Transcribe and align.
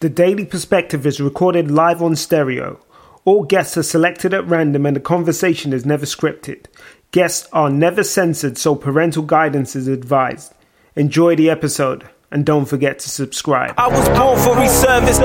The 0.00 0.10
Daily 0.10 0.44
Perspective 0.44 1.06
is 1.06 1.22
recorded 1.22 1.70
live 1.70 2.02
on 2.02 2.16
stereo. 2.16 2.78
All 3.24 3.44
guests 3.44 3.78
are 3.78 3.82
selected 3.82 4.34
at 4.34 4.46
random 4.46 4.84
and 4.84 4.94
the 4.94 5.00
conversation 5.00 5.72
is 5.72 5.86
never 5.86 6.04
scripted. 6.04 6.66
Guests 7.12 7.48
are 7.50 7.70
never 7.70 8.04
censored, 8.04 8.58
so 8.58 8.74
parental 8.74 9.22
guidance 9.22 9.74
is 9.74 9.88
advised. 9.88 10.52
Enjoy 10.96 11.34
the 11.34 11.48
episode 11.48 12.06
and 12.30 12.44
don't 12.44 12.66
forget 12.66 12.98
to 12.98 13.08
subscribe. 13.08 13.72
I 13.78 13.88
was 13.88 14.06
born 14.10 14.38
for 14.38 14.60
his 14.60 14.70
service. 14.70 15.16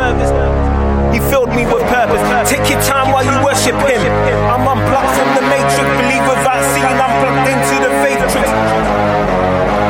He 1.12 1.20
filled 1.30 1.50
me 1.50 1.66
with 1.66 1.84
purpose. 1.92 2.24
Take 2.50 2.70
your 2.72 2.82
time 2.82 3.12
while 3.12 3.28
you 3.28 3.44
worship 3.44 3.76
him. 3.76 4.00
I'm 4.48 4.64
unplugged 4.64 5.12
from 5.20 5.36
the 5.36 5.42
matrix. 5.52 5.84
Believe 6.00 6.24
without 6.32 6.64
seeing, 6.72 6.96
I'm 6.96 7.12
plugged 7.20 7.44
into 7.52 7.76
the 7.84 7.92
matrix. 8.08 8.48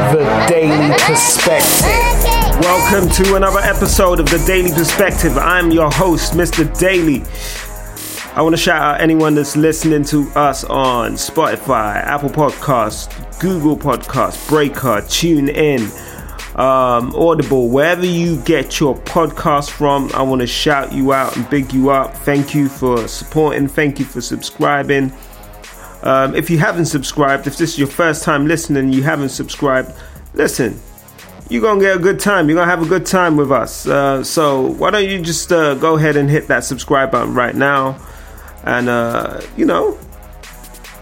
The 0.10 0.26
Daily 0.50 0.90
Perspective. 1.06 2.21
Welcome 2.60 3.10
to 3.24 3.36
another 3.36 3.60
episode 3.60 4.20
of 4.20 4.30
The 4.30 4.44
Daily 4.46 4.72
Perspective. 4.72 5.38
I'm 5.38 5.72
your 5.72 5.90
host, 5.90 6.34
Mr. 6.34 6.68
Daily. 6.78 7.24
I 8.36 8.42
want 8.42 8.54
to 8.54 8.62
shout 8.62 8.82
out 8.82 9.02
anyone 9.02 9.36
that's 9.36 9.56
listening 9.56 10.04
to 10.06 10.30
us 10.32 10.64
on 10.66 11.14
Spotify, 11.14 11.96
Apple 11.96 12.30
Podcasts, 12.30 13.40
Google 13.40 13.78
Podcasts, 13.78 14.48
Breaker, 14.48 15.02
TuneIn, 15.02 15.80
um, 16.60 17.16
Audible, 17.16 17.70
wherever 17.70 18.06
you 18.06 18.42
get 18.44 18.80
your 18.80 18.96
podcast 18.96 19.70
from. 19.72 20.12
I 20.14 20.22
want 20.22 20.42
to 20.42 20.48
shout 20.48 20.92
you 20.92 21.14
out 21.14 21.36
and 21.38 21.50
big 21.50 21.74
you 21.74 21.90
up. 21.90 22.16
Thank 22.18 22.54
you 22.54 22.70
for 22.70 23.08
supporting. 23.08 23.68
Thank 23.68 23.98
you 23.98 24.06
for 24.06 24.22
subscribing. 24.22 25.12
Um, 26.04 26.36
if 26.36 26.50
you 26.50 26.58
haven't 26.58 26.86
subscribed, 26.88 27.48
if 27.48 27.58
this 27.58 27.74
is 27.74 27.80
your 27.80 27.88
first 27.88 28.24
time 28.24 28.46
listening, 28.46 28.92
you 28.92 29.04
haven't 29.04 29.30
subscribed, 29.30 29.94
listen. 30.34 30.80
You're 31.52 31.62
gonna 31.62 31.82
get 31.82 31.98
a 31.98 32.00
good 32.00 32.22
time. 32.22 32.48
You're 32.48 32.58
gonna 32.58 32.72
have 32.72 32.82
a 32.82 32.88
good 32.88 33.06
time 33.06 33.36
with 33.36 33.52
us. 33.52 33.86
Uh, 33.86 34.24
so 34.24 34.62
why 34.62 34.90
don't 34.90 35.10
you 35.10 35.22
just 35.22 35.52
uh, 35.52 35.76
go 35.76 35.98
ahead 35.98 36.16
and 36.16 36.30
hit 36.30 36.48
that 36.48 36.64
subscribe 36.64 37.12
button 37.12 37.34
right 37.34 37.54
now, 37.54 38.00
and 38.64 38.88
uh, 38.88 39.42
you 39.58 39.66
know, 39.66 40.00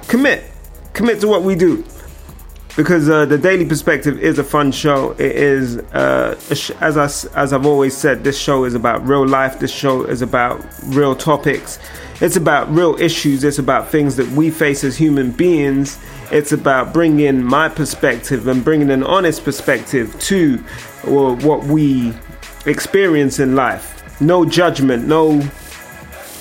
commit, 0.08 0.44
commit 0.94 1.22
to 1.22 1.28
what 1.28 1.44
we 1.44 1.54
do, 1.54 1.86
because 2.76 3.08
uh, 3.08 3.26
the 3.26 3.38
Daily 3.38 3.64
Perspective 3.64 4.20
is 4.24 4.40
a 4.40 4.44
fun 4.44 4.72
show. 4.72 5.12
It 5.20 5.36
is, 5.36 5.78
uh, 5.94 6.40
sh- 6.52 6.72
as 6.82 6.98
I 6.98 7.06
as 7.40 7.54
I've 7.54 7.68
always 7.68 7.96
said, 7.96 8.24
this 8.24 8.40
show 8.40 8.66
is 8.66 8.74
about 8.74 9.08
real 9.08 9.28
life. 9.28 9.60
This 9.60 9.72
show 9.72 10.04
is 10.04 10.24
about 10.24 10.66
real 10.86 11.16
topics. 11.16 11.78
It's 12.22 12.38
about 12.38 12.72
real 12.74 13.00
issues. 13.00 13.44
It's 13.44 13.60
about 13.60 13.90
things 13.90 14.16
that 14.16 14.28
we 14.32 14.50
face 14.50 14.84
as 14.84 14.98
human 14.98 15.30
beings. 15.30 16.00
It's 16.32 16.52
about 16.52 16.94
bringing 16.94 17.44
my 17.44 17.70
perspective 17.70 18.48
and 18.48 18.64
bringing 18.64 18.92
an 18.92 19.04
honest 19.04 19.44
perspective 19.44 20.18
to 20.22 20.58
what 21.04 21.64
we 21.64 22.14
experience 22.66 23.40
in 23.40 23.56
life. 23.56 24.22
No 24.22 24.46
judgment, 24.46 25.08
no 25.08 25.42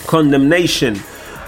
condemnation. 0.07 1.01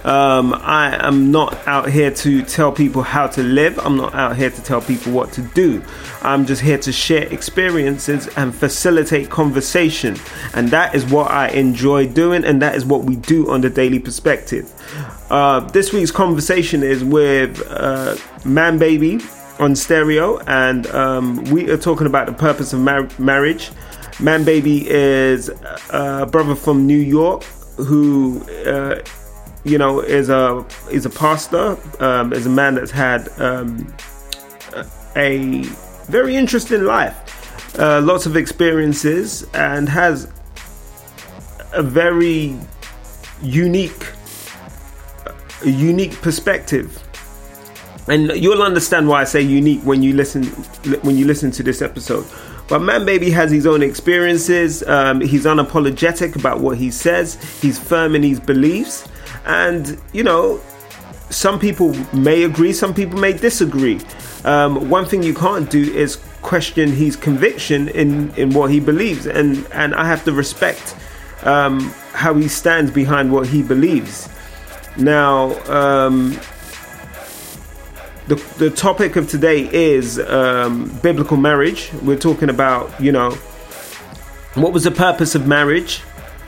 Um, 0.05 0.55
I 0.55 0.97
am 1.06 1.30
not 1.30 1.66
out 1.69 1.91
here 1.91 2.10
to 2.10 2.42
tell 2.42 2.72
people 2.72 3.02
how 3.02 3.27
to 3.27 3.42
live. 3.42 3.78
I'm 3.78 3.98
not 3.98 4.14
out 4.14 4.36
here 4.36 4.48
to 4.48 4.62
tell 4.62 4.80
people 4.80 5.12
what 5.12 5.30
to 5.32 5.42
do. 5.42 5.82
I'm 6.22 6.47
just 6.47 6.62
here 6.62 6.78
to 6.78 6.92
share 6.92 7.25
experiences 7.30 8.27
and 8.38 8.54
facilitate 8.54 9.28
conversation. 9.28 10.16
And 10.54 10.69
that 10.69 10.94
is 10.94 11.04
what 11.04 11.30
I 11.30 11.48
enjoy 11.48 12.06
doing, 12.06 12.44
and 12.44 12.62
that 12.62 12.77
is 12.77 12.86
what 12.86 13.04
we 13.04 13.16
do 13.16 13.50
on 13.50 13.60
the 13.60 13.69
Daily 13.69 13.98
Perspective. 13.98 14.72
Uh, 15.31 15.61
this 15.61 15.92
week's 15.92 16.11
conversation 16.11 16.83
is 16.83 17.05
with 17.05 17.62
uh, 17.70 18.17
Man 18.45 18.78
Baby 18.78 19.20
on 19.61 19.77
stereo, 19.77 20.39
and 20.41 20.87
um, 20.89 21.45
we 21.45 21.70
are 21.70 21.77
talking 21.77 22.09
about 22.09 22.27
the 22.27 22.33
purpose 22.33 22.72
of 22.72 22.81
mar- 22.81 23.09
marriage. 23.19 23.70
Man 24.19 24.45
Baby 24.45 24.91
is 24.91 25.48
a 25.91 26.27
brother 26.27 26.55
from 26.55 26.87
New 26.87 26.98
York 26.98 27.45
who. 27.77 28.42
Uh, 28.67 29.03
you 29.62 29.77
know, 29.77 30.00
is 30.00 30.31
a 30.31 30.64
is 30.91 31.05
a 31.05 31.11
pastor, 31.11 31.77
um, 32.03 32.33
is 32.33 32.47
a 32.47 32.48
man 32.48 32.77
that's 32.77 32.91
had 32.91 33.28
um, 33.38 33.94
a 35.16 35.62
very 36.09 36.34
interesting 36.34 36.84
life, 36.84 37.78
uh, 37.78 38.00
lots 38.00 38.25
of 38.25 38.37
experiences, 38.37 39.47
and 39.53 39.87
has 39.87 40.33
a 41.72 41.83
very 41.83 42.56
unique, 43.43 44.06
a 45.65 45.71
unique 45.71 46.21
perspective. 46.22 47.03
And 48.09 48.32
you'll 48.32 48.62
understand 48.62 49.09
why 49.09 49.21
I 49.21 49.25
say 49.25 49.41
unique 49.41 49.82
when 49.82 50.03
you 50.03 50.15
listen 50.15 50.44
when 51.03 51.16
you 51.16 51.26
listen 51.26 51.50
to 51.53 51.62
this 51.62 51.82
episode. 51.82 52.26
But 52.71 52.82
Man 52.82 53.04
Baby 53.04 53.31
has 53.31 53.50
his 53.50 53.66
own 53.66 53.82
experiences. 53.82 54.84
Um, 54.84 55.21
he's 55.21 55.44
unapologetic 55.44 56.37
about 56.37 56.60
what 56.60 56.78
he 56.78 56.93
says. 56.93 57.34
He's 57.60 57.81
firm 57.81 58.15
in 58.15 58.22
his 58.22 58.38
beliefs. 58.38 59.09
And, 59.44 60.00
you 60.12 60.22
know, 60.22 60.60
some 61.31 61.59
people 61.59 61.97
may 62.12 62.44
agree, 62.44 62.72
some 62.72 62.94
people 62.94 63.19
may 63.19 63.32
disagree. 63.32 64.00
Um, 64.44 64.88
one 64.88 65.04
thing 65.04 65.22
you 65.22 65.34
can't 65.34 65.69
do 65.69 65.82
is 65.92 66.16
question 66.42 66.92
his 66.92 67.16
conviction 67.16 67.88
in, 67.88 68.32
in 68.37 68.50
what 68.50 68.71
he 68.71 68.78
believes. 68.78 69.27
And, 69.27 69.66
and 69.72 69.92
I 69.92 70.04
have 70.04 70.25
to 70.25 70.32
respect 70.32 70.94
um, 71.42 71.81
how 72.12 72.34
he 72.34 72.47
stands 72.47 72.92
behind 72.92 73.32
what 73.32 73.48
he 73.48 73.65
believes. 73.65 74.28
Now, 75.00 75.59
um, 75.65 76.38
the, 78.28 78.34
the 78.59 78.71
topic 78.71 79.16
of 79.16 79.28
today 79.28 79.69
is 79.72 80.19
um, 80.19 80.91
biblical 81.03 81.38
marriage. 81.38 81.91
We're 82.03 82.19
talking 82.19 82.50
about, 82.50 83.00
you 83.00 83.10
know, 83.10 83.31
what 84.55 84.72
was 84.72 84.84
the 84.84 84.91
purpose 84.91 85.34
of 85.34 85.47
marriage 85.47 86.03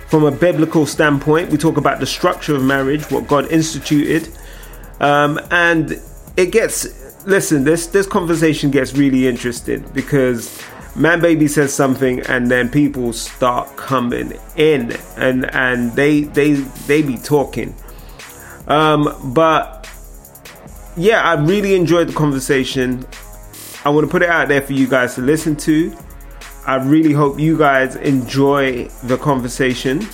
from 0.09 0.25
a 0.25 0.31
biblical 0.31 0.85
standpoint. 0.85 1.51
We 1.51 1.57
talk 1.57 1.79
about 1.79 1.99
the 1.99 2.07
structure 2.07 2.55
of 2.55 2.62
marriage, 2.62 3.11
what 3.11 3.27
God 3.27 3.51
instituted, 3.51 4.29
um, 5.01 5.41
and 5.51 5.99
it 6.37 6.53
gets. 6.53 7.01
Listen, 7.25 7.65
this 7.65 7.87
this 7.87 8.07
conversation 8.07 8.71
gets 8.71 8.95
really 8.95 9.29
interesting 9.29 9.89
because 9.95 10.61
man 10.95 11.21
baby 11.21 11.49
says 11.49 11.73
something 11.73 12.21
and 12.23 12.51
then 12.51 12.69
people 12.69 13.12
start 13.12 13.75
coming 13.77 14.37
in 14.57 14.95
and 15.17 15.49
and 15.55 15.93
they 15.93 16.23
they 16.23 16.53
they 16.53 17.01
be 17.01 17.17
talking 17.17 17.73
um 18.69 19.33
but 19.34 19.89
yeah, 20.97 21.23
I 21.23 21.34
really 21.34 21.75
enjoyed 21.75 22.09
the 22.09 22.12
conversation. 22.12 23.06
I 23.84 23.89
want 23.91 24.06
to 24.06 24.11
put 24.11 24.23
it 24.23 24.28
out 24.28 24.49
there 24.49 24.61
for 24.61 24.75
you 24.75 24.87
guys 24.87 25.15
to 25.15 25.23
listen 25.23 25.56
to. 25.56 25.97
I 26.67 26.77
really 26.77 27.12
hope 27.12 27.41
you 27.41 27.56
guys 27.59 27.97
enjoy 27.97 28.89
the 29.05 29.17
conversation. 29.17 30.06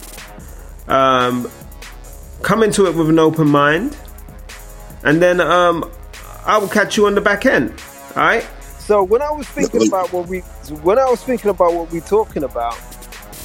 Um, 0.86 1.50
come 2.42 2.62
into 2.62 2.86
it 2.86 2.94
with 2.94 3.09
an 3.10 3.19
open 3.19 3.48
mind, 3.48 3.97
and 5.04 5.20
then 5.20 5.41
um, 5.41 5.91
I 6.47 6.56
will 6.59 6.69
catch 6.69 6.97
you 6.97 7.06
on 7.06 7.15
the 7.15 7.20
back 7.20 7.44
end. 7.44 7.75
All 8.16 8.22
right. 8.22 8.47
So 8.78 9.03
when 9.03 9.20
I 9.20 9.30
was 9.30 9.47
thinking 9.48 9.86
about 9.86 10.12
what 10.12 10.28
we, 10.28 10.38
when 10.82 10.98
I 10.98 11.04
was 11.10 11.22
thinking 11.22 11.50
about 11.50 11.75
what 11.75 11.92
we're 11.92 12.00
talking 12.00 12.44
about, 12.44 12.78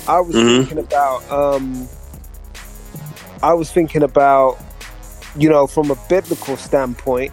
I 0.07 0.21
was 0.21 0.35
Mhm. 0.35 0.59
thinking 0.59 0.77
about, 0.77 1.29
um, 1.31 1.89
I 3.41 3.53
was 3.53 3.69
thinking 3.71 4.03
about, 4.03 4.57
you 5.37 5.49
know, 5.49 5.67
from 5.67 5.91
a 5.91 5.95
biblical 6.09 6.57
standpoint, 6.57 7.31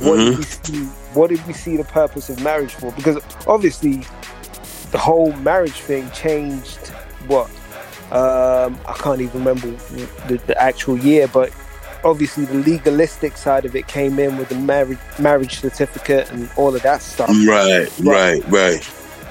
what 0.00 0.16
did 0.16 0.34
Mhm. 0.34 0.38
we 0.38 0.44
see? 0.44 0.84
What 1.14 1.30
did 1.30 1.46
we 1.46 1.52
see 1.52 1.76
the 1.76 1.84
purpose 1.84 2.28
of 2.28 2.40
marriage 2.42 2.72
for? 2.74 2.90
Because 2.92 3.18
obviously, 3.46 4.04
the 4.90 4.98
whole 4.98 5.32
marriage 5.34 5.80
thing 5.80 6.10
changed. 6.12 6.78
What? 7.26 7.48
Um, 8.12 8.78
I 8.86 8.92
can't 8.98 9.20
even 9.20 9.44
remember 9.44 9.68
the, 10.28 10.38
the 10.46 10.60
actual 10.60 10.96
year, 10.98 11.26
but 11.28 11.50
obviously 12.04 12.44
the 12.44 12.54
legalistic 12.54 13.36
side 13.36 13.64
of 13.64 13.74
it 13.74 13.86
came 13.88 14.18
in 14.18 14.36
with 14.36 14.48
the 14.50 14.54
marriage 14.56 14.98
marriage 15.18 15.58
certificate 15.60 16.30
and 16.30 16.48
all 16.56 16.74
of 16.74 16.82
that 16.82 17.00
stuff. 17.02 17.30
Right, 17.48 17.88
right, 18.00 18.42
right. 18.50 18.84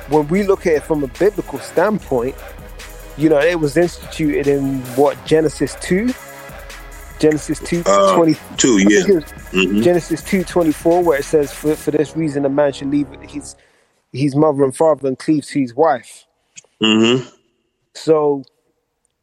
When 0.10 0.28
we 0.28 0.44
look 0.44 0.66
at 0.66 0.74
it 0.74 0.84
from 0.84 1.04
a 1.04 1.08
biblical 1.08 1.60
standpoint, 1.60 2.36
you 3.16 3.30
know, 3.30 3.40
it 3.40 3.60
was 3.60 3.78
instituted 3.78 4.48
in 4.48 4.80
what 4.96 5.24
Genesis 5.26 5.78
two, 5.82 6.14
Genesis 7.20 7.60
two 7.60 7.84
Uh, 7.86 8.16
twenty. 8.16 8.36
Two, 8.58 8.78
yeah. 8.80 9.04
think 9.04 9.10
it 9.10 9.16
was 9.16 9.32
hmm 9.52 9.82
Genesis 9.82 10.24
two 10.24 10.44
twenty 10.44 10.72
four, 10.72 11.04
where 11.04 11.20
it 11.20 11.26
says, 11.26 11.52
"For 11.54 11.76
for 11.76 11.92
this 11.92 12.16
reason, 12.16 12.46
a 12.46 12.50
man 12.50 12.74
should 12.74 12.90
leave 12.92 13.08
his 13.30 13.56
his 14.12 14.36
mother 14.36 14.64
and 14.64 14.76
father 14.76 15.08
and 15.08 15.20
cleave 15.20 15.46
to 15.48 15.60
his 15.60 15.76
wife." 15.76 16.26
hmm 16.82 17.18
So, 17.96 18.44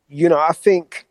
you 0.09 0.29
know, 0.29 0.39
I 0.39 0.53
think 0.53 1.07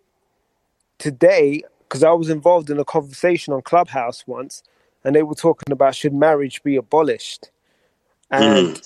today, 1.00 1.64
because 1.81 2.04
I 2.04 2.12
was 2.12 2.30
involved 2.30 2.70
in 2.70 2.80
a 2.80 2.86
conversation 2.86 3.54
on 3.54 3.62
Clubhouse 3.64 4.25
once, 4.28 4.64
and 5.04 5.16
they 5.16 5.24
were 5.24 5.36
talking 5.36 5.72
about 5.72 5.96
should 5.96 6.14
marriage 6.14 6.64
be 6.64 6.75
abolished, 6.75 7.52
and 8.32 8.82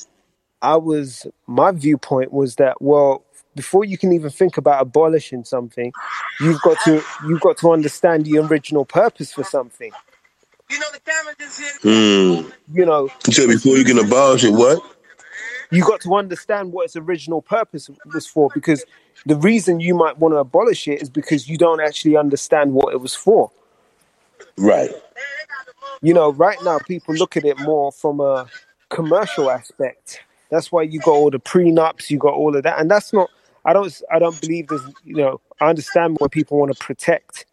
I 0.62 0.78
was 0.78 1.28
my 1.48 1.72
viewpoint 1.72 2.34
was 2.34 2.56
that 2.58 2.82
well, 2.82 3.23
before 3.56 3.86
you 3.86 3.98
can 3.98 4.12
even 4.14 4.30
think 4.30 4.58
about 4.58 4.82
abolishing 4.82 5.44
something, 5.44 5.92
you've 6.40 6.62
got 6.62 6.78
to 6.86 7.04
you've 7.28 7.42
got 7.42 7.58
to 7.58 7.72
understand 7.72 8.26
the 8.26 8.40
original 8.40 8.86
purpose 8.86 9.34
for 9.34 9.44
something. 9.44 9.92
You 10.70 10.80
know, 10.80 10.88
the 10.92 11.02
damage 11.06 11.36
is 11.40 11.58
here. 11.58 12.44
Hmm. 12.44 12.50
You 12.74 13.10
said 13.32 13.48
before 13.48 13.78
you 13.78 13.86
can 13.86 14.00
abolish 14.00 14.44
it, 14.44 14.52
what? 14.52 14.82
you 15.74 15.84
got 15.84 16.02
to 16.02 16.16
understand 16.16 16.72
what 16.72 16.86
its 16.86 16.96
original 16.96 17.42
purpose 17.42 17.90
was 18.14 18.28
for 18.28 18.50
because 18.54 18.86
the 19.26 19.36
reason 19.38 19.80
you 19.80 19.96
might 19.96 20.18
want 20.20 20.34
to 20.34 20.38
abolish 20.38 20.88
it 20.88 21.02
is 21.02 21.10
because 21.10 21.50
you 21.50 21.58
don't 21.58 21.82
actually 21.82 22.16
understand 22.16 22.74
what 22.74 22.94
it 22.94 23.02
was 23.02 23.16
for. 23.16 23.52
Right. 24.58 24.92
You 26.02 26.14
know, 26.14 26.32
right 26.34 26.58
now 26.64 26.80
people 26.80 27.16
look 27.16 27.38
at 27.38 27.46
it 27.46 27.60
more 27.60 27.92
from 27.92 28.20
a 28.20 28.48
commercial 28.90 29.50
aspect. 29.50 30.22
That's 30.52 30.72
why 30.72 30.84
you 30.84 31.00
got 31.00 31.14
all 31.14 31.32
the 31.32 31.40
prenups, 31.40 32.10
you 32.10 32.20
got 32.20 32.34
all 32.34 32.56
of 32.56 32.64
that, 32.64 32.80
and 32.80 32.92
that's 32.92 33.12
not. 33.12 33.30
I 33.66 33.74
don't. 33.74 34.02
I 34.12 34.20
don't 34.20 34.40
believe 34.42 34.68
there's. 34.68 34.84
You 35.04 35.16
know, 35.18 35.42
I 35.62 35.70
understand 35.70 36.18
why 36.20 36.28
people 36.30 36.58
want 36.60 36.78
to 36.78 36.86
protect 36.86 37.46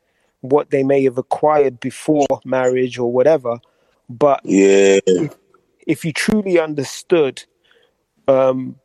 what 0.42 0.70
they 0.70 0.82
may 0.82 1.04
have 1.04 1.18
acquired 1.18 1.80
before 1.80 2.26
marriage 2.44 2.98
or 2.98 3.12
whatever, 3.12 3.58
but 4.08 4.40
Yeah. 4.44 5.00
if 5.86 6.04
you 6.04 6.12
truly 6.12 6.58
understood 6.58 7.44
um, 8.28 8.76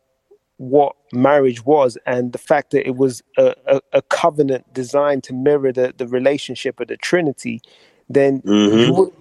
what 0.58 0.96
marriage 1.14 1.66
was 1.66 1.98
and 2.06 2.34
the 2.34 2.38
fact 2.38 2.72
that 2.72 2.88
it 2.88 2.96
was 2.96 3.24
a, 3.38 3.56
a, 3.68 3.82
a 3.94 4.02
covenant 4.04 4.72
designed 4.74 5.24
to 5.26 5.34
mirror 5.34 5.72
the, 5.72 5.94
the 5.98 6.08
relationship 6.08 6.80
of 6.80 6.88
the 6.90 6.98
Trinity, 6.98 7.62
then 8.10 8.42
you, 8.46 8.52
Mhm. 8.52 8.98
would, 8.98 9.14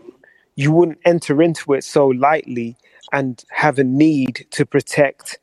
you 0.56 0.72
wouldn't 0.72 0.98
enter 1.04 1.42
into 1.42 1.74
it 1.74 1.84
so 1.84 2.08
lightly 2.08 2.76
and 3.12 3.44
have 3.50 3.78
a 3.78 3.84
need 3.84 4.46
to 4.52 4.66
protect 4.66 5.38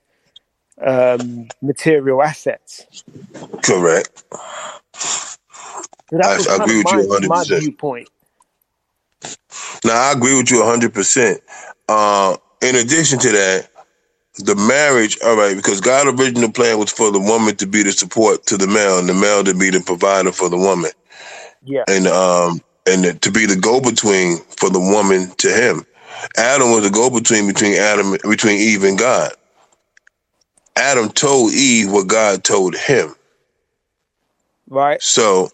um, 0.85 1.51
material 1.61 2.23
assets. 2.23 2.87
Correct. 3.63 4.23
So 6.11 6.19
I- 6.23 6.39
I 6.49 6.55
agree 6.57 6.79
with 6.79 6.91
you 6.91 6.99
my, 6.99 7.19
my 7.21 7.45
100%. 7.45 7.49
viewpoint. 7.49 8.09
Now 9.85 10.09
I 10.09 10.13
agree 10.13 10.37
with 10.37 10.51
you 10.51 10.63
hundred 10.63 10.93
percent. 10.93 11.41
Uh, 11.89 12.37
in 12.61 12.75
addition 12.77 13.19
to 13.19 13.31
that, 13.31 13.69
the 14.39 14.55
marriage, 14.55 15.17
all 15.25 15.37
right, 15.37 15.55
because 15.55 15.81
God's 15.81 16.19
original 16.21 16.51
plan 16.51 16.79
was 16.79 16.91
for 16.91 17.11
the 17.11 17.19
woman 17.19 17.55
to 17.57 17.67
be 17.67 17.83
the 17.83 17.91
support 17.93 18.45
to 18.47 18.57
the 18.57 18.67
male, 18.67 18.99
and 18.99 19.09
the 19.09 19.13
male 19.15 19.43
to 19.43 19.53
be 19.55 19.69
the 19.71 19.81
provider 19.81 20.31
for 20.31 20.49
the 20.49 20.57
woman, 20.57 20.91
Yeah, 21.63 21.85
and 21.87 22.07
um, 22.07 22.61
and 22.87 23.21
to 23.21 23.31
be 23.31 23.45
the 23.47 23.57
go 23.57 23.81
between 23.81 24.39
for 24.57 24.69
the 24.69 24.79
woman 24.81 25.31
to 25.39 25.49
him. 25.51 25.85
Adam 26.37 26.71
was 26.71 26.83
the 26.83 26.91
go 26.91 27.09
between 27.09 27.47
between 27.47 27.75
Adam 27.75 28.17
between 28.29 28.57
Eve 28.59 28.83
and 28.85 28.97
God. 28.99 29.31
Adam 30.75 31.09
told 31.09 31.53
Eve 31.53 31.91
what 31.91 32.07
God 32.07 32.43
told 32.43 32.75
him. 32.75 33.15
right. 34.69 35.01
So 35.01 35.49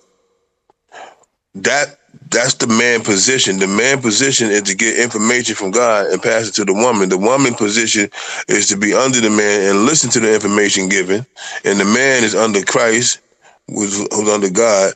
that 1.55 1.99
that's 2.29 2.55
the 2.55 2.67
man 2.67 3.03
position. 3.03 3.59
The 3.59 3.67
man 3.67 4.01
position 4.01 4.49
is 4.49 4.63
to 4.63 4.75
get 4.75 4.99
information 4.99 5.55
from 5.55 5.71
God 5.71 6.07
and 6.07 6.21
pass 6.21 6.49
it 6.49 6.53
to 6.55 6.65
the 6.65 6.73
woman. 6.73 7.09
The 7.09 7.17
woman 7.17 7.53
position 7.55 8.09
is 8.47 8.67
to 8.69 8.77
be 8.77 8.93
under 8.93 9.21
the 9.21 9.29
man 9.29 9.69
and 9.69 9.85
listen 9.85 10.09
to 10.11 10.19
the 10.19 10.33
information 10.33 10.89
given. 10.89 11.25
And 11.63 11.79
the 11.79 11.85
man 11.85 12.23
is 12.23 12.35
under 12.35 12.63
Christ, 12.63 13.19
who's, 13.67 13.97
who's 14.13 14.29
under 14.29 14.49
God, 14.49 14.93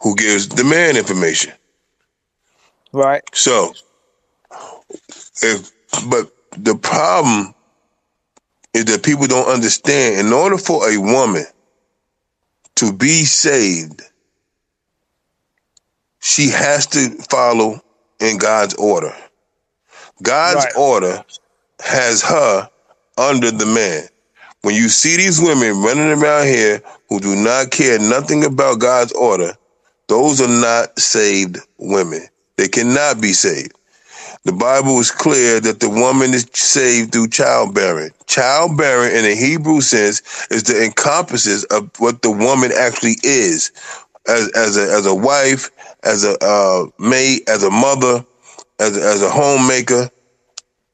who 0.00 0.14
gives 0.16 0.48
the 0.48 0.64
man 0.64 0.96
information. 0.96 1.52
Right. 2.92 3.22
So, 3.32 3.72
if 5.42 5.72
but 6.08 6.30
the 6.56 6.76
problem 6.76 7.54
is 8.74 8.84
that 8.86 9.04
people 9.04 9.26
don't 9.26 9.48
understand. 9.48 10.26
In 10.26 10.32
order 10.32 10.58
for 10.58 10.90
a 10.90 10.98
woman 10.98 11.44
to 12.76 12.92
be 12.92 13.24
saved, 13.24 14.02
she 16.20 16.48
has 16.50 16.86
to 16.88 17.10
follow 17.30 17.80
in 18.20 18.38
God's 18.38 18.74
order. 18.74 19.14
God's 20.22 20.64
Right. 20.66 20.76
order 20.76 21.24
has 21.80 22.22
her 22.22 22.68
under 23.18 23.50
the 23.50 23.66
man. 23.66 24.08
When 24.62 24.74
you 24.74 24.88
see 24.88 25.16
these 25.16 25.40
women 25.40 25.82
running 25.82 26.10
around 26.12 26.46
here 26.48 26.82
who 27.08 27.20
do 27.20 27.36
not 27.36 27.70
care 27.70 27.98
nothing 27.98 28.44
about 28.44 28.80
God's 28.80 29.12
order, 29.12 29.56
those 30.08 30.40
are 30.40 30.48
not 30.48 30.98
saved 30.98 31.58
women. 31.78 32.26
They 32.56 32.68
cannot 32.68 33.20
be 33.20 33.32
saved. 33.32 33.72
The 34.44 34.52
Bible 34.52 34.98
is 34.98 35.10
clear 35.10 35.60
that 35.60 35.80
the 35.80 35.90
woman 35.90 36.32
is 36.32 36.46
saved 36.54 37.12
through 37.12 37.28
childbearing. 37.28 38.10
Childbearing 38.26 39.14
in 39.14 39.24
a 39.24 39.34
Hebrew 39.36 39.80
sense 39.82 40.22
is 40.50 40.62
the 40.62 40.82
encompasses 40.82 41.64
of 41.64 41.90
what 41.98 42.22
the 42.22 42.30
woman 42.30 42.70
actually 42.76 43.16
is. 43.22 43.70
As, 44.28 44.50
as 44.52 44.76
a 44.76 44.82
as 44.92 45.06
a 45.06 45.14
wife, 45.14 45.70
as 46.04 46.24
a 46.24 46.36
uh, 46.44 46.86
maid, 46.98 47.48
as 47.48 47.62
a 47.62 47.70
mother, 47.70 48.24
as 48.78 48.96
a, 48.96 49.02
as 49.02 49.22
a 49.22 49.30
homemaker, 49.30 50.10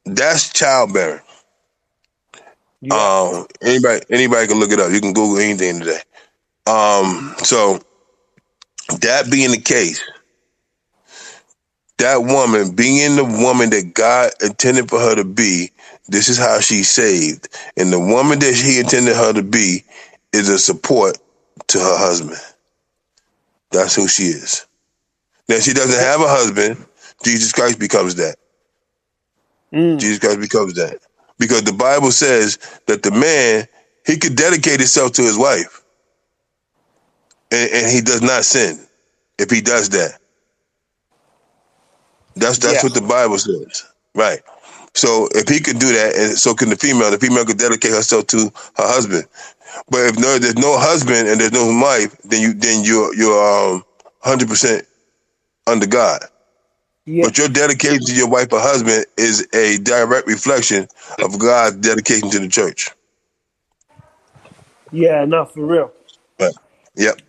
that's 0.04 0.52
childbearing. 0.52 1.22
Yeah. 2.80 2.94
Um, 2.94 3.46
anybody 3.62 4.04
anybody 4.10 4.46
can 4.46 4.58
look 4.60 4.70
it 4.70 4.80
up. 4.80 4.92
You 4.92 5.00
can 5.00 5.12
Google 5.12 5.38
anything 5.38 5.80
today. 5.80 6.00
Um, 6.66 7.34
so 7.38 7.80
that 9.00 9.30
being 9.30 9.50
the 9.50 9.60
case, 9.60 10.02
that 11.98 12.22
woman 12.22 12.74
being 12.74 13.16
the 13.16 13.24
woman 13.24 13.70
that 13.70 13.94
God 13.94 14.32
intended 14.42 14.88
for 14.90 15.00
her 15.00 15.14
to 15.16 15.24
be, 15.24 15.70
this 16.08 16.28
is 16.28 16.38
how 16.38 16.60
she's 16.60 16.90
saved. 16.90 17.48
And 17.76 17.92
the 17.92 18.00
woman 18.00 18.38
that 18.40 18.54
He 18.54 18.80
intended 18.80 19.16
her 19.16 19.32
to 19.32 19.42
be 19.42 19.84
is 20.32 20.48
a 20.48 20.58
support 20.58 21.18
to 21.68 21.78
her 21.78 21.98
husband. 21.98 22.40
That's 23.70 23.94
who 23.96 24.08
she 24.08 24.24
is. 24.24 24.66
Now 25.48 25.58
she 25.58 25.72
doesn't 25.74 26.00
have 26.00 26.20
a 26.20 26.28
husband. 26.28 26.84
Jesus 27.24 27.52
Christ 27.52 27.78
becomes 27.78 28.16
that. 28.16 28.36
Mm. 29.72 29.98
Jesus 29.98 30.18
Christ 30.18 30.40
becomes 30.40 30.74
that. 30.74 31.00
Because 31.38 31.62
the 31.64 31.72
Bible 31.72 32.12
says 32.12 32.58
that 32.86 33.02
the 33.02 33.10
man, 33.10 33.66
he 34.06 34.18
could 34.18 34.36
dedicate 34.36 34.80
himself 34.80 35.12
to 35.12 35.22
his 35.22 35.38
wife. 35.38 35.82
And, 37.52 37.70
and 37.72 37.92
he 37.92 38.00
does 38.00 38.22
not 38.22 38.44
sin 38.44 38.86
if 39.38 39.50
he 39.50 39.60
does 39.60 39.90
that. 39.90 40.18
That's 42.36 42.58
that's 42.58 42.84
Yeah. 42.84 42.84
what 42.84 42.94
the 42.94 43.02
Bible 43.02 43.38
says. 43.38 43.84
Right. 44.14 44.42
So 44.94 45.28
if 45.32 45.48
he 45.48 45.60
could 45.60 45.80
do 45.80 45.92
that, 45.94 46.16
and 46.16 46.38
so 46.38 46.54
can 46.54 46.70
the 46.70 46.76
female, 46.76 47.10
the 47.12 47.18
female 47.18 47.46
could 47.46 47.58
dedicate 47.58 47.92
herself 47.92 48.28
to 48.28 48.38
her 48.38 48.88
husband. 48.88 49.26
But 49.90 50.00
if 50.06 50.18
no, 50.18 50.38
there's 50.38 50.56
no 50.56 50.78
husband 50.78 51.28
and 51.28 51.40
there's 51.40 51.52
no 51.52 51.66
wife, 51.82 52.16
then 52.24 52.42
you 52.42 52.54
then 52.54 52.84
you're 52.84 53.14
you're 53.14 53.72
um 53.74 53.84
hundred 54.22 54.48
percent 54.48 54.86
under 55.66 55.86
God. 55.86 56.22
Yeah. 57.06 57.26
But 57.26 57.38
your 57.38 57.48
dedication 57.48 58.00
to 58.06 58.14
your 58.14 58.28
wife 58.28 58.52
or 58.52 58.60
husband 58.60 59.06
is 59.16 59.46
a 59.54 59.78
direct 59.78 60.28
reflection 60.28 60.88
of 61.22 61.38
God's 61.38 61.76
dedication 61.78 62.30
to 62.30 62.40
the 62.40 62.48
church. 62.48 62.90
Yeah. 64.92 65.24
No, 65.26 65.46
for 65.46 65.66
real. 65.66 65.92
But, 66.38 66.54
Yep. 66.96 67.20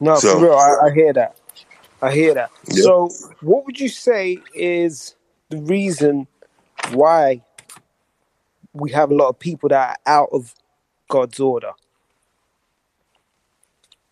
No, 0.00 0.20
So- 0.20 0.34
for 0.34 0.38
real. 0.38 0.54
I, 0.54 0.88
I 0.88 0.94
hear 0.94 1.12
that. 1.14 1.36
I 2.02 2.12
hear 2.12 2.34
that. 2.34 2.50
Yeah. 2.66 2.82
So, 2.82 3.10
what 3.40 3.64
would 3.64 3.78
you 3.78 3.88
say 3.88 4.38
is 4.54 5.14
the 5.50 5.58
reason 5.58 6.26
why 6.90 7.42
we 8.72 8.90
have 8.90 9.10
a 9.10 9.14
lot 9.14 9.28
of 9.28 9.38
people 9.38 9.68
that 9.68 9.98
are 10.06 10.12
out 10.12 10.28
of 10.32 10.52
God's 11.08 11.38
order? 11.38 11.70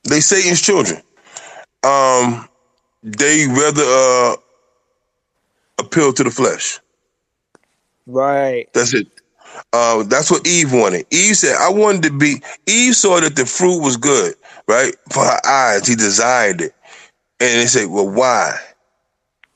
They 0.05 0.21
Satan's 0.21 0.63
children. 0.63 1.03
Um, 1.83 2.49
they 3.03 3.47
rather 3.49 3.83
uh, 3.85 4.37
appeal 5.79 6.13
to 6.13 6.25
the 6.25 6.31
flesh. 6.31 6.79
Right. 8.07 8.73
That's 8.73 8.95
it. 8.95 9.09
Uh, 9.73 10.05
that's 10.05 10.31
what 10.31 10.47
Eve 10.47 10.73
wanted. 10.73 11.07
Eve 11.11 11.37
said, 11.37 11.57
I 11.59 11.71
wanted 11.71 12.05
to 12.05 12.19
be, 12.19 12.43
Eve 12.67 12.95
saw 12.95 13.21
that 13.21 13.37
the 13.37 13.47
fruit 13.47 13.83
was 13.83 13.97
good, 13.97 14.35
right? 14.69 14.95
For 15.11 15.25
her 15.25 15.41
eyes, 15.47 15.87
he 15.87 15.97
desired 15.97 16.61
it. 16.61 16.75
And 17.41 17.61
they 17.61 17.67
said, 17.67 17.89
well, 17.89 18.09
why? 18.09 18.59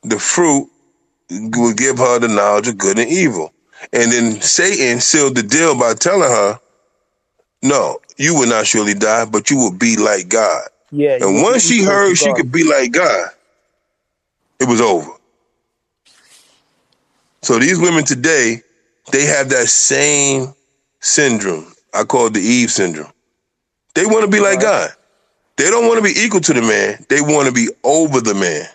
The 0.03 0.19
fruit 0.19 0.71
would 1.31 1.77
give 1.77 1.99
her 1.99 2.19
the 2.19 2.29
knowledge 2.29 2.69
of 2.69 2.79
good 2.79 2.99
and 2.99 3.11
evil. 3.11 3.53
And 3.93 4.11
then 4.11 4.41
Satan 4.41 5.01
sealed 5.01 5.37
the 5.37 5.43
deal 5.43 5.79
by 5.79 5.93
telling 5.95 6.31
her, 6.31 6.59
no, 7.63 8.01
you 8.17 8.35
will 8.35 8.49
not 8.49 8.67
surely 8.67 8.95
die, 8.95 9.27
but 9.27 9.51
you 9.51 9.59
will 9.59 9.73
be 9.73 9.97
like 9.97 10.29
God. 10.29 10.69
Yeah. 10.91 11.19
And 11.21 11.43
once 11.43 11.67
she 11.67 11.83
heard 11.83 12.17
she 12.17 12.33
could 12.33 12.51
be 12.51 12.65
like 12.65 12.93
God, 12.93 13.31
it 14.61 14.69
was 14.69 14.81
over. 14.81 15.11
So 17.43 17.59
these 17.59 17.79
women 17.79 18.05
today, 18.05 18.63
they 19.13 19.27
have 19.27 19.51
that 19.51 19.69
same 19.69 20.55
syndrome. 21.01 21.75
I 21.93 22.05
call 22.05 22.29
it 22.29 22.35
the 22.35 22.41
Eve 22.41 22.71
syndrome. 22.71 23.13
They 23.95 24.07
want 24.07 24.25
to 24.25 24.31
be 24.31 24.41
like. 24.41 24.61
God. 24.61 24.91
They 25.57 25.71
don't 25.71 25.87
want 25.89 25.99
to 25.99 26.05
be 26.15 26.21
equal 26.21 26.41
to 26.43 26.55
the 26.55 26.63
man. 26.63 27.05
They 27.09 27.21
want 27.23 27.49
to 27.49 27.55
be 27.55 27.69
over 27.85 28.21
the 28.21 28.35
man. 28.35 28.67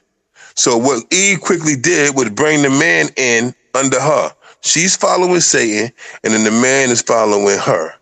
So 0.55 0.77
what 0.77 1.03
Eve 1.13 1.41
quickly 1.41 1.75
did 1.77 2.15
was 2.15 2.29
bring 2.31 2.63
the 2.63 2.69
man 2.71 3.09
in 3.17 3.55
under 3.75 3.99
her. 4.01 4.33
She's 4.61 4.95
following 4.95 5.41
Satan, 5.41 5.93
and 6.23 6.33
then 6.33 6.43
the 6.45 6.51
man 6.51 6.89
is 6.91 7.01
following 7.01 7.59
her. 7.59 7.93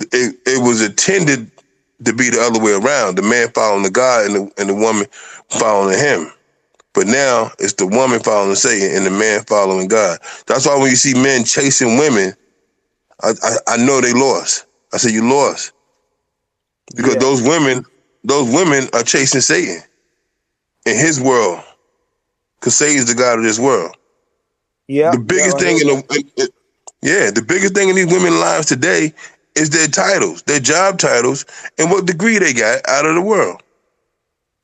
It, 0.00 0.36
it 0.46 0.62
was 0.62 0.82
intended 0.82 1.50
to 2.04 2.12
be 2.14 2.30
the 2.30 2.40
other 2.40 2.60
way 2.60 2.72
around. 2.72 3.16
The 3.16 3.22
man 3.22 3.50
following 3.54 3.84
the 3.84 3.90
God 3.90 4.26
and 4.26 4.34
the, 4.36 4.52
and 4.60 4.70
the 4.70 4.74
woman 4.74 5.06
following 5.50 5.98
him. 5.98 6.32
But 6.94 7.06
now 7.08 7.52
it's 7.58 7.74
the 7.74 7.86
woman 7.86 8.20
following 8.20 8.56
Satan 8.56 8.96
and 8.96 9.06
the 9.06 9.10
man 9.10 9.44
following 9.44 9.88
God. 9.88 10.18
That's 10.46 10.66
why 10.66 10.78
when 10.78 10.90
you 10.90 10.96
see 10.96 11.14
men 11.14 11.44
chasing 11.44 11.98
women, 11.98 12.34
I, 13.22 13.32
I, 13.42 13.56
I 13.68 13.76
know 13.78 14.00
they 14.00 14.12
lost. 14.14 14.66
I 14.92 14.98
said, 14.98 15.12
you 15.12 15.28
lost. 15.28 15.72
Because 16.96 17.14
Yeah. 17.14 17.20
those 17.20 17.42
women, 17.42 17.86
those 18.26 18.52
women 18.52 18.88
are 18.94 19.04
chasing 19.04 19.40
Satan 19.40 19.82
in 20.86 20.96
his 20.96 21.20
world. 21.20 21.62
Because 22.60 22.76
Satan's 22.76 23.06
the 23.06 23.14
God 23.14 23.38
of 23.38 23.44
this 23.44 23.58
world. 23.58 23.96
Yeah. 24.88 25.10
the 25.12 25.18
biggest 25.18 25.58
thing 25.60 25.78
in 25.80 25.86
the 25.88 26.50
yeah, 27.02 27.30
the 27.30 27.42
biggest 27.42 27.74
thing 27.74 27.88
in 27.88 27.96
these 27.96 28.06
women's 28.12 28.36
lives 28.36 28.66
today 28.66 29.12
is 29.54 29.70
their 29.70 29.88
titles, 29.88 30.42
their 30.42 30.60
job 30.60 30.98
titles, 30.98 31.46
and 31.78 31.90
what 31.90 32.06
degree 32.06 32.38
they 32.38 32.52
got 32.52 32.88
out 32.88 33.06
of 33.06 33.14
the 33.14 33.22
world. 33.22 33.62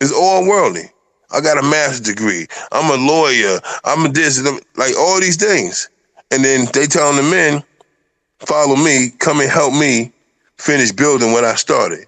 It's 0.01 0.13
all 0.13 0.47
worldly. 0.47 0.91
I 1.33 1.41
got 1.41 1.59
a 1.59 1.63
master's 1.63 2.01
degree. 2.01 2.47
I'm 2.73 2.91
a 2.91 3.03
lawyer. 3.07 3.61
I'm 3.85 4.07
a 4.07 4.09
this, 4.11 4.43
like 4.77 4.97
all 4.99 5.21
these 5.21 5.37
things. 5.37 5.89
And 6.31 6.45
then 6.45 6.67
they 6.73 6.87
telling 6.87 7.17
the 7.17 7.23
men, 7.23 7.65
follow 8.41 8.77
me, 8.77 9.11
come 9.19 9.41
and 9.41 9.51
help 9.51 9.73
me 9.75 10.13
finish 10.59 10.93
building 10.93 11.33
what 11.33 11.45
I 11.45 11.55
started. 11.55 12.07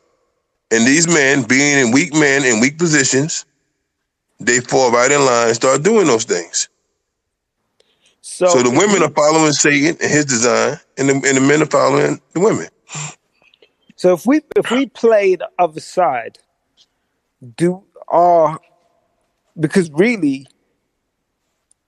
And 0.74 0.86
these 0.86 1.06
men, 1.06 1.44
being 1.44 1.86
in 1.86 1.92
weak 1.92 2.12
men 2.14 2.44
in 2.44 2.60
weak 2.60 2.78
positions, 2.78 3.46
they 4.40 4.60
fall 4.60 4.90
right 4.90 5.10
in 5.10 5.24
line 5.24 5.48
and 5.48 5.56
start 5.56 5.82
doing 5.84 6.06
those 6.06 6.24
things. 6.24 6.68
So, 8.22 8.46
So 8.46 8.62
the 8.62 8.70
women 8.70 9.02
are 9.02 9.10
following 9.10 9.52
Satan 9.52 9.96
and 10.02 10.10
his 10.10 10.24
design, 10.24 10.78
and 10.98 11.08
the, 11.08 11.14
and 11.14 11.36
the 11.36 11.40
men 11.40 11.62
are 11.62 11.66
following 11.66 12.20
the 12.32 12.40
women. 12.40 12.68
So 13.96 14.12
if 14.14 14.26
we 14.26 14.40
if 14.56 14.70
we 14.70 14.86
play 14.86 15.36
the 15.36 15.48
other 15.58 15.80
side, 15.80 16.38
do 17.56 17.84
are 18.08 18.58
because 19.58 19.90
really, 19.92 20.46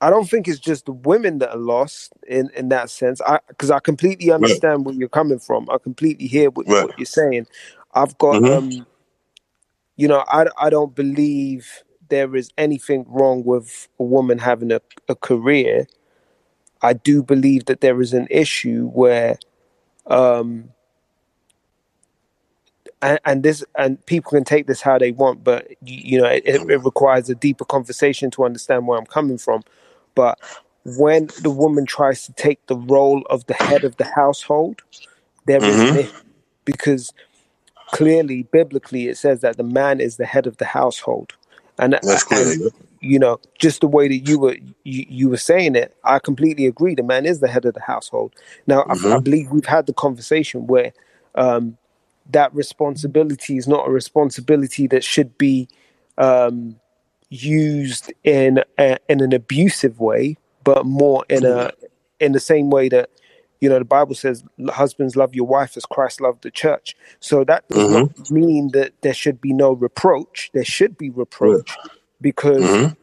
I 0.01 0.11
don't 0.11 0.29
think 0.29 0.47
it's 0.49 0.61
just 0.61 0.87
the 0.87 0.93
women 0.93 1.39
that 1.39 1.51
are 1.51 1.59
lost 1.59 2.13
in 2.29 2.51
in 2.57 2.69
that 2.71 2.91
sense. 2.91 3.21
I 3.23 3.41
because 3.49 3.71
I 3.71 3.81
completely 3.81 4.31
understand 4.31 4.85
where 4.87 4.95
you're 4.95 5.09
coming 5.09 5.39
from. 5.41 5.69
I 5.71 5.79
completely 5.79 6.27
hear 6.29 6.51
what, 6.51 6.67
Right. 6.67 6.85
what 6.85 6.99
you're 6.99 7.07
saying. 7.07 7.47
I've 7.97 8.19
got 8.19 8.45
Mhm. 8.45 8.53
um, 8.53 8.87
you 9.97 10.09
know, 10.09 10.25
I 10.29 10.47
I 10.61 10.71
don't 10.71 10.95
believe 10.95 11.85
there 12.11 12.37
is 12.37 12.51
anything 12.59 13.07
wrong 13.09 13.45
with 13.45 13.89
a 14.01 14.05
woman 14.05 14.39
having 14.39 14.73
a, 14.73 14.81
a 15.09 15.15
career. 15.17 15.87
I 16.83 16.95
do 16.95 17.23
believe 17.23 17.67
that 17.67 17.81
there 17.83 18.01
is 18.03 18.15
an 18.15 18.29
issue 18.31 18.89
where 18.89 19.39
um 20.07 20.71
and, 23.03 23.21
and 23.25 23.43
this 23.43 23.65
and 23.77 24.05
people 24.07 24.31
can 24.31 24.45
take 24.45 24.67
this 24.67 24.81
how 24.83 24.99
they 24.99 25.13
want 25.13 25.45
but 25.45 25.69
you, 25.83 26.17
you 26.17 26.21
know 26.21 26.27
it, 26.29 26.43
it 26.47 26.85
requires 26.85 27.31
a 27.31 27.35
deeper 27.35 27.65
conversation 27.65 28.31
to 28.31 28.45
understand 28.45 28.87
where 28.87 28.99
i'm 28.99 29.07
coming 29.07 29.39
from 29.39 29.63
but 30.15 30.39
when 30.85 31.29
the 31.43 31.51
woman 31.51 31.87
tries 31.87 32.25
to 32.27 32.33
take 32.35 32.65
the 32.67 32.77
role 32.77 33.23
of 33.31 33.47
the 33.47 33.55
head 33.55 33.85
of 33.85 33.97
the 33.97 34.05
household 34.17 34.83
there 35.47 35.69
is 35.69 35.83
Mhm. 35.83 35.91
an 35.91 35.97
issue 35.97 36.13
because 36.65 37.13
clearly 37.93 38.45
biblically 38.45 39.09
it 39.09 39.17
says 39.19 39.41
that 39.43 39.57
the 39.57 39.65
man 39.65 40.01
is 40.01 40.17
the 40.17 40.27
head 40.27 40.47
of 40.47 40.57
the 40.59 40.65
household 40.65 41.35
and, 41.79 41.95
That's 42.03 42.25
clear. 42.25 42.53
and 42.53 42.73
you 43.01 43.19
know 43.19 43.41
just 43.59 43.81
the 43.81 43.89
way 43.89 44.09
that 44.09 44.29
you 44.29 44.39
were 44.39 44.57
you, 44.85 45.07
you 45.09 45.29
were 45.29 45.37
saying 45.37 45.77
it 45.77 45.97
i 46.05 46.19
completely 46.19 46.67
agree 46.67 46.95
the 46.95 47.03
man 47.03 47.27
is 47.27 47.41
the 47.41 47.49
head 47.49 47.65
of 47.65 47.75
the 47.75 47.81
household 47.83 48.35
now 48.67 48.83
I, 48.83 48.93
I 48.93 48.97
Mhm. 48.97 49.25
believe 49.25 49.51
we've 49.51 49.67
had 49.67 49.87
the 49.87 49.93
conversation 49.95 50.67
where 50.67 50.93
um 51.37 51.79
that 52.31 52.55
responsibility 52.55 53.57
is 53.57 53.69
not 53.69 53.89
a 53.89 53.91
responsibility 53.91 54.87
that 54.89 55.05
should 55.05 55.39
be 55.39 55.69
um 56.19 56.77
used 57.31 58.13
in 58.25 58.63
a, 58.79 58.99
in 59.09 59.21
an 59.21 59.33
abusive 59.35 60.01
way 60.01 60.37
but 60.65 60.87
more 60.87 61.25
in 61.29 61.45
a 61.45 61.71
in 62.21 62.33
the 62.33 62.41
same 62.41 62.71
way 62.71 62.89
that 62.89 63.11
you 63.61 63.69
know 63.69 63.79
the 63.79 63.85
bible 63.85 64.15
says 64.15 64.45
husbands 64.69 65.17
love 65.17 65.35
your 65.35 65.47
wife 65.47 65.77
as 65.77 65.87
christ 65.87 66.21
loved 66.21 66.43
the 66.43 66.51
church 66.51 66.97
so 67.21 67.43
that 67.45 67.67
does 67.69 67.89
not 67.89 68.31
mean 68.31 68.71
that 68.73 68.93
there 69.03 69.15
should 69.15 69.41
be 69.41 69.53
no 69.53 69.73
reproach 69.73 70.51
there 70.53 70.65
should 70.65 70.97
be 70.99 71.11
reproach 71.11 71.77
because 72.21 72.63
Mhm. 72.63 72.97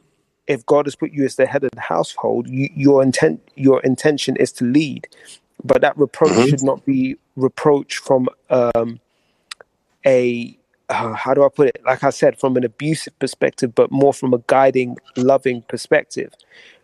if 0.48 0.66
god 0.66 0.86
has 0.86 0.96
put 0.96 1.12
you 1.12 1.26
as 1.26 1.36
the 1.36 1.46
head 1.46 1.64
of 1.64 1.72
the 1.72 1.82
household 1.82 2.48
you, 2.48 2.70
your 2.76 3.02
intent 3.02 3.42
your 3.56 3.80
intention 3.82 4.36
is 4.38 4.52
to 4.54 4.66
lead 4.66 5.08
but 5.64 5.82
that 5.82 5.98
reproach 5.98 6.32
Mhm. 6.34 6.50
should 6.50 6.64
not 6.64 6.86
be 6.86 7.18
reproach 7.36 7.98
from 7.98 8.28
um 8.50 9.00
a 10.06 10.58
uh, 10.90 11.14
how 11.14 11.34
do 11.34 11.44
I 11.46 11.50
put 11.50 11.70
it? 11.70 11.82
Like 11.86 12.04
I 12.04 12.10
said, 12.10 12.38
from 12.38 12.58
an 12.58 12.64
abusive 12.66 13.18
perspective, 13.18 13.74
but 13.74 13.90
more 13.90 14.14
from 14.14 14.34
a 14.34 14.38
guiding, 14.48 14.98
loving 15.16 15.62
perspective. 15.64 16.34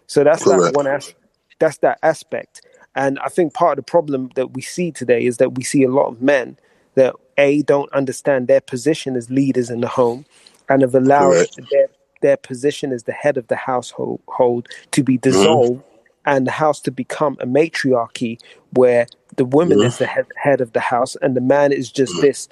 So 0.08 0.24
that's 0.24 0.46
that 0.46 0.74
one. 0.74 0.88
As- 0.88 1.14
that's 1.60 1.78
that 1.80 2.00
aspect. 2.02 2.62
And 2.96 3.20
I 3.20 3.30
think 3.30 3.54
part 3.54 3.78
of 3.78 3.86
the 3.86 3.90
problem 3.90 4.32
that 4.36 4.54
we 4.54 4.62
see 4.62 4.92
today 4.92 5.26
is 5.26 5.38
that 5.38 5.56
we 5.56 5.64
see 5.64 5.84
a 5.84 5.90
lot 5.92 6.08
of 6.08 6.22
men 6.22 6.58
that 6.96 7.16
a 7.38 7.62
don't 7.64 7.92
understand 7.94 8.48
their 8.48 8.62
position 8.62 9.16
as 9.16 9.30
leaders 9.30 9.70
in 9.70 9.82
the 9.82 9.88
home, 9.88 10.26
and 10.70 10.82
have 10.82 10.96
allowed 10.96 11.32
Correct. 11.32 11.60
their 11.72 11.88
their 12.22 12.38
position 12.38 12.92
as 12.92 13.04
the 13.04 13.14
head 13.14 13.38
of 13.38 13.48
the 13.48 13.56
household 13.56 14.22
hold 14.28 14.68
to 14.92 15.04
be 15.04 15.18
dissolved 15.18 15.82
and 16.26 16.46
the 16.46 16.52
house 16.52 16.82
to 16.82 16.92
become 16.92 17.38
a 17.40 17.46
matriarchy 17.46 18.38
where 18.72 19.08
the 19.38 19.46
woman 19.46 19.82
is 19.82 19.98
the 19.98 20.06
head, 20.06 20.26
head 20.36 20.62
of 20.62 20.74
the 20.74 20.82
house 20.82 21.16
and 21.22 21.36
the 21.36 21.42
man 21.42 21.72
is 21.72 21.92
just 21.92 22.20
this 22.20 22.50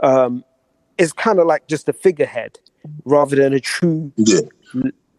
um 0.00 0.44
is 0.98 1.12
kind 1.12 1.38
of 1.38 1.46
like 1.46 1.66
just 1.68 1.88
a 1.88 1.92
figurehead 1.92 2.58
rather 3.04 3.36
than 3.36 3.54
a 3.54 3.60
true 3.60 4.12
Yeah. 4.16 4.40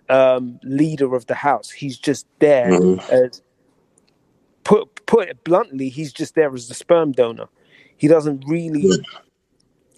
um 0.09 0.59
leader 0.63 1.15
of 1.15 1.25
the 1.27 1.35
house. 1.35 1.71
He's 1.71 1.97
just 1.97 2.27
there 2.39 2.79
as 3.09 3.41
put 4.69 5.05
put 5.07 5.29
it 5.29 5.43
bluntly 5.45 5.89
he's 5.89 6.13
just 6.13 6.35
there 6.35 6.53
as 6.55 6.69
the 6.69 6.75
sperm 6.75 7.13
donor. 7.13 7.49
He 7.97 8.07
doesn't 8.09 8.45
really 8.47 9.05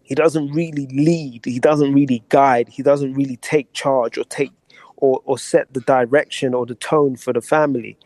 he 0.04 0.16
doesn't 0.16 0.52
really 0.54 0.88
lead 0.88 1.46
he 1.46 1.60
doesn't 1.60 1.94
really 1.94 2.24
guide 2.30 2.70
he 2.70 2.84
doesn't 2.84 3.14
really 3.16 3.38
take 3.38 3.74
charge 3.74 4.18
or 4.18 4.26
take 4.26 4.54
or, 4.98 5.22
or 5.26 5.38
set 5.40 5.74
the 5.74 5.82
direction 5.82 6.54
or 6.56 6.66
the 6.66 6.76
tone 6.76 7.18
for 7.18 7.34
the 7.34 7.42
family. 7.42 7.98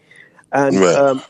And 0.54 0.84
Right. 0.84 1.02
um 1.04 1.24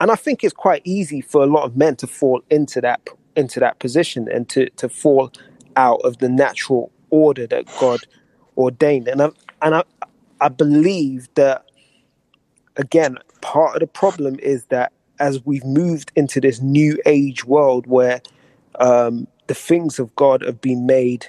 and 0.00 0.10
i 0.12 0.16
think 0.16 0.44
it's 0.44 0.54
quite 0.54 0.82
easy 0.84 1.20
for 1.22 1.42
a 1.42 1.46
lot 1.46 1.64
of 1.64 1.76
men 1.76 1.96
to 1.96 2.08
fall 2.08 2.42
into 2.50 2.80
that 2.82 3.02
into 3.36 3.60
that 3.60 3.80
position 3.80 4.28
and 4.32 4.48
to 4.50 4.70
to 4.72 4.88
fall 4.90 5.32
out 5.76 6.00
of 6.04 6.18
the 6.18 6.30
natural 6.30 6.92
order 7.10 7.46
that 7.48 7.74
god 7.76 8.06
ordained. 8.58 9.08
And 9.08 9.22
i 9.22 9.30
and 9.62 9.76
i 9.76 9.84
i 10.40 10.48
believe 10.50 11.28
that 11.36 11.66
again 12.76 13.18
part 13.42 13.76
of 13.76 13.80
the 13.80 13.86
problem 13.86 14.38
is 14.40 14.66
that 14.66 14.92
as 15.20 15.44
we've 15.46 15.64
moved 15.64 16.12
into 16.16 16.40
this 16.40 16.60
new 16.62 16.98
age 17.06 17.44
world 17.44 17.86
where 17.86 18.22
um, 18.80 19.26
the 19.48 19.54
things 19.54 19.98
of 19.98 20.14
God 20.16 20.42
have 20.42 20.60
been 20.60 20.86
made 20.86 21.28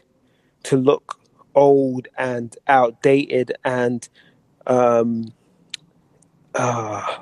to 0.64 0.78
look 0.78 1.20
old 1.56 2.08
and 2.18 2.58
outdated 2.68 3.54
and 3.66 4.08
um, 4.68 5.34
uh, 6.56 7.20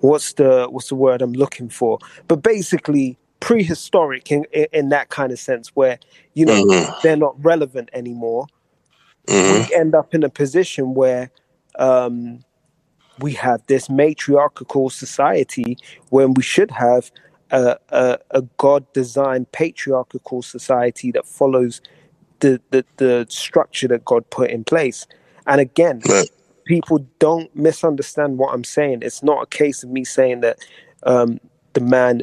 what's 0.00 0.34
the 0.34 0.66
what's 0.70 0.88
the 0.88 0.94
word 0.96 1.22
I'm 1.22 1.32
looking 1.34 1.68
for? 1.68 1.98
But 2.28 2.42
basically 2.42 3.18
prehistoric 3.40 4.32
in, 4.32 4.46
in, 4.52 4.66
in 4.72 4.88
that 4.90 5.10
kind 5.10 5.32
of 5.32 5.38
sense 5.38 5.68
where 5.76 5.98
you 6.34 6.46
know 6.46 6.64
Mhm. 6.64 7.02
they're 7.02 7.16
not 7.16 7.42
relevant 7.44 7.90
anymore. 7.92 8.46
Mhm. 9.28 9.68
We 9.68 9.72
end 9.74 9.94
up 9.94 10.14
in 10.14 10.24
a 10.24 10.30
position 10.30 10.94
where 10.94 11.30
um, 11.78 12.44
we 13.22 13.34
have 13.34 13.62
this 13.68 13.90
matriarchal 13.90 14.90
society 14.90 15.78
when 16.10 16.34
we 16.34 16.42
should 16.44 16.72
have 16.72 17.12
a, 17.52 17.78
a, 17.90 18.18
a 18.32 18.42
God-designed 18.58 19.52
patriarchal 19.52 20.42
society 20.42 21.12
that 21.12 21.26
follows 21.26 21.80
the, 22.40 22.60
the 22.70 22.84
the 22.98 23.26
structure 23.28 23.88
that 23.88 24.04
God 24.04 24.28
put 24.30 24.50
in 24.50 24.64
place. 24.64 25.06
And 25.46 25.60
again, 25.60 26.04
Right. 26.08 26.30
people 26.66 27.06
don't 27.18 27.54
misunderstand 27.56 28.38
what 28.38 28.54
I'm 28.54 28.64
saying. 28.64 29.00
It's 29.02 29.22
not 29.22 29.42
a 29.42 29.46
case 29.46 29.82
of 29.84 29.90
me 29.90 30.04
saying 30.04 30.40
that 30.42 30.58
um, 31.04 31.40
the 31.74 31.80
man 31.80 32.22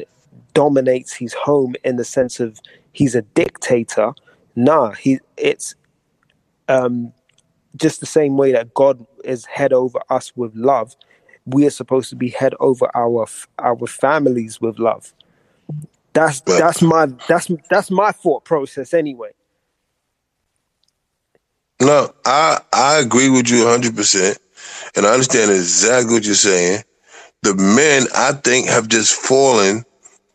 dominates 0.54 1.14
his 1.14 1.34
home 1.34 1.74
in 1.84 1.96
the 1.96 2.04
sense 2.04 2.40
of 2.40 2.60
he's 2.92 3.14
a 3.14 3.22
dictator. 3.22 4.12
Nah, 4.56 4.92
he 4.92 5.20
it's 5.36 5.74
um, 6.68 7.12
just 7.76 8.00
the 8.00 8.06
same 8.06 8.36
way 8.36 8.52
that 8.52 8.74
God 8.74 9.06
is 9.24 9.44
head 9.46 9.72
over 9.72 10.00
us 10.10 10.32
with 10.36 10.54
love. 10.54 10.96
We 11.46 11.66
are 11.66 11.70
supposed 11.70 12.10
to 12.10 12.16
be 12.16 12.28
head 12.30 12.54
over 12.60 12.90
our 12.94 13.26
our 13.58 13.86
families 13.86 14.60
with 14.60 14.78
love. 14.78 15.14
That's 16.12 16.40
that's 16.40 16.82
my 16.82 17.06
that's 17.28 17.50
that's 17.70 17.90
my 17.90 18.12
thought 18.12 18.44
process 18.44 18.92
anyway. 18.92 19.30
No, 21.80 22.12
I 22.24 22.60
I 22.72 22.98
agree 22.98 23.30
with 23.30 23.50
you 23.50 23.64
100, 23.64 23.96
percent 23.96 24.38
and 24.96 25.06
I 25.06 25.12
understand 25.12 25.50
exactly 25.50 26.14
what 26.14 26.24
you're 26.24 26.34
saying. 26.34 26.82
The 27.42 27.54
men, 27.54 28.04
I 28.14 28.32
think, 28.32 28.68
have 28.68 28.88
just 28.88 29.14
fallen 29.14 29.84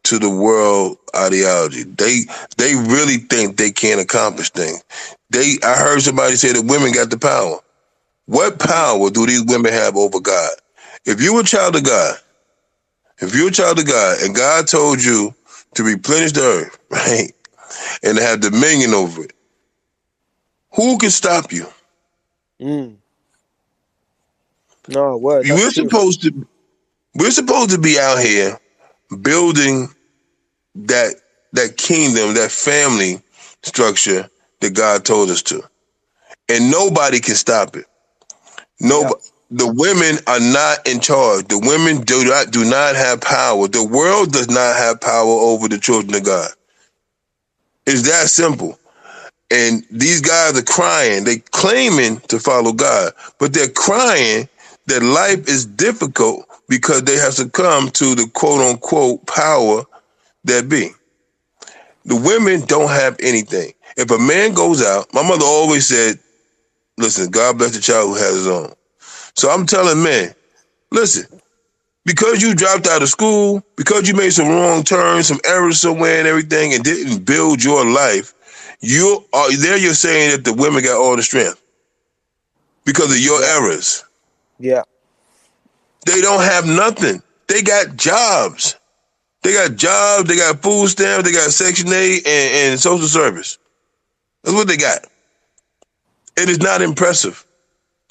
to 0.06 0.20
the 0.20 0.30
world 0.30 0.98
ideology. 1.16 1.84
They 1.84 2.22
they 2.58 2.76
really 2.76 3.18
think 3.18 3.58
they 3.58 3.72
can't 3.72 4.02
accomplish 4.02 4.50
things. 4.50 4.84
They 5.36 5.58
I 5.68 5.76
heard 5.78 6.02
somebody 6.02 6.38
say 6.38 6.54
that 6.54 6.64
women 6.66 6.94
got 6.94 7.12
the 7.12 7.20
power. 7.20 7.60
What 8.28 8.60
power 8.60 9.10
do 9.12 9.26
these 9.28 9.46
women 9.46 9.74
have 9.74 9.98
over 9.98 10.20
God? 10.22 10.52
If 11.06 11.22
you're 11.22 11.42
a 11.42 11.46
child 11.46 11.76
of 11.78 11.84
God 11.86 12.16
If 13.20 13.36
you're 13.36 13.50
a 13.50 13.52
child 13.54 13.80
of 13.80 13.88
God 13.88 14.20
and 14.24 14.36
God 14.36 14.68
told 14.68 15.04
you 15.04 15.34
to 15.76 15.84
replenish 15.84 16.34
the 16.34 16.42
earth, 16.44 16.80
right, 16.92 17.34
and 18.04 18.18
to 18.18 18.24
have 18.24 18.42
dominion 18.42 18.94
over 18.94 19.24
it, 19.26 19.34
who 20.76 20.98
can 21.00 21.12
stop 21.12 21.52
you? 21.54 21.68
Mm. 22.62 22.98
No 24.88 25.18
word. 25.18 25.48
we're 25.56 25.72
true. 25.74 25.94
supposed 25.94 26.24
to 26.24 26.48
we're 27.16 27.32
supposed 27.32 27.72
to 27.72 27.80
be 27.80 28.00
out 28.00 28.20
here 28.20 28.60
building 29.22 29.90
that 30.76 31.16
that 31.54 31.78
kingdom, 31.78 32.36
that 32.36 32.52
family 32.52 33.22
structure 33.64 34.30
that 34.66 34.76
God 34.76 35.06
told 35.06 35.32
us 35.32 35.44
to. 35.44 35.64
And 36.50 36.72
nobody 36.72 37.22
can 37.22 37.36
stop 37.36 37.76
it. 37.78 37.86
No 38.82 39.02
Yeah. 39.02 39.10
the 39.52 39.68
women 39.68 40.18
are 40.28 40.40
not 40.42 40.88
in 40.88 41.00
charge. 41.02 41.48
The 41.48 41.60
women 41.60 42.04
do 42.04 42.26
not 42.26 42.52
do 42.52 42.66
not 42.66 42.96
have 42.96 43.22
power. 43.22 43.68
The 43.68 43.86
world 43.86 44.34
does 44.34 44.50
not 44.50 44.78
have 44.78 45.02
power 45.02 45.28
over 45.28 45.68
the 45.70 45.80
children 45.80 46.16
of 46.16 46.24
God. 46.26 46.52
It's 47.88 48.04
that 48.04 48.30
simple. 48.30 48.80
And 49.52 49.86
these 49.92 50.22
guys 50.22 50.58
are 50.58 50.64
crying. 50.64 51.26
They 51.26 51.40
claiming 51.40 52.20
to 52.30 52.40
follow 52.40 52.74
God, 52.74 53.14
but 53.40 53.54
they're 53.54 53.70
crying 53.70 54.50
that 54.88 55.04
life 55.04 55.50
is 55.50 55.66
difficult 55.66 56.46
because 56.70 57.04
they 57.04 57.18
have 57.18 57.34
succumbed 57.36 57.96
to 57.96 58.16
the 58.16 58.30
quote 58.34 58.62
unquote 58.62 59.26
power 59.28 59.86
that 60.46 60.70
be. 60.70 60.92
The 62.06 62.18
women 62.18 62.62
don't 62.68 62.92
have 62.92 63.18
anything. 63.22 63.74
If 63.98 64.12
a 64.12 64.20
man 64.20 64.54
goes 64.54 64.84
out, 64.84 65.14
my 65.14 65.28
mother 65.28 65.46
always 65.46 65.88
said, 65.88 66.20
listen, 66.98 67.32
God 67.32 67.58
bless 67.58 67.76
the 67.76 67.82
child 67.82 68.10
who 68.10 68.16
has 68.16 68.36
his 68.36 68.48
own. 68.48 68.74
So 69.36 69.50
I'm 69.50 69.66
telling 69.66 70.04
men, 70.04 70.34
listen, 70.92 71.26
because 72.06 72.42
you 72.42 72.54
dropped 72.54 72.88
out 72.88 73.02
of 73.02 73.10
school, 73.10 73.64
because 73.76 74.08
you 74.08 74.14
made 74.14 74.32
some 74.32 74.48
wrong 74.48 74.84
turns, 74.84 75.28
some 75.28 75.40
errors 75.46 75.80
somewhere 75.80 76.20
and 76.20 76.28
everything, 76.28 76.74
and 76.74 76.84
didn't 76.84 77.26
build 77.26 77.64
your 77.64 77.86
life, 77.86 78.34
you 78.82 79.26
are 79.34 79.56
there. 79.58 79.78
You're 79.78 79.94
saying 79.94 80.32
that 80.32 80.44
the 80.46 80.54
women 80.54 80.84
got 80.84 81.00
all 81.00 81.16
the 81.16 81.24
strength 81.24 81.62
because 82.86 83.12
of 83.12 83.20
your 83.20 83.44
errors. 83.44 84.04
Yeah. 84.60 84.84
They 86.06 86.22
don't 86.22 86.44
have 86.44 86.68
nothing. 86.68 87.22
They 87.48 87.62
got 87.62 87.96
jobs. 87.96 88.76
They 89.42 89.54
got 89.54 89.76
jobs. 89.76 90.30
They 90.30 90.38
got 90.38 90.62
food 90.62 90.90
stamps. 90.90 91.26
They 91.26 91.32
got 91.32 91.50
Section 91.52 91.88
8 91.92 92.28
and, 92.28 92.72
and 92.72 92.80
social 92.80 93.08
service. 93.08 93.58
That's 94.46 94.56
what 94.58 94.70
they 94.70 94.78
got. 94.78 95.00
It 96.38 96.50
is 96.50 96.60
not 96.60 96.82
impressive 96.84 97.46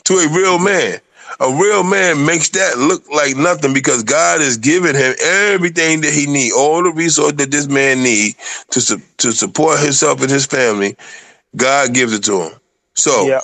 to 0.05 0.15
a 0.15 0.29
real 0.29 0.59
man. 0.59 1.01
A 1.41 1.53
real 1.53 1.85
man 1.85 2.27
makes 2.27 2.51
that 2.51 2.79
look 2.79 3.09
like 3.11 3.37
nothing 3.37 3.75
because 3.75 4.05
God 4.05 4.41
has 4.43 4.59
given 4.59 4.97
him 4.97 5.15
everything 5.23 6.03
that 6.03 6.13
he 6.15 6.27
need, 6.27 6.53
all 6.53 6.83
the 6.83 6.93
resources 6.93 7.39
that 7.39 7.51
this 7.51 7.69
man 7.69 8.03
need 8.03 8.37
to 8.71 8.81
su- 8.81 9.03
to 9.19 9.33
support 9.33 9.81
himself 9.81 10.23
and 10.23 10.31
his 10.31 10.47
family. 10.47 10.97
God 11.57 11.95
gives 11.95 12.13
it 12.15 12.25
to 12.25 12.43
him. 12.45 12.53
So 12.95 13.27
Yeah. 13.29 13.41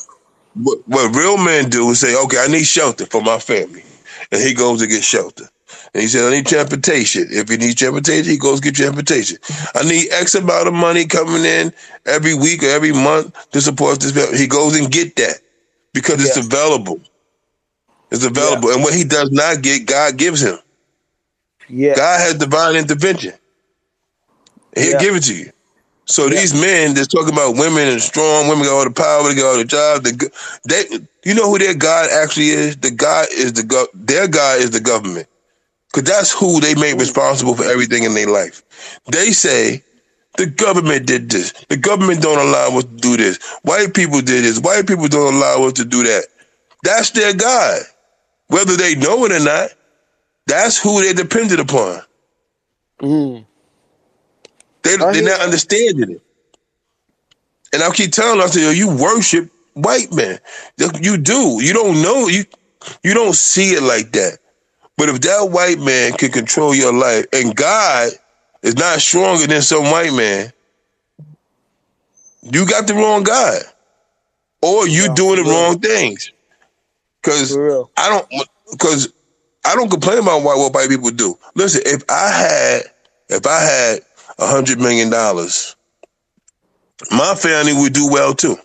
what, 0.55 0.79
what 0.89 1.17
real 1.17 1.39
men 1.39 1.71
do 1.71 1.91
is 1.91 2.01
say, 2.01 2.17
okay, 2.25 2.39
I 2.39 2.49
need 2.49 2.65
shelter 2.67 3.07
for 3.07 3.23
my 3.23 3.39
family. 3.41 3.85
And 4.33 4.43
he 4.43 4.55
goes 4.55 4.81
to 4.81 4.89
get 4.89 5.05
shelter. 5.05 5.49
And 5.95 6.03
he 6.03 6.09
said, 6.09 6.27
I 6.27 6.37
need 6.37 6.47
transportation. 6.47 7.27
If 7.31 7.49
he 7.51 7.59
needs 7.59 7.77
transportation, 7.77 8.31
he 8.33 8.39
goes 8.39 8.61
get 8.61 8.77
transportation. 8.77 9.39
I 9.75 9.85
need 9.85 10.11
X 10.13 10.35
amount 10.37 10.69
of 10.69 10.75
money 10.75 11.07
coming 11.07 11.45
in 11.45 11.73
every 12.07 12.35
week 12.35 12.63
or 12.63 12.69
every 12.69 12.93
month 12.93 13.35
to 13.53 13.61
support 13.61 14.01
this. 14.01 14.39
He 14.41 14.47
goes 14.49 14.79
and 14.79 14.91
get 14.91 15.17
that 15.17 15.37
because 15.95 16.25
it's 16.25 16.37
Yeah. 16.37 16.43
available. 16.47 17.01
It's 18.11 18.25
available. 18.25 18.71
And 18.73 18.83
what 18.83 18.95
he 18.95 19.05
does 19.05 19.31
not 19.33 19.63
get, 19.63 19.87
God 19.87 20.17
gives 20.19 20.43
him. 20.43 20.59
Yeah. 21.69 21.95
God 21.97 22.21
has 22.21 22.37
divine 22.37 22.77
intervention. 22.77 23.35
He'll 24.77 24.95
Yeah. 24.95 24.99
give 24.99 25.17
it 25.17 25.25
to 25.25 25.35
you. 25.37 25.53
So 26.07 26.29
these 26.31 26.55
men 26.55 26.95
that's 26.95 27.09
talking 27.09 27.33
about 27.35 27.57
women 27.57 27.89
and 27.89 28.03
strong 28.03 28.49
women 28.49 28.65
got 28.67 28.75
all 28.79 28.85
the 28.85 28.93
power, 28.93 29.29
they 29.29 29.37
got 29.37 29.53
all 29.53 29.59
the 29.59 29.65
jobs. 29.67 30.03
They, 30.11 30.29
they, 30.69 31.07
you 31.25 31.35
know 31.37 31.51
who 31.51 31.59
their 31.59 31.75
God 31.75 32.11
actually 32.13 32.51
is? 32.51 32.79
The 32.79 32.93
God 32.93 33.29
is 33.33 33.55
the 33.55 33.65
go- 33.65 33.89
their 33.95 34.29
God 34.29 34.61
is 34.61 34.73
the 34.73 34.81
government, 34.81 35.29
because 35.93 36.09
that's 36.11 36.33
who 36.33 36.61
they 36.61 36.75
make 36.77 36.97
responsible 36.99 37.55
for 37.57 37.65
everything 37.65 38.05
in 38.05 38.15
their 38.15 38.29
life. 38.29 38.63
They 39.11 39.33
say 39.33 39.83
the 40.37 40.47
government 40.47 41.07
did 41.07 41.31
this. 41.31 41.53
The 41.69 41.77
government 41.79 42.23
don't 42.23 42.39
allow 42.39 42.79
us 42.79 42.85
to 42.85 42.91
do 42.97 43.17
this. 43.17 43.39
White 43.63 43.95
people 43.95 44.21
did 44.21 44.45
this. 44.45 44.61
White 44.61 44.87
people 44.89 45.09
don't 45.09 45.35
allow 45.35 45.65
us 45.67 45.75
to 45.75 45.87
do 45.87 46.05
that. 46.05 46.27
That's 46.85 47.11
their 47.11 47.35
God, 47.35 47.83
whether 48.49 48.77
they 48.77 48.95
know 48.97 49.25
it 49.27 49.33
or 49.33 49.45
not. 49.45 49.71
That's 50.47 50.79
who 50.83 51.03
they 51.03 51.13
depended 51.15 51.61
upon. 51.61 52.03
Mm. 53.03 53.47
They, 54.83 54.97
they're 54.97 55.23
not 55.25 55.41
that. 55.41 55.43
understanding 55.43 56.13
it. 56.13 56.23
And 57.73 57.83
I 57.83 57.91
keep 57.93 58.13
telling 58.13 58.39
them, 58.39 58.47
I 58.47 58.51
say, 58.51 58.63
yo, 58.63 58.71
you 58.71 58.97
worship 58.97 59.51
white 59.75 60.13
men. 60.13 60.39
You 61.01 61.19
do. 61.19 61.59
You 61.63 61.73
don't 61.75 62.03
know. 62.03 62.29
You 62.29 62.45
you 63.05 63.15
don't 63.15 63.35
see 63.35 63.71
it 63.73 63.83
like 63.83 64.13
that. 64.13 64.39
But 65.01 65.09
if 65.09 65.21
that 65.23 65.49
white 65.51 65.79
man 65.79 66.13
can 66.13 66.31
control 66.31 66.75
your 66.75 66.93
life 66.93 67.25
and 67.33 67.57
God 67.57 68.11
is 68.63 68.77
not 68.77 69.01
stronger 69.01 69.47
than 69.47 69.63
some 69.63 69.85
white 69.85 70.13
man, 70.13 70.53
you 72.43 72.67
got 72.67 72.87
the 72.87 72.93
wrong 72.93 73.23
God. 73.23 73.63
Or 74.61 74.87
you 74.87 75.15
doing 75.15 75.37
the 75.37 75.45
real. 75.45 75.53
wrong 75.53 75.79
things. 75.79 76.31
Cause 77.23 77.57
I 77.97 78.11
don't 78.11 78.29
because 78.71 79.11
I 79.65 79.75
don't 79.75 79.91
complain 79.91 80.19
about 80.19 80.43
what, 80.43 80.59
what 80.59 80.75
white 80.75 80.91
people 80.91 81.11
do. 81.11 81.39
Listen, 81.55 81.81
if 81.87 82.03
I 82.11 82.29
had 82.29 82.83
if 83.31 83.47
I 83.47 83.59
had 83.59 84.01
a 84.39 84.47
hundred 84.47 84.81
million 84.81 85.09
dollars, 85.09 85.77
my 87.11 87.35
family 87.37 87.73
would 87.73 87.95
do 87.95 88.07
well 88.07 88.35
too. 88.35 88.59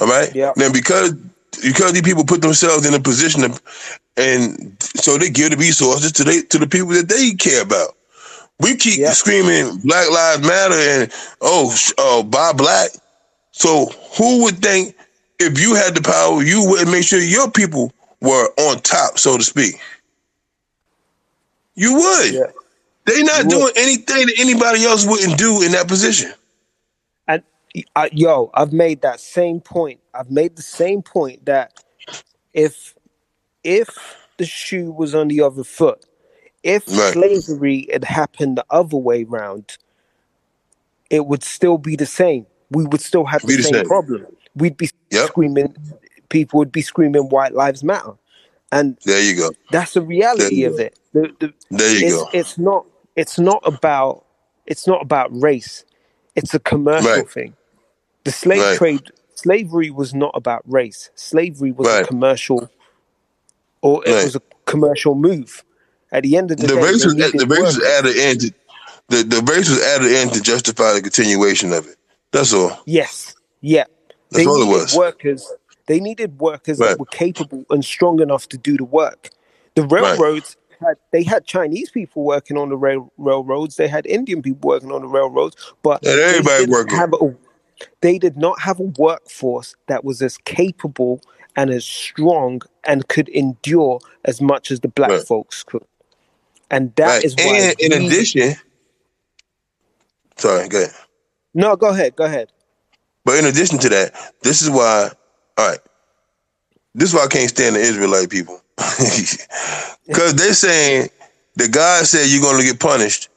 All 0.00 0.08
right. 0.08 0.34
Yeah. 0.34 0.52
Then 0.56 0.72
because 0.72 1.14
because 1.62 1.92
these 1.94 2.02
people 2.02 2.24
put 2.24 2.42
themselves 2.42 2.86
in 2.86 2.94
a 2.94 3.00
position 3.00 3.44
of, 3.44 3.62
and 4.16 4.76
so 4.82 5.18
they 5.18 5.30
give 5.30 5.50
the 5.52 5.58
resources 5.58 6.12
to 6.12 6.24
they 6.24 6.42
to 6.42 6.58
the 6.58 6.68
people 6.68 6.90
that 6.90 7.08
they 7.08 7.32
care 7.34 7.62
about. 7.62 7.96
We 8.60 8.76
keep 8.76 9.02
Yeah. 9.02 9.14
screaming 9.14 9.78
Black 9.84 10.10
Lives 10.10 10.46
Matter 10.46 10.74
and 10.74 11.12
oh 11.42 11.74
oh 11.98 12.22
buy 12.24 12.52
black. 12.54 12.90
So 13.52 13.86
who 14.18 14.44
would 14.44 14.58
think 14.58 14.96
if 15.40 15.60
you 15.60 15.74
had 15.74 15.94
the 15.96 16.02
power, 16.02 16.42
you 16.42 16.66
would 16.70 16.88
make 16.88 17.04
sure 17.04 17.20
your 17.20 17.50
people 17.50 17.92
were 18.22 18.48
on 18.58 18.80
top, 18.80 19.18
so 19.18 19.38
to 19.38 19.44
speak? 19.44 19.76
You 21.76 21.94
would. 21.96 22.32
Yeah. 22.32 22.52
They're 23.06 23.24
not 23.24 23.48
You 23.48 23.50
doing 23.50 23.70
would. 23.70 23.74
anything 23.76 24.26
that 24.26 24.36
anybody 24.40 24.84
else 24.84 25.06
wouldn't 25.06 25.38
do 25.38 25.62
in 25.62 25.72
that 25.72 25.88
position. 25.88 26.32
And 27.28 27.42
I, 27.96 28.10
yo, 28.12 28.50
I've 28.54 28.72
made 28.72 29.02
that 29.02 29.20
same 29.20 29.60
point. 29.60 30.00
I've 30.18 30.30
made 30.30 30.56
the 30.56 30.62
same 30.62 31.02
point 31.02 31.46
that 31.46 31.72
if 32.54 32.94
if 33.64 34.16
the 34.38 34.46
shoe 34.46 34.92
was 34.92 35.14
on 35.14 35.28
the 35.28 35.42
other 35.42 35.64
foot, 35.64 36.04
if 36.62 36.84
Right. 36.88 37.16
slavery 37.16 37.88
had 37.92 38.04
happened 38.04 38.58
the 38.58 38.66
other 38.70 38.96
way 38.98 39.24
round, 39.24 39.78
it 41.10 41.26
would 41.26 41.44
still 41.44 41.78
be 41.78 41.96
the 41.96 42.06
same. 42.06 42.46
We 42.70 42.86
would 42.86 43.02
still 43.02 43.26
have 43.26 43.46
the, 43.46 43.54
same, 43.54 43.80
same. 43.80 43.84
problem. 43.84 44.26
We'd 44.56 44.76
be 44.78 44.90
Yep. 45.10 45.30
screaming. 45.30 45.76
People 46.30 46.58
would 46.60 46.72
be 46.72 46.82
screaming 46.82 47.28
"White 47.30 47.54
Lives 47.54 47.84
Matter," 47.84 48.14
and 48.72 48.98
There 49.04 49.20
you 49.22 49.36
go. 49.36 49.52
that's 49.70 49.94
the 49.94 50.02
reality 50.02 50.64
of 50.64 50.78
it. 50.78 50.98
The, 51.14 51.34
the, 51.40 51.54
There 51.70 51.90
you 51.96 52.06
it's, 52.06 52.08
go. 52.08 52.30
it's 52.32 52.58
not 52.58 52.86
it's 53.16 53.38
not 53.38 53.62
about 53.66 54.26
it's 54.66 54.86
not 54.86 55.02
about 55.02 55.30
race 55.32 55.84
it's 56.36 56.54
a 56.54 56.60
commercial 56.60 57.24
Right. 57.24 57.26
thing 57.26 57.54
the 58.24 58.32
slave 58.32 58.70
Right. 58.70 58.70
trade 58.70 59.10
slavery 59.46 59.90
was 59.90 60.12
not 60.14 60.32
about 60.34 60.62
race 60.66 61.10
slavery 61.14 61.72
was 61.72 61.86
Right. 61.86 62.04
a 62.04 62.08
commercial 62.08 62.68
or 63.82 64.02
it 64.06 64.12
Right. 64.12 64.24
was 64.24 64.36
a 64.36 64.42
commercial 64.66 65.14
move 65.14 65.64
at 66.12 66.22
the 66.24 66.36
end 66.36 66.50
of 66.50 66.58
the, 66.58 66.66
The 66.66 66.74
day 66.74 66.80
race 66.86 67.04
was 67.04 67.14
the 67.14 67.46
race 67.48 67.76
was 67.76 67.84
added 67.98 68.16
in 68.16 68.38
to 68.40 68.54
the, 69.08 69.22
the 69.22 69.42
race 69.52 69.68
was 69.70 69.80
added 69.82 70.10
in 70.12 70.30
to 70.30 70.40
justify 70.40 70.92
the 70.94 71.02
continuation 71.02 71.72
of 71.72 71.86
it. 71.86 71.96
That's 72.32 72.52
all. 72.52 72.72
yes 72.86 73.34
yeah 73.60 73.84
That's 74.30 74.38
they 74.38 74.46
all 74.46 74.62
it 74.62 74.66
was. 74.68 74.96
workers 74.96 75.52
they 75.86 76.00
needed 76.00 76.40
workers 76.40 76.78
Right. 76.78 76.90
that 76.90 76.98
were 76.98 77.06
capable 77.06 77.64
and 77.70 77.84
strong 77.84 78.20
enough 78.20 78.48
to 78.50 78.58
do 78.58 78.76
the 78.76 78.84
work 78.84 79.30
the 79.76 79.82
railroads 79.84 80.56
had 80.80 80.96
they 81.12 81.22
had 81.22 81.46
chinese 81.46 81.90
people 81.90 82.24
working 82.24 82.58
on 82.58 82.68
the 82.70 82.76
rail, 82.76 83.12
railroads 83.18 83.76
they 83.76 83.88
had 83.88 84.06
indian 84.06 84.42
people 84.42 84.68
working 84.68 84.92
on 84.92 85.02
the 85.02 85.08
railroads 85.08 85.56
but 85.82 86.02
And 86.04 86.18
they 86.18 86.30
everybody 86.30 86.66
working. 86.70 86.96
have 86.98 87.12
a, 87.14 87.36
they 88.02 88.18
did 88.18 88.36
not 88.36 88.60
have 88.62 88.80
a 88.80 88.84
workforce 88.98 89.76
that 89.88 90.04
was 90.04 90.22
as 90.22 90.38
capable 90.38 91.20
and 91.56 91.70
as 91.70 91.84
strong 91.84 92.62
and 92.84 93.08
could 93.08 93.28
endure 93.30 94.00
as 94.24 94.40
much 94.40 94.70
as 94.70 94.80
the 94.80 94.88
black 94.88 95.18
Right. 95.18 95.26
folks 95.26 95.64
could 95.64 95.84
and 96.70 96.94
that 96.96 97.16
Right. 97.16 97.24
is 97.24 97.36
why 97.38 97.60
And 97.60 97.76
in 97.80 97.92
addition, 97.92 98.56
sorry, 100.38 100.68
go 100.68 100.78
ahead. 100.84 100.94
no 101.54 101.76
go 101.76 101.88
ahead 101.90 102.16
go 102.16 102.24
ahead 102.24 102.52
But 103.24 103.38
in 103.40 103.46
addition 103.46 103.78
to 103.80 103.88
that, 103.90 104.14
this 104.42 104.62
is 104.62 104.70
why, 104.70 105.10
all 105.58 105.68
right, 105.68 105.80
this 106.94 107.10
is 107.10 107.14
why 107.14 107.24
I 107.24 107.28
can't 107.28 107.50
stand 107.50 107.76
the 107.76 107.80
Israelite 107.80 108.30
people. 108.30 108.60
Because 110.06 110.34
they're 110.34 110.54
saying 110.54 111.10
The 111.56 111.68
God 111.68 112.06
said 112.06 112.26
you're 112.28 112.42
going 112.42 112.58
to 112.58 112.64
get 112.66 112.80
punished 112.80 113.28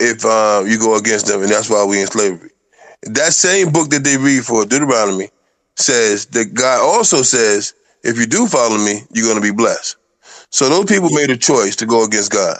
if 0.00 0.24
uh, 0.24 0.64
you 0.66 0.78
go 0.78 0.96
against 0.96 1.26
them, 1.26 1.42
and 1.42 1.50
that's 1.50 1.70
why 1.70 1.84
we 1.84 2.00
in 2.00 2.08
slavery. 2.08 2.50
That 3.04 3.34
same 3.34 3.72
book 3.72 3.90
that 3.90 4.04
they 4.04 4.16
read 4.18 4.44
for 4.44 4.64
Deuteronomy 4.66 5.30
says 5.76 6.26
that 6.28 6.54
God 6.54 6.82
also 6.82 7.22
says 7.22 7.74
if 8.04 8.18
you 8.18 8.26
do 8.26 8.46
follow 8.46 8.78
me, 8.78 9.02
you're 9.12 9.26
going 9.26 9.42
to 9.42 9.42
be 9.42 9.56
blessed. 9.56 9.96
So 10.50 10.68
those 10.68 10.86
people 10.86 11.10
made 11.10 11.30
a 11.30 11.36
choice 11.38 11.76
to 11.76 11.86
go 11.86 12.04
against 12.04 12.32
God, 12.32 12.58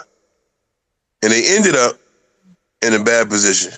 and 1.23 1.33
they 1.33 1.57
ended 1.57 1.77
up 1.77 1.97
in 2.83 2.95
a 2.95 3.05
bad 3.05 3.29
position. 3.31 3.73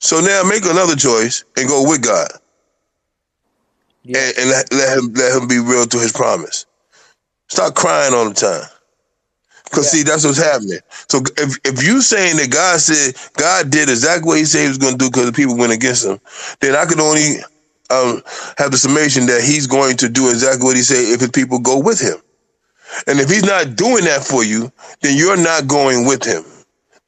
So 0.00 0.20
now 0.20 0.42
make 0.44 0.64
another 0.66 0.96
choice 0.96 1.44
and 1.56 1.68
go 1.68 1.88
with 1.88 2.02
God, 2.02 2.28
Yeah. 4.04 4.18
and, 4.18 4.38
and 4.38 4.50
let, 4.50 4.72
let 4.72 4.98
him 4.98 5.14
let 5.14 5.36
him 5.42 5.48
be 5.48 5.58
real 5.60 5.86
to 5.86 5.98
his 5.98 6.12
promise. 6.12 6.66
Stop 7.50 7.74
crying 7.74 8.14
all 8.14 8.28
the 8.28 8.34
time. 8.34 8.64
Cause 9.72 9.86
Yeah. 9.94 10.00
see, 10.00 10.04
that's 10.04 10.24
what's 10.24 10.38
happening. 10.38 10.80
So 11.10 11.20
if 11.38 11.58
if 11.64 11.84
you 11.84 12.02
saying 12.02 12.38
that 12.38 12.50
God 12.50 12.80
said 12.80 13.16
God 13.38 13.70
did 13.70 13.90
exactly 13.90 14.28
what 14.28 14.38
He 14.38 14.46
said 14.46 14.62
He 14.64 14.68
was 14.68 14.78
going 14.78 14.94
to 14.94 14.98
do 14.98 15.10
because 15.10 15.26
the 15.26 15.32
people 15.32 15.58
went 15.58 15.72
against 15.74 16.06
Him, 16.06 16.20
then 16.60 16.76
I 16.76 16.86
could 16.86 17.00
only 17.00 17.38
um, 17.90 18.22
have 18.58 18.72
the 18.72 18.78
summation 18.78 19.26
that 19.28 19.42
He's 19.44 19.68
going 19.68 19.98
to 19.98 20.10
do 20.10 20.30
exactly 20.30 20.64
what 20.64 20.76
He 20.76 20.82
said 20.82 21.04
if 21.14 21.20
His 21.20 21.30
people 21.30 21.60
go 21.60 21.78
with 21.80 22.00
Him. 22.00 22.18
And 23.08 23.20
if 23.20 23.30
He's 23.30 23.44
not 23.44 23.76
doing 23.76 24.04
that 24.06 24.24
for 24.24 24.44
you, 24.44 24.72
then 25.02 25.16
you're 25.18 25.36
not 25.38 25.68
going 25.68 26.06
with 26.06 26.24
Him. 26.24 26.44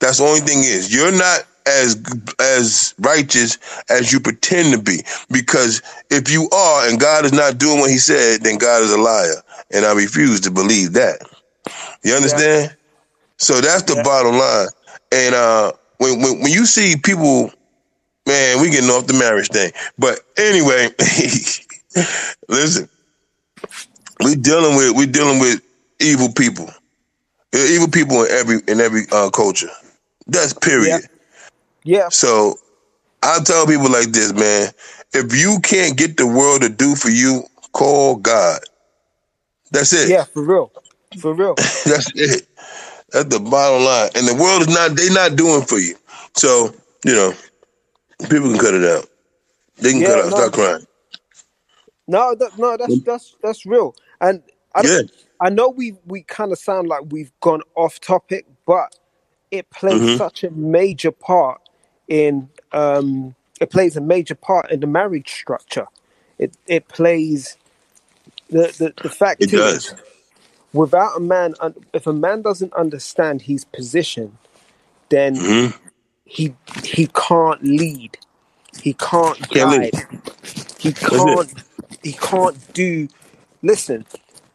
That's 0.00 0.18
the 0.18 0.24
only 0.24 0.40
thing 0.40 0.60
is 0.60 0.94
you're 0.94 1.12
not 1.12 1.42
as 1.66 2.02
as 2.40 2.94
righteous 3.00 3.58
as 3.90 4.12
you 4.12 4.20
pretend 4.20 4.74
to 4.74 4.82
be. 4.82 5.00
Because 5.30 5.82
if 6.10 6.30
you 6.30 6.48
are 6.50 6.88
and 6.88 7.00
God 7.00 7.26
is 7.26 7.32
not 7.34 7.58
doing 7.58 7.80
what 7.80 7.90
He 7.90 7.98
said, 7.98 8.42
then 8.42 8.58
God 8.58 8.82
is 8.84 8.92
a 8.92 8.98
liar, 8.98 9.36
and 9.72 9.84
I 9.86 9.92
refuse 9.94 10.40
to 10.42 10.52
believe 10.52 10.94
that. 10.94 11.18
You 12.04 12.14
understand? 12.14 12.76
So 13.38 13.60
that's 13.60 13.84
the 13.84 13.96
Yeah. 13.96 14.02
bottom 14.02 14.38
line. 14.38 14.68
And 15.12 15.34
uh, 15.34 15.72
when, 15.98 16.20
when 16.22 16.40
when 16.42 16.52
you 16.52 16.66
see 16.66 16.96
people, 17.02 17.52
man, 18.26 18.60
we 18.62 18.70
getting 18.70 18.90
off 18.90 19.06
the 19.06 19.14
marriage 19.14 19.48
thing. 19.50 19.72
But 19.98 20.20
anyway, 20.38 20.90
listen, 22.48 22.88
we 24.24 24.36
dealing 24.36 24.76
with 24.76 24.96
we 24.96 25.06
dealing 25.06 25.40
with 25.40 25.62
evil 26.00 26.32
people, 26.32 26.66
Uh, 27.54 27.58
evil 27.58 27.88
people 27.88 28.24
in 28.24 28.30
every 28.32 28.60
in 28.68 28.80
every 28.80 29.02
uh, 29.12 29.30
culture. 29.30 29.70
That's 30.26 30.54
period. 30.54 31.02
Yeah. 31.84 32.10
So 32.10 32.56
I 33.22 33.40
tell 33.44 33.66
people 33.66 33.90
like 33.90 34.12
this, 34.12 34.32
man. 34.32 34.70
If 35.14 35.34
you 35.36 35.60
can't 35.62 35.96
get 35.98 36.16
the 36.18 36.26
world 36.26 36.62
to 36.62 36.70
do 36.70 36.96
for 36.96 37.10
you, 37.10 37.44
call 37.72 38.16
God. 38.16 38.60
That's 39.72 39.92
it. 39.94 40.14
Yeah, 40.14 40.24
for 40.34 40.44
real. 40.44 40.72
For 41.16 41.34
real. 41.34 41.60
That's 41.86 42.12
it. 42.16 42.48
That's 43.12 43.28
the 43.28 43.40
bottom 43.40 43.84
line. 43.84 44.10
And 44.16 44.28
the 44.28 44.34
world 44.42 44.62
is 44.62 44.68
not—they're 44.68 45.12
not 45.12 45.36
doing 45.36 45.62
for 45.62 45.78
you. 45.78 45.96
So, 46.36 46.74
you 47.04 47.14
know, 47.14 47.34
people 48.30 48.50
can 48.50 48.58
cut 48.58 48.74
it 48.74 48.84
out. 48.84 49.08
They 49.78 49.92
can 49.92 50.02
Yeah, 50.02 50.16
cut 50.16 50.24
out. 50.24 50.30
no. 50.30 50.32
Stop 50.32 50.52
crying. 50.52 50.86
No, 52.06 52.34
that, 52.34 52.56
no, 52.58 52.76
that's 52.76 53.00
that's 53.00 53.36
that's 53.42 53.66
real. 53.66 53.94
And 54.20 54.42
I 54.74 54.82
Yeah. 54.82 55.02
I 55.40 55.50
know 55.50 55.68
we 55.68 55.96
we 56.06 56.22
kind 56.22 56.52
of 56.52 56.58
sound 56.58 56.88
like 56.88 57.02
we've 57.10 57.32
gone 57.40 57.62
off 57.76 58.00
topic, 58.00 58.46
but 58.66 58.94
it 59.50 59.70
plays 59.70 60.06
Mhm. 60.06 60.12
such 60.12 60.44
a 60.44 60.50
major 60.52 61.12
part 61.12 61.60
in 62.08 62.50
um 62.72 63.34
it 63.60 63.70
plays 63.70 63.96
a 63.96 64.00
major 64.02 64.34
part 64.36 64.70
in 64.70 64.80
the 64.80 64.86
marriage 64.88 65.30
structure. 65.32 65.86
It 66.38 66.56
it 66.66 66.88
plays 66.88 67.58
the 68.50 68.74
the, 68.78 68.94
the 69.02 69.10
fact 69.10 69.42
It 69.42 69.52
is 69.52 69.54
does. 69.54 69.94
Without 70.74 71.16
a 71.18 71.20
man 71.20 71.54
if 71.94 72.08
a 72.08 72.14
man 72.14 72.42
doesn't 72.42 72.74
understand 72.74 73.42
his 73.44 73.66
position, 73.66 74.38
then 75.10 75.46
hmm 75.46 75.68
he 76.26 76.54
he 76.84 77.08
can't 77.08 77.62
lead. 77.64 78.18
He 78.82 78.94
can't 78.94 79.50
Can't 79.50 79.52
guide. 79.52 79.96
He 80.78 80.94
can't 80.94 81.50
he 82.02 82.14
can't 82.14 82.72
do 82.74 83.08
listen, 83.62 84.06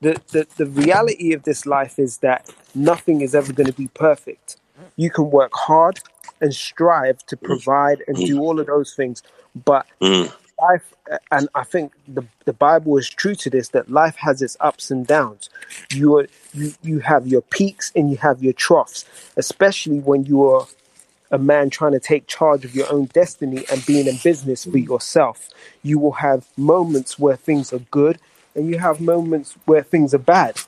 the, 0.01 0.19
the 0.32 0.47
the 0.58 0.67
reality 0.67 1.34
of 1.34 1.43
this 1.43 1.65
life 1.67 1.99
is 1.99 2.19
that 2.19 2.47
nothing 2.75 3.21
is 3.21 3.36
ever 3.36 3.53
going 3.53 3.67
to 3.67 3.73
be 3.73 3.89
perfect. 3.89 4.58
You 4.97 5.12
can 5.12 5.32
work 5.32 5.51
hard 5.55 6.01
and 6.41 6.53
strive 6.53 7.25
to 7.27 7.38
provide 7.38 8.03
and 8.08 8.23
do 8.23 8.39
all 8.41 8.60
of 8.60 8.67
those 8.67 8.95
things, 8.95 9.23
but 9.55 9.88
Mm. 10.01 10.34
Life 10.62 10.93
and 11.32 11.50
I 11.56 11.63
think 11.63 11.93
the 12.08 12.26
the 12.45 12.54
Bible 12.54 12.98
is 12.98 13.10
true 13.10 13.36
to 13.36 13.50
this 13.50 13.69
that 13.69 13.89
life 13.89 14.15
has 14.17 14.41
its 14.41 14.58
ups 14.60 14.91
and 14.91 15.06
downs. 15.06 15.50
You 15.91 16.17
are 16.17 16.28
you, 16.54 16.74
you 16.82 17.00
have 17.00 17.28
your 17.28 17.41
peaks 17.41 17.91
and 17.95 18.10
you 18.10 18.17
have 18.17 18.43
your 18.43 18.54
troughs, 18.54 19.06
especially 19.38 20.00
when 20.00 20.26
you 20.26 20.48
are 20.48 20.67
a 21.32 21.38
man 21.38 21.69
trying 21.69 21.91
to 21.91 22.00
take 22.00 22.28
charge 22.28 22.65
of 22.65 22.76
your 22.76 22.91
own 22.91 23.06
destiny 23.06 23.63
and 23.72 23.86
being 23.86 24.08
in 24.08 24.17
business 24.24 24.65
for 24.65 24.78
yourself. 24.78 25.50
You 25.84 26.00
will 26.00 26.13
have 26.13 26.48
moments 26.58 27.19
where 27.19 27.36
things 27.36 27.72
are 27.72 27.80
good 27.91 28.19
and 28.56 28.67
you 28.67 28.80
have 28.80 29.00
moments 29.00 29.56
where 29.65 29.84
things 29.84 30.13
are 30.13 30.19
bad. 30.19 30.60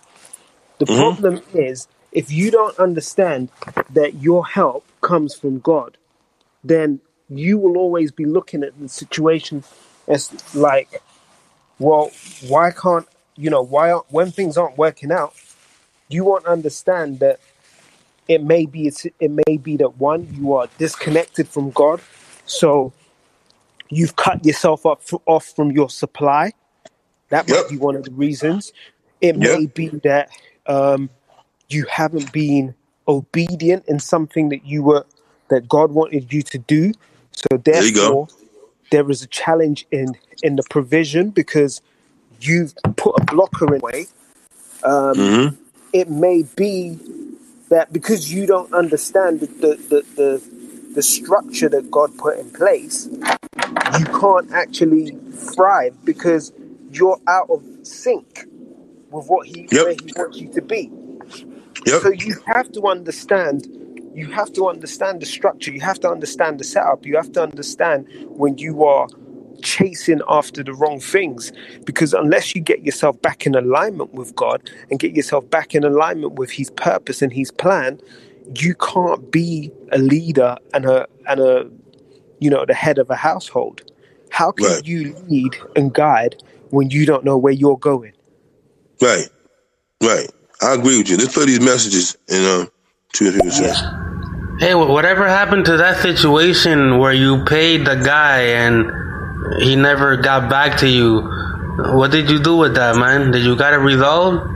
The 0.77 0.86
mm-hmm. 0.86 0.99
problem 0.99 1.41
is 1.54 1.88
if 2.12 2.32
you 2.32 2.51
don't 2.51 2.77
understand 2.77 3.49
that 3.89 4.15
your 4.21 4.45
help 4.45 4.86
comes 5.01 5.34
from 5.34 5.60
God, 5.60 5.97
then 6.63 6.99
you 7.31 7.57
will 7.59 7.77
always 7.77 8.11
be 8.11 8.25
looking 8.25 8.63
at 8.63 8.79
the 8.79 8.89
situation 8.89 9.63
as 10.07 10.31
like, 10.55 11.01
well, 11.79 12.11
why 12.47 12.71
can't 12.71 13.07
you 13.37 13.49
know 13.49 13.63
why 13.63 13.91
aren't, 13.91 14.11
when 14.11 14.31
things 14.31 14.57
aren't 14.57 14.77
working 14.77 15.11
out, 15.11 15.33
you 16.09 16.25
won't 16.25 16.45
understand 16.45 17.19
that 17.19 17.39
it 18.27 18.43
may 18.43 18.65
be 18.65 18.87
it's, 18.87 19.05
it 19.05 19.31
may 19.47 19.57
be 19.57 19.77
that 19.77 19.97
one 19.97 20.27
you 20.33 20.53
are 20.53 20.67
disconnected 20.77 21.47
from 21.49 21.71
God, 21.71 22.01
so 22.45 22.93
you've 23.89 24.15
cut 24.17 24.45
yourself 24.45 24.85
up 24.85 25.01
off 25.27 25.45
from 25.55 25.71
your 25.71 25.89
supply. 25.89 26.53
That 27.29 27.47
might 27.49 27.55
Yep. 27.57 27.69
be 27.69 27.77
one 27.77 27.95
of 27.95 28.03
the 28.05 28.11
reasons. 28.11 28.73
It 29.21 29.37
Yep. 29.37 29.61
may 29.61 29.67
be 29.67 29.89
that 30.03 30.29
um, 30.67 31.09
you 31.69 31.85
haven't 31.89 32.31
been 32.33 32.75
obedient 33.07 33.85
in 33.87 33.99
something 33.99 34.49
that 34.49 34.65
you 34.65 34.83
were 34.83 35.05
that 35.49 35.69
God 35.69 35.91
wanted 35.91 36.33
you 36.33 36.41
to 36.43 36.57
do. 36.59 36.93
So 37.41 37.58
There 37.71 37.84
therefore, 37.84 38.30
there 38.91 39.10
is 39.12 39.23
a 39.23 39.27
challenge 39.27 39.88
in 39.91 40.17
in 40.43 40.58
the 40.58 40.63
provision 40.63 41.32
because 41.32 41.82
you've 42.41 42.73
put 42.97 43.15
a 43.19 43.25
blocker 43.25 43.75
in 43.75 43.82
way. 43.82 44.10
Um, 44.84 45.32
hmm 45.32 45.47
it 45.93 46.10
may 46.10 46.43
be 46.43 46.99
that 47.69 47.93
because 47.93 48.34
you 48.34 48.47
don't 48.47 48.73
understand 48.73 49.41
the 49.41 49.47
the, 49.47 49.75
the, 49.89 50.06
the 50.15 50.93
the 50.95 51.04
structure 51.04 51.69
that 51.69 51.91
God 51.91 52.17
put 52.17 52.39
in 52.39 52.51
place, 52.51 53.08
you 53.99 54.06
can't 54.06 54.51
actually 54.54 55.17
thrive 55.34 55.95
because 56.06 56.54
you're 56.91 57.19
out 57.27 57.49
of 57.49 57.63
sync 57.84 58.45
with 59.12 59.27
what 59.27 59.47
he 59.47 59.69
Yep. 59.71 59.88
where 59.88 59.93
he 59.93 60.13
wants 60.17 60.39
you 60.39 60.54
to 60.54 60.62
be. 60.62 60.91
Yep. 61.86 62.04
So 62.04 62.10
you 62.12 62.36
have 62.47 62.71
to 62.73 62.84
understand 62.88 63.67
you 64.15 64.28
have 64.28 64.52
to 64.54 64.67
understand 64.69 65.21
the 65.21 65.26
structure, 65.26 65.71
you 65.71 65.82
have 65.82 66.00
to 66.02 66.10
understand 66.10 66.60
the 66.60 66.63
setup, 66.63 67.06
you 67.06 67.15
have 67.15 67.32
to 67.34 67.43
understand 67.43 68.08
when 68.38 68.58
you 68.58 68.84
are 68.86 69.08
chasing 69.62 70.21
after 70.28 70.63
the 70.63 70.74
wrong 70.74 71.00
things 71.00 71.52
because 71.86 72.13
unless 72.13 72.56
you 72.56 72.62
get 72.62 72.84
yourself 72.84 73.21
back 73.21 73.45
in 73.45 73.56
alignment 73.56 74.13
with 74.13 74.36
God 74.36 74.69
and 74.89 75.00
get 75.00 75.15
yourself 75.15 75.50
back 75.50 75.76
in 75.76 75.84
alignment 75.84 76.34
with 76.34 76.52
his 76.52 76.71
purpose 76.71 77.21
and 77.21 77.32
his 77.34 77.52
plan, 77.52 78.02
you 78.56 78.76
can't 78.76 79.32
be 79.32 79.71
a 79.91 79.97
leader 80.00 80.58
and 80.74 80.86
a 80.86 81.08
and 81.28 81.39
a 81.39 81.69
you 82.39 82.50
know 82.50 82.65
the 82.65 82.74
head 82.74 82.97
of 82.97 83.10
a 83.10 83.15
household. 83.15 83.84
How 84.30 84.52
can 84.52 84.67
Right. 84.67 84.88
you 84.88 85.15
lead 85.30 85.56
and 85.76 85.93
guide 85.93 86.41
when 86.71 86.89
you 86.89 87.06
don't 87.06 87.24
know 87.24 87.38
where 87.38 87.54
you're 87.54 87.78
going? 87.78 88.13
Right. 89.02 89.30
Right. 90.04 90.30
I 90.62 90.74
agree 90.76 90.97
with 90.97 91.10
you. 91.10 91.17
Let's 91.17 91.34
play 91.34 91.45
these 91.45 91.62
messages 91.62 92.17
and 92.30 92.45
um, 92.45 92.71
people 93.13 93.52
say. 93.52 93.74
Hey, 94.60 94.76
whatever 94.76 95.28
happened 95.28 95.65
to 95.65 95.78
that 95.78 96.02
situation 96.02 97.00
where 97.00 97.13
you 97.13 97.43
paid 97.45 97.86
the 97.86 97.95
guy 97.95 98.41
and 98.41 98.91
he 99.63 99.76
never 99.76 100.17
got 100.17 100.50
back 100.50 100.78
to 100.80 100.88
you? 100.88 101.21
What 101.95 102.12
did 102.12 102.30
you 102.30 102.39
do 102.41 102.58
with 102.58 102.76
that, 102.76 102.95
man? 102.95 103.32
Did 103.32 103.43
you 103.43 103.56
got 103.56 103.74
it 103.74 103.78
resolved? 103.78 104.47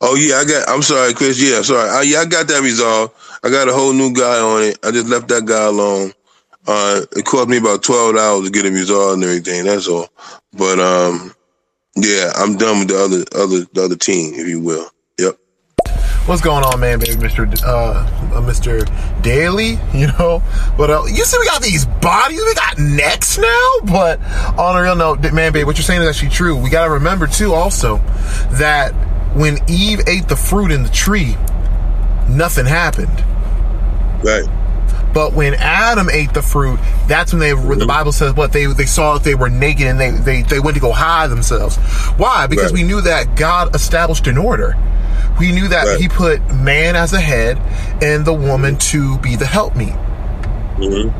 Oh 0.00 0.14
yeah, 0.14 0.36
I 0.36 0.44
got. 0.44 0.68
I'm 0.68 0.82
sorry, 0.82 1.14
Chris. 1.14 1.40
Yeah, 1.40 1.62
sorry. 1.62 1.88
Uh, 1.88 2.02
yeah, 2.02 2.18
I 2.18 2.24
got 2.26 2.46
that 2.48 2.62
resolved. 2.62 3.14
I 3.42 3.50
got 3.50 3.68
a 3.68 3.72
whole 3.72 3.92
new 3.92 4.12
guy 4.12 4.38
on 4.38 4.62
it. 4.62 4.78
I 4.84 4.90
just 4.90 5.08
left 5.08 5.28
that 5.28 5.46
guy 5.46 5.64
alone. 5.64 6.12
Uh, 6.66 7.00
it 7.16 7.24
cost 7.24 7.48
me 7.48 7.56
about 7.56 7.82
twelve 7.82 8.16
hours 8.16 8.44
to 8.44 8.50
get 8.50 8.66
it 8.66 8.72
resolved 8.72 9.14
and 9.14 9.24
everything. 9.24 9.64
That's 9.64 9.88
all. 9.88 10.08
But 10.52 10.78
um, 10.78 11.34
yeah, 11.96 12.32
I'm 12.36 12.56
done 12.56 12.80
with 12.80 12.88
the 12.88 12.98
other 12.98 13.24
other 13.42 13.66
the 13.72 13.84
other 13.84 13.96
team, 13.96 14.34
if 14.34 14.46
you 14.46 14.60
will. 14.60 14.88
What's 16.28 16.42
going 16.42 16.62
on, 16.62 16.78
man, 16.78 16.98
baby, 16.98 17.16
Mister 17.16 17.48
uh, 17.64 18.34
uh, 18.34 18.40
Mister 18.42 18.84
Daily? 19.22 19.78
You 19.94 20.08
know, 20.08 20.42
but 20.76 20.90
uh, 20.90 21.04
you 21.06 21.24
see, 21.24 21.38
we 21.38 21.46
got 21.46 21.62
these 21.62 21.86
bodies, 21.86 22.38
we 22.44 22.52
got 22.52 22.76
necks 22.78 23.38
now. 23.38 23.70
But 23.84 24.20
on 24.58 24.76
a 24.76 24.82
real 24.82 24.94
note, 24.94 25.22
man, 25.32 25.54
babe, 25.54 25.64
what 25.64 25.78
you're 25.78 25.84
saying 25.84 26.02
is 26.02 26.08
actually 26.08 26.28
true. 26.28 26.54
We 26.54 26.68
got 26.68 26.84
to 26.84 26.90
remember 26.90 27.28
too, 27.28 27.54
also, 27.54 27.96
that 28.58 28.90
when 29.34 29.56
Eve 29.70 30.02
ate 30.06 30.28
the 30.28 30.36
fruit 30.36 30.70
in 30.70 30.82
the 30.82 30.90
tree, 30.90 31.34
nothing 32.28 32.66
happened. 32.66 33.24
Right. 34.22 34.44
But 35.14 35.32
when 35.32 35.54
Adam 35.54 36.10
ate 36.10 36.34
the 36.34 36.42
fruit, 36.42 36.78
that's 37.06 37.32
when 37.32 37.40
they 37.40 37.54
the 37.54 37.86
Bible 37.86 38.12
says 38.12 38.34
what 38.34 38.52
they 38.52 38.66
they 38.66 38.84
saw 38.84 39.14
that 39.14 39.24
they 39.24 39.34
were 39.34 39.48
naked 39.48 39.86
and 39.86 39.98
they 39.98 40.10
they, 40.10 40.42
they 40.42 40.60
went 40.60 40.74
to 40.74 40.80
go 40.80 40.92
hide 40.92 41.30
themselves. 41.30 41.78
Why? 42.18 42.46
Because 42.46 42.66
Right. 42.72 42.82
we 42.82 42.82
knew 42.82 43.00
that 43.00 43.34
God 43.34 43.74
established 43.74 44.26
an 44.26 44.36
order. 44.36 44.76
We 45.38 45.52
knew 45.52 45.68
that 45.68 45.86
Right. 45.86 46.00
He 46.00 46.08
put 46.08 46.40
man 46.54 46.96
as 46.96 47.12
a 47.12 47.20
head 47.20 47.58
and 48.02 48.24
the 48.24 48.34
woman 48.34 48.76
to 48.78 49.18
be 49.18 49.36
the 49.36 49.46
helpmeet. 49.46 49.94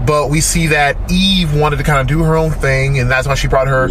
But 0.07 0.31
we 0.31 0.41
see 0.41 0.69
that 0.69 0.97
Eve 1.11 1.55
wanted 1.55 1.79
to 1.79 1.83
kind 1.83 2.01
of 2.01 2.07
do 2.07 2.23
her 2.23 2.37
own 2.37 2.53
thing, 2.53 2.99
and 3.01 3.11
that's 3.11 3.27
why 3.27 3.35
she 3.35 3.49
brought 3.49 3.67
her 3.67 3.89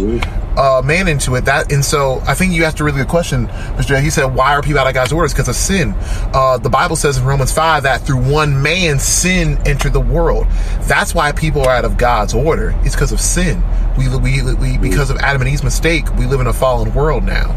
uh, 0.56 0.82
man 0.82 1.08
into 1.08 1.34
it. 1.34 1.44
That 1.44 1.70
and 1.70 1.84
so 1.84 2.22
I 2.26 2.34
think 2.34 2.52
you 2.54 2.64
asked 2.64 2.80
a 2.80 2.84
really 2.84 2.98
good 2.98 3.08
question, 3.08 3.48
Mr. 3.76 4.00
He 4.00 4.08
said, 4.08 4.34
"Why 4.34 4.54
are 4.54 4.62
people 4.62 4.80
out 4.80 4.86
of 4.86 4.94
God's 4.94 5.12
orders? 5.12 5.32
Because 5.34 5.48
of 5.48 5.54
sin." 5.56 5.94
Uh, 6.32 6.56
the 6.56 6.70
Bible 6.70 6.96
says 6.96 7.18
in 7.18 7.24
Romans 7.24 7.52
five 7.52 7.82
that 7.82 8.00
through 8.00 8.16
one 8.30 8.62
man 8.62 8.98
sin 8.98 9.58
entered 9.66 9.92
the 9.92 10.00
world. 10.00 10.46
That's 10.82 11.14
why 11.14 11.32
people 11.32 11.62
are 11.62 11.70
out 11.70 11.84
of 11.84 11.98
God's 11.98 12.32
order. 12.32 12.74
It's 12.82 12.94
because 12.94 13.12
of 13.12 13.20
sin. 13.20 13.62
We 13.98 14.08
we 14.08 14.54
we 14.54 14.78
because 14.78 15.10
of 15.10 15.18
Adam 15.18 15.42
and 15.42 15.50
Eve's 15.50 15.62
mistake, 15.64 16.10
we 16.16 16.24
live 16.24 16.40
in 16.40 16.46
a 16.46 16.52
fallen 16.54 16.94
world 16.94 17.24
now. 17.24 17.54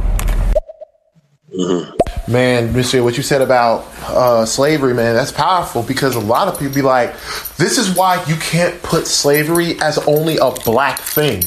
Man, 2.27 2.73
Mister, 2.73 3.03
what 3.03 3.17
you 3.17 3.23
said 3.23 3.41
about 3.41 3.85
uh, 4.07 4.45
slavery, 4.45 4.93
man, 4.93 5.15
that's 5.15 5.31
powerful 5.33 5.83
because 5.83 6.15
a 6.15 6.19
lot 6.19 6.47
of 6.47 6.57
people 6.57 6.73
be 6.73 6.81
like, 6.81 7.13
this 7.57 7.77
is 7.77 7.93
why 7.93 8.23
you 8.25 8.35
can't 8.35 8.81
put 8.83 9.05
slavery 9.05 9.79
as 9.81 9.97
only 9.99 10.37
a 10.37 10.51
black 10.63 10.99
thing. 10.99 11.43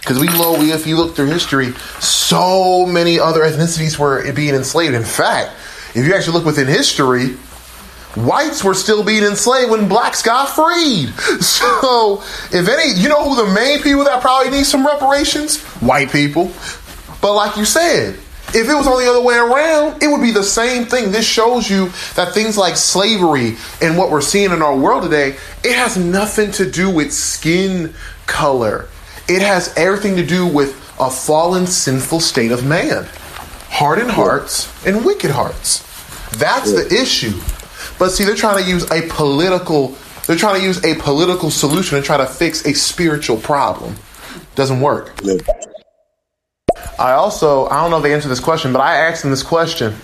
Because 0.00 0.18
we 0.20 0.26
know, 0.26 0.56
if 0.60 0.86
you 0.86 0.96
look 0.96 1.16
through 1.16 1.26
history, 1.26 1.72
so 2.00 2.84
many 2.86 3.18
other 3.18 3.40
ethnicities 3.40 3.98
were 3.98 4.30
being 4.32 4.54
enslaved. 4.54 4.94
In 4.94 5.04
fact, 5.04 5.52
if 5.94 6.06
you 6.06 6.14
actually 6.14 6.34
look 6.34 6.44
within 6.44 6.66
history, 6.66 7.30
whites 8.14 8.62
were 8.62 8.74
still 8.74 9.02
being 9.02 9.24
enslaved 9.24 9.70
when 9.70 9.88
blacks 9.88 10.22
got 10.22 10.48
freed. 10.50 11.08
So, 11.40 12.22
if 12.52 12.68
any, 12.68 12.92
you 13.00 13.08
know 13.08 13.28
who 13.28 13.46
the 13.46 13.52
main 13.52 13.80
people 13.82 14.04
that 14.04 14.20
probably 14.20 14.50
need 14.50 14.64
some 14.64 14.86
reparations? 14.86 15.62
White 15.80 16.10
people. 16.10 16.52
But 17.20 17.34
like 17.34 17.56
you 17.56 17.64
said, 17.64 18.18
if 18.54 18.68
it 18.68 18.74
was 18.74 18.86
on 18.86 19.02
the 19.02 19.08
other 19.08 19.22
way 19.22 19.36
around, 19.36 20.02
it 20.02 20.08
would 20.08 20.22
be 20.22 20.30
the 20.30 20.42
same 20.42 20.84
thing. 20.84 21.10
This 21.10 21.26
shows 21.26 21.68
you 21.68 21.90
that 22.14 22.32
things 22.32 22.56
like 22.56 22.76
slavery 22.76 23.56
and 23.82 23.98
what 23.98 24.10
we're 24.10 24.20
seeing 24.20 24.52
in 24.52 24.62
our 24.62 24.76
world 24.76 25.02
today, 25.02 25.36
it 25.64 25.76
has 25.76 25.96
nothing 25.96 26.50
to 26.52 26.70
do 26.70 26.88
with 26.90 27.12
skin 27.12 27.94
color. 28.26 28.88
It 29.28 29.42
has 29.42 29.74
everything 29.76 30.16
to 30.16 30.24
do 30.24 30.46
with 30.46 30.74
a 30.98 31.10
fallen, 31.10 31.66
sinful 31.66 32.20
state 32.20 32.52
of 32.52 32.64
man. 32.64 33.06
Hardened 33.68 34.12
hearts 34.12 34.72
and 34.86 35.04
wicked 35.04 35.30
hearts. 35.30 35.82
That's 36.38 36.72
the 36.72 36.86
issue. 36.86 37.38
But 37.98 38.10
see, 38.10 38.24
they're 38.24 38.34
trying 38.34 38.62
to 38.62 38.70
use 38.70 38.90
a 38.90 39.02
political 39.08 39.96
they're 40.26 40.36
trying 40.36 40.60
to 40.60 40.66
use 40.66 40.84
a 40.84 40.96
political 40.96 41.50
solution 41.50 41.96
and 41.96 42.04
try 42.04 42.16
to 42.16 42.26
fix 42.26 42.66
a 42.66 42.74
spiritual 42.74 43.36
problem. 43.36 43.94
Doesn't 44.56 44.80
work. 44.80 45.14
I 46.98 47.12
also, 47.12 47.66
I 47.66 47.82
don't 47.82 47.90
know 47.90 47.98
if 47.98 48.02
they 48.02 48.14
answer 48.14 48.28
this 48.28 48.40
question, 48.40 48.72
but 48.72 48.80
I 48.80 48.96
asked 49.08 49.22
them 49.22 49.30
this 49.30 49.42
question 49.42 49.94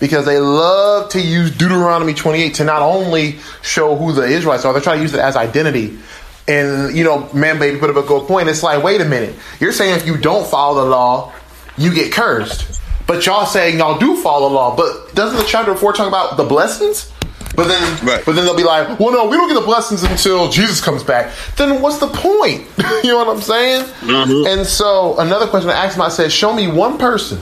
because 0.00 0.26
they 0.26 0.38
love 0.38 1.10
to 1.10 1.20
use 1.20 1.50
Deuteronomy 1.50 2.14
28 2.14 2.54
to 2.54 2.64
not 2.64 2.82
only 2.82 3.38
show 3.62 3.96
who 3.96 4.12
the 4.12 4.22
Israelites 4.22 4.64
are, 4.64 4.72
they're 4.72 4.82
trying 4.82 4.98
to 4.98 5.02
use 5.02 5.14
it 5.14 5.20
as 5.20 5.36
identity. 5.36 5.98
And, 6.46 6.94
you 6.94 7.04
know, 7.04 7.32
man, 7.32 7.58
baby, 7.58 7.78
put 7.78 7.90
up 7.90 7.96
a 7.96 8.06
good 8.06 8.26
point. 8.26 8.48
It's 8.48 8.62
like, 8.62 8.82
wait 8.82 9.00
a 9.00 9.04
minute. 9.04 9.34
You're 9.60 9.72
saying 9.72 9.96
if 9.96 10.06
you 10.06 10.18
don't 10.18 10.46
follow 10.46 10.84
the 10.84 10.90
law, 10.90 11.32
you 11.78 11.94
get 11.94 12.12
cursed. 12.12 12.80
But 13.06 13.24
y'all 13.26 13.46
saying 13.46 13.78
y'all 13.78 13.98
do 13.98 14.20
follow 14.22 14.48
the 14.48 14.54
law. 14.54 14.76
But 14.76 15.14
doesn't 15.14 15.38
the 15.38 15.44
chapter 15.44 15.72
before 15.72 15.92
talk 15.92 16.08
about 16.08 16.36
the 16.36 16.44
blessings? 16.44 17.10
But 17.56 17.68
then, 17.68 18.06
Right. 18.06 18.24
but 18.24 18.34
then 18.34 18.44
they'll 18.44 18.56
be 18.56 18.64
like, 18.64 18.98
well, 18.98 19.12
no, 19.12 19.26
we 19.26 19.36
don't 19.36 19.48
get 19.48 19.54
the 19.54 19.66
blessings 19.66 20.02
until 20.02 20.50
Jesus 20.50 20.80
comes 20.80 21.02
back. 21.02 21.32
Then 21.56 21.80
what's 21.80 21.98
the 21.98 22.08
point? 22.08 22.66
you 23.04 23.10
know 23.10 23.18
what 23.18 23.28
I'm 23.28 23.42
saying? 23.42 23.84
Mm-hmm. 23.84 24.46
And 24.58 24.66
so 24.66 25.18
another 25.18 25.46
question 25.46 25.70
I 25.70 25.84
asked 25.84 25.96
him, 25.96 26.02
I 26.02 26.08
said, 26.08 26.32
show 26.32 26.52
me 26.52 26.66
one 26.68 26.98
person 26.98 27.38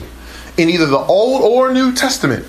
in 0.57 0.69
either 0.69 0.85
the 0.85 0.99
Old 0.99 1.41
or 1.41 1.73
New 1.73 1.93
Testament 1.93 2.45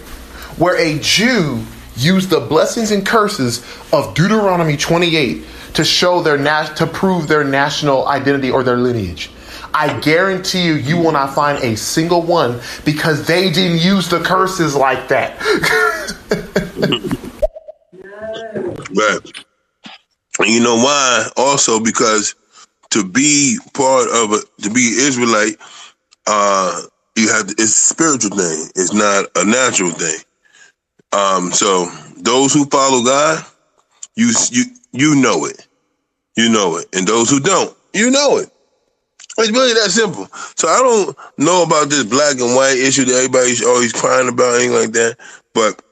where 0.58 0.76
a 0.76 0.98
Jew 0.98 1.64
used 1.96 2.30
the 2.30 2.40
blessings 2.40 2.90
and 2.90 3.06
curses 3.06 3.64
of 3.92 4.14
Deuteronomy 4.14 4.76
28 4.76 5.44
to 5.74 5.84
show 5.84 6.22
their 6.22 6.36
to 6.74 6.86
prove 6.86 7.28
their 7.28 7.44
national 7.44 8.06
identity 8.08 8.50
or 8.50 8.62
their 8.62 8.76
lineage. 8.76 9.30
I 9.72 9.98
guarantee 10.00 10.64
you, 10.66 10.74
you 10.74 10.96
will 10.96 11.10
not 11.10 11.34
find 11.34 11.62
a 11.64 11.76
single 11.76 12.22
one 12.22 12.60
because 12.84 13.26
they 13.26 13.50
didn't 13.50 13.80
use 13.80 14.08
the 14.08 14.20
curses 14.20 14.74
like 14.74 15.08
that. 15.08 15.38
Mm-hmm. 16.74 17.13
Right. 18.54 19.20
And 20.38 20.48
you 20.48 20.60
know 20.62 20.76
why? 20.76 21.28
Also 21.36 21.80
because 21.80 22.34
to 22.90 23.04
be 23.04 23.58
part 23.72 24.08
of 24.08 24.32
a 24.32 24.62
to 24.62 24.70
be 24.70 24.96
Israelite, 24.98 25.56
uh, 26.26 26.82
you 27.16 27.28
have 27.32 27.48
it's 27.50 27.60
a 27.62 27.66
spiritual 27.68 28.36
thing. 28.36 28.70
It's 28.76 28.92
not 28.92 29.26
a 29.36 29.44
natural 29.44 29.90
thing. 29.90 30.18
Um, 31.12 31.52
so 31.52 31.86
those 32.16 32.52
who 32.52 32.64
follow 32.66 33.04
God, 33.04 33.44
you 34.16 34.32
you 34.50 34.64
you 34.92 35.14
know 35.16 35.44
it, 35.46 35.66
you 36.36 36.48
know 36.48 36.76
it, 36.76 36.86
and 36.92 37.06
those 37.06 37.30
who 37.30 37.40
don't, 37.40 37.76
you 37.92 38.10
know 38.10 38.38
it. 38.38 38.50
It's 39.38 39.50
really 39.50 39.74
that 39.74 39.90
simple. 39.90 40.28
So 40.56 40.68
I 40.68 40.78
don't 40.78 41.16
know 41.38 41.64
about 41.64 41.88
this 41.88 42.04
black 42.04 42.38
and 42.38 42.54
white 42.54 42.76
issue 42.78 43.04
that 43.06 43.14
everybody's 43.14 43.64
always 43.64 43.92
crying 43.92 44.28
about, 44.28 44.54
anything 44.54 44.72
like 44.76 44.92
that. 44.92 45.16
But 45.54 45.82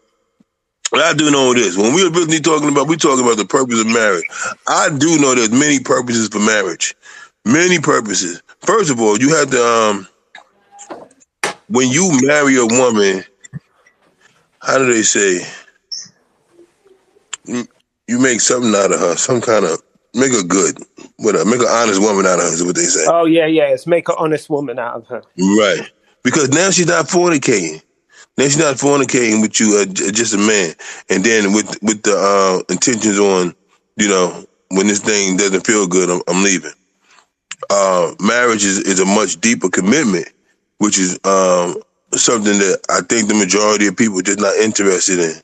what 0.92 1.02
I 1.02 1.14
do 1.14 1.31
know 1.31 1.55
this: 1.55 1.76
when 1.78 1.94
we're 1.94 2.11
really 2.12 2.40
talking 2.40 2.70
about, 2.70 2.88
we're 2.88 2.96
talking 2.96 3.24
about 3.24 3.38
the 3.38 3.46
purpose 3.46 3.81
of 3.81 3.88
marriage. 3.88 4.24
I 4.68 4.90
do 4.96 5.18
know 5.20 5.35
there's 5.35 5.52
many 5.52 5.81
purposes 5.81 6.28
for 6.28 6.40
marriage, 6.40 6.94
many 7.46 7.81
purposes. 7.81 8.42
First 8.61 8.90
of 8.92 9.00
all, 9.00 9.18
you 9.18 9.35
have 9.37 9.50
to 9.50 9.62
um, 9.64 10.09
when 11.68 11.90
you 11.90 12.11
marry 12.24 12.57
a 12.57 12.66
woman, 12.66 13.24
how 14.62 14.78
do 14.78 14.92
they 14.92 15.02
say? 15.02 15.46
You- 17.46 17.68
You 18.09 18.18
make 18.20 18.40
something 18.42 18.74
out 18.74 18.92
of 18.92 19.00
her, 19.00 19.16
some 19.16 19.40
kind 19.40 19.64
of 19.64 19.83
make 20.14 20.33
her 20.33 20.42
good, 20.42 20.78
whatever, 21.18 21.46
make 21.46 21.61
an 21.61 21.68
honest 21.70 22.00
woman 22.00 22.26
out 22.26 22.38
of 22.40 22.46
her 22.46 22.52
is 22.55 22.64
what 22.64 22.76
they 22.76 22.85
say. 22.85 23.05
Oh 23.09 23.24
yeah, 23.26 23.46
yeah. 23.46 23.68
It's 23.68 23.87
make 23.87 24.09
an 24.11 24.16
honest 24.18 24.50
woman 24.50 24.78
out 24.78 24.96
of 24.96 25.07
her. 25.09 25.22
Right. 25.38 25.90
Because 26.22 26.50
now 26.50 26.70
she's 26.70 26.87
not 26.88 27.07
fornicating. 27.07 27.83
Now 28.37 28.45
she's 28.45 28.59
not 28.59 28.77
fornicating 28.77 29.42
with 29.42 29.61
you, 29.61 29.79
uh, 29.79 29.85
just 30.12 30.35
a 30.35 30.38
man. 30.38 30.75
And 31.11 31.23
then 31.23 31.53
with 31.53 31.77
with 31.83 32.03
the 32.03 32.16
uh, 32.16 32.73
intentions 32.73 33.18
on, 33.18 33.55
you 33.97 34.09
know, 34.09 34.47
when 34.71 34.87
this 34.87 35.01
thing 35.01 35.37
doesn't 35.37 35.66
feel 35.66 35.87
good, 35.87 36.09
I'm, 36.11 36.23
I'm 36.27 36.42
leaving. 36.42 36.73
Uh, 37.71 38.14
marriage 38.21 38.64
is, 38.64 38.79
is 38.81 39.01
a 39.01 39.05
much 39.05 39.40
deeper 39.40 39.68
commitment, 39.68 40.29
which 40.79 40.99
is 40.99 41.14
um, 41.25 41.77
something 42.14 42.59
that 42.59 42.81
I 42.88 43.03
think 43.03 43.29
the 43.29 43.35
majority 43.35 43.87
of 43.87 43.97
people 43.97 44.21
just 44.23 44.40
not 44.40 44.57
interested 44.57 45.18
in. 45.18 45.35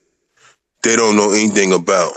They 0.82 0.96
don't 0.96 1.16
know 1.16 1.32
anything 1.32 1.72
about. 1.72 2.14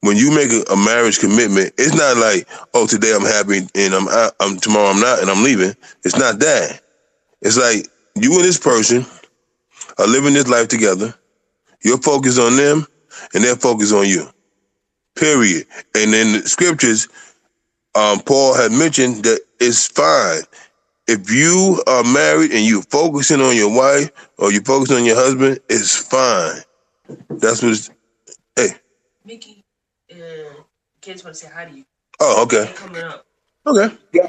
When 0.00 0.16
you 0.16 0.34
make 0.34 0.50
a, 0.50 0.72
a 0.72 0.76
marriage 0.76 1.20
commitment, 1.20 1.74
it's 1.78 1.94
not 1.94 2.16
like, 2.16 2.48
oh, 2.74 2.86
today 2.86 3.14
I'm 3.14 3.22
happy 3.22 3.68
and 3.74 3.94
I'm 3.94 4.08
out, 4.08 4.32
I'm 4.40 4.56
tomorrow 4.56 4.88
I'm 4.88 5.00
not 5.00 5.20
and 5.20 5.30
I'm 5.30 5.44
leaving. 5.44 5.76
It's 6.04 6.16
not 6.16 6.38
that. 6.40 6.80
It's 7.42 7.58
like 7.58 7.86
you 8.16 8.34
and 8.34 8.44
this 8.44 8.58
person 8.58 9.06
are 9.98 10.06
living 10.06 10.34
this 10.34 10.48
life 10.48 10.68
together. 10.68 11.14
You're 11.82 11.98
focused 11.98 12.38
on 12.38 12.56
them 12.56 12.86
and 13.34 13.44
they're 13.44 13.56
focused 13.56 13.92
on 13.92 14.06
you. 14.06 14.28
Period. 15.16 15.66
And 15.94 16.14
in 16.14 16.32
the 16.32 16.48
scriptures, 16.48 17.08
um, 17.94 18.20
Paul 18.20 18.54
had 18.54 18.72
mentioned 18.72 19.24
that 19.24 19.40
it's 19.60 19.88
fine. 19.88 20.42
If 21.08 21.30
you 21.30 21.82
are 21.86 22.04
married 22.04 22.52
and 22.52 22.64
you're 22.64 22.82
focusing 22.82 23.40
on 23.40 23.56
your 23.56 23.74
wife 23.76 24.10
or 24.38 24.52
you're 24.52 24.62
focusing 24.62 24.98
on 24.98 25.04
your 25.04 25.16
husband, 25.16 25.60
it's 25.68 25.96
fine. 25.96 26.62
That's 27.28 27.62
what 27.62 27.72
it's, 27.72 27.90
hey. 28.56 28.68
Mickey, 29.24 29.62
uh, 30.12 30.62
kids 31.00 31.24
want 31.24 31.36
to 31.36 31.40
say 31.42 31.50
hi 31.52 31.66
to 31.66 31.76
you. 31.76 31.84
Oh, 32.20 32.44
okay. 32.44 32.64
They're 32.64 32.74
coming 32.74 33.02
up. 33.02 33.26
Okay. 33.66 33.94
Yeah. 34.12 34.26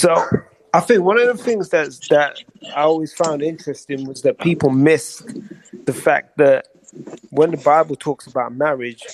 So 0.00 0.26
I 0.74 0.80
think 0.80 1.04
one 1.04 1.20
of 1.20 1.28
the 1.28 1.40
things 1.40 1.68
that's 1.68 2.08
that 2.08 2.42
I 2.74 2.80
always 2.80 3.12
found 3.14 3.42
interesting 3.42 4.06
was 4.06 4.22
that 4.22 4.40
people 4.40 4.70
missed 4.70 5.24
the 5.84 5.92
fact 5.92 6.36
that 6.38 6.66
when 7.30 7.52
the 7.52 7.58
Bible 7.58 7.94
talks 7.94 8.26
about 8.26 8.56
marriage, 8.56 9.04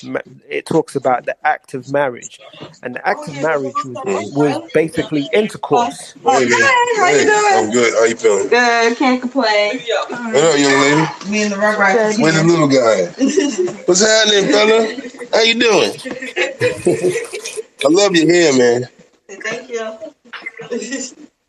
it 0.48 0.64
talks 0.64 0.96
about 0.96 1.26
the 1.26 1.36
act 1.46 1.74
of 1.74 1.92
marriage, 1.92 2.40
and 2.82 2.94
the 2.94 3.06
act 3.06 3.28
of 3.28 3.34
marriage 3.42 3.74
was, 3.84 4.32
was 4.32 4.70
basically 4.72 5.28
intercourse. 5.34 6.12
Hey, 6.12 6.48
man. 6.48 6.60
how 6.96 7.08
you 7.10 7.24
doing? 7.26 7.52
I'm 7.52 7.70
good. 7.70 7.92
How 7.92 8.04
you 8.04 8.16
feeling? 8.16 8.48
Good, 8.48 8.96
can't 8.96 9.20
complain. 9.20 9.80
What 9.80 10.34
up, 10.36 10.58
young 10.58 10.80
lady? 10.80 11.30
Me 11.30 11.42
and 11.42 11.52
the 11.52 11.56
Rugrats. 11.56 12.18
Where's 12.18 12.36
the 12.36 12.44
little 12.44 12.68
guy? 12.68 13.04
What's 13.84 14.00
happening, 14.00 14.50
fella? 14.50 14.86
How 15.30 15.42
you 15.42 15.60
doing? 15.60 15.92
I 17.84 17.88
love 17.88 18.16
your 18.16 18.32
hair, 18.32 18.56
man. 18.56 18.88
Thank 19.28 19.68
you. 19.68 21.16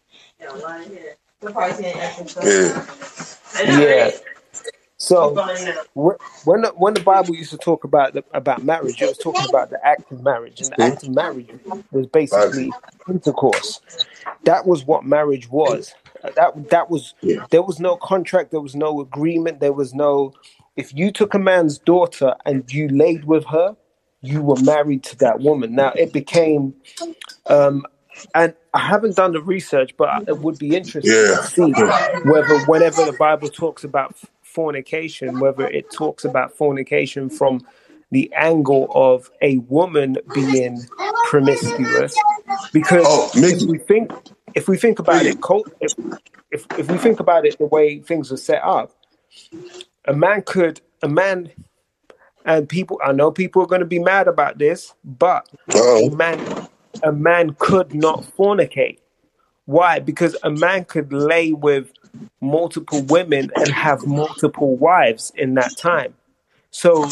yeah, 0.42 0.54
a 0.54 0.58
lot 0.58 0.80
of 0.82 0.88
here. 0.88 1.16
We're 1.42 1.52
probably 1.52 1.84
seeing. 1.84 1.98
Yeah. 3.80 4.12
So 4.98 5.34
when 6.44 6.62
the, 6.62 6.70
when 6.76 6.94
the 6.94 7.00
Bible 7.00 7.34
used 7.34 7.50
to 7.50 7.58
talk 7.58 7.84
about 7.84 8.14
the, 8.14 8.24
about 8.34 8.64
marriage, 8.64 9.02
it 9.02 9.08
was 9.08 9.18
talking 9.18 9.50
about 9.50 9.72
the 9.72 9.84
act 9.86 10.12
of 10.12 10.22
marriage, 10.22 10.62
and 10.62 10.70
the 10.78 10.84
act 10.84 11.04
of 11.04 11.10
marriage 11.10 11.50
was 11.92 12.06
basically 12.06 12.72
intercourse. 13.10 13.82
That 14.44 14.68
was 14.68 14.86
what 14.86 15.04
marriage 15.04 15.50
was. 15.50 15.96
That 16.36 16.70
that 16.70 16.92
was 16.92 17.16
there 17.50 17.64
was 17.64 17.80
no 17.80 17.96
contract, 17.98 18.52
there 18.52 18.62
was 18.62 18.76
no 18.76 19.02
agreement, 19.02 19.60
there 19.60 19.74
was 19.74 19.96
no. 19.96 20.34
If 20.76 20.94
you 20.94 21.12
took 21.12 21.34
a 21.34 21.40
man's 21.40 21.80
daughter 21.80 22.36
and 22.46 22.72
you 22.72 22.88
laid 22.88 23.26
with 23.26 23.46
her, 23.46 23.76
you 24.22 24.44
were 24.44 24.62
married 24.62 25.04
to 25.06 25.18
that 25.18 25.40
woman. 25.40 25.74
Now 25.74 25.94
it 25.94 26.14
became, 26.14 26.76
um, 27.48 27.86
and 28.36 28.54
I 28.74 28.80
haven't 28.80 29.16
done 29.16 29.34
the 29.34 29.42
research, 29.42 29.96
but 29.98 30.28
it 30.28 30.40
would 30.40 30.58
be 30.60 30.76
interesting 30.76 31.14
Yeah. 31.14 31.36
to 31.38 31.44
see 31.44 31.72
whether 32.30 32.60
whenever 32.66 33.06
the 33.06 33.16
Bible 33.18 33.50
talks 33.50 33.84
about 33.84 34.16
fornication, 34.42 35.40
whether 35.40 35.68
it 35.68 35.92
talks 35.92 36.26
about 36.26 36.54
fornication 36.56 37.30
from 37.30 37.62
the 38.12 38.32
angle 38.36 38.92
of 38.94 39.32
a 39.42 39.58
woman 39.60 40.18
being 40.34 40.82
promiscuous, 41.28 42.16
because 42.74 43.06
Oh, 43.08 43.32
if 43.36 43.62
we 43.64 43.78
think 43.78 44.12
if 44.54 44.68
we 44.68 44.78
think 44.78 45.00
about 45.00 45.26
it, 45.26 45.42
cult, 45.42 45.72
if, 45.80 45.94
if 46.52 46.66
if 46.78 46.92
we 46.92 46.98
think 46.98 47.20
about 47.22 47.46
it 47.46 47.58
the 47.58 47.66
way 47.68 48.00
things 48.00 48.32
are 48.32 48.38
set 48.38 48.62
up, 48.64 48.92
a 50.06 50.14
man 50.14 50.42
could 50.42 50.82
a 51.02 51.08
man 51.08 51.50
and 52.46 52.68
people 52.68 53.00
I 53.04 53.14
know 53.14 53.32
people 53.32 53.62
are 53.62 53.68
going 53.68 53.80
to 53.82 53.86
be 53.88 54.00
mad 54.00 54.28
about 54.28 54.58
this, 54.58 54.94
but 55.06 55.48
a 55.74 55.78
Uh-oh. 55.78 56.10
man 56.10 56.68
a 57.04 57.12
man 57.12 57.56
could 57.60 57.94
not 57.94 58.24
fornicate. 58.24 59.00
Why? 59.66 60.00
Because 60.00 60.36
a 60.44 60.50
man 60.50 60.86
could 60.86 61.14
lay 61.14 61.54
with 61.54 61.92
multiple 62.42 63.02
women 63.04 63.52
and 63.56 63.70
have 63.70 64.06
multiple 64.06 64.76
wives 64.76 65.32
in 65.36 65.54
that 65.56 65.78
time. 65.78 66.14
So 66.72 67.10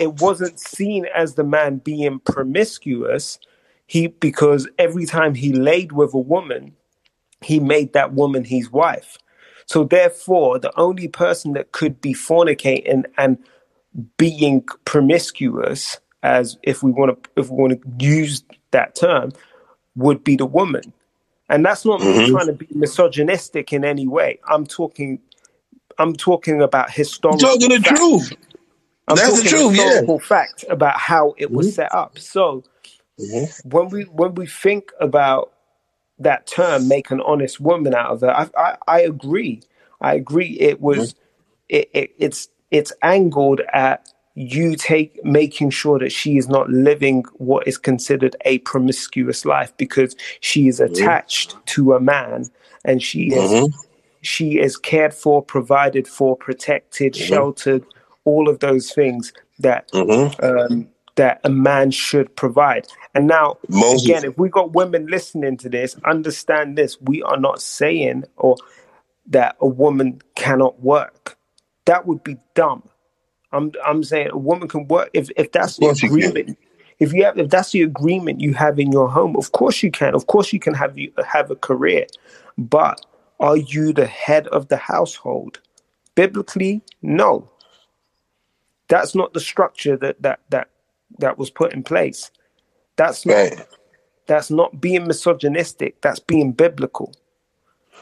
it 0.00 0.20
wasn't 0.20 0.60
seen 0.60 1.06
as 1.14 1.34
the 1.34 1.44
man 1.44 1.78
being 1.78 2.20
promiscuous. 2.20 3.38
He 3.86 4.08
because 4.08 4.68
every 4.78 5.06
time 5.06 5.34
he 5.34 5.52
laid 5.52 5.92
with 5.92 6.12
a 6.12 6.18
woman, 6.18 6.74
he 7.40 7.60
made 7.60 7.92
that 7.92 8.12
woman 8.12 8.44
his 8.44 8.70
wife. 8.70 9.18
So 9.66 9.84
therefore, 9.84 10.58
the 10.58 10.72
only 10.78 11.08
person 11.08 11.52
that 11.54 11.72
could 11.72 12.00
be 12.00 12.14
fornicating 12.14 13.04
and 13.16 13.38
being 14.16 14.62
promiscuous, 14.84 15.98
as 16.26 16.58
if 16.64 16.82
we 16.82 16.92
want 16.92 17.24
to 17.24 17.30
if 17.40 17.50
we 17.50 17.56
want 17.56 17.74
to 17.82 18.06
use 18.06 18.44
that 18.72 18.96
term, 18.96 19.32
would 19.96 20.24
be 20.24 20.36
the 20.36 20.46
woman. 20.46 20.92
And 21.50 21.64
that's 21.66 21.84
not 21.86 22.04
me 22.04 22.20
Mhm. 22.20 22.22
trying 22.22 22.48
to 22.48 22.54
be 22.54 22.68
misogynistic 22.72 23.72
in 23.72 23.84
any 23.84 24.08
way. 24.08 24.40
I'm 24.48 24.66
talking 24.66 25.20
I'm 25.98 26.14
talking 26.14 26.62
about 26.62 26.90
historical 26.92 27.40
Talking 27.40 27.70
the 27.70 27.80
fact. 27.82 27.94
truth. 27.94 28.32
I'm 29.08 29.20
That's 29.20 29.36
the 29.36 29.44
truth, 29.44 29.76
yeah. 29.78 30.02
fact 30.20 30.64
about 30.70 30.98
how 30.98 31.34
it 31.38 31.54
was 31.54 31.70
set 31.70 31.94
up. 31.94 32.18
So 32.18 32.64
Mm-hmm. 33.20 33.44
when 33.64 33.90
we 33.90 34.04
when 34.04 34.34
we 34.36 34.46
think 34.46 34.92
about 35.00 35.52
that 36.18 36.46
term, 36.46 36.88
make 36.88 37.10
an 37.10 37.22
honest 37.22 37.60
woman 37.60 37.94
out 37.94 38.12
of 38.12 38.22
her, 38.22 38.30
I 38.30 38.48
I, 38.58 38.76
I 38.88 39.00
agree. 39.02 39.62
I 40.00 40.14
agree. 40.14 40.58
It 40.60 40.80
was 40.80 41.14
it, 41.68 41.90
it 41.94 42.10
it's 42.18 42.48
it's 42.70 42.92
angled 43.02 43.62
at 43.72 44.08
you 44.36 44.76
take 44.76 45.24
making 45.24 45.70
sure 45.70 45.98
that 46.00 46.12
she 46.12 46.38
is 46.38 46.48
not 46.48 46.70
living 46.70 47.24
what 47.38 47.66
is 47.68 47.78
considered 47.78 48.36
a 48.46 48.58
promiscuous 48.60 49.46
life 49.46 49.76
because 49.78 50.16
she 50.40 50.68
is 50.68 50.80
attached 50.80 51.56
to 51.66 51.94
a 51.94 52.00
man 52.00 52.50
and 52.84 53.02
she 53.02 53.34
is 53.34 53.52
Mhm. 53.52 53.74
she 54.22 54.60
is 54.60 54.76
cared 54.76 55.14
for, 55.14 55.42
provided 55.42 56.08
for, 56.08 56.36
protected, 56.36 57.16
sheltered, 57.16 57.86
all 58.24 58.48
of 58.48 58.60
those 58.60 58.92
things 58.92 59.32
that 59.60 59.92
Mhm. 59.94 60.34
um, 60.42 60.88
that 61.16 61.40
a 61.44 61.50
man 61.50 61.90
should 61.92 62.34
provide. 62.36 62.88
And 63.14 63.26
now, 63.28 63.58
Moses. 63.68 64.02
again, 64.04 64.24
if 64.24 64.38
we 64.38 64.50
got 64.50 64.74
women 64.74 65.06
listening 65.08 65.56
to 65.58 65.70
this, 65.70 65.96
understand 66.04 66.78
this: 66.78 67.00
we 67.02 67.22
are 67.24 67.38
not 67.38 67.62
saying 67.62 68.24
or 68.36 68.56
that 69.28 69.56
a 69.60 69.68
woman 69.68 70.22
cannot 70.36 70.80
work. 70.82 71.38
That 71.86 72.06
would 72.06 72.24
be 72.24 72.38
dumb. 72.54 72.84
I'm 73.52 73.72
I'm 73.84 74.04
saying 74.04 74.30
a 74.32 74.38
woman 74.38 74.68
can 74.68 74.88
work 74.88 75.10
if 75.14 75.30
if 75.36 75.52
that's 75.52 75.78
the 75.78 75.88
agreement. 75.90 76.58
If 76.98 77.12
you 77.12 77.24
have 77.24 77.38
if 77.38 77.50
that's 77.50 77.72
the 77.72 77.82
agreement 77.82 78.40
you 78.40 78.54
have 78.54 78.78
in 78.78 78.92
your 78.92 79.08
home, 79.10 79.36
of 79.36 79.52
course 79.52 79.82
you 79.82 79.90
can. 79.90 80.14
Of 80.14 80.26
course 80.28 80.52
you 80.52 80.60
can 80.60 80.74
have 80.74 80.98
you 80.98 81.12
have 81.26 81.50
a 81.50 81.56
career, 81.56 82.06
but 82.58 83.00
are 83.40 83.56
you 83.56 83.92
the 83.92 84.06
head 84.06 84.48
of 84.48 84.68
the 84.68 84.78
household? 84.78 85.60
Biblically, 86.16 86.82
no. 87.02 87.50
That's 88.88 89.14
not 89.14 89.34
the 89.34 89.40
structure 89.40 89.96
that 89.98 90.22
that 90.22 90.40
that 90.50 90.70
that 91.18 91.38
was 91.38 91.50
put 91.50 91.74
in 91.74 91.82
place. 91.84 92.30
That's 92.96 93.26
not 93.26 93.50
Right. 93.50 93.66
that's 94.26 94.50
not 94.50 94.80
being 94.80 95.06
misogynistic. 95.08 96.00
That's 96.02 96.20
being 96.20 96.52
biblical. 96.52 97.14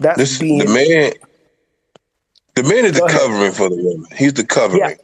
That's 0.01 0.21
This 0.21 0.39
being 0.39 0.59
the 0.59 0.67
man. 0.67 1.13
The 2.57 2.63
man 2.63 2.85
is 2.85 2.93
the 2.93 3.05
ahead. 3.05 3.21
covering 3.21 3.53
for 3.53 3.69
the 3.69 3.77
woman. 3.77 4.07
He's 4.17 4.35
the 4.35 4.45
covering. 4.45 4.81
yeah, 4.81 4.95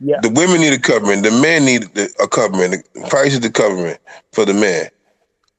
yeah, 0.00 0.20
The 0.22 0.30
women 0.30 0.60
need 0.60 0.72
a 0.72 0.78
covering. 0.78 1.22
The 1.22 1.30
man 1.30 1.64
need 1.64 1.84
a 2.20 2.28
covering. 2.28 2.82
Christ 3.08 3.34
is 3.34 3.40
the 3.40 3.50
covering 3.50 3.96
for 4.32 4.44
the 4.44 4.54
man. 4.54 4.88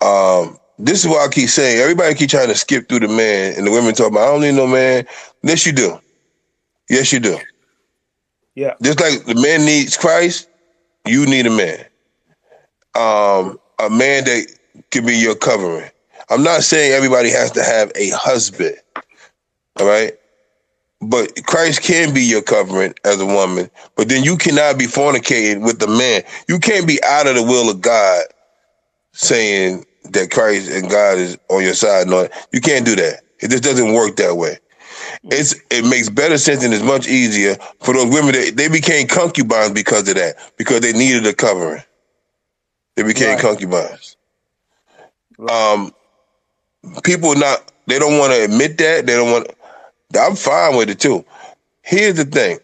Um, 0.01 0.57
this 0.79 1.03
is 1.03 1.07
why 1.07 1.25
I 1.25 1.27
keep 1.27 1.49
saying 1.49 1.79
everybody 1.79 2.13
keep 2.15 2.29
trying 2.29 2.49
to 2.49 2.55
skip 2.55 2.87
through 2.87 2.99
the 2.99 3.07
man, 3.07 3.55
and 3.57 3.65
the 3.67 3.71
women 3.71 3.93
talk 3.95 4.11
about 4.11 4.27
I 4.27 4.31
don't 4.31 4.41
need 4.41 4.55
no 4.55 4.67
man. 4.67 5.05
Yes, 5.43 5.65
you 5.65 5.71
do. 5.73 5.99
Yes, 6.89 7.11
you 7.11 7.19
do. 7.19 7.37
yeah, 8.55 8.73
Just 8.81 8.99
like 8.99 9.25
the 9.25 9.35
man 9.35 9.65
needs 9.65 9.97
Christ, 9.97 10.49
you 11.05 11.25
need 11.25 11.47
a 11.47 11.49
man. 11.51 11.79
Um, 12.95 13.59
a 13.79 13.89
man 13.89 14.23
that 14.25 14.47
can 14.91 15.05
be 15.05 15.17
your 15.17 15.35
covering. 15.35 15.89
I'm 16.29 16.43
not 16.43 16.63
saying 16.63 16.93
everybody 16.93 17.29
has 17.31 17.51
to 17.51 17.63
have 17.63 17.91
a 17.95 18.09
husband. 18.11 18.77
All 19.79 19.87
right. 19.87 20.13
But 21.01 21.45
Christ 21.45 21.81
can 21.83 22.13
be 22.13 22.23
your 22.23 22.41
covering 22.43 22.93
as 23.05 23.21
a 23.21 23.25
woman, 23.25 23.71
but 23.95 24.09
then 24.09 24.23
you 24.23 24.37
cannot 24.37 24.79
be 24.79 24.85
fornicating 24.87 25.63
with 25.65 25.79
the 25.79 25.87
man. 25.87 26.23
You 26.49 26.59
can't 26.59 26.87
be 26.87 27.01
out 27.03 27.27
of 27.27 27.35
the 27.35 27.43
will 27.43 27.69
of 27.69 27.81
God 27.81 28.25
saying 29.13 29.85
that 30.11 30.31
Christ 30.31 30.69
and 30.71 30.89
God 30.89 31.17
is 31.19 31.37
on 31.49 31.63
your 31.63 31.75
side. 31.75 32.07
No, 32.07 32.29
you 32.53 32.61
can't 32.61 32.85
do 32.85 32.95
that. 32.97 33.21
It 33.41 33.51
just 33.51 33.63
doesn't 33.63 33.93
work 33.93 34.17
that 34.17 34.35
way. 34.37 34.59
It's 35.31 35.55
it 35.71 35.85
makes 35.85 36.09
better 36.09 36.37
sense 36.37 36.63
and 36.63 36.73
it's 36.73 36.83
much 36.83 37.07
easier 37.07 37.55
for 37.81 37.93
those 37.93 38.13
women 38.13 38.33
that 38.33 38.53
they 38.57 38.69
became 38.69 39.07
concubines 39.07 39.71
because 39.73 40.07
of 40.09 40.15
that, 40.15 40.37
because 40.57 40.81
they 40.81 40.93
needed 40.93 41.25
a 41.27 41.33
covering. 41.33 41.83
They 42.95 43.03
became 43.03 43.37
Right. 43.37 43.39
concubines. 43.39 44.17
Um 45.49 45.93
people 47.03 47.35
not 47.35 47.71
they 47.87 47.99
don't 47.99 48.19
want 48.19 48.33
to 48.33 48.45
admit 48.45 48.77
that. 48.79 49.07
They 49.07 49.15
don't 49.15 49.31
want 49.31 49.47
I'm 50.15 50.35
fine 50.35 50.75
with 50.77 50.89
it 50.89 50.99
too. 50.99 51.25
Here's 51.83 52.15
the 52.15 52.25
thing. 52.25 52.59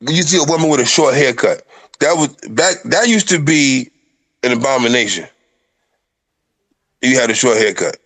You 0.00 0.22
see 0.22 0.38
a 0.38 0.44
woman 0.44 0.68
with 0.70 0.80
a 0.80 0.86
short 0.86 1.14
haircut. 1.14 1.66
That 2.00 2.14
was 2.16 2.28
back 2.50 2.76
that 2.86 3.08
used 3.08 3.28
to 3.30 3.38
be 3.40 3.90
an 4.42 4.52
abomination. 4.52 5.28
You 7.02 7.18
had 7.18 7.30
a 7.30 7.34
short 7.34 7.58
haircut. 7.58 7.96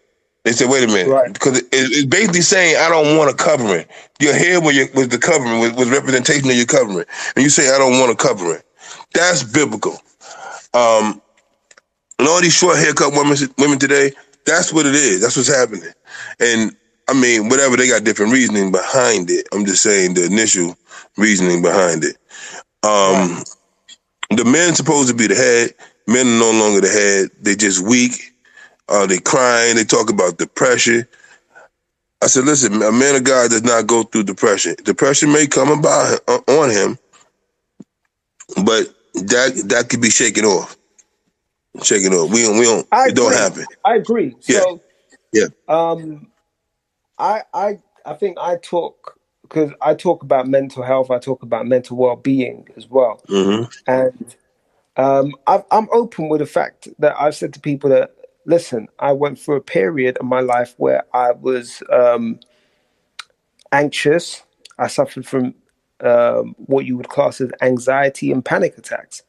They 0.44 0.52
said, 0.52 0.68
wait 0.70 0.84
a 0.84 0.86
minute, 0.88 1.08
Right. 1.08 1.32
because 1.32 1.58
it, 1.58 1.66
it's 1.72 2.06
basically 2.06 2.42
saying 2.42 2.76
I 2.76 2.88
don't 2.90 3.16
want 3.16 3.30
a 3.30 3.34
covering. 3.34 3.86
Your 4.20 4.34
hair 4.34 4.60
was, 4.60 4.76
your, 4.76 4.88
was 4.94 5.08
the 5.08 5.18
covering, 5.18 5.58
was, 5.60 5.72
was 5.72 5.90
representation 5.90 6.50
of 6.50 6.56
your 6.56 6.66
covering, 6.66 7.06
and 7.34 7.42
you 7.42 7.48
say 7.50 7.74
I 7.74 7.78
don't 7.78 7.98
want 7.98 8.12
a 8.12 8.16
covering. 8.16 8.60
That's 9.14 9.42
biblical. 9.42 9.94
Um, 10.74 11.22
and 12.18 12.28
all 12.28 12.40
these 12.42 12.54
short 12.54 12.78
haircut 12.78 13.12
women, 13.12 13.36
women 13.58 13.78
today, 13.78 14.12
that's 14.46 14.72
what 14.72 14.86
it 14.86 14.94
is. 14.94 15.22
That's 15.22 15.36
what's 15.36 15.54
happening. 15.54 15.92
And 16.40 16.76
I 17.08 17.14
mean, 17.14 17.48
whatever 17.50 17.76
they 17.76 17.88
got 17.88 18.04
different 18.04 18.32
reasoning 18.32 18.72
behind 18.72 19.30
it. 19.30 19.48
I'm 19.52 19.66
just 19.66 19.82
saying 19.82 20.14
the 20.14 20.26
initial 20.26 20.76
reasoning 21.18 21.62
behind 21.62 22.04
it. 22.04 22.16
Um, 22.84 23.42
the 24.30 24.44
men 24.44 24.74
supposed 24.74 25.08
to 25.10 25.14
be 25.16 25.28
the 25.28 25.36
head. 25.36 25.74
Men 26.08 26.26
are 26.26 26.40
no 26.40 26.52
longer 26.52 26.82
the 26.82 26.88
head. 26.88 27.30
They 27.42 27.56
just 27.56 27.86
weak. 27.86 28.32
Uh, 28.88 29.06
they 29.06 29.18
crying. 29.18 29.76
They 29.76 29.84
talk 29.84 30.10
about 30.10 30.38
depression. 30.38 31.06
I 32.22 32.26
said, 32.28 32.44
listen, 32.44 32.82
a 32.82 32.92
man 32.92 33.16
of 33.16 33.24
God 33.24 33.50
does 33.50 33.64
not 33.64 33.86
go 33.86 34.02
through 34.04 34.24
depression. 34.24 34.76
Depression 34.84 35.32
may 35.32 35.46
come 35.46 35.70
about 35.70 36.20
uh, 36.28 36.40
on 36.48 36.70
him, 36.70 36.98
but 38.64 38.88
that 39.14 39.64
that 39.70 39.88
could 39.90 40.02
be 40.02 40.10
shaken 40.10 40.44
off. 40.44 40.76
Shaken 41.82 42.12
off. 42.14 42.32
We 42.32 42.42
don't. 42.42 42.58
We 42.58 42.64
don't. 42.66 42.88
I 42.92 43.06
it 43.06 43.16
don't 43.16 43.34
happen. 43.34 43.66
I 43.84 43.96
agree. 43.96 44.36
Yeah. 44.48 44.62
So, 44.62 44.82
Yeah. 45.32 45.46
um, 45.68 46.28
I 47.18 47.42
I 47.54 47.80
I 48.06 48.14
think 48.14 48.38
I 48.40 48.56
talk 48.56 49.18
because 49.42 49.72
I 49.82 49.94
talk 49.94 50.22
about 50.24 50.48
mental 50.48 50.82
health. 50.84 51.10
I 51.10 51.18
talk 51.20 51.42
about 51.44 51.66
mental 51.66 51.96
well 51.98 52.16
being 52.16 52.68
as 52.76 52.88
well. 52.88 53.22
hmm 53.28 53.64
And 53.86 54.36
um, 54.96 55.34
I've, 55.46 55.64
I'm 55.72 55.88
open 55.92 56.28
with 56.30 56.40
the 56.40 56.46
fact 56.46 56.88
that 57.00 57.16
I've 57.20 57.36
said 57.36 57.54
to 57.54 57.60
people 57.60 57.90
that, 57.90 58.14
listen, 58.46 58.88
I 59.00 59.12
went 59.12 59.38
through 59.40 59.56
a 59.56 59.60
period 59.62 60.18
in 60.20 60.26
my 60.28 60.40
life 60.40 60.74
where 60.78 61.04
I 61.14 61.32
was 61.32 61.82
um, 61.92 62.40
anxious. 63.72 64.42
I 64.78 64.88
suffered 64.88 65.26
from 65.26 65.54
um, 66.02 66.54
what 66.58 66.86
you 66.86 66.96
would 66.96 67.08
class 67.10 67.40
as 67.40 67.50
anxiety 67.62 68.32
and 68.32 68.44
panic 68.44 68.78
attacks, 68.78 69.22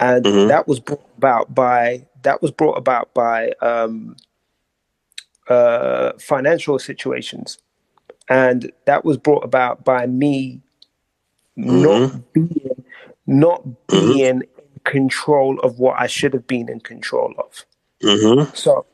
and 0.00 0.24
Mhm. 0.26 0.48
that 0.48 0.68
was 0.68 0.80
brought 0.80 1.06
about 1.18 1.54
by 1.54 2.06
that 2.22 2.42
was 2.42 2.50
brought 2.52 2.78
about 2.78 3.14
by 3.14 3.52
um, 3.62 4.16
uh, 5.48 6.12
financial 6.18 6.78
situations, 6.78 7.58
and 8.28 8.72
that 8.86 9.04
was 9.04 9.16
brought 9.16 9.44
about 9.44 9.84
by 9.84 10.06
me 10.06 10.60
not 11.56 12.32
being 12.32 12.84
not 13.26 13.62
being 13.86 14.18
in 14.18 14.44
control 14.84 15.58
of 15.60 15.78
what 15.78 15.98
I 15.98 16.06
should 16.06 16.34
have 16.34 16.46
been 16.46 16.68
in 16.68 16.80
control 16.80 17.32
of. 17.38 17.64
Mm-hmm. 18.02 18.54
So, 18.54 18.86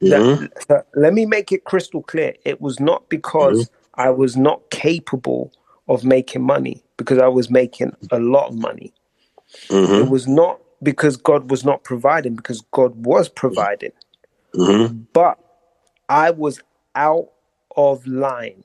that- 0.00 0.50
so 0.68 0.82
let 0.94 1.14
me 1.14 1.26
make 1.26 1.52
it 1.52 1.64
crystal 1.64 2.02
clear. 2.02 2.34
It 2.44 2.60
was 2.60 2.80
not 2.80 3.08
because 3.08 3.70
I 3.94 4.10
was 4.10 4.36
not 4.36 4.70
capable 4.70 5.52
of 5.88 6.04
making 6.04 6.42
money, 6.42 6.82
because 6.96 7.18
I 7.18 7.28
was 7.28 7.50
making 7.50 7.92
a 8.10 8.18
lot 8.18 8.48
of 8.48 8.56
money. 8.56 8.92
Mm-hmm. 9.68 9.94
It 9.94 10.10
was 10.10 10.26
not 10.26 10.60
because 10.82 11.16
God 11.16 11.50
was 11.50 11.64
not 11.64 11.84
providing, 11.84 12.36
because 12.36 12.60
God 12.72 13.06
was 13.06 13.28
providing. 13.28 13.92
Mm-hmm. 14.54 14.98
But 15.12 15.38
I 16.08 16.30
was 16.30 16.60
out 16.94 17.30
of 17.76 18.06
line. 18.06 18.64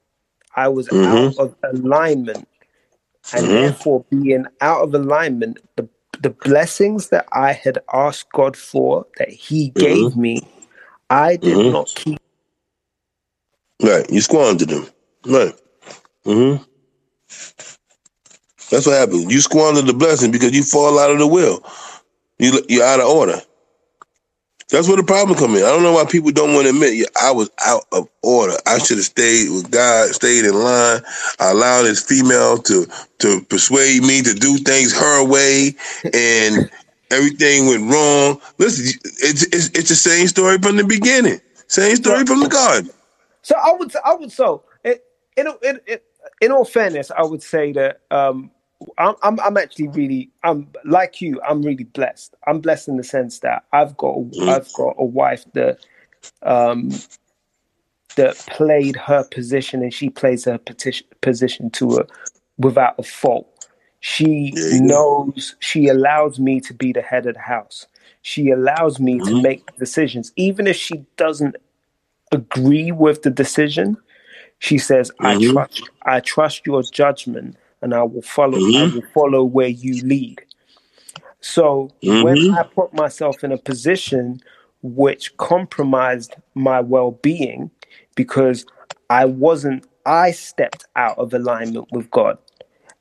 I 0.55 0.69
was 0.69 0.89
out 1.03 1.33
of 1.37 1.55
alignment. 1.63 2.47
And 3.33 3.45
therefore, 3.57 4.05
being 4.09 4.45
out 4.61 4.83
of 4.83 4.93
alignment, 4.95 5.59
the, 5.77 5.87
the 6.21 6.31
blessings 6.31 7.09
that 7.09 7.27
I 7.33 7.53
had 7.53 7.79
asked 7.93 8.31
God 8.33 8.57
for, 8.57 9.07
that 9.17 9.29
He 9.29 9.69
gave 9.71 10.15
me, 10.17 10.39
I 11.09 11.37
did 11.37 11.57
Mhm. 11.59 11.71
not 11.71 11.87
keep. 11.95 12.19
Right. 13.83 14.09
You 14.09 14.21
squandered 14.21 14.69
them. 14.69 14.87
Right. 15.25 15.55
Mm-hmm. 16.25 16.63
That's 18.71 18.85
what 18.87 18.97
happens. 18.97 19.31
You 19.33 19.41
squander 19.41 19.81
the 19.81 19.93
blessing 19.93 20.31
because 20.31 20.53
you 20.53 20.63
fall 20.63 20.99
out 20.99 21.11
of 21.11 21.19
the 21.19 21.27
will. 21.27 21.63
You 22.39 22.63
you're 22.69 22.85
out 22.85 22.99
of 23.01 23.07
order. 23.09 23.41
That's 24.73 24.87
where 24.87 24.97
the 24.97 25.03
problem 25.03 25.37
come 25.37 25.51
in. 25.55 25.63
I 25.63 25.69
don't 25.69 25.83
know 25.83 25.93
why 25.93 26.05
people 26.05 26.31
don't 26.31 26.55
want 26.55 26.65
to 26.65 26.71
admit 26.71 26.95
yeah, 26.95 27.05
I 27.21 27.29
was 27.31 27.51
out 27.63 27.85
of 27.91 28.09
order. 28.23 28.55
I 28.65 28.79
should 28.79 28.97
have 28.97 29.05
stayed 29.05 29.51
with 29.51 29.69
God, 29.69 30.09
stayed 30.09 30.45
in 30.45 30.55
line. 30.55 31.01
I 31.39 31.51
allowed 31.51 31.83
this 31.83 32.01
female 32.01 32.57
to 32.57 32.87
to 33.19 33.41
persuade 33.43 34.01
me 34.01 34.23
to 34.23 34.33
do 34.33 34.57
things 34.57 34.91
her 34.91 35.23
way, 35.23 35.75
and 36.11 36.71
everything 37.11 37.67
went 37.67 37.91
wrong. 37.91 38.41
Listen, 38.57 38.99
it's 39.21 39.43
it's, 39.43 39.67
it's 39.77 39.89
the 39.89 39.95
same 39.95 40.27
story 40.27 40.57
from 40.57 40.77
the 40.77 40.83
beginning. 40.83 41.39
Same 41.67 41.95
story 41.95 42.25
from 42.25 42.39
the 42.39 42.49
garden. 42.49 42.89
So 43.43 43.55
I 43.55 43.75
would, 43.77 43.93
I 44.03 44.15
would, 44.15 44.31
so 44.31 44.63
it, 44.83 45.03
in, 45.37 45.47
in, 45.61 45.79
in, 45.85 45.99
in 46.41 46.51
all 46.51 46.65
fairness, 46.65 47.11
I 47.11 47.21
would 47.21 47.43
say 47.43 47.73
that 47.73 48.01
um, 48.09 48.49
I'm, 48.97 49.15
I'm, 49.23 49.39
I'm 49.41 49.57
actually 49.57 49.89
really, 49.89 50.29
I'm 50.43 50.69
like 50.85 51.21
you, 51.21 51.41
I'm 51.41 51.61
really 51.63 51.85
blessed. 51.85 52.35
I'm 52.47 52.61
blessed 52.61 52.89
in 52.89 52.97
the 52.97 53.03
sense 53.03 53.39
that 53.39 53.65
I've 53.73 53.97
got, 53.97 54.17
I've 54.47 54.71
got 54.73 54.95
a 54.97 55.05
wife 55.05 55.45
that, 55.53 55.79
um, 56.43 56.91
that 58.15 58.45
played 58.47 58.95
her 58.97 59.23
position 59.23 59.83
and 59.83 59.93
she 59.93 60.09
plays 60.09 60.45
her 60.45 60.57
petition, 60.57 61.07
position 61.21 61.69
to 61.71 61.99
a, 61.99 62.05
without 62.57 62.95
a 62.99 63.03
fault. 63.03 63.49
She 64.01 64.59
knows, 64.69 65.55
she 65.59 65.87
allows 65.87 66.39
me 66.39 66.59
to 66.61 66.73
be 66.73 66.93
the 66.93 67.01
head 67.01 67.25
of 67.25 67.35
the 67.35 67.41
house. 67.41 67.87
She 68.23 68.51
allows 68.51 68.99
me 68.99 69.21
to 69.21 69.35
make 69.35 69.75
decisions, 69.77 70.33
even 70.35 70.67
if 70.67 70.75
she 70.77 71.05
doesn't 71.17 71.55
agree 72.31 72.91
with 72.91 73.23
the 73.23 73.31
decision. 73.31 73.97
She 74.59 74.77
says, 74.77 75.11
"I 75.19 75.35
Mhm. 75.35 75.53
trust, 75.53 75.89
I 76.03 76.19
trust 76.21 76.65
your 76.67 76.83
judgment, 76.83 77.57
and 77.83 77.93
I 77.95 78.03
will 78.03 78.23
follow. 78.23 78.63
I 78.75 78.85
Mhm. 78.85 78.93
will 78.93 79.05
follow 79.15 79.45
where 79.45 79.69
you 79.69 80.01
lead." 80.01 80.41
So 81.41 81.93
when 82.05 82.37
Mhm. 82.37 82.57
I 82.57 82.63
put 82.63 82.93
myself 82.93 83.43
in 83.43 83.51
a 83.51 83.57
position 83.59 84.41
which 84.83 85.35
compromised 85.37 86.35
my 86.55 86.81
well-being 86.81 87.71
because 88.15 88.65
I 89.09 89.25
wasn't, 89.25 89.85
I 90.05 90.31
stepped 90.31 90.85
out 90.95 91.17
of 91.19 91.33
alignment 91.33 91.91
with 91.91 92.11
God. 92.11 92.37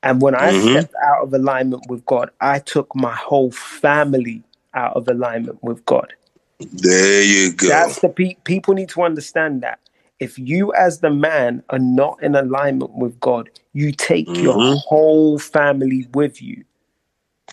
And 0.03 0.21
when 0.21 0.35
I 0.35 0.51
Mhm. 0.51 0.53
stepped 0.53 0.95
out 1.03 1.23
of 1.23 1.33
alignment 1.33 1.87
with 1.89 2.05
God, 2.05 2.31
I 2.41 2.59
took 2.59 2.95
my 2.95 3.15
whole 3.15 3.51
family 3.51 4.43
out 4.73 4.95
of 4.95 5.07
alignment 5.07 5.63
with 5.63 5.85
God. 5.85 6.13
There 6.61 7.23
you 7.23 7.53
go. 7.53 7.69
That's 7.69 7.99
the 7.99 8.09
pe- 8.09 8.37
people 8.45 8.75
need 8.75 8.89
to 8.91 9.03
understand 9.03 9.63
that. 9.63 9.79
If 10.23 10.39
you, 10.39 10.73
as 10.73 11.01
the 11.01 11.11
man, 11.11 11.63
are 11.71 11.79
not 11.79 12.23
in 12.23 12.35
alignment 12.35 12.93
with 12.93 13.19
God, 13.19 13.49
you 13.73 13.91
take 13.91 14.41
your 14.41 14.55
Mhm. 14.55 14.83
whole 14.87 15.39
family 15.39 16.07
with 16.13 16.41
you. 16.41 16.63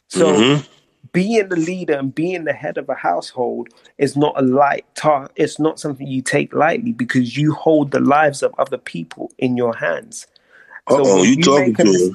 So, 0.08 0.46
Mhm. 0.46 0.66
being 1.12 1.48
the 1.50 1.56
leader 1.56 1.94
and 1.98 2.14
being 2.14 2.44
the 2.44 2.54
head 2.54 2.78
of 2.78 2.88
a 2.88 2.94
household 2.94 3.68
is 3.98 4.16
not 4.16 4.34
a 4.38 4.42
light 4.42 4.86
task. 4.96 5.32
It's 5.36 5.58
not 5.60 5.80
something 5.80 6.06
you 6.06 6.22
take 6.22 6.54
lightly 6.54 6.92
because 6.92 7.36
you 7.36 7.54
hold 7.54 7.92
the 7.92 8.00
lives 8.00 8.42
of 8.42 8.54
other 8.58 8.78
people 8.78 9.32
in 9.38 9.56
your 9.56 9.74
hands. 9.76 10.26
So 10.88 11.04
when 11.04 11.32
you 11.34 11.48
talking 11.48 11.74
to 11.76 11.84
mis- 11.86 12.12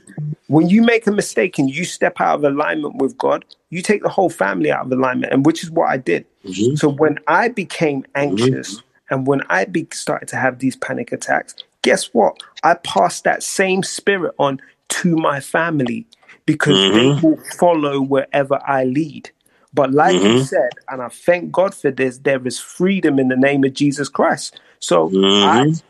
when 0.47 0.69
you 0.69 0.83
make 0.83 1.07
a 1.07 1.11
mistake 1.11 1.59
and 1.59 1.69
you 1.69 1.85
step 1.85 2.21
out 2.21 2.37
of 2.37 2.45
alignment 2.45 2.97
with 2.97 3.17
God, 3.17 3.45
you 3.71 3.81
take 3.81 4.03
the 4.03 4.09
whole 4.09 4.29
family 4.29 4.71
out 4.71 4.85
of 4.87 4.91
alignment, 4.93 5.33
and 5.33 5.45
which 5.45 5.63
is 5.63 5.71
what 5.71 5.89
I 5.89 5.97
did. 5.97 6.25
Mhm. 6.45 6.75
So 6.75 6.89
when 6.89 7.19
I 7.27 7.49
became 7.49 8.05
anxious 8.15 8.83
and 9.09 9.27
when 9.27 9.41
I 9.49 9.65
be- 9.65 9.87
started 9.93 10.29
to 10.29 10.37
have 10.37 10.59
these 10.59 10.75
panic 10.75 11.11
attacks, 11.11 11.55
guess 11.83 12.13
what? 12.13 12.37
I 12.63 12.75
passed 12.75 13.23
that 13.25 13.43
same 13.43 13.83
spirit 13.83 14.35
on 14.39 14.61
to 14.89 15.15
my 15.17 15.39
family 15.39 16.07
because 16.45 16.81
Mhm. 16.81 16.93
they 16.93 17.11
will 17.21 17.39
follow 17.59 18.01
wherever 18.01 18.59
I 18.67 18.85
lead. 18.85 19.31
But 19.73 19.91
like 19.93 20.27
you 20.27 20.37
Mhm. 20.37 20.39
said, 20.39 20.71
and 20.89 21.01
I 21.01 21.09
thank 21.09 21.51
God 21.51 21.75
for 21.75 21.91
this, 21.91 22.19
there 22.19 22.45
is 22.47 22.59
freedom 22.59 23.19
in 23.19 23.29
the 23.29 23.37
name 23.37 23.63
of 23.63 23.73
Jesus 23.73 24.09
Christ. 24.09 24.59
So 24.79 25.15
I 25.41 25.63
Mhm. 25.63 25.83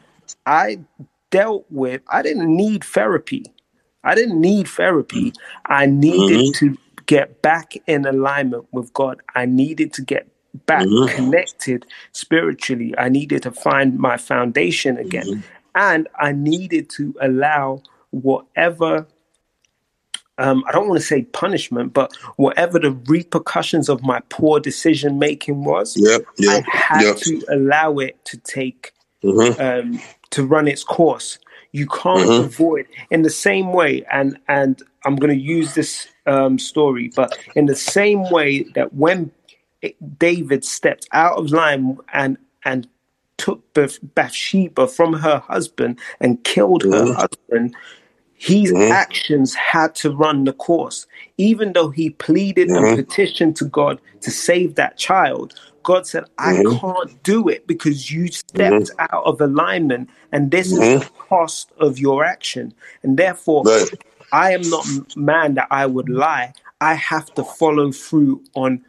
I 0.46 0.80
dealt 1.32 1.66
with 1.70 2.02
I 2.10 2.22
didn't 2.24 2.56
need 2.56 2.84
therapy. 2.84 3.46
I 4.04 4.16
didn't 4.16 4.42
need 4.42 4.68
therapy. 4.68 5.34
I 5.68 5.88
needed 5.88 6.42
Mhm. 6.42 6.54
to 6.56 6.78
get 7.08 7.42
back 7.42 7.74
in 7.88 8.06
alignment 8.06 8.66
with 8.74 8.94
God. 8.94 9.22
I 9.36 9.46
needed 9.46 9.94
to 9.94 10.04
get 10.04 10.28
back 10.66 10.86
Mhm. 10.86 11.10
connected 11.10 11.86
spiritually. 12.12 12.94
I 12.98 13.10
needed 13.10 13.44
to 13.44 13.52
find 13.52 13.98
my 13.98 14.18
foundation 14.18 14.98
again. 14.98 15.26
Mm-hmm. 15.28 15.40
And 15.76 16.08
I 16.20 16.32
needed 16.32 16.90
to 16.92 17.14
allow 17.22 17.82
whatever 18.12 19.06
um, 20.38 20.66
I 20.68 20.74
don't 20.74 20.90
want 20.90 21.00
to 21.00 21.06
say 21.06 21.22
punishment, 21.22 21.94
but 21.94 22.14
whatever 22.36 22.78
the 22.78 22.92
repercussions 23.08 23.88
of 23.88 24.04
my 24.04 24.20
poor 24.30 24.60
decision 24.60 25.18
making 25.18 25.64
was, 25.64 25.96
Yep, 25.96 26.26
I 26.50 26.62
had 26.70 27.02
yep. 27.04 27.18
to 27.20 27.42
allow 27.50 28.00
it 28.00 28.18
to 28.26 28.38
take 28.40 28.92
Mhm. 29.24 29.58
um, 29.60 30.02
to 30.32 30.46
run 30.46 30.68
its 30.68 30.84
course. 30.84 31.40
You 31.72 31.88
can't 31.88 32.28
Mhm. 32.30 32.46
avoid 32.46 32.86
in 33.10 33.22
the 33.22 33.30
same 33.30 33.72
way, 33.72 34.04
and 34.12 34.38
and 34.50 34.82
I'm 35.06 35.16
going 35.16 35.34
to 35.38 35.42
use 35.42 35.74
this 35.74 36.08
um, 36.28 36.58
story, 36.58 37.12
but 37.16 37.38
in 37.56 37.68
the 37.68 37.76
same 37.76 38.30
way 38.32 38.64
that 38.74 38.94
when 38.94 39.32
it, 39.82 40.20
David 40.20 40.66
stepped 40.66 41.08
out 41.12 41.38
of 41.38 41.52
line 41.52 41.98
and 42.14 42.38
and 42.64 42.88
took 43.38 43.74
Bath- 43.74 44.00
Bathsheba 44.16 44.88
from 44.88 45.14
her 45.14 45.40
husband 45.40 46.00
and 46.20 46.44
killed 46.44 46.84
her 46.84 47.06
Mhm. 47.06 47.16
husband, 47.16 47.76
his 48.34 48.72
Mhm. 48.72 48.92
actions 48.92 49.54
had 49.56 49.94
to 49.96 50.12
run 50.12 50.46
the 50.46 50.54
course. 50.54 51.06
Even 51.38 51.74
though 51.74 51.90
he 51.90 52.10
pleaded 52.12 52.70
Mhm. 52.70 52.78
and 52.78 52.96
petitioned 52.96 53.56
to 53.58 53.66
God 53.66 54.00
to 54.22 54.32
save 54.32 54.76
that 54.76 54.98
child, 54.98 55.54
God 55.84 56.08
said, 56.08 56.26
I 56.40 56.58
can't 56.64 57.22
do 57.24 57.48
it 57.48 57.68
because 57.68 58.12
you 58.12 58.28
stepped 58.28 58.90
out 58.98 59.24
of 59.26 59.40
alignment, 59.42 60.10
and 60.32 60.50
this 60.50 60.72
is 60.72 60.80
the 60.80 61.06
cost 61.30 61.72
of 61.78 62.00
your 62.00 62.24
action. 62.26 62.74
And 63.04 63.18
therefore, 63.18 63.64
Right. 63.66 64.04
I 64.32 64.52
am 64.54 64.70
not 64.70 64.88
man 65.16 65.54
that 65.56 65.68
I 65.72 65.86
would 65.86 66.10
lie. 66.10 66.54
I 66.82 66.96
have 66.96 67.34
to 67.36 67.44
follow 67.44 67.92
through 67.92 68.44
on 68.56 68.84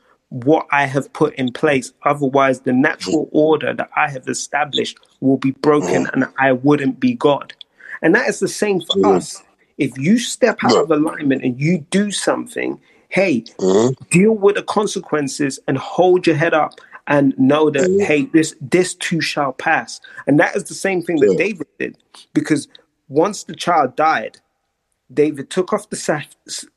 what 0.45 0.66
I 0.72 0.87
have 0.87 1.12
put 1.12 1.34
in 1.37 1.53
place. 1.53 1.93
Otherwise, 2.05 2.61
the 2.61 2.72
natural 2.74 3.28
order 3.32 3.74
that 3.74 3.91
I 3.97 4.11
have 4.11 4.28
established 4.28 4.99
will 5.20 5.39
be 5.39 5.53
broken 5.53 6.09
and 6.14 6.26
I 6.39 6.53
wouldn't 6.53 7.01
be 7.01 7.14
God. 7.14 7.55
And 8.03 8.14
that 8.14 8.28
is 8.28 8.41
the 8.41 8.49
same 8.49 8.80
for 8.82 8.97
Mhm. 8.97 9.16
us. 9.16 9.43
If 9.78 9.99
you 9.99 10.18
step 10.18 10.59
out 10.64 10.78
of 10.78 10.91
alignment 10.91 11.45
and 11.45 11.61
you 11.61 11.87
do 11.91 12.11
something, 12.12 12.80
hey, 13.11 13.45
Mhm. 13.59 13.97
deal 14.11 14.32
with 14.32 14.57
the 14.57 14.62
consequences 14.64 15.61
and 15.68 15.78
hold 15.78 16.26
your 16.26 16.37
head 16.37 16.55
up 16.55 16.80
and 17.09 17.39
know 17.39 17.70
that 17.70 17.91
Mhm. 17.91 18.07
hey 18.07 18.26
this 18.26 18.55
this 18.61 18.95
too 18.95 19.20
shall 19.20 19.53
pass 19.53 20.01
and 20.26 20.41
that 20.41 20.57
is 20.57 20.64
the 20.64 20.74
same 20.74 21.03
thing 21.03 21.20
that 21.20 21.37
david 21.37 21.66
did 21.78 21.97
because 22.34 22.68
once 23.09 23.45
the 23.45 23.55
child 23.55 23.97
died 23.97 24.39
david 25.13 25.51
took 25.51 25.73
off 25.73 25.89
the 25.91 25.97
sack, 25.97 26.29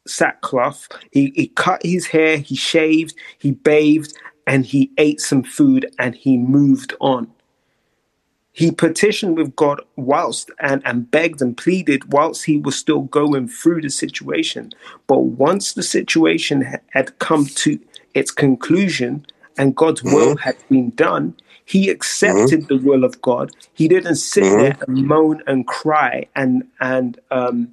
sackcloth. 0.07 0.87
He, 1.11 1.31
he 1.35 1.47
cut 1.47 1.81
his 1.83 2.07
hair 2.07 2.37
he 2.37 2.55
shaved 2.55 3.15
he 3.37 3.51
bathed 3.51 4.13
and 4.49 4.65
he 4.65 4.91
ate 4.97 5.21
some 5.21 5.43
food 5.43 5.93
and 5.99 6.15
he 6.15 6.35
moved 6.35 6.95
on. 6.99 7.31
He 8.51 8.71
petitioned 8.71 9.37
with 9.37 9.55
God 9.55 9.79
whilst 9.95 10.49
and, 10.59 10.81
and 10.85 11.09
begged 11.09 11.39
and 11.39 11.55
pleaded 11.55 12.11
whilst 12.11 12.45
he 12.45 12.57
was 12.57 12.75
still 12.75 13.01
going 13.01 13.47
through 13.47 13.81
the 13.81 13.91
situation. 13.91 14.71
But 15.05 15.19
once 15.19 15.73
the 15.73 15.83
situation 15.83 16.65
had 16.89 17.19
come 17.19 17.45
to 17.45 17.79
its 18.15 18.31
conclusion 18.31 19.23
and 19.55 19.75
God's 19.75 20.01
mm-hmm. 20.01 20.15
will 20.15 20.37
had 20.37 20.57
been 20.67 20.89
done, 20.95 21.35
he 21.65 21.91
accepted 21.91 22.61
mm-hmm. 22.61 22.73
the 22.75 22.81
will 22.83 23.03
of 23.03 23.21
God. 23.21 23.51
He 23.73 23.87
didn't 23.87 24.15
sit 24.15 24.43
mm-hmm. 24.43 24.59
there 24.59 24.77
and 24.87 25.05
moan 25.05 25.43
and 25.45 25.67
cry 25.67 26.25
and 26.35 26.67
and 26.81 27.19
um, 27.29 27.71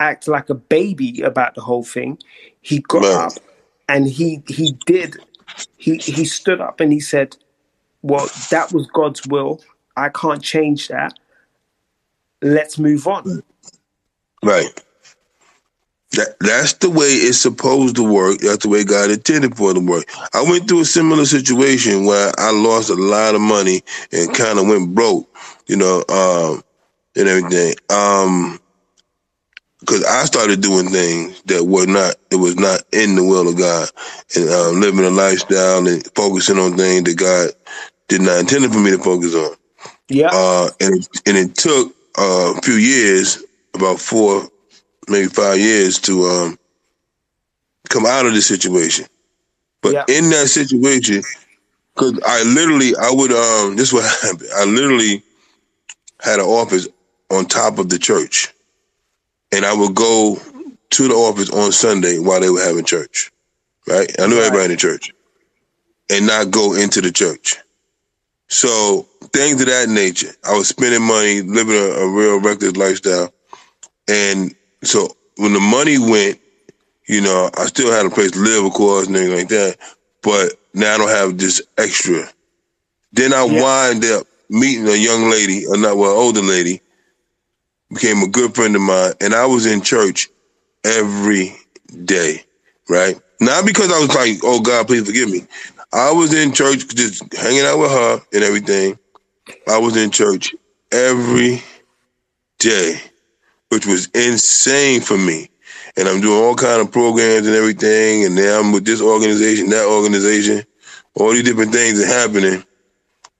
act 0.00 0.28
like 0.28 0.50
a 0.50 0.54
baby 0.54 1.22
about 1.22 1.54
the 1.54 1.60
whole 1.60 1.84
thing. 1.84 2.18
He 2.62 2.80
got 2.80 3.02
Right. 3.04 3.14
up 3.14 3.32
and 3.88 4.08
he 4.08 4.42
he 4.48 4.72
did 4.86 5.16
he 5.76 5.96
he 5.98 6.24
stood 6.24 6.60
up 6.60 6.80
and 6.80 6.92
he 6.92 7.00
said, 7.00 7.36
"Well, 8.02 8.28
that 8.50 8.72
was 8.72 8.86
God's 8.88 9.26
will. 9.26 9.62
I 9.96 10.08
can't 10.10 10.42
change 10.42 10.88
that. 10.88 11.14
Let's 12.42 12.78
move 12.78 13.06
on." 13.06 13.42
Right. 14.42 14.70
That 16.12 16.36
that's 16.40 16.74
the 16.74 16.90
way 16.90 17.06
it's 17.06 17.38
supposed 17.38 17.96
to 17.96 18.02
work. 18.02 18.38
That's 18.40 18.64
the 18.64 18.68
way 18.70 18.84
God 18.84 19.10
intended 19.10 19.56
for 19.56 19.72
it 19.72 19.74
to 19.74 19.80
work. 19.80 20.06
I 20.34 20.42
went 20.42 20.68
through 20.68 20.80
a 20.80 20.86
similar 20.86 21.24
situation 21.26 22.04
where 22.06 22.32
I 22.38 22.50
lost 22.50 22.90
a 22.90 22.94
lot 22.94 23.34
of 23.34 23.42
money 23.42 23.82
and 24.12 24.34
kind 24.34 24.58
of 24.58 24.66
went 24.66 24.94
broke, 24.94 25.28
you 25.66 25.76
know, 25.76 26.04
um, 26.08 26.64
and 27.16 27.28
everything. 27.28 27.74
Um, 27.90 28.58
because 29.88 30.04
I 30.04 30.26
started 30.26 30.62
doing 30.62 30.88
things 30.90 31.42
that 31.44 31.64
were 31.64 31.86
not, 31.86 32.16
it 32.30 32.36
was 32.36 32.56
not 32.56 32.82
in 32.92 33.16
the 33.16 33.24
will 33.24 33.48
of 33.48 33.58
God, 33.58 33.88
and 34.36 34.50
um, 34.50 34.80
living 34.82 35.06
a 35.06 35.10
lifestyle 35.10 35.88
and 35.88 36.04
focusing 36.14 36.58
on 36.58 36.76
things 36.76 37.04
that 37.04 37.16
God 37.18 37.50
did 38.08 38.22
not 38.22 38.40
intend 38.40 38.70
for 38.72 38.80
me 38.80 38.92
to 38.92 38.98
focus 38.98 39.34
on. 39.34 39.56
Yeah, 40.10 40.30
Uh, 40.32 40.70
and 40.80 40.96
it, 40.96 41.08
and 41.26 41.38
it 41.38 41.56
took 41.56 41.94
uh, 42.18 42.54
a 42.56 42.62
few 42.62 42.74
years, 42.74 43.42
about 43.74 44.00
four, 44.00 44.48
maybe 45.08 45.28
five 45.28 45.58
years, 45.58 45.98
to 46.00 46.24
um, 46.24 46.58
come 47.90 48.06
out 48.06 48.26
of 48.26 48.34
the 48.34 48.42
situation. 48.42 49.06
But 49.82 49.94
Yeah. 49.94 50.04
in 50.08 50.30
that 50.30 50.48
situation, 50.48 51.22
because 51.94 52.20
I 52.26 52.42
literally, 52.44 52.96
I 52.96 53.10
would, 53.12 53.32
um, 53.32 53.76
this 53.78 53.88
is 53.88 53.94
what 53.94 54.04
happened. 54.22 54.50
I 54.56 54.64
literally 54.66 55.22
had 56.20 56.40
an 56.40 56.46
office 56.46 56.88
on 57.30 57.46
top 57.46 57.78
of 57.78 57.88
the 57.90 57.98
church, 57.98 58.54
and 59.52 59.64
I 59.64 59.74
would 59.74 59.94
go 59.94 60.38
to 60.90 61.08
the 61.08 61.14
office 61.14 61.50
on 61.50 61.72
Sunday 61.72 62.18
while 62.18 62.40
they 62.40 62.50
were 62.50 62.62
having 62.64 62.84
church. 62.84 63.30
Right, 63.86 64.10
I 64.20 64.26
knew 64.26 64.36
Right. 64.36 64.46
everybody 64.46 64.64
in 64.66 64.70
the 64.72 64.76
church, 64.76 65.12
and 66.10 66.26
not 66.26 66.50
go 66.50 66.74
into 66.74 67.00
the 67.00 67.12
church. 67.12 67.56
So 68.48 69.06
things 69.32 69.60
of 69.60 69.66
that 69.68 69.88
nature. 69.88 70.32
I 70.44 70.56
was 70.56 70.68
spending 70.68 71.02
money, 71.02 71.42
living 71.42 71.74
a, 71.76 72.02
a 72.02 72.08
real 72.10 72.40
reckless 72.40 72.76
lifestyle, 72.76 73.32
and 74.08 74.54
so 74.84 75.08
when 75.36 75.52
the 75.54 75.60
money 75.60 75.98
went, 75.98 76.40
you 77.08 77.20
know, 77.22 77.50
I 77.56 77.66
still 77.66 77.92
had 77.92 78.06
a 78.06 78.10
place 78.10 78.32
to 78.32 78.40
live, 78.40 78.64
of 78.64 78.72
course, 78.72 79.06
and 79.06 79.16
everything 79.16 79.38
like 79.38 79.48
that. 79.48 79.76
But 80.22 80.54
now 80.74 80.94
I 80.94 80.98
don't 80.98 81.08
have 81.10 81.38
this 81.38 81.62
extra. 81.78 82.28
Then 83.12 83.32
I 83.34 83.44
Yeah. 83.44 83.62
wind 83.62 84.04
up 84.04 84.26
meeting 84.50 84.88
a 84.88 84.94
young 84.96 85.30
lady, 85.30 85.66
or 85.66 85.76
not, 85.76 85.96
well, 85.96 86.12
older 86.12 86.42
lady, 86.42 86.80
became 87.92 88.22
a 88.22 88.28
good 88.28 88.54
friend 88.54 88.76
of 88.76 88.82
mine, 88.82 89.12
and 89.20 89.34
I 89.34 89.46
was 89.46 89.66
in 89.66 89.82
church 89.82 90.28
every 90.84 91.56
day, 92.04 92.44
right? 92.88 93.16
Not 93.40 93.66
because 93.66 93.92
I 93.92 94.00
was 94.00 94.14
like, 94.14 94.38
oh 94.42 94.60
God, 94.60 94.86
please 94.86 95.06
forgive 95.06 95.30
me. 95.30 95.42
I 95.92 96.12
was 96.12 96.34
in 96.34 96.52
church 96.52 96.86
just 96.88 97.32
hanging 97.34 97.62
out 97.62 97.78
with 97.78 97.90
her 97.90 98.20
and 98.32 98.44
everything. 98.44 98.98
I 99.68 99.78
was 99.78 99.96
in 99.96 100.10
church 100.10 100.54
every 100.92 101.62
day, 102.58 103.00
which 103.70 103.86
was 103.86 104.06
insane 104.14 105.00
for 105.00 105.16
me. 105.16 105.48
And 105.96 106.08
I'm 106.08 106.20
doing 106.20 106.42
all 106.42 106.54
kind 106.54 106.80
of 106.80 106.92
programs 106.92 107.46
and 107.46 107.56
everything, 107.56 108.24
and 108.24 108.34
now 108.34 108.60
I'm 108.60 108.72
with 108.72 108.84
this 108.84 109.00
organization, 109.00 109.70
that 109.70 109.86
organization, 109.86 110.62
all 111.14 111.32
these 111.32 111.42
different 111.42 111.72
things 111.72 112.00
are 112.00 112.06
happening, 112.06 112.62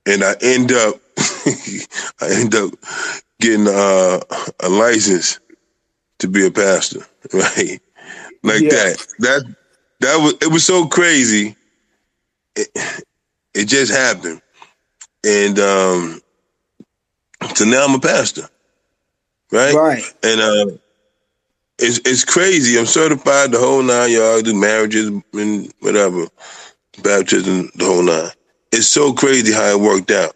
and 0.05 0.23
I 0.23 0.35
end 0.41 0.71
up, 0.73 0.95
I 2.21 2.31
end 2.31 2.55
up 2.55 2.71
getting 3.41 3.67
uh, 3.67 4.21
a 4.61 4.69
license 4.69 5.39
to 6.19 6.27
be 6.27 6.45
a 6.47 6.51
pastor, 6.51 7.01
right? 7.33 7.79
Like 8.43 8.67
Yeah. 8.67 8.69
that. 8.69 9.05
That 9.19 9.55
that 10.01 10.17
was 10.17 10.35
it 10.41 10.51
was 10.51 10.65
so 10.65 10.87
crazy. 10.87 11.55
It, 12.55 12.69
it 13.55 13.65
just 13.67 13.91
happened, 13.93 14.41
and 15.25 15.59
um, 15.59 16.21
so 17.55 17.65
now 17.65 17.85
I'm 17.85 17.95
a 17.95 17.99
pastor, 17.99 18.49
right? 19.51 19.79
right. 19.79 20.03
And 20.23 20.41
uh, 20.41 20.77
it's 21.79 21.99
it's 22.05 22.25
crazy. 22.25 22.79
I'm 22.79 22.85
certified 22.87 23.51
the 23.51 23.59
whole 23.59 23.83
nine 23.83 24.11
yards, 24.11 24.43
do 24.43 24.55
marriages 24.59 25.09
and 25.33 25.73
whatever, 25.81 26.27
baptism, 27.03 27.71
the 27.75 27.85
whole 27.85 28.03
nine. 28.03 28.31
It's 28.71 28.87
so 28.87 29.13
crazy 29.13 29.53
how 29.53 29.65
it 29.71 29.79
worked 29.81 30.11
out. 30.11 30.35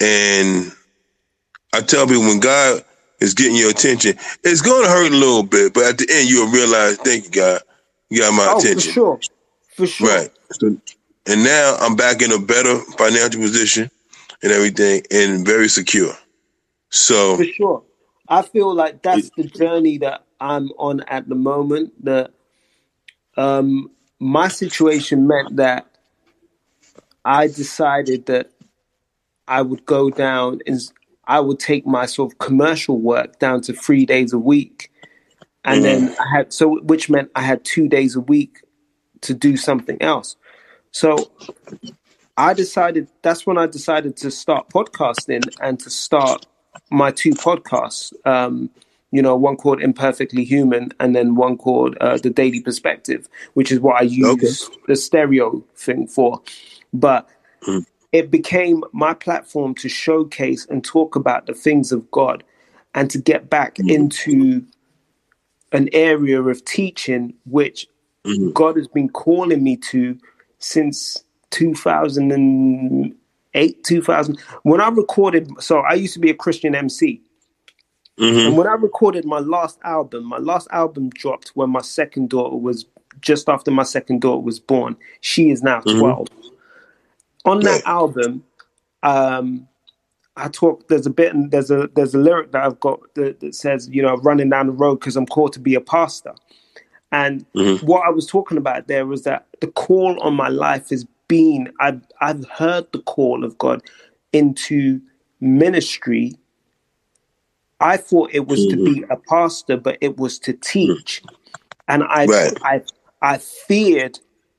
And 0.00 0.72
I 1.72 1.82
tell 1.82 2.06
people 2.06 2.22
when 2.22 2.40
God 2.40 2.84
is 3.20 3.34
getting 3.34 3.56
your 3.56 3.70
attention, 3.70 4.14
it's 4.44 4.62
going 4.62 4.84
to 4.84 4.90
hurt 4.90 5.12
a 5.12 5.16
little 5.16 5.44
bit, 5.44 5.74
but 5.74 5.84
at 5.84 5.98
the 5.98 6.06
end 6.10 6.28
you'll 6.30 6.50
realize, 6.50 6.96
thank 6.98 7.26
you, 7.26 7.30
God, 7.32 7.62
you 8.10 8.20
got 8.20 8.34
my 8.34 8.46
Oh, 8.46 8.60
for 8.64 8.68
attention. 8.70 8.80
sure, 8.80 9.22
for 9.76 9.86
sure. 9.86 10.08
Right. 10.08 10.30
So, 10.52 10.76
and 11.26 11.44
now 11.44 11.76
I'm 11.80 11.96
back 11.96 12.22
in 12.22 12.32
a 12.32 12.38
better 12.38 12.78
financial 12.98 13.40
position 13.40 13.90
and 14.42 14.52
everything, 14.52 15.02
and 15.10 15.46
very 15.46 15.68
secure. 15.68 16.14
So 16.90 17.36
for 17.36 17.44
sure. 17.44 17.84
I 18.28 18.42
feel 18.42 18.74
like 18.74 19.02
that's 19.02 19.30
the 19.36 19.44
journey 19.44 19.98
that 19.98 20.24
I'm 20.40 20.70
on 20.78 21.02
at 21.02 21.28
the 21.28 21.34
moment. 21.36 22.04
That 22.04 22.32
um, 23.36 23.90
my 24.20 24.48
situation 24.48 25.26
meant 25.26 25.56
that 25.56 25.86
I 27.24 27.48
decided 27.48 28.26
that 28.26 28.50
I 29.48 29.62
would 29.62 29.86
go 29.86 30.10
down 30.10 30.60
and 30.66 30.80
I 31.30 31.38
would 31.38 31.60
take 31.60 31.86
my 31.86 32.06
sort 32.06 32.32
of 32.32 32.38
commercial 32.38 32.98
work 32.98 33.38
down 33.38 33.60
to 33.62 33.72
three 33.72 34.04
days 34.04 34.32
a 34.32 34.38
week, 34.38 34.90
and 35.64 35.84
then 35.84 36.16
I 36.18 36.36
had 36.36 36.52
so 36.52 36.80
which 36.80 37.08
meant 37.08 37.30
I 37.36 37.42
had 37.42 37.64
two 37.64 37.88
days 37.88 38.16
a 38.16 38.20
week 38.20 38.64
to 39.20 39.32
do 39.32 39.56
something 39.56 39.96
else. 40.02 40.34
So 40.90 41.30
I 42.36 42.52
decided 42.52 43.08
that's 43.22 43.46
when 43.46 43.58
I 43.58 43.66
decided 43.68 44.16
to 44.18 44.30
start 44.32 44.70
podcasting 44.70 45.48
and 45.62 45.78
to 45.78 45.88
start 45.88 46.46
my 46.90 47.12
two 47.12 47.30
podcasts. 47.30 48.12
Um, 48.26 48.68
you 49.12 49.22
know, 49.22 49.36
one 49.36 49.56
called 49.56 49.80
Imperfectly 49.80 50.44
Human 50.44 50.90
and 50.98 51.14
then 51.14 51.36
one 51.36 51.56
called 51.56 51.96
uh, 52.00 52.16
The 52.16 52.30
Daily 52.30 52.60
Perspective, 52.60 53.28
which 53.54 53.70
is 53.70 53.78
what 53.78 54.00
I 54.00 54.02
use 54.02 54.68
the 54.88 54.96
stereo 54.96 55.64
thing 55.76 56.08
for. 56.08 56.40
But 56.92 57.28
it 58.12 58.30
became 58.30 58.84
my 58.92 59.14
platform 59.14 59.74
to 59.76 59.88
showcase 59.88 60.66
and 60.66 60.84
talk 60.84 61.16
about 61.16 61.46
the 61.46 61.54
things 61.54 61.90
of 61.92 62.10
God 62.10 62.44
and 62.94 63.08
to 63.10 63.18
get 63.18 63.48
back 63.50 63.76
mm-hmm. 63.76 63.90
into 63.90 64.64
an 65.72 65.88
area 65.92 66.42
of 66.42 66.64
teaching 66.64 67.32
which 67.46 67.86
mm-hmm. 68.24 68.50
God 68.50 68.76
has 68.76 68.88
been 68.88 69.08
calling 69.08 69.62
me 69.62 69.76
to 69.76 70.18
since 70.58 71.22
2008, 71.50 73.84
2000. 73.84 74.40
When 74.62 74.80
I 74.80 74.88
recorded, 74.88 75.48
so 75.60 75.78
I 75.80 75.92
used 75.94 76.14
to 76.14 76.20
be 76.20 76.30
a 76.30 76.34
Christian 76.34 76.74
MC. 76.74 77.22
Mm-hmm. 78.18 78.48
And 78.48 78.56
when 78.56 78.66
I 78.66 78.74
recorded 78.74 79.24
my 79.24 79.38
last 79.38 79.78
album, 79.84 80.24
my 80.24 80.38
last 80.38 80.66
album 80.72 81.10
dropped 81.10 81.52
when 81.54 81.70
my 81.70 81.80
second 81.80 82.30
daughter 82.30 82.56
was 82.56 82.86
just 83.20 83.48
after 83.48 83.70
my 83.70 83.84
second 83.84 84.20
daughter 84.20 84.40
was 84.40 84.58
born. 84.60 84.96
She 85.20 85.50
is 85.50 85.62
now 85.62 85.80
12. 85.80 86.26
On 87.44 87.60
that 87.60 87.82
album, 87.86 88.44
um, 89.02 89.66
I 90.36 90.48
talk. 90.48 90.88
There's 90.88 91.06
a 91.06 91.10
bit. 91.10 91.34
and 91.34 91.50
There's 91.50 91.70
a 91.70 91.88
there's 91.94 92.14
a 92.14 92.18
lyric 92.18 92.52
that 92.52 92.64
I've 92.64 92.80
got 92.80 93.00
that, 93.14 93.40
that 93.40 93.54
says, 93.54 93.88
you 93.90 94.02
know, 94.02 94.16
running 94.18 94.50
down 94.50 94.66
the 94.66 94.72
road 94.72 95.00
because 95.00 95.16
I'm 95.16 95.26
called 95.26 95.52
to 95.54 95.60
be 95.60 95.74
a 95.74 95.80
pastor. 95.80 96.34
And 97.12 97.44
mm-hmm. 97.54 97.84
what 97.84 98.06
I 98.06 98.10
was 98.10 98.26
talking 98.26 98.56
about 98.56 98.86
there 98.86 99.06
was 99.06 99.24
that 99.24 99.46
the 99.60 99.66
call 99.66 100.20
on 100.22 100.34
my 100.34 100.48
life 100.48 100.90
has 100.90 101.04
been 101.28 101.72
I've 101.80 102.02
I've 102.20 102.44
heard 102.48 102.86
the 102.92 103.00
call 103.00 103.44
of 103.44 103.56
God 103.58 103.82
into 104.32 105.00
ministry. 105.40 106.34
I 107.80 107.96
thought 107.96 108.30
it 108.32 108.46
was 108.46 108.66
to 108.66 108.76
be 108.76 109.00
mm-hmm. 109.00 109.10
a 109.10 109.16
pastor, 109.16 109.76
but 109.76 109.96
it 110.00 110.18
was 110.18 110.38
to 110.40 110.52
teach. 110.52 111.22
Mm. 111.22 111.34
And 111.88 112.02
I 112.04 112.26
Right. 112.26 112.58
I 112.62 112.82
I 113.22 113.38
feared 113.38 114.18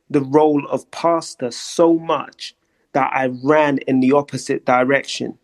the 0.10 0.22
role 0.22 0.68
of 0.68 0.90
pastor 0.92 1.52
so 1.52 1.98
much 1.98 2.56
that 2.94 3.12
I 3.14 3.28
ran 3.44 3.80
in 3.80 4.02
the 4.02 4.14
opposite 4.14 4.66
direction. 4.66 5.38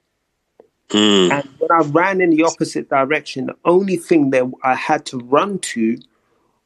mm, 0.92 1.32
And 1.32 1.44
when 1.60 1.72
I 1.72 1.84
ran 1.84 2.22
in 2.22 2.32
the 2.32 2.44
opposite 2.44 2.90
direction, 2.90 3.48
the 3.48 3.56
only 3.66 3.98
thing 3.98 4.32
that 4.32 4.46
I 4.64 4.76
had 4.76 5.06
to 5.08 5.20
run 5.20 5.60
to 5.60 5.98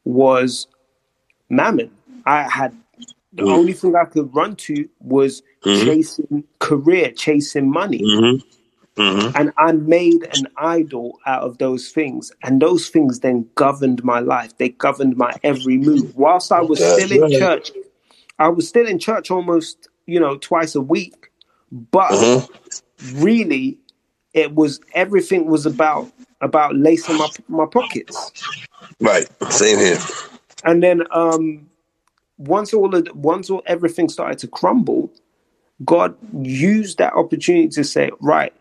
was 0.06 0.68
mammon. 1.50 1.92
I 2.26 2.44
had 2.50 2.76
the 3.34 3.44
Mm. 3.44 3.50
only 3.50 3.74
thing 3.74 3.96
I 3.96 4.06
could 4.06 4.34
run 4.36 4.56
to 4.58 4.90
was 5.02 5.44
Mhm. 5.66 5.86
chasing 5.86 6.46
career, 6.60 7.12
chasing 7.12 7.72
money. 7.72 8.04
Mm-hmm. 8.06 8.38
Mm-hmm. 9.02 9.32
And 9.36 9.52
I 9.58 9.74
made 9.74 10.24
an 10.34 10.48
idol 10.58 11.20
out 11.26 11.44
of 11.44 11.58
those 11.60 11.90
things. 11.92 12.32
And 12.44 12.62
those 12.62 12.90
things 12.90 13.22
then 13.22 13.50
governed 13.56 14.04
my 14.04 14.20
life. 14.20 14.58
They 14.58 14.70
governed 14.70 15.18
my 15.18 15.36
every 15.44 15.78
move. 15.78 16.16
Whilst 16.18 16.52
I 16.52 16.62
was 16.62 16.86
still 16.86 17.12
in 17.12 17.28
church, 17.30 17.72
I 18.40 18.50
was 18.50 18.68
still 18.68 18.88
in 18.88 19.00
church 19.00 19.32
almost, 19.32 19.90
you 20.12 20.20
know, 20.20 20.38
twice 20.38 20.76
a 20.76 20.82
week. 20.82 21.32
But 21.72 22.22
Mm-hmm. 22.22 22.54
really, 23.02 23.80
it 24.34 24.56
was 24.56 24.82
everything 24.94 25.48
was 25.48 25.66
about 25.66 26.12
about 26.42 26.76
lacing 26.76 27.18
my 27.18 27.30
my 27.50 27.66
pockets. 27.66 28.34
Right. 29.02 29.28
Same 29.52 29.80
here. 29.80 30.00
And 30.64 30.84
then 30.84 31.04
um 31.12 31.70
once 32.38 32.74
all 32.74 32.96
of 32.96 33.06
the, 33.06 33.14
once 33.14 33.50
all 33.50 33.64
everything 33.68 34.10
started 34.10 34.40
to 34.40 34.48
crumble, 34.48 35.12
God 35.86 36.16
used 36.44 36.98
that 37.00 37.14
opportunity 37.14 37.70
to 37.70 37.84
say, 37.84 38.12
right, 38.22 38.54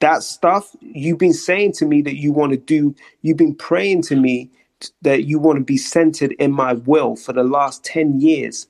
that 0.00 0.22
stuff 0.22 0.74
you've 0.80 1.18
been 1.18 1.32
saying 1.34 1.72
to 1.74 1.86
me 1.86 2.02
that 2.02 2.16
you 2.16 2.32
want 2.32 2.52
to 2.52 2.58
do, 2.58 2.94
you've 3.22 3.36
been 3.38 3.54
praying 3.54 4.02
to 4.02 4.16
me 4.16 4.50
that 5.02 5.24
you 5.24 5.38
want 5.38 5.58
to 5.58 5.64
be 5.64 5.78
centered 5.78 6.32
in 6.32 6.52
my 6.52 6.74
will 6.74 7.16
for 7.16 7.32
the 7.32 7.44
last 7.44 7.84
10 7.84 8.20
years. 8.20 8.66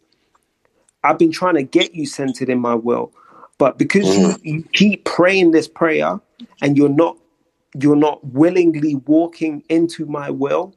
I've 1.05 1.19
been 1.19 1.33
trying 1.33 1.55
to 1.55 1.63
get 1.63 1.95
you 1.95 2.07
centered 2.07 2.49
in 2.49 2.59
my 2.59 2.75
will. 2.75 3.13
But 3.59 3.79
because 3.79 4.17
you, 4.17 4.29
mm. 4.29 4.41
you 4.43 4.63
keep 4.73 5.05
praying 5.05 5.53
this 5.53 5.69
prayer 5.69 6.19
and 6.61 6.77
you're 6.77 6.89
not 6.89 7.17
you're 7.81 7.97
not 7.97 8.25
willingly 8.27 8.97
walking 9.07 9.63
into 9.69 10.07
my 10.07 10.31
will, 10.31 10.75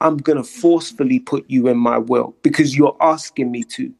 I'm 0.00 0.16
going 0.16 0.38
to 0.38 0.44
forcefully 0.44 1.18
put 1.18 1.44
you 1.48 1.66
in 1.66 1.76
my 1.76 1.98
will 1.98 2.34
because 2.42 2.76
you're 2.76 2.96
asking 3.00 3.50
me 3.50 3.64
to. 3.64 3.92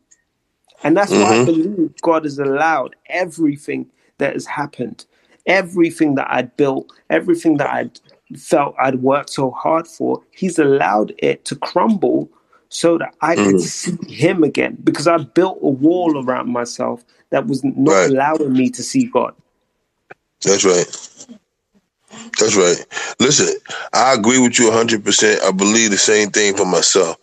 And 0.84 0.96
that's 0.96 1.10
why 1.10 1.24
I 1.24 1.32
mm-hmm. 1.32 1.44
believe 1.44 1.94
God 2.02 2.24
has 2.24 2.38
allowed 2.38 2.94
everything 3.06 3.86
that 4.18 4.34
has 4.34 4.46
happened, 4.46 5.04
everything 5.46 6.14
that 6.14 6.28
I'd 6.30 6.56
built, 6.56 6.92
everything 7.10 7.56
that 7.56 7.70
I'd 7.70 8.00
felt 8.36 8.76
I'd 8.78 9.02
worked 9.02 9.30
so 9.30 9.50
hard 9.50 9.88
for. 9.88 10.22
He's 10.30 10.58
allowed 10.58 11.14
it 11.18 11.44
to 11.46 11.56
crumble 11.56 12.30
so 12.68 12.98
that 12.98 13.14
I 13.20 13.34
could 13.34 13.56
mm-hmm. 13.56 13.58
see 13.58 14.12
Him 14.12 14.42
again 14.42 14.78
because 14.84 15.06
I 15.06 15.18
built 15.18 15.58
a 15.62 15.68
wall 15.68 16.22
around 16.24 16.50
myself 16.50 17.04
that 17.30 17.46
was 17.46 17.64
not 17.64 17.92
Right. 17.92 18.10
allowing 18.10 18.52
me 18.52 18.70
to 18.70 18.82
see 18.82 19.04
God. 19.04 19.34
That's 20.42 20.64
right. 20.64 20.86
That's 22.38 22.56
right. 22.56 22.86
Listen, 23.20 23.48
I 23.92 24.14
agree 24.14 24.38
with 24.38 24.58
you 24.58 24.70
100%. 24.70 25.42
I 25.42 25.50
believe 25.50 25.90
the 25.90 25.98
same 25.98 26.30
thing 26.30 26.56
for 26.56 26.64
myself. 26.64 27.16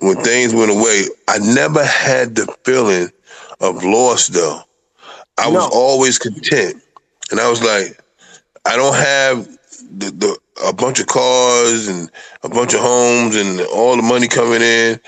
When 0.00 0.16
things 0.22 0.54
went 0.54 0.70
away, 0.70 1.04
I 1.26 1.38
never 1.38 1.84
had 1.84 2.34
the 2.34 2.46
feeling 2.64 3.10
of 3.60 3.82
loss, 3.82 4.28
though. 4.28 4.60
I 5.38 5.48
was 5.48 5.68
always 5.72 6.18
content. 6.18 6.82
And 7.30 7.40
I 7.40 7.48
was 7.48 7.62
like, 7.62 8.00
I 8.64 8.76
don't 8.76 8.94
have 8.94 9.57
the, 9.90 10.10
the 10.12 10.38
a 10.68 10.72
bunch 10.74 11.00
of 11.00 11.06
cars 11.08 11.88
and 11.88 12.10
a 12.44 12.50
bunch 12.50 12.74
of 12.74 12.80
homes 12.80 13.36
and 13.36 13.60
all 13.62 13.96
the 13.96 14.02
money 14.02 14.28
coming 14.28 14.62
in. 14.62 15.00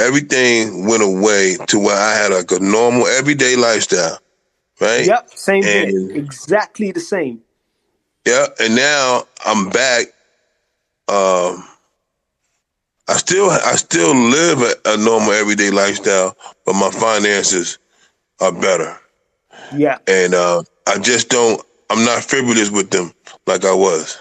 Everything 0.00 0.86
went 0.86 1.02
away 1.02 1.56
to 1.68 1.78
where 1.80 1.96
I 1.96 2.14
had 2.14 2.32
like 2.32 2.50
a 2.52 2.60
normal 2.60 3.06
everyday 3.08 3.56
lifestyle, 3.56 4.18
right? 4.80 5.06
Yep, 5.06 5.30
same. 5.34 5.64
And- 5.64 6.16
Exactly 6.16 6.92
the 6.92 7.00
same. 7.00 7.42
Yeah, 8.26 8.46
and 8.60 8.76
now 8.76 9.26
I'm 9.46 9.70
back. 9.70 10.06
Um, 11.08 11.64
I 13.08 13.14
still 13.18 13.50
I 13.50 13.72
still 13.76 14.14
live 14.16 14.62
a, 14.62 14.74
a 14.94 14.96
normal 14.98 15.32
everyday 15.32 15.70
lifestyle, 15.70 16.36
but 16.66 16.74
my 16.74 16.90
finances 16.90 17.78
are 18.40 18.52
better, 18.52 18.98
Yeah. 19.70 19.98
and 20.08 20.34
uh, 20.34 20.62
I 20.86 20.98
just 20.98 21.30
don't. 21.30 21.62
I'm 21.90 22.04
not 22.04 22.24
frivolous 22.24 22.70
with 22.70 22.90
them 22.90 23.12
like 23.46 23.64
I 23.64 23.74
was. 23.74 24.18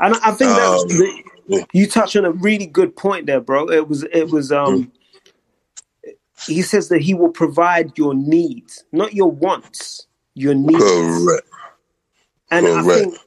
And 0.00 0.14
I 0.14 0.30
I 0.30 0.32
think 0.32 0.56
that 0.56 0.72
Um, 0.72 0.88
the, 0.88 1.66
you 1.72 1.86
touched 1.88 2.16
on 2.16 2.24
a 2.24 2.32
really 2.32 2.66
good 2.66 2.96
point 2.96 3.26
there, 3.26 3.40
bro. 3.40 3.70
It 3.70 3.88
was 3.88 4.04
it 4.12 4.30
was 4.30 4.52
um 4.52 4.92
he 6.46 6.62
says 6.62 6.88
that 6.90 7.02
he 7.02 7.14
will 7.14 7.30
provide 7.30 7.98
your 7.98 8.14
needs, 8.14 8.84
not 8.92 9.14
your 9.14 9.30
wants, 9.30 10.06
your 10.34 10.54
needs. 10.54 11.26
Correct. 11.26 11.48
And 12.50 12.68
I 12.68 12.82
correct. 12.82 13.04
think 13.04 13.18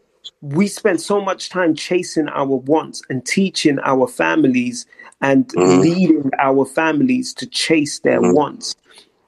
we 0.42 0.68
spend 0.68 1.02
so 1.02 1.22
much 1.22 1.50
time 1.50 1.76
chasing 1.76 2.30
our 2.30 2.46
wants 2.48 3.02
and 3.10 3.26
teaching 3.26 3.80
our 3.84 4.08
families 4.08 4.86
and 5.22 5.52
Mhm. 5.56 5.80
leading 5.82 6.32
our 6.40 6.66
families 6.66 7.34
to 7.36 7.48
chase 7.48 8.00
their 8.00 8.22
Mhm. 8.22 8.34
wants 8.34 8.76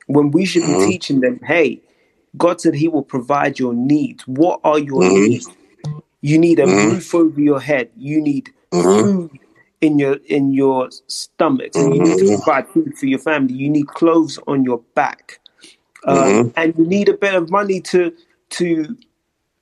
when 0.08 0.32
we 0.32 0.46
should 0.46 0.66
be 0.66 0.76
Mhm. 0.76 0.80
teaching 0.86 1.22
them, 1.22 1.39
hey, 1.46 1.82
God 2.38 2.62
said 2.62 2.76
he 2.76 2.88
will 2.88 3.04
provide 3.04 3.60
your 3.60 3.74
needs. 3.74 4.28
What 4.28 4.62
are 4.64 4.80
your 4.80 5.04
Mhm. 5.04 5.06
needs? 5.06 5.50
You 6.22 6.38
need 6.38 6.59
a 6.59 6.67
Mhm. 6.67 6.91
roof 6.91 7.15
over 7.15 7.39
your 7.41 7.59
head. 7.59 7.89
You 7.97 8.22
need 8.22 8.51
Mhm. 8.74 9.01
food 9.01 9.39
in 9.82 9.99
your 9.99 10.15
in 10.28 10.53
your 10.53 10.89
stomach. 11.07 11.74
So 11.74 11.86
you 11.88 11.99
need 11.99 12.17
to 12.19 12.26
Mhm. 12.26 12.43
provide 12.43 12.69
food 12.69 12.97
for 12.97 13.07
your 13.07 13.19
family. 13.19 13.55
You 13.55 13.69
need 13.69 13.88
clothes 13.88 14.39
on 14.47 14.63
your 14.63 14.80
back, 14.95 15.39
um, 16.05 16.17
Mhm. 16.17 16.53
and 16.55 16.76
you 16.78 16.86
need 16.86 17.09
a 17.09 17.13
bit 17.13 17.36
of 17.36 17.49
money 17.49 17.82
to 17.82 18.13
to 18.51 18.95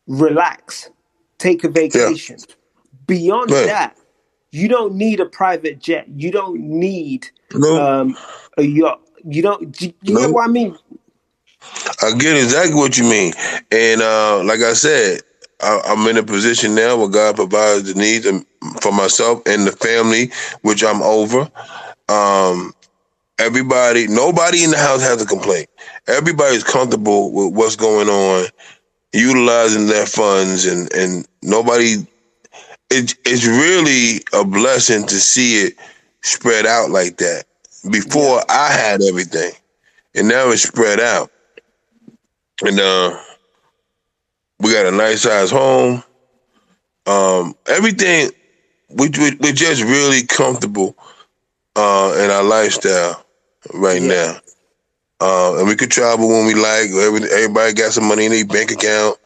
relax, 0.07 0.89
take 1.37 1.63
a 1.63 1.69
vacation. 1.69 2.37
Beyond 3.07 3.51
Right. 3.51 3.65
that, 3.67 3.97
you 4.51 4.67
don't 4.67 4.95
need 4.95 5.19
a 5.19 5.25
private 5.25 5.79
jet. 5.79 6.07
You 6.15 6.31
don't 6.31 6.59
need 6.59 7.29
No, 7.53 7.77
um, 7.79 8.17
a 8.57 8.63
yacht. 8.63 9.01
You 9.23 9.41
don't. 9.41 9.81
You, 9.81 9.93
you 10.03 10.13
know 10.15 10.27
No. 10.27 10.33
what 10.33 10.49
I 10.49 10.51
mean? 10.51 10.77
I 12.01 12.11
get 12.17 12.37
exactly 12.37 12.75
what 12.75 12.97
you 12.97 13.03
mean, 13.05 13.33
and 13.71 14.01
uh, 14.01 14.43
like 14.43 14.61
I 14.61 14.73
said, 14.73 15.21
I, 15.61 15.81
I'm 15.85 16.07
in 16.07 16.17
a 16.17 16.23
position 16.23 16.75
now 16.75 16.97
where 16.97 17.09
God 17.09 17.35
provides 17.35 17.93
the 17.93 17.99
needs 17.99 18.25
for 18.81 18.91
myself 18.91 19.41
and 19.45 19.67
the 19.67 19.71
family, 19.73 20.31
which 20.61 20.83
I'm 20.83 21.01
over. 21.01 21.49
Um, 22.09 22.73
everybody, 23.39 24.07
nobody 24.07 24.63
in 24.63 24.71
the 24.71 24.77
house 24.77 25.01
has 25.01 25.21
a 25.21 25.25
complaint. 25.25 25.69
Everybody's 26.07 26.63
comfortable 26.63 27.31
with 27.31 27.53
what's 27.55 27.75
going 27.75 28.09
on, 28.09 28.47
utilizing 29.13 29.87
their 29.87 30.05
funds, 30.05 30.65
and 30.65 30.91
and 30.93 31.27
nobody. 31.43 31.97
It, 32.91 33.15
it's 33.25 33.45
really 33.47 34.23
a 34.33 34.45
blessing 34.45 35.05
to 35.07 35.15
see 35.15 35.61
it 35.63 35.73
spread 36.21 36.65
out 36.65 36.89
like 36.91 37.17
that. 37.17 37.45
Before 37.91 38.41
I 38.49 38.69
had 38.71 39.01
everything, 39.03 39.51
and 40.15 40.27
now 40.27 40.49
it's 40.49 40.63
spread 40.63 40.99
out, 40.99 41.31
and 42.63 42.79
uh, 42.79 43.17
we 44.59 44.73
got 44.73 44.87
a 44.87 44.91
nice 44.91 45.23
size 45.23 45.51
home. 45.51 46.03
Um, 47.07 47.55
everything 47.67 48.31
we, 48.89 49.09
we 49.09 49.35
we're 49.39 49.53
just 49.53 49.83
really 49.83 50.25
comfortable 50.25 50.95
uh, 51.75 52.15
in 52.19 52.31
our 52.31 52.43
lifestyle 52.43 53.25
right 53.73 54.01
Yeah. 54.01 54.09
now. 54.09 54.37
Uh, 55.21 55.59
and 55.59 55.67
we 55.67 55.75
could 55.75 55.91
travel 55.91 56.29
when 56.29 56.47
we 56.47 56.55
like. 56.55 56.89
Every, 56.91 57.23
everybody 57.31 57.73
got 57.73 57.93
some 57.93 58.07
money 58.07 58.25
in 58.25 58.31
their 58.31 58.45
bank 58.45 58.71
account, 58.71 59.17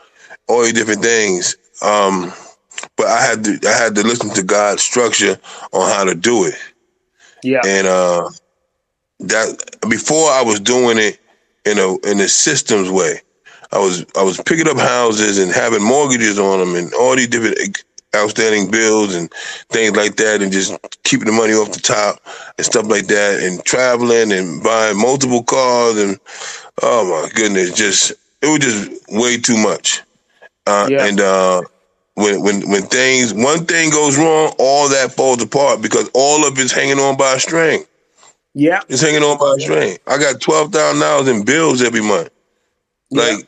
all 0.48 0.64
these 0.64 0.74
different 0.74 1.04
things. 1.04 1.58
Um, 1.82 2.34
but 2.98 3.08
I 3.08 3.22
had 3.22 3.44
to 3.46 3.60
I 3.68 3.74
had 3.74 3.96
to 3.96 4.04
listen 4.04 4.32
to 4.32 4.44
God's 4.44 4.84
structure 4.84 5.40
on 5.74 5.92
how 5.92 6.06
to 6.06 6.16
do 6.16 6.46
it. 6.46 6.56
Yeah. 7.44 7.62
And 7.66 7.88
uh, 7.88 8.30
that 9.22 9.78
before 9.90 10.32
I 10.32 10.44
was 10.44 10.62
doing 10.62 11.00
it 11.00 11.20
in 11.66 11.80
a 11.80 11.98
in 12.10 12.22
a 12.22 12.30
systems 12.30 12.92
way. 12.92 13.23
I 13.74 13.80
was 13.80 14.06
I 14.18 14.24
was 14.24 14.40
picking 14.46 14.68
up 14.68 14.78
houses 14.78 15.40
and 15.40 15.52
having 15.52 15.84
mortgages 15.84 16.40
on 16.40 16.60
them 16.60 16.76
and 16.76 16.94
all 16.94 17.16
these 17.16 17.28
different 17.28 17.84
outstanding 18.16 18.70
bills 18.70 19.16
and 19.16 19.32
things 19.70 19.96
like 19.96 20.16
that, 20.18 20.42
and 20.42 20.52
just 20.52 20.74
keeping 21.04 21.26
the 21.26 21.32
money 21.32 21.54
off 21.54 21.74
the 21.74 21.80
top 21.80 22.20
and 22.58 22.66
stuff 22.66 22.88
like 22.88 23.08
that, 23.08 23.42
and 23.42 23.64
traveling 23.66 24.32
and 24.32 24.64
buying 24.64 24.98
multiple 24.98 25.44
cars 25.44 25.98
and 25.98 26.20
oh 26.82 27.04
my 27.24 27.30
goodness, 27.34 27.74
just 27.74 28.12
it 28.42 28.48
was 28.48 28.60
just 28.60 28.92
way 29.10 29.38
too 29.38 29.58
much. 29.58 30.02
Uh, 30.68 30.88
Yeah. 30.90 31.06
And 31.08 31.20
uh, 31.20 31.62
when 32.16 32.42
when 32.44 32.70
when 32.70 32.84
things 32.84 33.34
one 33.34 33.66
thing 33.66 33.90
goes 33.90 34.18
wrong, 34.18 34.54
all 34.60 34.90
that 34.90 35.12
falls 35.14 35.42
apart 35.42 35.82
because 35.82 36.10
all 36.14 36.48
of 36.48 36.60
it's 36.60 36.72
hanging 36.72 37.00
on 37.00 37.18
by 37.18 37.34
a 37.34 37.40
string. 37.40 37.86
Yeah. 38.54 38.82
It's 38.88 39.02
hanging 39.02 39.24
on 39.24 39.40
by 39.40 39.56
a 39.58 39.60
string. 39.60 39.98
I 40.08 40.20
got 40.20 40.40
twelve 40.42 40.72
thousand 40.72 41.02
dollars 41.02 41.28
in 41.28 41.44
bills 41.44 41.82
every 41.82 42.02
month. 42.02 42.30
Like, 43.12 43.48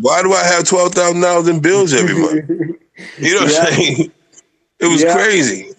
why 0.00 0.22
do 0.22 0.32
I 0.32 0.44
have 0.44 0.64
twelve 0.64 0.94
thousand 0.94 1.20
dollars 1.20 1.48
in 1.48 1.60
bills 1.60 1.92
every 1.94 2.14
month? 2.18 2.50
You 3.18 3.34
know 3.34 3.42
what 3.44 3.52
Yeah. 3.52 3.60
I'm 3.60 3.72
saying? 3.74 4.12
It 4.78 4.86
was 4.86 5.02
Yeah. 5.02 5.14
crazy. 5.14 5.70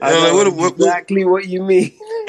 I 0.00 0.10
know, 0.12 0.20
like, 0.20 0.32
what- 0.32 0.46
what- 0.46 0.56
what- 0.56 0.72
exactly 0.74 1.24
what 1.24 1.46
you 1.48 1.62
mean. 1.62 1.92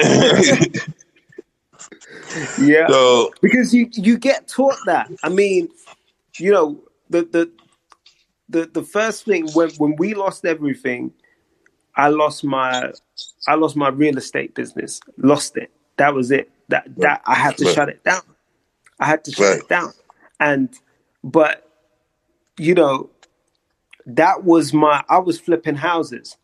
yeah. 2.60 2.86
so 2.88 3.30
because 3.42 3.74
you 3.74 3.88
you 3.92 4.18
get 4.18 4.48
taught 4.48 4.76
that. 4.86 5.10
I 5.22 5.28
mean, 5.28 5.68
you 6.38 6.52
know, 6.52 6.80
the 7.08 7.22
the 7.22 7.50
the 8.48 8.66
the 8.72 8.82
first 8.82 9.24
thing 9.24 9.48
when 9.52 9.70
when 9.78 9.96
we 9.96 10.14
lost 10.14 10.44
everything, 10.44 11.12
I 11.96 12.08
lost 12.08 12.44
my 12.44 12.92
I 13.48 13.54
lost 13.54 13.76
my 13.76 13.88
real 13.88 14.16
estate 14.18 14.54
business. 14.54 15.00
Lost 15.18 15.56
it. 15.56 15.70
That 15.96 16.14
was 16.14 16.30
it. 16.30 16.50
That 16.68 16.88
that 16.98 17.22
I 17.26 17.34
had 17.34 17.56
to 17.58 17.64
Right. 17.64 17.74
shut 17.74 17.88
it 17.88 18.02
down. 18.04 18.22
I 18.98 19.06
had 19.06 19.24
to 19.24 19.32
shut 19.32 19.46
Right. 19.50 19.58
it 19.60 19.68
down. 19.68 19.92
And 20.40 20.68
but 21.24 21.66
you 22.58 22.74
know, 22.74 23.10
that 24.06 24.44
was 24.44 24.72
my 24.72 25.04
I 25.08 25.18
was 25.18 25.40
flipping 25.40 25.76
houses. 25.76 26.36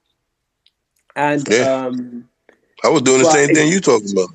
And 1.16 1.49
Yeah. 1.51 1.87
um 1.87 2.29
I 2.85 2.89
was 2.89 3.03
doing 3.03 3.20
the 3.20 3.31
same 3.31 3.51
it- 3.51 3.55
thing 3.55 3.68
you 3.72 3.81
talking 3.81 4.12
about. 4.12 4.31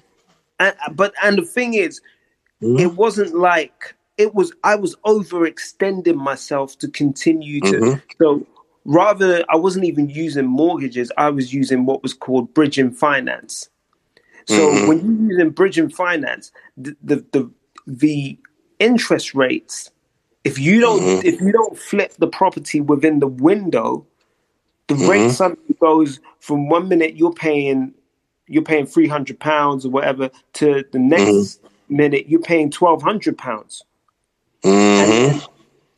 and 0.59 0.75
but 0.95 1.13
and 1.23 1.37
the 1.37 1.43
thing 1.45 1.73
is 1.75 2.01
Mm-hmm. 2.61 2.79
it 2.81 2.93
wasn't 2.95 3.33
like 3.35 3.95
it 4.17 4.35
was 4.35 4.53
i 4.63 4.75
was 4.75 4.95
overextending 5.05 6.15
myself 6.15 6.77
to 6.77 6.87
continue 6.89 7.59
to 7.61 7.77
Mhm. 7.77 8.01
so 8.21 8.45
rather 8.85 9.43
i 9.49 9.55
wasn't 9.55 9.83
even 9.85 10.09
using 10.09 10.45
mortgages 10.45 11.11
i 11.17 11.29
was 11.29 11.53
using 11.53 11.85
what 11.85 12.03
was 12.03 12.13
called 12.13 12.53
bridging 12.53 12.91
finance 12.91 13.69
so 14.45 14.73
Mhm. 14.73 14.87
when 14.87 14.99
you're 14.99 15.31
using 15.31 15.49
bridging 15.49 15.89
finance 15.89 16.51
the 16.77 16.95
the 17.03 17.15
the, 17.33 17.51
the 17.87 18.37
interest 18.79 19.33
rates 19.35 19.89
if 20.45 20.59
you 20.59 20.81
don't 20.81 21.09
Mhm. 21.09 21.21
if 21.21 21.41
you 21.41 21.51
don't 21.51 21.77
flip 21.77 22.13
the 22.19 22.27
property 22.27 22.81
within 22.81 23.19
the 23.19 23.27
window 23.27 24.05
the 24.87 24.95
rate 24.95 25.29
Mhm. 25.29 25.31
suddenly 25.31 25.75
goes 25.81 26.19
from 26.39 26.69
one 26.69 26.87
minute 26.89 27.15
you're 27.17 27.33
paying 27.33 27.93
you're 28.47 28.63
paying 28.63 28.85
three 28.87 29.07
hundred 29.07 29.39
pounds 29.39 29.85
or 29.85 29.91
whatever 29.91 30.31
to 30.53 30.85
the 30.91 30.99
next 30.99 31.61
minute 31.89 32.27
you're 32.29 32.41
paying 32.41 32.71
twelve 32.71 33.01
hundred 33.03 33.37
pounds. 33.37 33.83
hmm 34.99 35.39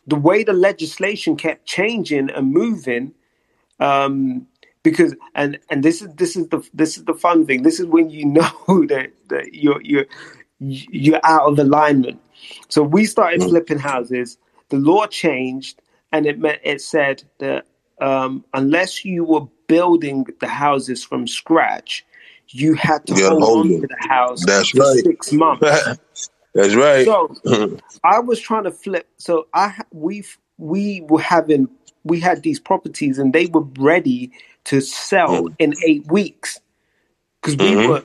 The 0.07 0.17
way 0.17 0.43
the 0.43 0.53
legislation 0.53 1.35
kept 1.37 1.65
changing 1.65 2.29
and 2.31 2.51
moving, 2.53 3.13
um, 3.79 4.47
because 4.83 5.15
and 5.35 5.59
and 5.69 5.83
this 5.83 6.01
is 6.01 6.09
this 6.15 6.35
is 6.37 6.49
the 6.49 6.61
this 6.73 6.97
is 6.97 7.05
the 7.05 7.15
fun 7.15 7.45
thing. 7.47 7.63
This 7.63 7.79
is 7.79 7.87
when 7.87 8.09
you 8.11 8.25
know 8.39 8.85
that 8.89 9.11
that 9.29 9.55
you're 9.55 9.81
you're 9.83 10.07
you're 10.59 11.21
out 11.25 11.49
of 11.51 11.59
alignment. 11.59 12.21
So 12.69 12.83
we 12.83 13.05
started 13.05 13.41
Mhm. 13.41 13.49
flipping 13.49 13.79
houses. 13.79 14.37
The 14.69 14.77
law 14.77 15.07
changed, 15.07 15.81
and 16.11 16.25
it 16.25 16.39
meant 16.39 16.61
it 16.63 16.81
said 16.81 17.23
that 17.39 17.65
um, 18.01 18.43
unless 18.53 19.05
you 19.05 19.23
were 19.23 19.47
building 19.67 20.25
the 20.41 20.47
houses 20.47 21.03
from 21.03 21.27
scratch, 21.27 22.05
you 22.49 22.73
had 22.75 23.05
to 23.07 23.15
You 23.15 23.27
hold 23.27 23.43
hold 23.43 23.67
on 23.67 23.81
to 23.81 23.87
the 23.87 24.07
house 24.09 24.43
That's 24.45 24.73
for 24.73 24.81
right. 24.81 25.03
six 25.03 25.31
months. 25.31 25.91
That's 26.55 26.75
right. 26.75 27.05
So 27.05 27.35
I 28.03 28.19
was 28.19 28.39
trying 28.39 28.65
to 28.65 28.71
flip. 28.71 29.07
So 29.17 29.47
I 29.53 29.73
we 29.91 30.25
we 30.57 31.01
were 31.09 31.21
having 31.21 31.69
we 32.03 32.19
had 32.19 32.43
these 32.43 32.59
properties 32.59 33.19
and 33.19 33.33
they 33.33 33.47
were 33.47 33.65
ready 33.79 34.31
to 34.65 34.81
sell 34.81 35.47
Mm. 35.49 35.55
in 35.59 35.73
eight 35.85 36.05
weeks 36.11 36.59
because 37.41 37.57
we 37.57 37.75
Mhm. 37.75 37.87
were 37.87 38.03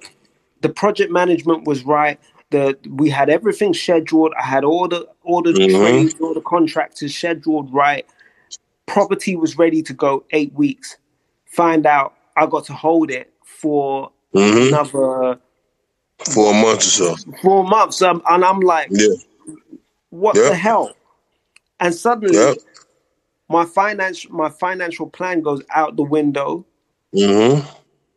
the 0.63 0.69
project 0.71 1.13
management 1.13 1.65
was 1.67 1.85
right. 1.85 2.19
The 2.51 2.79
we 2.89 3.11
had 3.11 3.31
everything 3.31 3.75
scheduled. 3.75 4.33
I 4.39 4.45
had 4.45 4.65
all 4.65 4.89
the 4.89 5.09
all 5.25 5.43
the 5.43 5.55
Mhm. 5.55 5.69
trades, 5.79 6.15
all 6.21 6.35
the 6.35 6.41
contractors 6.43 7.15
scheduled 7.15 7.73
right. 7.75 8.07
Property 8.87 9.37
was 9.37 9.59
ready 9.59 9.83
to 9.83 9.93
go 9.95 10.25
eight 10.31 10.53
weeks. 10.55 10.97
Find 11.47 11.87
out 11.87 12.15
I 12.37 12.47
got 12.47 12.65
to 12.67 12.75
hold 12.75 13.11
it 13.11 13.33
for 13.45 14.11
Mhm. 14.35 14.69
another 14.69 15.41
For 16.35 16.51
a 16.51 16.55
month 16.55 16.81
or 16.81 16.83
so. 16.83 17.17
four 17.43 17.65
months, 17.65 18.03
um, 18.03 18.23
and 18.29 18.45
I'm 18.45 18.61
like, 18.61 18.91
Yeah. 18.91 19.15
what 20.11 20.37
Yeah. 20.37 20.49
the 20.49 20.57
hell? 20.57 20.97
And 21.81 21.95
suddenly, 21.95 22.37
Yeah. 22.37 22.55
my 23.49 23.65
finance 23.67 24.29
my 24.31 24.51
financial 24.51 25.09
plan 25.09 25.43
goes 25.43 25.63
out 25.71 25.97
the 25.97 26.03
window. 26.05 26.65
hmm 27.15 27.61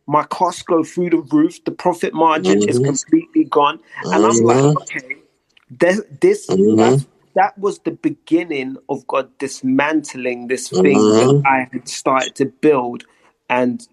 My 0.06 0.24
costs 0.24 0.62
go 0.62 0.84
through 0.84 1.10
the 1.10 1.18
roof. 1.18 1.64
The 1.64 1.72
profit 1.72 2.14
margin 2.14 2.62
is 2.68 2.78
Mhm. 2.78 2.84
completely 2.84 3.44
gone, 3.44 3.80
and 4.12 4.26
I'm 4.26 4.40
Mhm. 4.40 4.46
like, 4.46 4.66
okay, 4.76 5.16
this, 5.70 6.02
this 6.20 6.50
Mhm. 6.50 7.06
that 7.36 7.58
was 7.58 7.80
the 7.80 7.92
beginning 7.92 8.76
of 8.88 9.06
God 9.06 9.30
dismantling 9.38 10.48
this 10.48 10.70
thing 10.70 11.16
that 11.18 11.32
I 11.46 11.68
had 11.72 11.88
started 11.88 12.34
to 12.36 12.46
build 12.46 13.04
and 13.50 13.86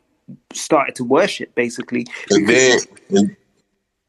started 0.53 0.95
to 0.95 1.03
worship, 1.05 1.55
basically. 1.55 2.07
And 2.31 2.47
then 2.47 2.79
and, 3.11 3.37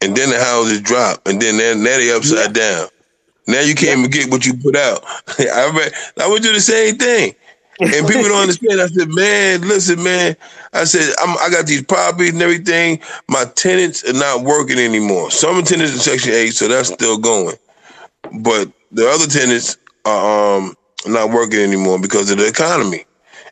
and 0.03 0.17
then 0.17 0.31
the 0.31 0.39
houses 0.45 0.81
drop, 0.83 1.27
and 1.29 1.41
then 1.43 1.59
they're, 1.59 1.77
now 1.77 1.99
they 1.99 2.13
upside 2.13 2.55
down. 2.55 2.89
Now 3.47 3.61
you 3.61 3.75
can't 3.75 3.99
even 4.01 4.11
get 4.11 4.31
what 4.31 4.47
you 4.47 4.55
put 4.57 4.77
out. 4.77 5.05
I 5.39 5.73
read, 5.77 5.93
I 6.21 6.29
would 6.29 6.43
do 6.43 6.53
the 6.53 6.61
same 6.61 6.97
thing. 6.97 7.35
And 7.81 8.07
people 8.07 8.29
don't 8.29 8.43
understand. 8.43 8.81
I 8.81 8.87
said, 8.89 9.09
man, 9.11 9.63
listen, 9.63 10.03
man. 10.03 10.37
I 10.75 10.85
said, 10.85 11.15
I'm, 11.21 11.37
I 11.39 11.51
got 11.51 11.67
these 11.67 11.83
properties 11.85 12.33
and 12.35 12.43
everything. 12.43 13.01
My 13.29 13.45
tenants 13.57 14.05
are 14.09 14.15
not 14.15 14.43
working 14.45 14.79
anymore. 14.79 15.31
Some 15.31 15.63
tenants 15.65 15.93
in 15.95 16.01
Section 16.01 16.33
8, 16.35 16.51
so 16.53 16.69
that's 16.69 16.91
still 16.91 17.19
going. 17.19 17.57
But 18.41 18.71
the 18.93 19.09
other 19.09 19.27
tenants 19.27 19.79
are 20.07 20.59
um, 20.59 20.77
not 21.07 21.31
working 21.31 21.61
anymore 21.61 22.01
because 22.01 22.31
of 22.31 22.39
the 22.39 22.49
economy. 22.49 23.07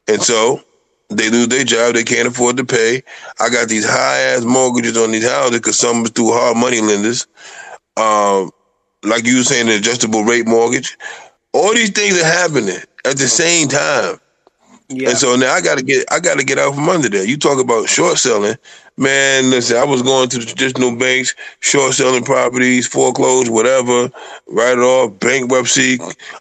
And 0.09 0.23
so 0.23 0.63
they 1.11 1.31
lose 1.31 1.49
their 1.49 1.65
job. 1.65 1.95
They 1.95 2.05
can't 2.05 2.29
afford 2.29 2.59
to 2.59 2.65
pay. 2.65 3.03
I 3.41 3.51
got 3.51 3.69
these 3.69 3.87
high 3.89 4.21
ass 4.21 4.45
mortgages 4.45 4.97
on 4.99 5.13
these 5.13 5.29
houses 5.29 5.61
because 5.61 5.79
some 5.79 6.05
through 6.07 6.33
hard 6.33 6.57
money 6.57 6.81
lenders. 6.81 7.27
Um, 7.97 8.53
like 9.05 9.27
you 9.27 9.39
were 9.39 9.45
saying, 9.45 9.67
the 9.67 9.77
adjustable 9.77 10.25
rate 10.25 10.47
mortgage. 10.49 10.99
All 11.55 11.75
these 11.75 11.91
things 11.91 12.21
are 12.21 12.25
happening 12.27 12.79
at 13.05 13.17
the 13.19 13.29
same 13.29 13.69
time. 13.69 14.19
yeah, 14.89 15.09
And 15.09 15.19
so 15.19 15.37
now 15.37 15.53
I 15.55 15.61
gotta 15.61 15.83
get 15.83 16.05
I 16.13 16.21
gotta 16.21 16.45
get 16.45 16.59
out 16.59 16.75
from 16.75 16.89
under 16.89 17.09
that. 17.11 17.29
You 17.29 17.39
talk 17.39 17.61
about 17.63 17.89
short 17.89 18.19
selling, 18.19 18.57
man. 18.97 19.51
Listen, 19.51 19.77
I 19.79 19.85
was 19.85 20.03
going 20.03 20.29
to 20.31 20.39
the 20.39 20.45
traditional 20.47 20.97
banks, 20.97 21.35
short 21.61 21.95
selling 21.95 22.25
properties, 22.25 22.87
foreclosed, 22.87 23.51
whatever, 23.51 24.11
write 24.49 24.79
it 24.79 24.81
off, 24.81 25.19
bankruptcy. 25.21 25.99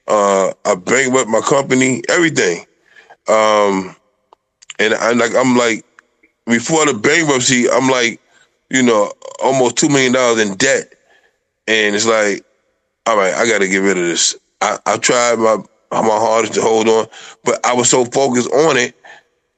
Uh, 0.08 0.54
I 0.66 0.76
bankrupt 0.76 1.30
my 1.30 1.42
company, 1.42 2.04
everything. 2.10 2.66
Um, 3.28 3.96
and 4.80 4.94
I'm 4.96 5.18
like 5.18 5.36
I'm 5.36 5.58
like 5.58 5.86
before 6.48 6.86
the 6.86 6.94
bankruptcy, 6.94 7.70
I'm 7.70 7.90
like, 7.90 8.22
you 8.70 8.84
know, 8.84 9.12
almost 9.44 9.78
two 9.78 9.90
million 9.90 10.14
dollars 10.14 10.42
in 10.48 10.56
debt, 10.58 10.94
and 11.68 11.96
it's 11.96 12.06
like, 12.08 12.46
all 13.06 13.18
right, 13.18 13.34
I 13.34 13.48
got 13.48 13.60
to 13.60 13.68
get 13.68 13.80
rid 13.80 13.98
of 13.98 14.04
this. 14.06 14.36
I, 14.62 14.80
I 14.86 14.98
tried 14.98 15.40
my 15.40 15.58
my 15.92 16.02
hardest 16.02 16.54
to 16.56 16.62
hold 16.62 16.88
on, 16.90 17.08
but 17.44 17.66
I 17.66 17.74
was 17.74 17.90
so 17.90 18.06
focused 18.06 18.52
on 18.52 18.78
it, 18.78 18.96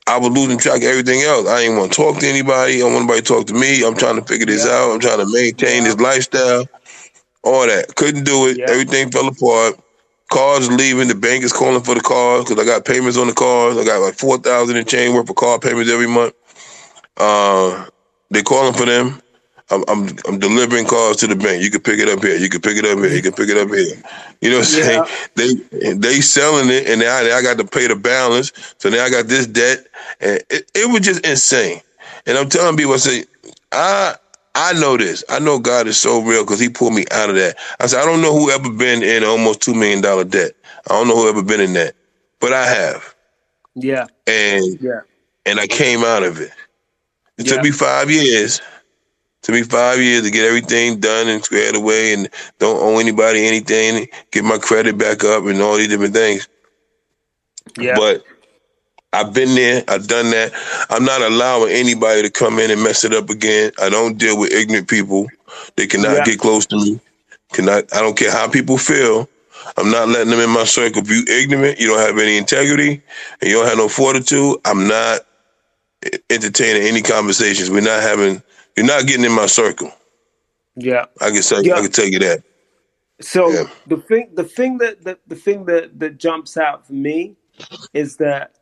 I 0.08 0.18
was 0.18 0.30
losing 0.32 0.58
track 0.58 0.78
of 0.78 0.84
everything 0.84 1.22
else. 1.22 1.48
I 1.48 1.62
didn't 1.64 1.78
want 1.78 1.94
to 1.94 1.98
talk 1.98 2.20
to 2.20 2.28
anybody. 2.28 2.76
I 2.76 2.80
don't 2.80 2.94
want 2.94 3.06
nobody 3.06 3.22
to 3.22 3.28
talk 3.28 3.48
to 3.48 3.54
me. 3.54 3.86
I'm 3.86 3.96
trying 3.96 4.18
to 4.18 4.24
figure 4.26 4.46
this 4.48 4.66
Yeah. 4.66 4.74
out. 4.74 4.92
I'm 4.94 5.00
trying 5.00 5.20
to 5.20 5.28
maintain 5.32 5.84
this 5.86 5.98
lifestyle. 5.98 6.66
All 7.44 7.68
that 7.68 7.96
couldn't 7.96 8.26
do 8.26 8.48
it. 8.50 8.58
Yeah. 8.60 8.66
Everything 8.70 9.12
fell 9.12 9.28
apart. 9.28 9.80
Cars 10.32 10.70
leaving. 10.72 11.08
The 11.08 11.16
bank 11.16 11.44
is 11.44 11.54
calling 11.54 11.84
for 11.84 11.96
the 11.96 12.02
cars 12.02 12.46
because 12.46 12.62
I 12.62 12.66
got 12.66 12.86
payments 12.86 13.18
on 13.18 13.28
the 13.28 13.34
cars. 13.34 13.78
I 13.78 13.86
got 13.86 14.02
like 14.02 14.16
four 14.16 14.38
thousand 14.40 14.78
in 14.78 14.86
chain 14.86 15.14
worth 15.14 15.30
of 15.30 15.36
car 15.36 15.60
payments 15.60 15.92
every 15.92 16.08
month. 16.08 16.34
Uh, 17.18 17.88
they're 18.30 18.44
calling 18.44 18.74
for 18.74 18.86
them. 18.86 19.22
I'm, 19.72 19.84
I'm 19.90 20.10
I'm 20.28 20.40
delivering 20.40 20.86
cars 20.88 21.18
to 21.18 21.28
the 21.28 21.36
bank. 21.36 21.64
You 21.64 21.72
can 21.72 21.82
pick 21.82 22.00
it 22.00 22.10
up 22.10 22.24
here. 22.24 22.38
You 22.38 22.50
can 22.50 22.62
pick 22.62 22.78
it 22.78 22.86
up 22.86 23.00
here. 23.00 23.14
You 23.14 23.22
can 23.24 23.34
pick 23.34 23.50
it 23.50 23.58
up 23.58 23.70
here. 23.70 23.98
You 24.42 24.52
know 24.52 24.58
what 24.58 24.62
I'm 24.62 24.66
Yeah. 24.68 25.06
saying? 25.06 25.06
They 25.36 25.94
they 25.94 26.22
selling 26.22 26.70
it, 26.70 26.88
and 26.88 27.02
now 27.02 27.18
I 27.18 27.42
got 27.44 27.58
to 27.60 27.66
pay 27.66 27.88
the 27.88 27.96
balance. 27.98 28.54
So 28.80 28.90
now 28.90 29.04
I 29.06 29.10
got 29.12 29.28
this 29.28 29.48
debt, 29.48 29.88
and 30.22 30.44
it, 30.50 30.72
it 30.76 30.92
was 30.92 31.02
just 31.02 31.26
insane. 31.28 31.82
And 32.28 32.38
I'm 32.38 32.50
telling 32.50 32.78
people, 32.78 32.94
I 32.94 32.98
say, 32.98 33.26
I 33.74 34.16
I 34.56 34.74
know 34.74 34.98
this. 34.98 35.24
I 35.30 35.40
know 35.40 35.60
God 35.60 35.88
is 35.88 36.00
so 36.00 36.22
real 36.22 36.46
because 36.46 36.60
He 36.62 36.70
pulled 36.70 36.94
me 36.94 37.06
out 37.12 37.30
of 37.30 37.36
that. 37.36 37.58
I 37.80 37.88
said, 37.88 38.02
I 38.02 38.06
don't 38.06 38.22
know 38.22 38.34
who 38.38 38.52
ever 38.52 38.72
been 38.72 39.04
in 39.04 39.24
almost 39.26 39.62
two 39.62 39.76
million 39.76 40.02
dollar 40.02 40.24
debt. 40.26 40.54
I 40.90 40.94
don't 40.94 41.10
know 41.10 41.18
who 41.18 41.30
ever 41.30 41.44
been 41.44 41.62
in 41.62 41.74
that, 41.74 41.96
but 42.40 42.54
I 42.54 42.66
have, 42.68 43.16
yeah, 43.76 44.08
and 44.28 44.80
yeah, 44.80 45.02
and 45.46 45.60
I 45.60 45.68
came 45.68 46.04
out 46.04 46.24
of 46.24 46.40
it. 46.42 46.52
It 47.38 47.46
Yeah. 47.46 47.48
took 47.48 47.64
me 47.64 47.72
five 47.72 48.12
years. 48.12 48.62
Took 49.44 49.56
me 49.56 49.64
five 49.64 50.00
years 50.00 50.24
to 50.24 50.32
get 50.32 50.46
everything 50.46 51.00
done 51.00 51.28
and 51.30 51.44
squared 51.44 51.76
away, 51.76 52.14
and 52.14 52.30
don't 52.60 52.82
owe 52.82 53.00
anybody 53.00 53.48
anything. 53.48 54.08
Get 54.32 54.44
my 54.44 54.58
credit 54.58 54.98
back 54.98 55.24
up, 55.24 55.46
and 55.46 55.62
all 55.62 55.78
these 55.78 55.90
different 55.90 56.14
things. 56.16 56.48
yeah. 57.78 57.96
But 57.96 58.24
I've 59.14 59.34
been 59.34 59.56
there. 59.56 59.84
I've 59.88 60.08
done 60.08 60.32
that. 60.32 60.54
I'm 60.90 61.06
not 61.06 61.22
allowing 61.22 61.72
anybody 61.74 62.22
to 62.24 62.30
come 62.30 62.60
in 62.60 62.72
and 62.72 62.84
mess 62.84 63.04
it 63.06 63.14
up 63.14 63.30
again. 63.30 63.72
I 63.82 63.90
don't 63.90 64.18
deal 64.18 64.38
with 64.40 64.52
ignorant 64.54 64.88
people. 64.90 65.28
They 65.78 65.88
cannot 65.88 66.18
Yeah. 66.18 66.24
get 66.26 66.40
close 66.40 66.66
to 66.68 66.78
me. 66.78 67.00
Cannot. 67.54 67.94
I 67.94 68.02
don't 68.02 68.18
care 68.18 68.32
how 68.32 68.48
people 68.50 68.78
feel. 68.78 69.30
I'm 69.78 69.92
not 69.92 70.10
letting 70.10 70.32
them 70.32 70.40
in 70.40 70.50
my 70.52 70.66
circle. 70.66 71.02
If 71.02 71.10
you 71.10 71.24
ignorant, 71.28 71.80
you 71.80 71.88
don't 71.88 72.00
have 72.00 72.18
any 72.20 72.38
integrity, 72.38 73.02
and 73.42 73.50
you 73.50 73.56
don't 73.58 73.68
have 73.68 73.78
no 73.78 73.90
fortitude. 73.90 74.58
I'm 74.66 74.88
not 74.88 75.22
entertaining 76.30 76.84
any 76.84 77.02
conversations. 77.02 77.70
We're 77.72 77.82
not 77.82 78.02
having. 78.04 78.44
You're 78.80 78.88
not 78.88 79.06
getting 79.08 79.26
in 79.26 79.34
my 79.34 79.46
circle. 79.46 79.92
yeah. 80.78 81.04
I 81.20 81.32
can 81.32 81.44
say. 81.44 81.58
Yeah. 81.64 81.76
I 81.76 81.82
can 81.82 81.92
tell 81.92 82.06
you 82.08 82.20
that. 82.20 82.44
So 83.20 83.52
Yeah. 83.52 83.64
the 83.88 83.98
thing, 83.98 84.30
the 84.36 84.46
thing 84.46 84.78
that 84.78 85.04
the, 85.04 85.20
the 85.28 85.36
thing 85.36 85.66
that 85.66 86.00
that 86.00 86.18
jumps 86.18 86.56
out 86.56 86.88
for 86.88 86.94
me 86.94 87.36
is 87.94 88.16
that, 88.18 88.56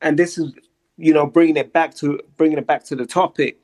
and 0.00 0.18
this 0.18 0.38
is, 0.38 0.54
you 0.96 1.12
know, 1.12 1.26
bringing 1.26 1.58
it 1.58 1.74
back 1.74 1.94
to 1.96 2.18
bringing 2.38 2.56
it 2.56 2.66
back 2.66 2.82
to 2.84 2.96
the 2.96 3.04
topic. 3.04 3.58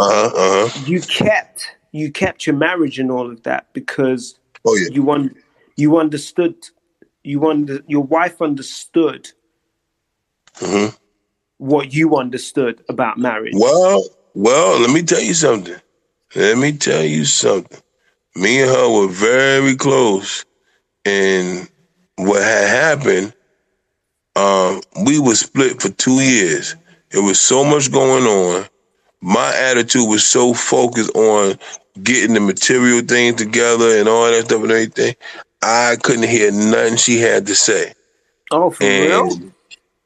Uh 0.00 0.08
huh. 0.10 0.26
Uh 0.34 0.68
huh. 0.68 0.84
you 0.86 1.00
kept 1.02 1.76
you 1.92 2.10
kept 2.10 2.48
your 2.48 2.56
marriage 2.56 2.98
and 2.98 3.12
all 3.12 3.30
of 3.30 3.44
that 3.44 3.72
because 3.72 4.40
Oh 4.64 4.74
yeah. 4.74 4.88
you 4.90 5.08
un- 5.12 5.36
you 5.76 5.98
understood 5.98 6.56
you 7.22 7.46
under 7.48 7.78
your 7.86 8.02
wife 8.02 8.42
understood 8.42 9.30
Mhm. 10.56 10.96
what 11.58 11.94
you 11.94 12.16
understood 12.16 12.82
about 12.88 13.18
marriage. 13.18 13.54
Well, 13.56 14.02
well, 14.34 14.80
let 14.80 14.90
me 14.90 15.02
tell 15.02 15.20
you 15.20 15.34
something. 15.34 15.76
Let 16.36 16.58
me 16.58 16.72
tell 16.72 17.04
you 17.04 17.24
something. 17.24 17.80
Me 18.36 18.62
and 18.62 18.70
her 18.70 18.88
were 18.88 19.08
very 19.08 19.76
close, 19.76 20.44
and 21.04 21.68
what 22.16 22.42
had 22.42 22.68
happened, 22.98 23.34
um, 24.36 24.80
we 25.04 25.18
were 25.18 25.34
split 25.34 25.82
for 25.82 25.90
two 25.90 26.20
years. 26.20 26.76
It 27.12 27.18
was 27.18 27.40
so 27.40 27.64
much 27.64 27.90
going 27.90 28.24
on. 28.24 28.66
My 29.20 29.54
attitude 29.56 30.08
was 30.08 30.24
so 30.24 30.54
focused 30.54 31.14
on 31.16 31.58
getting 32.02 32.34
the 32.34 32.40
material 32.40 33.02
things 33.02 33.36
together 33.36 33.98
and 33.98 34.08
all 34.08 34.30
that 34.30 34.46
stuff 34.46 34.62
and 34.62 34.70
everything. 34.70 35.14
I 35.62 35.96
couldn't 36.02 36.28
hear 36.28 36.52
nothing 36.52 36.96
she 36.96 37.18
had 37.18 37.46
to 37.46 37.54
say. 37.54 37.94
Oh, 38.50 38.70
for 38.70 38.84
real? 38.84 39.30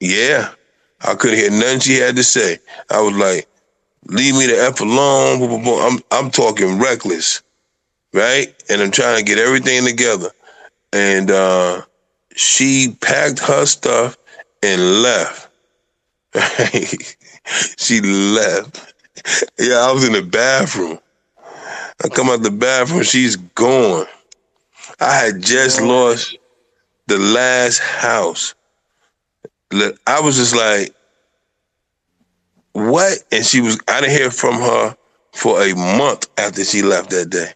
Yeah, 0.01 0.53
I 1.01 1.15
couldn't 1.15 1.39
hear 1.39 1.51
nothing 1.51 1.81
she 1.81 1.95
had 1.97 2.17
to 2.17 2.25
say. 2.25 2.59
I 2.91 3.01
was 3.03 3.15
like, 3.15 3.49
leave 4.07 4.35
me 4.35 4.47
the 4.47 4.59
F 4.59 4.81
alone. 4.81 5.67
I'm 5.67 6.01
I'm 6.11 6.31
talking 6.31 6.79
reckless, 6.79 7.43
right? 8.13 8.55
And 8.69 8.83
I'm 8.83 8.91
trying 8.91 9.19
to 9.19 9.25
get 9.25 9.39
everything 9.39 9.85
together. 9.85 10.31
And 10.93 11.31
uh, 11.31 11.83
she 12.35 12.97
packed 13.01 13.41
her 13.41 13.67
stuff 13.67 14.17
and 14.63 15.03
left. 15.03 15.49
she 17.79 18.01
left. 18.01 18.95
Yeah, 19.59 19.77
I 19.77 19.93
was 19.93 20.05
in 20.05 20.13
the 20.13 20.23
bathroom. 20.23 20.99
I 22.05 22.09
come 22.09 22.29
out 22.29 22.43
the 22.43 22.51
bathroom, 22.51 23.03
she's 23.03 23.37
gone. 23.37 24.07
I 25.01 25.15
had 25.17 25.43
just 25.43 25.81
lost 25.81 26.37
the 27.07 27.19
last 27.19 27.79
house. 27.79 28.55
I 29.73 30.21
was 30.21 30.37
just 30.37 30.55
like, 30.55 30.95
what? 32.75 33.19
And 33.33 33.47
she 33.47 33.63
was, 33.63 33.81
I 33.89 34.03
didn't 34.03 34.17
hear 34.19 34.33
from 34.33 34.57
her 34.57 34.97
for 35.35 35.63
a 35.63 35.75
month 35.75 36.29
after 36.39 36.65
she 36.65 36.83
left 36.83 37.11
that 37.11 37.31
day. 37.31 37.53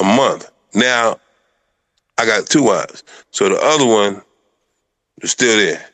A 0.00 0.04
month. 0.04 0.50
Now, 0.74 1.20
I 2.18 2.26
got 2.26 2.46
two 2.46 2.64
wives. 2.64 3.04
So 3.32 3.48
the 3.48 3.60
other 3.60 3.86
one 3.86 4.22
is 5.22 5.32
still 5.32 5.56
there. 5.58 5.84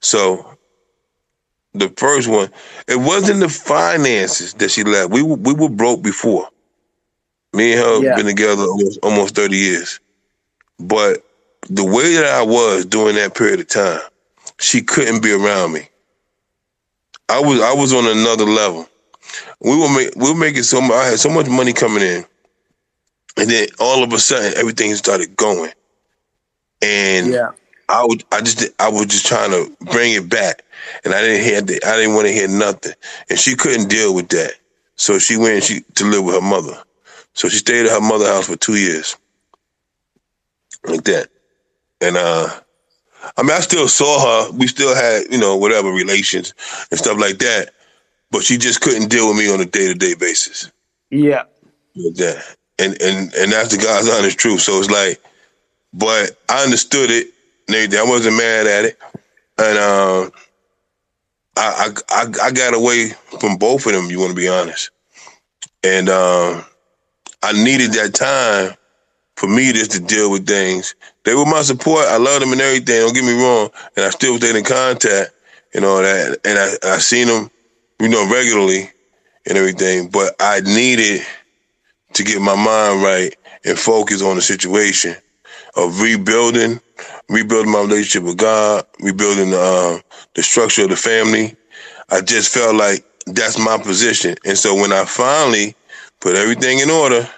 So 0.00 0.58
the 1.74 1.88
first 1.90 2.28
one, 2.28 2.50
it 2.88 2.96
wasn't 2.96 3.40
the 3.40 3.48
finances 3.50 4.54
that 4.54 4.70
she 4.70 4.84
left. 4.84 5.10
We 5.12 5.22
were, 5.22 5.36
we 5.36 5.54
were 5.54 5.70
broke 5.70 6.02
before. 6.02 6.48
Me 7.54 7.72
and 7.72 7.80
her 7.82 8.02
Yeah. 8.04 8.16
been 8.16 8.26
together 8.26 8.64
almost, 8.64 9.00
almost 9.02 9.36
30 9.36 9.56
years. 9.56 10.00
But 10.78 11.24
the 11.70 11.84
way 11.84 12.14
that 12.16 12.26
I 12.26 12.42
was 12.42 12.86
during 12.86 13.16
that 13.16 13.34
period 13.34 13.60
of 13.60 13.68
time, 13.68 14.00
she 14.60 14.82
couldn't 14.82 15.22
be 15.22 15.32
around 15.32 15.72
me. 15.72 15.88
I 17.28 17.40
was 17.40 17.60
I 17.60 17.74
was 17.74 17.92
on 17.94 18.06
another 18.06 18.44
level. 18.44 18.88
We 19.60 19.76
were 19.78 19.90
make, 19.94 20.16
we 20.16 20.30
were 20.32 20.38
making 20.38 20.64
so 20.64 20.80
much. 20.80 20.92
I 20.92 21.06
had 21.06 21.18
so 21.20 21.30
much 21.30 21.48
money 21.48 21.72
coming 21.72 22.02
in, 22.02 22.24
and 23.38 23.50
then 23.50 23.68
all 23.80 24.04
of 24.04 24.12
a 24.12 24.18
sudden 24.18 24.54
everything 24.58 24.94
started 24.96 25.36
going, 25.36 25.72
and 26.82 27.28
Yeah. 27.32 27.50
I 27.88 28.04
would 28.04 28.24
I 28.32 28.40
just 28.40 28.64
I 28.80 28.88
was 28.90 29.06
just 29.06 29.26
trying 29.26 29.50
to 29.52 29.72
bring 29.92 30.14
it 30.14 30.28
back, 30.28 30.64
and 31.04 31.14
I 31.14 31.20
didn't 31.22 31.44
hear 31.44 31.62
the, 31.62 31.80
I 31.86 31.96
didn't 31.96 32.14
want 32.14 32.26
to 32.28 32.32
hear 32.34 32.48
nothing, 32.48 32.94
and 33.30 33.38
she 33.38 33.56
couldn't 33.56 33.88
deal 33.88 34.14
with 34.14 34.28
that, 34.30 34.52
so 34.96 35.18
she 35.18 35.36
went 35.36 35.64
she 35.64 35.82
to 35.96 36.04
live 36.04 36.24
with 36.24 36.36
her 36.36 36.40
mother, 36.40 36.82
so 37.34 37.48
she 37.48 37.58
stayed 37.58 37.86
at 37.86 37.92
her 37.92 38.00
mother's 38.00 38.28
house 38.28 38.46
for 38.48 38.56
two 38.56 38.76
years, 38.76 39.16
like 40.84 41.04
that, 41.04 41.28
and 42.00 42.16
uh, 42.16 42.48
I 43.36 43.42
mean 43.42 43.52
I 43.52 43.60
still 43.60 43.88
saw 43.88 44.46
her, 44.46 44.52
we 44.52 44.66
still 44.68 44.94
had 44.94 45.24
you 45.30 45.38
know 45.38 45.56
whatever 45.56 45.90
relations 45.90 46.54
and 46.90 46.98
stuff 47.00 47.18
like 47.18 47.38
that, 47.38 47.70
but 48.30 48.44
she 48.44 48.58
just 48.58 48.80
couldn't 48.82 49.10
deal 49.10 49.28
with 49.28 49.38
me 49.38 49.52
on 49.52 49.60
a 49.60 49.66
day 49.66 49.88
to 49.88 49.94
day 49.94 50.14
basis 50.14 50.70
Yeah. 51.10 51.44
with 51.96 52.16
that. 52.18 52.44
And 52.78 53.00
and 53.02 53.34
and 53.34 53.52
that's 53.52 53.76
the 53.76 53.82
God's 53.82 54.08
honest 54.10 54.38
truth. 54.38 54.60
So 54.62 54.78
it's 54.80 54.90
like, 54.90 55.22
but 55.94 56.32
I 56.48 56.64
understood 56.64 57.10
it 57.10 57.28
and 57.68 57.76
everything. 57.76 58.00
I 58.00 58.10
wasn't 58.10 58.36
mad 58.38 58.66
at 58.66 58.84
it. 58.86 58.98
And 59.58 59.78
um 59.78 60.32
I 61.56 61.92
I 62.10 62.22
I, 62.24 62.46
I 62.48 62.52
got 62.52 62.74
away 62.74 63.10
from 63.40 63.56
both 63.58 63.86
of 63.86 63.92
them, 63.92 64.06
you 64.10 64.20
want 64.20 64.30
to 64.30 64.36
be 64.36 64.48
honest. 64.48 64.90
And 65.84 66.08
um 66.08 66.64
I 67.42 67.52
needed 67.52 67.92
that 67.94 68.14
time 68.14 68.76
for 69.36 69.48
me 69.48 69.72
just 69.72 69.92
to 69.92 70.00
deal 70.00 70.30
with 70.30 70.46
things. 70.46 70.94
They 71.26 71.36
were 71.36 71.46
my 71.46 71.62
support. 71.62 72.06
I 72.06 72.18
love 72.18 72.40
them 72.40 72.52
and 72.52 72.62
everything. 72.62 73.00
Don't 73.00 73.14
get 73.14 73.24
me 73.24 73.34
wrong. 73.42 73.70
And 73.96 74.06
I 74.06 74.10
still 74.10 74.38
stayed 74.38 74.56
in 74.56 74.64
contact 74.64 75.32
and 75.74 75.84
all 75.84 76.02
that. 76.02 76.40
And 76.46 76.58
I 76.58 76.94
I 76.94 76.98
seen 76.98 77.28
them, 77.28 77.50
you 78.00 78.08
know, 78.10 78.30
regularly 78.32 78.90
and 79.46 79.58
everything. 79.58 80.10
But 80.10 80.36
I 80.40 80.60
needed 80.62 81.22
to 82.14 82.24
get 82.24 82.42
my 82.42 82.56
mind 82.56 83.02
right 83.02 83.36
and 83.64 83.78
focus 83.78 84.22
on 84.22 84.36
the 84.36 84.42
situation 84.42 85.16
of 85.76 86.00
rebuilding, 86.00 86.80
rebuilding 87.30 87.72
my 87.72 87.80
relationship 87.82 88.24
with 88.24 88.38
God, 88.38 88.86
rebuilding 89.00 89.50
the, 89.50 89.60
uh, 89.60 90.00
the 90.34 90.44
structure 90.44 90.84
of 90.84 90.90
the 90.90 90.96
family. 90.96 91.56
I 92.10 92.22
just 92.22 92.54
felt 92.54 92.76
like 92.76 93.04
that's 93.26 93.58
my 93.58 93.78
position. 93.78 94.36
And 94.46 94.58
so 94.58 94.74
when 94.76 94.92
I 94.92 95.04
finally 95.06 95.76
put 96.20 96.36
everything 96.36 96.80
in 96.80 96.90
order 96.90 97.28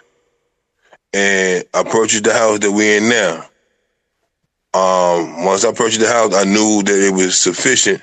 and 1.15 1.65
purchased 1.91 2.25
the 2.25 2.35
house 2.35 2.61
that 2.61 2.73
we're 2.73 2.99
in 2.99 3.11
now, 3.11 3.48
um, 4.75 5.45
once 5.45 5.65
I 5.65 5.73
purchased 5.73 6.01
the 6.01 6.09
house, 6.09 6.35
I 6.35 6.45
knew 6.45 6.83
that 6.83 7.07
it 7.09 7.15
was 7.15 7.41
sufficient 7.41 8.03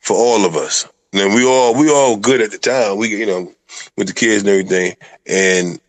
for 0.00 0.16
all 0.16 0.44
of 0.44 0.56
us. 0.56 0.84
And 1.12 1.20
then 1.20 1.34
we 1.34 1.46
all 1.46 1.74
we 1.78 1.90
all 1.90 2.16
good 2.16 2.40
at 2.40 2.50
the 2.50 2.58
time. 2.58 2.98
We 2.98 3.08
you 3.08 3.26
know 3.26 3.52
with 3.96 4.08
the 4.08 4.12
kids 4.12 4.42
and 4.42 4.50
everything, 4.50 4.96
and 5.26 5.80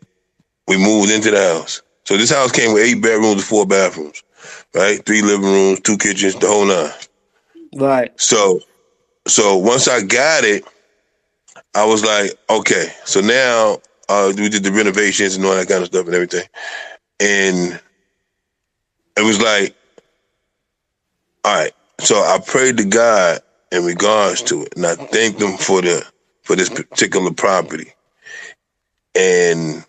we 0.68 0.78
moved 0.78 1.12
into 1.12 1.32
the 1.32 1.42
house. 1.42 1.82
So 2.06 2.16
this 2.16 2.32
house 2.32 2.52
came 2.52 2.74
with 2.74 2.84
eight 2.84 3.02
bedrooms 3.02 3.34
and 3.34 3.44
four 3.44 3.66
bathrooms, 3.66 4.24
right? 4.74 5.04
Three 5.06 5.22
living 5.22 5.46
rooms, 5.46 5.82
two 5.82 5.98
kitchens, 5.98 6.36
the 6.36 6.48
whole 6.48 6.66
nine. 6.66 6.92
Right. 7.76 8.20
So, 8.20 8.62
so 9.28 9.58
once 9.58 9.88
I 9.88 10.04
got 10.04 10.46
it, 10.46 10.64
I 11.76 11.86
was 11.86 12.06
like, 12.06 12.32
okay. 12.50 12.94
So 13.04 13.20
now 13.20 13.80
uh, 14.08 14.32
we 14.38 14.50
did 14.50 14.64
the 14.64 14.72
renovations 14.72 15.36
and 15.36 15.46
all 15.46 15.56
that 15.56 15.68
kind 15.68 15.82
of 15.82 15.88
stuff 15.88 16.06
and 16.06 16.16
everything, 16.16 16.48
and 17.20 17.80
it 19.18 19.24
was 19.24 19.42
like, 19.42 19.76
all 21.48 21.56
right. 21.56 21.74
So 22.02 22.18
I 22.18 22.40
prayed 22.46 22.78
to 22.78 22.86
God 22.86 23.42
in 23.72 23.86
regards 23.86 24.44
to 24.44 24.64
it, 24.64 24.76
and 24.78 24.86
I 24.86 24.96
thanked 24.96 25.42
Him 25.42 25.58
for 25.58 25.82
the 25.82 26.06
for 26.44 26.56
this 26.58 26.70
particular 26.70 27.32
property, 27.34 27.94
and 29.16 29.86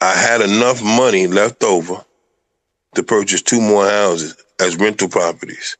I 0.00 0.14
had 0.14 0.40
enough 0.42 0.82
money 0.82 1.26
left 1.28 1.64
over 1.64 2.04
to 2.96 3.02
purchase 3.02 3.42
two 3.42 3.60
more 3.60 3.88
houses 3.88 4.36
as 4.60 4.76
rental 4.78 5.08
properties. 5.08 5.76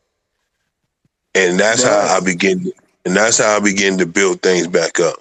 And 1.34 1.60
that's 1.60 1.84
how 1.84 2.00
I 2.16 2.20
began 2.20 2.66
and 3.06 3.16
that's 3.16 3.38
how 3.38 3.56
I 3.56 3.60
began 3.60 3.98
to 3.98 4.06
build 4.06 4.42
things 4.42 4.68
back 4.68 5.00
up. 5.00 5.16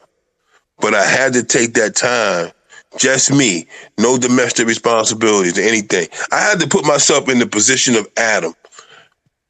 But 0.80 0.96
I 0.96 1.06
had 1.06 1.34
to 1.34 1.44
take 1.44 1.76
that 1.76 1.96
time, 1.96 2.52
just 2.98 3.32
me, 3.34 3.68
no 4.00 4.18
domestic 4.18 4.68
responsibilities 4.68 5.58
or 5.58 5.64
anything. 5.64 6.10
I 6.32 6.42
had 6.42 6.60
to 6.62 6.68
put 6.68 6.86
myself 6.86 7.30
in 7.30 7.40
the 7.40 7.48
position 7.48 7.96
of 7.96 8.08
Adam 8.18 8.54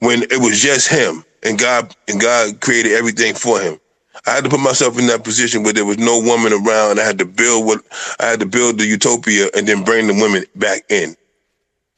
when 0.01 0.23
it 0.23 0.39
was 0.41 0.59
just 0.59 0.89
him 0.89 1.23
and 1.43 1.57
God 1.57 1.95
and 2.07 2.19
God 2.19 2.59
created 2.59 2.93
everything 2.93 3.35
for 3.35 3.61
him. 3.61 3.79
I 4.27 4.31
had 4.31 4.43
to 4.43 4.49
put 4.49 4.59
myself 4.59 4.99
in 4.99 5.07
that 5.07 5.23
position 5.23 5.63
where 5.63 5.73
there 5.73 5.85
was 5.85 5.97
no 5.97 6.19
woman 6.19 6.53
around. 6.53 6.99
I 6.99 7.05
had 7.05 7.19
to 7.19 7.25
build 7.25 7.65
what 7.65 7.81
I 8.19 8.25
had 8.25 8.41
to 8.41 8.45
build 8.45 8.77
the 8.77 8.85
utopia 8.85 9.49
and 9.55 9.67
then 9.67 9.83
bring 9.83 10.07
the 10.07 10.13
women 10.13 10.45
back 10.55 10.83
in. 10.89 11.15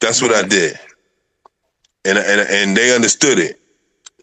That's 0.00 0.22
what 0.22 0.32
I 0.32 0.46
did, 0.46 0.78
and 2.04 2.18
and 2.18 2.40
and 2.40 2.76
they 2.76 2.94
understood 2.94 3.38
it. 3.38 3.58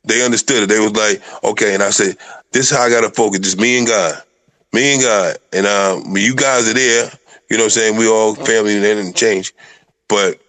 They 0.05 0.23
understood 0.23 0.63
it. 0.63 0.69
They 0.69 0.79
was 0.79 0.93
like, 0.93 1.21
okay. 1.43 1.73
And 1.73 1.83
I 1.83 1.91
said, 1.91 2.17
this 2.51 2.71
is 2.71 2.77
how 2.77 2.83
I 2.83 2.89
gotta 2.89 3.09
focus. 3.09 3.39
Just 3.39 3.59
me 3.59 3.77
and 3.79 3.87
God, 3.87 4.21
me 4.73 4.93
and 4.95 5.01
God. 5.01 5.37
And 5.53 5.67
um, 5.67 6.17
you 6.17 6.35
guys 6.35 6.69
are 6.69 6.73
there, 6.73 7.11
you 7.49 7.57
know 7.57 7.63
what 7.63 7.77
I'm 7.77 7.81
saying. 7.81 7.97
We 7.97 8.07
all 8.07 8.35
family 8.35 8.75
and 8.75 8.83
didn't 8.83 9.15
change, 9.15 9.53
but 10.09 10.39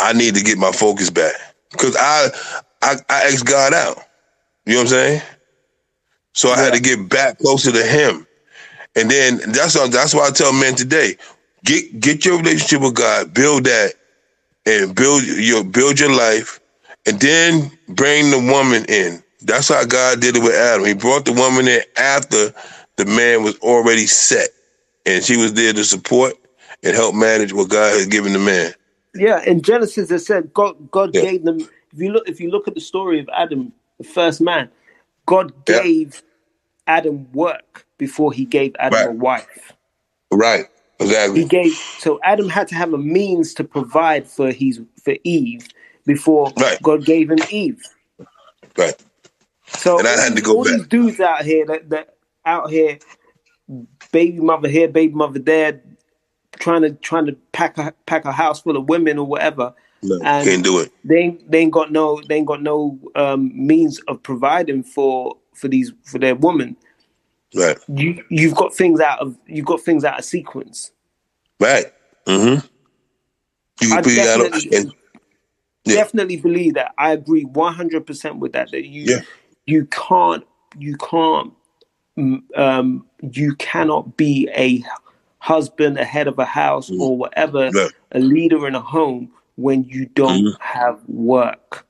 I 0.00 0.12
need 0.14 0.34
to 0.36 0.42
get 0.44 0.58
my 0.58 0.72
focus 0.72 1.10
back 1.10 1.34
because 1.72 1.96
I 1.98 2.28
I 2.82 2.96
I 3.08 3.22
asked 3.24 3.46
God 3.46 3.74
out. 3.74 3.98
You 4.66 4.74
know 4.74 4.80
what 4.80 4.84
I'm 4.84 4.88
saying? 4.88 5.22
So 6.34 6.50
I 6.50 6.58
had 6.58 6.74
to 6.74 6.80
get 6.80 7.08
back 7.08 7.38
closer 7.38 7.72
to 7.72 7.84
Him, 7.84 8.26
and 8.96 9.10
then 9.10 9.40
that's 9.52 9.76
why 9.76 9.88
that's 9.88 10.14
why 10.14 10.28
I 10.28 10.30
tell 10.30 10.52
men 10.52 10.76
today: 10.76 11.16
get 11.64 12.00
get 12.00 12.24
your 12.24 12.38
relationship 12.38 12.82
with 12.82 12.94
God, 12.94 13.34
build 13.34 13.64
that, 13.64 13.94
and 14.66 14.94
build 14.94 15.24
your 15.24 15.64
build 15.64 16.00
your 16.00 16.14
life, 16.14 16.60
and 17.06 17.20
then 17.20 17.70
bring 17.88 18.30
the 18.30 18.38
woman 18.38 18.84
in. 18.86 19.22
That's 19.42 19.68
how 19.68 19.84
God 19.84 20.20
did 20.20 20.36
it 20.36 20.42
with 20.42 20.54
Adam. 20.54 20.86
He 20.86 20.94
brought 20.94 21.24
the 21.24 21.32
woman 21.32 21.68
in 21.68 21.82
after 21.98 22.54
the 22.96 23.06
man 23.06 23.42
was 23.44 23.58
already 23.58 24.06
set, 24.06 24.50
and 25.06 25.24
she 25.24 25.36
was 25.36 25.54
there 25.54 25.72
to 25.72 25.84
support 25.84 26.34
and 26.84 26.94
help 26.96 27.14
manage 27.14 27.52
what 27.52 27.70
God 27.70 28.00
had 28.00 28.10
given 28.10 28.32
the 28.32 28.38
man. 28.38 28.72
Yeah, 29.14 29.42
in 29.44 29.62
Genesis 29.62 30.10
it 30.10 30.20
said 30.20 30.52
God 30.54 30.90
God 30.90 31.12
Yeah. 31.14 31.22
gave 31.22 31.44
them 31.44 31.68
if 31.92 32.00
you 32.00 32.12
look 32.12 32.28
if 32.28 32.40
you 32.40 32.50
look 32.50 32.68
at 32.68 32.74
the 32.74 32.80
story 32.80 33.20
of 33.20 33.28
Adam, 33.36 33.72
the 33.98 34.04
first 34.04 34.40
man, 34.40 34.70
God 35.26 35.52
Yeah. 35.68 35.82
gave 35.82 36.22
Adam 36.86 37.30
work 37.32 37.86
before 37.98 38.32
he 38.32 38.44
gave 38.44 38.74
Adam 38.78 38.98
Right. 39.00 39.08
a 39.08 39.12
wife. 39.12 39.72
Right. 40.32 40.66
Exactly. 41.00 41.40
He 41.42 41.46
gave 41.46 41.78
so 41.98 42.20
Adam 42.24 42.48
had 42.48 42.68
to 42.68 42.74
have 42.76 42.92
a 42.94 42.98
means 42.98 43.54
to 43.54 43.64
provide 43.64 44.26
for 44.28 44.52
his 44.52 44.80
for 45.04 45.16
Eve 45.24 45.68
before 46.06 46.52
Right. 46.58 46.82
God 46.82 47.04
gave 47.04 47.30
him 47.30 47.38
Eve. 47.50 47.82
Right. 48.78 48.96
So 49.76 49.98
And 49.98 50.08
I 50.08 50.12
had 50.22 50.36
to 50.36 50.42
go 50.42 50.54
all 50.54 50.64
these 50.64 50.80
back. 50.80 50.88
dudes 50.88 51.20
out 51.20 51.44
here 51.44 51.66
that, 51.66 51.90
that 51.90 52.16
out 52.46 52.70
here, 52.70 52.98
baby 54.12 54.40
mother 54.40 54.68
here, 54.68 54.88
baby 54.88 55.14
mother 55.14 55.38
there, 55.40 55.82
trying 56.60 56.82
to 56.82 56.92
trying 56.92 57.26
to 57.26 57.32
pack 57.52 57.76
a 57.78 57.92
pack 58.06 58.24
a 58.24 58.30
house 58.32 58.60
full 58.62 58.76
of 58.76 58.88
women 58.88 59.18
or 59.18 59.26
whatever. 59.26 59.74
No, 60.02 60.18
And- 60.24 60.46
can't 60.48 60.64
do 60.64 60.78
it. 60.78 60.92
They 61.04 61.16
ain't, 61.18 61.50
they 61.50 61.58
ain't 61.58 61.72
got 61.72 61.90
no 61.90 62.20
they 62.28 62.36
ain't 62.36 62.46
got 62.46 62.62
no 62.62 62.98
um, 63.16 63.50
means 63.54 63.98
of 64.08 64.22
providing 64.22 64.82
for 64.84 65.36
for 65.54 65.66
these 65.68 65.92
for 66.04 66.18
their 66.18 66.36
woman. 66.36 66.76
Right. 67.54 67.76
You 67.88 68.22
you've 68.30 68.54
got 68.54 68.72
things 68.74 69.00
out 69.00 69.18
of 69.18 69.36
you've 69.46 69.66
got 69.66 69.80
things 69.80 70.04
out 70.04 70.18
of 70.18 70.24
sequence. 70.24 70.92
Right. 71.58 71.86
Mm-hmm. 72.26 72.64
You 73.82 73.92
I 73.92 73.96
can 73.96 74.04
figure 74.04 74.22
out 74.22 74.38
definitely- 74.52 74.76
and 74.76 74.92
Yeah. 75.84 75.94
Definitely 75.96 76.36
believe 76.36 76.74
that. 76.74 76.92
I 76.98 77.12
agree 77.12 77.44
one 77.44 77.74
hundred 77.74 78.06
percent 78.06 78.36
with 78.38 78.52
that. 78.52 78.70
That 78.70 78.84
you 78.86 79.02
Yeah. 79.02 79.20
you 79.66 79.86
can't 79.86 80.44
you 80.78 80.96
can't 80.98 81.52
mm, 82.16 82.40
um, 82.56 83.04
you 83.32 83.54
cannot 83.56 84.16
be 84.16 84.48
a 84.54 84.84
husband, 85.40 85.98
a 85.98 86.04
head 86.04 86.28
of 86.28 86.38
a 86.38 86.44
house, 86.44 86.90
or 87.00 87.16
whatever, 87.16 87.70
Mm. 87.70 87.74
Yeah. 87.74 87.88
a 88.12 88.20
leader 88.20 88.66
in 88.68 88.74
a 88.74 88.80
home 88.80 89.30
when 89.56 89.84
you 89.84 90.06
don't 90.06 90.44
Mhm. 90.44 90.60
have 90.60 91.00
work. 91.08 91.86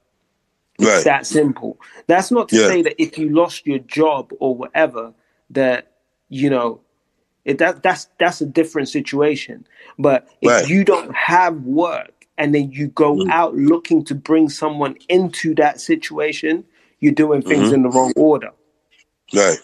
It's 0.79 0.89
right. 0.89 1.05
that 1.05 1.27
simple. 1.27 1.79
That's 2.07 2.31
not 2.31 2.49
to 2.49 2.57
Yeah. 2.57 2.69
say 2.69 2.83
that 2.83 3.01
if 3.01 3.19
you 3.19 3.29
lost 3.29 3.67
your 3.67 3.81
job 3.81 4.33
or 4.41 4.55
whatever, 4.57 5.13
that 5.51 5.93
you 6.31 6.49
know, 6.49 6.81
it, 7.45 7.59
that 7.59 7.83
that's 7.83 8.07
that's 8.19 8.41
a 8.41 8.47
different 8.47 8.89
situation. 8.89 9.67
But 9.99 10.29
if 10.41 10.49
Right. 10.51 10.69
you 10.69 10.85
don't 10.85 11.15
have 11.15 11.57
work 11.65 12.27
and 12.39 12.55
then 12.55 12.71
you 12.73 12.87
go 12.89 13.17
Mm. 13.17 13.31
out 13.31 13.57
looking 13.57 14.05
to 14.05 14.15
bring 14.15 14.49
someone 14.49 14.97
into 15.09 15.55
that 15.57 15.81
situation, 15.81 16.65
you're 17.01 17.13
doing 17.13 17.43
things 17.43 17.65
Mm-hmm. 17.67 17.75
in 17.75 17.83
the 17.83 17.89
wrong 17.91 18.13
order. 18.17 18.53
Right. 19.35 19.59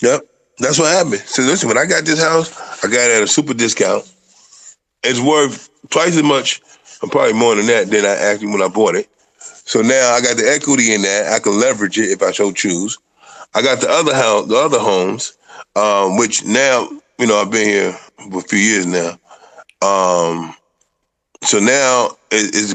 Yep. 0.00 0.20
That's 0.58 0.78
what 0.78 0.92
happened. 0.92 1.22
So 1.26 1.42
listen, 1.42 1.68
when 1.68 1.78
I 1.78 1.86
got 1.86 2.04
this 2.04 2.20
house, 2.22 2.52
I 2.84 2.88
got 2.88 3.10
it 3.10 3.16
at 3.16 3.22
a 3.22 3.26
super 3.28 3.54
discount. 3.54 4.10
It's 5.02 5.20
worth 5.20 5.68
twice 5.90 6.16
as 6.16 6.22
much, 6.22 6.60
and 7.02 7.10
probably 7.10 7.34
more 7.34 7.54
than 7.56 7.66
that, 7.66 7.90
than 7.90 8.04
I 8.04 8.16
actually 8.16 8.48
when 8.48 8.62
I 8.62 8.68
bought 8.68 8.94
it. 8.94 9.08
So 9.38 9.80
now 9.82 10.12
I 10.12 10.20
got 10.20 10.36
the 10.36 10.48
equity 10.48 10.94
in 10.94 11.02
that. 11.02 11.32
I 11.32 11.38
can 11.38 11.58
leverage 11.60 11.98
it 11.98 12.10
if 12.10 12.22
I 12.22 12.32
so 12.32 12.52
choose. 12.52 12.98
I 13.54 13.62
got 13.62 13.80
the 13.80 13.88
other 13.90 14.14
house, 14.14 14.46
the 14.46 14.56
other 14.56 14.78
homes, 14.78 15.36
um, 15.76 16.16
which 16.16 16.44
now 16.44 16.88
you 17.18 17.26
know 17.26 17.40
I've 17.40 17.50
been 17.50 17.68
here 17.68 17.92
for 18.30 18.38
a 18.38 18.42
few 18.42 18.58
years 18.58 18.86
now. 18.86 19.18
Um, 19.82 20.54
so 21.42 21.58
now 21.58 22.16
it, 22.30 22.54
it's 22.54 22.74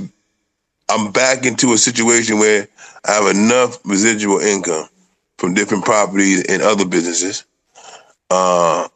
I'm 0.90 1.12
back 1.12 1.46
into 1.46 1.74
a 1.74 1.78
situation 1.78 2.40
where 2.40 2.68
I 3.06 3.14
have 3.14 3.36
enough 3.36 3.80
residual 3.86 4.40
income 4.40 4.88
from 5.38 5.54
different 5.54 5.86
properties 5.86 6.46
and 6.48 6.62
other 6.62 6.86
businesses. 6.86 7.46
Uh, 8.30 8.88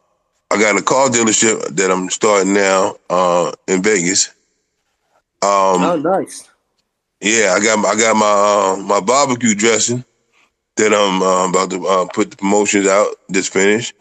I 0.50 0.58
got 0.60 0.78
a 0.78 0.82
car 0.82 1.08
dealership 1.08 1.74
that 1.76 1.90
I'm 1.90 2.10
starting 2.10 2.52
now 2.52 2.96
uh, 3.08 3.52
in 3.66 3.82
Vegas. 3.82 4.28
Um, 5.42 5.82
oh, 5.82 5.96
nice. 5.96 6.48
yeah, 7.20 7.54
I 7.56 7.60
got 7.60 7.84
I 7.84 7.96
got 7.96 8.16
my 8.16 8.26
uh, 8.26 8.82
my 8.82 9.00
barbecue 9.00 9.54
dressing 9.54 10.04
that 10.76 10.92
I'm 10.92 11.22
uh, 11.22 11.48
about 11.48 11.70
to 11.70 11.86
uh, 11.86 12.06
put 12.12 12.30
the 12.30 12.36
promotions 12.36 12.86
out. 12.86 13.08
Just 13.30 13.52
finished. 13.52 13.94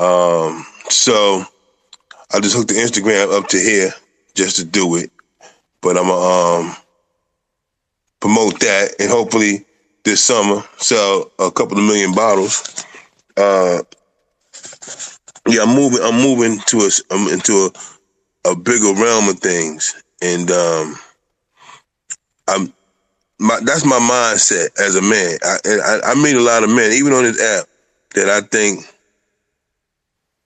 Um, 0.00 0.64
so 0.88 1.44
I 2.32 2.40
just 2.40 2.56
hooked 2.56 2.68
the 2.68 2.74
Instagram 2.74 3.38
up 3.38 3.48
to 3.48 3.58
here 3.58 3.92
just 4.34 4.56
to 4.56 4.64
do 4.64 4.96
it. 4.96 5.10
But 5.82 5.98
I'm 5.98 6.06
gonna 6.06 6.68
um, 6.70 6.76
promote 8.20 8.58
that 8.60 8.94
and 8.98 9.10
hopefully 9.10 9.66
this 10.04 10.24
summer 10.24 10.62
sell 10.78 11.30
a 11.38 11.50
couple 11.50 11.78
of 11.78 11.84
million 11.84 12.14
bottles. 12.14 12.84
Uh, 13.36 13.82
yeah, 15.48 15.62
I'm 15.64 15.76
moving. 15.76 16.00
I'm 16.02 16.16
moving 16.22 16.60
to 16.68 16.78
a 16.80 17.14
um, 17.14 17.28
into 17.28 17.70
a, 18.46 18.50
a 18.52 18.56
bigger 18.56 18.94
realm 18.94 19.28
of 19.28 19.40
things, 19.40 20.02
and 20.22 20.50
um, 20.50 20.96
I'm 22.48 22.72
my 23.40 23.60
that's 23.64 23.84
my 23.86 23.98
mindset 24.00 24.80
as 24.80 24.96
a 24.96 25.02
man. 25.02 25.38
I, 25.44 25.58
and 25.64 25.82
I 25.82 26.12
I 26.12 26.14
meet 26.16 26.36
a 26.36 26.42
lot 26.42 26.64
of 26.64 26.70
men, 26.70 26.92
even 26.92 27.12
on 27.14 27.24
this 27.24 27.40
app, 27.42 27.66
that 28.14 28.30
I 28.30 28.42
think 28.48 28.84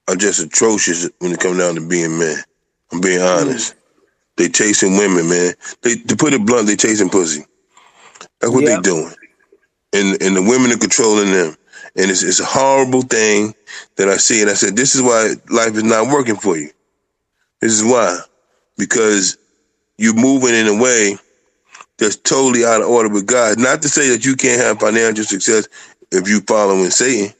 are 0.08 0.16
just 0.16 0.40
atrocious 0.40 1.10
when 1.20 1.32
it 1.32 1.40
comes 1.40 1.58
down 1.58 1.76
to 1.76 1.88
being 1.88 2.18
men. 2.18 2.38
I'm 2.92 3.00
being 3.00 3.22
honest. 3.22 3.74
They 4.36 4.48
chasing 4.48 4.96
women, 4.98 5.28
man. 5.28 5.54
They 5.82 5.96
to 5.96 6.16
put 6.16 6.34
it 6.34 6.46
blunt, 6.46 6.66
they 6.68 6.76
chasing 6.76 7.10
pussy. 7.10 7.44
That's 8.40 8.52
what 8.54 8.64
Yeah. 8.64 8.66
they 8.66 8.78
doing, 8.78 9.14
and 9.94 10.22
and 10.22 10.36
the 10.36 10.42
women 10.42 10.72
are 10.72 10.78
controlling 10.78 11.32
them. 11.32 11.56
And 11.96 12.10
it's 12.10 12.22
it's 12.24 12.40
a 12.40 12.46
horrible 12.46 13.02
thing 13.02 13.54
that 13.96 14.08
I 14.08 14.18
see. 14.18 14.42
And 14.42 14.50
I 14.50 14.54
said, 14.54 14.76
this 14.76 14.94
is 14.96 15.02
why 15.02 15.34
life 15.50 15.74
is 15.76 15.84
not 15.84 16.08
working 16.08 16.36
for 16.36 16.56
you. 16.56 16.70
This 17.60 17.72
is 17.72 17.84
why, 17.84 18.18
because 18.78 19.38
you're 19.98 20.14
moving 20.14 20.54
in 20.54 20.66
a 20.68 20.82
way 20.82 21.16
that's 21.98 22.16
totally 22.16 22.64
out 22.64 22.82
of 22.82 22.88
order 22.88 23.08
with 23.10 23.26
God. 23.26 23.58
Not 23.58 23.82
to 23.82 23.88
say 23.90 24.10
that 24.10 24.24
you 24.26 24.36
can't 24.36 24.60
have 24.62 24.80
financial 24.80 25.24
success 25.24 25.68
if 26.12 26.28
you 26.28 26.40
following 26.42 26.90
Satan. 26.90 27.34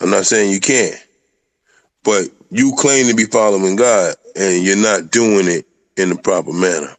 I'm 0.00 0.10
not 0.10 0.26
saying 0.26 0.52
you 0.52 0.60
can't, 0.60 0.96
but 2.04 2.26
you 2.50 2.74
claim 2.78 3.08
to 3.08 3.16
be 3.16 3.26
following 3.26 3.76
God 3.76 4.16
and 4.36 4.64
you're 4.64 4.76
not 4.76 5.10
doing 5.10 5.48
it 5.48 5.66
in 5.96 6.10
the 6.10 6.16
proper 6.16 6.52
manner. 6.52 6.96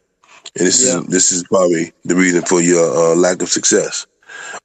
And 0.56 0.66
this 0.66 0.84
Yeah. 0.84 1.00
is 1.00 1.06
this 1.06 1.32
is 1.32 1.44
probably 1.44 1.92
the 2.04 2.16
reason 2.16 2.42
for 2.42 2.60
your 2.60 3.12
uh, 3.12 3.16
lack 3.16 3.42
of 3.42 3.50
success. 3.50 4.06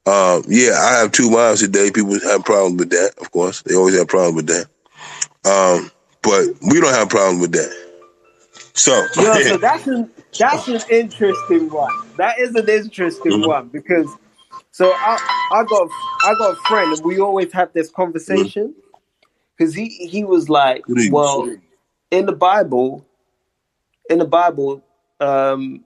Um, 0.06 0.42
yeah, 0.48 0.72
I 0.78 0.98
have 0.98 1.12
two 1.12 1.28
wives 1.28 1.60
today. 1.60 1.90
People 1.90 2.18
have 2.20 2.44
problems 2.44 2.78
with 2.78 2.90
that, 2.90 3.14
of 3.20 3.30
course. 3.30 3.62
They 3.62 3.74
always 3.74 3.96
have 3.98 4.08
problems 4.08 4.36
with 4.36 4.46
that. 4.48 4.66
Um, 5.44 5.90
but 6.22 6.46
we 6.62 6.80
don't 6.80 6.94
have 6.94 7.08
problems 7.08 7.40
with 7.40 7.52
that. 7.52 7.88
So, 8.74 9.06
Yo, 9.16 9.40
so 9.40 9.56
that's 9.58 9.86
an 9.86 10.10
that's 10.38 10.68
an 10.68 10.80
interesting 10.90 11.70
one. 11.70 11.92
That 12.16 12.38
is 12.38 12.54
an 12.54 12.68
interesting 12.68 13.32
Mhm. 13.32 13.46
one 13.46 13.68
because 13.68 14.16
so 14.70 14.92
I 14.94 15.18
I 15.52 15.64
got 15.64 15.88
I 16.24 16.34
got 16.34 16.52
a 16.52 16.56
friend 16.68 16.92
and 16.92 17.04
we 17.04 17.20
always 17.20 17.52
have 17.52 17.72
this 17.72 17.90
conversation 17.90 18.74
because 19.56 19.74
he 19.74 19.88
he 19.88 20.24
was 20.24 20.48
like, 20.48 20.86
What 20.86 20.96
do 20.96 21.02
you 21.02 21.12
well, 21.12 21.48
in 22.10 22.26
the 22.26 22.32
Bible, 22.32 23.04
in 24.08 24.18
the 24.18 24.24
Bible, 24.24 24.82
um, 25.20 25.84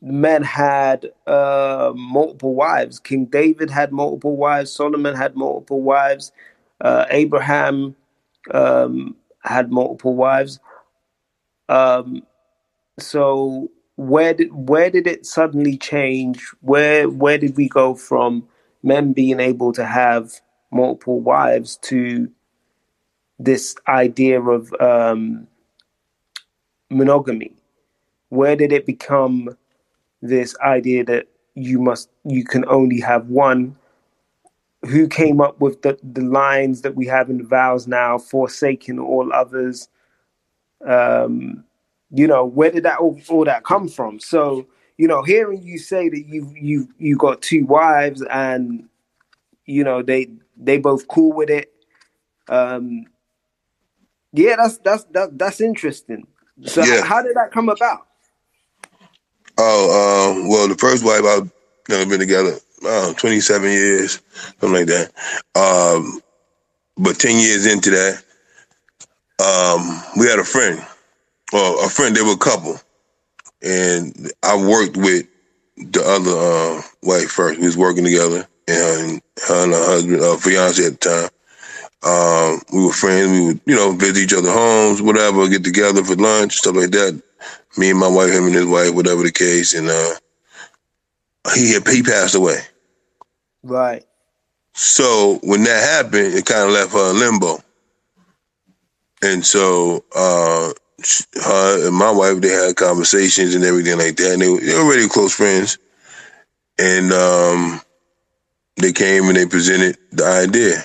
men 0.00 0.42
had 0.42 1.10
uh, 1.26 1.92
multiple 1.94 2.54
wives. 2.54 2.98
King 3.00 3.26
David 3.26 3.70
had 3.70 3.92
multiple 3.92 4.36
wives. 4.36 4.72
Solomon 4.72 5.14
had 5.14 5.36
multiple 5.36 5.82
wives. 5.82 6.32
Uh, 6.80 7.06
Abraham 7.10 7.96
um, 8.52 9.16
had 9.42 9.70
multiple 9.72 10.14
wives. 10.14 10.60
Um, 11.68 12.22
so 12.98 13.70
where 13.96 14.34
did 14.34 14.52
where 14.52 14.90
did 14.90 15.06
it 15.06 15.26
suddenly 15.26 15.76
change? 15.76 16.46
Where 16.60 17.08
where 17.08 17.38
did 17.38 17.56
we 17.56 17.68
go 17.68 17.94
from 17.94 18.48
men 18.82 19.12
being 19.12 19.40
able 19.40 19.72
to 19.72 19.84
have 19.84 20.40
multiple 20.70 21.20
wives 21.20 21.76
to 21.82 22.30
this 23.38 23.74
idea 23.88 24.40
of 24.40 24.72
um, 24.80 25.48
monogamy? 26.90 27.52
Where 28.28 28.56
did 28.56 28.72
it 28.72 28.86
become 28.86 29.56
this 30.22 30.56
idea 30.60 31.04
that 31.04 31.28
you 31.54 31.78
must 31.80 32.10
you 32.24 32.44
can 32.44 32.64
only 32.68 33.00
have 33.00 33.28
one? 33.28 33.76
Who 34.86 35.08
came 35.08 35.40
up 35.40 35.60
with 35.60 35.82
the, 35.82 35.98
the 36.02 36.22
lines 36.22 36.82
that 36.82 36.94
we 36.94 37.06
have 37.06 37.30
in 37.30 37.38
the 37.38 37.44
vows 37.44 37.88
now, 37.88 38.18
forsaking 38.18 38.98
all 39.00 39.32
others? 39.32 39.88
Um, 40.86 41.64
you 42.10 42.26
know, 42.26 42.44
where 42.44 42.70
did 42.70 42.84
that 42.84 42.98
all, 43.00 43.20
all 43.28 43.44
that 43.44 43.64
come 43.64 43.88
from? 43.88 44.20
So, 44.20 44.66
you 44.96 45.08
know, 45.08 45.22
hearing 45.22 45.62
you 45.62 45.78
say 45.78 46.08
that 46.08 46.26
you 46.26 46.52
you 46.58 46.88
you 46.98 47.16
got 47.16 47.42
two 47.42 47.66
wives 47.66 48.22
and 48.30 48.88
you 49.66 49.84
know 49.84 50.02
they 50.02 50.28
they 50.56 50.78
both 50.78 51.08
cool 51.08 51.32
with 51.32 51.50
it. 51.50 51.72
Um, 52.48 53.06
yeah, 54.32 54.56
that's 54.56 54.78
that's 54.78 55.04
that, 55.12 55.38
that's 55.38 55.60
interesting. 55.60 56.26
So, 56.64 56.84
Yeah. 56.84 57.04
how 57.04 57.22
did 57.22 57.36
that 57.36 57.52
come 57.52 57.68
about? 57.68 58.07
Oh, 59.58 60.32
um, 60.38 60.48
well, 60.48 60.68
the 60.68 60.76
first 60.76 61.04
wife 61.04 61.24
I've 61.24 61.50
never 61.88 62.08
been 62.08 62.20
together 62.20 62.58
uh, 62.86 63.12
27 63.14 63.70
years, 63.70 64.20
something 64.60 64.72
like 64.72 64.86
that. 64.86 65.10
Um, 65.54 66.20
but 66.96 67.18
10 67.18 67.38
years 67.38 67.66
into 67.66 67.90
that, 67.90 68.22
um, 69.40 70.02
we 70.18 70.26
had 70.26 70.38
a 70.38 70.44
friend, 70.44 70.84
or 71.52 71.84
a 71.84 71.88
friend, 71.88 72.14
they 72.14 72.22
were 72.22 72.32
a 72.32 72.36
couple. 72.36 72.76
And 73.62 74.30
I 74.42 74.56
worked 74.56 74.96
with 74.96 75.26
the 75.76 76.02
other 76.04 76.78
uh, 76.78 76.82
wife 77.02 77.30
first. 77.30 77.60
We 77.60 77.66
was 77.66 77.76
working 77.76 78.04
together, 78.04 78.46
and 78.66 79.20
her 79.46 79.64
and 79.64 79.72
her 79.72 79.84
husband, 79.84 80.20
uh, 80.20 80.36
fiance 80.36 80.84
at 80.84 81.00
the 81.00 81.08
time. 81.08 81.30
Um, 82.00 82.62
we 82.72 82.84
were 82.86 82.92
friends. 82.92 83.30
We 83.30 83.46
would, 83.46 83.60
you 83.66 83.74
know, 83.74 83.92
visit 83.92 84.18
each 84.18 84.32
other 84.32 84.52
homes, 84.52 85.02
whatever, 85.02 85.48
get 85.48 85.64
together 85.64 86.04
for 86.04 86.14
lunch, 86.14 86.58
stuff 86.58 86.76
like 86.76 86.90
that. 86.90 87.20
Me 87.78 87.90
and 87.90 88.00
my 88.00 88.08
wife, 88.08 88.30
him 88.32 88.46
and 88.46 88.54
his 88.56 88.66
wife, 88.66 88.94
whatever 88.94 89.24
the 89.24 89.32
case. 89.32 89.74
And 89.74 89.88
uh, 89.90 90.14
he 91.54 91.74
had, 91.74 91.88
he 91.88 92.02
passed 92.02 92.34
away. 92.36 92.58
Right. 93.62 94.04
So 94.74 95.40
when 95.42 95.64
that 95.64 95.82
happened, 96.04 96.34
it 96.34 96.46
kind 96.46 96.64
of 96.68 96.70
left 96.70 96.92
her 96.92 97.10
in 97.12 97.20
limbo. 97.20 97.58
And 99.22 99.44
so 99.46 100.04
uh, 100.14 100.72
her 101.44 101.88
and 101.88 101.96
my 101.96 102.10
wife, 102.12 102.40
they 102.40 102.48
had 102.50 102.76
conversations 102.76 103.54
and 103.54 103.64
everything 103.64 103.98
like 103.98 104.16
that. 104.16 104.34
And 104.34 104.42
they, 104.42 104.48
were- 104.50 104.60
they 104.60 104.74
were 104.74 104.80
already 104.82 105.08
close 105.08 105.34
friends. 105.34 105.78
And 106.78 107.12
um, 107.12 107.80
they 108.76 108.92
came 108.92 109.24
and 109.24 109.36
they 109.36 109.46
presented 109.46 109.98
the 110.12 110.24
idea. 110.26 110.84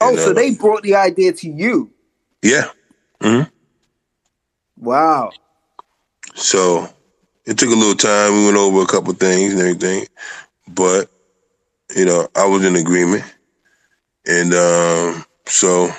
Oh, 0.00 0.10
And, 0.10 0.18
so 0.18 0.32
uh, 0.32 0.34
they 0.34 0.52
brought 0.52 0.82
the 0.84 0.96
idea 0.96 1.32
to 1.34 1.50
you. 1.50 1.92
Yeah. 2.42 2.70
hmm 3.22 3.42
Wow. 4.78 5.32
So 6.34 6.88
it 7.46 7.58
took 7.58 7.70
a 7.70 7.76
little 7.76 7.94
time. 7.94 8.34
We 8.34 8.46
went 8.46 8.56
over 8.56 8.82
a 8.82 8.86
couple 8.86 9.12
things 9.14 9.52
and 9.52 9.60
everything, 9.62 10.06
but 10.68 11.10
you 11.96 12.04
know, 12.06 12.28
I 12.36 12.46
was 12.46 12.64
in 12.64 12.76
agreement, 12.76 13.24
and 14.26 14.54
um, 14.54 15.24
so 15.46 15.90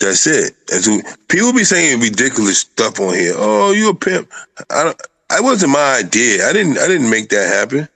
that's 0.00 0.26
it. 0.26 0.54
That's 0.68 0.86
who, 0.86 1.02
people 1.28 1.52
be 1.52 1.64
saying 1.64 2.00
ridiculous 2.00 2.60
stuff 2.60 3.00
on 3.00 3.14
here. 3.14 3.34
Oh, 3.36 3.72
you 3.72 3.90
a 3.90 3.94
pimp? 3.94 4.30
I 4.70 4.84
don't. 4.84 5.02
I 5.30 5.40
wasn't 5.40 5.72
my 5.72 5.98
idea. 6.04 6.48
I 6.48 6.52
didn't. 6.52 6.78
I 6.78 6.88
didn't 6.88 7.10
make 7.10 7.30
that 7.30 7.48
happen. 7.54 7.88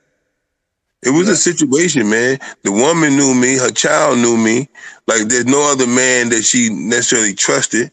It 1.02 1.10
was 1.10 1.28
a 1.28 1.36
situation, 1.36 2.10
man. 2.10 2.38
The 2.64 2.72
woman 2.72 3.16
knew 3.16 3.34
me. 3.34 3.56
Her 3.58 3.70
child 3.70 4.18
knew 4.18 4.36
me. 4.36 4.68
Like 5.06 5.28
there's 5.28 5.46
no 5.46 5.72
other 5.72 5.86
man 5.86 6.30
that 6.30 6.44
she 6.44 6.70
necessarily 6.70 7.34
trusted. 7.34 7.90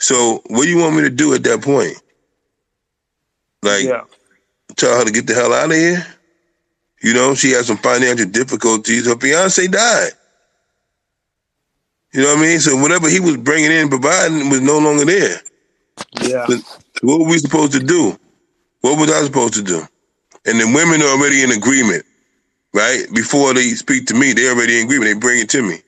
So 0.00 0.42
what 0.48 0.64
do 0.64 0.70
you 0.70 0.78
want 0.78 0.96
me 0.96 1.02
to 1.04 1.10
do 1.10 1.34
at 1.34 1.44
that 1.44 1.62
point? 1.62 1.98
Like 3.62 3.86
Yeah. 3.86 4.04
tell 4.76 4.98
her 4.98 5.04
to 5.06 5.12
get 5.12 5.26
the 5.26 5.34
hell 5.34 5.54
out 5.54 5.70
of 5.70 5.76
here. 5.76 6.06
You 7.02 7.14
know, 7.14 7.34
she 7.34 7.52
had 7.52 7.66
some 7.66 7.78
financial 7.78 8.26
difficulties. 8.28 9.06
Her 9.06 9.16
fiance 9.18 9.66
died. 9.68 10.12
You 12.12 12.22
know 12.22 12.34
what 12.34 12.38
I 12.40 12.42
mean? 12.42 12.60
So 12.60 12.76
whatever 12.76 13.08
he 13.08 13.20
was 13.20 13.36
bringing 13.38 13.72
in, 13.72 13.88
providing, 13.90 14.50
was 14.50 14.60
no 14.62 14.78
longer 14.78 15.04
there. 15.06 15.40
Yeah. 16.20 16.48
So 16.48 16.58
what 17.02 17.20
were 17.20 17.28
we 17.28 17.38
supposed 17.38 17.72
to 17.72 17.80
do? 17.80 18.18
What 18.82 18.98
was 18.98 19.10
I 19.10 19.24
supposed 19.24 19.54
to 19.54 19.62
do? 19.62 19.82
And 20.46 20.60
the 20.60 20.66
women 20.66 21.02
are 21.02 21.08
already 21.18 21.42
in 21.42 21.52
agreement, 21.52 22.04
right? 22.74 23.04
Before 23.14 23.54
they 23.54 23.70
speak 23.70 24.06
to 24.08 24.14
me, 24.14 24.32
they're 24.34 24.54
already 24.54 24.80
in 24.80 24.86
agreement. 24.86 25.14
They 25.14 25.20
bring 25.20 25.40
it 25.40 25.50
to 25.50 25.62
me. 25.62 25.80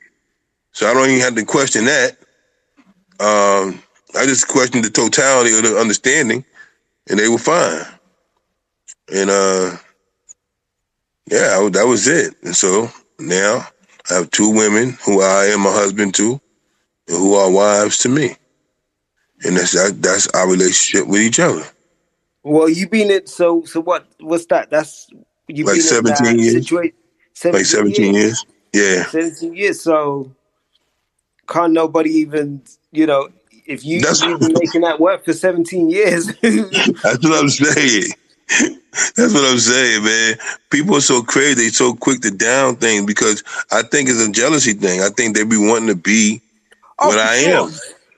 So 0.73 0.89
I 0.91 0.95
don't 0.95 1.09
even 1.11 1.21
have 1.23 1.37
to 1.37 1.45
question 1.47 1.87
that. 1.87 2.19
Um, 3.21 3.83
I 4.17 4.27
just 4.27 4.49
questioned 4.49 4.85
the 4.85 4.91
totality 4.91 5.57
of 5.57 5.63
the 5.65 5.79
understanding, 5.79 6.45
and 7.11 7.19
they 7.19 7.29
were 7.29 7.39
fine. 7.39 7.83
And 9.13 9.31
uh, 9.31 9.77
yeah, 11.31 11.59
I- 11.61 11.71
that 11.71 11.87
was 11.87 12.09
it. 12.09 12.35
And 12.43 12.57
so 12.57 12.91
now 13.19 13.67
I 14.11 14.15
have 14.15 14.31
two 14.31 14.51
women 14.51 14.99
who 15.05 15.23
I 15.23 15.47
am 15.47 15.67
a 15.67 15.73
husband 15.73 16.15
to, 16.17 16.41
and 17.09 17.19
who 17.19 17.35
are 17.35 17.51
wives 17.51 17.99
to 18.01 18.09
me, 18.09 18.37
and 19.45 19.57
that's 19.57 19.73
that, 19.73 20.03
that's 20.03 20.29
our 20.29 20.49
relationship 20.51 21.09
with 21.09 21.21
each 21.23 21.41
other. 21.41 21.65
Well, 22.43 22.69
you've 22.69 22.91
been 22.91 23.11
it. 23.11 23.29
so 23.29 23.65
so 23.65 23.81
what? 23.81 24.07
What's 24.21 24.47
that? 24.47 24.71
That's 24.71 25.09
you 25.49 25.65
Like 25.65 25.77
been 25.77 25.99
in 25.99 26.05
that 26.05 26.17
17 26.19 26.39
years. 26.41 26.67
situa- 26.67 26.93
Like 27.53 27.67
seventeen 27.67 28.15
years. 28.15 28.47
Yeah, 28.73 29.05
17 29.07 29.55
years. 29.55 29.81
So 29.83 30.33
can't 31.49 31.73
nobody 31.73 32.11
even, 32.11 32.63
you 32.93 33.07
know, 33.07 33.29
if 33.73 33.85
you, 33.85 34.01
That's- 34.01 34.23
you've 34.23 34.41
been 34.41 34.55
making 34.59 34.83
that 34.83 35.01
work 35.01 35.25
for 35.25 35.33
17 35.33 35.91
years. 35.91 36.27
that's 36.43 37.25
what 37.25 37.39
I'm 37.43 37.49
saying. 37.49 38.12
That's 39.16 39.33
what 39.33 39.45
I'm 39.51 39.59
saying, 39.59 40.05
man. 40.05 40.35
People 40.70 40.97
are 40.97 41.01
so 41.01 41.23
crazy, 41.23 41.55
they 41.55 41.68
so 41.68 41.95
quick 41.95 42.20
to 42.20 42.31
down 42.31 42.77
things 42.77 43.07
because 43.07 43.43
I 43.70 43.83
think 43.83 44.09
it's 44.11 44.20
a 44.20 44.31
jealousy 44.31 44.75
thing. 44.75 45.01
I 45.01 45.09
think 45.09 45.35
they 45.35 45.45
be 45.45 45.57
wanting 45.57 45.89
to 45.89 45.95
be 45.97 46.41
Oh, 46.99 47.09
what 47.09 47.18
I 47.18 47.39
sure. 47.43 47.66
am. 47.68 47.73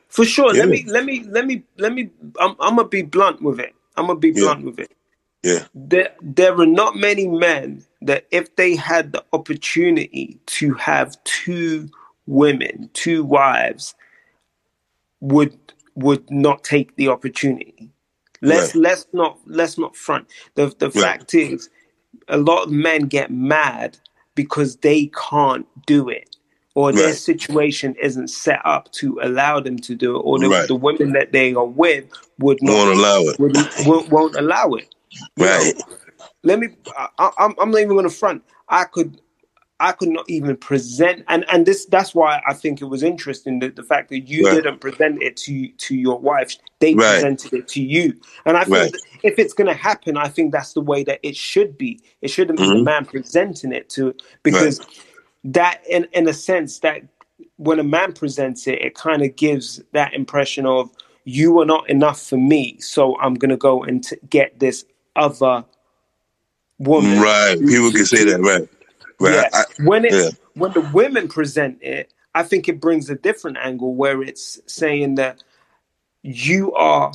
For 0.09 0.25
sure. 0.25 0.55
Yeah. 0.55 0.63
Let 0.65 0.69
me 0.69 0.85
let 0.89 1.05
me 1.05 1.23
let 1.29 1.47
me 1.47 1.63
let 1.79 1.93
me 1.93 2.11
I'm 2.41 2.57
I'm 2.61 2.77
gonna 2.77 2.89
be 2.89 3.03
blunt 3.03 3.41
with 3.43 3.61
it. 3.61 3.75
I'm 3.97 4.07
gonna 4.09 4.19
be 4.19 4.29
Yeah. 4.31 4.41
blunt 4.43 4.65
with 4.65 4.79
it. 4.81 4.91
Yeah. 5.43 5.65
There 5.75 6.11
there 6.21 6.59
are 6.61 6.67
not 6.67 6.97
many 6.97 7.27
men 7.29 7.85
that 8.03 8.27
if 8.31 8.55
they 8.57 8.75
had 8.77 9.13
the 9.13 9.25
opportunity 9.33 10.39
to 10.47 10.75
have 10.75 11.17
two 11.25 11.89
women, 12.27 12.91
two 12.93 13.25
wives, 13.25 13.95
would 15.25 15.59
would 15.97 16.31
not 16.31 16.64
take 16.64 16.97
the 16.97 17.09
opportunity. 17.09 17.91
Let's 18.43 18.75
Right. 18.75 18.83
let's 18.83 19.07
not 19.12 19.39
let's 19.47 19.79
not 19.79 19.97
front. 19.97 20.29
The 20.57 20.75
the 20.79 20.91
Right. 20.95 21.03
fact 21.03 21.35
is 21.35 21.70
a 22.29 22.39
lot 22.39 22.64
of 22.64 22.72
men 22.72 23.03
get 23.07 23.31
mad 23.31 23.99
because 24.35 24.77
they 24.79 25.11
can't 25.31 25.66
do 25.87 26.09
it 26.11 26.37
or 26.75 26.93
their 26.93 27.14
situation 27.14 27.97
isn't 28.03 28.29
set 28.29 28.61
up 28.64 28.93
to 28.93 29.18
allow 29.22 29.61
them 29.61 29.79
to 29.79 29.95
do 29.95 30.16
it 30.16 30.20
or 30.20 30.39
the, 30.41 30.49
Right. 30.51 30.68
the 30.68 30.77
women 30.77 31.12
that 31.12 31.33
they 31.33 31.55
are 31.55 31.66
with 31.66 32.07
would 32.41 32.62
not 32.62 32.72
Won't 32.75 32.99
allow 32.99 33.20
it. 33.29 33.39
would, 33.39 33.57
won't, 33.87 34.11
won't 34.11 34.37
allow 34.37 34.72
it 34.75 34.95
You 35.37 35.49
know, 35.49 35.64
Right. 35.64 35.75
let 36.45 36.59
me 36.61 36.68
I, 36.97 37.09
I- 37.18 37.33
I'm, 37.39 37.55
I'm 37.61 37.70
not 37.70 37.79
even 37.81 37.95
going 37.97 38.09
to 38.09 38.14
front 38.14 38.43
i 38.68 38.85
could 38.85 39.20
i 39.81 39.91
could 39.93 40.09
not 40.09 40.25
even 40.29 40.57
present 40.57 41.25
and 41.29 41.45
and 41.53 41.66
this 41.66 41.85
that's 41.87 42.14
why 42.14 42.41
i 42.47 42.55
think 42.55 42.81
it 42.81 42.85
was 42.87 43.03
interesting 43.03 43.59
that 43.59 43.77
the 43.77 43.83
fact 43.83 44.09
that 44.11 44.20
you 44.20 44.45
Right. 44.47 44.55
didn't 44.55 44.81
present 44.81 45.22
it 45.22 45.37
to 45.39 45.68
to 45.68 45.97
your 45.97 46.18
wife 46.18 46.57
they 46.81 46.95
Right. 46.95 47.14
presented 47.14 47.53
it 47.55 47.68
to 47.68 47.83
you 47.83 48.14
and 48.47 48.57
i 48.57 48.64
think 48.64 48.77
Right. 48.77 48.95
if 49.22 49.39
it's 49.39 49.53
going 49.53 49.66
to 49.66 49.75
happen 49.75 50.16
i 50.16 50.29
think 50.29 50.53
that's 50.53 50.72
the 50.75 50.81
way 50.81 51.03
that 51.05 51.18
it 51.22 51.37
should 51.37 51.77
be 51.77 52.01
it 52.22 52.29
shouldn't 52.29 52.59
be 52.59 52.66
the 52.66 52.75
Mhm. 52.75 52.85
man 52.85 53.05
presenting 53.05 53.72
it 53.72 53.89
to 53.91 54.14
because 54.43 54.81
that 55.45 55.83
in 55.89 56.07
in 56.12 56.29
a 56.29 56.33
sense 56.35 56.79
that 56.81 57.03
when 57.57 57.79
a 57.81 57.85
man 57.85 58.12
presents 58.12 58.66
it 58.66 58.81
it 58.81 58.95
kind 58.95 59.22
of 59.22 59.35
gives 59.37 59.82
that 59.93 60.15
impression 60.15 60.66
of 60.66 60.89
you 61.24 61.59
are 61.61 61.66
not 61.66 61.89
enough 61.90 62.20
for 62.24 62.36
me 62.36 62.77
so 62.81 63.19
i'm 63.20 63.35
going 63.35 63.51
to 63.51 63.57
go 63.57 63.82
and 63.82 64.05
t- 64.05 64.16
get 64.31 64.59
this 64.61 64.85
other 65.16 65.65
woman 66.78 67.20
Right. 67.20 67.59
People 67.59 67.93
can 67.93 68.05
say 68.05 68.24
that. 68.24 68.40
Right. 68.40 68.69
Right. 69.20 69.35
yeah. 69.35 69.51
I- 69.53 69.65
when 69.85 70.05
it's 70.05 70.15
yeah. 70.15 70.31
when 70.55 70.73
the 70.73 70.82
women 70.82 71.28
present 71.28 71.78
it, 71.82 72.12
I 72.35 72.43
think 72.45 72.69
it 72.69 72.81
brings 72.81 73.11
a 73.11 73.15
different 73.16 73.59
angle 73.59 73.95
where 73.95 74.23
it's 74.23 74.61
saying 74.66 75.16
that 75.16 75.43
you 76.23 76.74
are 76.74 77.12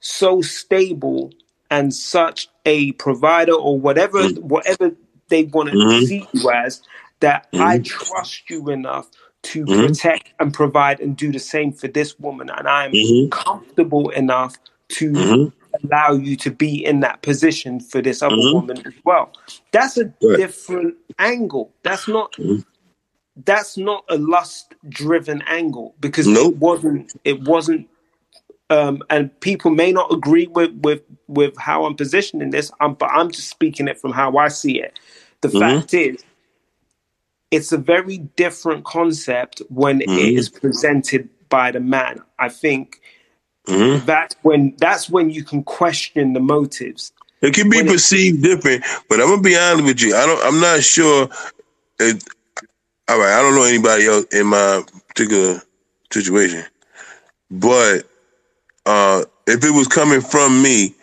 so 0.00 0.42
stable 0.42 1.32
and 1.70 1.94
such 1.94 2.48
a 2.66 2.92
provider 2.92 3.54
or 3.54 3.78
whatever 3.80 4.20
Mm. 4.20 4.38
whatever 4.40 4.92
they 5.28 5.44
want 5.44 5.70
to 5.70 5.76
Mhm. 5.76 6.06
see 6.08 6.28
you 6.32 6.50
as 6.50 6.82
that 7.20 7.48
I 7.58 7.78
Mhm. 7.78 7.84
trust 7.84 8.50
you 8.50 8.70
enough 8.70 9.10
to 9.44 9.66
Mhm. 9.66 9.86
protect 9.86 10.30
and 10.40 10.54
provide 10.54 11.00
and 11.00 11.16
do 11.16 11.32
the 11.32 11.40
same 11.40 11.72
for 11.72 11.88
this 11.88 12.18
woman 12.20 12.50
and 12.50 12.68
I'm 12.68 12.92
Mhm. 12.92 13.30
comfortable 13.30 14.10
enough 14.10 14.56
to. 14.90 15.52
Allow 15.84 16.12
you 16.14 16.36
to 16.36 16.50
be 16.50 16.84
in 16.84 17.00
that 17.00 17.22
position 17.22 17.80
for 17.80 18.02
this 18.02 18.22
other 18.22 18.36
Mhm. 18.36 18.52
woman 18.52 18.82
as 18.86 18.94
well. 19.04 19.32
That's 19.72 19.98
a 19.98 20.12
Right. 20.22 20.38
different 20.38 20.96
angle. 21.18 21.72
That's 21.84 22.08
not 22.08 22.32
Mhm. 22.38 22.64
that's 23.46 23.78
not 23.78 24.04
a 24.10 24.18
lust 24.18 24.74
driven 24.88 25.42
angle 25.48 25.94
because 26.00 26.26
Nope. 26.28 26.54
it 26.54 26.58
wasn't 26.58 27.12
it 27.24 27.42
wasn't 27.42 27.88
um, 28.70 29.02
and 29.10 29.38
people 29.40 29.70
may 29.70 29.92
not 29.92 30.12
agree 30.12 30.48
with 30.48 30.72
with 30.82 31.02
with 31.28 31.56
how 31.58 31.84
I'm 31.86 31.96
positioning 31.96 32.50
this, 32.50 32.72
um, 32.80 32.94
but 32.94 33.10
I'm 33.12 33.30
just 33.30 33.50
speaking 33.50 33.88
it 33.88 33.98
from 34.00 34.12
how 34.12 34.36
I 34.38 34.48
see 34.48 34.80
it. 34.80 34.98
The 35.42 35.50
Mhm. 35.50 35.58
fact 35.58 35.94
is, 35.94 36.24
it's 37.50 37.72
a 37.72 37.78
very 37.78 38.18
different 38.36 38.84
concept 38.84 39.62
when 39.70 40.02
it 40.02 40.10
Mhm. 40.10 40.36
is 40.36 40.48
presented 40.50 41.28
by 41.50 41.70
the 41.72 41.80
man. 41.80 42.22
I 42.38 42.48
think 42.50 43.00
Mhm. 43.68 44.04
that's 44.04 44.34
when 44.42 44.74
that's 44.78 45.08
when 45.08 45.30
you 45.30 45.44
can 45.44 45.62
question 45.62 46.32
the 46.32 46.40
motives. 46.40 47.12
It 47.40 47.54
can 47.54 47.68
be 47.70 47.78
When 47.78 47.88
it- 47.88 47.92
perceived 47.92 48.42
different, 48.42 48.84
but 49.08 49.20
I'm 49.20 49.28
gonna 49.28 49.42
be 49.42 49.56
honest 49.56 49.84
with 49.84 50.00
you. 50.02 50.16
I 50.16 50.26
don't. 50.26 50.44
I'm 50.44 50.60
not 50.60 50.82
sure. 50.82 51.28
It, 51.98 52.22
all 53.08 53.18
right, 53.18 53.38
I 53.38 53.42
don't 53.42 53.54
know 53.54 53.64
anybody 53.64 54.06
else 54.06 54.26
in 54.32 54.46
my 54.46 54.82
particular 55.08 55.62
situation, 56.12 56.64
but 57.50 58.06
uh, 58.86 59.24
if 59.46 59.64
it 59.64 59.70
was 59.70 59.88
coming 59.88 60.20
from 60.20 60.62
me, 60.62 60.94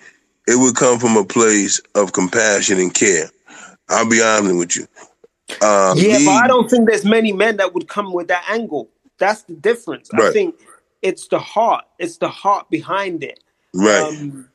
it 0.48 0.57
would 0.57 0.76
come 0.76 0.99
from 0.99 1.15
a 1.18 1.23
place 1.26 1.80
of 1.95 2.11
compassion 2.14 2.80
and 2.80 2.94
care. 2.94 3.30
I'll 3.90 4.10
be 4.10 4.22
honest 4.22 4.56
with 4.56 4.76
you. 4.76 4.88
Um, 5.65 5.98
Yeah, 5.98 6.19
but 6.26 6.31
I 6.44 6.48
don't 6.48 6.69
think 6.69 6.88
there's 6.90 7.06
many 7.06 7.31
men 7.31 7.57
that 7.57 7.73
would 7.73 7.88
come 7.88 8.14
with 8.14 8.27
that 8.27 8.44
angle. 8.49 8.90
That's 9.18 9.44
the 9.44 9.53
difference. 9.53 10.10
I 10.14 10.31
think 10.31 10.56
it's 11.01 11.27
the 11.30 11.39
heart. 11.39 11.85
It's 11.99 12.17
the 12.17 12.30
heart 12.30 12.69
behind 12.69 13.23
it. 13.23 13.39
right. 13.73 14.07
Um, 14.09 14.49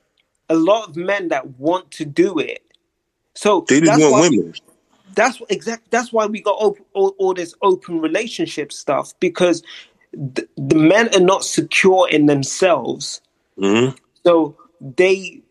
a 0.51 0.57
lot 0.57 0.89
of 0.89 0.97
men 0.97 1.29
that 1.29 1.59
want 1.59 1.91
to 1.93 2.05
do 2.07 2.39
it. 2.39 2.63
So 3.35 3.69
they 3.69 3.81
just 3.81 3.95
that's 3.95 4.07
want 4.11 4.17
women. 4.17 4.55
That's 5.15 5.43
exact. 5.51 5.91
That's 5.91 6.13
why 6.13 6.27
we 6.27 6.43
got 6.43 6.57
op- 6.59 6.79
all, 6.95 7.15
all 7.19 7.35
this 7.35 7.55
open 7.63 8.01
relationship 8.01 8.73
stuff 8.73 9.13
because 9.21 9.63
the, 10.13 10.49
the 10.57 10.77
men 10.77 11.15
are 11.15 11.21
not 11.21 11.45
secure 11.45 12.09
in 12.11 12.27
themselves. 12.27 13.21
hmm 13.59 13.89
So 14.25 14.59
they, 14.81 15.43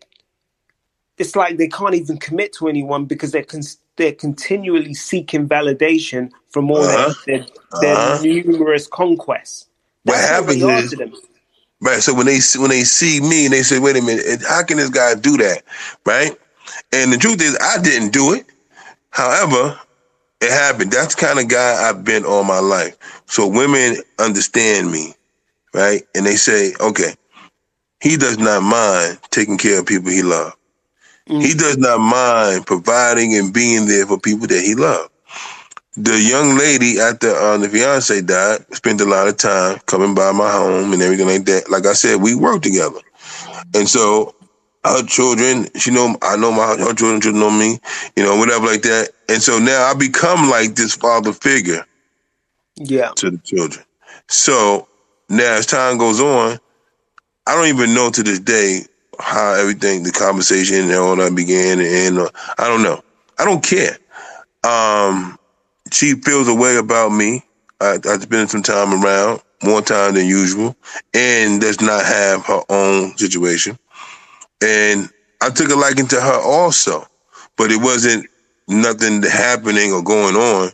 it's 1.18 1.36
like 1.36 1.58
they 1.58 1.68
can't 1.68 1.94
even 1.94 2.18
commit 2.18 2.52
to 2.54 2.68
anyone 2.68 3.06
because 3.06 3.32
they're 3.32 3.44
con- 3.44 3.62
they're 3.96 4.12
continually 4.14 4.94
seeking 4.94 5.48
validation 5.48 6.30
from 6.50 6.70
all 6.70 6.88
Uh-huh. 6.88 6.88
their, 6.88 7.14
their, 7.26 7.46
their 7.72 7.96
Uh-huh. 7.96 8.18
numerous 8.20 8.86
conquests. 8.88 9.68
What 10.04 10.18
happens 10.18 10.62
is-. 10.62 10.94
Right. 11.80 12.02
So 12.02 12.14
when 12.14 12.26
they 12.26 12.40
see, 12.40 12.58
when 12.58 12.70
they 12.70 12.84
see 12.84 13.20
me 13.20 13.44
and 13.46 13.52
they 13.52 13.62
say, 13.62 13.78
"Wait 13.78 13.96
a 13.96 14.02
minute, 14.02 14.42
how 14.48 14.62
can 14.64 14.78
this 14.78 14.90
guy 14.90 15.14
do 15.14 15.36
that?" 15.38 15.62
Right. 16.06 16.32
And 16.92 17.12
the 17.12 17.18
truth 17.18 17.42
is, 17.42 17.58
I 17.60 17.82
didn't 17.82 18.12
do 18.12 18.34
it. 18.34 18.46
However, 19.10 19.78
it 20.40 20.50
happened. 20.50 20.92
That's 20.92 21.14
the 21.14 21.26
kind 21.26 21.38
of 21.38 21.48
guy 21.48 21.88
I've 21.88 22.04
been 22.04 22.24
all 22.24 22.44
my 22.44 22.60
life. 22.60 22.96
So 23.26 23.46
women 23.46 23.96
understand 24.18 24.90
me, 24.90 25.14
right? 25.74 26.02
And 26.14 26.26
they 26.26 26.36
say, 26.36 26.74
"Okay, 26.80 27.14
he 28.00 28.16
does 28.16 28.38
not 28.38 28.62
mind 28.62 29.18
taking 29.30 29.58
care 29.58 29.80
of 29.80 29.86
people 29.86 30.10
he 30.10 30.22
loves. 30.22 30.56
He 31.26 31.54
does 31.54 31.78
not 31.78 32.00
mind 32.00 32.66
providing 32.66 33.36
and 33.36 33.52
being 33.52 33.86
there 33.86 34.06
for 34.06 34.18
people 34.18 34.46
that 34.48 34.62
he 34.62 34.74
loves." 34.74 35.10
The 35.96 36.20
young 36.20 36.58
lady 36.58 37.00
after 37.00 37.30
uh, 37.30 37.58
the 37.58 37.68
fiance 37.68 38.20
died 38.22 38.64
spent 38.74 39.00
a 39.00 39.04
lot 39.04 39.28
of 39.28 39.36
time 39.36 39.78
coming 39.86 40.14
by 40.14 40.32
my 40.32 40.50
home 40.50 40.92
and 40.92 41.02
everything 41.02 41.26
like 41.26 41.44
that. 41.46 41.70
Like 41.70 41.86
I 41.86 41.92
said, 41.94 42.20
we 42.22 42.34
worked 42.34 42.64
together, 42.64 43.00
and 43.74 43.88
so 43.88 44.34
her 44.84 45.04
children, 45.04 45.68
she 45.78 45.90
know 45.92 46.16
I 46.22 46.36
know 46.36 46.52
my 46.52 46.66
her 46.78 46.94
children 46.94 47.20
should 47.20 47.34
know 47.36 47.50
me, 47.50 47.78
you 48.16 48.24
know, 48.24 48.36
whatever 48.36 48.66
like 48.66 48.82
that. 48.82 49.10
And 49.28 49.42
so 49.42 49.58
now 49.58 49.84
I 49.86 49.94
become 49.94 50.50
like 50.50 50.74
this 50.74 50.94
father 50.96 51.32
figure 51.32 51.84
Yeah. 52.76 53.12
to 53.16 53.30
the 53.30 53.38
children. 53.38 53.84
So 54.28 54.88
now 55.28 55.54
as 55.54 55.66
time 55.66 55.98
goes 55.98 56.20
on, 56.20 56.58
I 57.46 57.54
don't 57.56 57.68
even 57.68 57.94
know 57.94 58.10
to 58.10 58.22
this 58.22 58.40
day 58.40 58.82
how 59.20 59.54
everything, 59.54 60.02
the 60.02 60.12
conversation 60.12 60.78
and 60.84 60.92
all 60.94 61.16
that 61.16 61.34
began, 61.36 61.80
and 61.80 62.18
uh, 62.18 62.30
I 62.58 62.68
don't 62.68 62.82
know. 62.82 63.02
I 63.38 63.44
don't 63.44 63.62
care. 63.64 63.98
Um, 64.64 65.38
she 65.92 66.14
feels 66.14 66.48
a 66.48 66.54
way 66.54 66.76
about 66.76 67.10
me. 67.10 67.42
I, 67.80 67.98
I 68.04 68.18
spend 68.18 68.50
some 68.50 68.62
time 68.62 69.02
around, 69.04 69.42
more 69.62 69.82
time 69.82 70.14
than 70.14 70.26
usual, 70.26 70.76
and 71.12 71.60
does 71.60 71.80
not 71.80 72.04
have 72.04 72.44
her 72.46 72.62
own 72.68 73.16
situation. 73.16 73.78
And 74.62 75.10
I 75.42 75.50
took 75.50 75.70
a 75.70 75.74
liking 75.74 76.06
to 76.08 76.20
her 76.20 76.40
also, 76.40 77.06
but 77.56 77.70
it 77.70 77.80
wasn't 77.80 78.28
nothing 78.68 79.22
happening 79.22 79.92
or 79.92 80.02
going 80.02 80.36
on 80.36 80.70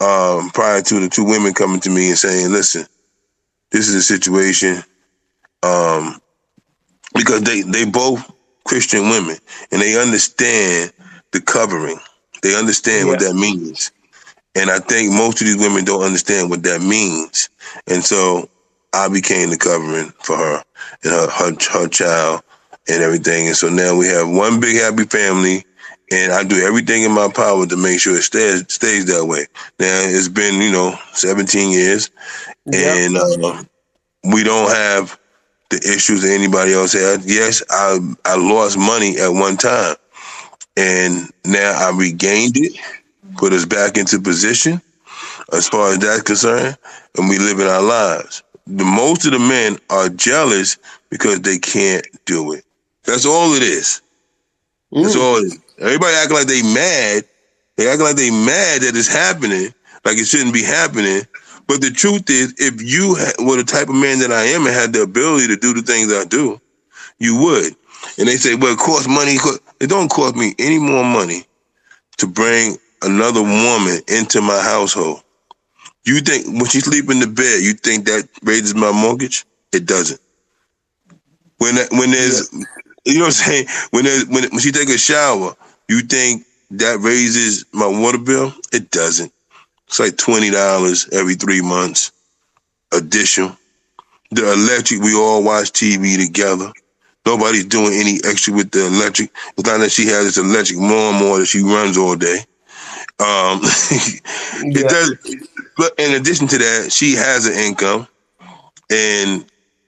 um, 0.00 0.50
prior 0.50 0.80
to 0.82 1.00
the 1.00 1.08
two 1.08 1.24
women 1.24 1.52
coming 1.52 1.80
to 1.80 1.90
me 1.90 2.08
and 2.08 2.18
saying, 2.18 2.50
"Listen, 2.50 2.86
this 3.70 3.88
is 3.88 3.94
a 3.96 4.02
situation," 4.02 4.82
um, 5.62 6.20
because 7.14 7.42
they 7.42 7.62
they 7.62 7.84
both 7.84 8.24
Christian 8.64 9.10
women 9.10 9.36
and 9.72 9.82
they 9.82 10.00
understand 10.00 10.92
the 11.32 11.40
covering. 11.40 11.98
They 12.42 12.56
understand 12.58 13.08
what 13.08 13.18
that 13.20 13.34
means, 13.34 13.92
and 14.54 14.70
I 14.70 14.78
think 14.80 15.12
most 15.12 15.40
of 15.40 15.46
these 15.46 15.56
women 15.58 15.84
don't 15.84 16.02
understand 16.04 16.50
what 16.50 16.62
that 16.64 16.80
means, 16.82 17.48
and 17.86 18.04
so 18.04 18.48
I 18.92 19.08
became 19.08 19.50
the 19.50 19.58
covering 19.58 20.12
for 20.22 20.36
her 20.36 20.64
and 21.04 21.12
her 21.12 21.30
her, 21.30 21.52
her 21.72 21.88
child 21.88 22.42
and 22.88 23.02
everything, 23.02 23.46
and 23.46 23.56
so 23.56 23.68
now 23.68 23.96
we 23.96 24.06
have 24.08 24.28
one 24.28 24.60
big 24.60 24.76
happy 24.76 25.04
family 25.04 25.64
and 26.12 26.32
I 26.32 26.44
do 26.44 26.56
everything 26.56 27.02
in 27.04 27.12
my 27.12 27.30
power 27.32 27.66
to 27.66 27.76
make 27.76 28.00
sure 28.00 28.16
it 28.16 28.22
stays 28.22 28.64
stays 28.72 29.06
that 29.06 29.26
way. 29.26 29.46
Now 29.78 30.02
it's 30.06 30.28
been 30.28 30.60
you 30.60 30.72
know 30.72 30.98
17 31.12 31.70
years, 31.70 32.10
and 32.72 33.16
uh, 33.16 33.62
we 34.32 34.42
don't 34.42 34.70
have 34.70 35.18
the 35.70 35.76
issues 35.76 36.22
that 36.22 36.32
anybody 36.32 36.72
else 36.72 36.92
had. 36.92 37.24
Yes, 37.24 37.62
I 37.70 37.98
I 38.24 38.36
lost 38.36 38.76
money 38.76 39.18
at 39.18 39.28
one 39.28 39.56
time, 39.56 39.96
and 40.76 41.30
now 41.44 41.72
I 41.76 41.96
regained 41.96 42.56
it, 42.56 42.72
put 43.40 43.54
us 43.54 43.64
back 43.64 43.96
into 43.96 44.20
position 44.20 44.82
as 45.54 45.66
far 45.66 45.92
as 45.92 45.98
that's 45.98 46.20
concerned, 46.20 46.76
and 47.16 47.26
we 47.26 47.38
live 47.38 47.58
in 47.58 47.66
our 47.66 47.82
lives. 47.82 48.42
The 48.66 48.84
most 48.84 49.24
of 49.24 49.32
the 49.32 49.38
men 49.38 49.78
are 49.88 50.10
jealous 50.10 50.76
because 51.08 51.40
they 51.40 51.58
can't 51.58 52.06
do 52.26 52.52
it. 52.52 52.64
That's 53.04 53.24
all 53.24 53.54
it 53.54 53.62
is. 53.62 54.02
That's 54.92 55.16
mm. 55.16 55.22
all 55.22 55.36
it 55.36 55.46
is. 55.46 55.58
Everybody 55.78 56.14
acting 56.16 56.36
like 56.36 56.46
they 56.48 56.62
mad. 56.62 57.24
They 57.76 57.88
act 57.88 58.02
like 58.02 58.16
they 58.16 58.30
mad 58.30 58.82
that 58.82 58.94
it's 58.94 59.08
happening, 59.08 59.72
like 60.04 60.18
it 60.18 60.26
shouldn't 60.26 60.52
be 60.52 60.62
happening. 60.62 61.22
But 61.66 61.80
the 61.80 61.90
truth 61.90 62.28
is, 62.28 62.52
if 62.58 62.82
you 62.82 63.16
ha- 63.18 63.42
were 63.42 63.56
the 63.56 63.64
type 63.64 63.88
of 63.88 63.94
man 63.94 64.18
that 64.18 64.30
I 64.30 64.44
am 64.52 64.66
and 64.66 64.74
had 64.74 64.92
the 64.92 65.00
ability 65.02 65.46
to 65.48 65.56
do 65.56 65.72
the 65.72 65.80
things 65.80 66.12
I 66.12 66.24
do, 66.24 66.60
you 67.18 67.40
would. 67.40 67.74
And 68.18 68.28
they 68.28 68.36
say, 68.36 68.54
well, 68.54 68.74
it 68.74 68.78
costs 68.78 69.08
money. 69.08 69.38
It 69.80 69.88
don't 69.88 70.10
cost 70.10 70.36
me 70.36 70.54
any 70.58 70.78
more 70.78 71.04
money 71.04 71.44
to 72.18 72.26
bring 72.26 72.76
another 73.02 73.42
woman 73.42 74.00
into 74.08 74.40
my 74.40 74.60
household. 74.62 75.22
You 76.04 76.20
think 76.20 76.46
when 76.46 76.66
she 76.66 76.80
sleep 76.80 77.10
in 77.10 77.20
the 77.20 77.26
bed, 77.26 77.62
you 77.62 77.74
think 77.74 78.06
that 78.06 78.28
raises 78.42 78.74
my 78.74 78.92
mortgage? 78.92 79.46
It 79.72 79.86
doesn't. 79.86 80.20
When 81.58 81.76
when 81.92 82.10
there's, 82.12 82.52
you 83.04 83.14
know 83.14 83.20
what 83.22 83.26
I'm 83.26 83.32
saying? 83.32 83.66
When 83.90 84.04
there's, 84.04 84.26
when 84.26 84.44
when 84.50 84.60
she 84.60 84.72
take 84.72 84.88
a 84.90 84.98
shower, 84.98 85.54
you 85.88 86.00
think 86.02 86.44
that 86.72 87.00
raises 87.00 87.66
my 87.72 87.86
water 87.86 88.18
bill? 88.18 88.52
It 88.72 88.90
doesn't. 88.90 89.32
It's 89.88 90.00
like 90.00 90.16
twenty 90.18 90.50
dollars 90.50 91.08
every 91.12 91.34
three 91.36 91.62
months, 91.62 92.12
additional. 92.92 93.56
The 94.30 94.52
electric, 94.52 95.00
we 95.02 95.14
all 95.14 95.42
watch 95.44 95.72
TV 95.72 96.16
together. 96.18 96.72
Nobody's 97.26 97.66
doing 97.66 97.92
any 97.94 98.20
extra 98.24 98.54
with 98.54 98.70
the 98.70 98.86
electric. 98.86 99.30
It's 99.58 99.68
not 99.68 99.78
that 99.78 99.92
she 99.92 100.06
has 100.06 100.24
this 100.26 100.38
electric 100.38 100.78
more 100.78 101.10
and 101.12 101.18
more 101.18 101.38
that 101.40 101.46
she 101.46 101.62
runs 101.62 101.98
all 101.98 102.16
day. 102.16 102.38
Um, 103.20 103.60
it 103.62 104.88
does. 104.88 105.36
But 105.76 105.94
in 105.98 106.14
addition 106.14 106.48
to 106.48 106.58
that, 106.58 106.90
she 106.92 107.14
has 107.14 107.46
an 107.46 107.54
income, 107.54 108.08
and 108.90 109.44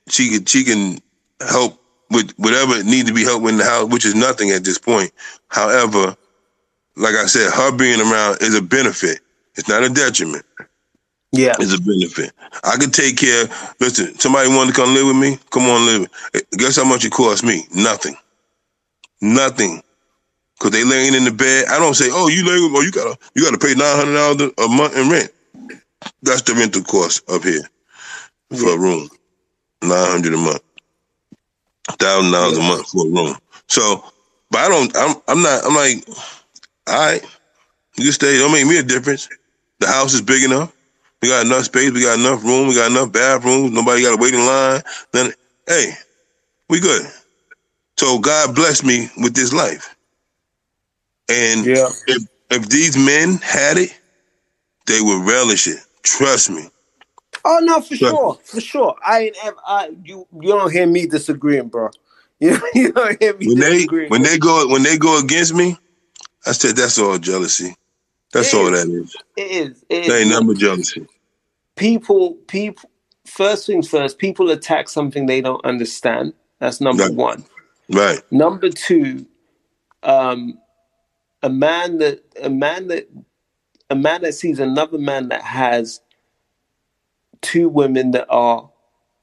she 0.08 0.30
can 0.30 0.44
she 0.44 0.64
can 0.64 0.98
help 1.40 1.80
with 2.10 2.32
whatever 2.36 2.82
needs 2.84 3.08
to 3.08 3.14
be 3.14 3.24
helped 3.24 3.48
in 3.48 3.56
the 3.56 3.64
house, 3.64 3.90
which 3.90 4.04
is 4.04 4.14
nothing 4.14 4.50
at 4.50 4.64
this 4.64 4.78
point. 4.78 5.12
However, 5.48 6.16
like 6.96 7.14
I 7.14 7.26
said, 7.26 7.52
her 7.52 7.76
being 7.76 8.00
around 8.00 8.38
is 8.42 8.54
a 8.54 8.62
benefit. 8.62 9.20
It's 9.56 9.68
not 9.68 9.82
a 9.82 9.88
detriment. 9.88 10.44
Yeah. 11.32 11.54
It's 11.58 11.74
a 11.74 11.80
benefit. 11.80 12.32
I 12.64 12.76
could 12.76 12.92
take 12.92 13.16
care. 13.16 13.46
Listen, 13.80 14.18
somebody 14.18 14.48
wanted 14.50 14.74
to 14.74 14.82
come 14.82 14.94
live 14.94 15.06
with 15.06 15.16
me. 15.16 15.38
Come 15.50 15.64
on, 15.64 15.86
live. 15.86 16.08
Guess 16.52 16.76
how 16.76 16.84
much 16.84 17.04
it 17.04 17.12
cost 17.12 17.44
me? 17.44 17.64
Nothing. 17.74 18.14
Nothing. 19.22 19.82
Cause 20.62 20.72
they 20.72 20.84
laying 20.84 21.14
in 21.14 21.24
the 21.24 21.32
bed. 21.32 21.66
I 21.70 21.80
don't 21.80 21.94
say, 21.96 22.08
oh, 22.12 22.28
you 22.28 22.46
laying. 22.46 22.72
Oh, 22.76 22.82
you 22.82 22.92
gotta 22.92 23.18
you 23.36 23.44
gotta 23.44 23.58
pay 23.58 23.74
nine 23.74 23.96
hundred 23.98 24.14
dollars 24.14 24.52
a 24.58 24.68
month 24.68 24.96
in 24.96 25.10
rent. 25.10 25.30
That's 26.22 26.42
the 26.42 26.54
rental 26.54 26.82
cost 26.84 27.28
up 27.30 27.44
here 27.44 27.62
for 28.56 28.74
a 28.74 28.78
room. 28.78 29.08
Nine 29.82 30.10
hundred 30.10 30.34
a 30.34 30.38
month. 30.38 30.62
Thousand 31.98 32.32
dollars 32.32 32.58
a 32.58 32.62
month 32.62 32.88
for 32.90 33.06
a 33.06 33.10
room. 33.10 33.36
So, 33.68 34.04
but 34.50 34.60
I 34.60 34.68
don't. 34.68 34.96
I'm. 34.96 35.16
I'm 35.28 35.42
not. 35.42 35.64
I'm 35.66 35.74
like, 35.74 36.04
all 36.88 36.96
right. 37.12 37.22
You 37.96 38.12
stay. 38.12 38.38
Don't 38.38 38.52
make 38.52 38.66
me 38.66 38.78
a 38.78 38.84
difference. 38.84 39.28
The 39.80 39.88
house 39.88 40.14
is 40.14 40.22
big 40.22 40.44
enough. 40.44 40.72
We 41.22 41.28
got 41.28 41.46
enough 41.46 41.64
space. 41.64 41.92
We 41.92 42.02
got 42.02 42.18
enough 42.18 42.44
room. 42.44 42.68
We 42.68 42.76
got 42.76 42.90
enough 42.90 43.12
bathrooms. 43.12 43.72
Nobody 43.72 44.02
got 44.02 44.16
to 44.16 44.22
wait 44.22 44.34
in 44.34 44.40
line. 44.46 44.82
Then, 45.12 45.32
hey, 45.68 45.92
we 46.70 46.80
good. 46.80 47.06
So 47.98 48.18
God 48.20 48.54
bless 48.54 48.84
me 48.84 49.10
with 49.18 49.34
this 49.34 49.52
life. 49.52 49.96
And 51.28 51.68
Yeah. 51.68 51.90
if 52.06 52.24
if 52.50 52.68
these 52.68 52.96
men 52.96 53.34
had 53.42 53.78
it, 53.78 53.98
they 54.86 55.00
would 55.00 55.26
relish 55.28 55.68
it. 55.68 55.78
Trust 56.02 56.50
me. 56.50 56.68
Oh 57.44 57.60
no, 57.62 57.80
for 57.82 57.96
Sure. 58.00 58.18
sure, 58.18 58.38
for 58.44 58.60
sure. 58.60 58.96
I 59.06 59.20
ain't 59.22 59.36
ever. 59.44 59.56
I, 59.66 59.90
you 60.04 60.26
you 60.34 60.48
don't 60.50 60.72
hear 60.72 60.86
me 60.86 61.06
disagreeing, 61.06 61.68
bro. 61.68 61.90
You 62.40 62.58
you 62.74 62.92
don't 62.92 63.22
hear 63.22 63.36
me 63.36 63.48
When 63.48 63.60
they 63.60 63.88
disagreeing. 63.88 64.08
when 64.08 64.22
they 64.22 64.38
go 64.38 64.68
when 64.68 64.82
they 64.84 64.98
go 64.98 65.18
against 65.20 65.54
me, 65.54 65.78
I 66.46 66.52
said 66.52 66.76
that's 66.76 66.98
all 66.98 67.18
jealousy. 67.18 67.74
That's 68.32 68.52
It 68.52 68.54
all 68.54 68.70
is. 68.70 68.72
that 68.72 68.88
is. 68.88 69.16
it 69.36 69.42
is. 69.52 69.84
It 69.90 70.04
That 70.06 70.20
is. 70.20 70.20
ain't 70.20 70.30
nothing 70.30 70.48
but 70.48 70.58
jealousy. 70.58 71.06
people 71.76 72.34
people 72.48 72.90
first 73.26 73.66
things 73.66 73.88
first 73.88 74.18
people 74.18 74.50
attack 74.50 74.88
something 74.88 75.26
they 75.26 75.42
don't 75.42 75.64
understand 75.66 76.34
that's 76.60 76.80
number 76.80 77.06
Right. 77.06 77.12
one 77.12 77.44
Right. 77.90 78.20
number 78.30 78.70
two 78.70 79.26
um 80.04 80.58
a 81.42 81.50
man 81.50 81.98
that 81.98 82.22
a 82.42 82.50
man 82.50 82.88
that 82.88 83.08
a 83.90 83.94
man 83.96 84.22
that 84.22 84.34
sees 84.34 84.60
another 84.60 84.98
man 84.98 85.28
that 85.28 85.42
has 85.42 86.00
two 87.42 87.68
women 87.68 88.12
that 88.12 88.26
are 88.30 88.70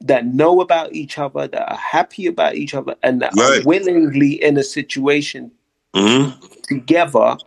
that 0.02 0.26
know 0.26 0.62
about 0.62 0.94
each 0.94 1.18
other, 1.18 1.48
that 1.48 1.70
are 1.72 1.78
happy 1.78 2.28
about 2.28 2.56
each 2.56 2.74
other, 2.74 2.96
and 3.04 3.22
that 3.22 3.34
Right. 3.36 3.62
are 3.62 3.68
willingly 3.68 4.42
in 4.44 4.58
a 4.58 4.64
situation 4.64 5.52
hmm 5.96 6.30
together, 6.64 7.38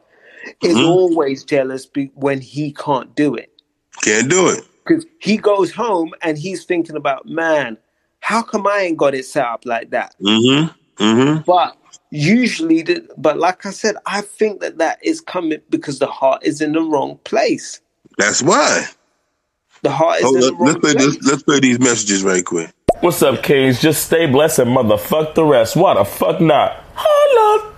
is 0.63 0.75
Mhm. 0.75 0.85
always 0.85 1.45
jealous 1.45 1.87
be- 1.87 2.11
when 2.15 2.41
he 2.41 2.73
can't 2.73 3.15
do 3.15 3.35
it. 3.35 3.51
Can't 4.03 4.29
do 4.29 4.49
it. 4.49 4.65
Because 4.85 5.07
he 5.21 5.37
goes 5.37 5.71
home 5.73 6.13
and 6.23 6.37
he's 6.37 6.65
thinking 6.65 6.97
about, 6.97 7.27
man, 7.27 7.79
how 8.21 8.43
come 8.43 8.67
I 8.67 8.81
ain't 8.81 8.99
got 8.99 9.15
it 9.15 9.25
set 9.25 9.47
up 9.47 9.65
like 9.65 9.91
that? 9.91 10.15
hmm 10.21 10.65
hmm 10.99 11.39
But 11.47 11.77
usually, 12.13 12.83
the, 12.83 13.09
but 13.17 13.39
like 13.39 13.65
I 13.67 13.71
said, 13.71 13.97
I 14.07 14.21
think 14.21 14.61
that 14.61 14.79
that 14.79 14.99
is 15.03 15.21
coming 15.21 15.61
because 15.71 15.99
the 15.99 16.07
heart 16.07 16.45
is 16.45 16.61
in 16.61 16.73
the 16.73 16.83
wrong 16.83 17.19
place. 17.25 17.81
That's 18.19 18.43
why. 18.43 18.87
The 19.83 19.91
heart 19.91 20.19
is 20.19 20.25
Hold 20.25 20.37
in 20.37 20.41
the 20.43 20.53
wrong 20.53 20.67
Let's 20.67 20.79
play 20.79 20.93
place. 20.93 21.17
this. 21.17 21.29
Let's 21.29 21.43
play 21.43 21.61
these 21.61 21.81
messages 21.81 22.23
right 22.23 22.45
quick. 22.45 22.71
What's 23.01 23.23
up, 23.23 23.43
Kings? 23.43 23.81
Just 23.81 24.07
stay 24.07 24.27
blessed 24.27 24.61
and 24.61 24.77
motherfuck 24.77 25.35
the 25.35 25.45
rest. 25.45 25.75
Why 25.75 25.95
the 25.95 26.05
fuck 26.05 26.41
not? 26.41 26.85
Holla! 26.95 27.75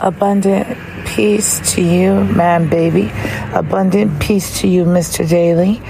Abundant 0.00 0.76
peace 1.06 1.74
to 1.74 1.82
you, 1.82 2.24
man, 2.24 2.68
baby. 2.68 3.12
Abundant 3.54 4.20
peace 4.20 4.58
to 4.60 4.66
you, 4.66 4.84
Mr. 4.84 5.28
Daly. 5.28 5.80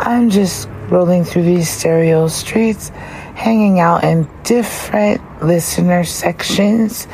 I'm 0.00 0.30
just 0.30 0.68
rolling 0.88 1.22
through 1.22 1.44
these 1.44 1.68
stereo 1.70 2.26
streets, 2.28 2.90
hanging 3.34 3.80
out 3.80 4.04
in 4.04 4.28
different 4.44 5.20
listener 5.42 6.04
sections. 6.04 7.06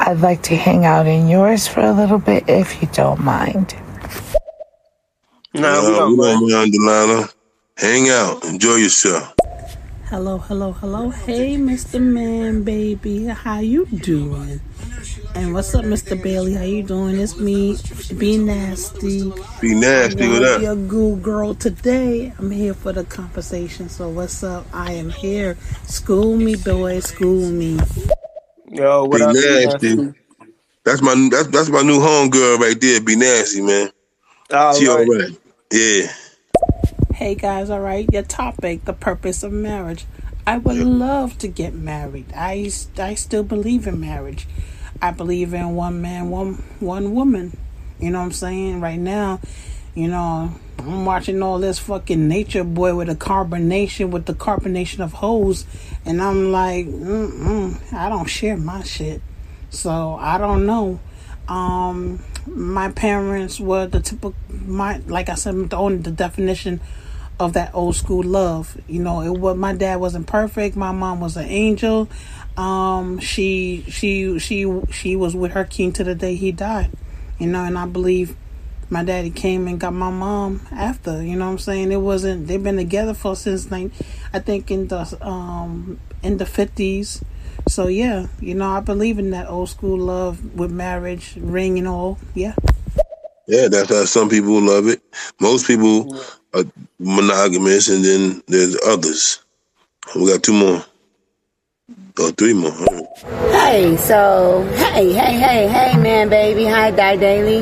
I'd 0.00 0.20
like 0.20 0.42
to 0.44 0.56
hang 0.56 0.84
out 0.84 1.06
in 1.06 1.28
yours 1.28 1.66
for 1.66 1.80
a 1.80 1.92
little 1.92 2.18
bit 2.18 2.44
if 2.48 2.80
you 2.82 2.88
don't 2.92 3.20
mind. 3.20 3.74
No, 5.54 5.82
we 5.84 5.96
don't 5.96 6.10
we 6.12 6.16
mind. 6.16 6.40
don't 6.40 6.52
mind, 6.52 6.72
Delana. 6.74 7.32
Hang 7.76 8.08
out. 8.10 8.44
Enjoy 8.44 8.76
yourself. 8.76 9.34
Hello, 10.06 10.38
hello, 10.38 10.72
hello. 10.72 11.10
Hey, 11.10 11.56
Mr. 11.56 12.00
Man, 12.00 12.62
baby. 12.62 13.24
How 13.26 13.58
you 13.60 13.86
doing? 13.86 14.60
And 15.36 15.52
what's 15.52 15.74
up, 15.74 15.84
Mr. 15.84 16.20
Bailey? 16.20 16.54
How 16.54 16.62
you 16.62 16.82
doing? 16.82 17.18
It's 17.20 17.36
me, 17.36 17.76
Be 18.16 18.38
Nasty. 18.38 19.30
Be 19.60 19.74
nasty 19.74 20.24
I'm 20.24 20.32
with 20.32 20.40
gonna 20.40 20.58
be 20.58 20.64
that. 20.64 20.72
a 20.72 20.76
goo 20.76 21.16
girl 21.16 21.52
today. 21.54 22.32
I'm 22.38 22.50
here 22.50 22.72
for 22.72 22.90
the 22.92 23.04
conversation. 23.04 23.90
So 23.90 24.08
what's 24.08 24.42
up? 24.42 24.66
I 24.72 24.92
am 24.92 25.10
here. 25.10 25.58
School 25.84 26.38
me, 26.38 26.56
boy. 26.56 27.00
School 27.00 27.50
me. 27.50 27.78
Yo, 28.70 29.04
what 29.04 29.18
Be 29.18 29.24
up? 29.24 29.34
nasty. 29.34 29.96
Nasty? 29.96 30.14
That's 30.84 31.02
my 31.02 31.28
that's 31.30 31.48
that's 31.48 31.68
my 31.68 31.82
new 31.82 32.00
home 32.00 32.30
girl 32.30 32.56
right 32.56 32.80
there. 32.80 33.02
Be 33.02 33.16
nasty, 33.16 33.60
man. 33.60 33.90
All 34.50 34.74
She 34.74 34.88
all 34.88 34.96
right. 34.98 35.08
right. 35.08 35.38
Yeah. 35.70 36.12
Hey 37.14 37.34
guys, 37.34 37.68
all 37.68 37.80
right. 37.80 38.08
Your 38.10 38.22
topic: 38.22 38.86
the 38.86 38.94
purpose 38.94 39.42
of 39.42 39.52
marriage. 39.52 40.06
I 40.46 40.56
would 40.56 40.78
love 40.78 41.36
to 41.38 41.48
get 41.48 41.74
married. 41.74 42.32
I 42.34 42.70
I 42.96 43.14
still 43.14 43.42
believe 43.42 43.86
in 43.86 44.00
marriage. 44.00 44.46
I 45.02 45.10
believe 45.10 45.54
in 45.54 45.74
one 45.74 46.00
man, 46.02 46.30
one 46.30 46.54
one 46.80 47.14
woman. 47.14 47.56
You 47.98 48.10
know 48.10 48.18
what 48.18 48.26
I'm 48.26 48.32
saying? 48.32 48.80
Right 48.80 48.98
now, 48.98 49.40
you 49.94 50.08
know, 50.08 50.52
I'm 50.78 51.04
watching 51.04 51.42
all 51.42 51.58
this 51.58 51.78
fucking 51.78 52.28
nature 52.28 52.64
boy 52.64 52.94
with 52.94 53.08
the 53.08 53.14
carbonation 53.14 54.10
with 54.10 54.26
the 54.26 54.34
carbonation 54.34 55.00
of 55.00 55.14
hoes, 55.14 55.66
and 56.04 56.20
I'm 56.22 56.52
like, 56.52 56.86
mm-mm, 56.86 57.92
I 57.92 58.08
don't 58.08 58.26
share 58.26 58.56
my 58.56 58.82
shit. 58.82 59.22
So 59.70 60.16
I 60.20 60.38
don't 60.38 60.66
know. 60.66 61.00
Um, 61.48 62.22
my 62.46 62.90
parents 62.90 63.58
were 63.60 63.86
the 63.86 64.00
typical, 64.00 64.34
my 64.48 64.98
like 65.06 65.28
I 65.28 65.34
said, 65.34 65.70
the 65.70 65.76
only 65.76 65.98
the 65.98 66.10
definition 66.10 66.80
of 67.38 67.52
that 67.52 67.74
old 67.74 67.96
school 67.96 68.22
love. 68.22 68.80
You 68.88 69.02
know, 69.02 69.22
it 69.22 69.30
was 69.30 69.56
my 69.56 69.74
dad 69.74 69.96
wasn't 69.96 70.26
perfect. 70.26 70.76
My 70.76 70.92
mom 70.92 71.20
was 71.20 71.36
an 71.36 71.46
angel. 71.46 72.08
Um, 72.56 73.18
she 73.18 73.84
she 73.88 74.38
she 74.38 74.82
she 74.90 75.16
was 75.16 75.36
with 75.36 75.52
her 75.52 75.64
king 75.64 75.92
to 75.94 76.04
the 76.04 76.14
day 76.14 76.34
he 76.34 76.52
died. 76.52 76.90
You 77.38 77.48
know, 77.48 77.64
and 77.64 77.76
I 77.76 77.86
believe 77.86 78.36
my 78.88 79.04
daddy 79.04 79.30
came 79.30 79.66
and 79.66 79.80
got 79.80 79.92
my 79.92 80.10
mom 80.10 80.66
after. 80.70 81.22
You 81.22 81.36
know 81.36 81.46
what 81.46 81.52
I'm 81.52 81.58
saying? 81.58 81.92
It 81.92 82.00
wasn't. 82.00 82.46
They've 82.46 82.62
been 82.62 82.76
together 82.76 83.14
for 83.14 83.36
since 83.36 83.70
like 83.70 83.90
I 84.32 84.38
think 84.38 84.70
in 84.70 84.88
the 84.88 85.18
um 85.26 86.00
in 86.22 86.38
the 86.38 86.46
fifties. 86.46 87.22
So 87.68 87.88
yeah, 87.88 88.28
you 88.40 88.54
know, 88.54 88.70
I 88.70 88.80
believe 88.80 89.18
in 89.18 89.30
that 89.30 89.48
old 89.48 89.68
school 89.68 89.98
love 89.98 90.54
with 90.54 90.70
marriage, 90.70 91.34
ring 91.36 91.78
and 91.78 91.88
all. 91.88 92.18
Yeah. 92.34 92.54
Yeah, 93.48 93.68
that's 93.68 93.90
how 93.90 94.04
some 94.04 94.28
people 94.28 94.60
love 94.60 94.88
it. 94.88 95.00
Most 95.40 95.66
people 95.66 96.18
are 96.52 96.64
monogamous, 96.98 97.88
and 97.88 98.04
then 98.04 98.42
there's 98.48 98.76
others. 98.86 99.44
We 100.16 100.30
got 100.32 100.42
two 100.42 100.52
more. 100.52 100.84
Oh, 102.18 102.32
more. 102.54 102.72
Hey, 103.52 103.96
so 103.96 104.64
hey, 104.74 105.12
hey, 105.12 105.38
hey, 105.38 105.68
hey, 105.68 105.96
man, 105.96 106.28
baby. 106.28 106.64
Hi, 106.64 106.90
Die 106.90 107.16
Daily. 107.16 107.60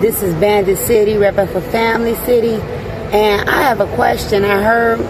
This 0.00 0.22
is 0.22 0.34
Bandit 0.36 0.78
City, 0.78 1.14
repping 1.14 1.52
for 1.52 1.60
Family 1.60 2.14
City, 2.24 2.54
and 2.54 3.50
I 3.50 3.62
have 3.62 3.80
a 3.80 3.94
question. 3.94 4.44
I 4.44 4.62
heard, 4.62 5.00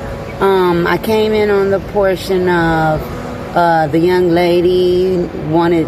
um, 0.43 0.87
I 0.87 0.99
came 0.99 1.33
in 1.33 1.51
on 1.51 1.71
the 1.71 1.79
portion 1.93 2.49
of 2.49 3.01
uh, 3.55 3.87
the 3.87 3.99
young 3.99 4.31
lady 4.31 5.19
wanted 5.49 5.87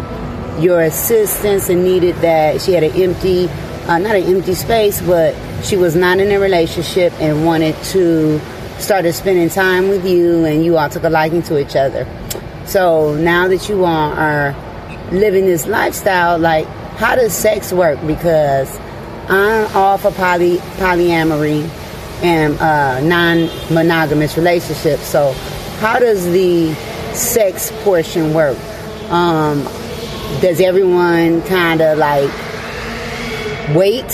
your 0.63 0.81
assistance 0.81 1.67
and 1.67 1.83
needed 1.83 2.15
that 2.17 2.61
she 2.61 2.71
had 2.71 2.83
an 2.83 2.93
empty, 2.93 3.49
uh, 3.89 3.97
not 3.97 4.15
an 4.15 4.23
empty 4.23 4.53
space, 4.53 5.01
but 5.01 5.35
she 5.65 5.75
was 5.75 5.95
not 5.95 6.19
in 6.19 6.31
a 6.31 6.39
relationship 6.39 7.11
and 7.19 7.45
wanted 7.45 7.75
to 7.85 8.39
started 8.77 9.11
spending 9.11 9.49
time 9.49 9.89
with 9.89 10.07
you, 10.07 10.45
and 10.45 10.63
you 10.63 10.77
all 10.77 10.87
took 10.87 11.03
a 11.03 11.09
liking 11.09 11.41
to 11.43 11.59
each 11.59 11.75
other. 11.75 12.07
So 12.69 13.15
now 13.15 13.47
that 13.47 13.67
you 13.67 13.83
are 13.83 14.55
living 15.11 15.47
this 15.47 15.65
lifestyle, 15.65 16.37
like 16.37 16.67
how 16.97 17.15
does 17.15 17.33
sex 17.33 17.73
work? 17.73 17.99
Because 18.05 18.69
I'm 19.27 19.75
all 19.75 19.97
for 19.97 20.11
poly 20.11 20.57
polyamory 20.77 21.67
and 22.21 22.55
uh, 22.59 22.99
non-monogamous 22.99 24.37
relationships. 24.37 25.01
So 25.01 25.33
how 25.79 25.97
does 25.97 26.23
the 26.25 26.71
sex 27.15 27.71
portion 27.83 28.35
work? 28.35 28.55
Um, 29.09 29.63
does 30.39 30.61
everyone 30.61 31.41
kind 31.47 31.81
of 31.81 31.97
like 31.97 32.29
wait 33.75 34.11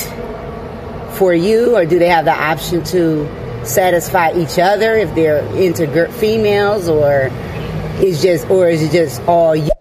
for 1.18 1.34
you, 1.34 1.76
or 1.76 1.86
do 1.86 2.00
they 2.00 2.08
have 2.08 2.24
the 2.24 2.32
option 2.32 2.86
to 2.86 3.66
satisfy 3.66 4.32
each 4.32 4.60
other 4.60 4.96
if 4.96 5.14
they're 5.14 5.46
into 5.58 6.08
females, 6.14 6.88
or 6.88 7.30
is 8.04 8.22
just, 8.22 8.50
or 8.50 8.70
is 8.70 8.82
it 8.84 8.92
just 8.92 9.22
all 9.24 9.56
you? 9.56 9.72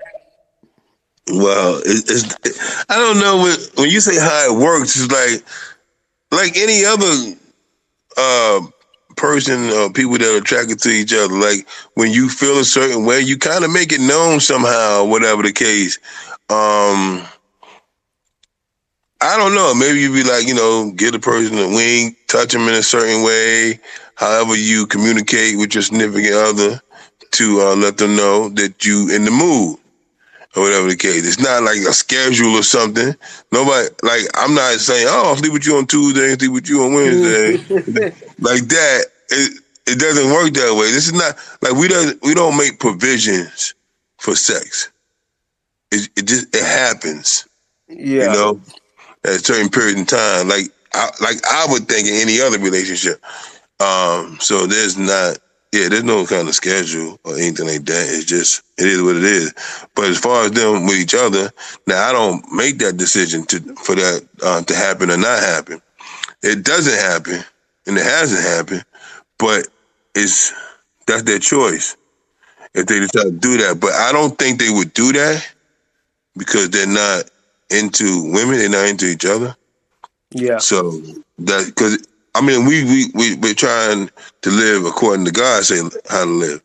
Well, 1.33 1.79
it, 1.79 2.05
it's 2.09 2.85
I 2.91 2.97
don't 2.97 3.19
know 3.19 3.43
when 3.43 3.57
when 3.77 3.91
you 3.91 4.01
say 4.01 4.17
how 4.19 4.53
it 4.55 4.59
works. 4.61 4.97
It's 5.01 5.11
like 5.11 5.45
like 6.31 6.57
any 6.57 6.85
other 6.85 7.37
uh, 8.17 8.61
person 9.17 9.71
or 9.71 9.93
people 9.93 10.19
that 10.19 10.35
are 10.35 10.39
attracted 10.39 10.81
to 10.81 10.91
each 10.91 11.13
other. 11.15 11.35
Like 11.35 11.67
when 11.95 12.13
you 12.13 12.29
feel 12.29 12.59
a 12.59 12.65
certain 12.65 13.07
way, 13.07 13.21
you 13.21 13.39
kind 13.39 13.65
of 13.65 13.73
make 13.73 13.93
it 13.93 14.01
known 14.01 14.41
somehow, 14.41 15.05
whatever 15.07 15.43
the 15.43 15.53
case. 15.53 15.99
Um, 16.51 17.25
I 19.21 19.39
don't 19.39 19.55
know. 19.55 19.75
Maybe 19.75 20.01
you'd 20.01 20.13
be 20.13 20.23
like, 20.31 20.47
you 20.47 20.55
know, 20.55 20.93
give 20.93 21.15
a 21.15 21.19
person 21.19 21.57
a 21.59 21.69
wink, 21.69 22.19
touch 22.27 22.53
them 22.53 22.69
in 22.69 22.75
a 22.75 22.83
certain 22.83 23.25
way. 23.25 23.81
However, 24.17 24.55
you 24.57 24.87
communicate 24.87 25.59
with 25.59 25.75
your 25.75 25.83
significant 25.83 26.35
other 26.35 26.81
to 27.35 27.61
uh, 27.61 27.77
let 27.77 27.99
them 27.99 28.17
know 28.17 28.49
that 28.51 28.85
you 28.85 29.11
in 29.15 29.25
the 29.25 29.31
mood 29.31 29.79
or 30.57 30.63
whatever 30.63 30.89
the 30.89 30.97
case. 30.97 31.27
It's 31.27 31.41
not 31.41 31.63
like 31.63 31.79
a 31.79 31.93
schedule 31.93 32.55
or 32.55 32.63
something. 32.63 33.15
Nobody 33.53 33.89
like 34.03 34.23
I'm 34.35 34.55
not 34.55 34.79
saying, 34.79 35.07
oh, 35.09 35.31
I'll 35.31 35.37
sleep 35.37 35.53
with 35.53 35.67
you 35.67 35.77
on 35.77 35.87
Tuesday 35.87 36.31
and 36.31 36.41
sleep 36.41 36.53
with 36.53 36.69
you 36.69 36.83
on 36.85 36.95
Wednesday. 36.95 37.57
like 38.39 38.69
that. 38.69 39.07
It 39.31 39.61
it 39.87 39.99
doesn't 39.99 40.33
work 40.33 40.53
that 40.55 40.75
way. 40.79 40.91
This 40.91 41.07
is 41.07 41.13
not 41.13 41.37
like 41.63 41.75
we 41.75 41.89
don't 41.89 42.23
we 42.23 42.35
don't 42.35 42.57
make 42.57 42.79
provisions 42.79 43.75
for 44.19 44.35
sex. 44.35 44.91
It 45.91 46.09
it 46.17 46.27
just 46.27 46.55
it 46.55 46.65
happens. 46.65 47.47
Yeah. 47.89 48.27
You 48.27 48.29
know, 48.29 48.61
at 49.25 49.31
a 49.31 49.39
certain 49.39 49.69
period 49.69 49.99
in 49.99 50.07
time. 50.07 50.49
Like 50.49 50.67
I 50.93 51.11
like 51.21 51.45
I 51.51 51.67
would 51.69 51.89
think 51.89 52.07
in 52.07 52.15
any 52.15 52.41
other 52.41 52.59
relationship. 52.59 53.23
Um, 53.81 54.39
so 54.41 54.67
there's 54.67 54.97
not 54.97 55.39
yeah, 55.75 55.89
there's 55.89 56.05
no 56.05 56.25
kind 56.25 56.47
of 56.49 56.55
schedule 56.55 57.19
or 57.25 57.37
anything 57.37 57.67
like 57.67 57.85
that. 57.87 58.07
It's 58.09 58.25
just 58.25 58.63
it 58.79 58.87
is 58.87 59.03
what 59.03 59.17
it 59.17 59.25
is. 59.25 59.53
But 59.97 60.05
as 60.05 60.19
far 60.19 60.45
as 60.45 60.53
them 60.53 60.87
with 60.87 60.99
each 60.99 61.15
other, 61.15 61.51
now 61.89 62.09
I 62.09 62.13
don't 62.13 62.45
make 62.53 62.79
that 62.79 62.97
decision 62.97 63.45
to 63.47 63.59
for 63.75 63.97
that 63.97 64.29
uh, 64.41 64.63
to 64.63 64.75
happen 64.75 65.11
or 65.11 65.17
not 65.17 65.41
happen. 65.41 65.83
It 66.43 66.65
doesn't 66.65 66.95
happen, 66.95 67.45
and 67.87 67.99
it 67.99 68.05
hasn't 68.05 68.43
happened. 68.43 68.85
But 69.39 69.67
it's 70.15 70.53
that's 71.09 71.25
their 71.25 71.41
choice 71.41 71.97
if 72.75 72.87
they 72.87 73.01
decide 73.01 73.25
to 73.25 73.31
do 73.33 73.57
that. 73.59 73.81
But 73.81 73.95
I 73.95 74.13
don't 74.13 74.39
think 74.39 74.61
they 74.61 74.71
would 74.71 74.95
do 74.95 75.13
that 75.13 75.45
because 76.37 76.71
they're 76.71 76.87
not 76.87 77.25
into 77.71 78.31
women, 78.33 78.59
they're 78.59 78.69
not 78.69 78.89
into 78.89 79.07
each 79.07 79.25
other. 79.25 79.57
Yeah. 80.31 80.59
So 80.59 80.93
that 81.39 81.67
because 81.67 82.07
I 82.35 82.43
mean 82.43 82.67
we 82.67 82.85
we 82.85 83.07
we 83.15 83.37
we're 83.37 83.55
trying 83.55 84.11
to 84.43 84.51
live 84.51 84.87
according 84.87 85.27
to 85.27 85.33
God 85.33 85.65
say 85.65 85.81
how 86.09 86.25
to 86.25 86.31
live, 86.31 86.63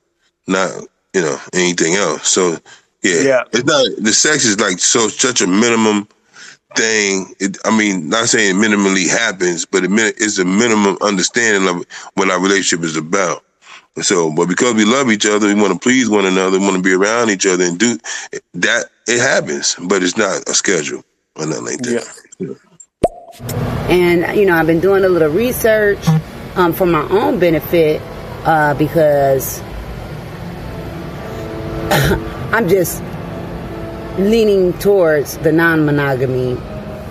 not 0.48 0.72
you 1.14 1.22
know 1.22 1.40
anything 1.54 1.96
else. 1.96 2.30
So 2.30 2.58
yeah, 3.04 3.22
Yeah. 3.24 3.44
it's 3.54 3.66
not 3.66 3.86
the 4.04 4.14
sex 4.14 4.46
is 4.46 4.60
like 4.60 4.80
so 4.80 5.10
such 5.10 5.42
a 5.42 5.48
minimum 5.48 6.08
thing. 6.76 7.34
It, 7.40 7.58
I 7.66 7.78
mean, 7.78 8.10
not 8.10 8.30
saying 8.30 8.58
it 8.58 8.60
minimally 8.60 9.10
happens, 9.10 9.66
but 9.66 9.84
it, 9.86 9.92
it's 10.20 10.40
a 10.40 10.46
minimum 10.46 10.98
understanding 11.02 11.70
of 11.70 11.86
what 12.16 12.32
our 12.32 12.42
relationship 12.42 12.86
is 12.86 12.98
about. 12.98 13.44
So, 14.02 14.34
but 14.34 14.48
because 14.48 14.76
we 14.76 14.86
love 14.86 15.12
each 15.12 15.26
other, 15.28 15.48
we 15.48 15.56
want 15.56 15.74
to 15.74 15.80
please 15.80 16.10
one 16.10 16.26
another, 16.26 16.60
we 16.60 16.66
want 16.66 16.78
to 16.78 16.84
be 16.84 16.94
around 16.94 17.30
each 17.32 17.46
other, 17.46 17.66
and 17.66 17.80
do 17.80 18.00
that. 18.56 18.86
It 19.08 19.20
happens, 19.20 19.76
but 19.90 20.04
it's 20.04 20.18
not 20.18 20.50
a 20.50 20.54
schedule 20.56 21.04
or 21.36 21.48
nothing 21.48 21.66
like 21.66 21.82
that. 21.84 22.08
And, 23.42 24.38
you 24.38 24.46
know, 24.46 24.56
I've 24.56 24.68
been 24.68 24.80
doing 24.80 25.04
a 25.04 25.10
little 25.10 25.30
research 25.30 26.00
um, 26.56 26.74
for 26.74 26.86
my 26.86 27.08
own 27.10 27.40
benefit 27.40 28.02
uh, 28.46 28.74
because 28.74 29.62
I'm 32.52 32.68
just 32.68 33.02
leaning 34.18 34.74
towards 34.80 35.38
the 35.38 35.52
non-monogamy 35.52 36.58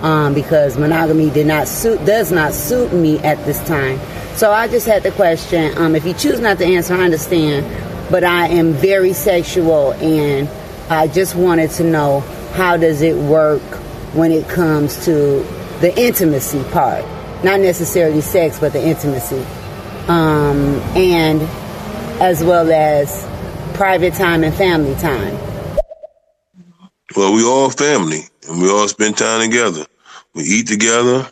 um, 0.01 0.33
because 0.33 0.77
monogamy 0.77 1.29
did 1.29 1.47
not 1.47 1.67
suit 1.67 2.03
does 2.05 2.31
not 2.31 2.53
suit 2.53 2.93
me 2.93 3.19
at 3.19 3.43
this 3.45 3.59
time. 3.67 3.99
So 4.35 4.51
I 4.51 4.67
just 4.67 4.85
had 4.85 5.03
the 5.03 5.11
question. 5.11 5.77
Um, 5.77 5.95
if 5.95 6.05
you 6.05 6.13
choose 6.13 6.39
not 6.39 6.57
to 6.59 6.65
answer, 6.65 6.93
I 6.93 7.03
understand. 7.03 7.65
But 8.09 8.23
I 8.23 8.47
am 8.47 8.73
very 8.73 9.13
sexual, 9.13 9.93
and 9.93 10.47
I 10.89 11.07
just 11.07 11.35
wanted 11.35 11.71
to 11.71 11.83
know 11.83 12.21
how 12.53 12.77
does 12.77 13.01
it 13.01 13.15
work 13.15 13.61
when 14.13 14.31
it 14.31 14.47
comes 14.47 15.05
to 15.05 15.43
the 15.79 15.97
intimacy 15.97 16.63
part, 16.71 17.05
not 17.43 17.59
necessarily 17.61 18.21
sex, 18.21 18.59
but 18.59 18.73
the 18.73 18.85
intimacy, 18.85 19.45
um, 20.07 20.75
and 20.95 21.41
as 22.21 22.43
well 22.43 22.69
as 22.71 23.25
private 23.75 24.13
time 24.13 24.43
and 24.43 24.53
family 24.53 24.93
time. 24.95 25.33
Well, 27.15 27.33
we 27.33 27.43
all 27.43 27.69
family, 27.69 28.23
and 28.47 28.61
we 28.61 28.69
all 28.69 28.87
spend 28.87 29.17
time 29.17 29.49
together. 29.49 29.85
We 30.35 30.43
eat 30.43 30.67
together. 30.67 31.29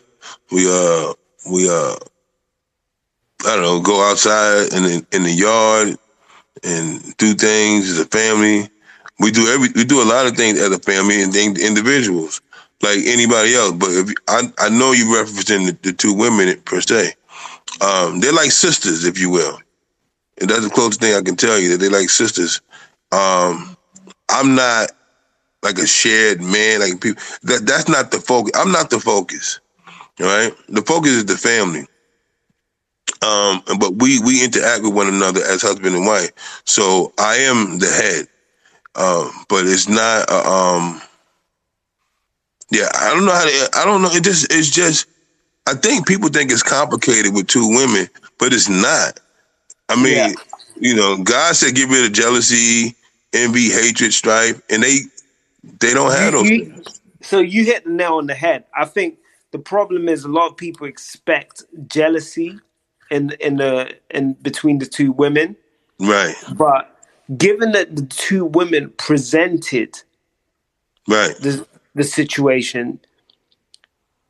We 0.50 0.66
uh 0.68 1.12
we 1.50 1.68
uh 1.68 1.96
I 3.44 3.54
don't 3.54 3.62
know 3.62 3.80
go 3.80 4.10
outside 4.10 4.72
in 4.72 4.82
the 4.82 5.06
in 5.12 5.22
the 5.22 5.30
yard 5.30 5.96
and 6.64 7.16
do 7.18 7.34
things 7.34 7.90
as 7.90 8.00
a 8.00 8.06
family. 8.06 8.68
We 9.20 9.30
do 9.30 9.46
every 9.48 9.68
we 9.74 9.84
do 9.84 10.02
a 10.02 10.08
lot 10.08 10.26
of 10.26 10.36
things 10.36 10.58
as 10.58 10.72
a 10.72 10.78
family 10.78 11.22
and 11.22 11.34
individuals 11.36 12.40
like 12.82 12.98
anybody 13.06 13.54
else. 13.54 13.72
But 13.72 13.90
if 13.90 14.14
I 14.28 14.42
I 14.58 14.68
know 14.68 14.92
you 14.92 15.06
referencing 15.06 15.66
the, 15.66 15.78
the 15.82 15.92
two 15.92 16.14
women 16.14 16.60
per 16.62 16.80
se. 16.80 17.14
Um, 17.80 18.20
they're 18.20 18.32
like 18.32 18.50
sisters, 18.50 19.04
if 19.04 19.18
you 19.18 19.30
will. 19.30 19.58
And 20.40 20.50
that's 20.50 20.64
the 20.64 20.70
closest 20.70 21.00
thing 21.00 21.14
I 21.14 21.22
can 21.22 21.36
tell 21.36 21.58
you 21.58 21.70
that 21.70 21.78
they're 21.78 21.90
like 21.90 22.10
sisters. 22.10 22.60
Um, 23.12 23.76
I'm 24.30 24.54
not 24.54 24.92
like 25.62 25.78
a 25.78 25.86
shared 25.86 26.40
man, 26.40 26.80
like 26.80 27.00
people. 27.00 27.22
That 27.42 27.66
that's 27.66 27.88
not 27.88 28.10
the 28.10 28.20
focus. 28.20 28.52
I'm 28.56 28.72
not 28.72 28.90
the 28.90 29.00
focus. 29.00 29.60
Right, 30.20 30.52
the 30.68 30.82
focus 30.82 31.12
is 31.12 31.26
the 31.26 31.36
family. 31.36 31.86
Um, 33.22 33.62
but 33.78 33.94
we 33.96 34.20
we 34.20 34.44
interact 34.44 34.82
with 34.82 34.94
one 34.94 35.08
another 35.08 35.40
as 35.44 35.62
husband 35.62 35.96
and 35.96 36.06
wife. 36.06 36.30
So 36.64 37.12
I 37.18 37.36
am 37.36 37.78
the 37.78 37.86
head. 37.88 38.28
Um, 38.96 39.30
but 39.48 39.66
it's 39.66 39.88
not. 39.88 40.30
Um, 40.30 41.00
yeah, 42.70 42.88
I 42.94 43.14
don't 43.14 43.24
know 43.26 43.32
how 43.32 43.44
to. 43.44 43.70
I 43.78 43.84
don't 43.84 44.02
know. 44.02 44.10
It 44.12 44.24
just. 44.24 44.52
It's 44.52 44.70
just. 44.70 45.06
I 45.66 45.74
think 45.74 46.06
people 46.06 46.28
think 46.30 46.50
it's 46.52 46.62
complicated 46.62 47.34
with 47.34 47.46
two 47.48 47.68
women, 47.68 48.08
but 48.38 48.52
it's 48.54 48.68
not. 48.68 49.20
I 49.88 49.96
mean, 50.02 50.34
you 50.80 50.94
know, 50.96 51.16
God 51.22 51.56
said 51.56 51.74
get 51.74 51.88
rid 51.90 52.06
of 52.06 52.12
jealousy, 52.12 52.96
envy, 53.34 53.70
hatred, 53.70 54.12
strife, 54.14 54.60
and 54.70 54.82
they 54.82 54.98
they 55.80 55.94
don't 55.94 56.12
have 56.12 56.32
those. 56.32 56.50
You- 56.50 56.56
you- 56.56 56.84
so 57.22 57.40
you 57.40 57.64
hit 57.64 57.84
the 57.84 57.90
nail 57.90 58.14
on 58.18 58.26
the 58.26 58.34
head. 58.34 58.64
I 58.76 58.84
think 58.86 59.18
the 59.52 59.58
problem 59.58 60.08
is 60.08 60.24
a 60.24 60.28
lot 60.28 60.50
of 60.50 60.56
people 60.56 60.86
expect 60.86 61.64
jealousy 61.88 62.60
in 63.10 63.30
in 63.40 63.56
the 63.56 63.96
in 64.10 64.34
between 64.34 64.78
the 64.78 64.86
two 64.86 65.12
women, 65.12 65.56
Right, 66.00 66.36
but 66.56 66.96
given 67.36 67.72
that 67.72 67.96
the 67.96 68.06
two 68.06 68.44
women 68.44 68.90
presented 68.98 70.02
right, 71.08 71.34
the 71.40 71.66
the 71.94 72.04
situation, 72.04 73.00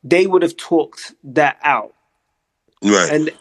they 0.03 0.27
would 0.27 0.41
have 0.41 0.57
talked 0.57 1.13
that 1.23 1.57
out, 1.63 1.93
right. 2.83 3.11
and 3.11 3.31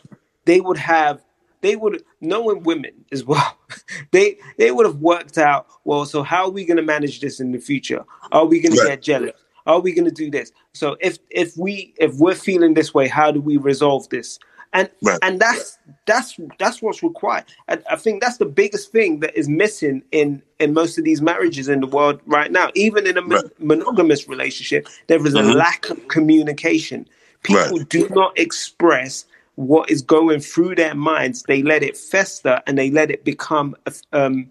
they 0.44 0.60
would 0.60 0.78
have 0.78 1.22
they 1.60 1.76
would 1.76 2.02
knowing 2.20 2.62
women 2.62 3.04
as 3.12 3.24
well. 3.24 3.56
They 4.10 4.38
they 4.56 4.70
would 4.70 4.86
have 4.86 4.96
worked 4.96 5.36
out 5.36 5.66
well. 5.84 6.06
So 6.06 6.22
how 6.22 6.44
are 6.44 6.50
we 6.50 6.64
going 6.64 6.78
to 6.78 6.82
manage 6.82 7.20
this 7.20 7.40
in 7.40 7.52
the 7.52 7.58
future? 7.58 8.04
Are 8.32 8.46
we 8.46 8.60
going 8.60 8.74
to 8.74 8.82
get 8.86 9.02
jealous? 9.02 9.32
Are 9.66 9.80
we 9.80 9.92
going 9.92 10.06
to 10.06 10.10
do 10.10 10.30
this? 10.30 10.50
So 10.72 10.96
if 11.00 11.18
if 11.28 11.54
we 11.58 11.92
if 11.98 12.14
we're 12.16 12.34
feeling 12.34 12.72
this 12.72 12.94
way, 12.94 13.06
how 13.08 13.30
do 13.30 13.40
we 13.42 13.58
resolve 13.58 14.08
this? 14.08 14.38
And 14.72 14.90
and 15.22 15.40
that's 15.40 15.78
that's 16.06 16.38
that's 16.58 16.82
what's 16.82 17.02
required. 17.02 17.44
And 17.68 17.82
I 17.90 17.96
think 17.96 18.22
that's 18.22 18.36
the 18.36 18.46
biggest 18.46 18.92
thing 18.92 19.20
that 19.20 19.36
is 19.36 19.48
missing 19.48 20.02
in 20.12 20.42
in 20.58 20.74
most 20.74 20.98
of 20.98 21.04
these 21.04 21.22
marriages 21.22 21.68
in 21.68 21.80
the 21.80 21.86
world 21.86 22.20
right 22.26 22.52
now. 22.52 22.70
Even 22.74 23.06
in 23.06 23.16
a 23.16 23.22
mon- 23.22 23.50
monogamous 23.58 24.28
relationship, 24.28 24.88
there 25.06 25.24
is 25.26 25.34
a 25.34 25.42
Mhm. 25.42 25.54
lack 25.54 25.90
of 25.90 26.08
communication. 26.08 27.08
People 27.42 27.78
do 27.78 28.08
not 28.10 28.38
express 28.38 29.24
what 29.54 29.90
is 29.90 30.02
going 30.02 30.40
through 30.40 30.74
their 30.74 30.94
minds. 30.94 31.44
They 31.44 31.62
let 31.62 31.82
it 31.82 31.96
fester 31.96 32.62
and 32.66 32.78
they 32.78 32.90
let 32.90 33.10
it 33.10 33.24
become 33.24 33.74
a, 33.86 33.92
um, 34.12 34.48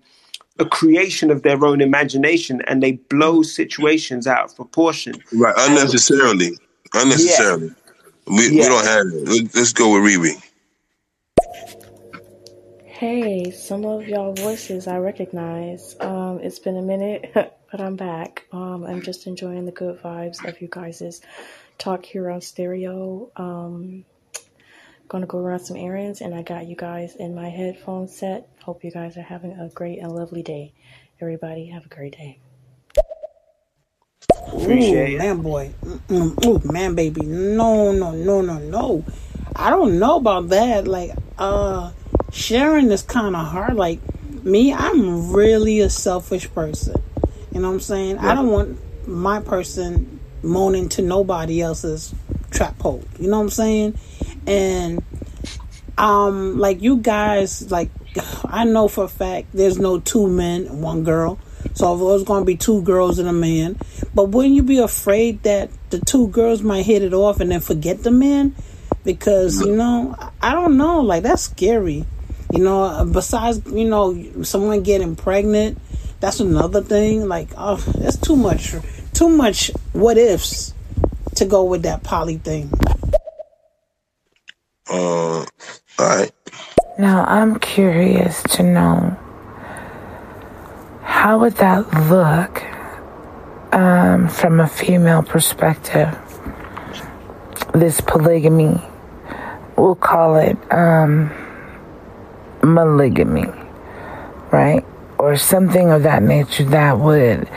a 0.60 0.66
creation 0.66 1.30
of 1.32 1.44
their 1.44 1.64
own 1.64 1.82
imagination, 1.82 2.62
and 2.68 2.82
they 2.82 2.94
blow 2.94 3.44
situations 3.44 4.26
out 4.28 4.46
of 4.46 4.56
proportion. 4.56 5.16
Right, 5.34 5.54
unnecessarily. 5.58 6.58
Unnecessarily. 6.94 7.72
We, 8.28 8.52
we 8.52 8.58
don't 8.62 8.86
have 8.86 9.08
it. 9.08 9.28
Let- 9.28 9.56
Let's 9.56 9.74
go 9.74 9.94
with 9.94 10.04
Riri. 10.04 10.34
Hey, 12.86 13.52
some 13.52 13.86
of 13.86 14.08
y'all 14.08 14.34
voices 14.34 14.88
I 14.88 14.98
recognize. 14.98 15.96
Um, 16.00 16.40
it's 16.42 16.60
been 16.60 16.78
a 16.78 16.82
minute, 16.82 17.32
but 17.34 17.80
I'm 17.80 17.96
back. 17.96 18.46
Um, 18.52 18.84
I'm 18.86 19.02
just 19.04 19.28
enjoying 19.28 19.66
the 19.66 19.72
good 19.72 20.02
vibes 20.02 20.44
of 20.48 20.60
you 20.62 20.68
guys' 20.70 21.22
talk 21.78 22.06
here 22.06 22.30
on 22.32 22.42
stereo. 22.42 23.30
Um, 23.36 24.04
gonna 25.08 25.28
go 25.28 25.40
run 25.40 25.60
some 25.60 25.78
errands, 25.78 26.22
and 26.22 26.34
I 26.34 26.42
got 26.42 26.68
you 26.68 26.76
guys 26.76 27.16
in 27.16 27.36
my 27.36 27.50
headphone 27.50 28.08
set. 28.08 28.50
Hope 28.64 28.84
you 28.84 28.92
guys 28.92 29.16
are 29.18 29.22
having 29.22 29.52
a 29.52 29.70
great 29.70 30.00
and 30.00 30.12
lovely 30.12 30.44
day. 30.44 30.74
Everybody, 31.22 31.68
have 31.68 31.86
a 31.86 31.90
great 31.90 32.14
day. 32.18 32.40
Appreciate 34.68 35.16
Ooh, 35.16 35.18
man, 35.18 35.42
boy. 35.42 35.72
Mm-mm. 35.84 36.46
Ooh, 36.46 36.72
man, 36.72 36.96
baby. 36.96 37.22
No, 37.26 37.92
no, 37.92 38.12
no, 38.12 38.42
no, 38.42 38.60
no. 38.60 39.06
I 39.56 39.70
don't 39.70 40.00
know 40.00 40.18
about 40.18 40.50
that. 40.50 40.88
Like, 40.88 41.12
uh, 41.38 41.92
sharing 42.32 42.92
is 42.92 43.02
kind 43.02 43.36
of 43.36 43.46
hard. 43.48 43.76
Like, 43.76 44.00
me, 44.44 44.74
I'm 44.74 45.32
really 45.34 45.80
a 45.80 45.90
selfish 45.90 46.52
person. 46.54 46.96
You 47.52 47.62
know 47.62 47.70
what 47.70 47.76
I'm 47.76 47.80
saying? 47.80 48.18
I 48.20 48.36
don't 48.36 48.50
want 48.50 49.08
my 49.08 49.40
person 49.40 50.20
moaning 50.44 50.90
to 50.90 51.02
nobody 51.02 51.62
else's 51.62 52.14
trap 52.52 52.80
hole. 52.80 53.04
You 53.20 53.30
know 53.30 53.38
what 53.38 53.44
I'm 53.44 53.50
saying? 53.50 53.98
And 54.46 55.04
um, 55.98 56.58
like 56.58 56.82
you 56.82 56.98
guys, 56.98 57.72
like 57.72 57.90
I 58.46 58.64
know 58.66 58.88
for 58.88 59.06
a 59.06 59.10
fact 59.10 59.48
there's 59.54 59.80
no 59.80 60.00
two 60.00 60.28
men 60.28 60.68
and 60.68 60.82
one 60.82 61.04
girl. 61.04 61.40
So 61.78 61.94
if 61.94 62.00
there's 62.00 62.24
going 62.24 62.42
to 62.42 62.46
be 62.46 62.58
two 62.58 62.82
girls 62.82 63.20
and 63.20 63.30
a 63.30 63.34
man, 63.34 63.78
but 64.16 64.30
wouldn't 64.30 64.56
you 64.56 64.64
be 64.64 64.80
afraid 64.80 65.44
that 65.44 65.70
the 65.92 66.00
two 66.00 66.28
girls 66.30 66.64
might 66.64 66.88
hit 66.88 67.04
it 67.04 67.14
off 67.14 67.40
and 67.40 67.52
then 67.52 67.60
forget 67.60 68.02
the 68.02 68.10
man? 68.10 68.56
Because 69.04 69.62
you 69.62 69.76
know, 69.76 70.16
I 70.42 70.54
don't 70.54 70.76
know. 70.76 71.02
Like 71.02 71.22
that's 71.22 71.44
scary. 71.44 72.04
You 72.52 72.64
know, 72.64 73.08
besides 73.14 73.62
you 73.68 73.88
know 73.88 74.42
someone 74.42 74.82
getting 74.82 75.16
pregnant, 75.16 75.80
that's 76.20 76.40
another 76.40 76.82
thing. 76.82 77.28
Like 77.28 77.50
oh, 77.56 77.76
that's 77.76 78.18
too 78.18 78.36
much. 78.36 78.74
Too 79.14 79.30
much 79.30 79.70
what 79.94 80.18
ifs 80.18 80.74
to 81.36 81.46
go 81.46 81.64
with 81.64 81.84
that 81.84 82.02
poly 82.02 82.38
thing. 82.38 82.72
Uh, 84.90 85.42
all 85.42 85.46
right. 86.00 86.32
Now, 86.98 87.24
I'm 87.26 87.60
curious 87.60 88.42
to 88.56 88.64
know 88.64 89.16
how 91.08 91.40
would 91.40 91.56
that 91.56 91.88
look 92.10 92.62
um, 93.74 94.28
from 94.28 94.60
a 94.60 94.68
female 94.68 95.24
perspective? 95.24 96.14
This 97.74 98.02
polygamy, 98.02 98.82
we'll 99.78 99.96
call 99.96 100.36
it 100.36 100.58
um, 100.70 101.32
right? 104.52 104.86
Or 105.18 105.38
something 105.38 105.92
of 105.92 106.04
that 106.04 106.24
nature 106.24 106.66
that 106.66 107.00
would 107.00 107.50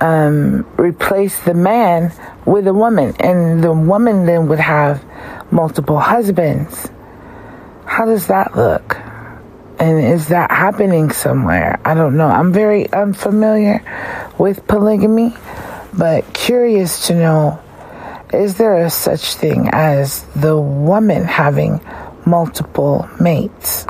um, 0.00 0.64
replace 0.78 1.40
the 1.40 1.54
man 1.54 2.12
with 2.46 2.68
a 2.68 2.74
woman, 2.74 3.12
and 3.18 3.62
the 3.62 3.72
woman 3.72 4.24
then 4.24 4.46
would 4.46 4.60
have 4.60 5.04
multiple 5.50 5.98
husbands. 5.98 6.88
How 7.86 8.04
does 8.04 8.28
that 8.28 8.56
look? 8.56 8.96
And 9.84 10.02
is 10.02 10.28
that 10.28 10.50
happening 10.50 11.10
somewhere? 11.10 11.78
I 11.84 11.92
don't 11.92 12.16
know. 12.16 12.28
I'm 12.28 12.54
very 12.54 12.90
unfamiliar 12.90 13.82
with 14.38 14.66
polygamy, 14.66 15.36
but 15.92 16.24
curious 16.32 17.06
to 17.08 17.14
know 17.14 17.60
is 18.32 18.56
there 18.56 18.82
a 18.82 18.88
such 18.88 19.34
thing 19.34 19.68
as 19.72 20.22
the 20.36 20.58
woman 20.58 21.24
having 21.24 21.82
multiple 22.24 23.06
mates? 23.20 23.86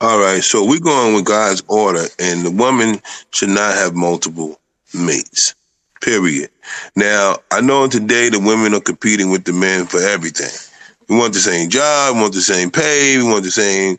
All 0.00 0.18
right, 0.18 0.42
so 0.42 0.66
we're 0.66 0.80
going 0.80 1.16
with 1.16 1.26
God's 1.26 1.62
order, 1.68 2.06
and 2.18 2.42
the 2.42 2.50
woman 2.50 3.02
should 3.30 3.50
not 3.50 3.74
have 3.74 3.94
multiple 3.94 4.58
mates. 4.94 5.54
Period. 6.00 6.48
Now, 6.96 7.36
I 7.50 7.60
know 7.60 7.88
today 7.88 8.30
the 8.30 8.40
women 8.40 8.72
are 8.72 8.80
competing 8.80 9.28
with 9.28 9.44
the 9.44 9.52
men 9.52 9.84
for 9.84 10.00
everything. 10.00 10.48
We 11.10 11.18
want 11.18 11.34
the 11.34 11.40
same 11.40 11.68
job, 11.68 12.14
we 12.14 12.22
want 12.22 12.32
the 12.32 12.40
same 12.40 12.70
pay, 12.70 13.18
we 13.18 13.24
want 13.24 13.44
the 13.44 13.50
same 13.50 13.98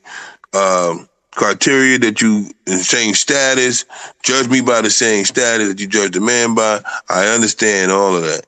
um, 0.54 1.10
criteria 1.32 2.00
that 2.00 2.22
you, 2.22 2.52
same 2.68 3.14
status. 3.14 3.86
Judge 4.24 4.50
me 4.50 4.62
by 4.62 4.82
the 4.82 4.90
same 4.90 5.26
status 5.26 5.70
that 5.70 5.80
you 5.80 5.88
judge 5.88 6.12
the 6.12 6.22
man 6.22 6.56
by. 6.56 6.82
I 7.10 7.28
understand 7.34 7.92
all 7.92 8.16
of 8.16 8.24
that, 8.24 8.46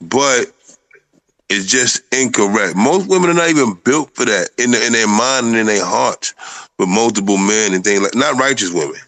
but 0.00 0.52
it's 1.48 1.66
just 1.66 2.02
incorrect. 2.12 2.76
Most 2.76 3.08
women 3.08 3.30
are 3.30 3.34
not 3.34 3.50
even 3.50 3.74
built 3.74 4.14
for 4.14 4.24
that 4.26 4.50
in, 4.58 4.72
the, 4.72 4.86
in 4.86 4.92
their 4.92 5.08
mind 5.08 5.46
and 5.48 5.56
in 5.56 5.66
their 5.66 5.84
hearts 5.84 6.34
with 6.78 6.88
multiple 6.88 7.38
men 7.38 7.74
and 7.74 7.84
things 7.84 8.02
like 8.02 8.14
not 8.14 8.38
righteous 8.38 8.72
women. 8.72 9.00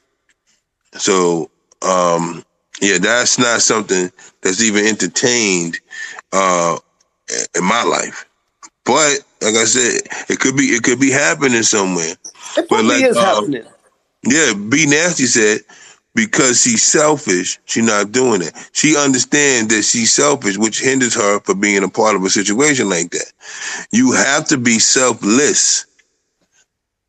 So, 0.94 1.50
um, 1.82 2.44
yeah, 2.80 2.98
that's 2.98 3.38
not 3.38 3.62
something 3.62 4.10
that's 4.42 4.62
even 4.62 4.86
entertained 4.86 5.80
uh, 6.32 6.78
in 7.56 7.64
my 7.64 7.82
life. 7.84 8.26
But 8.84 9.20
like 9.42 9.54
I 9.54 9.64
said, 9.64 10.02
it 10.28 10.40
could 10.40 10.56
be 10.56 10.64
it 10.64 10.82
could 10.82 11.00
be 11.00 11.10
happening 11.10 11.62
somewhere. 11.62 12.14
It 12.56 12.68
but 12.68 12.68
probably 12.68 13.02
like 13.02 13.04
is 13.04 13.16
um, 13.16 13.24
happening. 13.24 13.64
yeah, 14.24 14.52
B 14.54 14.86
Nasty 14.86 15.26
said 15.26 15.60
because 16.14 16.62
she's 16.62 16.82
selfish, 16.82 17.58
she's 17.66 17.84
not 17.84 18.12
doing 18.12 18.42
it. 18.42 18.52
She 18.72 18.96
understands 18.96 19.74
that 19.74 19.82
she's 19.82 20.12
selfish, 20.12 20.58
which 20.58 20.80
hinders 20.80 21.14
her 21.14 21.40
from 21.40 21.60
being 21.60 21.82
a 21.84 21.88
part 21.88 22.16
of 22.16 22.24
a 22.24 22.30
situation 22.30 22.88
like 22.90 23.10
that. 23.12 23.32
You 23.92 24.12
have 24.12 24.48
to 24.48 24.58
be 24.58 24.78
selfless 24.78 25.86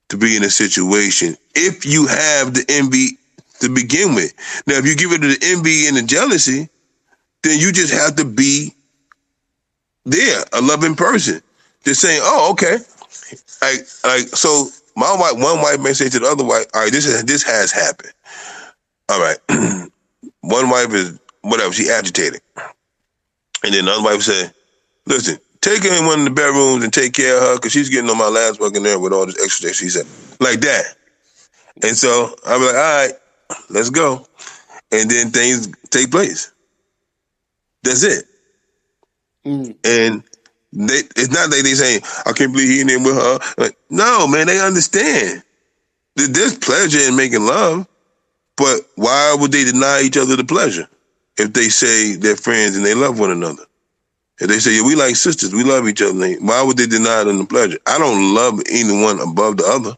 to 0.10 0.18
be 0.18 0.38
in 0.38 0.44
a 0.44 0.50
situation 0.50 1.36
if 1.56 1.86
you 1.86 2.08
have 2.08 2.54
the 2.54 2.66
envy 2.70 3.18
to 3.60 3.70
begin 3.70 4.16
with. 4.16 4.34
Now, 4.68 4.78
if 4.78 4.86
you 4.86 4.96
give 4.96 5.12
it 5.12 5.22
to 5.22 5.28
the 5.28 5.40
envy 5.44 5.88
and 5.88 5.98
the 5.98 6.04
jealousy, 6.04 6.70
then 7.44 7.60
you 7.60 7.72
just 7.72 7.94
have 7.94 8.16
to 8.18 8.26
be 8.26 8.76
there, 10.06 10.44
a 10.54 10.62
loving 10.62 10.96
person. 10.96 11.42
Just 11.84 12.02
saying, 12.02 12.22
oh, 12.24 12.52
okay. 12.52 12.78
Like, 13.62 13.80
like, 14.04 14.28
so 14.36 14.70
my 14.96 15.16
wife, 15.18 15.34
one 15.34 15.62
wife 15.62 15.80
may 15.80 15.94
say 15.94 16.10
to 16.10 16.20
the 16.20 16.28
other 16.28 16.44
wife, 16.44 16.66
all 16.74 16.82
right, 16.84 16.92
this 16.92 17.06
is, 17.06 17.24
this 17.26 17.44
has 17.44 17.72
happened. 17.72 18.14
All 19.10 19.20
right. 19.20 19.38
one 20.42 20.70
wife 20.70 20.94
is 20.94 21.20
whatever, 21.42 21.74
she 21.74 21.90
agitated. 21.90 22.42
And 23.64 23.74
then 23.74 23.86
the 23.86 23.92
other 23.92 24.04
wife 24.04 24.22
said, 24.22 24.54
listen, 25.06 25.38
take 25.62 25.84
her 25.84 25.98
in 25.98 26.06
one 26.06 26.20
of 26.20 26.26
the 26.26 26.32
bedrooms 26.32 26.84
and 26.84 26.94
take 26.94 27.14
care 27.14 27.38
of 27.38 27.44
her 27.44 27.56
because 27.56 27.72
she's 27.72 27.90
getting 27.90 28.10
on 28.10 28.18
my 28.18 28.28
last 28.28 28.60
fucking 28.60 28.84
nerve 28.84 29.02
with 29.02 29.14
all 29.14 29.26
this 29.26 29.42
extra 29.44 29.70
that 29.70 29.76
she 29.76 29.90
said. 29.90 30.06
Like 30.40 30.62
that. 30.62 30.86
And 31.84 31.96
so 31.96 32.36
I'm 32.46 32.62
like, 32.62 32.76
all 32.76 33.08
right, 33.08 33.14
let's 33.70 33.90
go. 33.90 34.26
And 34.92 35.10
then 35.10 35.32
things 35.32 35.70
take 35.90 36.12
place. 36.12 36.52
That's 37.84 38.04
it. 38.04 38.26
Mm. 39.46 39.76
And 39.84 40.24
they, 40.74 41.02
it's 41.16 41.30
not 41.30 41.50
that 41.50 41.62
they 41.64 41.74
saying, 41.74 42.02
I 42.26 42.34
can't 42.34 42.54
believe 42.54 42.70
he 42.70 42.82
in 42.82 42.88
there 42.88 43.00
with 43.00 43.16
her. 43.16 43.40
Like, 43.58 43.78
no, 43.90 44.28
man, 44.28 44.48
they 44.48 44.60
understand. 44.60 45.44
There's 46.16 46.58
pleasure 46.58 47.00
in 47.00 47.16
making 47.16 47.46
love, 47.46 47.88
but 48.58 48.82
why 48.96 49.36
would 49.40 49.52
they 49.52 49.64
deny 49.64 50.02
each 50.04 50.18
other 50.18 50.36
the 50.36 50.44
pleasure 50.44 50.88
if 51.38 51.54
they 51.54 51.70
say 51.70 52.16
they're 52.16 52.36
friends 52.36 52.76
and 52.76 52.86
they 52.86 52.96
love 52.96 53.20
one 53.20 53.32
another? 53.32 53.64
If 54.40 54.50
they 54.50 54.60
say, 54.60 54.78
yeah, 54.78 54.84
we 54.86 54.96
like 54.96 55.16
sisters, 55.16 55.54
we 55.54 55.64
love 55.64 55.88
each 55.88 56.02
other, 56.02 56.34
why 56.40 56.64
would 56.64 56.78
they 56.78 56.88
deny 56.88 57.24
them 57.24 57.40
the 57.40 57.46
pleasure? 57.46 57.78
I 57.88 57.98
don't 58.00 58.34
love 58.34 58.62
anyone 58.72 59.20
above 59.20 59.58
the 59.58 59.66
other. 59.66 59.98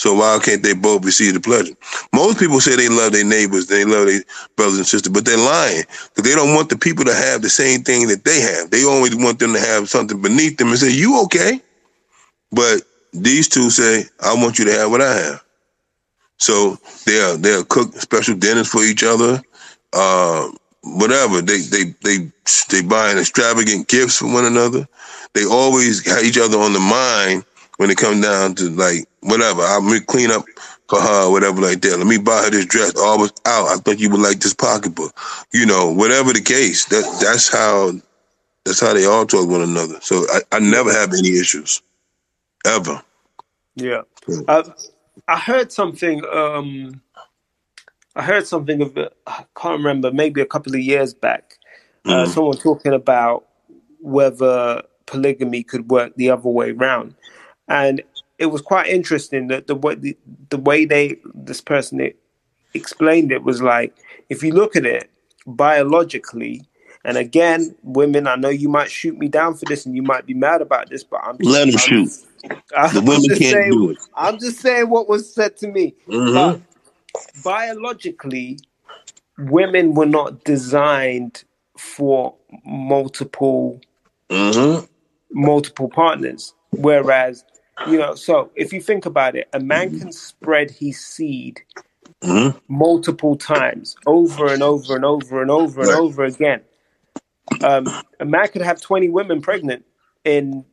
So 0.00 0.14
why 0.14 0.40
can't 0.42 0.62
they 0.62 0.72
both 0.72 1.04
receive 1.04 1.34
the 1.34 1.40
pleasure? 1.40 1.74
Most 2.14 2.38
people 2.40 2.60
say 2.62 2.74
they 2.74 2.88
love 2.88 3.12
their 3.12 3.26
neighbors, 3.26 3.66
they 3.66 3.84
love 3.84 4.06
their 4.06 4.22
brothers 4.56 4.78
and 4.78 4.86
sisters, 4.86 5.12
but 5.12 5.26
they're 5.26 5.36
lying 5.36 5.84
because 6.16 6.24
they 6.30 6.34
don't 6.34 6.54
want 6.54 6.70
the 6.70 6.78
people 6.78 7.04
to 7.04 7.14
have 7.14 7.42
the 7.42 7.50
same 7.50 7.82
thing 7.82 8.08
that 8.08 8.24
they 8.24 8.40
have. 8.40 8.70
They 8.70 8.84
always 8.86 9.14
want 9.14 9.40
them 9.40 9.52
to 9.52 9.60
have 9.60 9.90
something 9.90 10.22
beneath 10.22 10.56
them 10.56 10.70
and 10.70 10.78
say, 10.78 10.90
"You 10.90 11.22
okay?" 11.24 11.60
But 12.52 12.82
these 13.12 13.48
two 13.48 13.70
say, 13.70 14.06
"I 14.20 14.34
want 14.34 14.58
you 14.58 14.66
to 14.66 14.72
have 14.72 14.90
what 14.90 15.02
I 15.02 15.14
have." 15.14 15.44
So 16.38 16.78
they'll 17.06 17.38
they'll 17.38 17.64
cook 17.64 17.94
special 18.00 18.36
dinners 18.36 18.68
for 18.68 18.84
each 18.84 19.04
other, 19.04 19.42
uh, 19.94 20.48
whatever. 20.82 21.42
They 21.42 21.60
they 21.60 21.84
they 22.04 22.32
they 22.70 22.82
buying 22.82 23.18
extravagant 23.18 23.88
gifts 23.88 24.18
for 24.18 24.32
one 24.32 24.46
another. 24.46 24.88
They 25.34 25.46
always 25.46 26.06
have 26.06 26.24
each 26.24 26.38
other 26.38 26.58
on 26.58 26.72
the 26.74 26.80
mind 26.80 27.44
when 27.80 27.90
it 27.90 27.96
comes 27.96 28.20
down 28.20 28.54
to 28.56 28.68
like 28.68 29.06
whatever. 29.20 29.62
I'm 29.62 29.86
gonna 29.86 30.02
clean 30.02 30.30
up 30.30 30.44
for 30.86 31.00
her, 31.00 31.30
whatever 31.30 31.62
like 31.62 31.80
that. 31.80 31.96
Let 31.96 32.06
me 32.06 32.18
buy 32.18 32.42
her 32.44 32.50
this 32.50 32.66
dress. 32.66 32.94
Always 32.94 33.32
out. 33.46 33.68
I 33.68 33.76
think 33.78 34.00
you 34.00 34.10
would 34.10 34.20
like 34.20 34.40
this 34.40 34.52
pocketbook. 34.52 35.18
You 35.54 35.64
know, 35.64 35.90
whatever 35.90 36.34
the 36.34 36.42
case. 36.42 36.84
That 36.86 37.04
that's 37.22 37.50
how 37.50 37.92
that's 38.66 38.80
how 38.80 38.92
they 38.92 39.06
all 39.06 39.24
talk 39.24 39.46
to 39.46 39.50
one 39.50 39.62
another. 39.62 39.98
So 40.02 40.26
I, 40.30 40.40
I 40.52 40.58
never 40.58 40.92
have 40.92 41.14
any 41.14 41.38
issues. 41.38 41.80
Ever. 42.66 43.02
Yeah. 43.76 44.02
I, 44.46 44.62
I 45.26 45.38
heard 45.38 45.72
something. 45.72 46.22
Um, 46.26 47.00
I 48.14 48.22
heard 48.22 48.46
something 48.46 48.82
of 48.82 48.98
it. 48.98 49.16
I 49.26 49.46
can't 49.56 49.78
remember. 49.78 50.12
Maybe 50.12 50.42
a 50.42 50.46
couple 50.46 50.74
of 50.74 50.80
years 50.80 51.14
back. 51.14 51.56
Uh, 52.04 52.26
Mhm. 52.26 52.28
someone 52.28 52.58
talking 52.58 52.92
about 52.92 53.46
whether 54.00 54.82
polygamy 55.06 55.62
could 55.62 55.90
work 55.90 56.14
the 56.16 56.30
other 56.30 56.48
way 56.50 56.72
round, 56.72 57.14
and 57.70 58.02
it 58.38 58.48
was 58.48 58.62
quite 58.62 58.88
interesting 58.88 59.48
that 59.48 59.68
the 59.68 59.76
way 59.76 59.96
the, 59.96 60.18
the 60.50 60.58
way 60.58 60.86
they 60.86 61.18
this 61.34 61.62
person 61.62 62.02
e- 62.02 62.14
explained 62.74 63.32
it 63.32 63.44
was 63.44 63.62
like 63.62 63.96
if 64.30 64.42
you 64.44 64.52
look 64.54 64.76
at 64.76 64.86
it 64.86 65.10
biologically. 65.46 66.66
And 67.04 67.18
again, 67.18 67.76
women, 67.84 68.28
I 68.28 68.36
know 68.36 68.50
you 68.50 68.68
might 68.68 68.90
shoot 68.90 69.18
me 69.18 69.28
down 69.28 69.56
for 69.56 69.66
this, 69.66 69.86
and 69.86 69.96
you 69.96 70.02
might 70.02 70.26
be 70.26 70.34
mad 70.34 70.62
about 70.62 70.90
this, 70.90 71.04
but 71.04 71.20
I'm 71.24 71.38
just, 71.40 71.52
Let 71.52 71.66
them 71.66 71.76
shoot. 71.78 72.12
I'm 72.76 72.90
The 72.90 73.02
women 73.02 73.32
just 73.32 73.42
can't 73.42 73.64
saying, 73.64 73.70
do 73.70 73.90
it. 73.90 73.98
I'm 74.14 74.38
just 74.38 74.60
saying 74.60 74.90
what 74.90 75.08
was 75.08 75.34
said 75.34 75.56
to 75.58 75.68
me. 75.68 75.94
Mhm. 76.08 76.62
Biologically, 77.44 78.60
women 79.38 79.94
were 79.94 80.06
not 80.06 80.44
designed 80.44 81.44
for 81.78 82.36
multiple 82.66 83.80
Mm-hmm. 84.30 84.86
multiple 85.32 85.88
partners. 85.90 86.54
Whereas, 86.72 87.44
you 87.84 87.98
know, 87.98 88.14
so 88.14 88.50
if 88.56 88.72
you 88.72 88.80
think 88.82 89.06
about 89.06 89.36
it, 89.36 89.48
a 89.54 89.60
man 89.60 89.92
can 89.92 90.12
spread 90.12 90.70
his 90.72 91.00
seed 91.04 91.62
Mm-hmm. 92.24 92.58
multiple 92.68 93.36
times 93.36 93.96
over 94.06 94.52
and 94.52 94.62
over 94.62 94.96
and 94.96 95.04
over 95.04 95.42
and 95.42 95.50
over 95.50 95.84
and 95.84 95.92
Right. 95.92 95.94
over 95.94 96.24
again. 96.24 96.62
Um, 97.62 97.96
a 98.20 98.26
man 98.26 98.48
could 98.48 98.62
have 98.62 98.80
20 98.80 99.08
women 99.10 99.42
pregnant 99.42 99.84
in 100.24 100.64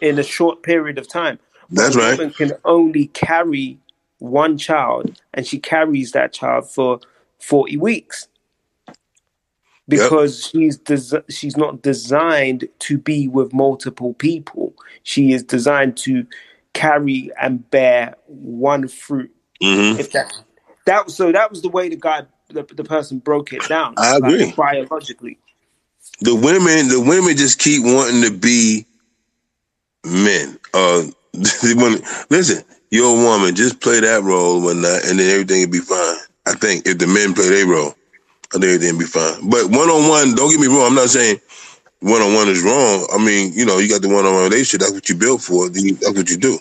in 0.00 0.18
a 0.18 0.22
short 0.24 0.62
period 0.62 0.98
of 0.98 1.08
time. 1.08 1.38
That's 1.76 1.96
a 1.96 1.96
right. 1.96 2.20
woman 2.20 2.32
can 2.32 2.54
only 2.64 3.08
carry 3.08 3.78
one 4.18 4.58
child 4.58 5.20
and 5.34 5.46
she 5.46 5.58
carries 5.60 6.12
that 6.12 6.32
child 6.32 6.70
for 6.70 7.00
40 7.40 7.76
weeks 7.78 8.28
because 9.88 10.46
she's 10.46 10.76
des- 10.76 11.22
she's 11.30 11.56
not 11.56 11.82
designed 11.82 12.68
to 12.80 12.98
be 12.98 13.26
with 13.26 13.52
multiple 13.52 14.14
people. 14.14 14.74
She 15.02 15.32
is 15.32 15.42
designed 15.42 15.96
to 15.98 16.26
carry 16.74 17.30
and 17.40 17.68
bear 17.70 18.14
one 18.26 18.86
fruit. 18.88 19.34
Mm-hmm. 19.62 19.98
If 19.98 20.12
that 20.12 20.32
that 20.86 21.10
so 21.10 21.32
that 21.32 21.50
was 21.50 21.62
the 21.62 21.70
way 21.70 21.88
the 21.88 21.96
guy 21.96 22.22
the, 22.48 22.62
the 22.62 22.84
person 22.84 23.18
broke 23.18 23.52
it 23.52 23.66
down. 23.68 23.94
I 23.96 24.18
like, 24.18 24.32
agree. 24.32 24.52
biologically. 24.56 25.38
the 26.20 26.34
women 26.34 26.88
the 26.88 27.00
women 27.00 27.36
just 27.36 27.58
keep 27.58 27.82
wanting 27.84 28.22
to 28.22 28.30
be 28.30 28.86
men. 30.04 30.58
Uh 30.74 31.04
listen, 32.30 32.64
you're 32.90 33.18
a 33.18 33.24
woman, 33.24 33.54
just 33.54 33.80
play 33.80 34.00
that 34.00 34.22
role 34.22 34.62
one 34.62 34.82
night 34.82 35.02
and 35.06 35.18
then 35.18 35.30
everything 35.30 35.60
will 35.60 35.70
be 35.70 35.78
fine. 35.78 36.16
I 36.46 36.54
think 36.54 36.86
if 36.86 36.98
the 36.98 37.06
men 37.06 37.34
play 37.34 37.48
their 37.48 37.66
role, 37.66 37.94
I 38.54 38.58
think 38.58 38.64
everything 38.64 38.92
will 38.94 39.00
be 39.00 39.04
fine. 39.06 39.48
But 39.50 39.66
one 39.70 39.88
on 39.90 40.08
one, 40.08 40.34
don't 40.34 40.50
get 40.50 40.60
me 40.60 40.66
wrong, 40.68 40.86
I'm 40.86 40.94
not 40.94 41.10
saying 41.10 41.38
one 42.00 42.22
on 42.22 42.32
one 42.34 42.48
is 42.48 42.62
wrong. 42.62 43.06
I 43.12 43.18
mean, 43.18 43.52
you 43.52 43.66
know, 43.66 43.78
you 43.78 43.88
got 43.88 44.00
the 44.02 44.08
one 44.08 44.24
on 44.24 44.32
one 44.34 44.44
relationship, 44.44 44.80
that's 44.80 44.92
what 44.92 45.08
you 45.08 45.14
built 45.16 45.42
for, 45.42 45.68
then 45.68 45.84
you- 45.84 45.94
that's 45.96 46.16
what 46.16 46.30
you 46.30 46.36
do. 46.36 46.58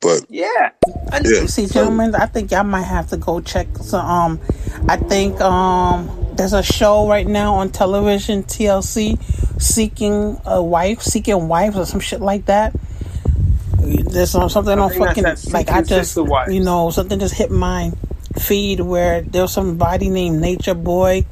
But 0.00 0.24
Yeah. 0.28 0.70
And 1.12 1.24
Yeah. 1.26 1.46
see, 1.46 1.66
gentlemen, 1.66 2.14
I 2.16 2.26
think 2.26 2.50
y'all 2.50 2.64
might 2.64 2.82
have 2.82 3.08
to 3.10 3.16
go 3.16 3.40
check 3.40 3.68
some. 3.82 4.04
Um, 4.04 4.40
I 4.88 4.96
think 4.96 5.40
um, 5.40 6.10
there's 6.34 6.54
a 6.54 6.62
show 6.62 7.06
right 7.08 7.26
now 7.26 7.54
on 7.54 7.70
television, 7.70 8.42
TLC, 8.42 9.16
seeking 9.58 10.40
a 10.44 10.60
wife, 10.62 11.02
seeking 11.02 11.46
wives, 11.46 11.76
or 11.76 11.86
some 11.86 12.00
shit 12.00 12.20
like 12.20 12.46
that. 12.46 12.72
There's 13.78 14.30
some- 14.30 14.48
something 14.48 14.76
I 14.78 14.82
on 14.82 14.90
think 14.90 15.06
fucking 15.06 15.24
like 15.52 15.70
I 15.70 15.82
just 15.82 16.16
you 16.48 16.60
know 16.64 16.90
something 16.90 17.18
just 17.20 17.34
hit 17.34 17.50
my 17.50 17.92
feed 18.42 18.80
where 18.80 19.22
there's 19.22 19.52
somebody 19.52 20.08
named 20.08 20.40
Nature 20.40 20.74
Boy. 20.74 21.24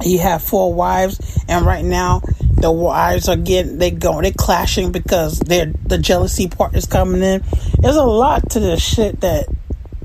He 0.00 0.16
had 0.16 0.42
four 0.42 0.72
wives, 0.74 1.38
and 1.48 1.64
right 1.64 1.84
now 1.84 2.22
the 2.40 2.72
wives 2.72 3.28
are 3.28 3.36
getting 3.36 3.78
they 3.78 3.90
go 3.90 4.20
they 4.20 4.32
clashing 4.32 4.92
because 4.92 5.38
they're 5.40 5.72
the 5.84 5.98
jealousy 5.98 6.48
part 6.48 6.74
is 6.74 6.86
coming 6.86 7.22
in. 7.22 7.42
There's 7.78 7.96
a 7.96 8.04
lot 8.04 8.50
to 8.50 8.60
this 8.60 8.82
shit 8.82 9.20
that 9.20 9.46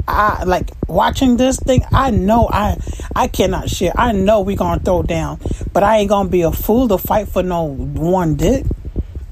I 0.08 0.44
like 0.44 0.72
watching 0.88 1.38
this 1.38 1.58
thing. 1.58 1.84
I 1.92 2.12
know 2.12 2.48
I 2.52 2.78
I 3.16 3.28
cannot 3.28 3.70
share. 3.70 3.94
I 3.96 4.12
know 4.12 4.42
we 4.42 4.56
gonna 4.56 4.80
throw 4.80 5.04
down, 5.04 5.40
but 5.74 5.84
I 5.84 5.98
ain't 5.98 6.10
gonna 6.10 6.30
be 6.30 6.42
a 6.42 6.52
fool 6.52 6.88
to 6.90 6.98
fight 6.98 7.28
for 7.28 7.44
no 7.44 7.64
one 7.64 8.36
dick 8.36 8.66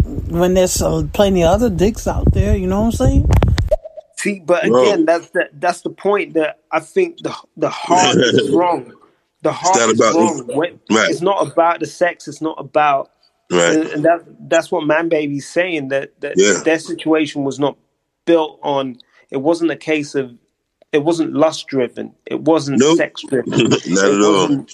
when 0.03 0.53
there's 0.53 0.81
uh, 0.81 1.07
plenty 1.13 1.43
of 1.43 1.49
other 1.49 1.69
dicks 1.69 2.07
out 2.07 2.31
there. 2.33 2.55
You 2.55 2.67
know 2.67 2.81
what 2.81 2.85
I'm 2.87 2.91
saying? 2.91 3.29
See, 4.25 4.39
but 4.39 4.65
Bro. 4.65 4.81
again, 4.81 5.05
that's 5.05 5.29
the 5.29 5.49
that's 5.53 5.81
the 5.81 5.91
point 5.91 6.33
that 6.33 6.59
I 6.71 6.79
think 6.79 7.19
the 7.21 7.33
the 7.57 7.69
heart 7.69 8.17
is 8.17 8.49
wrong. 8.53 8.91
The 9.43 9.51
heart 9.51 9.77
is 9.91 9.99
about- 9.99 10.15
wrong. 10.15 10.47
Right. 10.57 11.09
It's 11.11 11.21
not 11.21 11.45
about 11.47 11.79
the 11.79 11.85
sex. 11.85 12.27
It's 12.27 12.41
not 12.41 12.59
about. 12.59 13.11
Right. 13.51 13.75
And, 13.75 13.87
and 13.89 14.05
that 14.05 14.25
that's 14.49 14.71
what 14.71 14.85
Man 14.87 15.07
Baby's 15.09 15.47
saying 15.47 15.89
that 15.89 16.19
that 16.21 16.33
Yeah. 16.37 16.61
their 16.63 16.79
situation 16.79 17.43
was 17.43 17.59
not 17.59 17.77
built 18.25 18.59
on. 18.63 18.97
It 19.29 19.37
wasn't 19.37 19.69
a 19.71 19.75
case 19.75 20.15
of. 20.15 20.33
It 20.91 21.03
wasn't 21.03 21.33
lust 21.33 21.67
driven. 21.67 22.13
It 22.25 22.41
wasn't 22.41 22.79
Nope. 22.79 22.97
sex 22.97 23.21
driven. 23.29 23.51
Not 23.51 24.05
at 24.05 24.21
all. 24.21 24.65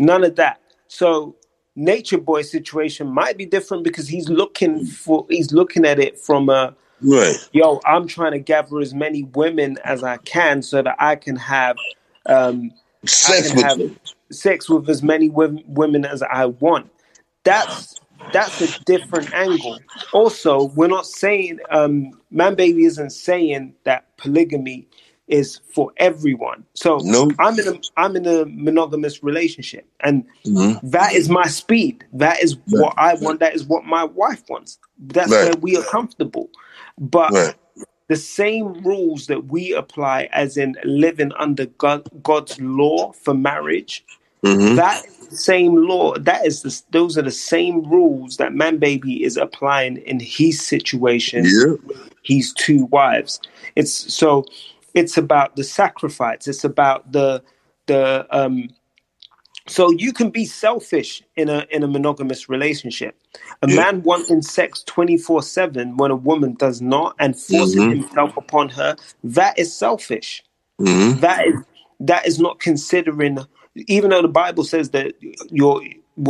None 0.00 0.24
of 0.24 0.34
that. 0.36 0.60
So 0.88 1.36
Nature 1.76 2.18
Boy 2.18 2.42
situation 2.42 3.06
might 3.08 3.36
be 3.36 3.46
different 3.46 3.84
because 3.84 4.08
he's 4.08 4.28
looking 4.28 4.84
for. 4.86 5.24
He's 5.30 5.52
looking 5.52 5.84
at 5.84 6.00
it 6.00 6.18
from 6.18 6.48
a 6.48 6.74
Right. 7.02 7.36
yo, 7.52 7.80
I'm 7.86 8.06
trying 8.06 8.32
to 8.32 8.38
gather 8.38 8.78
as 8.80 8.94
many 8.94 9.24
women 9.24 9.78
as 9.84 10.02
I 10.02 10.18
can 10.18 10.62
so 10.62 10.82
that 10.82 10.96
I 10.98 11.16
can 11.16 11.36
have 11.36 11.78
um, 12.26 12.72
Sex 13.06 13.30
I 13.30 13.48
can 13.48 13.56
with 13.56 13.64
have 13.64 13.82
sex 14.32 14.68
with 14.68 14.88
as 14.88 15.02
many 15.02 15.28
women, 15.28 15.64
women 15.66 16.04
as 16.04 16.22
I 16.22 16.46
want. 16.46 16.90
That's 17.44 18.00
that's 18.32 18.60
a 18.60 18.68
different 18.68 19.32
angle. 19.34 19.82
Also, 20.12 20.64
we're 20.74 20.88
not 20.88 21.06
saying 21.06 21.60
um, 21.70 22.12
Man 22.30 22.54
Baby 22.54 22.84
isn't 22.84 23.10
saying 23.10 23.74
that 23.84 24.16
polygamy 24.16 24.88
is 25.28 25.60
for 25.74 25.92
everyone. 25.98 26.64
So 26.74 26.98
Nope. 27.04 27.34
I'm 27.38 27.58
in 27.58 27.68
a 27.68 27.80
I'm 27.96 28.16
in 28.16 28.26
a 28.26 28.44
monogamous 28.46 29.22
relationship, 29.22 29.86
and 30.00 30.24
Mhm. 30.46 30.80
that 30.92 31.14
is 31.14 31.28
my 31.28 31.46
speed. 31.46 32.04
That 32.12 32.42
is 32.42 32.56
what 32.66 32.94
I 32.96 33.14
want. 33.14 33.40
That 33.40 33.54
is 33.54 33.64
what 33.64 33.84
my 33.84 34.04
wife 34.04 34.42
wants. 34.48 34.78
That's 34.98 35.30
Right. 35.30 35.44
where 35.44 35.54
we 35.56 35.76
are 35.76 35.82
comfortable. 35.84 36.50
But 36.98 37.34
Right. 37.34 37.54
the 38.08 38.16
same 38.16 38.82
rules 38.84 39.28
that 39.28 39.46
we 39.46 39.74
apply, 39.74 40.28
as 40.32 40.56
in 40.56 40.76
living 40.84 41.32
under 41.38 41.66
God, 41.66 42.04
God's 42.22 42.60
law 42.60 43.12
for 43.12 43.34
marriage, 43.34 44.04
Mhm. 44.44 44.76
that 44.76 45.04
same 45.30 45.76
law, 45.76 46.14
that 46.18 46.46
is 46.46 46.62
the, 46.62 46.82
those 46.92 47.18
are 47.18 47.22
the 47.22 47.30
same 47.32 47.82
rules 47.84 48.38
that 48.38 48.54
Man 48.54 48.78
Baby 48.78 49.24
is 49.24 49.36
applying 49.36 49.98
in 49.98 50.20
his 50.20 50.60
situation. 50.66 51.44
Yeah. 51.44 51.76
He's 52.22 52.52
two 52.54 52.86
wives. 52.86 53.40
It's 53.76 53.92
so 54.14 54.44
it's 54.94 55.16
about 55.18 55.56
the 55.56 55.64
sacrifice. 55.64 56.48
It's 56.48 56.64
about 56.64 57.12
the 57.12 57.42
the 57.86 58.26
um 58.30 58.70
so 59.68 59.90
you 59.92 60.12
can 60.12 60.30
be 60.30 60.46
selfish 60.46 61.22
in 61.36 61.48
a 61.50 61.66
in 61.70 61.82
a 61.84 61.88
monogamous 61.88 62.48
relationship. 62.48 63.16
A 63.62 63.68
Yeah. 63.68 63.82
man 63.82 64.02
wanting 64.02 64.42
sex 64.42 64.84
24/7 64.84 65.96
when 65.98 66.10
a 66.12 66.16
woman 66.16 66.54
does 66.54 66.82
not 66.82 67.16
and 67.20 67.38
forcing 67.38 67.84
Mhm. 67.84 67.88
himself 67.88 68.36
upon 68.36 68.70
her, 68.70 68.96
that 69.24 69.58
is 69.58 69.74
selfish. 69.76 70.44
Mhm. 70.80 71.20
That 71.20 71.46
is 71.46 71.64
that 72.00 72.26
is 72.26 72.40
not 72.40 72.60
considering 72.60 73.38
even 73.88 74.10
though 74.10 74.22
the 74.22 74.28
Bible 74.28 74.64
says 74.64 74.90
that 74.90 75.14
your 75.50 75.82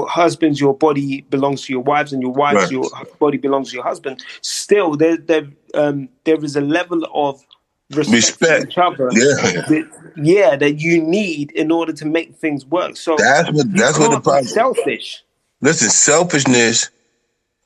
husbands 0.09 0.61
your 0.61 0.75
body 0.77 1.23
belongs 1.31 1.63
to 1.65 1.73
your 1.73 1.83
wives 1.83 2.13
and 2.13 2.23
your 2.23 2.33
wives 2.33 2.71
Right. 2.71 2.73
your 2.73 2.91
body 3.21 3.39
belongs 3.39 3.71
to 3.71 3.77
your 3.77 3.85
husband 3.85 4.23
still 4.43 4.97
there 4.97 5.17
there 5.19 5.49
um 5.75 6.09
there 6.25 6.43
is 6.45 6.57
a 6.57 6.63
level 6.63 7.07
of 7.15 7.43
respect, 7.91 8.67
each 8.69 8.79
other 8.79 9.09
Yeah. 9.13 9.35
that, 9.69 9.89
yeah 10.17 10.57
that 10.57 10.81
you 10.81 11.01
need 11.03 11.53
in 11.53 11.71
order 11.71 11.93
to 11.93 12.05
make 12.05 12.35
things 12.37 12.67
work 12.67 12.97
so 12.97 13.17
That's 13.17 13.51
what- 13.53 13.73
that's 13.75 13.99
what 13.99 14.11
the 14.11 14.21
problem- 14.21 14.47
selfish 14.47 15.23
Listen, 15.63 15.89
selfishness 15.89 16.91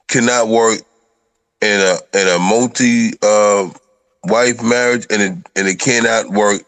cannot 0.08 0.46
work 0.48 0.80
in 1.60 1.80
a 1.80 1.98
in 2.18 2.28
a 2.28 2.38
multi 2.38 3.10
uh, 3.20 3.68
wife 4.24 4.62
marriage, 4.62 5.06
and 5.10 5.20
it 5.20 5.32
and 5.56 5.66
it 5.68 5.80
cannot 5.80 6.30
work 6.30 6.62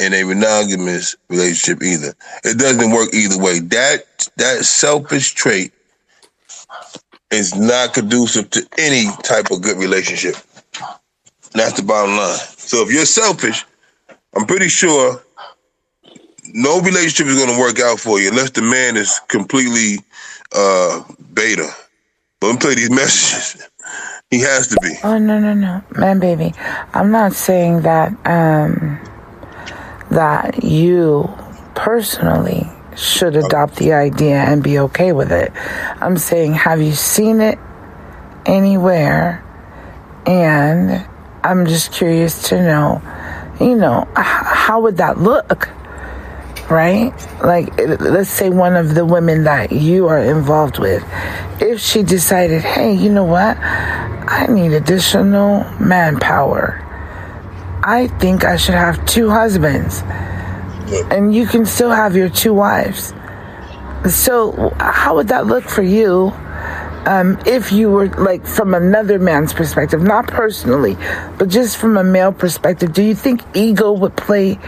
in 0.00 0.12
a 0.12 0.24
monogamous 0.24 1.14
relationship 1.28 1.80
either. 1.82 2.12
It 2.42 2.58
doesn't 2.58 2.90
work 2.90 3.14
either 3.14 3.38
way. 3.38 3.60
That 3.60 4.28
that 4.36 4.64
selfish 4.64 5.32
trait 5.34 5.72
is 7.30 7.54
not 7.54 7.94
conducive 7.94 8.50
to 8.50 8.66
any 8.76 9.06
type 9.22 9.50
of 9.52 9.62
good 9.62 9.76
relationship. 9.78 10.34
That's 11.54 11.74
the 11.74 11.82
bottom 11.82 12.16
line. 12.16 12.36
So 12.56 12.82
if 12.82 12.92
you're 12.92 13.06
selfish, 13.06 13.64
I'm 14.36 14.46
pretty 14.46 14.68
sure 14.68 15.22
no 16.52 16.80
relationship 16.80 17.26
is 17.26 17.36
going 17.36 17.54
to 17.54 17.60
work 17.60 17.80
out 17.80 18.00
for 18.00 18.20
you 18.20 18.28
unless 18.28 18.50
the 18.50 18.62
man 18.62 18.96
is 18.96 19.20
completely 19.28 19.98
uh, 20.52 21.02
beta. 21.32 21.70
But 22.40 22.46
let 22.48 22.52
me 22.54 22.58
play 22.60 22.74
these 22.74 22.90
messages. 23.02 23.68
He 24.30 24.40
has 24.40 24.66
to 24.68 24.76
be. 24.82 24.94
Oh 25.04 25.18
no 25.18 25.38
no 25.38 25.54
no, 25.54 25.82
man, 25.96 26.18
baby. 26.18 26.52
I'm 26.92 27.12
not 27.12 27.34
saying 27.34 27.82
that 27.82 28.10
um 28.26 28.98
that 30.10 30.64
you 30.64 31.32
personally 31.74 32.66
should 32.96 33.36
adopt 33.36 33.76
the 33.76 33.92
idea 33.92 34.36
and 34.38 34.62
be 34.62 34.78
okay 34.78 35.12
with 35.12 35.30
it. 35.30 35.52
I'm 36.00 36.16
saying, 36.16 36.54
have 36.54 36.80
you 36.80 36.92
seen 36.92 37.40
it 37.40 37.58
anywhere? 38.46 39.44
And 40.26 41.06
I'm 41.44 41.66
just 41.66 41.92
curious 41.92 42.48
to 42.48 42.56
know, 42.56 43.02
you 43.60 43.76
know, 43.76 44.08
how 44.16 44.80
would 44.80 44.96
that 44.96 45.18
look? 45.18 45.68
Right? 46.70 47.12
Like, 47.42 47.78
let's 48.00 48.30
say 48.30 48.48
one 48.48 48.76
of 48.76 48.94
the 48.94 49.04
women 49.04 49.44
that 49.44 49.70
you 49.70 50.08
are 50.08 50.18
involved 50.18 50.78
with, 50.78 51.04
if 51.60 51.80
she 51.80 52.02
decided, 52.02 52.62
hey, 52.62 52.94
you 52.94 53.12
know 53.12 53.24
what? 53.24 53.58
I 53.58 54.46
need 54.48 54.72
additional 54.72 55.64
manpower. 55.78 56.80
I 57.84 58.06
think 58.18 58.46
I 58.46 58.56
should 58.56 58.74
have 58.74 59.04
two 59.04 59.28
husbands. 59.28 60.02
And 61.10 61.34
you 61.34 61.46
can 61.46 61.66
still 61.66 61.90
have 61.90 62.16
your 62.16 62.30
two 62.30 62.54
wives. 62.54 63.12
So, 64.08 64.72
how 64.80 65.16
would 65.16 65.28
that 65.28 65.46
look 65.46 65.64
for 65.64 65.82
you 65.82 66.32
um, 67.06 67.38
if 67.46 67.72
you 67.72 67.90
were 67.90 68.08
like 68.08 68.46
from 68.46 68.74
another 68.74 69.18
man's 69.18 69.52
perspective, 69.52 70.02
not 70.02 70.26
personally, 70.28 70.96
but 71.38 71.48
just 71.48 71.76
from 71.76 71.96
a 71.96 72.04
male 72.04 72.32
perspective? 72.32 72.92
Do 72.92 73.02
you 73.02 73.14
think 73.14 73.42
ego 73.54 73.92
would 73.92 74.16
play 74.16 74.58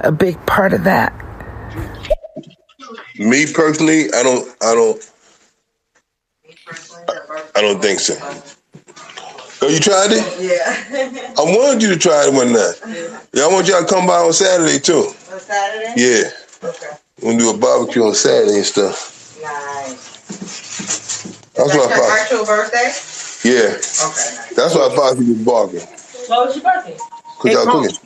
a 0.00 0.12
big 0.12 0.44
part 0.46 0.72
of 0.72 0.84
that? 0.84 1.12
Me 3.18 3.46
personally, 3.52 4.12
I 4.12 4.22
don't, 4.22 4.48
I 4.62 4.74
don't, 4.74 5.12
I 7.56 7.60
don't 7.60 7.82
think 7.82 8.00
so. 8.00 8.14
Oh, 9.62 9.68
you 9.68 9.78
tried 9.78 10.10
it? 10.12 10.24
Yeah. 10.40 11.34
I 11.38 11.42
wanted 11.42 11.82
you 11.82 11.90
to 11.90 11.98
try 11.98 12.26
it 12.26 12.32
one 12.32 12.52
night. 12.52 12.74
Yeah, 13.34 13.44
I 13.44 13.48
want 13.48 13.68
y'all 13.68 13.82
to 13.82 13.86
come 13.86 14.06
by 14.06 14.14
on 14.14 14.32
Saturday 14.32 14.78
too. 14.78 15.12
On 15.32 15.40
Saturday? 15.40 15.94
Yeah. 15.96 16.30
Okay. 16.68 16.86
We're 17.22 17.32
gonna 17.32 17.38
do 17.38 17.50
a 17.50 17.58
barbecue 17.58 18.02
on 18.02 18.14
Saturday 18.14 18.56
and 18.56 18.64
stuff. 18.64 19.09
Nice. 21.68 21.68
That's 21.68 21.76
That's 21.76 21.88
what 21.88 21.92
I 21.92 21.96
thought. 21.96 22.20
actual 22.20 22.46
birthday? 22.46 23.50
Yeah. 23.50 23.76
Okay. 23.76 24.54
That's 24.54 24.74
why 24.74 24.86
I 24.86 24.94
thought 24.94 25.18
you 25.18 25.34
was 25.34 25.42
barking. 25.44 25.80
What 26.28 26.46
was 26.46 26.56
your 26.56 26.64
birthday? 26.64 26.96
Cause 27.38 27.52
y'all 27.52 27.66
cooking. 27.66 27.98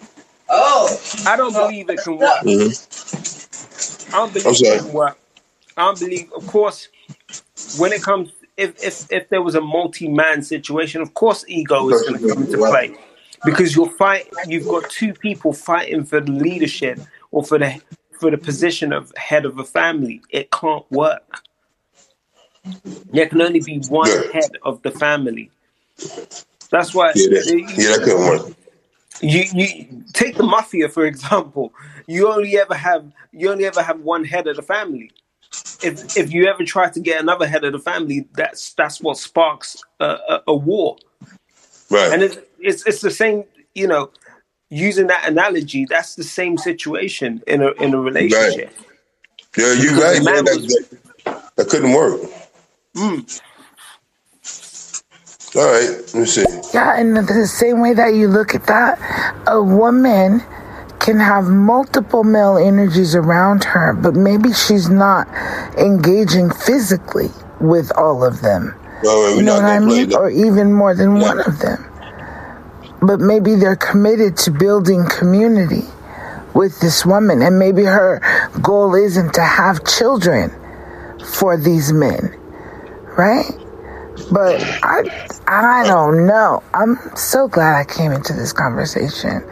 Oh. 0.48 1.00
I 1.26 1.36
don't 1.36 1.52
believe 1.52 1.90
it 1.90 2.00
can 2.02 2.18
work. 2.18 2.40
Mhm. 2.42 4.12
I 4.14 4.18
don't 4.18 4.32
believe 4.32 4.46
I'm 4.46 4.54
it 4.54 4.82
can 4.82 4.92
work. 4.92 5.18
I 5.76 5.82
don't 5.86 5.98
believe, 5.98 6.32
of 6.32 6.46
course, 6.46 6.88
when 7.78 7.92
it 7.92 8.02
comes, 8.02 8.30
if 8.56 8.82
if 8.82 9.10
if 9.10 9.28
there 9.30 9.42
was 9.42 9.56
a 9.56 9.60
multi-man 9.60 10.42
situation, 10.42 11.00
of 11.00 11.14
course, 11.14 11.44
ego 11.48 11.88
is 11.90 12.02
going 12.02 12.20
to 12.20 12.28
come 12.28 12.44
into 12.44 12.58
play 12.58 12.94
because 13.44 13.74
you're 13.74 13.90
fight. 13.90 14.28
You've 14.46 14.68
got 14.68 14.88
two 14.90 15.12
people 15.14 15.52
fighting 15.52 16.04
for 16.04 16.20
the 16.20 16.30
leadership 16.30 17.00
or 17.32 17.42
for 17.44 17.58
the 17.58 17.80
for 18.20 18.30
the 18.30 18.38
position 18.38 18.92
of 18.92 19.12
head 19.16 19.44
of 19.44 19.58
a 19.58 19.64
family. 19.64 20.22
It 20.30 20.52
can't 20.52 20.88
work. 20.90 21.42
There 23.12 23.26
can 23.26 23.42
only 23.42 23.60
be 23.60 23.78
one 23.88 24.10
head 24.32 24.56
of 24.62 24.82
the 24.82 24.90
family. 24.90 25.50
That's 26.70 26.94
why. 26.94 27.12
Yeah, 27.14 27.28
that, 27.28 27.74
yeah, 27.76 27.96
that 27.96 28.02
couldn't 28.04 28.20
work. 28.20 28.56
you 29.20 29.44
you 29.52 30.04
take 30.12 30.36
the 30.36 30.42
mafia 30.42 30.88
for 30.88 31.04
example. 31.04 31.72
You 32.06 32.28
only 32.32 32.58
ever 32.58 32.74
have 32.74 33.10
you 33.32 33.50
only 33.50 33.66
ever 33.66 33.82
have 33.82 34.00
one 34.00 34.24
head 34.24 34.46
of 34.46 34.56
the 34.56 34.62
family. 34.62 35.10
If 35.82 36.16
if 36.16 36.32
you 36.32 36.46
ever 36.46 36.64
try 36.64 36.90
to 36.90 37.00
get 37.00 37.20
another 37.20 37.46
head 37.46 37.64
of 37.64 37.72
the 37.72 37.78
family, 37.78 38.26
that's 38.34 38.72
that's 38.74 39.00
what 39.00 39.18
sparks 39.18 39.82
a, 40.00 40.06
a, 40.06 40.42
a 40.48 40.54
war. 40.54 40.96
Right. 41.90 42.12
And 42.12 42.22
it's, 42.22 42.38
it's 42.58 42.86
it's 42.86 43.00
the 43.00 43.10
same. 43.10 43.44
You 43.74 43.88
know, 43.88 44.10
using 44.70 45.06
that 45.08 45.28
analogy, 45.28 45.84
that's 45.84 46.14
the 46.14 46.24
same 46.24 46.58
situation 46.58 47.42
in 47.46 47.62
a 47.62 47.70
in 47.72 47.94
a 47.94 48.00
relationship. 48.00 48.72
Yeah, 49.56 49.72
you 49.74 50.00
right, 50.00 50.22
man 50.24 50.44
That, 50.44 50.88
that, 51.24 51.54
that 51.56 51.68
couldn't 51.68 51.92
work. 51.92 52.20
Mm. 52.94 53.40
All 55.56 55.62
right, 55.62 55.88
let 55.88 56.14
me 56.14 56.26
see. 56.26 56.44
Yeah, 56.72 56.98
and 56.98 57.16
the 57.16 57.46
same 57.46 57.80
way 57.80 57.94
that 57.94 58.14
you 58.14 58.26
look 58.28 58.54
at 58.54 58.66
that, 58.66 58.98
a 59.46 59.62
woman 59.62 60.40
can 60.98 61.20
have 61.20 61.44
multiple 61.44 62.24
male 62.24 62.56
energies 62.56 63.14
around 63.14 63.62
her, 63.64 63.92
but 63.92 64.14
maybe 64.14 64.52
she's 64.52 64.88
not 64.88 65.28
engaging 65.76 66.50
physically 66.50 67.28
with 67.60 67.92
all 67.96 68.24
of 68.24 68.40
them. 68.40 68.74
Right, 69.04 69.34
You 69.36 69.42
know 69.42 69.56
what 69.56 69.64
I 69.64 69.78
mean? 69.80 70.08
that. 70.08 70.16
Or 70.18 70.30
even 70.30 70.72
more 70.72 70.94
than 70.94 71.20
one 71.20 71.40
of 71.40 71.58
them. 71.58 71.84
But 73.02 73.20
maybe 73.20 73.54
they're 73.54 73.76
committed 73.76 74.36
to 74.38 74.50
building 74.50 75.06
community 75.06 75.84
with 76.54 76.80
this 76.80 77.04
woman, 77.04 77.42
and 77.42 77.58
maybe 77.58 77.84
her 77.84 78.20
goal 78.62 78.94
isn't 78.94 79.34
to 79.34 79.42
have 79.42 79.84
children 79.84 80.50
for 81.34 81.56
these 81.56 81.92
men, 81.92 82.34
right? 83.16 83.46
But 84.32 84.60
I, 84.82 85.02
I 85.46 85.86
don't 85.86 86.26
know. 86.26 86.62
I'm 86.74 86.98
so 87.16 87.48
glad 87.48 87.76
I 87.78 87.84
came 87.84 88.12
into 88.12 88.32
this 88.32 88.52
conversation. 88.52 89.42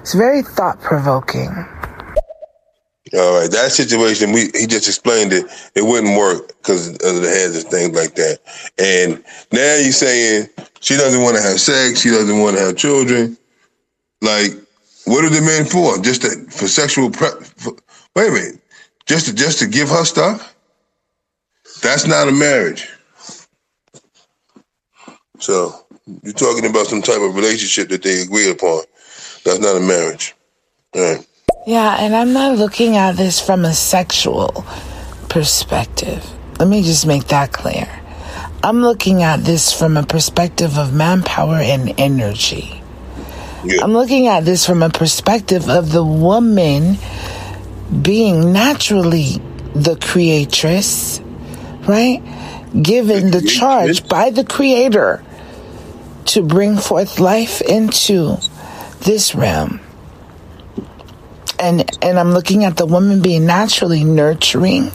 It's 0.00 0.14
very 0.14 0.42
thought 0.42 0.80
provoking. 0.80 1.66
All 3.14 3.40
right, 3.40 3.50
that 3.50 3.72
situation 3.72 4.32
we 4.32 4.50
he 4.54 4.66
just 4.66 4.88
explained 4.88 5.32
it. 5.32 5.46
It 5.76 5.82
wouldn't 5.82 6.18
work 6.18 6.48
because 6.58 6.88
of 6.90 7.22
the 7.22 7.28
heads 7.28 7.56
and 7.56 7.70
things 7.70 7.94
like 7.96 8.14
that. 8.16 8.40
And 8.78 9.22
now 9.52 9.76
you're 9.76 9.92
saying 9.92 10.48
she 10.80 10.96
doesn't 10.96 11.22
want 11.22 11.36
to 11.36 11.42
have 11.42 11.60
sex. 11.60 12.00
She 12.00 12.10
doesn't 12.10 12.40
want 12.40 12.56
to 12.56 12.62
have 12.62 12.76
children. 12.76 13.36
Like, 14.22 14.52
what 15.06 15.24
are 15.24 15.30
the 15.30 15.42
men 15.42 15.66
for? 15.66 15.98
Just 16.02 16.22
to, 16.22 16.30
for 16.50 16.68
sexual? 16.68 17.10
Pre- 17.10 17.40
for, 17.42 17.74
wait 18.16 18.30
a 18.30 18.32
minute. 18.32 18.60
Just 19.06 19.26
to 19.26 19.34
just 19.34 19.60
to 19.60 19.66
give 19.66 19.88
her 19.90 20.04
stuff? 20.04 20.56
That's 21.82 22.06
not 22.06 22.28
a 22.28 22.32
marriage. 22.32 22.88
So 25.44 25.74
you're 26.22 26.32
talking 26.32 26.64
about 26.64 26.86
some 26.86 27.02
type 27.02 27.20
of 27.20 27.34
relationship 27.34 27.90
that 27.90 28.02
they 28.02 28.22
agree 28.22 28.50
upon. 28.50 28.80
That's 29.44 29.58
not 29.58 29.76
a 29.76 29.80
marriage. 29.80 30.34
Right. 30.94 31.18
Yeah, 31.66 31.96
and 32.00 32.16
I'm 32.16 32.32
not 32.32 32.56
looking 32.56 32.96
at 32.96 33.16
this 33.16 33.40
from 33.40 33.66
a 33.66 33.74
sexual 33.74 34.64
perspective. 35.28 36.26
Let 36.58 36.68
me 36.68 36.82
just 36.82 37.06
make 37.06 37.26
that 37.26 37.52
clear. 37.52 37.86
I'm 38.62 38.80
looking 38.80 39.22
at 39.22 39.40
this 39.40 39.70
from 39.70 39.98
a 39.98 40.02
perspective 40.02 40.78
of 40.78 40.94
manpower 40.94 41.56
and 41.56 41.92
energy. 42.00 42.82
I'm 43.82 43.92
looking 43.92 44.28
at 44.28 44.46
this 44.46 44.64
from 44.64 44.82
a 44.82 44.88
perspective 44.88 45.68
of 45.68 45.92
the 45.92 46.04
woman 46.04 46.96
being 48.00 48.50
naturally 48.54 49.42
the 49.74 49.96
creatress, 49.96 51.20
right? 51.86 52.22
Given 52.82 53.30
the 53.30 53.42
charge 53.42 54.08
by 54.08 54.30
the 54.30 54.44
creator 54.44 55.22
to 56.26 56.42
bring 56.42 56.76
forth 56.76 57.20
life 57.20 57.60
into 57.60 58.38
this 59.00 59.34
realm. 59.34 59.80
And 61.58 61.88
and 62.02 62.18
I'm 62.18 62.32
looking 62.32 62.64
at 62.64 62.76
the 62.76 62.86
woman 62.86 63.22
being 63.22 63.46
naturally 63.46 64.04
nurturing 64.04 64.90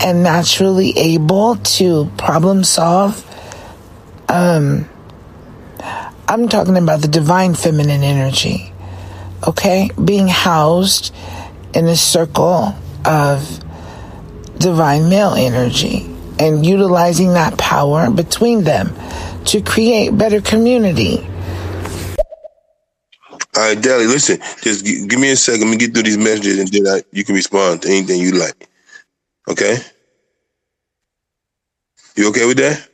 and 0.00 0.22
naturally 0.22 0.96
able 0.96 1.56
to 1.56 2.10
problem 2.16 2.64
solve. 2.64 3.24
Um 4.28 4.88
I'm 6.28 6.48
talking 6.48 6.76
about 6.76 7.02
the 7.02 7.08
divine 7.08 7.54
feminine 7.54 8.02
energy. 8.02 8.72
Okay? 9.46 9.90
Being 10.02 10.28
housed 10.28 11.14
in 11.74 11.86
a 11.86 11.96
circle 11.96 12.74
of 13.04 13.60
divine 14.58 15.08
male 15.08 15.34
energy 15.34 16.06
and 16.38 16.64
utilizing 16.64 17.34
that 17.34 17.58
power 17.58 18.10
between 18.10 18.64
them 18.64 18.94
to 19.46 19.62
create 19.62 20.16
better 20.16 20.40
community. 20.40 21.26
All 23.56 23.62
right, 23.64 23.80
Dally, 23.82 24.06
listen. 24.06 24.38
Just 24.62 24.86
g- 24.86 25.06
give 25.06 25.20
me 25.20 25.30
a 25.32 25.36
second. 25.36 25.62
Let 25.62 25.70
me 25.72 25.76
get 25.78 25.94
through 25.94 26.04
these 26.04 26.18
messages, 26.18 26.58
and 26.58 26.68
then 26.68 26.86
I, 26.88 27.02
you 27.12 27.24
can 27.24 27.34
respond 27.34 27.82
to 27.82 27.88
anything 27.88 28.20
you 28.20 28.32
like. 28.32 28.68
Okay? 29.48 29.78
You 32.16 32.28
okay 32.30 32.46
with 32.46 32.58
that? 32.58 32.88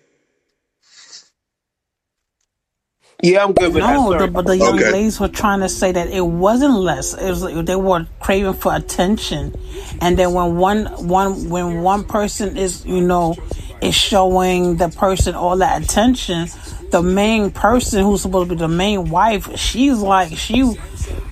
Yeah, 3.22 3.44
I'm 3.44 3.54
good 3.54 3.74
with 3.74 3.86
that. 3.86 4.00
No, 4.00 4.08
Sorry. 4.08 4.28
the, 4.28 4.42
the 4.42 4.56
young 4.56 4.80
Okay. 4.80 4.92
ladies 4.92 5.20
were 5.20 5.28
trying 5.28 5.60
to 5.60 5.68
say 5.68 5.92
that 5.92 6.08
it 6.08 6.22
wasn't 6.22 6.74
less. 6.74 7.14
It 7.14 7.28
was 7.30 7.42
like 7.42 7.66
they 7.66 7.76
were 7.76 8.06
craving 8.20 8.54
for 8.54 8.74
attention, 8.74 9.54
and 10.00 10.18
then 10.18 10.32
when 10.34 10.56
one 10.56 10.86
one 11.08 11.50
when 11.50 11.82
one 11.82 12.04
person 12.04 12.56
is 12.56 12.86
you 12.86 13.00
know 13.00 13.36
is 13.80 13.94
showing 13.94 14.76
the 14.76 14.88
person 14.88 15.34
all 15.34 15.56
that 15.58 15.82
attention, 15.82 16.48
the 16.90 17.02
main 17.02 17.50
person 17.50 18.02
who's 18.02 18.22
supposed 18.22 18.48
to 18.48 18.56
be 18.56 18.58
the 18.58 18.68
main 18.68 19.10
wife, 19.10 19.56
she's 19.58 19.98
like 19.98 20.36
she 20.36 20.76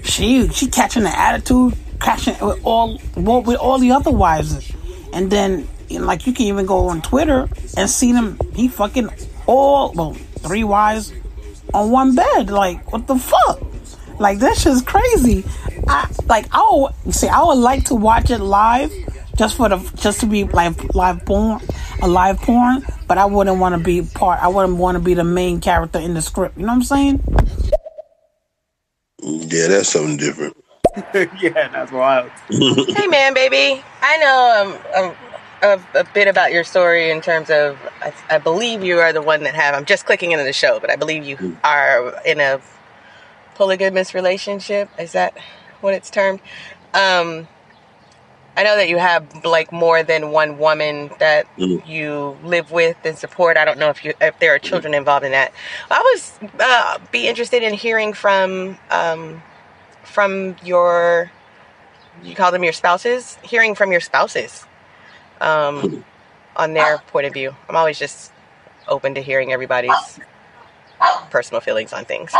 she 0.03 0.49
she 0.49 0.67
catching 0.69 1.03
the 1.03 1.19
attitude, 1.19 1.75
catching 2.01 2.35
with 2.47 2.61
all 2.65 3.01
with 3.17 3.59
all 3.59 3.79
the 3.79 3.91
other 3.93 4.11
wives, 4.11 4.73
and 5.13 5.31
then 5.31 5.69
like 5.91 6.27
you 6.27 6.33
can 6.33 6.47
even 6.47 6.67
go 6.67 6.89
on 6.89 7.03
Twitter 7.03 7.49
and 7.77 7.89
see 7.89 8.13
them. 8.13 8.39
He 8.55 8.69
fucking 8.69 9.09
all 9.47 9.93
well 9.93 10.15
three 10.15 10.65
wives 10.65 11.13
on 11.75 11.91
one 11.91 12.15
bed. 12.15 12.51
Like, 12.51 12.93
what 12.93 13.07
the 13.07 13.17
fuck? 13.17 13.61
Like, 14.19 14.39
that 14.39 14.57
shit's 14.57 14.83
crazy. 14.83 15.45
I 15.87 16.09
like. 16.27 16.47
I 16.53 16.67
would 16.73 17.15
see. 17.15 17.29
I 17.29 17.43
would 17.45 17.59
like 17.59 17.85
to 17.87 17.95
watch 17.95 18.31
it 18.31 18.39
live, 18.39 18.93
just 19.37 19.57
for 19.57 19.69
the 19.69 19.79
just 19.97 20.21
to 20.21 20.27
be 20.27 20.45
like 20.45 20.95
live 20.95 21.25
porn, 21.25 21.61
a 22.03 22.09
live 22.09 22.39
porn. 22.39 22.85
But 23.07 23.19
I 23.19 23.27
wouldn't 23.27 23.59
want 23.59 23.75
to 23.75 23.83
be 23.83 24.03
part. 24.03 24.43
I 24.43 24.49
wouldn't 24.49 24.79
want 24.79 24.97
to 24.97 25.03
be 25.03 25.15
the 25.15 25.25
main 25.25 25.61
character 25.61 25.99
in 25.99 26.15
the 26.15 26.23
script. 26.23 26.57
You 26.57 26.63
know 26.63 26.73
what 26.73 26.77
I'm 26.77 26.83
saying? 26.83 27.23
Yeah, 29.23 29.69
that's 29.69 29.89
something 29.89 30.17
different. 30.17 30.57
yeah, 31.41 31.69
that's 31.69 31.93
wild. 31.93 32.31
hey 32.51 33.07
man 33.07 33.35
baby 33.35 33.83
i 34.01 34.17
know 34.19 34.81
um, 34.95 35.05
um, 35.05 35.17
a, 35.95 36.01
a 36.01 36.05
bit 36.15 36.27
about 36.27 36.53
your 36.53 36.65
story 36.65 37.11
in 37.11 37.21
terms 37.21 37.51
of 37.51 37.79
I, 38.01 38.15
I 38.31 38.39
believe 38.39 38.83
you 38.83 38.99
are 39.01 39.13
the 39.13 39.21
one 39.21 39.43
that 39.43 39.55
have 39.55 39.75
i'm 39.75 39.85
just 39.85 40.07
clicking 40.07 40.33
into 40.33 40.45
the 40.45 40.53
show 40.55 40.81
but 40.81 40.91
i 40.91 40.97
believe 40.97 41.25
you 41.25 41.59
are 41.63 42.19
in 42.25 42.41
a 42.41 42.61
polygamous 43.57 44.15
relationship 44.15 44.89
is 44.99 45.13
that 45.13 45.37
what 45.83 45.93
it's 45.93 46.09
termed 46.09 46.41
um 46.95 47.47
i 48.57 48.63
know 48.65 48.77
that 48.77 48.89
you 48.89 48.99
have 48.99 49.45
like 49.45 49.73
more 49.73 50.03
than 50.03 50.31
one 50.31 50.59
woman 50.59 51.11
that 51.19 51.47
you 51.57 52.37
live 52.45 52.71
with 52.71 52.97
and 53.05 53.17
support. 53.17 53.57
I 53.57 53.65
don't 53.65 53.79
know 53.79 53.91
if 53.91 54.05
you 54.05 54.15
if 54.21 54.39
there 54.39 54.55
are 54.55 54.59
children 54.59 54.95
involved 54.95 55.25
in 55.25 55.33
that. 55.33 55.53
I 55.91 55.99
was 55.99 56.39
uh, 56.61 56.99
be 57.13 57.29
interested 57.29 57.63
in 57.63 57.75
hearing 57.75 58.13
from 58.13 58.79
um 58.91 59.43
from 60.05 60.57
your 60.65 61.31
you 62.23 62.35
call 62.35 62.53
them 62.53 62.65
your 62.65 62.73
spouses? 62.73 63.39
Hearing 63.43 63.75
from 63.75 63.93
your 63.93 64.01
spouses 64.01 64.65
um, 65.41 66.05
on 66.57 66.73
their 66.73 66.99
point 66.99 67.27
of 67.27 67.33
view. 67.33 67.55
I'm 67.69 67.77
always 67.77 67.99
just 67.99 68.33
open 68.89 69.15
to 69.15 69.21
hearing 69.21 69.53
everybody's 69.53 70.21
personal 71.31 71.61
feelings 71.61 71.93
on 71.93 72.05
things 72.05 72.33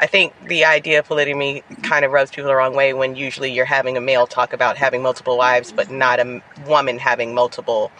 i 0.00 0.06
think 0.06 0.32
the 0.48 0.64
idea 0.64 0.98
of 0.98 1.06
polygamy 1.06 1.62
kind 1.82 2.04
of 2.04 2.10
rubs 2.10 2.30
people 2.30 2.48
the 2.48 2.56
wrong 2.56 2.74
way 2.74 2.92
when 2.92 3.14
usually 3.14 3.52
you're 3.52 3.64
having 3.64 3.96
a 3.96 4.00
male 4.00 4.26
talk 4.26 4.52
about 4.52 4.76
having 4.76 5.02
multiple 5.02 5.38
wives 5.38 5.72
but 5.72 5.90
not 5.90 6.18
a 6.18 6.42
woman 6.66 6.98
having 6.98 7.34
multiple 7.34 7.92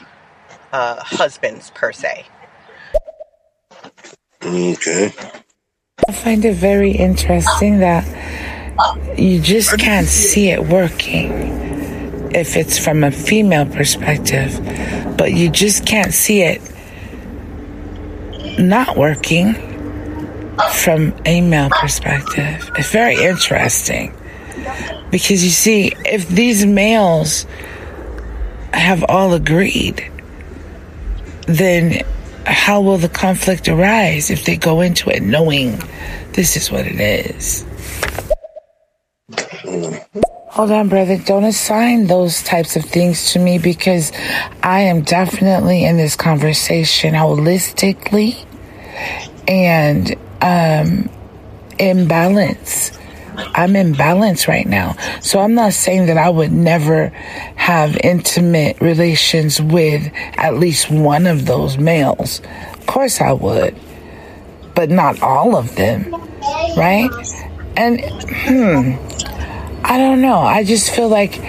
uh, 0.73 0.97
husbands 1.03 1.71
per 1.71 1.93
se 1.93 2.27
Okay. 4.43 5.13
I 6.09 6.13
find 6.13 6.45
it 6.45 6.55
very 6.55 6.93
interesting 6.93 7.81
that 7.81 8.07
you 9.19 9.41
just 9.41 9.79
can't 9.79 10.07
see 10.07 10.49
it 10.49 10.65
working 10.67 11.31
if 12.35 12.57
it's 12.57 12.79
from 12.79 13.05
a 13.05 13.11
female 13.11 13.67
perspective, 13.67 14.59
but 15.19 15.35
you 15.35 15.51
just 15.51 15.85
can't 15.85 16.15
see 16.15 16.43
it 16.43 16.63
not 18.59 18.97
working 18.97 19.55
from 20.73 21.15
a 21.25 21.41
male 21.41 21.71
perspective. 21.71 22.71
It's 22.77 22.91
very 22.91 23.17
interesting 23.23 24.15
because 25.11 25.45
you 25.45 25.51
see, 25.51 25.95
if 26.05 26.29
these 26.29 26.65
males 26.65 27.47
have 28.73 29.05
all 29.09 29.35
agreed, 29.35 30.11
then 31.47 32.05
how 32.47 32.81
will 32.81 32.99
the 32.99 33.09
conflict 33.09 33.69
arise 33.69 34.31
if 34.31 34.45
they 34.45 34.57
go 34.57 34.81
into 34.81 35.11
it 35.11 35.23
knowing 35.23 35.79
this 36.33 36.57
is 36.57 36.71
what 36.71 36.87
it 36.87 37.01
is. 37.01 37.65
Hold 40.51 40.73
on, 40.73 40.89
brother. 40.89 41.17
Don't 41.17 41.45
assign 41.45 42.07
those 42.07 42.43
types 42.43 42.77
of 42.77 42.85
things 42.85 43.33
to 43.33 43.39
me 43.39 43.59
because 43.59 44.13
I 44.63 44.81
am 44.81 45.03
definitely 45.03 45.85
in 45.85 45.97
this 45.97 46.17
conversation 46.17 47.15
holistically 47.15 48.45
and 49.49 50.17
um, 50.43 51.09
in 51.79 52.09
balance. 52.09 52.93
I'm 53.37 53.75
in 53.77 53.93
balance 53.93 54.49
right 54.49 54.67
now. 54.67 54.97
So 55.21 55.41
I'm 55.41 55.55
not 55.55 55.73
saying 55.73 56.07
that 56.07 56.19
I 56.19 56.29
would 56.29 56.53
never 56.53 57.09
have 57.57 57.97
intimate 57.99 58.81
relations 58.81 59.61
with 59.61 60.11
at 60.15 60.57
least 60.57 60.91
one 60.91 61.27
of 61.27 61.47
those 61.47 61.79
males. 61.79 62.41
Of 62.75 62.87
course 62.87 63.21
I 63.21 63.33
would, 63.33 63.77
but 64.75 64.91
not 64.91 65.23
all 65.23 65.57
of 65.57 65.75
them, 65.77 66.11
right? 66.77 67.11
And, 67.77 68.01
hmm, 68.01 68.97
I 69.85 69.97
don't 69.97 70.21
know. 70.21 70.39
I 70.39 70.65
just 70.65 70.95
feel 70.95 71.09
like 71.09 71.41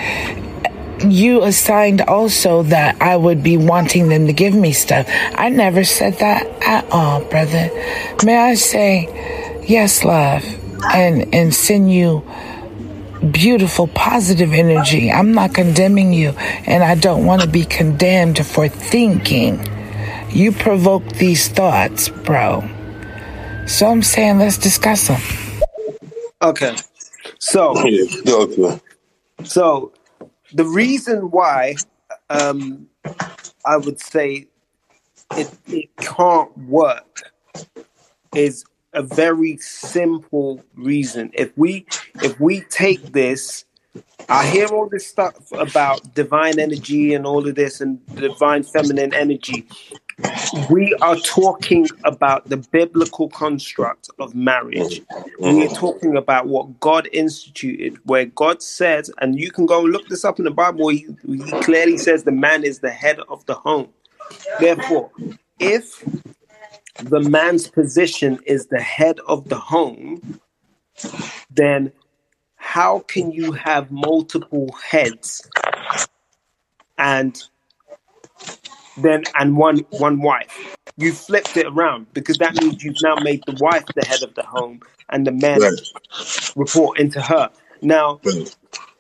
you 1.08 1.44
assigned 1.44 2.02
also 2.02 2.64
that 2.64 3.02
I 3.02 3.16
would 3.16 3.44
be 3.44 3.58
wanting 3.58 4.10
them 4.10 4.28
to 4.28 4.34
give 4.34 4.54
me 4.54 4.74
stuff. 4.74 5.08
I 5.10 5.50
never 5.50 5.84
said 5.84 6.16
that 6.20 6.46
at 6.62 6.90
all, 6.92 7.24
brother. 7.24 7.70
May 8.24 8.38
I 8.38 8.56
say, 8.56 9.64
yes, 9.68 10.04
love, 10.04 10.44
and, 10.94 11.34
and 11.34 11.54
send 11.54 11.92
you 11.92 12.24
beautiful, 13.32 13.88
positive 13.88 14.54
energy. 14.54 15.12
I'm 15.12 15.34
not 15.34 15.54
condemning 15.54 16.14
you, 16.14 16.30
and 16.66 16.84
I 16.84 16.96
don't 16.96 17.26
want 17.26 17.42
to 17.42 17.48
be 17.48 17.66
condemned 17.66 18.46
for 18.46 18.68
thinking. 18.68 19.68
You 20.30 20.52
provoke 20.52 21.06
these 21.14 21.48
thoughts, 21.48 22.10
bro. 22.10 22.68
So 23.68 23.88
I'm 23.88 24.02
saying 24.04 24.40
let's 24.40 24.58
discuss 24.58 25.08
them. 25.08 25.22
Okay. 26.42 26.76
So, 27.40 27.76
so 29.44 29.92
the 30.54 30.66
reason 30.66 31.32
why 31.32 31.76
um, 32.30 32.88
I 33.66 33.78
would 33.78 34.00
say 34.00 34.48
it, 35.38 35.50
it 35.68 35.96
can't 35.98 36.56
work 36.58 37.32
is 38.36 38.66
a 38.94 39.04
very 39.04 39.58
simple 39.58 40.64
reason. 40.76 41.32
If 41.34 41.58
we 41.58 41.86
if 42.16 42.40
we 42.40 42.62
take 42.62 43.14
this, 43.14 43.66
I 44.30 44.46
hear 44.48 44.68
all 44.68 44.90
this 44.90 45.08
stuff 45.08 45.52
about 45.54 46.14
divine 46.14 46.60
energy 46.60 47.14
and 47.14 47.26
all 47.26 47.48
of 47.48 47.56
this 47.56 47.82
and 47.82 48.06
divine 48.16 48.64
feminine 48.64 49.14
energy. 49.14 49.68
We 50.70 50.94
are 51.02 51.16
talking 51.18 51.88
about 52.04 52.50
the 52.50 52.58
biblical 52.58 53.30
construct 53.30 54.10
of 54.20 54.36
marriage. 54.36 55.02
Mm-hmm. 55.02 55.58
We 55.58 55.66
are 55.66 55.76
talking 55.76 56.18
about 56.18 56.48
what 56.48 56.80
God 56.80 57.08
instituted, 57.12 57.98
where 58.06 58.26
God 58.26 58.62
says, 58.62 59.12
and 59.20 59.40
you 59.40 59.52
can 59.52 59.66
go 59.66 59.84
and 59.84 59.92
look 59.92 60.08
this 60.08 60.26
up 60.26 60.40
in 60.40 60.46
the 60.46 60.52
Bible, 60.52 60.90
he, 60.90 61.08
he 61.26 61.52
clearly 61.62 61.98
says 61.98 62.24
the 62.24 62.32
man 62.32 62.64
is 62.64 62.80
the 62.80 62.92
head 62.92 63.20
of 63.30 63.46
the 63.46 63.56
home. 63.56 63.90
Therefore, 64.60 65.12
if 65.60 66.04
the 67.04 67.22
man's 67.22 67.68
position 67.68 68.40
is 68.46 68.68
the 68.68 68.82
head 68.82 69.20
of 69.28 69.50
the 69.50 69.58
home, 69.58 70.40
then 71.50 71.92
how 72.56 73.00
can 73.00 73.32
you 73.32 73.52
have 73.52 73.92
multiple 73.92 74.72
heads 74.74 75.50
and 76.98 77.44
then 79.02 79.24
and 79.36 79.58
one 79.58 79.80
one 79.92 80.22
wife? 80.22 80.78
You 80.98 81.14
flipped 81.14 81.58
it 81.58 81.68
around 81.68 82.08
because 82.14 82.38
that 82.40 82.56
means 82.56 82.84
you've 82.84 83.02
now 83.02 83.16
made 83.16 83.46
the 83.46 83.54
wife 83.54 83.86
the 83.96 84.06
head 84.06 84.24
of 84.24 84.36
the 84.36 84.44
home 84.44 84.82
and 85.10 85.26
the 85.26 85.32
men 85.32 85.62
report 86.56 87.00
into 87.00 87.22
her. 87.22 87.50
Now, 87.82 88.22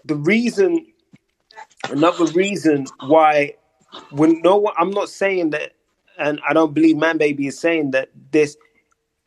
the 0.06 0.16
reason, 0.16 0.88
another 1.90 2.26
reason 2.26 2.88
why, 3.00 3.56
when 4.10 4.42
no 4.42 4.58
one, 4.58 4.74
I'm 4.78 4.92
not 4.92 5.10
saying 5.10 5.52
that 5.52 5.74
and 6.18 6.40
I 6.48 6.54
don't 6.54 6.74
believe 6.74 6.98
Man 6.98 7.18
Baby 7.18 7.48
is 7.48 7.60
saying 7.60 7.92
that 7.92 8.10
this 8.32 8.58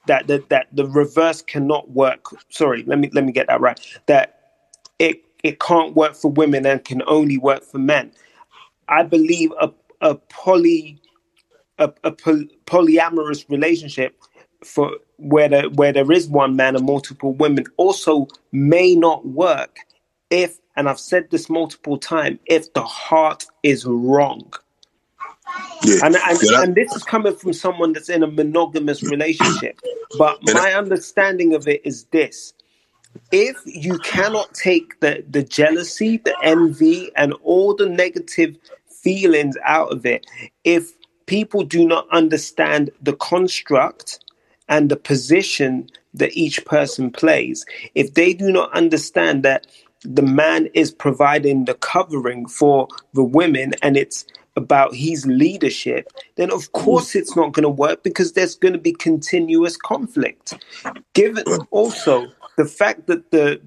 that 0.07 0.27
that 0.29 0.49
that 0.49 0.69
the 0.73 0.87
reverse 0.87 1.43
cannot 1.43 1.91
work. 1.91 2.27
Sorry, 2.51 2.85
let 2.85 2.99
me 2.99 3.11
let 3.13 3.25
me 3.25 3.33
get 3.33 3.47
that 3.49 3.61
right. 3.61 3.81
That 4.07 4.39
it 4.99 5.23
it 5.43 5.61
can't 5.61 5.95
work 5.95 6.15
for 6.15 6.31
women 6.31 6.67
and 6.67 6.85
can 6.85 7.03
only 7.07 7.39
work 7.39 7.65
for 7.65 7.79
men. 7.79 8.13
I 8.89 9.03
believe 9.03 9.53
a 9.61 9.71
a 10.05 10.15
poly 10.15 11.01
a, 11.79 11.93
a 12.05 12.13
poly, 12.13 12.49
polyamorous 12.67 13.49
relationship 13.49 14.17
for 14.63 14.93
where 15.17 15.49
there, 15.49 15.69
where 15.71 15.93
there 15.93 16.11
is 16.13 16.29
one 16.29 16.55
man 16.55 16.77
and 16.77 16.87
multiple 16.87 17.33
women 17.33 17.65
also 17.77 18.29
may 18.53 18.95
not 18.95 19.27
work 19.27 19.79
if 20.31 20.59
and 20.77 20.89
I've 20.89 21.01
said 21.01 21.31
this 21.31 21.49
multiple 21.49 21.99
times 21.99 22.39
if 22.47 22.73
the 22.73 22.83
heart 22.83 23.47
is 23.63 23.85
wrong. 23.87 24.53
Yeah. 25.85 25.99
And, 26.05 26.17
and, 26.17 26.39
Yeah, 26.43 26.63
and 26.63 26.75
this 26.75 26.95
is 26.95 27.05
coming 27.05 27.37
from 27.37 27.53
someone 27.53 27.93
that's 27.93 28.09
in 28.09 28.23
a 28.23 28.27
monogamous 28.27 29.03
relationship. 29.03 29.79
But 30.19 30.39
my 30.43 30.73
understanding 30.73 31.55
of 31.55 31.69
it 31.69 31.83
is 31.85 32.05
this 32.07 32.55
if 33.31 33.57
you 33.65 33.99
cannot 33.99 34.53
take 34.55 34.99
the, 35.01 35.25
the 35.29 35.43
jealousy, 35.43 36.19
the 36.19 36.35
envy, 36.43 37.11
and 37.17 37.33
all 37.45 37.75
the 37.75 37.89
negative 37.89 38.57
feelings 39.05 39.57
out 39.65 39.93
of 39.93 40.05
it, 40.05 40.27
if 40.65 40.93
people 41.27 41.63
do 41.63 41.87
not 41.87 42.09
understand 42.11 42.91
the 43.03 43.13
construct 43.15 44.19
and 44.69 44.91
the 44.91 44.97
position 44.97 45.89
that 46.15 46.37
each 46.37 46.65
person 46.65 47.11
plays, 47.11 47.65
if 47.95 48.15
they 48.15 48.33
do 48.33 48.51
not 48.51 48.73
understand 48.73 49.43
that 49.43 49.67
the 50.03 50.23
man 50.23 50.69
is 50.75 50.91
providing 50.91 51.65
the 51.65 51.75
covering 51.75 52.47
for 52.47 52.89
the 53.13 53.23
women 53.23 53.73
and 53.83 53.97
it's 53.97 54.27
about 54.57 54.95
his 54.95 55.27
leadership, 55.27 56.13
then 56.37 56.51
of 56.53 56.73
course 56.73 57.15
it's 57.15 57.35
not 57.35 57.53
going 57.53 57.65
to 57.65 57.69
work 57.69 58.03
because 58.03 58.33
there's 58.33 58.55
going 58.55 58.73
to 58.73 58.79
be 58.79 58.93
continuous 58.93 59.77
conflict. 59.77 60.55
Given 61.15 61.45
also 61.71 62.29
the 62.57 62.65
fact 62.65 63.07
that 63.07 63.31
the 63.31 63.61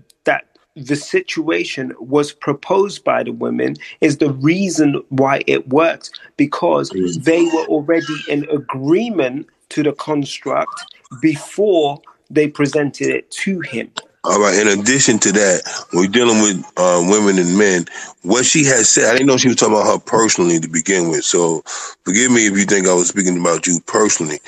the 0.78 0.96
situation 0.96 1.94
was 2.00 2.32
proposed 2.32 3.04
by 3.04 3.24
the 3.24 3.32
women 3.32 3.76
is 4.02 4.18
the 4.18 4.32
reason 4.32 5.02
why 5.10 5.42
it 5.48 5.68
worked 5.70 6.20
because 6.38 6.92
they 7.24 7.44
were 7.44 7.66
already 7.68 8.16
in 8.30 8.48
agreement 8.50 9.48
to 9.70 9.82
the 9.84 9.94
construct 9.94 10.86
before 11.22 12.00
they 12.30 12.48
presented 12.48 13.10
it 13.10 13.30
to 13.32 13.60
him. 13.62 13.92
All 14.24 14.42
right. 14.42 14.60
In 14.60 14.68
addition 14.80 15.20
to 15.20 15.32
that, 15.32 15.62
when 15.92 16.04
we're 16.04 16.12
dealing 16.12 16.42
with 16.42 16.64
uh, 16.76 17.02
women 17.08 17.40
and 17.40 17.58
men, 17.58 17.86
what 18.24 18.46
she 18.46 18.66
has 18.66 18.90
said, 18.90 19.06
I 19.06 19.14
didn't 19.14 19.28
know 19.28 19.38
she 19.38 19.48
was 19.48 19.56
talking 19.56 19.76
about 19.76 19.88
her 19.88 20.00
personally 20.00 20.60
to 20.60 20.68
begin 20.68 21.10
with. 21.10 21.24
So 21.24 21.62
forgive 22.04 22.32
me 22.32 22.46
if 22.46 22.58
you 22.58 22.66
think 22.66 22.88
I 22.88 22.94
was 22.94 23.08
speaking 23.08 23.40
about 23.40 23.66
you 23.66 23.80
personally. 23.88 24.40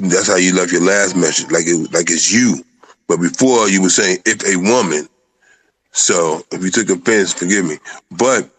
That's 0.00 0.26
how 0.26 0.36
you 0.36 0.54
left 0.54 0.72
your 0.72 0.82
last 0.82 1.14
message, 1.14 1.50
like 1.52 1.66
it 1.66 1.92
like 1.92 2.10
it's 2.10 2.32
you. 2.32 2.64
But 3.06 3.18
before 3.18 3.68
you 3.68 3.82
were 3.82 3.90
saying 3.90 4.18
if 4.26 4.44
a 4.44 4.56
woman. 4.56 5.08
So 5.92 6.42
if 6.52 6.62
you 6.64 6.70
took 6.70 6.90
offense, 6.90 7.34
forgive 7.34 7.66
me. 7.66 7.78
But 8.10 8.50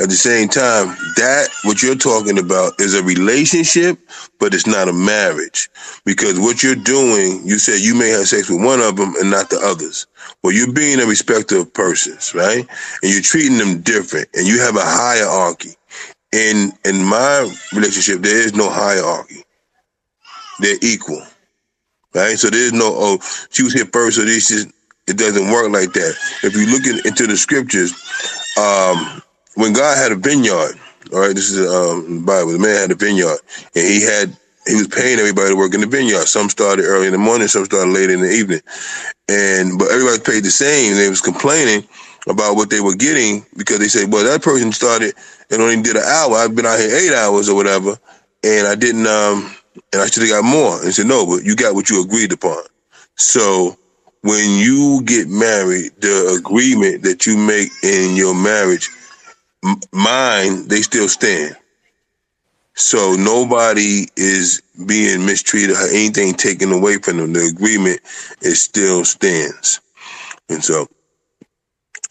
at 0.00 0.08
the 0.10 0.16
same 0.16 0.48
time, 0.48 0.88
that 1.16 1.48
what 1.64 1.82
you're 1.82 1.96
talking 1.96 2.38
about 2.38 2.74
is 2.80 2.94
a 2.94 3.02
relationship, 3.04 3.98
but 4.40 4.54
it's 4.54 4.66
not 4.66 4.88
a 4.88 4.92
marriage. 4.92 5.70
Because 6.04 6.40
what 6.40 6.62
you're 6.62 6.74
doing, 6.76 7.42
you 7.46 7.58
said 7.58 7.80
you 7.80 7.94
may 7.94 8.10
have 8.10 8.28
sex 8.28 8.50
with 8.50 8.64
one 8.64 8.80
of 8.80 8.96
them 8.96 9.14
and 9.20 9.30
not 9.30 9.50
the 9.50 9.60
others. 9.64 10.06
Well, 10.42 10.52
you're 10.54 10.72
being 10.72 11.00
a 11.00 11.06
respecter 11.06 11.58
of 11.58 11.74
persons, 11.74 12.34
right? 12.34 12.66
And 13.02 13.12
you're 13.12 13.22
treating 13.22 13.58
them 13.58 13.82
different, 13.82 14.28
and 14.34 14.46
you 14.46 14.60
have 14.60 14.76
a 14.76 14.82
hierarchy. 14.82 15.74
In 16.32 16.72
in 16.84 17.04
my 17.04 17.54
relationship, 17.74 18.22
there 18.22 18.38
is 18.38 18.54
no 18.54 18.70
hierarchy. 18.70 19.44
They're 20.60 20.78
equal, 20.82 21.22
right? 22.14 22.38
So 22.38 22.50
there's 22.50 22.72
no 22.72 22.92
oh 22.94 23.18
she 23.50 23.62
was 23.64 23.74
here 23.74 23.86
first, 23.86 24.16
so 24.18 24.24
this 24.24 24.50
is 24.50 24.66
it 25.08 25.18
doesn't 25.18 25.50
work 25.50 25.70
like 25.72 25.92
that. 25.94 26.14
If 26.42 26.56
you 26.56 26.66
look 26.66 26.86
in, 26.86 27.06
into 27.06 27.26
the 27.26 27.36
scriptures, 27.36 27.92
um, 28.58 29.22
when 29.56 29.72
God 29.72 29.98
had 29.98 30.12
a 30.12 30.16
vineyard, 30.16 30.76
all 31.12 31.20
right, 31.20 31.34
this 31.34 31.50
is 31.50 31.60
um, 31.60 32.24
Bible. 32.24 32.52
The 32.52 32.58
man 32.58 32.76
had 32.80 32.90
a 32.90 32.94
vineyard, 32.96 33.38
and 33.74 33.86
he 33.86 34.02
had 34.02 34.36
he 34.66 34.76
was 34.76 34.88
paying 34.88 35.18
everybody 35.18 35.50
to 35.50 35.56
work 35.56 35.74
in 35.74 35.80
the 35.80 35.86
vineyard. 35.86 36.26
Some 36.26 36.48
started 36.50 36.84
early 36.84 37.06
in 37.06 37.12
the 37.12 37.18
morning, 37.18 37.48
some 37.48 37.64
started 37.66 37.92
late 37.92 38.10
in 38.10 38.20
the 38.20 38.30
evening, 38.30 38.60
and 39.28 39.78
but 39.78 39.90
everybody 39.90 40.20
paid 40.20 40.44
the 40.44 40.50
same. 40.50 40.92
And 40.92 41.00
they 41.00 41.10
was 41.10 41.20
complaining 41.20 41.86
about 42.28 42.56
what 42.56 42.70
they 42.70 42.80
were 42.80 42.96
getting 42.96 43.44
because 43.56 43.78
they 43.80 43.88
said, 43.88 44.12
"Well, 44.12 44.24
that 44.24 44.42
person 44.42 44.72
started 44.72 45.14
and 45.50 45.62
only 45.62 45.82
did 45.82 45.96
an 45.96 46.04
hour. 46.04 46.36
I've 46.36 46.56
been 46.56 46.66
out 46.66 46.78
here 46.80 46.94
eight 46.96 47.14
hours 47.14 47.48
or 47.48 47.56
whatever, 47.56 47.98
and 48.44 48.66
I 48.68 48.74
didn't, 48.76 49.06
um, 49.06 49.54
and 49.92 50.02
I 50.02 50.06
should 50.06 50.22
have 50.24 50.32
got 50.32 50.44
more." 50.44 50.82
And 50.82 50.94
said, 50.94 51.06
"No, 51.06 51.26
but 51.26 51.44
you 51.44 51.56
got 51.56 51.74
what 51.74 51.90
you 51.90 52.02
agreed 52.02 52.32
upon." 52.32 52.62
So 53.16 53.76
when 54.22 54.58
you 54.58 55.02
get 55.04 55.28
married, 55.28 55.92
the 56.00 56.36
agreement 56.40 57.04
that 57.04 57.26
you 57.26 57.38
make 57.38 57.70
in 57.84 58.16
your 58.16 58.34
marriage, 58.34 58.90
m- 59.64 59.80
mine, 59.92 60.68
they 60.68 60.82
still 60.82 61.08
stand. 61.08 61.56
So 62.76 63.14
nobody 63.14 64.06
is 64.16 64.62
being 64.86 65.26
mistreated 65.26 65.76
or 65.76 65.88
anything 65.90 66.34
taken 66.34 66.72
away 66.72 66.98
from 66.98 67.18
them. 67.18 67.32
The 67.34 67.46
agreement 67.54 68.00
it 68.42 68.56
still 68.56 69.04
stands. 69.04 69.80
And 70.50 70.64
so 70.64 70.88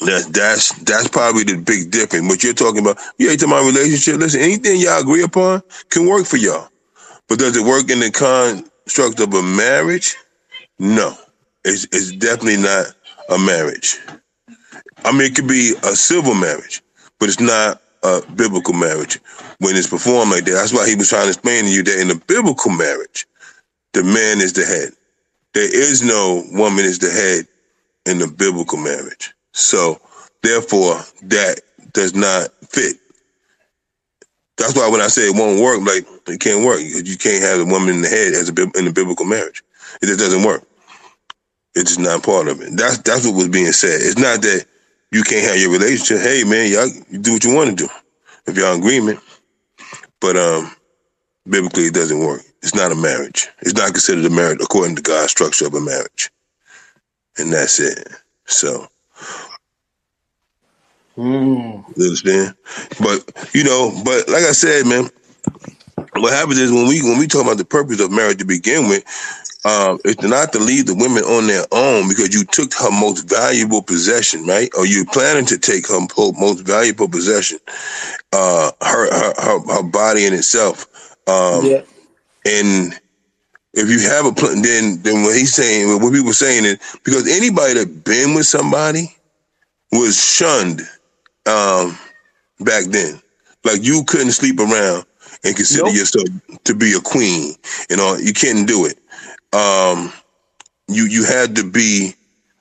that's 0.01 0.27
that's 0.27 0.73
that's 0.83 1.09
probably 1.09 1.43
the 1.43 1.57
big 1.57 1.91
difference. 1.91 2.27
What 2.29 2.43
you're 2.43 2.53
talking 2.53 2.81
about, 2.81 2.97
yeah, 3.19 3.29
you're 3.29 3.37
talking 3.37 3.53
about 3.53 3.65
relationship. 3.73 4.17
Listen, 4.17 4.41
anything 4.41 4.81
y'all 4.81 5.01
agree 5.01 5.23
upon 5.23 5.63
can 5.89 6.07
work 6.07 6.25
for 6.27 6.37
y'all. 6.37 6.69
But 7.29 7.39
does 7.39 7.57
it 7.57 7.65
work 7.65 7.89
in 7.89 7.99
the 8.01 8.11
construct 8.11 9.19
of 9.21 9.33
a 9.33 9.43
marriage? 9.43 10.15
No. 10.79 11.15
It's 11.63 12.11
definitely 12.13 12.57
not 12.57 12.87
a 13.29 13.37
marriage. 13.37 13.97
I 15.03 15.11
mean, 15.11 15.21
it 15.21 15.35
could 15.35 15.47
be 15.47 15.73
a 15.83 15.95
civil 15.95 16.33
marriage, 16.33 16.81
but 17.19 17.29
it's 17.29 17.39
not 17.39 17.81
a 18.03 18.21
biblical 18.35 18.73
marriage 18.73 19.19
when 19.59 19.75
it's 19.75 19.87
performed 19.87 20.31
like 20.31 20.45
that. 20.45 20.51
That's 20.51 20.73
why 20.73 20.87
he 20.87 20.95
was 20.95 21.09
trying 21.09 21.23
to 21.23 21.29
explain 21.29 21.65
to 21.65 21.69
you 21.71 21.83
that 21.83 21.99
in 21.99 22.11
a 22.11 22.15
biblical 22.15 22.71
marriage, 22.71 23.27
the 23.93 24.03
man 24.03 24.39
is 24.39 24.53
the 24.53 24.65
head. 24.65 24.91
There 25.53 25.63
is 25.73 26.01
no 26.01 26.43
woman 26.51 26.85
is 26.85 26.99
the 26.99 27.11
head 27.11 27.45
in 28.05 28.19
the 28.19 28.27
biblical 28.27 28.77
marriage. 28.77 29.33
So 29.53 29.99
therefore, 30.41 31.01
that 31.23 31.61
does 31.93 32.15
not 32.15 32.49
fit. 32.69 32.97
That's 34.57 34.75
why 34.75 34.89
when 34.89 35.01
I 35.01 35.07
say 35.07 35.23
it 35.23 35.35
won't 35.35 35.61
work, 35.61 35.81
like 35.81 36.05
it 36.27 36.39
can't 36.39 36.65
work. 36.65 36.79
You 36.81 37.17
can't 37.17 37.43
have 37.43 37.59
a 37.61 37.71
woman 37.71 37.89
in 37.89 38.01
the 38.01 38.07
head 38.07 38.33
as 38.33 38.49
a 38.49 38.79
in 38.79 38.87
a 38.87 38.93
biblical 38.93 39.25
marriage. 39.25 39.63
It 40.01 40.07
just 40.07 40.19
doesn't 40.19 40.43
work. 40.43 40.63
It's 41.75 41.95
just 41.95 41.99
not 41.99 42.23
part 42.23 42.47
of 42.47 42.61
it. 42.61 42.71
That's 42.75 42.97
that's 42.99 43.25
what 43.25 43.35
was 43.35 43.49
being 43.49 43.71
said. 43.71 44.01
It's 44.01 44.17
not 44.17 44.41
that 44.41 44.65
you 45.11 45.23
can't 45.23 45.47
have 45.47 45.57
your 45.57 45.71
relationship. 45.71 46.19
Hey 46.19 46.43
man, 46.43 46.71
y'all 46.71 46.89
you 47.09 47.19
do 47.19 47.33
what 47.33 47.43
you 47.43 47.55
want 47.55 47.69
to 47.69 47.75
do 47.75 47.89
if 48.47 48.57
y'all 48.57 48.73
in 48.73 48.81
agreement. 48.81 49.19
But 50.19 50.37
um, 50.37 50.71
biblically, 51.49 51.85
it 51.85 51.93
doesn't 51.93 52.19
work. 52.19 52.41
It's 52.61 52.75
not 52.75 52.91
a 52.91 52.95
marriage. 52.95 53.47
It's 53.61 53.73
not 53.73 53.91
considered 53.91 54.25
a 54.25 54.29
marriage 54.29 54.59
according 54.61 54.95
to 54.97 55.01
God's 55.01 55.31
structure 55.31 55.67
of 55.67 55.73
a 55.73 55.81
marriage, 55.81 56.29
and 57.37 57.51
that's 57.53 57.79
it. 57.79 58.07
So. 58.45 58.87
Mm. 61.17 61.85
You 61.97 62.05
understand? 62.05 62.55
But 63.01 63.53
you 63.53 63.63
know, 63.63 63.91
but 64.03 64.29
like 64.29 64.43
I 64.43 64.53
said, 64.53 64.85
man, 64.87 65.09
what 66.15 66.33
happens 66.33 66.59
is 66.59 66.71
when 66.71 66.87
we 66.87 67.01
when 67.01 67.19
we 67.19 67.27
talk 67.27 67.43
about 67.43 67.57
the 67.57 67.65
purpose 67.65 67.99
of 67.99 68.11
marriage 68.11 68.37
to 68.39 68.45
begin 68.45 68.87
with, 68.87 69.03
um, 69.65 69.99
it's 70.05 70.23
not 70.23 70.53
to 70.53 70.59
leave 70.59 70.87
the 70.87 70.95
women 70.95 71.23
on 71.23 71.47
their 71.47 71.65
own 71.71 72.09
because 72.09 72.33
you 72.33 72.45
took 72.45 72.73
her 72.75 72.91
most 72.91 73.29
valuable 73.29 73.83
possession, 73.83 74.45
right? 74.45 74.69
Or 74.77 74.85
you're 74.85 75.05
planning 75.07 75.45
to 75.47 75.59
take 75.59 75.87
her 75.89 75.99
most 76.39 76.61
valuable 76.67 77.09
possession, 77.09 77.59
uh, 78.33 78.71
her 78.81 79.11
her 79.13 79.33
her, 79.41 79.59
her 79.75 79.83
body 79.83 80.25
in 80.25 80.33
itself. 80.33 80.87
Um, 81.27 81.63
Yeah. 81.63 81.81
and 82.45 82.99
if 83.73 83.89
you 83.89 83.99
have 84.09 84.25
a 84.25 84.33
plan, 84.33 84.61
then 84.63 85.01
then 85.03 85.23
what 85.23 85.35
he's 85.37 85.55
saying, 85.55 86.01
what 86.01 86.13
people 86.13 86.33
saying 86.33 86.65
is 86.65 86.77
because 87.03 87.27
anybody 87.29 87.75
that 87.75 88.03
been 88.05 88.35
with 88.35 88.47
somebody 88.47 89.15
was 89.91 90.17
shunned 90.23 90.81
um, 91.47 91.97
back 92.61 92.85
then. 92.87 93.21
Like 93.65 93.83
you 93.83 94.03
couldn't 94.07 94.33
sleep 94.33 94.59
around 94.59 95.05
and 95.45 95.55
consider 95.57 95.89
Nope. 95.89 95.95
yourself 95.99 96.27
to 96.65 96.75
be 96.75 96.93
a 96.93 97.01
queen. 97.01 97.55
You 97.89 97.97
know, 97.97 98.17
you 98.17 98.33
couldn't 98.33 98.67
do 98.67 98.87
it. 98.87 98.99
Um, 99.53 100.11
you 100.87 101.05
you 101.05 101.25
had 101.25 101.55
to 101.57 101.69
be 101.69 102.13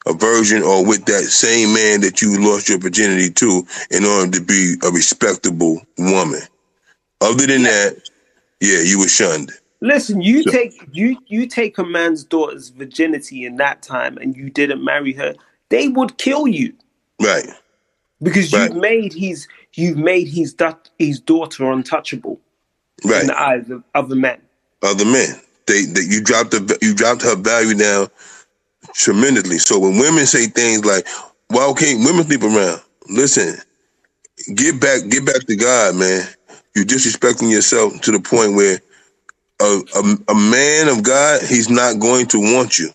a 0.06 0.12
virgin 0.14 0.62
or 0.62 0.84
with 0.86 1.04
that 1.06 1.24
same 1.24 1.74
man 1.74 2.00
that 2.00 2.22
you 2.22 2.40
lost 2.40 2.68
your 2.68 2.78
virginity 2.78 3.30
to 3.30 3.66
in 3.90 4.04
order 4.04 4.30
to 4.38 4.40
be 4.44 4.74
a 4.82 4.90
respectable 4.90 5.80
woman. 5.98 6.40
Other 7.20 7.46
than 7.46 7.64
that, 7.64 7.96
yeah, 8.60 8.80
you 8.80 8.98
were 8.98 9.08
shunned. 9.08 9.52
Listen, 9.82 10.20
you 10.20 10.42
So- 10.42 10.50
take 10.50 10.80
you 10.92 11.16
you 11.26 11.46
take 11.46 11.78
a 11.78 11.84
man's 11.84 12.24
daughter's 12.24 12.68
virginity 12.70 13.44
in 13.44 13.56
that 13.56 13.82
time, 13.82 14.16
and 14.18 14.36
you 14.36 14.50
didn't 14.50 14.82
marry 14.84 15.12
her. 15.14 15.34
They 15.68 15.88
would 15.88 16.18
kill 16.18 16.48
you 16.48 16.72
Right. 17.20 17.46
because 18.22 18.52
Right. 18.52 18.70
you've 18.70 18.80
made 18.80 19.12
his 19.12 19.46
you've 19.74 19.96
made 19.96 20.28
his 20.28 20.54
his 20.98 21.20
daughter 21.20 21.70
untouchable 21.70 22.40
Right. 23.04 23.20
in 23.22 23.26
the 23.28 23.40
eyes 23.40 23.70
of 23.70 23.82
other 23.94 24.16
men. 24.16 24.40
other 24.82 25.04
men. 25.04 25.40
They, 25.70 26.02
you 26.02 26.22
dropped 26.22 26.52
the 26.52 26.78
you 26.82 26.94
dropped 26.94 27.22
her 27.22 27.36
value 27.36 27.76
down 27.76 28.08
tremendously. 28.94 29.58
So 29.58 29.78
when 29.80 29.98
women 29.98 30.26
say 30.26 30.46
things 30.46 30.84
like, 30.84 31.06
"Why 31.48 31.72
can't 31.78 32.04
women 32.04 32.24
sleep 32.26 32.42
around?" 32.44 32.82
Listen, 33.08 33.56
get 34.56 34.80
back 34.80 35.08
get 35.10 35.26
back 35.26 35.46
to 35.46 35.56
God, 35.56 35.96
man. 35.96 36.26
You're 36.76 36.86
disrespecting 36.86 37.50
yourself 37.50 38.00
to 38.02 38.12
the 38.12 38.20
point 38.20 38.54
where 38.56 38.80
a, 39.60 39.80
a 39.96 40.32
a 40.32 40.34
man 40.36 40.88
of 40.88 41.02
God, 41.04 41.42
he's 41.42 41.70
not 41.70 42.00
going 42.00 42.26
to 42.28 42.38
want 42.40 42.78
you. 42.78 42.90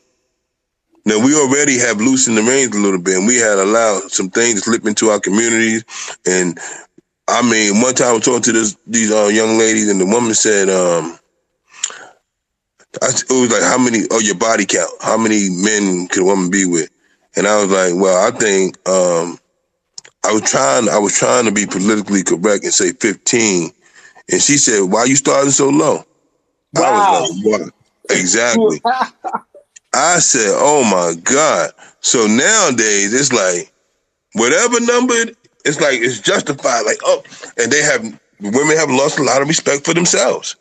Now 1.05 1.19
we 1.25 1.35
already 1.35 1.79
have 1.79 1.97
loosened 1.99 2.37
the 2.37 2.43
reins 2.43 2.75
a 2.75 2.79
little 2.79 3.01
bit, 3.01 3.17
and 3.17 3.27
we 3.27 3.37
had 3.37 3.59
allowed 3.59 4.11
some 4.11 4.29
things 4.29 4.55
to 4.55 4.61
slip 4.71 4.85
into 4.87 5.09
our 5.09 5.19
communities. 5.19 5.85
And 6.25 6.59
I 7.27 7.41
mean, 7.49 7.81
one 7.81 7.95
time 7.95 8.09
I 8.09 8.13
was 8.13 8.25
talking 8.25 8.43
to 8.43 8.53
this 8.53 8.77
these 8.87 9.11
uh, 9.11 9.27
young 9.27 9.57
ladies, 9.59 9.89
and 9.89 10.01
the 10.01 10.05
woman 10.05 10.33
said, 10.35 10.69
um, 10.69 11.19
I, 13.01 13.07
it 13.07 13.29
was 13.29 13.51
like, 13.51 13.63
how 13.63 13.77
many, 13.77 14.03
oh, 14.11 14.19
your 14.19 14.35
body 14.35 14.65
count. 14.65 14.91
How 15.01 15.17
many 15.17 15.49
men 15.49 16.07
could 16.07 16.23
a 16.23 16.25
woman 16.25 16.49
be 16.49 16.65
with? 16.65 16.89
And 17.35 17.47
I 17.47 17.61
was 17.61 17.71
like, 17.71 17.93
well, 18.01 18.27
I 18.27 18.31
think, 18.37 18.77
um, 18.87 19.37
I 20.25 20.33
was 20.33 20.49
trying, 20.49 20.89
I 20.89 20.97
was 20.97 21.17
trying 21.17 21.45
to 21.45 21.51
be 21.51 21.65
politically 21.65 22.23
correct 22.23 22.63
and 22.63 22.73
say 22.73 22.93
15. 22.93 23.71
And 24.31 24.41
she 24.41 24.57
said, 24.57 24.81
why 24.83 25.05
you 25.05 25.15
starting 25.15 25.51
so 25.51 25.69
low? 25.69 26.03
I 26.77 26.91
was 26.91 27.43
like, 27.45 27.61
wow. 27.61 27.69
Exactly. 28.09 28.81
I 29.93 30.19
said, 30.19 30.53
oh 30.57 30.83
my 30.83 31.19
God. 31.21 31.71
So 32.01 32.27
nowadays 32.27 33.13
it's 33.13 33.33
like, 33.33 33.71
whatever 34.33 34.79
number, 34.81 35.13
it's 35.65 35.79
like, 35.81 35.99
it's 35.99 36.19
justified. 36.19 36.81
Like, 36.85 36.99
oh, 37.03 37.23
and 37.57 37.71
they 37.71 37.81
have, 37.81 38.01
women 38.41 38.77
have 38.77 38.89
lost 38.89 39.19
a 39.19 39.23
lot 39.23 39.41
of 39.41 39.47
respect 39.47 39.85
for 39.85 39.93
themselves 39.93 40.55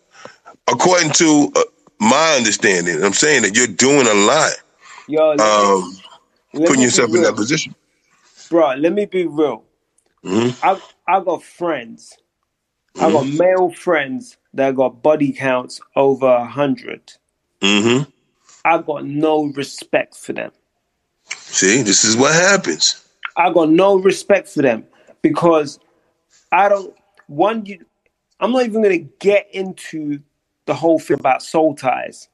according 0.68 1.10
to 1.12 1.52
uh, 1.56 1.62
my 2.04 2.34
understanding, 2.36 3.02
I'm 3.02 3.12
saying 3.12 3.42
that 3.42 3.56
you're 3.56 3.66
doing 3.66 4.06
a 4.06 4.14
lot, 4.14 4.52
Yo, 5.08 5.32
um, 5.32 5.96
putting 6.52 6.82
yourself 6.82 7.14
in 7.14 7.22
that 7.22 7.34
position. 7.34 7.74
bro. 8.50 8.74
Let 8.74 8.92
me 8.92 9.06
be 9.06 9.26
real. 9.26 9.64
Mhm. 10.24 10.54
I 10.62 10.80
I 11.06 11.20
got 11.20 11.42
friends. 11.42 12.16
I 13.00 13.10
got 13.10 13.26
male 13.26 13.70
friends 13.70 14.36
that 14.54 14.76
got 14.76 15.02
body 15.02 15.32
counts 15.32 15.80
over 15.96 16.26
a 16.26 16.46
hundred. 16.46 17.12
Mm-hmm. 17.60 18.08
I 18.64 18.78
got 18.78 19.04
no 19.04 19.44
respect 19.46 20.16
for 20.16 20.32
them. 20.32 20.52
See, 21.28 21.82
this 21.82 22.04
is 22.04 22.16
what 22.16 22.34
happens. 22.34 23.04
I 23.36 23.52
got 23.52 23.68
no 23.70 23.96
respect 23.96 24.48
for 24.48 24.62
them 24.62 24.86
because 25.22 25.78
I 26.52 26.68
don't 26.68 26.94
one 27.26 27.66
you 27.66 27.84
I'm 28.40 28.52
not 28.52 28.64
even 28.64 28.82
gonna 28.82 28.98
get 28.98 29.48
into 29.52 30.20
the 30.66 30.74
whole 30.74 30.98
thing 30.98 31.18
about 31.20 31.42
soul 31.42 31.74
ties 31.74 32.28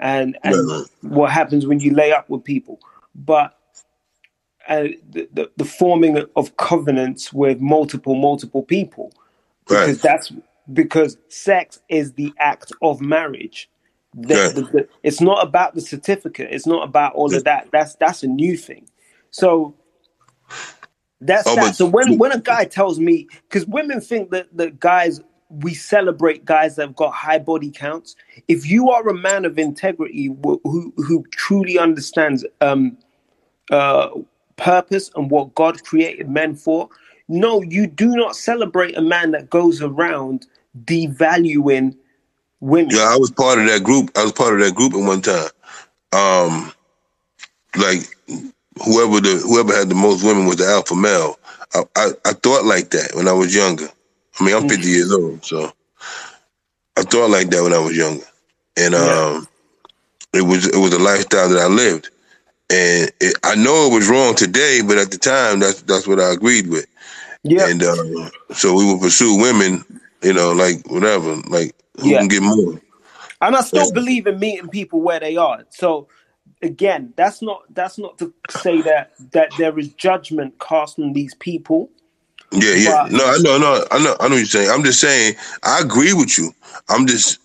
and 0.00 0.38
and 0.44 0.56
what 1.02 1.30
happens 1.32 1.66
when 1.66 1.80
you 1.80 1.92
lay 1.94 2.12
up 2.12 2.28
with 2.30 2.44
people. 2.44 2.80
But 3.14 3.56
uh, 4.68 4.88
the, 5.10 5.28
the, 5.32 5.50
the 5.56 5.64
forming 5.64 6.24
of 6.36 6.56
covenants 6.56 7.32
with 7.32 7.60
multiple 7.60 8.14
multiple 8.16 8.62
people. 8.62 9.12
Because 9.68 10.00
that's 10.00 10.32
because 10.72 11.16
sex 11.28 11.80
is 11.88 12.14
the 12.14 12.32
act 12.38 12.72
of 12.82 13.00
marriage. 13.00 13.70
The- 14.14 14.34
Right. 14.36 14.54
the- 14.54 14.62
the- 14.62 14.88
it's 15.02 15.20
not 15.20 15.44
about 15.46 15.74
the 15.74 15.80
certificate. 15.80 16.48
It's 16.52 16.66
not 16.66 16.84
about 16.88 17.14
all 17.14 17.34
of 17.34 17.44
that. 17.44 17.68
That's 17.72 17.96
that's 17.96 18.22
a 18.24 18.28
new 18.28 18.56
thing. 18.56 18.88
So 19.30 19.74
that's 21.20 21.48
Oh, 21.48 21.54
that. 21.56 21.76
so 21.76 21.86
when 21.86 22.18
when 22.18 22.32
a 22.32 22.40
guy 22.40 22.64
tells 22.66 23.00
me 23.00 23.28
because 23.48 23.66
women 23.66 24.00
think 24.00 24.30
that 24.30 24.48
that 24.56 24.80
guys 24.80 25.20
we 25.50 25.74
celebrate 25.74 26.44
guys 26.44 26.76
that 26.76 26.86
have 26.86 26.96
got 26.96 27.12
high 27.12 27.38
body 27.38 27.70
counts 27.70 28.16
if 28.48 28.68
you 28.68 28.90
are 28.90 29.08
a 29.08 29.14
man 29.14 29.44
of 29.44 29.58
integrity 29.58 30.28
wh- 30.28 30.62
who 30.64 30.92
who 30.96 31.24
truly 31.32 31.78
understands 31.78 32.44
um 32.60 32.96
uh 33.70 34.08
purpose 34.56 35.10
and 35.16 35.30
what 35.30 35.54
god 35.54 35.82
created 35.84 36.28
men 36.28 36.54
for 36.54 36.88
no 37.28 37.62
you 37.62 37.86
do 37.86 38.10
not 38.16 38.36
celebrate 38.36 38.96
a 38.96 39.02
man 39.02 39.32
that 39.32 39.50
goes 39.50 39.82
around 39.82 40.46
devaluing 40.84 41.96
women 42.60 42.90
Yeah, 42.90 43.08
I 43.10 43.16
was 43.16 43.30
part 43.30 43.58
of 43.58 43.66
that 43.66 43.82
group. 43.82 44.10
I 44.16 44.22
was 44.22 44.32
part 44.32 44.54
of 44.54 44.60
that 44.60 44.74
group 44.74 44.94
at 44.94 45.00
one 45.00 45.22
time. 45.22 45.48
Um, 46.12 46.72
like 47.76 48.00
whoever 48.84 49.20
the 49.20 49.42
whoever 49.44 49.74
had 49.74 49.88
the 49.88 49.94
most 49.94 50.24
women 50.24 50.46
was 50.46 50.56
the 50.56 50.66
alpha 50.66 50.94
male. 50.94 51.38
I, 51.74 51.84
I, 51.96 52.10
I 52.24 52.32
thought 52.32 52.64
like 52.64 52.90
that 52.90 53.14
when 53.14 53.28
I 53.28 53.32
was 53.32 53.54
younger. 53.54 53.88
I 54.38 54.44
mean, 54.44 54.54
I'm 54.56 54.64
50 54.64 54.88
years 54.88 55.12
old, 55.12 55.44
so 55.44 55.72
I 56.98 57.02
thought 57.02 57.30
like 57.30 57.50
that 57.50 57.62
when 57.62 57.74
I 57.74 57.78
was 57.80 57.96
younger, 57.96 58.24
and 58.76 58.94
um, 58.94 59.48
it 60.34 60.42
was 60.42 60.66
it 60.68 60.78
was 60.78 60.94
a 60.94 60.98
lifestyle 61.00 61.48
that 61.50 61.58
I 61.60 61.68
lived, 61.68 62.10
and 62.70 63.10
it, 63.20 63.36
I 63.44 63.56
know 63.56 63.88
it 63.90 63.94
was 63.94 64.08
wrong 64.08 64.34
today, 64.36 64.82
but 64.86 64.98
at 64.98 65.10
the 65.12 65.18
time, 65.18 65.60
that's 65.60 65.82
that's 65.82 66.06
what 66.08 66.20
I 66.20 66.32
agreed 66.32 66.68
with. 66.68 66.86
Yeah. 67.44 67.68
And 67.68 67.82
uh, 67.82 68.30
so 68.54 68.74
we 68.74 68.86
would 68.92 69.00
pursue 69.02 69.38
women 69.40 69.84
You 70.22 70.34
know, 70.34 70.52
like 70.52 70.86
whatever, 70.90 71.36
like 71.48 71.74
who 72.00 72.14
Yeah. 72.14 72.18
can 72.18 72.28
get 72.28 72.42
more? 72.42 72.80
and 73.40 73.56
I 73.56 73.62
still 73.62 73.86
Yeah. 73.86 73.92
believe 73.92 74.26
in 74.26 74.38
meeting 74.38 74.70
people 74.70 75.00
where 75.00 75.20
they 75.20 75.36
are. 75.36 75.64
So 75.70 76.08
again, 76.62 77.14
that's 77.16 77.42
not 77.42 77.62
that's 77.70 77.98
not 77.98 78.18
to 78.18 78.34
say 78.48 78.82
that 78.82 79.12
that 79.32 79.56
there 79.56 79.78
is 79.78 79.90
judgment 79.94 80.58
cast 80.60 80.98
on 80.98 81.12
these 81.12 81.34
people. 81.34 81.90
Yeah, 82.52 82.74
yeah. 82.74 83.02
But- 83.04 83.12
No, 83.12 83.24
I 83.26 83.38
know, 83.38 83.58
no, 83.58 83.86
I 83.90 83.98
know, 84.02 84.16
I 84.20 84.28
know 84.28 84.34
what 84.34 84.38
you're 84.38 84.44
saying. 84.46 84.70
I'm 84.70 84.82
just 84.84 85.00
saying, 85.00 85.36
I 85.62 85.80
agree 85.80 86.12
with 86.12 86.36
you. 86.38 86.52
I'm 86.88 87.06
just, 87.06 87.38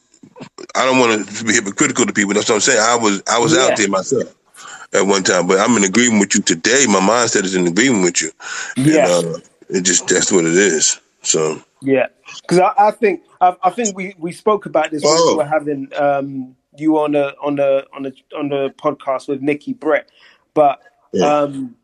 I 0.75 0.85
don't 0.85 0.99
want 0.99 1.27
to 1.27 1.43
be 1.43 1.53
hypocritical 1.53 2.05
to 2.05 2.13
people. 2.13 2.33
That's 2.33 2.49
what 2.49 2.55
I'm 2.55 2.61
saying. 2.61 2.79
I 2.79 2.95
was, 2.95 3.21
I 3.29 3.39
was 3.39 3.55
Yeah. 3.55 3.63
out 3.63 3.77
there 3.77 3.87
myself 3.89 4.35
at 4.93 5.05
one 5.05 5.23
time, 5.23 5.47
but 5.47 5.59
I'm 5.59 5.75
in 5.77 5.83
agreement 5.83 6.19
with 6.21 6.35
you 6.35 6.41
today. 6.41 6.85
My 6.87 6.99
mindset 6.99 7.43
is 7.43 7.55
in 7.55 7.67
agreement 7.67 8.03
with 8.03 8.21
you. 8.21 8.31
Yeah. 8.77 9.19
And, 9.19 9.35
uh, 9.35 9.39
it 9.69 9.81
just 9.81 10.07
that's 10.07 10.31
what 10.31 10.45
it 10.45 10.53
is. 10.53 10.99
So 11.23 11.59
Yeah, 11.81 12.07
because 12.41 12.59
I, 12.59 12.73
I 12.77 12.91
think 12.91 13.23
I, 13.41 13.55
I 13.63 13.69
think 13.71 13.95
we, 13.97 14.13
we 14.19 14.31
spoke 14.31 14.65
about 14.67 14.91
this 14.91 15.03
when 15.03 15.11
Oh. 15.15 15.31
we 15.31 15.37
were 15.37 15.45
having 15.49 15.91
um, 15.97 16.55
you 16.77 16.97
on 16.99 17.13
the 17.13 17.35
on 17.41 17.55
the 17.55 17.85
on 17.95 18.03
the 18.03 18.13
on 18.37 18.49
the 18.49 18.69
podcast 18.77 19.27
with 19.27 19.41
Nikki 19.41 19.73
Brett, 19.73 20.09
but 20.53 20.81
Yeah. 21.13 21.25
um, 21.25 21.75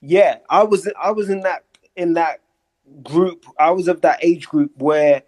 yeah, 0.00 0.36
I 0.48 0.62
was 0.62 0.88
I 1.02 1.10
was 1.10 1.28
in 1.28 1.40
that 1.40 1.64
in 1.96 2.12
that 2.14 2.40
group. 3.02 3.46
I 3.58 3.70
was 3.72 3.88
of 3.88 4.02
that 4.02 4.24
age 4.24 4.48
group 4.48 4.72
where 4.76 5.22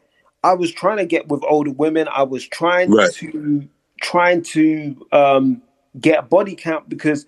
I 0.45 0.55
was 0.55 0.73
trying 0.73 0.99
to 0.99 1.07
get 1.07 1.29
with 1.29 1.43
older 1.45 1.73
women. 1.73 2.09
I 2.13 2.25
was 2.25 2.47
trying 2.47 2.91
Right. 2.93 3.11
to 3.15 3.69
trying 4.03 4.43
to 4.43 5.07
um, 5.13 5.63
get 6.01 6.21
a 6.21 6.23
body 6.23 6.57
count 6.57 6.89
because 6.89 7.27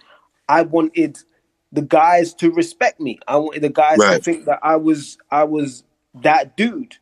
I 0.48 0.62
wanted 0.62 1.18
the 1.72 1.82
guys 1.82 2.34
to 2.34 2.50
respect 2.52 3.00
me. 3.00 3.18
I 3.28 3.36
wanted 3.36 3.62
the 3.62 3.70
guys 3.70 4.06
to 4.06 4.18
think 4.18 4.46
that 4.46 4.60
I 4.62 4.76
was 4.76 5.18
I 5.30 5.44
was 5.44 5.84
that 6.14 6.56
dude. 6.56 6.96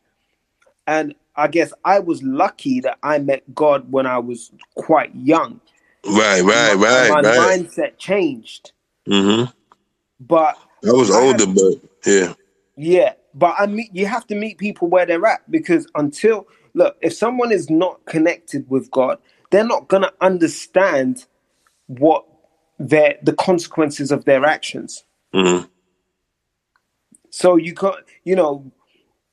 And 0.87 1.15
I 1.35 1.47
guess 1.47 1.73
I 1.85 1.99
was 1.99 2.23
lucky 2.23 2.81
that 2.81 2.97
I 3.03 3.19
met 3.19 3.55
God 3.55 3.91
when 3.91 4.05
I 4.07 4.19
was 4.19 4.51
quite 4.75 5.15
young. 5.15 5.61
right, 6.05 6.41
right, 6.41 6.75
And 6.91 7.07
right, 7.07 7.07
my 7.07 7.23
right. 7.23 7.23
mindset 7.23 7.97
changed. 7.97 8.73
Mm-hmm. 9.07 9.51
But 10.19 10.57
I 10.87 10.93
was 10.93 11.11
I 11.11 11.15
older, 11.21 11.45
but 11.47 11.73
yeah, 12.05 12.33
yeah, 12.77 13.13
but 13.33 13.55
I 13.57 13.65
meet 13.65 13.93
you 13.93 14.05
have 14.05 14.27
to 14.27 14.35
meet 14.35 14.57
people 14.57 14.87
where 14.87 15.05
they're 15.05 15.25
at 15.25 15.49
because 15.49 15.87
until 15.95 16.47
look, 16.73 16.97
if 17.01 17.13
someone 17.13 17.51
is 17.51 17.69
not 17.69 18.05
connected 18.05 18.69
with 18.69 18.89
God, 18.91 19.19
they're 19.51 19.65
not 19.65 19.87
gonna 19.87 20.11
understand 20.21 21.25
what 21.87 22.25
their 22.79 23.17
the 23.23 23.33
consequences 23.33 24.11
of 24.11 24.25
their 24.25 24.45
actions. 24.45 25.03
hmm 25.33 25.59
So 27.29 27.55
you 27.55 27.73
got 27.73 28.03
you 28.23 28.35
know, 28.35 28.71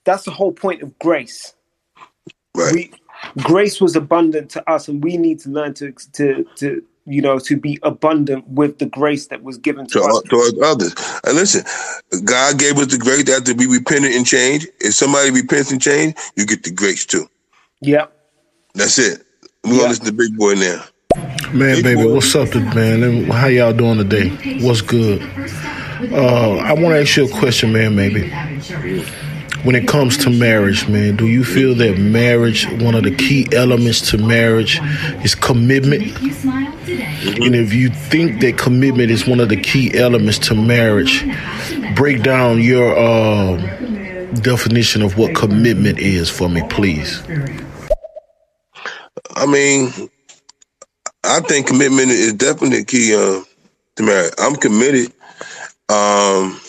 that's 0.04 0.24
the 0.24 0.30
whole 0.30 0.52
point 0.52 0.82
of 0.82 0.98
grace. 0.98 1.54
Right. 2.54 2.74
We 2.74 2.92
grace 3.42 3.80
was 3.80 3.96
abundant 3.96 4.50
to 4.52 4.70
us 4.70 4.88
and 4.88 5.02
we 5.02 5.16
need 5.16 5.40
to 5.40 5.50
learn 5.50 5.74
to 5.74 5.92
to 6.14 6.44
to 6.56 6.82
you 7.08 7.22
know 7.22 7.38
to 7.38 7.56
be 7.56 7.78
abundant 7.82 8.46
with 8.48 8.78
the 8.78 8.86
grace 8.86 9.26
that 9.28 9.42
was 9.42 9.56
given 9.58 9.86
to 9.86 10.00
to, 10.00 10.04
us. 10.04 10.22
towards 10.24 10.60
others. 10.62 10.94
And 11.24 11.36
listen, 11.36 11.64
God 12.24 12.58
gave 12.58 12.76
us 12.78 12.88
the 12.88 12.98
grace 12.98 13.24
that 13.24 13.46
to 13.46 13.54
be 13.54 13.66
repentant 13.66 14.14
and 14.14 14.26
change. 14.26 14.66
If 14.80 14.94
somebody 14.94 15.30
repents 15.30 15.72
and 15.72 15.80
change, 15.80 16.14
you 16.36 16.46
get 16.46 16.62
the 16.62 16.70
grace 16.70 17.06
too. 17.06 17.26
Yeah. 17.80 18.06
That's 18.74 18.98
it. 18.98 19.24
We're 19.64 19.78
gonna 19.78 19.88
listen 19.88 20.06
to 20.06 20.12
Big 20.12 20.36
Boy 20.36 20.54
now. 20.54 20.84
Man, 21.52 21.82
baby, 21.82 22.04
what's 22.04 22.34
up, 22.36 22.54
man? 22.54 23.00
Let 23.26 23.34
How 23.34 23.46
y'all 23.46 23.72
doing 23.72 23.98
today? 23.98 24.28
What's 24.60 24.82
good? 24.82 25.22
Uh, 26.12 26.56
I 26.58 26.74
want 26.74 26.94
to 26.94 27.00
ask 27.00 27.16
you 27.16 27.26
a 27.26 27.28
question, 27.28 27.72
man. 27.72 27.96
Maybe 27.96 28.30
when 29.64 29.74
it 29.74 29.88
comes 29.88 30.16
to 30.18 30.30
marriage, 30.30 30.88
man, 30.88 31.16
do 31.16 31.26
you 31.26 31.44
feel 31.44 31.74
that 31.74 31.98
marriage, 31.98 32.66
one 32.80 32.94
of 32.94 33.04
the 33.04 33.14
key 33.14 33.46
elements 33.52 34.10
to 34.10 34.18
marriage, 34.18 34.80
is 35.24 35.34
commitment? 35.34 36.02
And 36.22 37.54
if 37.54 37.72
you 37.72 37.90
think 37.90 38.40
that 38.40 38.56
commitment 38.56 39.10
is 39.10 39.26
one 39.26 39.40
of 39.40 39.48
the 39.48 39.56
key 39.56 39.96
elements 39.98 40.38
to 40.48 40.54
marriage, 40.54 41.26
break 41.96 42.22
down 42.22 42.60
your 42.60 42.96
uh, 42.96 43.56
definition 44.42 45.02
of 45.02 45.18
what 45.18 45.34
commitment 45.34 45.98
is 45.98 46.30
for 46.30 46.48
me, 46.48 46.62
please. 46.68 47.22
I 49.34 49.46
mean, 49.46 49.90
I 51.24 51.40
think 51.40 51.66
commitment 51.66 52.10
is 52.10 52.34
definitely 52.34 52.84
key 52.84 53.14
uh, 53.14 53.42
to 53.96 54.02
marriage. 54.02 54.32
I'm 54.38 54.54
committed 54.56 55.12
um, 55.88 56.60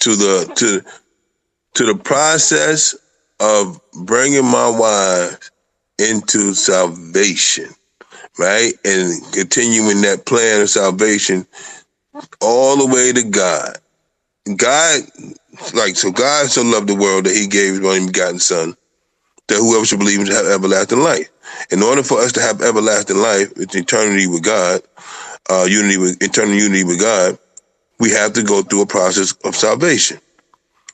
to 0.00 0.16
the 0.16 0.52
to 0.56 0.82
to 1.76 1.84
the 1.84 1.94
process 1.94 2.94
of 3.38 3.78
bringing 3.92 4.46
my 4.46 4.70
wife 4.70 5.50
into 5.98 6.54
salvation, 6.54 7.68
right, 8.38 8.72
and 8.84 9.22
continuing 9.32 10.00
that 10.00 10.24
plan 10.24 10.62
of 10.62 10.70
salvation 10.70 11.46
all 12.40 12.78
the 12.78 12.86
way 12.86 13.12
to 13.12 13.28
God. 13.28 13.76
God, 14.56 15.02
like 15.74 15.96
so, 15.96 16.10
God 16.10 16.48
so 16.48 16.62
loved 16.62 16.88
the 16.88 16.94
world 16.94 17.26
that 17.26 17.36
He 17.36 17.46
gave 17.46 17.74
His 17.74 17.84
only 17.84 18.06
begotten 18.06 18.38
Son, 18.38 18.74
that 19.48 19.58
whoever 19.58 19.84
should 19.84 19.98
believe 19.98 20.20
in 20.20 20.26
should 20.26 20.34
have 20.34 20.46
everlasting 20.46 21.00
life. 21.00 21.28
In 21.70 21.82
order 21.82 22.02
for 22.02 22.20
us 22.20 22.32
to 22.32 22.40
have 22.40 22.62
everlasting 22.62 23.18
life, 23.18 23.52
it's 23.56 23.76
eternity 23.76 24.26
with 24.26 24.42
God, 24.42 24.80
uh, 25.50 25.66
unity 25.68 25.98
with 25.98 26.22
eternal 26.22 26.54
unity 26.54 26.84
with 26.84 27.00
God, 27.00 27.38
we 27.98 28.12
have 28.12 28.32
to 28.32 28.42
go 28.42 28.62
through 28.62 28.82
a 28.82 28.86
process 28.86 29.32
of 29.44 29.54
salvation. 29.54 30.18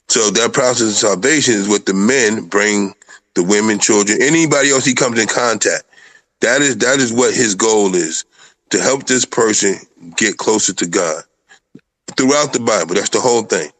So 0.09 0.31
that 0.31 0.53
process 0.55 0.89
of 0.91 0.95
salvation 0.97 1.55
is 1.55 1.69
what 1.69 1.87
the 1.87 1.95
men 1.95 2.47
bring 2.47 2.95
the 3.35 3.45
women, 3.45 3.79
children, 3.81 4.19
anybody 4.23 4.71
else 4.71 4.87
he 4.87 4.95
comes 4.95 5.21
in 5.21 5.29
contact. 5.29 5.85
That 6.43 6.63
is 6.63 6.79
that 6.79 7.01
is 7.01 7.13
what 7.13 7.35
his 7.35 7.55
goal 7.57 7.95
is 7.95 8.25
to 8.71 8.81
help 8.81 9.05
this 9.07 9.25
person 9.27 9.77
get 10.17 10.39
closer 10.39 10.73
to 10.75 10.87
God 10.87 11.25
throughout 12.17 12.53
the 12.53 12.61
Bible. 12.61 12.95
That's 12.97 13.11
the 13.11 13.21
whole 13.21 13.43
thing. 13.45 13.71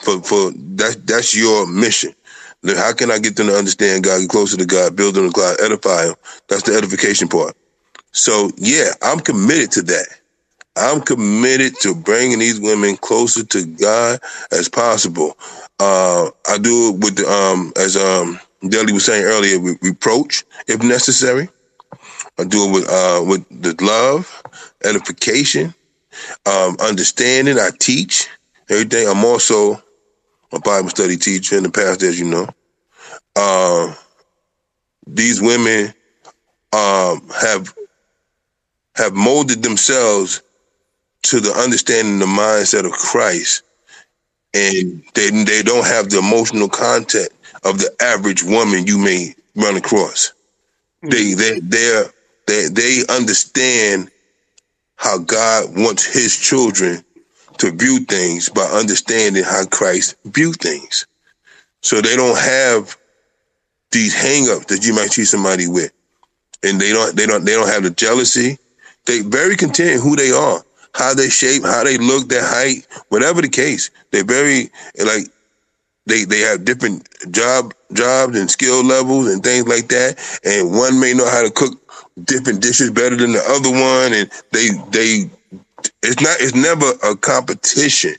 For 0.00 0.22
for 0.22 0.52
that 0.76 1.02
that's 1.06 1.36
your 1.36 1.66
mission. 1.66 2.14
How 2.66 2.94
can 2.94 3.10
I 3.10 3.18
get 3.20 3.36
them 3.36 3.48
to 3.48 3.54
understand 3.56 4.04
God, 4.04 4.20
get 4.20 4.30
closer 4.30 4.56
to 4.58 4.66
God, 4.66 4.96
build 4.96 5.16
them 5.16 5.26
to 5.28 5.32
God, 5.32 5.58
edify 5.62 6.06
them? 6.06 6.16
That's 6.48 6.64
the 6.64 6.74
edification 6.76 7.28
part. 7.28 7.56
So 8.12 8.50
yeah, 8.58 8.92
I'm 9.02 9.20
committed 9.20 9.72
to 9.72 9.82
that. 9.84 10.19
I'm 10.76 11.00
committed 11.02 11.74
to 11.82 11.94
bringing 11.94 12.38
these 12.38 12.60
women 12.60 12.96
closer 12.96 13.44
to 13.44 13.66
God 13.66 14.20
as 14.52 14.68
possible. 14.68 15.36
Uh, 15.78 16.30
I 16.48 16.58
do 16.58 16.90
it 16.90 17.04
with 17.04 17.16
the, 17.16 17.28
um, 17.28 17.72
as 17.76 17.96
um, 17.96 18.40
Deli 18.68 18.92
was 18.92 19.04
saying 19.04 19.24
earlier, 19.24 19.60
with 19.60 19.82
reproach 19.82 20.44
if 20.68 20.82
necessary. 20.82 21.48
I 22.38 22.44
do 22.44 22.68
it 22.68 22.72
with 22.72 22.88
uh, 22.88 23.22
with 23.26 23.46
the 23.62 23.76
love, 23.84 24.42
edification, 24.84 25.74
um, 26.46 26.76
understanding. 26.80 27.58
I 27.58 27.70
teach 27.78 28.28
everything. 28.70 29.08
I'm 29.08 29.24
also 29.24 29.82
a 30.52 30.60
Bible 30.60 30.88
study 30.90 31.16
teacher 31.16 31.56
in 31.56 31.62
the 31.64 31.70
past, 31.70 32.02
as 32.02 32.18
you 32.18 32.26
know. 32.26 32.48
Uh, 33.36 33.94
these 35.06 35.40
women 35.40 35.92
um, 36.72 37.28
have 37.40 37.74
have 38.96 39.12
molded 39.14 39.62
themselves 39.62 40.42
to 41.24 41.40
the 41.40 41.52
understanding, 41.52 42.18
the 42.18 42.26
mindset 42.26 42.86
of 42.86 42.92
Christ, 42.92 43.62
and 44.54 45.02
they 45.14 45.30
they 45.30 45.62
don't 45.62 45.86
have 45.86 46.10
the 46.10 46.18
emotional 46.18 46.68
content 46.68 47.30
of 47.64 47.78
the 47.78 47.94
average 48.00 48.42
woman 48.42 48.86
you 48.86 48.98
may 48.98 49.34
run 49.54 49.76
across. 49.76 50.32
Hmm. 51.02 51.10
They 51.10 51.34
they 51.34 51.60
they 51.60 52.04
they 52.46 52.68
they 52.68 53.02
understand 53.08 54.10
how 54.96 55.18
God 55.18 55.76
wants 55.76 56.04
His 56.04 56.36
children 56.36 57.04
to 57.58 57.70
view 57.70 58.00
things 58.00 58.48
by 58.48 58.62
understanding 58.62 59.44
how 59.44 59.66
Christ 59.66 60.16
view 60.24 60.52
things. 60.52 61.06
So 61.82 62.00
they 62.00 62.16
don't 62.16 62.38
have 62.38 62.96
these 63.90 64.14
hangups 64.14 64.66
that 64.68 64.86
you 64.86 64.94
might 64.94 65.12
see 65.12 65.24
somebody 65.24 65.68
with, 65.68 65.92
and 66.62 66.80
they 66.80 66.92
don't 66.92 67.16
they 67.16 67.26
don't 67.26 67.44
they 67.44 67.52
don't 67.54 67.68
have 67.68 67.82
the 67.82 67.90
jealousy. 67.90 68.58
They 69.06 69.20
very 69.20 69.56
content 69.56 70.02
who 70.02 70.16
they 70.16 70.30
are, 70.30 70.62
how 70.94 71.14
they 71.14 71.30
shape, 71.30 71.64
how 71.64 71.84
they 71.84 71.98
look, 71.98 72.28
their 72.28 72.44
height, 72.46 72.86
whatever 73.10 73.42
the 73.42 73.48
case. 73.50 73.90
They're 74.12 74.24
very 74.24 74.70
like 75.04 75.26
they 76.06 76.24
they 76.24 76.40
have 76.40 76.64
different 76.64 77.08
job 77.32 77.74
jobs 77.94 78.38
and 78.38 78.50
skill 78.50 78.84
levels 78.84 79.28
and 79.28 79.42
things 79.42 79.68
like 79.68 79.88
that. 79.88 80.18
And 80.44 80.72
one 80.72 81.00
may 81.00 81.14
know 81.14 81.28
how 81.30 81.42
to 81.42 81.50
cook 81.50 81.80
different 82.24 82.62
dishes 82.62 82.90
better 82.90 83.16
than 83.16 83.32
the 83.32 83.44
other 83.48 83.70
one, 83.70 84.12
and 84.14 84.30
they 84.52 84.70
they 84.92 85.30
it's 86.02 86.20
not 86.22 86.36
it's 86.40 86.54
never 86.56 86.92
a 87.10 87.16
competition. 87.16 88.14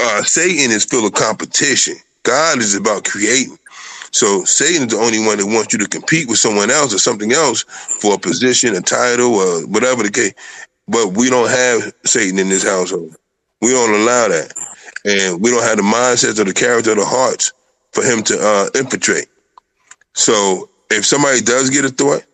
Uh, 0.00 0.22
Satan 0.24 0.72
is 0.72 0.84
full 0.84 1.06
of 1.06 1.14
competition. 1.14 1.96
God 2.24 2.58
is 2.58 2.74
about 2.76 3.04
creating. 3.04 3.58
So 4.12 4.44
Satan 4.44 4.84
is 4.88 4.94
the 4.94 4.98
only 4.98 5.24
one 5.24 5.38
that 5.38 5.46
wants 5.46 5.72
you 5.72 5.80
to 5.80 5.88
compete 5.88 6.28
with 6.28 6.38
someone 6.38 6.70
else 6.70 6.94
or 6.94 6.98
something 6.98 7.32
else 7.32 7.62
for 8.00 8.14
a 8.14 8.18
position, 8.18 8.74
a 8.76 8.82
title, 8.82 9.34
or 9.34 9.66
whatever 9.66 10.02
the 10.04 10.10
case. 10.10 10.34
But 10.92 11.16
we 11.18 11.30
don't 11.30 11.50
have 11.50 11.94
Satan 12.06 12.40
in 12.40 12.50
this 12.50 12.64
household. 12.64 13.16
We 13.62 13.70
don't 13.72 13.94
allow 14.02 14.28
that, 14.28 14.54
and 15.06 15.42
we 15.42 15.50
don't 15.50 15.64
have 15.64 15.78
the 15.78 15.84
mindsets 15.84 16.40
or 16.40 16.44
the 16.44 16.54
character 16.54 16.92
or 16.92 16.96
the 16.96 17.06
hearts 17.06 17.52
for 17.92 18.04
him 18.04 18.24
to 18.24 18.38
uh, 18.40 18.78
infiltrate. 18.78 19.28
So 20.14 20.70
if 20.90 21.06
somebody 21.06 21.40
does 21.42 21.70
get 21.70 21.84
a 21.84 21.90
thought, 21.90 22.24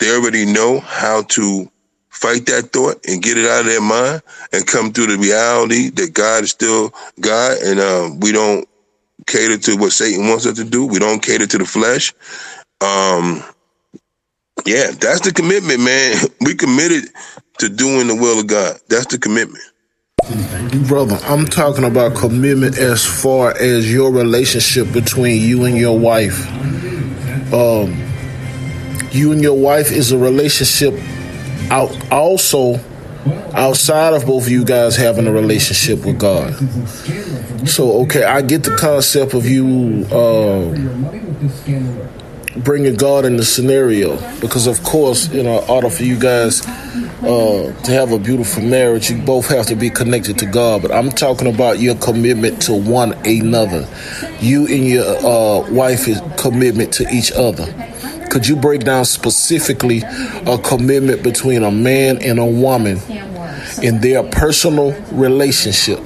they 0.00 0.14
already 0.14 0.46
know 0.46 0.80
how 0.80 1.22
to 1.22 1.70
fight 2.10 2.46
that 2.46 2.72
thought 2.72 3.04
and 3.08 3.22
get 3.22 3.38
it 3.38 3.46
out 3.46 3.60
of 3.62 3.66
their 3.66 3.80
mind 3.82 4.22
and 4.52 4.66
come 4.66 4.92
through 4.92 5.08
the 5.08 5.18
reality 5.18 5.90
that 5.90 6.14
God 6.14 6.44
is 6.44 6.50
still 6.50 6.92
God 7.20 7.58
and 7.62 7.80
um, 7.80 8.20
we 8.20 8.32
don't 8.32 8.68
cater 9.26 9.58
to 9.58 9.76
what 9.76 9.92
Satan 9.92 10.28
wants 10.28 10.46
us 10.46 10.56
to 10.56 10.64
do. 10.64 10.86
We 10.86 10.98
don't 11.00 11.22
cater 11.22 11.46
to 11.46 11.58
the 11.58 11.66
flesh. 11.66 12.14
Um, 12.82 13.42
yeah, 14.66 14.92
that's 14.92 15.22
the 15.22 15.32
commitment, 15.34 15.80
man. 15.80 16.16
We 16.42 16.54
committed 16.56 17.06
to 17.58 17.68
doing 17.68 18.08
the 18.08 18.14
will 18.14 18.40
of 18.40 18.46
God. 18.46 18.78
That's 18.88 19.06
the 19.06 19.18
commitment. 19.18 19.62
Brother, 20.88 21.18
I'm 21.24 21.46
talking 21.46 21.84
about 21.84 22.16
commitment 22.16 22.78
as 22.78 23.04
far 23.04 23.56
as 23.56 23.90
your 23.92 24.10
relationship 24.10 24.92
between 24.92 25.40
you 25.42 25.64
and 25.64 25.76
your 25.76 25.98
wife. 25.98 26.46
Um, 27.52 28.02
you 29.10 29.32
and 29.32 29.40
your 29.40 29.56
wife 29.56 29.92
is 29.92 30.12
a 30.12 30.18
relationship 30.18 30.94
out 31.70 32.12
also 32.12 32.80
outside 33.54 34.14
of 34.14 34.26
both 34.26 34.44
of 34.44 34.50
you 34.50 34.64
guys 34.64 34.96
having 34.96 35.26
a 35.26 35.32
relationship 35.32 36.04
with 36.04 36.18
God. 36.18 36.54
So, 37.68 38.02
okay, 38.02 38.24
I 38.24 38.42
get 38.42 38.62
the 38.64 38.76
concept 38.76 39.34
of 39.34 39.46
you 39.46 40.06
uh, 40.10 40.72
bringing 42.64 42.94
God 42.94 43.24
in 43.24 43.36
the 43.36 43.44
scenario 43.44 44.16
because, 44.40 44.66
of 44.66 44.82
course, 44.82 45.32
you 45.32 45.42
know, 45.42 45.62
in 45.62 45.70
order 45.70 45.90
for 45.90 46.02
you 46.04 46.18
guys 46.18 46.66
uh, 46.66 47.74
to 47.84 47.90
have 47.90 48.12
a 48.12 48.18
beautiful 48.18 48.62
marriage, 48.62 49.10
you 49.10 49.20
both 49.22 49.48
have 49.48 49.66
to 49.66 49.76
be 49.76 49.90
connected 49.90 50.38
to 50.38 50.46
God. 50.46 50.82
But 50.82 50.92
I'm 50.92 51.10
talking 51.10 51.52
about 51.52 51.78
your 51.78 51.94
commitment 51.96 52.62
to 52.62 52.74
one 52.74 53.12
another. 53.26 53.88
You 54.40 54.66
and 54.66 54.84
your 54.84 55.04
uh, 55.04 55.70
wife 55.70 56.08
is 56.08 56.20
commitment 56.36 56.92
to 56.94 57.08
each 57.12 57.32
other. 57.32 57.66
Could 58.30 58.46
you 58.46 58.56
break 58.56 58.82
down 58.84 59.04
specifically 59.04 60.02
a 60.04 60.58
commitment 60.58 61.22
between 61.22 61.62
a 61.62 61.70
man 61.70 62.20
and 62.22 62.38
a 62.38 62.44
woman 62.44 62.98
in 63.82 64.00
their 64.00 64.22
personal 64.24 64.92
relationship? 65.12 66.00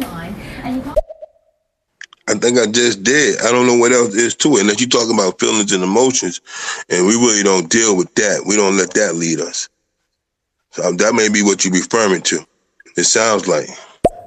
I 2.31 2.35
think 2.35 2.59
I 2.59 2.67
just 2.67 3.03
did. 3.03 3.41
I 3.41 3.51
don't 3.51 3.67
know 3.67 3.77
what 3.77 3.91
else 3.91 4.15
is 4.15 4.37
to 4.37 4.57
it. 4.57 4.61
Unless 4.61 4.81
you're 4.81 4.89
talking 4.89 5.15
about 5.15 5.41
feelings 5.41 5.73
and 5.73 5.83
emotions, 5.83 6.41
and 6.89 7.05
we 7.05 7.15
really 7.15 7.43
don't 7.43 7.69
deal 7.69 7.97
with 7.97 8.15
that. 8.15 8.45
We 8.47 8.55
don't 8.55 8.77
let 8.77 8.95
that 8.95 9.17
lead 9.17 9.41
us. 9.41 9.69
So 10.71 10.85
um, 10.85 10.97
that 10.99 11.13
may 11.13 11.29
be 11.29 11.43
what 11.43 11.65
you're 11.65 11.75
referring 11.75 12.23
to. 12.23 12.47
It 12.97 13.03
sounds 13.03 13.49
like. 13.49 13.69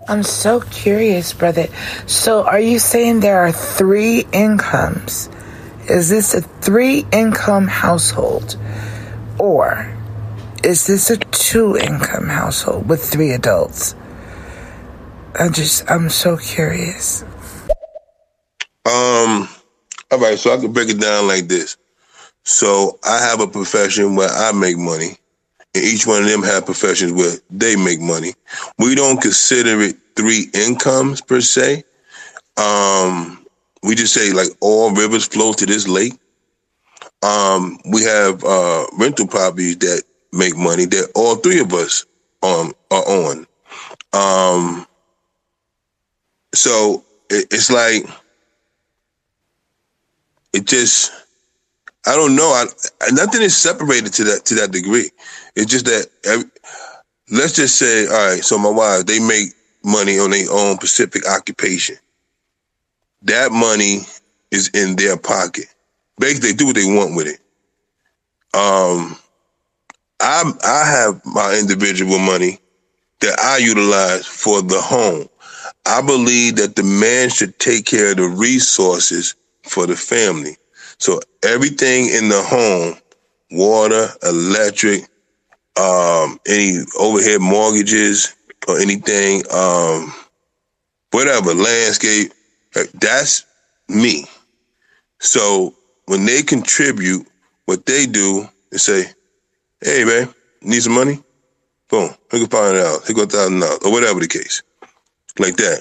I'm 0.09 0.23
so 0.23 0.59
curious, 0.59 1.31
brother. 1.31 1.67
So, 2.05 2.43
are 2.43 2.59
you 2.59 2.77
saying 2.77 3.21
there 3.21 3.39
are 3.39 3.53
three 3.53 4.25
incomes? 4.33 5.29
Is 5.89 6.09
this 6.09 6.33
a 6.33 6.41
three 6.41 7.05
income 7.13 7.69
household? 7.69 8.57
Or 9.39 9.95
is 10.61 10.87
this 10.87 11.09
a 11.09 11.15
two 11.17 11.77
income 11.77 12.27
household 12.27 12.89
with 12.89 13.01
three 13.01 13.31
adults? 13.31 13.95
I 15.39 15.47
just, 15.47 15.89
I'm 15.89 16.09
so 16.09 16.35
curious. 16.35 17.23
Um, 18.85 19.47
all 20.11 20.19
right, 20.19 20.37
so 20.37 20.53
I 20.53 20.57
can 20.57 20.73
break 20.73 20.89
it 20.89 20.99
down 20.99 21.27
like 21.27 21.47
this. 21.47 21.77
So 22.43 22.99
I 23.03 23.19
have 23.19 23.39
a 23.39 23.47
profession 23.47 24.15
where 24.15 24.29
I 24.29 24.51
make 24.51 24.77
money, 24.77 25.17
and 25.73 25.83
each 25.83 26.05
one 26.05 26.23
of 26.23 26.29
them 26.29 26.43
have 26.43 26.65
professions 26.65 27.13
where 27.13 27.35
they 27.49 27.75
make 27.75 28.01
money. 28.01 28.33
We 28.77 28.95
don't 28.95 29.21
consider 29.21 29.81
it 29.81 29.95
three 30.15 30.49
incomes 30.53 31.21
per 31.21 31.41
se. 31.41 31.83
Um, 32.57 33.45
we 33.83 33.95
just 33.95 34.13
say 34.13 34.31
like 34.33 34.49
all 34.59 34.91
rivers 34.93 35.25
flow 35.25 35.53
to 35.53 35.65
this 35.65 35.87
lake. 35.87 36.13
Um, 37.23 37.79
we 37.91 38.03
have 38.03 38.43
uh, 38.43 38.85
rental 38.99 39.27
properties 39.27 39.77
that 39.79 40.03
make 40.33 40.57
money 40.57 40.85
that 40.85 41.11
all 41.15 41.37
three 41.37 41.59
of 41.59 41.73
us 41.73 42.05
um, 42.41 42.73
are 42.91 43.03
on. 43.03 43.47
Um, 44.13 44.85
so 46.53 47.03
it, 47.29 47.47
it's 47.51 47.71
like 47.71 48.05
it 50.53 50.65
just 50.65 51.11
I 52.07 52.15
don't 52.15 52.35
know. 52.35 52.49
I, 52.49 52.65
nothing 53.11 53.41
is 53.41 53.55
separated 53.55 54.13
to 54.13 54.23
that 54.25 54.45
to 54.45 54.55
that 54.55 54.71
degree. 54.71 55.09
It's 55.55 55.71
just 55.71 55.85
that 55.85 56.07
every, 56.25 56.45
let's 57.31 57.53
just 57.53 57.77
say, 57.77 58.07
all 58.07 58.13
right. 58.13 58.43
So 58.43 58.57
my 58.57 58.69
wives 58.69 59.05
they 59.05 59.19
make 59.19 59.49
money 59.83 60.19
on 60.19 60.31
their 60.31 60.51
own 60.51 60.75
specific 60.77 61.27
occupation. 61.27 61.97
That 63.23 63.51
money 63.51 64.01
is 64.51 64.69
in 64.69 64.95
their 64.95 65.17
pocket. 65.17 65.65
Basically, 66.19 66.51
they 66.51 66.57
do 66.57 66.67
what 66.67 66.75
they 66.75 66.85
want 66.85 67.15
with 67.15 67.27
it. 67.27 67.39
Um, 68.53 69.17
I 70.19 70.51
I 70.63 70.85
have 70.85 71.21
my 71.25 71.57
individual 71.59 72.19
money 72.19 72.59
that 73.21 73.39
I 73.39 73.57
utilize 73.57 74.25
for 74.25 74.61
the 74.61 74.81
home. 74.81 75.29
I 75.85 76.01
believe 76.01 76.57
that 76.57 76.75
the 76.75 76.83
man 76.83 77.29
should 77.29 77.57
take 77.59 77.85
care 77.85 78.11
of 78.11 78.17
the 78.17 78.27
resources 78.27 79.35
for 79.63 79.87
the 79.87 79.95
family. 79.95 80.57
So 80.99 81.19
everything 81.43 82.07
in 82.09 82.29
the 82.29 82.41
home, 82.41 82.95
water, 83.51 84.07
electric, 84.23 85.01
um, 85.79 86.39
any 86.47 86.79
overhead 86.99 87.41
mortgages 87.41 88.35
or 88.67 88.79
anything, 88.79 89.43
um, 89.51 90.13
whatever, 91.11 91.53
landscape, 91.53 92.31
that's 92.93 93.45
me. 93.89 94.25
So 95.19 95.75
when 96.05 96.25
they 96.25 96.41
contribute, 96.43 97.27
what 97.65 97.85
they 97.85 98.05
do 98.05 98.47
is 98.71 98.83
say, 98.83 99.05
hey 99.81 100.03
man, 100.03 100.33
need 100.61 100.81
some 100.83 100.93
money? 100.93 101.19
Boom, 101.89 102.09
here 102.31 102.39
go 102.41 102.47
find 102.47 102.77
it 102.77 102.83
out. 102.83 103.05
Here 103.05 103.15
go 103.15 103.25
thousand 103.25 103.59
dollars, 103.61 103.79
or 103.85 103.91
whatever 103.91 104.19
the 104.19 104.27
case. 104.27 104.63
Like 105.39 105.55
that. 105.57 105.79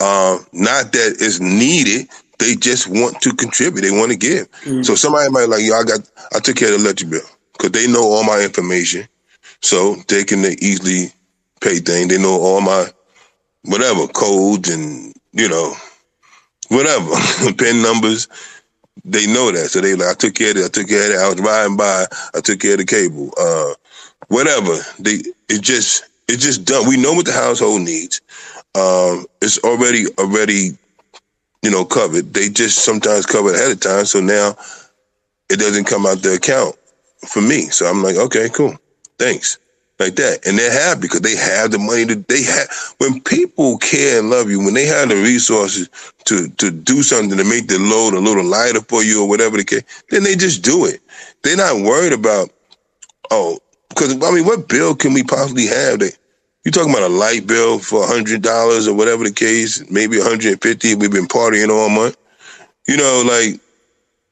Um, 0.00 0.46
not 0.52 0.92
that 0.92 1.16
it's 1.20 1.40
needed, 1.40 2.08
they 2.40 2.56
just 2.56 2.88
want 2.88 3.20
to 3.22 3.34
contribute. 3.34 3.82
They 3.82 3.92
want 3.92 4.10
to 4.12 4.18
give. 4.18 4.48
So 4.84 4.96
somebody 4.96 5.30
might 5.30 5.48
like, 5.48 5.62
yo, 5.62 5.74
I 5.76 5.84
got, 5.84 6.00
I 6.34 6.40
took 6.40 6.56
care 6.56 6.74
of 6.74 6.80
the 6.80 6.84
electric 6.86 7.10
bill 7.10 7.28
because 7.52 7.72
they 7.72 7.86
know 7.92 8.02
all 8.02 8.24
my 8.24 8.40
information. 8.42 9.06
So 9.62 9.96
they 10.08 10.24
can 10.24 10.44
easily 10.60 11.12
pay 11.60 11.78
things. 11.78 12.08
They 12.08 12.18
know 12.18 12.40
all 12.40 12.62
my 12.62 12.86
whatever 13.64 14.08
codes 14.08 14.70
and 14.70 15.14
you 15.32 15.48
know 15.48 15.74
whatever 16.70 17.10
pin 17.58 17.82
numbers. 17.82 18.28
They 19.04 19.26
know 19.26 19.52
that. 19.52 19.70
So 19.70 19.80
they 19.80 19.94
like, 19.94 20.10
I 20.10 20.14
took 20.14 20.34
care 20.34 20.52
of 20.52 20.58
it. 20.58 20.66
I 20.66 20.68
took 20.68 20.88
care 20.88 21.06
of 21.06 21.14
it. 21.14 21.18
I 21.24 21.28
was 21.30 21.40
riding 21.40 21.76
by. 21.76 22.06
I 22.34 22.40
took 22.40 22.60
care 22.60 22.72
of 22.74 22.78
the 22.80 22.86
cable. 22.86 23.32
Uh, 23.38 23.74
whatever. 24.28 24.78
They 24.98 25.22
it 25.48 25.62
just 25.62 26.04
it's 26.28 26.42
just 26.42 26.64
done. 26.64 26.88
We 26.88 26.96
know 26.96 27.14
what 27.14 27.26
the 27.26 27.32
household 27.32 27.82
needs. 27.82 28.20
Um, 28.74 29.26
it's 29.42 29.58
already 29.64 30.06
already 30.18 30.78
you 31.62 31.70
know, 31.70 31.84
covered. 31.84 32.32
They 32.34 32.48
just 32.48 32.84
sometimes 32.84 33.26
cover 33.26 33.50
it 33.50 33.56
ahead 33.56 33.72
of 33.72 33.80
time. 33.80 34.04
So 34.06 34.20
now 34.20 34.56
it 35.50 35.58
doesn't 35.58 35.84
come 35.84 36.06
out 36.06 36.22
the 36.22 36.34
account 36.34 36.76
for 37.28 37.42
me. 37.42 37.62
So 37.66 37.86
I'm 37.86 38.02
like, 38.02 38.16
okay, 38.16 38.48
cool. 38.52 38.76
Thanks. 39.18 39.58
Like 39.98 40.16
that. 40.16 40.46
And 40.46 40.58
they're 40.58 40.72
happy 40.72 41.02
because 41.02 41.20
they 41.20 41.36
have 41.36 41.72
the 41.72 41.78
money 41.78 42.06
to 42.06 42.14
they 42.16 42.42
have 42.44 42.68
when 42.98 43.20
people 43.20 43.76
care 43.78 44.18
and 44.18 44.30
love 44.30 44.50
you, 44.50 44.58
when 44.64 44.72
they 44.72 44.86
have 44.86 45.10
the 45.10 45.16
resources 45.16 45.90
to 46.24 46.48
to 46.48 46.70
do 46.70 47.02
something 47.02 47.36
to 47.36 47.44
make 47.44 47.68
the 47.68 47.78
load 47.78 48.14
a 48.14 48.20
little 48.20 48.44
lighter 48.44 48.80
for 48.80 49.04
you 49.04 49.22
or 49.22 49.28
whatever 49.28 49.58
the 49.58 49.64
case, 49.64 49.84
then 50.08 50.24
they 50.24 50.36
just 50.36 50.62
do 50.62 50.86
it. 50.86 51.00
They're 51.44 51.56
not 51.58 51.84
worried 51.84 52.14
about, 52.14 52.50
oh, 53.30 53.58
because 53.90 54.14
I 54.22 54.30
mean, 54.32 54.46
what 54.46 54.68
bill 54.68 54.94
can 54.94 55.12
we 55.12 55.22
possibly 55.22 55.66
have 55.66 55.98
that 55.98 56.16
you 56.64 56.70
talking 56.70 56.90
about 56.90 57.10
a 57.10 57.14
light 57.14 57.46
bill 57.46 57.78
for 57.78 58.06
hundred 58.06 58.42
dollars 58.42 58.86
or 58.86 58.94
whatever 58.94 59.24
the 59.24 59.32
case, 59.32 59.82
maybe 59.90 60.18
150. 60.18 60.94
We've 60.96 61.10
been 61.10 61.26
partying 61.28 61.70
all 61.70 61.88
month. 61.88 62.16
You 62.86 62.96
know, 62.96 63.22
like 63.26 63.60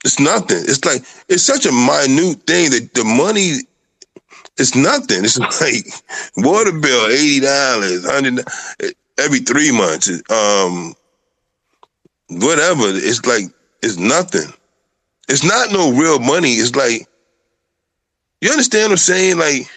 it's 0.04 0.20
nothing. 0.20 0.58
It's 0.58 0.84
like 0.84 1.02
it's 1.28 1.42
such 1.42 1.66
a 1.66 1.72
minute 1.72 2.42
thing 2.46 2.70
that 2.70 2.90
the 2.94 3.04
money 3.04 3.60
it's 4.58 4.74
nothing. 4.74 5.24
It's 5.24 5.38
like 5.60 5.86
water 6.36 6.72
bill, 6.72 7.06
eighty 7.08 7.40
dollars, 7.40 8.04
hundred 8.08 8.44
every 9.18 9.40
three 9.40 9.72
months. 9.72 10.08
Um 10.30 10.94
whatever. 12.28 12.84
It's 12.88 13.24
like 13.26 13.44
it's 13.82 13.96
nothing. 13.96 14.52
It's 15.28 15.44
not 15.44 15.72
no 15.72 15.92
real 15.92 16.18
money. 16.18 16.52
It's 16.54 16.74
like 16.74 17.06
you 18.40 18.50
understand 18.50 18.84
what 18.84 18.92
I'm 18.92 18.98
saying? 18.98 19.38
Like 19.38 19.68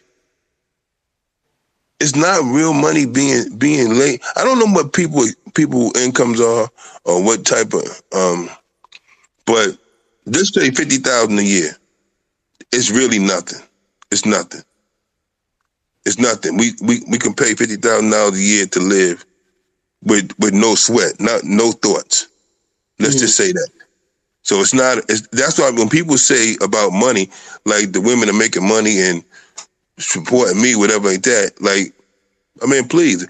it's 2.01 2.15
not 2.17 2.43
real 2.45 2.73
money 2.73 3.05
being 3.05 3.57
being 3.57 3.97
late. 3.99 4.23
I 4.35 4.43
don't 4.43 4.59
know 4.59 4.73
what 4.73 4.93
people 4.93 5.23
people 5.55 5.95
incomes 5.97 6.41
are 6.41 6.69
or 7.05 7.23
what 7.23 7.45
type 7.45 7.73
of 7.73 7.83
um 8.13 8.49
but 9.45 9.77
just 10.31 10.55
say 10.55 10.71
fifty 10.71 10.97
thousand 10.97 11.39
a 11.39 11.43
year. 11.43 11.71
It's 12.71 12.91
really 12.91 13.19
nothing. 13.19 13.61
It's 14.11 14.25
nothing. 14.25 14.61
It's 16.05 16.19
nothing. 16.19 16.57
We 16.57 16.73
we, 16.81 17.01
we 17.09 17.17
can 17.19 17.33
pay 17.35 17.55
fifty 17.55 17.77
thousand 17.77 18.11
dollars 18.11 18.39
a 18.39 18.43
year 18.43 18.65
to 18.67 18.79
live 18.79 19.25
with 20.03 20.31
with 20.39 20.53
no 20.53 20.75
sweat, 20.75 21.19
not 21.19 21.43
no 21.43 21.71
thoughts. 21.71 22.27
Let's 22.99 23.15
just 23.19 23.37
say 23.37 23.51
that. 23.51 23.69
So 24.43 24.59
it's 24.61 24.73
not. 24.73 24.99
It's, 25.09 25.27
that's 25.29 25.59
why 25.59 25.71
when 25.71 25.89
people 25.89 26.17
say 26.17 26.55
about 26.61 26.91
money, 26.91 27.29
like 27.65 27.93
the 27.93 28.01
women 28.01 28.29
are 28.29 28.33
making 28.37 28.67
money 28.67 28.99
and 29.01 29.23
supporting 30.01 30.61
me, 30.61 30.75
whatever 30.75 31.09
like 31.09 31.23
that. 31.23 31.53
Like, 31.61 31.93
I 32.61 32.65
mean, 32.67 32.87
please, 32.87 33.27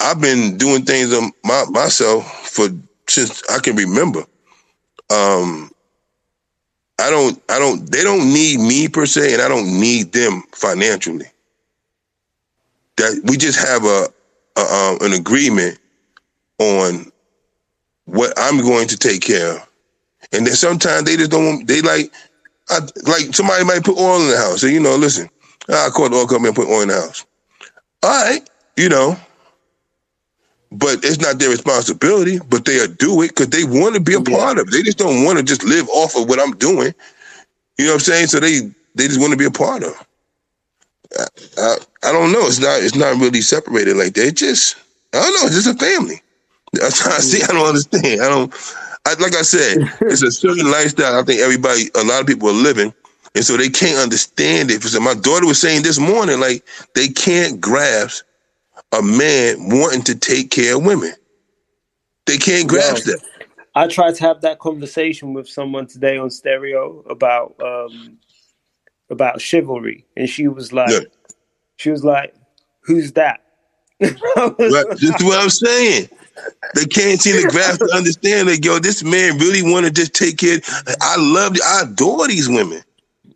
I've 0.00 0.20
been 0.20 0.58
doing 0.58 0.84
things 0.84 1.12
on 1.12 1.32
my, 1.44 1.64
myself 1.70 2.48
for 2.48 2.68
since 3.08 3.42
I 3.50 3.58
can 3.58 3.76
remember. 3.76 4.24
Um, 5.10 5.70
I 6.98 7.10
don't, 7.10 7.40
I 7.48 7.58
don't, 7.58 7.90
they 7.90 8.02
don't 8.02 8.32
need 8.32 8.58
me 8.58 8.88
per 8.88 9.06
se, 9.06 9.34
and 9.34 9.42
I 9.42 9.48
don't 9.48 9.80
need 9.80 10.12
them 10.12 10.42
financially. 10.52 11.26
That 12.96 13.20
we 13.24 13.36
just 13.36 13.58
have 13.58 13.84
a, 13.84 14.08
a 14.58 14.60
um, 14.60 14.98
an 15.02 15.12
agreement 15.12 15.78
on 16.58 17.12
what 18.06 18.32
I'm 18.38 18.58
going 18.62 18.88
to 18.88 18.96
take 18.96 19.20
care 19.20 19.56
of, 19.56 19.68
and 20.32 20.46
then 20.46 20.54
sometimes 20.54 21.04
they 21.04 21.16
just 21.16 21.30
don't. 21.30 21.44
Want, 21.44 21.68
they 21.68 21.82
like, 21.82 22.10
I, 22.70 22.80
like 23.06 23.34
somebody 23.34 23.64
might 23.64 23.84
put 23.84 23.98
oil 23.98 24.22
in 24.22 24.30
the 24.30 24.36
house. 24.38 24.62
So 24.62 24.66
you 24.66 24.80
know, 24.80 24.96
listen, 24.96 25.28
I 25.68 25.90
call 25.90 26.10
the 26.10 26.16
oil 26.16 26.26
company 26.26 26.48
and 26.48 26.56
put 26.56 26.68
oil 26.68 26.82
in 26.82 26.88
the 26.88 26.94
house. 26.94 27.26
All 28.02 28.10
right, 28.24 28.48
you 28.76 28.88
know, 28.88 29.16
but 30.72 31.04
it's 31.04 31.20
not 31.20 31.38
their 31.38 31.50
responsibility. 31.50 32.38
But 32.40 32.64
they'll 32.66 32.88
do 32.88 33.22
it 33.22 33.28
because 33.30 33.48
they 33.50 33.64
want 33.64 33.94
to 33.96 34.00
be 34.02 34.14
a 34.14 34.20
part 34.22 34.58
of 34.58 34.68
it. 34.68 34.72
They 34.72 34.82
just 34.82 34.98
don't 34.98 35.24
want 35.24 35.38
to 35.38 35.44
just 35.44 35.64
live 35.64 35.88
off 35.90 36.16
of 36.16 36.28
what 36.28 36.40
I'm 36.40 36.56
doing. 36.56 36.94
You 37.78 37.86
know 37.86 37.92
what 37.92 37.94
I'm 37.96 38.00
saying? 38.00 38.28
So 38.28 38.40
they 38.40 38.60
they 38.96 39.08
just 39.08 39.20
want 39.20 39.32
to 39.32 39.38
be 39.38 39.46
a 39.46 39.50
part 39.52 39.84
of. 39.84 39.94
I, 41.18 41.26
I, 41.58 41.76
I 42.04 42.12
don't 42.12 42.32
know. 42.32 42.46
It's 42.46 42.60
not 42.60 42.82
it's 42.82 42.96
not 42.96 43.20
really 43.20 43.42
separated 43.42 43.96
like 43.96 44.14
that. 44.14 44.28
It 44.28 44.36
just 44.36 44.76
I 45.14 45.20
don't 45.22 45.34
know. 45.34 45.46
It's 45.48 45.64
just 45.64 45.82
a 45.82 45.86
family. 45.86 46.22
That's 46.72 47.00
how 47.04 47.12
I 47.16 47.20
see. 47.20 47.42
I 47.42 47.48
don't 47.48 47.68
understand. 47.68 48.22
I 48.22 48.28
don't. 48.28 48.54
I, 49.06 49.14
like 49.14 49.36
I 49.36 49.42
said, 49.42 49.78
it's 50.08 50.22
a 50.22 50.32
certain 50.32 50.70
lifestyle. 50.70 51.18
I 51.20 51.24
think 51.24 51.40
everybody, 51.40 51.90
a 51.96 52.04
lot 52.04 52.20
of 52.22 52.26
people 52.26 52.48
are 52.50 52.54
living, 52.54 52.94
and 53.36 53.44
so 53.44 53.58
they 53.58 53.70
can't 53.70 53.98
understand 53.98 54.72
it. 54.72 54.82
So 54.82 55.00
my 55.00 55.14
daughter 55.14 55.46
was 55.46 55.60
saying 55.60 55.84
this 55.84 56.00
morning, 56.00 56.40
like 56.40 56.64
they 56.96 57.08
can't 57.08 57.60
grasp 57.60 58.24
a 58.92 59.02
man 59.02 59.70
wanting 59.70 60.02
to 60.04 60.16
take 60.16 60.50
care 60.50 60.76
of 60.76 60.84
women. 60.86 61.14
They 62.26 62.38
can't 62.38 62.68
grasp 62.68 63.06
Yeah. 63.06 63.14
that. 63.14 63.20
I 63.74 63.88
tried 63.88 64.16
to 64.16 64.24
have 64.24 64.42
that 64.42 64.58
conversation 64.60 65.34
with 65.34 65.48
someone 65.48 65.86
today 65.86 66.18
on 66.18 66.30
stereo 66.30 67.00
about 67.10 67.56
um 67.60 68.18
about 69.10 69.40
chivalry, 69.40 70.06
and 70.16 70.28
she 70.28 70.48
was 70.48 70.72
like, 70.72 71.06
she 71.76 71.90
was 71.90 72.04
like, 72.04 72.34
"Who's 72.82 73.12
that?" 73.14 73.42
Right. 74.66 74.86
This 75.00 75.10
is 75.18 75.24
what 75.24 75.40
I'm 75.40 75.50
saying. 75.50 76.08
They 76.74 76.86
can't 76.86 77.20
seem 77.20 77.36
to 77.36 77.46
grasp 77.46 77.82
to 77.82 77.96
understand 77.96 78.48
that, 78.48 78.64
yo, 78.64 78.78
this 78.78 79.02
man 79.04 79.38
really 79.38 79.62
want 79.62 79.86
to 79.86 79.92
just 79.92 80.14
take 80.14 80.38
care. 80.38 80.58
I 81.02 81.16
love, 81.18 81.56
I 81.64 81.82
adore 81.84 82.28
these 82.28 82.48
women. 82.48 82.82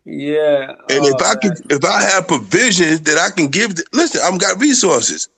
Yeah, 0.03 0.71
And 0.89 1.05
if 1.05 1.15
oh, 1.19 1.25
I 1.25 1.35
can, 1.35 1.53
if 1.69 1.85
I 1.85 2.01
have 2.01 2.27
provisions 2.27 3.01
that 3.01 3.17
I 3.19 3.29
can 3.35 3.49
give, 3.49 3.75
listen, 3.93 4.21
I've 4.23 4.39
got 4.39 4.59
resources. 4.59 5.29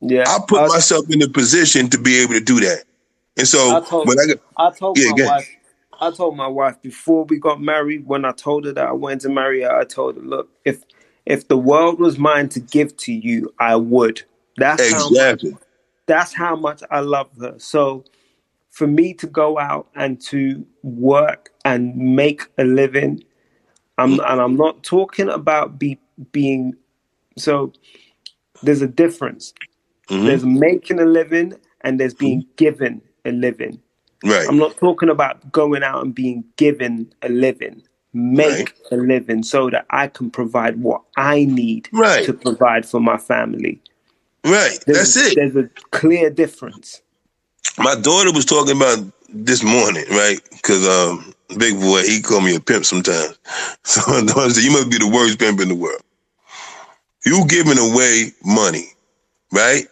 Yeah, 0.00 0.24
I 0.26 0.38
put 0.46 0.66
myself 0.68 1.08
in 1.08 1.22
a 1.22 1.28
position 1.28 1.88
to 1.90 1.98
be 1.98 2.20
able 2.22 2.34
to 2.34 2.40
do 2.40 2.58
that. 2.60 2.84
And 3.36 3.46
so 3.46 3.76
I 3.76 3.80
told, 3.80 4.08
when 4.08 4.18
I 4.18 4.66
I 4.68 4.70
told 4.72 4.98
Yeah, 4.98 5.12
my 5.16 5.26
wife, 5.26 5.56
I 6.00 6.10
told 6.10 6.36
my 6.36 6.48
wife 6.48 6.82
before 6.82 7.24
we 7.24 7.38
got 7.38 7.60
married. 7.60 8.06
When 8.06 8.24
I 8.24 8.32
told 8.32 8.64
her 8.64 8.72
that 8.72 8.86
I 8.86 8.92
wanted 8.92 9.20
to 9.20 9.28
marry 9.28 9.62
her, 9.62 9.76
I 9.76 9.84
told 9.84 10.16
her, 10.16 10.22
"Look, 10.22 10.48
if 10.64 10.82
if 11.24 11.46
the 11.46 11.56
world 11.56 12.00
was 12.00 12.18
mine 12.18 12.48
to 12.50 12.60
give 12.60 12.96
to 12.98 13.12
you, 13.12 13.54
I 13.60 13.76
would." 13.76 14.22
That's 14.56 14.82
Exactly. 14.82 15.50
How 15.50 15.54
much, 15.54 15.62
that's 16.06 16.34
how 16.34 16.56
much 16.56 16.82
I 16.90 17.00
love 17.00 17.30
her. 17.40 17.54
So, 17.58 18.04
for 18.70 18.88
me 18.88 19.14
to 19.14 19.28
go 19.28 19.60
out 19.60 19.88
and 19.94 20.20
to 20.22 20.66
work 20.82 21.50
and 21.64 21.96
make 21.96 22.42
a 22.58 22.64
living, 22.64 23.22
I'm 23.98 24.12
and 24.12 24.40
I'm 24.40 24.56
not 24.56 24.82
talking 24.82 25.28
about 25.28 25.78
be 25.78 25.98
being. 26.32 26.74
So, 27.36 27.72
there's 28.62 28.82
a 28.82 28.88
difference. 28.88 29.52
Mm-hmm. 30.08 30.26
There's 30.26 30.44
making 30.44 30.98
a 31.00 31.04
living 31.04 31.54
and 31.82 32.00
there's 32.00 32.14
being 32.14 32.46
given 32.56 33.02
a 33.24 33.32
living. 33.32 33.80
Right. 34.24 34.46
I'm 34.48 34.58
not 34.58 34.76
talking 34.76 35.08
about 35.08 35.52
going 35.52 35.82
out 35.82 36.02
and 36.04 36.14
being 36.14 36.44
given 36.56 37.12
a 37.22 37.28
living. 37.28 37.82
Make 38.14 38.74
a 38.90 38.96
living 38.96 39.42
so 39.42 39.70
that 39.70 39.86
I 39.90 40.08
can 40.08 40.30
provide 40.30 40.80
what 40.82 41.02
I 41.16 41.44
need 41.44 41.88
Right. 41.92 42.24
to 42.24 42.32
provide 42.32 42.86
for 42.86 43.00
my 43.00 43.18
family. 43.18 43.80
right, 44.44 44.78
There's, 44.86 45.14
that's 45.14 45.16
it. 45.16 45.34
There's 45.36 45.56
a 45.56 45.68
clear 45.90 46.30
difference. 46.30 47.02
My 47.76 47.94
daughter 47.94 48.32
was 48.32 48.44
talking 48.44 48.76
about 48.76 48.98
this 49.28 49.62
morning, 49.62 50.04
right? 50.10 50.38
Because 50.50 50.86
um, 50.88 51.34
big 51.58 51.78
boy, 51.80 52.02
he 52.02 52.22
called 52.22 52.44
me 52.44 52.56
a 52.56 52.60
pimp 52.60 52.84
sometimes. 52.84 53.38
So 53.84 54.02
daughter 54.26 54.50
said, 54.50 54.64
"You 54.64 54.72
must 54.72 54.90
be 54.90 54.98
the 54.98 55.08
worst 55.08 55.38
pimp 55.38 55.60
in 55.60 55.68
the 55.68 55.74
world. 55.74 56.02
You 57.24 57.46
giving 57.48 57.78
away 57.78 58.32
money, 58.44 58.86
right? 59.52 59.84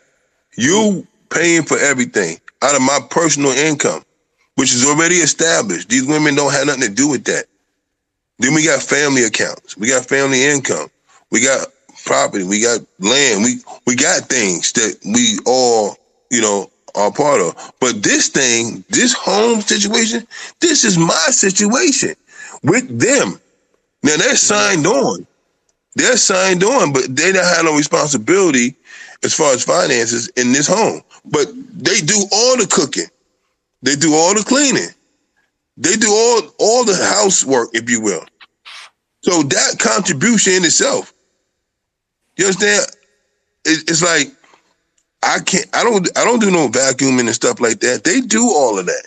You 0.57 1.07
paying 1.31 1.65
for 1.65 1.79
everything 1.79 2.39
out 2.63 2.77
of 2.77 2.83
my 2.83 3.01
personal 3.11 3.53
income, 3.53 4.05
which 4.57 4.75
is 4.75 4.85
already 4.87 5.17
established. 5.17 5.89
These 5.89 6.07
women 6.07 6.35
don't 6.35 6.53
have 6.53 6.67
nothing 6.67 6.83
to 6.83 6.91
do 6.91 7.09
with 7.09 7.25
that. 7.25 7.47
Then 8.39 8.55
we 8.55 8.65
got 8.65 8.83
family 8.83 9.25
accounts. 9.25 9.77
We 9.77 9.89
got 9.89 10.07
family 10.07 10.45
income. 10.45 10.89
We 11.31 11.43
got 11.43 11.69
property. 12.05 12.45
We 12.45 12.63
got 12.63 12.81
land. 13.01 13.45
We 13.45 13.57
we 13.87 13.97
got 13.97 14.25
things 14.29 14.73
that 14.73 14.99
we 15.05 15.39
all, 15.47 15.97
you 16.31 16.41
know, 16.43 16.71
are 16.97 17.13
part 17.13 17.41
of. 17.41 17.73
But 17.81 18.03
this 18.03 18.29
thing, 18.29 18.85
this 18.89 19.13
home 19.13 19.61
situation, 19.61 20.27
this 20.61 20.85
is 20.85 20.99
my 20.99 21.27
situation 21.31 22.15
with 22.63 22.99
them. 22.99 23.41
Now 24.03 24.17
they're 24.17 24.37
signed 24.37 24.87
on. 24.87 25.27
They're 25.95 26.17
signed 26.17 26.63
on, 26.65 26.93
but 26.93 27.05
they 27.17 27.33
don't 27.33 27.45
have 27.45 27.65
no 27.65 27.77
responsibility 27.77 28.75
as 29.25 29.35
far 29.35 29.55
as 29.55 29.65
finances 29.65 30.29
in 30.37 30.53
this 30.53 30.67
home. 30.67 31.03
But 31.25 31.49
they 31.73 32.01
do 32.01 32.25
all 32.33 32.57
the 32.57 32.67
cooking. 32.71 33.07
They 33.83 33.97
do 33.97 34.15
all 34.15 34.35
the 34.35 34.45
cleaning. 34.45 34.91
They 35.77 35.97
do 35.97 36.09
all 36.11 36.43
all 36.59 36.85
the 36.85 36.97
housework, 36.97 37.71
if 37.75 37.91
you 37.91 38.01
will. 38.01 38.25
So 39.23 39.43
that 39.43 39.79
contribution 39.79 40.55
in 40.55 40.65
itself, 40.65 41.13
you 42.37 42.47
understand? 42.47 42.87
It, 43.65 43.91
it's 43.91 44.03
like 44.03 44.29
I 45.23 45.41
can't. 45.41 45.67
I 45.75 45.85
don't. 45.85 46.09
I 46.19 46.25
don't 46.25 46.41
do 46.41 46.51
no 46.51 46.69
vacuuming 46.69 47.21
and 47.27 47.35
stuff 47.35 47.61
like 47.61 47.81
that. 47.81 48.05
They 48.05 48.21
do 48.23 48.45
all 48.45 48.79
of 48.79 48.87
that. 48.87 49.05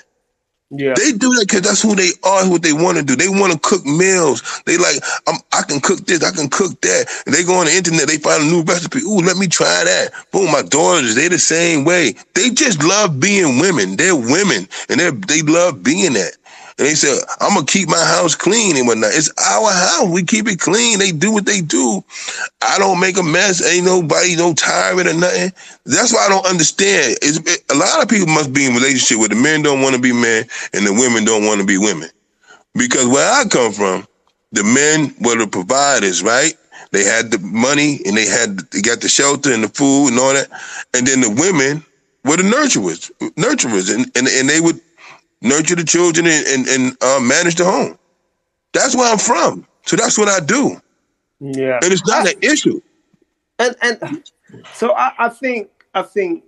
Yeah. 0.72 0.94
They 0.96 1.14
do 1.14 1.34
that 1.36 1.48
because 1.50 1.64
that's 1.64 1.82
who 1.84 1.96
they 1.96 2.12
are, 2.24 2.50
what 2.50 2.64
they 2.64 2.74
want 2.74 2.98
to 3.00 3.04
do. 3.04 3.16
They 3.18 3.30
want 3.30 3.54
to 3.54 3.60
cook 3.60 3.86
meals. 3.86 4.44
They 4.68 4.78
like, 4.78 5.02
I'm, 5.28 5.38
I 5.54 5.64
can 5.64 5.82
cook 5.82 6.06
this, 6.06 6.24
I 6.24 6.32
can 6.32 6.50
cook 6.50 6.80
that. 6.82 7.08
And 7.26 7.36
they 7.36 7.44
go 7.44 7.56
on 7.56 7.68
the 7.68 7.74
internet, 7.74 8.08
they 8.08 8.20
find 8.20 8.44
a 8.44 8.48
new 8.48 8.64
recipe. 8.64 9.00
Ooh, 9.02 9.20
let 9.20 9.38
me 9.38 9.48
try 9.48 9.84
that. 9.86 10.14
Boom, 10.32 10.52
my 10.52 10.64
daughters, 10.64 11.16
they 11.16 11.28
the 11.30 11.40
same 11.40 11.86
way. 11.86 12.16
They 12.36 12.52
just 12.52 12.84
love 12.84 13.20
being 13.20 13.60
women. 13.60 13.98
They're 13.98 14.16
women 14.16 14.70
and 14.90 15.02
they 15.02 15.12
they 15.12 15.44
love 15.44 15.84
being 15.84 16.14
that. 16.14 16.38
And 16.80 16.88
they 16.88 16.96
said, 16.96 17.20
I'm 17.42 17.56
gonna 17.56 17.66
keep 17.66 17.90
my 17.90 18.04
house 18.04 18.36
clean 18.36 18.78
and 18.78 18.88
whatnot. 18.88 19.12
It's 19.14 19.30
our 19.38 19.70
house. 19.70 20.10
We 20.10 20.24
keep 20.24 20.48
it 20.48 20.62
clean. 20.62 20.98
They 20.98 21.12
do 21.12 21.30
what 21.30 21.46
they 21.46 21.60
do. 21.60 22.02
I 22.62 22.78
don't 22.78 23.02
make 23.02 23.18
a 23.18 23.24
mess. 23.24 23.62
Ain't 23.62 23.86
nobody 23.86 24.38
no 24.38 24.54
tyrant 24.54 25.10
or 25.10 25.14
nothing. 25.14 25.52
That's 25.84 26.14
why 26.14 26.26
I 26.26 26.30
don't 26.30 26.46
understand. 26.48 27.18
It, 27.22 27.64
a 27.70 27.76
lot 27.76 28.02
of 28.02 28.08
people 28.08 28.28
must 28.28 28.54
be 28.54 28.66
in 28.66 28.74
relationship 28.74 29.20
where 29.20 29.28
the 29.28 29.36
men 29.36 29.62
don't 29.62 29.82
want 29.82 29.96
to 29.96 30.02
be 30.02 30.14
men 30.14 30.46
and 30.74 30.88
the 30.88 30.94
women 30.94 31.26
don't 31.26 31.46
want 31.46 31.60
to 31.60 31.68
be 31.68 31.78
women. 31.78 32.10
Because 32.76 33.08
where 33.08 33.30
I 33.30 33.44
come 33.50 33.74
from, 33.74 34.08
the 34.54 34.64
men 34.64 35.14
were 35.20 35.38
the 35.38 35.48
providers, 35.48 36.24
right? 36.24 36.54
They 36.92 37.04
had 37.04 37.30
the 37.30 37.40
money 37.40 38.00
and 38.06 38.16
they 38.16 38.26
had 38.26 38.58
they 38.72 38.82
got 38.82 39.02
the 39.02 39.10
shelter 39.10 39.52
and 39.52 39.66
the 39.66 39.68
food 39.68 40.12
and 40.12 40.20
all 40.20 40.34
that. 40.34 40.48
And 40.94 41.06
then 41.06 41.20
the 41.20 41.30
women 41.30 41.84
were 42.24 42.38
the 42.38 42.44
nurturers, 42.44 43.12
nurturers, 43.36 43.94
and 43.94 44.10
and, 44.16 44.30
and 44.30 44.48
they 44.48 44.62
would 44.62 44.80
nurture 45.42 45.76
the 45.76 45.86
children 45.86 46.28
and 46.28 46.48
and, 46.48 46.68
and 46.68 46.98
uh, 47.04 47.20
manage 47.22 47.56
the 47.56 47.66
home. 47.66 47.98
That's 48.74 48.96
where 48.96 49.12
I'm 49.12 49.20
from. 49.20 49.68
So 49.86 49.96
that's 49.98 50.18
what 50.18 50.30
I 50.30 50.40
do. 50.42 50.82
Yeah. 51.40 51.80
And 51.84 51.94
it's 51.94 52.06
not 52.06 52.28
an 52.28 52.36
issue. 52.42 52.82
And 53.60 53.76
and 53.82 54.24
so 54.74 54.94
I, 54.96 55.14
I 55.20 55.30
think 55.30 55.70
I 55.94 56.04
think 56.04 56.44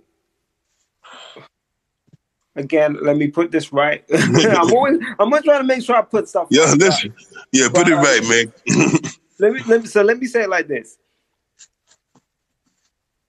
again, 2.56 2.98
let 3.02 3.16
me 3.16 3.28
put 3.28 3.50
this 3.50 3.72
right. 3.72 4.04
I'm 4.12 4.72
always 4.72 4.98
I'm 5.18 5.32
always 5.32 5.44
trying 5.44 5.60
to 5.60 5.66
make 5.66 5.82
sure 5.84 5.96
I 5.96 6.02
put 6.02 6.28
stuff 6.28 6.50
Yeah, 6.50 6.74
right. 6.78 6.78
listen. 6.78 7.14
Yeah, 7.52 7.68
put 7.72 7.88
it 7.88 7.96
right, 7.96 8.22
man. 8.24 8.52
let 9.38 9.52
me 9.52 9.60
let 9.66 9.82
me 9.82 9.86
so 9.88 10.02
let 10.02 10.18
me 10.18 10.26
say 10.26 10.42
it 10.44 10.50
like 10.50 10.68
this. 10.68 10.98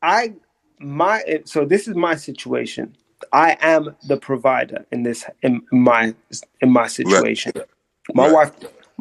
I 0.02 0.34
my 0.80 1.24
so 1.46 1.66
this 1.66 1.88
is 1.88 1.96
my 1.96 2.16
situation. 2.16 2.96
I 3.32 3.58
am 3.62 3.96
the 4.08 4.18
provider 4.18 4.86
in 4.92 5.04
this 5.04 5.26
in 5.42 5.62
my 5.72 6.14
in 6.62 6.72
my 6.72 6.88
situation. 6.88 7.54
My 8.14 8.32
wife 8.32 8.52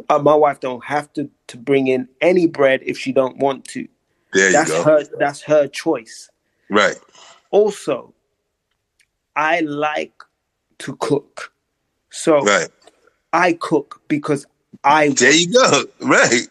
uh, 0.08 0.18
my 0.18 0.34
wife 0.34 0.60
don't 0.60 0.84
have 0.84 1.12
to 1.14 1.30
to 1.48 1.56
bring 1.56 1.88
in 1.88 2.08
any 2.20 2.46
bread 2.46 2.80
if 2.84 2.98
she 2.98 3.12
don't 3.12 3.36
want 3.38 3.64
to. 3.66 3.86
There 4.32 4.46
you 4.46 4.52
that's 4.52 4.70
go. 4.70 4.82
her 4.82 5.04
that's 5.18 5.42
her 5.42 5.68
choice. 5.68 6.30
Right. 6.70 6.98
Also, 7.50 8.14
I 9.36 9.60
like 9.60 10.22
to 10.78 10.96
cook. 10.96 11.52
So 12.10 12.42
right. 12.42 12.68
I 13.32 13.54
cook 13.54 14.02
because 14.08 14.46
I. 14.84 15.10
There 15.10 15.32
you 15.32 15.52
go. 15.52 15.84
Right. 16.00 16.48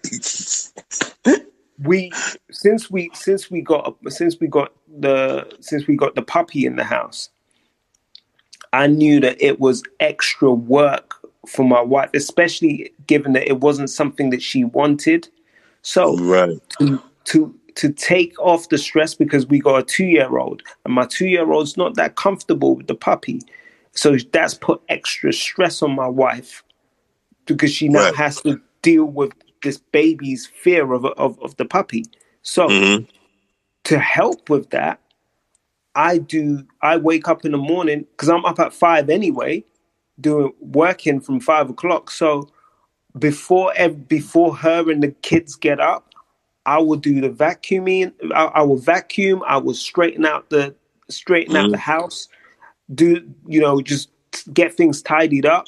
we 1.84 2.12
since 2.52 2.90
we 2.92 3.10
since 3.14 3.50
we 3.50 3.62
got 3.62 3.98
since 4.10 4.40
we 4.40 4.48
got 4.48 4.72
the 5.00 5.48
since 5.60 5.88
we 5.88 5.96
got 5.96 6.16
the 6.16 6.22
puppy 6.22 6.66
in 6.66 6.76
the 6.76 6.84
house. 6.84 7.30
I 8.74 8.88
knew 8.88 9.20
that 9.22 9.42
it 9.42 9.60
was 9.60 9.84
extra 10.00 10.52
work 10.52 11.16
for 11.48 11.66
my 11.66 11.82
wife, 11.82 12.12
especially 12.14 12.92
given 13.08 13.34
that 13.34 13.48
it 13.48 13.60
wasn't 13.62 13.90
something 13.90 14.30
that 14.32 14.42
she 14.42 14.64
wanted. 14.64 15.28
So 15.82 16.18
right. 16.20 16.60
to 16.80 17.02
to 17.26 17.56
to 17.76 17.92
take 17.94 18.40
off 18.40 18.70
the 18.70 18.78
stress 18.78 19.16
because 19.16 19.48
we 19.48 19.60
got 19.60 19.78
a 19.80 19.84
two 19.84 20.06
year 20.06 20.38
old 20.38 20.64
and 20.86 20.94
my 20.94 21.06
two 21.06 21.28
year 21.28 21.52
old's 21.52 21.78
not 21.78 21.96
that 21.96 22.16
comfortable 22.16 22.76
with 22.76 22.88
the 22.88 22.96
puppy. 22.96 23.42
So 23.94 24.18
that's 24.34 24.54
put 24.56 24.82
extra 24.90 25.34
stress 25.34 25.82
on 25.82 25.94
my 25.96 26.08
wife 26.08 26.64
because 27.48 27.72
she 27.72 27.90
now 27.90 28.06
Right. 28.06 28.16
has 28.16 28.42
to 28.42 28.62
deal 28.82 29.06
with 29.06 29.34
this 29.64 29.78
baby's 29.80 30.48
fear 30.48 30.94
of 30.94 31.06
of, 31.06 31.40
of 31.42 31.58
the 31.58 31.66
puppy. 31.66 32.06
So 32.44 32.70
Mhm. 32.70 33.08
to 33.86 34.00
help 34.00 34.50
with 34.50 34.70
that, 34.72 35.00
I 35.96 36.20
do 36.20 36.66
I 36.82 36.98
wake 36.98 37.28
up 37.28 37.46
in 37.46 37.52
the 37.54 37.58
morning 37.60 38.02
because 38.12 38.30
I'm 38.30 38.46
up 38.46 38.60
at 38.60 38.74
five 38.74 39.10
anyway, 39.10 39.64
doing 40.20 40.54
working 40.62 41.22
from 41.22 41.40
five 41.40 41.70
o'clock. 41.70 42.12
So 42.12 42.50
before 43.20 43.74
before 44.08 44.56
her 44.58 44.92
and 44.92 45.04
the 45.04 45.12
kids 45.24 45.56
get 45.56 45.80
up, 45.80 46.14
I 46.66 46.80
will 46.80 46.98
do 46.98 47.22
the 47.22 47.30
vacuuming. 47.30 48.14
I, 48.34 48.46
I 48.46 48.62
will 48.64 48.78
vacuum. 48.78 49.44
I 49.48 49.58
will 49.58 49.74
straighten 49.76 50.26
out 50.26 50.50
the 50.50 50.76
straighten 51.10 51.56
out 51.58 51.70
Mhm. 51.70 51.72
the 51.72 51.78
house. 51.80 52.30
Do 52.94 53.28
you 53.48 53.62
know 53.62 53.82
just 53.82 54.10
get 54.54 54.74
things 54.76 55.02
tidied 55.02 55.46
up 55.46 55.68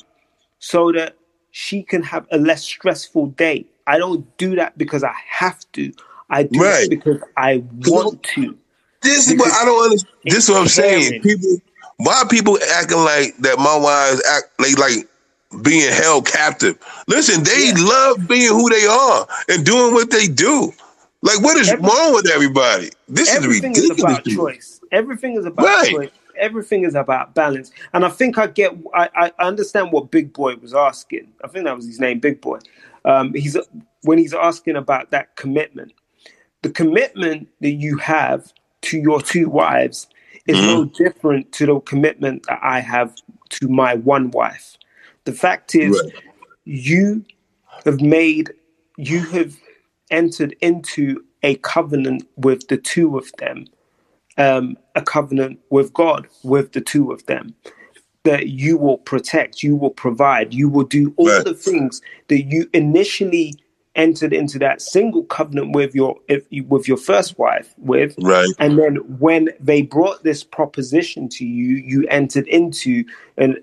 so 0.59 0.91
that 0.93 1.17
she 1.51 1.83
can 1.83 2.03
have 2.03 2.27
a 2.31 2.37
less 2.37 2.63
stressful 2.63 3.27
day. 3.27 3.65
I 3.87 3.97
don't 3.99 4.25
do 4.37 4.55
that 4.57 4.77
because 4.77 5.03
I 5.03 5.15
have 5.29 5.59
to. 5.73 5.91
I 6.29 6.43
do 6.43 6.61
Right. 6.61 6.83
it 6.83 6.89
because 6.89 7.21
I 7.37 7.63
want 7.85 8.23
to. 8.35 8.57
This 9.03 9.29
is 9.29 9.37
what 9.39 9.51
I 9.51 9.65
don't 9.65 9.83
understand. 9.83 10.13
This 10.25 10.43
is 10.45 10.49
what 10.49 10.61
I'm 10.61 10.67
saying. 10.67 11.21
People, 11.21 11.57
why 11.97 12.23
people 12.29 12.57
acting 12.75 12.99
like 12.99 13.35
that? 13.39 13.57
My 13.57 13.77
wives 13.77 14.21
act 14.29 14.45
like 14.59 14.77
like 14.77 15.07
being 15.63 15.91
held 15.91 16.25
captive. 16.25 16.77
Listen, 17.07 17.43
they 17.43 17.73
love 17.73 18.27
being 18.27 18.49
who 18.49 18.69
they 18.69 18.85
are 18.85 19.27
and 19.49 19.65
doing 19.65 19.93
what 19.93 20.09
they 20.09 20.27
do. 20.27 20.71
Like, 21.21 21.41
what 21.41 21.57
is 21.57 21.71
wrong 21.79 22.13
with 22.13 22.29
everybody? 22.29 22.89
This 23.07 23.29
is 23.29 23.37
Everything 23.37 23.71
is 23.71 23.89
ridiculous. 23.89 24.01
about 24.01 24.25
choice. 24.25 24.81
Everything 24.91 25.35
is 25.37 25.45
about 25.45 25.65
Right. 25.65 25.91
choice. 25.91 26.09
Everything 26.37 26.83
is 26.83 26.95
about 26.95 27.33
balance. 27.35 27.71
And 27.93 28.03
I 28.03 28.09
think 28.09 28.37
I 28.37 28.47
get. 28.47 28.73
I, 28.93 29.31
I 29.37 29.45
understand 29.45 29.91
what 29.91 30.11
Big 30.11 30.33
Boy 30.33 30.55
was 30.55 30.73
asking. 30.73 31.27
I 31.43 31.47
think 31.47 31.65
that 31.65 31.75
was 31.75 31.85
his 31.85 31.99
name, 31.99 32.19
Big 32.19 32.41
Boy. 32.41 32.59
Um, 33.05 33.33
he's 33.33 33.55
when 34.01 34.17
he's 34.17 34.33
asking 34.33 34.75
about 34.75 35.11
that 35.11 35.35
commitment. 35.35 35.93
The 36.63 36.71
commitment 36.71 37.47
that 37.61 37.71
you 37.71 37.97
have 37.97 38.51
to 38.83 38.99
your 38.99 39.21
two 39.21 39.49
wives 39.49 40.07
is 40.47 40.57
no 40.61 40.85
different 40.85 41.51
to 41.53 41.65
the 41.65 41.79
commitment 41.81 42.45
that 42.47 42.59
I 42.61 42.79
have 42.79 43.15
to 43.49 43.67
my 43.67 43.95
one 43.95 44.31
wife. 44.31 44.77
The 45.25 45.31
fact 45.31 45.73
is, 45.75 46.01
you 46.65 47.23
have 47.85 48.01
made, 48.01 48.53
you 48.97 49.21
have 49.27 49.55
entered 50.11 50.55
into 50.61 51.23
a 51.43 51.55
covenant 51.55 52.27
with 52.37 52.67
the 52.67 52.77
two 52.77 53.17
of 53.17 53.31
them, 53.37 53.65
um, 54.37 54.77
a 54.95 55.01
covenant 55.01 55.59
with 55.69 55.93
God 55.93 56.27
with 56.43 56.73
the 56.73 56.81
two 56.81 57.11
of 57.11 57.25
them. 57.25 57.55
That 58.23 58.47
you 58.47 58.77
will 58.77 58.99
protect, 58.99 59.63
you 59.63 59.75
will 59.75 59.89
provide, 59.89 60.53
you 60.53 60.69
will 60.69 60.85
do 60.85 61.13
all 61.17 61.43
the 61.43 61.53
things 61.53 62.01
that 62.29 62.43
you 62.43 62.69
initially 62.73 63.55
entered 63.95 64.33
into 64.33 64.57
that 64.59 64.81
single 64.81 65.23
covenant 65.25 65.75
with 65.75 65.93
your 65.93 66.17
if 66.27 66.45
you, 66.49 66.63
with 66.63 66.87
your 66.87 66.97
first 66.97 67.37
wife 67.37 67.73
with 67.77 68.15
Right. 68.21 68.49
and 68.59 68.77
then 68.77 68.95
when 69.19 69.49
they 69.59 69.83
brought 69.83 70.23
this 70.23 70.43
proposition 70.43 71.29
to 71.29 71.45
you 71.45 71.75
you 71.77 72.07
entered 72.07 72.47
into 72.47 73.03
and 73.37 73.59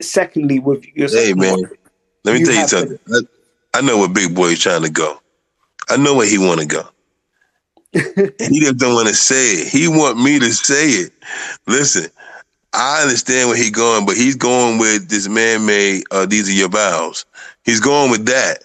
secondly 0.00 0.58
with 0.58 0.84
your 0.94 1.08
Hey 1.08 1.32
man, 1.32 1.62
wife, 1.62 1.70
let 2.24 2.34
me 2.34 2.40
you 2.40 2.46
tell 2.46 2.54
you 2.54 2.68
something. 2.68 2.98
I, 3.74 3.78
I 3.78 3.80
know 3.80 3.98
where 3.98 4.08
Big 4.08 4.34
Boy 4.34 4.48
is 4.48 4.60
trying 4.60 4.82
to 4.82 4.90
go. 4.90 5.20
I 5.88 5.96
know 5.96 6.14
where 6.14 6.28
he 6.28 6.38
want 6.38 6.60
to 6.60 6.66
go. 6.66 6.82
he 7.92 8.60
just 8.60 8.76
don't 8.78 8.94
want 8.94 9.08
to 9.08 9.14
say 9.14 9.54
it. 9.54 9.68
He 9.68 9.88
want 9.88 10.18
me 10.22 10.38
to 10.38 10.52
say 10.52 10.88
it. 10.88 11.12
Listen, 11.66 12.10
I 12.72 13.02
understand 13.02 13.48
where 13.48 13.56
he 13.56 13.70
going, 13.70 14.04
but 14.04 14.16
he's 14.16 14.36
going 14.36 14.78
with 14.78 15.08
this 15.08 15.28
man-made. 15.28 16.04
Uh, 16.10 16.26
these 16.26 16.48
are 16.48 16.52
your 16.52 16.68
vows. 16.68 17.24
He's 17.64 17.80
going 17.80 18.10
with 18.10 18.26
that, 18.26 18.64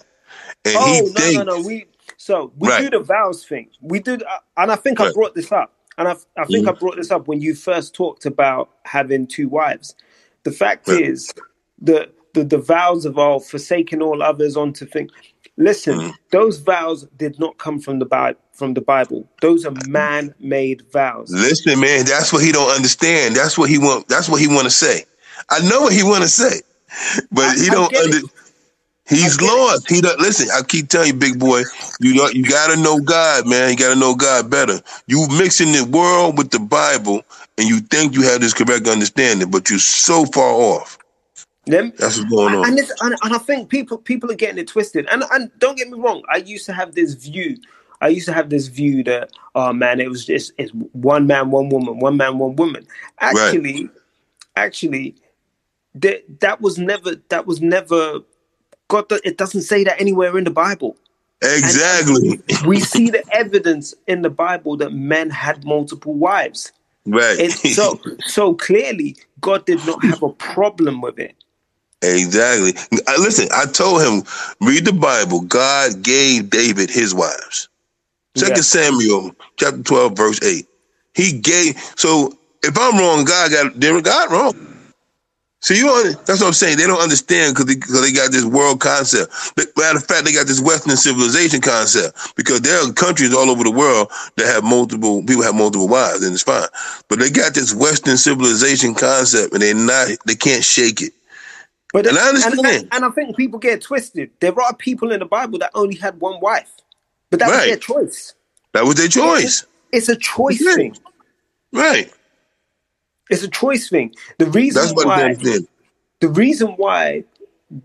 and 0.66 0.76
oh 0.76 0.82
he 0.84 1.02
no 1.14 1.32
thinks 1.32 1.32
no 1.32 1.44
no 1.44 1.60
we 1.60 1.86
so 2.18 2.54
we 2.58 2.70
Right. 2.70 2.80
do 2.84 2.90
the 2.90 3.00
vows 3.00 3.46
thing 3.46 3.70
we 3.82 4.00
did 4.00 4.24
uh, 4.24 4.40
and 4.58 4.72
i 4.72 4.78
think 4.78 5.00
i 5.02 5.06
brought 5.06 5.36
this 5.36 5.52
up 5.52 5.74
and 5.98 6.08
i, 6.08 6.16
I 6.38 6.46
think 6.46 6.68
i 6.68 6.72
Mhm. 6.72 6.80
brought 6.80 6.98
this 6.98 7.12
up 7.12 7.28
when 7.28 7.42
you 7.42 7.56
first 7.56 7.96
talked 7.96 8.26
about 8.26 8.70
having 8.86 9.28
two 9.28 9.50
wives 9.50 9.96
the 10.44 10.52
fact 10.52 10.88
Right. 10.88 11.04
is 11.04 11.34
the, 11.82 12.10
the 12.34 12.44
the 12.46 12.60
vows 12.60 13.06
of 13.06 13.18
all 13.20 13.40
forsaking 13.40 14.02
all 14.02 14.24
others 14.24 14.58
onto 14.58 14.86
things 14.86 15.12
listen 15.58 15.98
Mm-hmm. 15.98 16.10
those 16.32 16.60
vows 16.60 17.08
did 17.18 17.40
not 17.40 17.58
come 17.60 17.80
from 17.80 18.00
the 18.00 18.06
bible 18.06 18.40
from 18.54 18.74
the 18.76 18.82
bible 18.82 19.28
those 19.42 19.66
are 19.66 19.72
man-made 19.72 20.84
vows 20.94 21.38
Listen, 21.38 21.80
man, 21.82 22.06
that's 22.06 22.34
what 22.34 22.44
he 22.44 22.52
don't 22.52 22.72
understand. 22.76 23.36
That's 23.36 23.58
what 23.58 23.70
he 23.70 23.80
want. 23.80 24.08
That's 24.10 24.30
what 24.30 24.42
he 24.42 24.48
want 24.48 24.66
to 24.66 24.72
say. 24.72 25.06
I 25.50 25.62
know 25.70 25.82
what 25.82 25.94
he 25.94 26.04
want 26.04 26.24
to 26.24 26.30
say, 26.30 26.62
but 27.32 27.58
he 27.58 27.70
don't 27.70 27.90
get 27.90 28.08
it. 28.08 28.16
under. 28.16 28.22
He's 29.10 29.42
lost. 29.42 29.90
He 29.90 30.00
don't 30.00 30.20
listen. 30.20 30.48
I 30.54 30.62
keep 30.62 30.88
telling 30.88 31.08
you, 31.08 31.14
big 31.14 31.40
boy, 31.40 31.64
you 32.00 32.14
know, 32.14 32.28
you 32.30 32.44
gotta 32.44 32.80
know 32.80 33.00
God, 33.02 33.48
man. 33.48 33.72
You 33.72 33.78
gotta 33.78 34.00
know 34.00 34.16
God 34.16 34.50
better. 34.50 34.80
You 35.08 35.28
mixing 35.38 35.72
the 35.72 35.84
world 35.84 36.38
with 36.38 36.52
the 36.52 36.60
Bible, 36.60 37.22
and 37.58 37.68
you 37.68 37.80
think 37.80 38.14
you 38.14 38.22
have 38.24 38.42
this 38.42 38.54
correct 38.54 38.88
understanding, 38.88 39.50
but 39.52 39.70
you're 39.70 39.80
so 39.80 40.26
far 40.26 40.54
off. 40.54 40.98
Them, 41.66 41.94
That's 41.98 42.18
what's 42.18 42.30
going 42.30 42.56
on. 42.56 42.66
And, 42.66 42.80
and, 42.80 43.16
and 43.22 43.36
I 43.36 43.38
think 43.38 43.70
people 43.70 43.98
people 43.98 44.32
are 44.32 44.36
getting 44.36 44.58
it 44.58 44.68
twisted. 44.68 45.08
And 45.12 45.24
and 45.32 45.52
don't 45.60 45.78
get 45.78 45.90
me 45.90 46.00
wrong, 46.00 46.24
I 46.30 46.38
used 46.38 46.66
to 46.68 46.74
have 46.74 46.96
this 46.96 47.14
view. 47.14 47.58
I 48.02 48.08
used 48.08 48.26
to 48.28 48.34
have 48.34 48.50
this 48.50 48.68
view 48.68 49.04
that 49.04 49.32
oh 49.56 49.74
man, 49.74 50.00
it 50.00 50.10
was 50.10 50.26
just 50.26 50.54
it's 50.58 50.72
one 50.72 51.28
man, 51.28 51.52
one 51.52 51.70
woman, 51.70 52.00
one 52.00 52.18
man, 52.18 52.38
one 52.38 52.56
woman. 52.56 52.88
Actually, 53.20 53.90
actually, 54.56 55.16
that 55.96 56.40
that 56.40 56.62
was 56.62 56.78
never 56.78 57.16
that 57.30 57.46
was 57.46 57.62
never 57.62 58.22
God. 58.92 59.06
It 59.24 59.38
doesn't 59.38 59.62
say 59.62 59.84
that 59.86 60.00
anywhere 60.00 60.38
in 60.38 60.44
the 60.44 60.52
Bible. 60.52 60.98
Exactly. 61.42 62.40
we 62.68 62.80
see 62.80 63.10
the 63.10 63.24
evidence 63.32 63.96
in 64.06 64.22
the 64.22 64.30
Bible 64.30 64.78
that 64.78 64.94
men 64.94 65.30
had 65.30 65.66
multiple 65.66 66.14
wives. 66.14 66.72
Right. 67.06 67.40
It's 67.40 67.76
so 67.76 68.00
so 68.26 68.54
clearly 68.54 69.16
God 69.40 69.66
did 69.66 69.84
not 69.88 70.04
have 70.06 70.22
a 70.22 70.30
problem 70.30 71.02
with 71.02 71.18
it. 71.18 71.36
Exactly. 72.04 72.74
I, 73.08 73.18
listen, 73.18 73.48
I 73.54 73.66
told 73.66 74.02
him, 74.02 74.24
read 74.60 74.86
the 74.86 74.94
Bible. 74.94 75.42
God 75.42 76.02
gave 76.04 76.50
David 76.50 76.90
his 76.90 77.14
wives. 77.14 77.70
Second 78.36 78.58
Yeah. 78.58 78.62
Samuel 78.64 79.36
chapter 79.58 79.84
12, 79.84 80.18
verse 80.18 80.44
8. 80.44 80.68
He 81.14 81.40
gave 81.40 81.78
so 81.96 82.38
if 82.64 82.78
I'm 82.78 82.98
wrong, 83.00 83.24
God 83.24 83.52
got 83.52 84.04
God 84.04 84.32
wrong. 84.32 84.71
See, 85.64 85.78
you 85.78 85.86
don't, 85.86 86.26
that's 86.26 86.42
what 86.42 86.48
I'm 86.48 86.54
saying. 86.54 86.78
They 86.78 86.88
don't 86.88 87.02
understand 87.02 87.54
because 87.54 87.68
they, 87.68 87.76
'cause 87.76 88.02
they 88.02 88.12
got 88.12 88.32
this 88.32 88.46
world 88.46 88.80
concept. 88.80 89.32
But 89.56 89.68
matter 89.78 90.00
of 90.00 90.06
fact, 90.06 90.26
they 90.26 90.34
got 90.34 90.48
this 90.48 90.60
Western 90.60 90.98
civilization 90.98 91.62
concept 91.62 92.36
because 92.36 92.62
there 92.62 92.84
are 92.84 92.92
countries 92.94 93.32
all 93.32 93.48
over 93.48 93.64
the 93.64 93.70
world 93.72 94.12
that 94.38 94.48
have 94.48 94.64
multiple 94.64 95.22
people 95.24 95.44
have 95.44 95.54
multiple 95.54 95.88
wives, 95.88 96.24
and 96.24 96.34
it's 96.34 96.42
fine. 96.42 96.68
But 97.10 97.20
they 97.20 97.30
got 97.30 97.54
this 97.54 97.76
Western 97.76 98.18
civilization 98.18 98.96
concept, 98.96 99.54
and 99.54 99.62
they're 99.62 99.76
not 99.76 100.08
they 100.26 100.34
can't 100.36 100.64
shake 100.64 101.00
it. 101.00 101.14
But 101.94 102.08
And 102.08 102.18
I 102.18 102.30
understand. 102.30 102.66
And, 102.66 102.94
and 102.94 103.06
I 103.06 103.10
think 103.10 103.38
people 103.38 103.60
get 103.60 103.82
twisted. 103.82 104.32
There 104.40 104.60
are 104.60 104.76
people 104.76 105.12
in 105.12 105.20
the 105.20 105.26
Bible 105.26 105.60
that 105.60 105.70
only 105.76 105.96
had 105.96 106.20
one 106.20 106.40
wife, 106.40 106.72
but 107.30 107.40
that 107.40 107.50
was 107.50 107.66
their 107.66 107.78
choice. 107.78 108.34
That 108.74 108.86
was 108.86 108.96
their 108.96 109.10
choice. 109.10 109.66
It's 109.92 110.10
a 110.10 110.16
choice 110.16 110.58
thing. 110.58 110.98
Right. 111.72 112.12
It's 113.32 113.44
a 113.44 113.50
choice 113.50 113.90
thing. 113.90 114.16
The 114.40 114.48
reason 114.48 114.82
That's 114.94 115.06
why 115.06 115.36
the 116.22 116.30
reason 116.30 116.70
why 116.78 117.26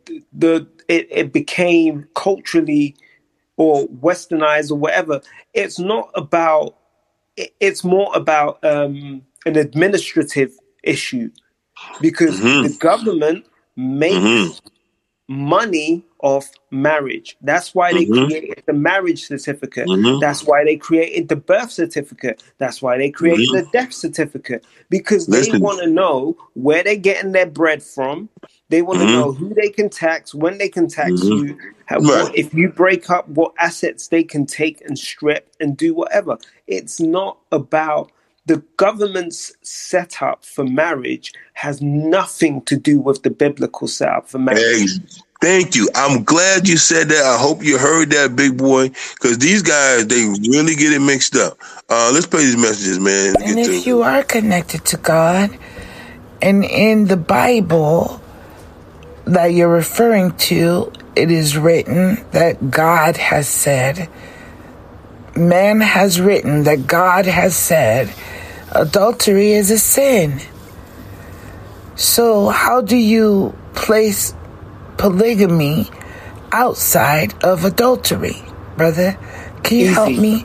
the, 0.06 0.23
the 0.32 0.68
it, 0.89 1.09
it 1.10 1.32
became 1.32 2.09
culturally 2.14 2.97
or 3.56 3.86
westernized 3.89 4.70
or 4.73 4.77
whatever, 4.77 5.23
it's 5.55 5.78
not 5.78 6.10
about. 6.14 6.77
It, 7.36 7.55
it's 7.60 7.85
more 7.85 8.10
about 8.16 8.64
um, 8.64 9.23
an 9.47 9.56
administrative 9.56 10.52
issue 10.85 11.31
because 12.01 12.40
Mhm. 12.40 12.62
the 12.62 12.70
government 12.70 13.47
makes 13.77 14.16
Mhm. 14.16 14.60
Money 15.28 16.05
off 16.20 16.51
marriage. 16.70 17.36
That's 17.43 17.74
why 17.74 17.93
they 17.93 18.07
Mhm. 18.07 18.27
created 18.27 18.62
the 18.66 18.73
marriage 18.73 19.27
certificate. 19.27 19.86
Mhm. 19.89 20.20
That's 20.20 20.44
why 20.44 20.65
they 20.65 20.77
created 20.77 21.28
the 21.28 21.36
birth 21.36 21.70
certificate. 21.70 22.43
That's 22.59 22.81
why 22.81 22.97
they 22.98 23.11
created 23.11 23.48
Mhm. 23.48 23.53
the 23.53 23.69
death 23.73 23.93
certificate 23.93 24.65
because 24.89 25.27
they 25.27 25.51
want 25.59 25.81
to 25.81 25.89
know 25.90 26.36
where 26.55 26.82
they're 26.82 26.97
getting 26.97 27.32
their 27.32 27.47
bread 27.47 27.82
from. 27.82 28.28
They 28.69 28.82
want 28.82 29.01
to 29.01 29.05
Mhm. 29.07 29.12
know 29.12 29.32
who 29.32 29.55
they 29.55 29.69
can 29.69 29.89
tax, 29.89 30.35
when 30.35 30.59
they 30.59 30.69
can 30.69 30.89
tax 30.89 31.12
Mhm. 31.23 31.48
you, 31.48 31.59
how, 31.86 32.01
Right. 32.01 32.24
what, 32.24 32.36
if 32.39 32.53
you 32.55 32.69
break 32.69 33.11
up, 33.11 33.28
what 33.28 33.53
assets 33.59 34.09
they 34.09 34.24
can 34.24 34.47
take 34.47 34.81
and 34.86 34.98
strip 34.98 35.51
and 35.61 35.77
do 35.77 35.94
whatever. 35.94 36.39
It's 36.66 37.01
not 37.01 37.39
about 37.53 38.11
the 38.47 38.62
government's 38.77 39.52
setup 39.62 40.44
for 40.44 40.64
marriage 40.64 41.32
has 41.55 41.82
nothing 41.82 42.62
to 42.62 42.77
do 42.77 43.01
with 43.01 43.23
the 43.23 43.31
biblical 43.31 43.89
setup 43.89 44.28
for 44.28 44.39
marriage. 44.39 44.62
Hey, 44.62 45.18
thank 45.40 45.74
you. 45.74 45.89
I'm 45.94 46.23
glad 46.23 46.68
you 46.68 46.77
said 46.77 47.09
that. 47.09 47.24
I 47.24 47.39
hope 47.39 47.64
you 47.64 47.77
heard 47.77 48.10
that, 48.10 48.36
big 48.36 48.56
boy, 48.56 48.89
because 48.89 49.39
these 49.39 49.62
guys 49.62 50.06
they 50.06 50.24
really 50.48 50.77
get 50.77 50.93
it 50.93 51.01
mixed 51.01 51.35
up. 51.35 51.59
Uh, 51.89 52.10
let's 52.14 52.27
play 52.27 52.44
these 52.44 52.56
messages, 52.56 53.01
man. 53.01 53.35
And 53.43 53.56
get 53.56 53.66
to 53.66 53.73
if 53.73 53.86
you 53.86 54.02
are 54.02 54.23
connected 54.23 54.85
to 54.86 54.97
God, 54.97 55.56
and 56.40 56.64
in 56.64 57.06
the 57.06 57.16
Bible 57.16 58.20
that 59.24 59.47
you're 59.47 59.68
referring 59.68 60.36
to, 60.36 60.93
it 61.16 61.31
is 61.31 61.56
written 61.56 62.24
that 62.31 62.70
God 62.70 63.16
has 63.16 63.48
said, 63.48 64.09
man 65.35 65.81
has 65.81 66.20
written 66.20 66.62
that 66.64 66.86
God 66.86 67.27
has 67.27 67.56
said, 67.56 68.12
adultery 68.81 69.53
is 69.53 69.70
a 69.70 69.78
sin. 69.78 70.40
So, 71.97 72.48
how 72.48 72.82
do 72.82 72.97
you 72.97 73.57
place 73.74 74.35
polygamy 74.98 75.90
outside 76.53 77.35
of 77.44 77.65
adultery, 77.65 78.36
brother? 78.77 79.19
Can 79.62 79.78
you 79.78 79.89
help 79.89 80.16
me? 80.16 80.44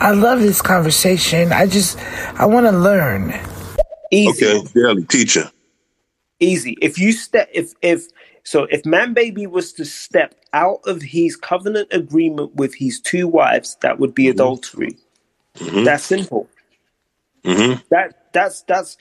I 0.00 0.12
love 0.12 0.40
this 0.40 0.62
conversation. 0.62 1.52
I 1.52 1.66
just, 1.66 1.98
I 2.38 2.46
want 2.46 2.66
to 2.66 2.72
learn. 2.72 3.34
Easy. 4.10 4.46
Okay, 4.46 4.66
daily 4.74 5.04
teacher. 5.04 5.50
Easy. 6.40 6.76
If 6.82 6.98
you 6.98 7.12
step, 7.12 7.48
if 7.52 7.72
if 7.82 8.06
so, 8.44 8.64
if 8.64 8.86
Man 8.86 9.14
Baby 9.14 9.46
was 9.46 9.72
to 9.74 9.84
step 9.84 10.34
out 10.52 10.80
of 10.86 11.02
his 11.02 11.36
covenant 11.36 11.88
agreement 11.92 12.54
with 12.56 12.74
his 12.74 13.00
two 13.00 13.26
wives, 13.28 13.76
that 13.82 13.98
would 13.98 14.14
be 14.14 14.28
adultery. 14.28 14.96
Mhm. 15.58 15.84
That's 15.84 16.04
simple. 16.04 16.48
Mm-hmm. 17.46 17.80
That 17.90 18.32
that's 18.32 18.62
that's 18.62 18.96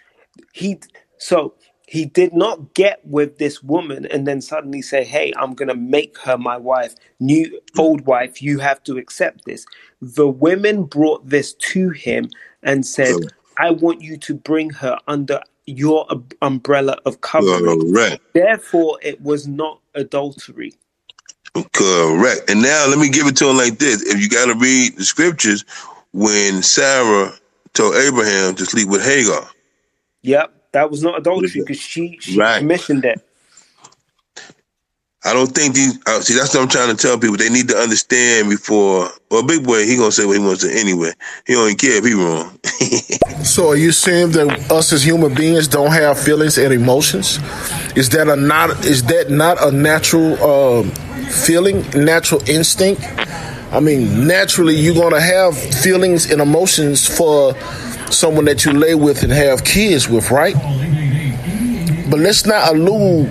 he. 0.53 0.79
So 1.17 1.55
he 1.87 2.05
did 2.05 2.33
not 2.33 2.73
get 2.73 2.99
with 3.05 3.37
this 3.37 3.61
woman 3.61 4.05
and 4.07 4.27
then 4.27 4.41
suddenly 4.41 4.81
say, 4.81 5.03
"Hey, 5.03 5.33
I'm 5.37 5.53
gonna 5.53 5.75
make 5.75 6.17
her 6.19 6.37
my 6.37 6.57
wife." 6.57 6.95
New 7.19 7.59
old 7.77 8.05
wife, 8.05 8.41
you 8.41 8.59
have 8.59 8.83
to 8.83 8.97
accept 8.97 9.45
this. 9.45 9.65
The 10.01 10.27
women 10.27 10.83
brought 10.83 11.27
this 11.29 11.53
to 11.53 11.89
him 11.89 12.29
and 12.63 12.85
said, 12.85 13.15
"I 13.57 13.71
want 13.71 14.01
you 14.01 14.17
to 14.17 14.33
bring 14.33 14.69
her 14.71 14.97
under 15.07 15.41
your 15.65 16.05
um- 16.11 16.27
umbrella 16.41 16.99
of 17.05 17.21
covenant." 17.21 17.93
Correct. 17.93 18.21
Therefore, 18.33 18.99
it 19.01 19.21
was 19.21 19.47
not 19.47 19.79
adultery. 19.95 20.73
Correct. 21.73 22.49
And 22.49 22.61
now 22.61 22.85
let 22.87 22.99
me 22.99 23.09
give 23.09 23.27
it 23.27 23.37
to 23.37 23.49
him 23.49 23.57
like 23.57 23.79
this. 23.79 24.01
If 24.03 24.19
you 24.19 24.27
got 24.27 24.47
to 24.47 24.55
read 24.55 24.97
the 24.97 25.05
scriptures, 25.05 25.63
when 26.11 26.61
Sarah 26.61 27.33
told 27.75 27.95
Abraham 27.95 28.55
to 28.55 28.65
sleep 28.65 28.89
with 28.89 29.03
Hagar, 29.05 29.47
Yep, 30.23 30.53
that 30.73 30.91
was 30.91 31.03
not 31.03 31.19
adultery 31.19 31.61
because 31.61 31.79
she 31.79 32.17
she 32.21 32.37
Right. 32.37 32.59
commissioned 32.59 33.05
it. 33.05 33.21
I 35.25 35.33
don't 35.33 35.47
think 35.53 35.75
these. 35.75 35.99
Uh, 36.07 36.21
see, 36.21 36.35
that's 36.35 36.53
what 36.55 36.63
I'm 36.63 36.69
trying 36.69 36.95
to 36.95 37.01
tell 37.01 37.19
people. 37.19 37.37
They 37.37 37.49
need 37.49 37.69
to 37.69 37.77
understand 37.77 38.49
before. 38.49 39.09
Well, 39.31 39.43
Big 39.43 39.65
Boy, 39.65 39.85
he 39.85 39.97
gonna 39.97 40.11
say 40.11 40.25
what 40.25 40.37
he 40.37 40.43
wants 40.43 40.61
to 40.63 40.71
anyway. 40.73 41.13
He 41.47 41.53
don't 41.53 41.77
care 41.79 41.97
if 41.97 42.05
he 42.05 42.13
wrong. 42.13 42.59
So 43.45 43.69
are 43.69 43.75
you 43.77 43.91
saying 43.91 44.31
that 44.33 44.71
us 44.71 44.93
as 44.93 45.03
human 45.03 45.33
beings 45.33 45.67
don't 45.67 45.91
have 45.91 46.19
feelings 46.19 46.57
and 46.57 46.73
emotions? 46.73 47.39
Is 47.95 48.09
that 48.11 48.27
a 48.29 48.35
not 48.35 48.85
is 48.85 49.03
that 49.05 49.29
not 49.31 49.61
a 49.63 49.71
natural 49.71 50.41
um, 50.43 50.91
feeling, 51.45 51.81
natural 51.91 52.41
instinct? 52.49 53.01
I 53.75 53.81
mean, 53.81 54.25
naturally 54.25 54.73
you're 54.73 54.95
gonna 54.95 55.19
have 55.19 55.57
feelings 55.57 56.31
and 56.31 56.41
emotions 56.41 57.05
for 57.05 57.53
someone 58.09 58.45
that 58.45 58.63
you 58.63 58.71
lay 58.71 58.95
with 58.95 59.21
and 59.21 59.33
have 59.33 59.65
kids 59.65 60.07
with, 60.07 60.31
right? 60.31 60.55
But 62.09 62.21
let's 62.21 62.45
not 62.45 62.73
elude 62.73 63.29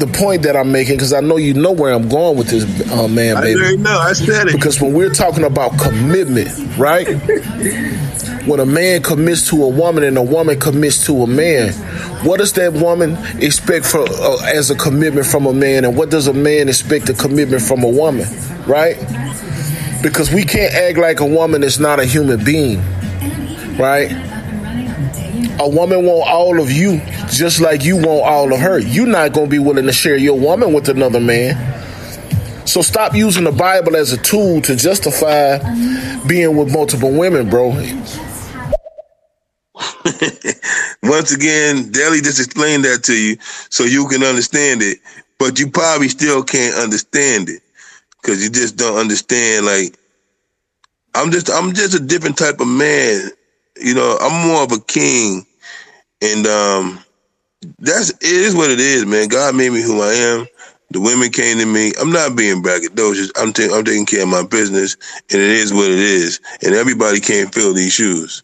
the 0.00 0.08
point 0.12 0.42
that 0.42 0.56
I'm 0.56 0.72
making 0.72 0.96
because 0.96 1.12
I 1.12 1.20
know 1.20 1.36
you 1.36 1.54
know 1.54 1.70
where 1.70 1.92
I'm 1.92 2.08
going 2.08 2.36
with 2.36 2.48
this, 2.48 2.64
uh, 2.90 3.06
man, 3.06 3.36
baby. 3.36 3.60
already 3.60 3.76
know. 3.76 3.98
I 3.98 4.14
said 4.14 4.48
it. 4.48 4.52
Because 4.52 4.80
when 4.80 4.94
we're 4.94 5.14
talking 5.14 5.44
about 5.44 5.78
commitment, 5.78 6.50
right? 6.76 7.06
when 8.46 8.58
a 8.58 8.66
man 8.66 9.02
commits 9.02 9.48
to 9.50 9.62
a 9.62 9.68
woman 9.68 10.02
and 10.02 10.16
a 10.16 10.22
woman 10.22 10.58
commits 10.58 11.06
to 11.06 11.22
a 11.22 11.26
man, 11.26 11.72
what 12.24 12.38
does 12.38 12.52
that 12.54 12.72
woman 12.72 13.16
expect 13.40 13.86
for 13.86 14.00
uh, 14.00 14.42
as 14.46 14.70
a 14.70 14.74
commitment 14.74 15.26
from 15.26 15.46
a 15.46 15.52
man, 15.52 15.84
and 15.84 15.96
what 15.96 16.10
does 16.10 16.26
a 16.26 16.34
man 16.34 16.68
expect 16.68 17.08
a 17.08 17.14
commitment 17.14 17.62
from 17.62 17.84
a 17.84 17.88
woman, 17.88 18.26
right? 18.66 18.96
Because 20.02 20.32
we 20.32 20.44
can't 20.44 20.72
act 20.72 20.96
like 20.96 21.18
a 21.20 21.26
woman 21.26 21.64
is 21.64 21.80
not 21.80 21.98
a 21.98 22.04
human 22.04 22.44
being, 22.44 22.78
right? 23.76 24.12
A 25.60 25.68
woman 25.68 26.04
want 26.04 26.30
all 26.30 26.60
of 26.60 26.70
you 26.70 27.00
just 27.28 27.60
like 27.60 27.82
you 27.82 27.96
want 27.96 28.24
all 28.24 28.52
of 28.52 28.60
her. 28.60 28.78
You're 28.78 29.08
not 29.08 29.32
gonna 29.32 29.48
be 29.48 29.58
willing 29.58 29.86
to 29.86 29.92
share 29.92 30.16
your 30.16 30.38
woman 30.38 30.72
with 30.72 30.88
another 30.88 31.18
man. 31.18 31.56
So 32.64 32.80
stop 32.80 33.14
using 33.14 33.42
the 33.42 33.50
Bible 33.50 33.96
as 33.96 34.12
a 34.12 34.18
tool 34.18 34.60
to 34.62 34.76
justify 34.76 35.58
being 36.28 36.56
with 36.56 36.72
multiple 36.72 37.10
women, 37.10 37.50
bro. 37.50 37.70
Once 41.02 41.32
again, 41.34 41.90
Daly 41.90 42.20
just 42.20 42.38
explained 42.38 42.84
that 42.84 43.02
to 43.04 43.14
you 43.14 43.36
so 43.68 43.82
you 43.82 44.06
can 44.06 44.22
understand 44.22 44.82
it, 44.82 44.98
but 45.38 45.58
you 45.58 45.70
probably 45.70 46.08
still 46.08 46.44
can't 46.44 46.76
understand 46.76 47.48
it 47.48 47.62
because 48.22 48.42
you 48.42 48.50
just 48.50 48.76
don't 48.76 48.98
understand. 48.98 49.66
Like, 49.66 49.96
I'm 51.14 51.30
just, 51.30 51.50
I'm 51.50 51.74
just 51.74 51.94
a 51.94 52.00
different 52.00 52.38
type 52.38 52.60
of 52.60 52.68
man. 52.68 53.30
You 53.80 53.94
know, 53.94 54.18
I'm 54.20 54.48
more 54.48 54.62
of 54.64 54.72
a 54.72 54.80
king, 54.80 55.46
and 56.22 56.46
um, 56.46 57.00
that's 57.78 58.10
it 58.10 58.22
is 58.22 58.54
what 58.54 58.70
it 58.70 58.80
is, 58.80 59.06
man. 59.06 59.28
God 59.28 59.54
made 59.56 59.72
me 59.72 59.82
who 59.82 60.02
I 60.02 60.12
am. 60.14 60.46
The 60.90 61.00
women 61.00 61.30
came 61.30 61.58
to 61.58 61.66
me. 61.66 61.92
I'm 62.00 62.12
not 62.12 62.36
being 62.36 62.62
braggadocious. 62.62 63.30
I'm, 63.36 63.48
I'm 63.74 63.84
taking 63.84 64.06
care 64.06 64.22
of 64.22 64.28
my 64.28 64.44
business, 64.44 64.96
and 65.30 65.40
it 65.40 65.50
is 65.50 65.72
what 65.72 65.90
it 65.90 65.98
is. 65.98 66.40
And 66.64 66.74
everybody 66.74 67.20
can't 67.20 67.54
fill 67.54 67.74
these 67.74 67.92
shoes. 67.92 68.42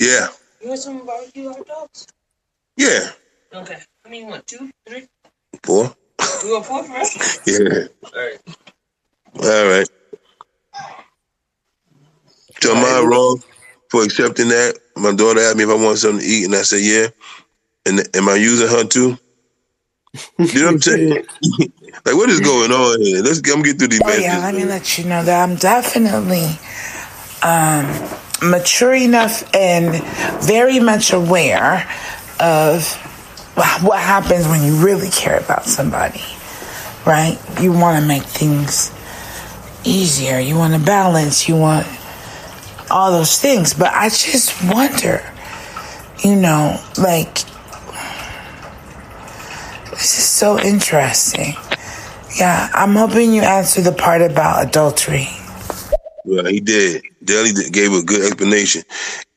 Yeah, 0.00 0.28
You 0.62 0.68
want 0.68 0.80
some 0.80 1.06
barbecue 1.06 1.48
hot 1.48 1.66
dogs? 1.66 2.06
yeah. 2.76 3.10
Okay. 3.54 3.78
I 4.04 4.08
mean, 4.10 4.28
what, 4.28 4.46
two, 4.46 4.70
three? 4.88 5.06
Four. 5.64 5.94
You 6.44 6.52
want 6.54 6.66
four 6.66 6.84
for 6.84 6.96
us? 6.96 7.40
Yeah. 7.46 7.88
Alright. 8.04 8.40
All 9.42 9.68
right. 9.68 9.88
So 12.60 12.74
am 12.74 12.84
I 12.84 13.06
wrong 13.06 13.42
for 13.90 14.02
accepting 14.02 14.48
that? 14.48 14.78
My 14.96 15.14
daughter 15.14 15.40
asked 15.40 15.56
me 15.56 15.64
if 15.64 15.70
I 15.70 15.74
want 15.74 15.98
something 15.98 16.20
to 16.20 16.26
eat, 16.26 16.44
and 16.44 16.54
I 16.54 16.62
said 16.62 16.80
yeah. 16.82 17.08
And 17.86 18.00
am 18.16 18.28
I 18.28 18.34
using 18.34 18.68
her 18.68 18.84
too? 18.84 19.16
You 20.38 20.60
know 20.60 20.66
what 20.66 20.74
I'm 20.74 20.80
saying? 20.80 21.10
like, 22.04 22.14
what 22.16 22.30
is 22.30 22.40
going 22.40 22.72
on 22.72 23.00
here? 23.00 23.22
Let's 23.22 23.38
I'm 23.50 23.62
get 23.62 23.78
through 23.78 23.88
these 23.88 24.00
Oh 24.04 24.16
yeah, 24.16 24.38
let 24.38 24.54
me 24.54 24.64
let 24.64 24.98
you 24.98 25.04
know 25.04 25.22
that 25.22 25.48
I'm 25.48 25.56
definitely 25.56 26.46
um, 27.42 28.50
mature 28.50 28.94
enough 28.94 29.44
and 29.54 30.02
very 30.42 30.80
much 30.80 31.12
aware 31.12 31.88
of 32.40 32.92
what 33.82 34.00
happens 34.00 34.46
when 34.48 34.62
you 34.64 34.84
really 34.84 35.10
care 35.10 35.38
about 35.38 35.64
somebody, 35.64 36.22
right? 37.06 37.38
You 37.60 37.72
want 37.72 38.00
to 38.00 38.06
make 38.06 38.22
things 38.22 38.90
easier. 39.88 40.38
You 40.38 40.56
want 40.56 40.74
to 40.74 40.80
balance. 40.80 41.48
You 41.48 41.56
want 41.56 41.86
all 42.90 43.10
those 43.10 43.40
things. 43.40 43.74
But 43.74 43.92
I 43.92 44.08
just 44.08 44.62
wonder, 44.64 45.22
you 46.24 46.36
know, 46.36 46.80
like 46.96 47.34
this 49.90 50.18
is 50.18 50.24
so 50.24 50.58
interesting. 50.60 51.54
Yeah, 52.38 52.70
I'm 52.72 52.94
hoping 52.94 53.32
you 53.32 53.42
answer 53.42 53.80
the 53.80 53.92
part 53.92 54.22
about 54.22 54.66
adultery. 54.68 55.28
Well, 56.24 56.44
he 56.44 56.60
did. 56.60 57.02
Daly 57.24 57.52
gave 57.70 57.92
a 57.92 58.02
good 58.02 58.22
explanation. 58.22 58.82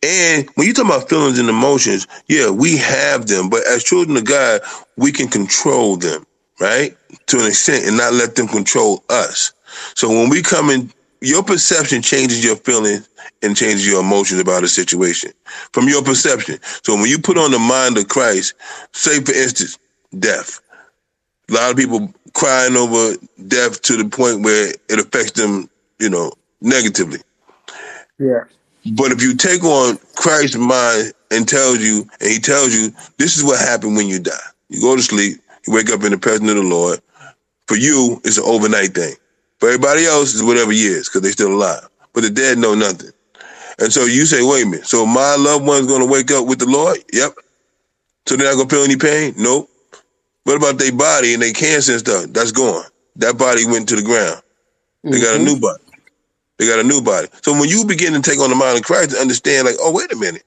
And 0.03 0.49
when 0.55 0.67
you 0.67 0.73
talk 0.73 0.85
about 0.85 1.09
feelings 1.09 1.39
and 1.39 1.49
emotions, 1.49 2.05
yeah, 2.27 2.49
we 2.49 2.77
have 2.77 3.27
them, 3.27 3.49
but 3.49 3.65
as 3.65 3.83
children 3.83 4.17
of 4.17 4.25
God, 4.25 4.61
we 4.97 5.11
can 5.11 5.27
control 5.27 5.95
them, 5.95 6.25
right? 6.59 6.95
To 7.27 7.39
an 7.39 7.47
extent 7.47 7.85
and 7.87 7.97
not 7.97 8.13
let 8.13 8.35
them 8.35 8.47
control 8.47 9.03
us. 9.09 9.53
So 9.95 10.09
when 10.09 10.29
we 10.29 10.41
come 10.41 10.69
in, 10.69 10.91
your 11.21 11.43
perception 11.43 12.01
changes 12.01 12.43
your 12.43 12.55
feelings 12.55 13.07
and 13.43 13.55
changes 13.55 13.87
your 13.87 14.01
emotions 14.01 14.39
about 14.39 14.63
a 14.63 14.67
situation 14.67 15.31
from 15.71 15.87
your 15.87 16.03
perception. 16.03 16.57
So 16.83 16.95
when 16.95 17.09
you 17.09 17.19
put 17.19 17.37
on 17.37 17.51
the 17.51 17.59
mind 17.59 17.97
of 17.97 18.07
Christ, 18.07 18.55
say 18.91 19.21
for 19.21 19.33
instance, 19.33 19.77
death. 20.17 20.59
A 21.49 21.53
lot 21.53 21.71
of 21.71 21.77
people 21.77 22.11
crying 22.33 22.75
over 22.75 23.17
death 23.47 23.81
to 23.83 23.97
the 23.97 24.09
point 24.09 24.43
where 24.43 24.73
it 24.89 24.99
affects 24.99 25.33
them, 25.33 25.69
you 25.99 26.09
know, 26.09 26.31
negatively. 26.61 27.19
Yeah. 28.17 28.43
But 28.93 29.11
if 29.11 29.21
you 29.21 29.35
take 29.35 29.63
on 29.63 29.99
Christ's 30.15 30.57
mind 30.57 31.13
and 31.29 31.47
tells 31.47 31.79
you, 31.79 32.07
and 32.19 32.29
he 32.29 32.39
tells 32.39 32.73
you, 32.73 32.91
this 33.17 33.37
is 33.37 33.43
what 33.43 33.59
happened 33.59 33.95
when 33.95 34.07
you 34.07 34.19
die. 34.19 34.31
You 34.69 34.81
go 34.81 34.95
to 34.95 35.01
sleep, 35.01 35.39
you 35.67 35.73
wake 35.73 35.91
up 35.91 36.03
in 36.03 36.11
the 36.11 36.17
presence 36.17 36.49
of 36.49 36.55
the 36.55 36.63
Lord. 36.63 36.99
For 37.67 37.75
you, 37.75 38.19
it's 38.23 38.37
an 38.37 38.43
overnight 38.45 38.95
thing. 38.95 39.13
For 39.61 39.69
everybody 39.69 40.05
else, 40.05 40.33
is 40.33 40.41
whatever 40.41 40.71
years, 40.71 41.07
because 41.07 41.21
they're 41.21 41.31
still 41.31 41.53
alive. 41.53 41.87
But 42.13 42.21
the 42.21 42.31
dead 42.31 42.57
know 42.57 42.73
nothing. 42.73 43.11
And 43.77 43.93
so 43.93 44.05
you 44.05 44.25
say, 44.25 44.41
wait 44.41 44.65
a 44.65 44.65
minute, 44.65 44.87
so 44.87 45.05
my 45.05 45.35
loved 45.35 45.65
one's 45.65 45.87
gonna 45.87 46.05
wake 46.05 46.31
up 46.31 46.47
with 46.47 46.57
the 46.59 46.65
Lord? 46.65 46.97
Yep. 47.13 47.33
So 48.25 48.35
they're 48.35 48.47
not 48.47 48.57
gonna 48.57 48.69
feel 48.69 48.83
any 48.83 48.97
pain? 48.97 49.35
Nope. 49.37 49.69
What 50.45 50.57
about 50.57 50.79
their 50.79 50.91
body 50.91 51.33
and 51.33 51.43
their 51.43 51.53
cancer 51.53 51.93
and 51.93 52.01
stuff? 52.01 52.25
That's 52.31 52.51
gone. 52.51 52.85
That 53.17 53.37
body 53.37 53.65
went 53.67 53.87
to 53.89 53.95
the 53.95 54.01
ground. 54.01 54.41
They 55.03 55.21
got 55.21 55.35
a 55.35 55.37
mm-hmm. 55.37 55.45
new 55.45 55.59
body. 55.59 55.83
They 56.57 56.67
got 56.67 56.79
a 56.79 56.83
new 56.83 57.01
body. 57.01 57.27
So 57.43 57.53
when 57.53 57.69
you 57.69 57.85
begin 57.85 58.13
to 58.13 58.21
take 58.21 58.39
on 58.39 58.49
the 58.49 58.55
mind 58.55 58.77
of 58.77 58.83
Christ 58.83 59.11
and 59.11 59.21
understand, 59.21 59.65
like, 59.67 59.77
oh, 59.79 59.91
wait 59.91 60.11
a 60.11 60.15
minute. 60.15 60.43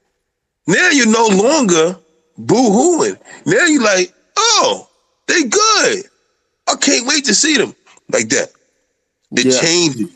Now 0.67 0.91
you're 0.91 1.11
no 1.11 1.27
longer 1.27 1.97
boo-hooing. 2.39 3.17
Now 3.47 3.65
you're 3.67 3.83
like, 3.83 4.13
oh, 4.37 4.89
they 5.27 5.45
good. 5.45 6.05
I 6.69 6.75
can't 6.81 7.07
wait 7.07 7.25
to 7.27 7.35
see 7.35 7.57
them. 7.57 7.75
Like 8.11 8.29
that. 8.31 8.51
It 9.37 9.47
Yeah. 9.47 9.61
changes. 9.61 10.11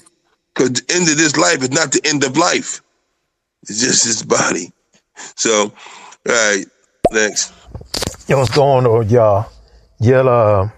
Because 0.54 0.72
the 0.72 0.94
end 0.94 1.08
of 1.08 1.16
this 1.16 1.36
life 1.36 1.62
is 1.62 1.70
not 1.70 1.92
the 1.92 2.00
end 2.04 2.24
of 2.24 2.36
life. 2.36 2.82
It's 3.62 3.80
just 3.80 4.04
this 4.04 4.22
body. 4.22 4.72
So, 5.36 5.64
all 5.64 5.72
right, 6.26 6.66
next. 7.12 7.52
Yo, 8.28 8.38
what's 8.38 8.50
going 8.50 8.86
on, 8.86 9.08
y'all? 9.08 9.50
Yeah, 10.00 10.20
uh, 10.20 10.70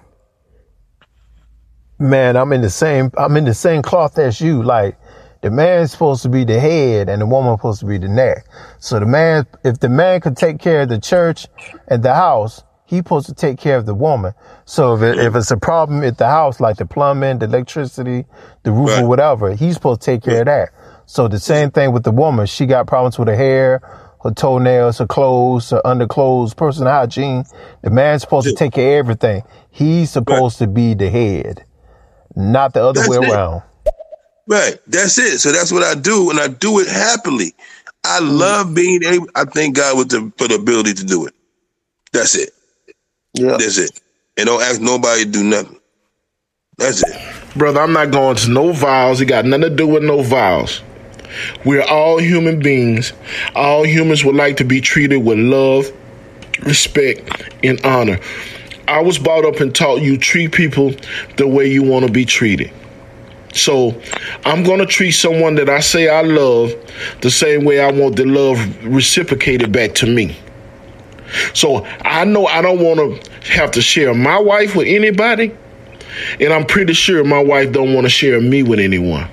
man, 1.99 2.37
I'm 2.37 2.53
in 2.53 2.63
the 2.63 2.71
same. 2.71 3.11
I'm 3.17 3.37
in 3.37 3.45
the 3.45 3.55
same 3.55 3.83
cloth 3.83 4.19
as 4.19 4.41
you. 4.41 4.63
Like 4.63 4.99
the 5.43 5.51
man's 5.51 5.93
supposed 5.93 6.23
to 6.23 6.29
be 6.29 6.45
the 6.45 6.61
head, 6.61 7.09
and 7.09 7.23
the 7.23 7.27
woman's 7.27 7.59
supposed 7.59 7.81
to 7.81 7.87
be 7.87 7.99
the 7.99 8.09
neck. 8.09 8.47
So 8.79 9.01
the 9.01 9.07
man, 9.07 9.47
if 9.65 9.81
the 9.81 9.89
man 9.89 10.21
could 10.21 10.37
take 10.37 10.59
care 10.59 10.83
of 10.83 10.89
the 10.89 11.01
church 11.01 11.47
and 11.89 12.03
the 12.03 12.15
house, 12.15 12.63
he's 12.91 12.99
supposed 12.99 13.27
to 13.27 13.35
take 13.35 13.57
care 13.57 13.77
of 13.77 13.87
the 13.87 13.95
woman. 13.95 14.35
So 14.65 14.97
if, 14.97 15.03
it, 15.03 15.19
if 15.21 15.37
it's 15.37 15.53
a 15.53 15.57
problem 15.57 16.03
at 16.03 16.19
the 16.19 16.27
house, 16.27 16.59
like 16.59 16.77
the 16.77 16.85
plumbing, 16.85 17.39
the 17.39 17.47
electricity, 17.47 18.27
the 18.65 18.73
roof, 18.73 18.91
or 18.99 19.07
whatever, 19.07 19.55
he's 19.55 19.75
supposed 19.75 20.01
to 20.01 20.07
take 20.07 20.25
care 20.25 20.41
of 20.41 20.47
that. 20.47 20.71
So 21.07 21.29
the 21.29 21.39
same 21.39 21.71
thing 21.71 21.93
with 21.93 22.03
the 22.03 22.11
woman. 22.11 22.47
She 22.47 22.67
got 22.67 22.89
problems 22.89 23.17
with 23.17 23.29
her 23.29 23.37
hair, 23.37 23.81
her 24.25 24.33
toenails, 24.33 24.99
her 24.99 25.07
clothes, 25.07 25.71
her 25.71 25.81
underclothes, 25.87 26.53
personal 26.53 26.93
hygiene. 26.93 27.45
The 27.83 27.91
man's 27.91 28.23
supposed 28.23 28.49
to 28.49 28.55
take 28.55 28.73
care 28.73 28.99
of 28.99 29.07
everything. 29.07 29.45
He's 29.71 30.11
supposed 30.11 30.59
to 30.59 30.67
be 30.67 30.95
the 30.95 31.11
head, 31.11 31.65
not 32.35 32.75
the 32.75 32.83
other 32.83 33.03
That's 33.03 33.09
way 33.09 33.19
it. 33.19 33.31
around. 33.31 33.63
Right. 34.49 34.81
That's 34.89 35.17
it. 35.17 35.39
So 35.39 35.53
that's 35.53 35.71
what 35.71 35.85
I 35.85 35.95
do, 35.95 36.31
and 36.31 36.41
I 36.41 36.49
do 36.49 36.81
it 36.81 36.89
happily. 36.89 37.55
I 38.03 38.19
mm. 38.19 38.37
love 38.37 38.75
being 38.75 39.05
able. 39.05 39.29
I 39.37 39.45
thank 39.45 39.77
God 39.77 39.97
with 39.97 40.09
the 40.09 40.33
for 40.37 40.49
the 40.49 40.57
ability 40.57 40.95
to 40.95 41.05
do 41.05 41.27
it. 41.27 41.35
That's 42.13 42.35
it. 42.35 42.51
Yeah. 43.35 43.57
That's 43.57 43.79
it. 43.79 44.01
And 44.37 44.47
don't 44.47 44.63
ask 44.63 44.81
nobody 44.81 45.25
to 45.25 45.31
do 45.31 45.45
nothing. 45.45 45.79
That's 46.79 47.03
it. 47.03 47.57
Brother, 47.57 47.81
I'm 47.81 47.93
not 47.93 48.11
going 48.11 48.37
to 48.37 48.51
no 48.51 48.73
vows. 48.73 49.21
It 49.21 49.27
got 49.27 49.45
nothing 49.45 49.63
to 49.63 49.71
do 49.71 49.87
with 49.87 50.03
no 50.03 50.23
vows. 50.23 50.83
We're 51.65 51.83
all 51.83 52.19
human 52.19 52.61
beings. 52.61 53.13
All 53.55 53.85
humans 53.85 54.25
would 54.25 54.35
like 54.35 54.57
to 54.59 54.65
be 54.65 54.81
treated 54.81 55.19
with 55.19 55.39
love, 55.39 55.87
respect, 56.63 57.43
and 57.63 57.85
honor. 57.85 58.19
I 58.89 59.01
was 59.01 59.19
brought 59.19 59.45
up 59.45 59.61
and 59.61 59.75
taught 59.75 60.01
you 60.03 60.17
treat 60.19 60.53
people 60.53 60.93
the 61.37 61.47
way 61.47 61.71
you 61.71 61.83
want 61.83 62.07
to 62.07 62.13
be 62.13 62.25
treated. 62.25 62.73
So 63.53 64.01
I'm 64.45 64.63
going 64.63 64.79
to 64.79 64.87
treat 64.87 65.13
someone 65.13 65.57
that 65.57 65.69
I 65.69 65.81
say 65.81 66.09
I 66.09 66.23
love 66.23 66.73
the 67.21 67.31
same 67.31 67.65
way 67.65 67.81
I 67.81 67.91
want 67.91 68.17
the 68.17 68.25
love 68.25 68.59
reciprocated 68.85 69.73
back 69.73 69.95
to 69.97 70.07
me. 70.07 70.37
So 71.55 71.85
I 72.03 72.25
know 72.25 72.47
I 72.47 72.63
don't 72.63 72.81
want 72.81 72.99
to 72.99 73.53
have 73.53 73.71
to 73.73 73.83
share 73.83 74.15
my 74.15 74.39
wife 74.39 74.77
with 74.77 74.87
anybody, 74.87 75.55
and 76.41 76.53
I'm 76.53 76.67
pretty 76.67 76.93
sure 76.93 77.25
my 77.25 77.43
wife 77.43 77.73
don't 77.73 77.95
want 77.95 78.05
to 78.07 78.11
share 78.11 78.41
me 78.41 78.63
with 78.63 78.81
anyone. 78.81 79.29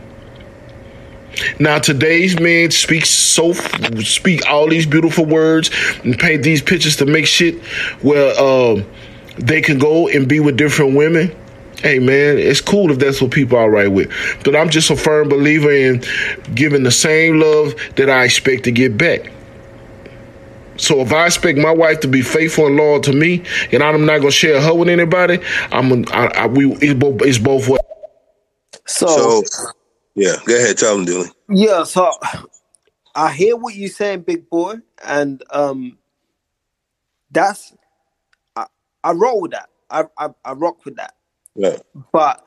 Now 1.59 1.79
today's 1.79 2.39
men 2.39 2.71
speak 2.71 3.05
so 3.05 3.53
speak 3.53 4.47
all 4.47 4.67
these 4.67 4.85
beautiful 4.85 5.25
words 5.25 5.69
and 6.03 6.17
paint 6.17 6.43
these 6.43 6.61
pictures 6.61 6.95
to 6.97 7.05
make 7.05 7.25
shit 7.27 7.63
where 8.01 8.39
um, 8.39 8.85
they 9.37 9.61
can 9.61 9.77
go 9.77 10.07
and 10.07 10.27
be 10.27 10.39
with 10.39 10.57
different 10.57 10.95
women. 10.95 11.35
Hey 11.79 11.99
man, 11.99 12.39
it's 12.39 12.61
cool 12.61 12.91
if 12.91 12.97
that's 12.97 13.21
what 13.21 13.31
people 13.31 13.57
are 13.57 13.69
right 13.69 13.91
with. 13.91 14.11
But 14.43 14.55
I'm 14.55 14.69
just 14.69 14.89
a 14.89 14.95
firm 14.95 15.29
believer 15.29 15.71
in 15.71 16.03
giving 16.55 16.81
the 16.81 16.91
same 16.91 17.39
love 17.39 17.75
that 17.97 18.09
I 18.09 18.23
expect 18.23 18.63
to 18.63 18.71
get 18.71 18.97
back. 18.97 19.31
So 20.77 21.01
if 21.01 21.11
I 21.11 21.25
expect 21.25 21.57
my 21.57 21.71
wife 21.71 21.99
to 22.01 22.07
be 22.07 22.21
faithful 22.21 22.67
and 22.67 22.75
loyal 22.75 22.99
to 23.01 23.13
me, 23.13 23.43
and 23.71 23.83
I'm 23.83 24.05
not 24.05 24.19
gonna 24.19 24.31
share 24.31 24.61
her 24.61 24.73
with 24.73 24.89
anybody, 24.89 25.39
I'm 25.71 26.05
I, 26.09 26.27
I, 26.27 26.45
we 26.47 26.71
it's 26.75 26.93
both 26.93 27.21
it's 27.21 27.37
both 27.37 27.67
ways. 27.67 27.81
So, 28.85 29.43
yeah, 30.15 30.35
go 30.45 30.55
ahead, 30.55 30.77
tell 30.77 30.97
them, 30.97 31.05
Dylan. 31.05 31.31
Yeah, 31.49 31.83
so 31.83 32.13
I 33.15 33.31
hear 33.31 33.55
what 33.55 33.75
you're 33.75 33.89
saying, 33.89 34.21
big 34.21 34.49
boy, 34.49 34.75
and 35.03 35.43
um, 35.51 35.97
that's 37.31 37.73
I, 38.55 38.67
I 39.03 39.11
roll 39.11 39.41
with 39.41 39.51
that. 39.51 39.69
I, 39.89 40.05
I 40.17 40.29
I 40.43 40.53
rock 40.53 40.85
with 40.85 40.95
that. 40.97 41.15
Right. 41.55 41.81
But 42.11 42.45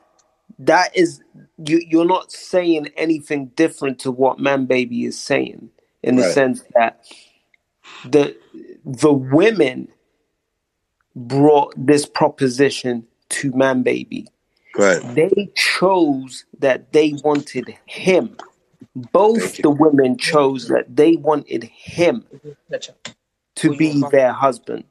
that 0.61 0.97
is 0.97 1.23
you. 1.67 1.83
You're 1.89 2.05
not 2.05 2.33
saying 2.33 2.89
anything 2.97 3.47
different 3.57 3.99
to 4.01 4.11
what 4.11 4.39
Man 4.39 4.67
Baby 4.67 5.05
is 5.05 5.19
saying 5.19 5.71
in 6.03 6.17
the 6.17 6.23
Right. 6.23 6.33
sense 6.33 6.63
that 6.75 7.05
the 8.09 8.37
the 8.85 9.13
women 9.13 9.89
brought 11.15 11.75
this 11.77 12.07
proposition 12.07 13.07
to 13.31 13.53
Man 13.53 13.83
Baby. 13.83 14.27
Right. 14.77 15.03
They 15.15 15.51
chose 15.55 16.45
that 16.59 16.93
they 16.93 17.15
wanted 17.25 17.77
him. 17.87 18.37
Both 18.95 19.59
the 19.59 19.71
women 19.71 20.17
chose 20.19 20.69
that 20.69 20.97
they 20.97 21.17
wanted 21.17 21.65
him 21.65 22.25
to 23.57 23.77
be 23.77 24.03
their 24.11 24.33
husband. 24.33 24.85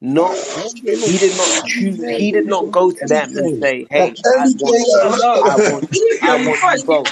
Not 0.00 0.34
he 0.36 1.18
did 1.18 1.36
not 1.36 1.66
choose. 1.66 1.98
He 2.18 2.30
did 2.30 2.46
not 2.46 2.70
go 2.70 2.90
to 2.90 3.06
them 3.06 3.36
and 3.36 3.62
say, 3.62 3.86
"Hey, 3.90 4.14
I 4.26 4.48
want, 4.48 4.76
I 5.44 5.56
want, 5.56 5.84
I 6.22 6.36
want 6.36 6.86
both." 6.86 7.08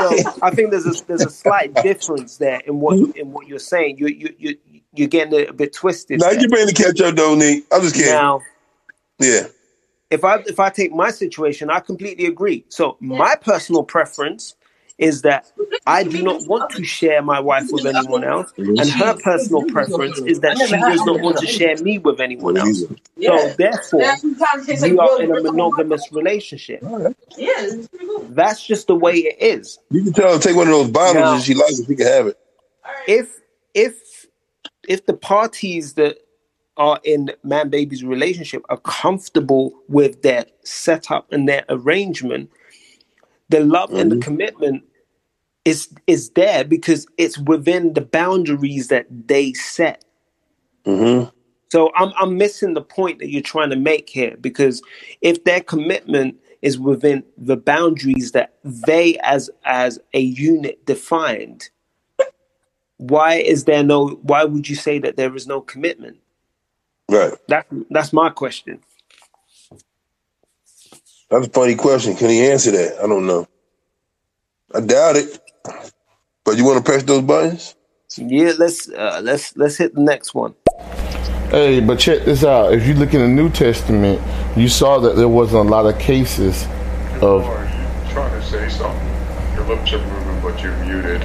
So 0.00 0.38
I 0.40 0.50
think 0.50 0.70
there's 0.70 0.86
a 0.86 1.04
there's 1.06 1.24
a 1.24 1.30
slight 1.30 1.74
difference 1.82 2.38
there 2.38 2.60
in 2.66 2.80
what 2.80 2.98
in 3.14 3.32
what 3.32 3.46
you're 3.46 3.58
saying. 3.58 3.98
You 3.98 4.06
you 4.08 4.34
you 4.38 4.73
you're 4.94 5.08
getting 5.08 5.38
it 5.38 5.50
a 5.50 5.52
bit 5.52 5.72
twisted. 5.72 6.20
Now 6.20 6.30
there. 6.30 6.40
you 6.40 6.48
bring 6.48 6.66
the 6.66 6.72
catch 6.72 7.00
up, 7.00 7.16
though, 7.16 7.34
Nick. 7.34 7.64
I'm 7.72 7.82
just 7.82 7.94
kidding. 7.94 8.12
Now, 8.12 8.40
yeah. 9.18 9.46
if 10.10 10.24
I 10.24 10.36
if 10.46 10.60
I 10.60 10.70
take 10.70 10.92
my 10.92 11.10
situation, 11.10 11.70
I 11.70 11.80
completely 11.80 12.26
agree. 12.26 12.64
So 12.68 12.96
my 13.00 13.34
personal 13.36 13.84
preference 13.84 14.54
is 14.98 15.22
that 15.22 15.50
I 15.86 16.04
do 16.04 16.22
not 16.22 16.46
want 16.46 16.70
to 16.70 16.84
share 16.84 17.20
my 17.20 17.40
wife 17.40 17.64
with 17.70 17.84
anyone 17.84 18.22
else, 18.22 18.52
and 18.56 18.88
her 18.90 19.16
personal 19.22 19.64
preference 19.64 20.20
is 20.20 20.40
that 20.40 20.56
she 20.56 20.76
does 20.76 21.04
not 21.04 21.20
want 21.20 21.38
to 21.38 21.46
share 21.46 21.76
me 21.78 21.98
with 21.98 22.20
anyone 22.20 22.56
else. 22.56 22.80
So 22.80 23.54
therefore, 23.58 24.14
we 24.82 24.98
are 24.98 25.22
in 25.22 25.36
a 25.36 25.42
monogamous 25.42 26.06
relationship. 26.12 26.80
That's 28.28 28.64
just 28.64 28.86
the 28.86 28.94
way 28.94 29.14
it 29.14 29.36
is. 29.40 29.78
You 29.90 30.04
can 30.04 30.12
tell 30.12 30.32
her 30.34 30.38
take 30.38 30.56
one 30.56 30.68
of 30.68 30.74
those 30.74 30.90
bottles 30.90 31.14
Now- 31.14 31.34
and 31.34 31.42
she 31.42 31.54
likes 31.54 31.80
it. 31.80 31.86
She 31.88 31.96
can 31.96 32.06
have 32.06 32.26
it. 32.28 32.38
if 33.08 33.40
if 33.74 34.13
if 34.88 35.06
the 35.06 35.14
parties 35.14 35.94
that 35.94 36.18
are 36.76 37.00
in 37.04 37.30
man 37.44 37.70
baby's 37.70 38.04
relationship 38.04 38.62
are 38.70 38.78
comfortable 38.78 39.72
with 39.88 40.22
their 40.22 40.46
setup 40.64 41.32
and 41.32 41.48
their 41.48 41.64
arrangement 41.70 42.50
the 43.50 43.60
love 43.60 43.92
and 43.96 44.12
the 44.12 44.16
commitment 44.18 44.84
is 45.64 45.88
is 46.06 46.30
there 46.30 46.64
because 46.64 47.06
it's 47.18 47.38
within 47.38 47.94
the 47.94 48.02
boundaries 48.02 48.88
that 48.88 49.06
they 49.28 49.52
set 49.54 50.04
Mm-hmm. 50.86 51.30
so 51.70 51.92
I'm 51.96 52.12
I'm 52.18 52.38
missing 52.38 52.74
the 52.74 52.82
point 52.82 53.20
that 53.20 53.30
you're 53.30 53.42
trying 53.42 53.70
to 53.70 53.76
make 53.76 54.10
here 54.10 54.36
because 54.40 54.82
if 55.22 55.44
their 55.44 55.60
commitment 55.60 56.36
is 56.62 56.78
within 56.78 57.24
the 57.38 57.56
boundaries 57.56 58.32
that 58.32 58.54
they 58.64 59.18
as 59.22 59.50
as 59.64 59.98
a 60.14 60.20
unit 60.20 60.84
defined, 60.86 61.70
why 62.98 63.34
is 63.34 63.64
there 63.64 63.82
no 63.82 64.08
why 64.22 64.44
would 64.44 64.68
you 64.68 64.76
say 64.76 64.98
that 65.00 65.16
there 65.16 65.34
is 65.34 65.46
no 65.46 65.60
commitment? 65.60 66.18
Right. 67.10 67.34
That 67.48 67.66
that's 67.90 68.12
my 68.12 68.30
question. 68.30 68.80
That's 71.30 71.46
a 71.46 71.50
funny 71.50 71.74
question. 71.74 72.16
Can 72.16 72.30
he 72.30 72.46
answer 72.46 72.70
that? 72.70 72.98
I 73.02 73.06
don't 73.06 73.26
know. 73.26 73.48
I 74.74 74.80
doubt 74.80 75.16
it. 75.16 75.40
But 76.44 76.56
you 76.56 76.64
want 76.64 76.84
to 76.84 76.90
press 76.90 77.02
those 77.02 77.22
buttons? 77.22 77.74
Yeah, 78.16 78.52
let's 78.58 78.88
uh, 78.90 79.20
let's 79.22 79.56
let's 79.56 79.76
hit 79.76 79.94
the 79.94 80.02
next 80.02 80.34
one. 80.34 80.54
Hey, 81.50 81.80
but 81.80 81.98
check 81.98 82.24
this 82.24 82.44
out. 82.44 82.72
If 82.72 82.86
you 82.86 82.94
look 82.94 83.14
in 83.14 83.20
the 83.20 83.28
New 83.28 83.48
Testament, 83.48 84.20
you 84.56 84.68
saw 84.68 84.98
that 85.00 85.16
there 85.16 85.28
wasn't 85.28 85.66
a 85.66 85.70
lot 85.70 85.86
of 85.86 85.98
cases 85.98 86.64
of. 87.20 87.42
You 87.42 88.12
trying 88.12 88.40
to 88.40 88.46
say 88.46 88.68
something. 88.68 89.08
Your 89.54 89.66
lips 89.66 89.92
are 89.92 90.06
moving, 90.06 90.40
but 90.40 90.62
you're 90.62 90.76
muted. 90.84 91.22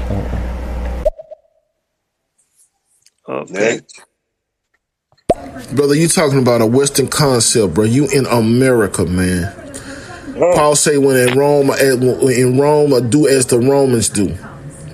Okay. 3.29 3.81
Brother, 5.75 5.93
you 5.93 6.07
talking 6.07 6.39
about 6.39 6.61
a 6.61 6.65
Western 6.65 7.07
concept, 7.07 7.75
bro. 7.75 7.83
You 7.83 8.07
in 8.07 8.25
America, 8.25 9.05
man. 9.05 9.53
Paul 10.33 10.75
say 10.75 10.97
when 10.97 11.15
in 11.15 11.37
Rome, 11.37 11.69
eh, 11.69 11.93
in 11.93 12.57
Rome, 12.59 13.09
do 13.09 13.27
as 13.27 13.45
the 13.45 13.59
Romans 13.59 14.09
do. 14.09 14.35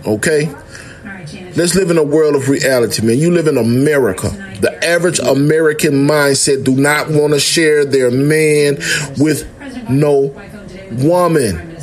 Okay? 0.06 0.54
Let's 1.56 1.76
live 1.76 1.90
in 1.90 1.98
a 1.98 2.04
world 2.04 2.36
of 2.36 2.50
reality, 2.50 3.06
man. 3.06 3.18
You 3.18 3.32
live 3.32 3.48
in 3.48 3.58
America. 3.58 4.30
The 4.60 4.84
average 4.84 5.20
American 5.20 6.06
mindset 6.06 6.66
do 6.66 6.76
not 6.76 7.10
want 7.10 7.34
to 7.34 7.40
share 7.40 7.86
their 7.86 8.12
man 8.12 8.76
with 9.18 9.48
no 9.90 10.36
woman. 10.92 11.78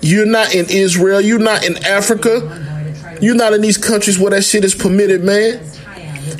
You're 0.00 0.26
not 0.26 0.54
in 0.54 0.66
Israel. 0.68 1.20
You're 1.20 1.40
not 1.40 1.64
in 1.64 1.84
Africa. 1.84 2.63
You're 3.20 3.34
not 3.34 3.52
in 3.52 3.60
these 3.60 3.78
countries 3.78 4.18
where 4.18 4.30
that 4.30 4.42
shit 4.42 4.64
is 4.64 4.74
permitted, 4.74 5.22
man. 5.24 5.60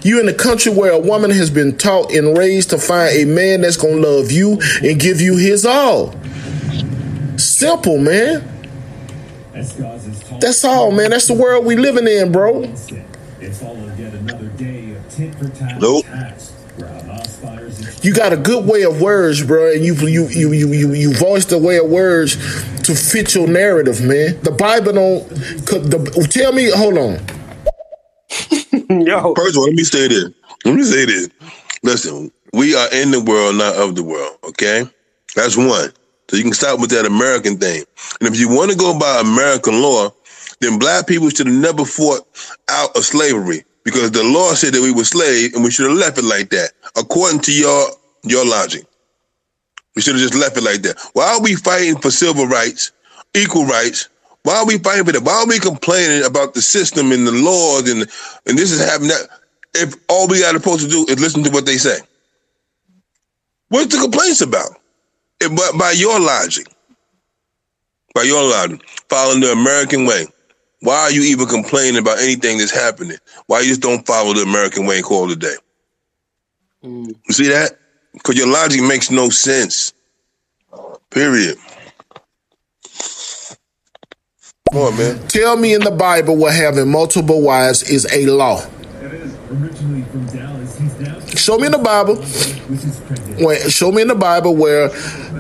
You're 0.03 0.21
in 0.21 0.29
a 0.29 0.35
country 0.35 0.73
where 0.73 0.93
a 0.93 0.99
woman 0.99 1.31
has 1.31 1.51
been 1.51 1.77
taught 1.77 2.13
and 2.13 2.37
raised 2.37 2.71
to 2.71 2.79
find 2.79 3.15
a 3.17 3.25
man 3.25 3.61
that's 3.63 3.77
gonna 3.77 3.97
love 3.97 4.31
you 4.31 4.61
and 4.83 4.99
give 5.01 5.21
you 5.21 5.37
his 5.37 5.65
all. 5.67 6.15
Simple, 7.37 7.99
man. 7.99 8.47
That's 10.41 10.65
all, 10.65 10.91
man. 10.91 11.11
That's 11.11 11.27
the 11.27 11.35
world 11.35 11.65
we 11.65 11.77
living 11.77 12.07
in, 12.07 12.33
bro. 12.33 12.63
Nope. 15.81 16.05
You 18.05 18.13
got 18.13 18.35
a 18.35 18.37
good 18.37 18.67
way 18.67 18.83
of 18.83 19.01
words, 19.01 19.43
bro, 19.43 19.73
and 19.73 19.83
you 19.83 19.95
you 19.95 20.29
you 20.29 20.53
you 20.53 20.73
you, 20.75 20.93
you 20.93 21.15
voiced 21.15 21.49
the 21.49 21.57
way 21.57 21.79
of 21.79 21.89
words 21.89 22.37
to 22.83 22.95
fit 22.95 23.35
your 23.35 23.49
narrative, 23.49 24.03
man. 24.03 24.39
The 24.43 24.51
Bible 24.51 24.93
don't. 24.93 25.27
The, 25.31 26.29
tell 26.31 26.53
me, 26.53 26.71
hold 26.71 26.99
on. 26.99 27.15
Yo. 29.07 29.35
First 29.35 29.57
of 29.57 29.61
all, 29.61 29.65
let 29.65 29.75
me 29.75 29.85
say 29.85 30.09
this. 30.09 30.29
Let 30.67 30.75
me 30.75 30.83
say 30.83 31.07
this. 31.07 31.31
Listen, 31.83 32.31
we 32.53 32.75
are 32.77 32.93
in 32.93 33.11
the 33.11 33.23
world, 33.23 33.57
not 33.57 33.75
of 33.77 33.95
the 33.95 34.05
world. 34.05 34.37
Okay, 34.49 34.85
that's 35.35 35.57
one. 35.57 35.91
So 36.29 36.37
you 36.37 36.43
can 36.43 36.53
stop 36.53 36.81
with 36.81 36.91
that 36.91 37.07
American 37.07 37.57
thing. 37.57 37.85
And 38.21 38.29
if 38.29 38.39
you 38.39 38.51
want 38.51 38.71
to 38.71 38.77
go 38.77 38.99
by 38.99 39.23
American 39.23 39.81
law, 39.81 40.11
then 40.61 40.79
black 40.79 41.07
people 41.07 41.31
should 41.31 41.47
have 41.47 41.57
never 41.57 41.87
fought 41.87 42.27
out 42.69 42.95
of 42.99 43.03
slavery 43.03 43.65
because 43.85 44.11
the 44.13 44.25
law 44.25 44.55
said 44.55 44.75
that 44.75 44.83
we 44.83 44.93
were 44.93 45.05
slaves 45.05 45.55
and 45.55 45.65
we 45.65 45.71
should 45.71 45.89
have 45.89 45.99
left 45.99 46.19
it 46.19 46.25
like 46.25 46.51
that, 46.51 46.73
according 46.97 47.41
to 47.43 47.53
your 47.53 47.89
your 48.25 48.47
logic. 48.47 48.85
We 49.97 50.03
should 50.03 50.15
have 50.17 50.23
just 50.23 50.35
left 50.35 50.57
it 50.57 50.65
like 50.65 50.83
that. 50.83 50.99
Why 51.15 51.35
are 51.35 51.43
we 51.43 51.55
fighting 51.57 51.99
for 51.99 52.11
civil 52.11 52.47
rights, 52.47 52.93
equal 53.35 53.67
rights? 53.67 54.09
Why 54.43 54.57
are 54.59 54.67
we 54.67 54.79
fighting 54.79 55.05
for 55.05 55.13
that? 55.13 55.23
Why 55.25 55.35
are 55.43 55.47
we 55.47 55.59
complaining 55.59 56.25
about 56.27 56.55
the 56.55 56.63
system 56.63 57.13
and 57.13 57.27
the 57.27 57.33
laws 57.33 57.91
and 57.91 58.03
and 58.47 58.59
this 58.59 58.73
is 58.73 58.85
happening? 58.85 59.13
If 59.75 59.95
all 60.09 60.29
we 60.29 60.45
are 60.45 60.53
supposed 60.55 60.85
to 60.85 60.91
do 60.91 61.07
is 61.13 61.21
listen 61.21 61.45
to 61.45 61.51
what 61.51 61.67
they 61.67 61.77
say, 61.79 61.99
what's 63.69 63.95
the 63.95 64.01
complaints 64.03 64.41
about? 64.43 64.71
But 65.41 65.79
by 65.79 65.93
your 65.93 66.21
logic, 66.21 66.67
by 68.15 68.23
your 68.23 68.43
logic, 68.43 68.83
following 69.09 69.41
the 69.41 69.53
American 69.53 70.07
way, 70.07 70.27
why 70.85 71.01
are 71.01 71.11
you 71.11 71.23
even 71.23 71.47
complaining 71.47 71.99
about 71.99 72.19
anything 72.19 72.59
that's 72.59 72.71
happening? 72.71 73.17
Why 73.47 73.61
you 73.61 73.69
just 73.69 73.81
don't 73.81 74.07
follow 74.07 74.35
the 74.35 74.43
American 74.43 74.85
way 74.85 74.97
and 74.97 75.05
call 75.05 75.31
it 75.31 75.33
a 75.33 75.37
day? 75.37 75.55
Mm. 76.85 77.09
You 77.27 77.35
see 77.35 77.49
that? 77.49 77.79
Because 78.13 78.37
your 78.37 78.47
logic 78.49 78.83
makes 78.83 79.11
no 79.11 79.31
sense. 79.31 79.95
Period. 81.09 81.57
Come 84.71 84.83
on, 84.83 84.99
man. 84.99 85.27
Tell 85.29 85.57
me 85.57 85.73
in 85.73 85.81
the 85.81 85.91
Bible 85.91 86.37
what 86.37 86.55
having 86.55 86.91
multiple 86.91 87.41
wives 87.41 87.83
is 87.89 88.07
a 88.13 88.27
law. 88.27 88.61
It 89.01 89.15
is 89.15 89.35
originally 89.51 90.03
from 90.03 90.27
Dallas. 90.27 90.79
He's 90.79 90.95
Dallas. 90.95 91.41
Show 91.43 91.57
me 91.57 91.67
in 91.67 91.73
the 91.73 91.79
Bible. 91.79 92.17
Wait, 93.43 93.73
show 93.73 93.91
me 93.91 94.03
in 94.03 94.09
the 94.09 94.15
Bible 94.15 94.55
where 94.55 94.89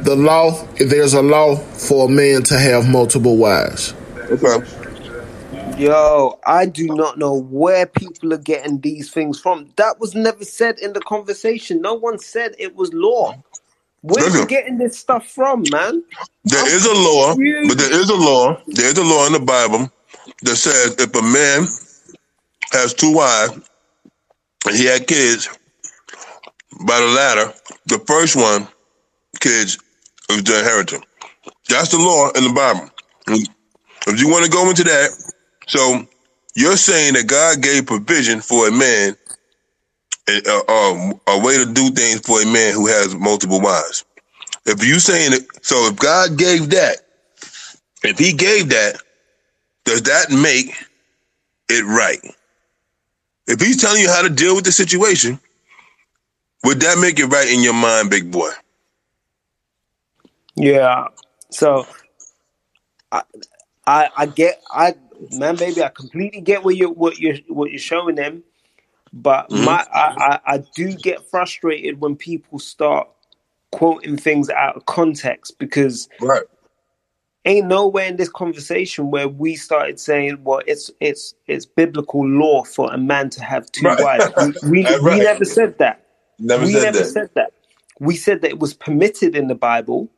the 0.04 0.16
law 0.16 0.66
there's 0.78 1.12
a 1.12 1.22
law 1.22 1.56
for 1.56 2.06
a 2.06 2.10
man 2.10 2.44
to 2.44 2.58
have 2.58 2.88
multiple 2.88 3.36
wives. 3.36 3.92
Yo, 5.78 6.38
I 6.46 6.66
do 6.66 6.86
not 6.86 7.18
know 7.18 7.34
where 7.34 7.86
people 7.86 8.32
are 8.32 8.38
getting 8.38 8.80
these 8.80 9.10
things 9.10 9.40
from. 9.40 9.70
That 9.76 9.98
was 9.98 10.14
never 10.14 10.44
said 10.44 10.78
in 10.78 10.92
the 10.92 11.00
conversation. 11.00 11.80
No 11.80 11.94
one 11.94 12.18
said 12.18 12.54
it 12.58 12.76
was 12.76 12.92
law. 12.94 13.34
Where 14.02 14.24
are 14.24 14.38
you 14.38 14.46
getting 14.46 14.78
this 14.78 14.98
stuff 14.98 15.26
from, 15.26 15.64
man? 15.70 16.04
There 16.44 16.66
is 16.76 16.86
a 16.86 16.94
law, 16.94 17.34
but 17.68 17.78
there 17.78 18.00
is 18.00 18.08
a 18.08 18.14
law. 18.14 18.60
There 18.68 18.86
is 18.86 18.98
a 18.98 19.02
law 19.02 19.26
in 19.26 19.32
the 19.32 19.40
Bible 19.40 19.90
that 20.42 20.56
says 20.56 20.94
if 20.98 21.14
a 21.14 21.22
man 21.22 21.66
has 22.72 22.94
two 22.94 23.14
wives 23.14 23.68
and 24.66 24.76
he 24.76 24.86
had 24.86 25.06
kids 25.08 25.48
by 26.86 27.00
the 27.00 27.06
latter, 27.06 27.52
the 27.86 27.98
first 28.06 28.36
one 28.36 28.68
kids 29.40 29.78
is 30.30 30.44
the 30.44 30.58
inheritance. 30.58 31.04
That's 31.68 31.90
the 31.90 31.98
law 31.98 32.30
in 32.36 32.44
the 32.44 32.52
Bible. 32.52 32.90
If 34.06 34.20
you 34.20 34.28
want 34.28 34.44
to 34.44 34.50
go 34.50 34.68
into 34.68 34.84
that, 34.84 35.23
so 35.66 36.06
you're 36.56 36.76
saying 36.76 37.14
that 37.14 37.28
God 37.28 37.62
gave 37.62 37.86
provision 37.86 38.40
for 38.40 38.68
a 38.68 38.72
man, 38.72 39.16
a, 40.28 40.50
a, 40.68 41.12
a 41.28 41.44
way 41.44 41.58
to 41.64 41.72
do 41.72 41.90
things 41.90 42.20
for 42.20 42.42
a 42.42 42.46
man 42.46 42.74
who 42.74 42.86
has 42.88 43.14
multiple 43.14 43.60
wives. 43.60 44.04
If 44.66 44.84
you 44.86 45.00
saying 45.00 45.32
it, 45.34 45.42
so 45.66 45.88
if 45.88 45.96
God 45.96 46.38
gave 46.38 46.70
that, 46.70 46.98
if 48.04 48.18
He 48.18 48.32
gave 48.34 48.70
that, 48.70 48.96
does 49.84 50.02
that 50.04 50.30
make 50.30 50.74
it 51.70 51.84
right? 51.86 52.20
If 53.46 53.60
He's 53.60 53.80
telling 53.80 54.02
you 54.02 54.10
how 54.10 54.22
to 54.22 54.30
deal 54.30 54.54
with 54.56 54.64
the 54.64 54.72
situation, 54.72 55.40
would 56.64 56.80
that 56.80 56.98
make 57.00 57.18
it 57.20 57.26
right 57.26 57.48
in 57.52 57.62
your 57.62 57.74
mind, 57.74 58.10
big 58.10 58.30
boy? 58.32 58.50
Yeah. 60.56 61.08
So 61.50 61.86
I 63.12 63.22
I 63.86 64.10
I 64.16 64.26
get 64.26 64.62
I 64.70 64.94
man 65.32 65.56
baby, 65.56 65.82
I 65.82 65.88
completely 65.90 66.40
get 66.40 66.64
what 66.64 66.76
you're 66.76 66.92
what 66.92 67.18
you're 67.18 67.36
what 67.48 67.70
you're 67.70 67.78
showing 67.80 68.16
them. 68.16 68.42
But 69.12 69.50
Mhm. 69.50 69.64
my 69.64 69.86
I, 69.92 70.40
I, 70.46 70.54
I 70.54 70.58
do 70.74 70.94
get 70.96 71.28
frustrated 71.30 72.00
when 72.00 72.16
people 72.16 72.58
start 72.58 73.08
quoting 73.72 74.16
things 74.16 74.50
out 74.50 74.76
of 74.76 74.86
context 74.86 75.58
because 75.58 76.08
right. 76.20 76.44
ain't 77.44 77.66
nowhere 77.68 78.06
in 78.06 78.16
this 78.16 78.28
conversation 78.28 79.10
where 79.10 79.28
we 79.28 79.56
started 79.56 80.00
saying, 80.00 80.38
well, 80.44 80.62
it's 80.66 80.90
it's 81.00 81.34
it's 81.46 81.66
biblical 81.66 82.26
law 82.26 82.64
for 82.64 82.92
a 82.92 82.98
man 82.98 83.30
to 83.30 83.42
have 83.44 83.70
two 83.72 83.86
Right. 83.86 83.98
wives. 83.98 84.30
We 84.38 84.54
we, 84.62 84.82
That's 84.84 85.00
we 85.02 85.18
right. 85.18 85.18
never 85.20 85.44
said 85.44 85.78
that. 85.78 86.06
Never 86.38 86.66
we 86.66 86.72
said 86.72 86.84
never 86.84 86.98
that. 86.98 87.12
said 87.12 87.30
that. 87.34 87.52
We 88.00 88.16
said 88.16 88.42
that 88.42 88.50
it 88.50 88.58
was 88.58 88.74
permitted 88.74 89.36
in 89.36 89.48
the 89.48 89.54
Bible. 89.54 90.10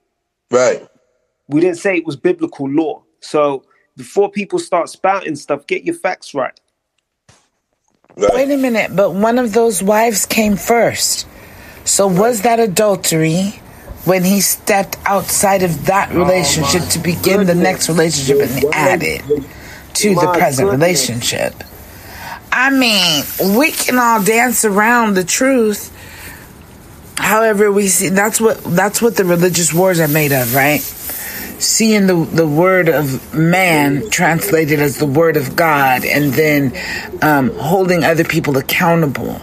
Right. 0.50 0.88
We 1.48 1.60
didn't 1.60 1.78
say 1.78 1.96
it 1.96 2.06
was 2.06 2.16
biblical 2.16 2.68
law. 2.68 3.04
So 3.20 3.64
before 3.96 4.30
people 4.30 4.58
start 4.58 4.88
spouting 4.88 5.36
stuff, 5.36 5.66
get 5.66 5.84
your 5.84 5.94
facts 5.94 6.34
right. 6.34 6.58
Wait 8.16 8.50
a 8.50 8.56
minute, 8.56 8.96
but 8.96 9.12
one 9.12 9.38
of 9.38 9.52
those 9.52 9.82
wives 9.82 10.24
came 10.24 10.56
first. 10.56 11.26
So 11.84 12.06
was 12.06 12.42
that 12.42 12.58
adultery 12.58 13.60
when 14.04 14.24
he 14.24 14.40
stepped 14.40 14.96
outside 15.04 15.62
of 15.62 15.86
that 15.86 16.12
relationship 16.14 16.82
to 16.90 16.98
begin 16.98 17.46
the 17.46 17.54
next 17.54 17.88
relationship 17.88 18.48
and 18.48 18.74
added 18.74 19.22
to 19.94 20.14
the 20.14 20.32
present 20.32 20.70
goodness. 20.70 21.08
relationship? 21.08 21.54
I 22.50 22.70
mean, 22.70 23.58
we 23.58 23.70
can 23.70 23.98
all 23.98 24.22
dance 24.22 24.64
around 24.64 25.14
the 25.14 25.24
truth. 25.24 25.92
However, 27.18 27.70
we 27.70 27.88
see 27.88 28.08
that's 28.08 28.40
what 28.40 28.62
that's 28.64 29.02
what 29.02 29.16
the 29.16 29.24
religious 29.24 29.74
wars 29.74 30.00
are 30.00 30.08
made 30.08 30.32
of, 30.32 30.54
right? 30.54 30.80
Seeing 31.58 32.06
the 32.06 32.14
the 32.14 32.46
word 32.46 32.88
of 32.88 33.34
man 33.34 34.08
translated 34.10 34.80
as 34.80 34.98
the 34.98 35.06
word 35.06 35.36
of 35.36 35.56
God, 35.56 36.04
and 36.04 36.32
then 36.34 36.72
um, 37.22 37.50
holding 37.58 38.04
other 38.04 38.24
people 38.24 38.56
accountable, 38.58 39.40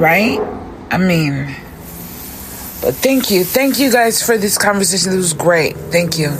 right? 0.00 0.40
I 0.90 0.98
mean, 0.98 1.54
but 2.82 2.94
thank 2.94 3.30
you, 3.30 3.44
thank 3.44 3.78
you 3.78 3.92
guys 3.92 4.22
for 4.22 4.38
this 4.38 4.58
conversation. 4.58 5.10
This 5.10 5.18
was 5.18 5.34
great. 5.34 5.76
Thank 5.76 6.18
you. 6.18 6.36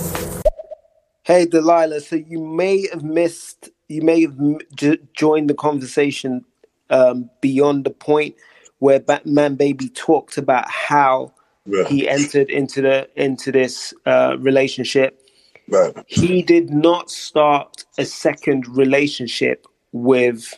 Hey, 1.23 1.45
Delilah. 1.45 2.01
So 2.01 2.15
you 2.15 2.39
may 2.39 2.87
have 2.87 3.03
missed, 3.03 3.69
you 3.89 4.01
may 4.01 4.21
have 4.21 4.37
j- 4.75 4.99
joined 5.13 5.49
the 5.49 5.55
conversation 5.55 6.45
um, 6.89 7.29
beyond 7.41 7.83
the 7.85 7.91
point 7.91 8.35
where 8.79 8.99
Batman 8.99 9.55
Baby 9.55 9.89
talked 9.89 10.37
about 10.37 10.69
how 10.69 11.33
Yeah. 11.67 11.87
he 11.89 12.07
entered 12.09 12.49
into 12.49 12.81
the 12.81 13.09
into 13.15 13.51
this 13.51 13.93
uh, 14.05 14.37
relationship. 14.39 15.21
Right. 15.67 15.93
He 16.07 16.41
did 16.41 16.69
not 16.69 17.11
start 17.11 17.85
a 17.97 18.05
second 18.05 18.67
relationship 18.69 19.67
with 19.91 20.57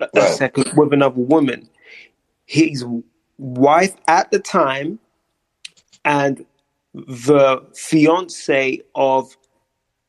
a 0.00 0.08
a 0.16 0.22
second 0.28 0.72
with 0.76 0.92
another 0.92 1.20
woman. 1.20 1.68
His 2.46 2.84
wife 3.38 3.94
at 4.08 4.30
the 4.32 4.40
time 4.40 4.98
and 6.04 6.44
the 6.94 7.62
fiance 7.74 8.80
of 8.96 9.36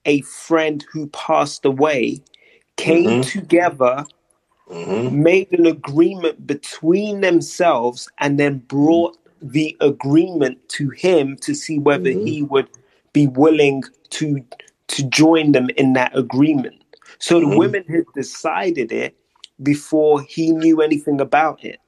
a 0.05 0.21
friend 0.21 0.83
who 0.91 1.07
passed 1.07 1.65
away 1.65 2.21
came 2.77 3.21
Mhm. 3.21 3.31
together, 3.31 4.05
Mm-hmm. 4.69 5.21
made 5.23 5.51
an 5.51 5.65
agreement 5.67 6.47
between 6.47 7.21
themselves, 7.21 8.09
and 8.19 8.39
then 8.39 8.59
brought 8.67 9.17
the 9.43 9.77
agreement 9.81 10.67
to 10.69 10.89
him 10.91 11.37
to 11.37 11.53
see 11.55 11.79
whether 11.79 12.11
Mm-hmm. 12.11 12.25
he 12.27 12.43
would 12.43 12.69
be 13.13 13.27
willing 13.27 13.83
to 14.11 14.43
to 14.89 15.03
join 15.09 15.53
them 15.53 15.69
in 15.77 15.93
that 15.93 16.17
agreement. 16.17 16.83
So 17.19 17.39
the 17.41 17.47
Mhm. 17.47 17.57
women 17.57 17.85
had 17.85 18.05
decided 18.13 18.91
it 18.91 19.15
before 19.63 20.21
he 20.23 20.51
knew 20.51 20.81
anything 20.81 21.21
about 21.21 21.63
it. 21.65 21.79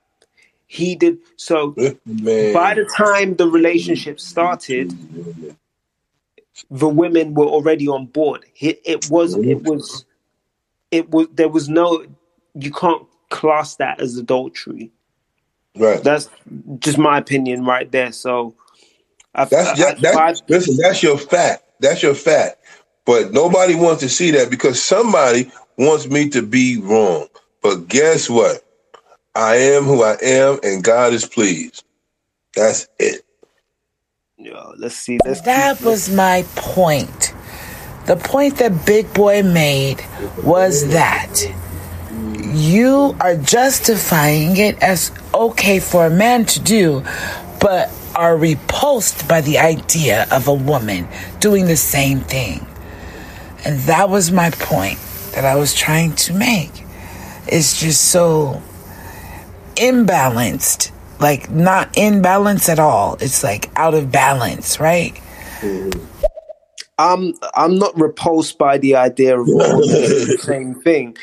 He 0.67 0.95
did 0.95 1.19
so 1.37 1.75
Man. 2.05 2.53
by 2.53 2.75
the 2.75 2.85
time 2.97 3.35
the 3.35 3.47
relationship 3.47 4.19
started, 4.19 4.93
the 6.71 6.89
women 6.89 7.33
were 7.35 7.47
already 7.47 7.87
on 7.87 8.07
board. 8.07 8.45
It, 8.59 8.81
it 8.85 9.09
was 9.09 9.35
it 9.35 9.63
was 9.63 10.05
it 10.91 11.09
was 11.11 11.27
there 11.33 11.49
was 11.49 11.69
no 11.69 12.05
you 12.55 12.71
can't 12.71 13.03
class 13.29 13.75
that 13.77 14.01
as 14.01 14.17
adultery. 14.17 14.91
Right. 15.75 16.03
That's 16.03 16.29
just 16.79 16.97
my 16.97 17.17
opinion 17.17 17.65
right 17.65 17.91
there. 17.91 18.11
So 18.11 18.55
I, 19.33 19.45
That's 19.45 19.79
I, 19.79 19.93
that, 19.93 20.01
that's 20.01 20.43
listen. 20.47 20.77
That's 20.77 21.03
your 21.03 21.17
fact. 21.17 21.63
That's 21.79 22.01
your 22.01 22.15
fact. 22.15 22.57
But 23.05 23.33
nobody 23.33 23.75
wants 23.75 24.01
to 24.01 24.09
see 24.09 24.31
that 24.31 24.49
because 24.49 24.81
somebody 24.81 25.51
wants 25.77 26.07
me 26.07 26.29
to 26.29 26.41
be 26.41 26.77
wrong. 26.77 27.27
But 27.61 27.87
guess 27.87 28.29
what? 28.29 28.63
I 29.35 29.55
am 29.55 29.83
who 29.83 30.01
I 30.01 30.15
am, 30.21 30.59
and 30.63 30.83
God 30.83 31.11
is 31.11 31.25
pleased. 31.25 31.83
That's 32.55 32.87
it. 32.99 33.25
Yo, 34.37 34.73
let's 34.77 34.95
see. 34.95 35.19
Let's 35.25 35.41
That 35.41 35.81
was 35.81 36.09
my 36.09 36.45
point. 36.55 37.33
The 38.05 38.15
point 38.15 38.57
that 38.57 38.85
Big 38.85 39.13
Boy 39.13 39.43
made 39.43 40.05
was 40.43 40.87
that 40.89 41.35
you 42.55 43.15
are 43.19 43.35
justifying 43.35 44.57
it 44.57 44.81
as 44.81 45.11
okay 45.33 45.79
for 45.79 46.05
a 46.05 46.09
man 46.09 46.45
to 46.45 46.59
do, 46.59 47.03
but 47.59 47.91
are 48.15 48.37
repulsed 48.37 49.27
by 49.27 49.41
the 49.41 49.57
idea 49.57 50.25
of 50.31 50.47
a 50.47 50.53
woman 50.53 51.07
doing 51.39 51.65
the 51.65 51.75
same 51.75 52.19
thing. 52.19 52.65
And 53.65 53.79
that 53.81 54.09
was 54.09 54.31
my 54.31 54.51
point 54.51 54.99
that 55.33 55.43
I 55.43 55.55
was 55.55 55.73
trying 55.73 56.15
to 56.15 56.33
make. 56.33 56.71
It's 57.47 57.79
just 57.79 58.09
so 58.09 58.61
imbalanced, 59.75 60.91
like 61.19 61.49
not 61.49 61.97
in 61.97 62.21
balance 62.21 62.69
at 62.69 62.79
all. 62.79 63.17
It's 63.19 63.43
like 63.43 63.69
out 63.75 63.93
of 63.93 64.11
balance, 64.11 64.79
right? 64.79 65.13
Mm-hmm. 65.59 66.01
I'm 66.97 67.33
I'm 67.55 67.77
not 67.77 67.99
repulsed 67.99 68.57
by 68.57 68.77
the 68.77 68.95
idea 68.95 69.37
of 69.37 69.45
the 69.47 70.37
same 70.41 70.75
thing. 70.75 71.17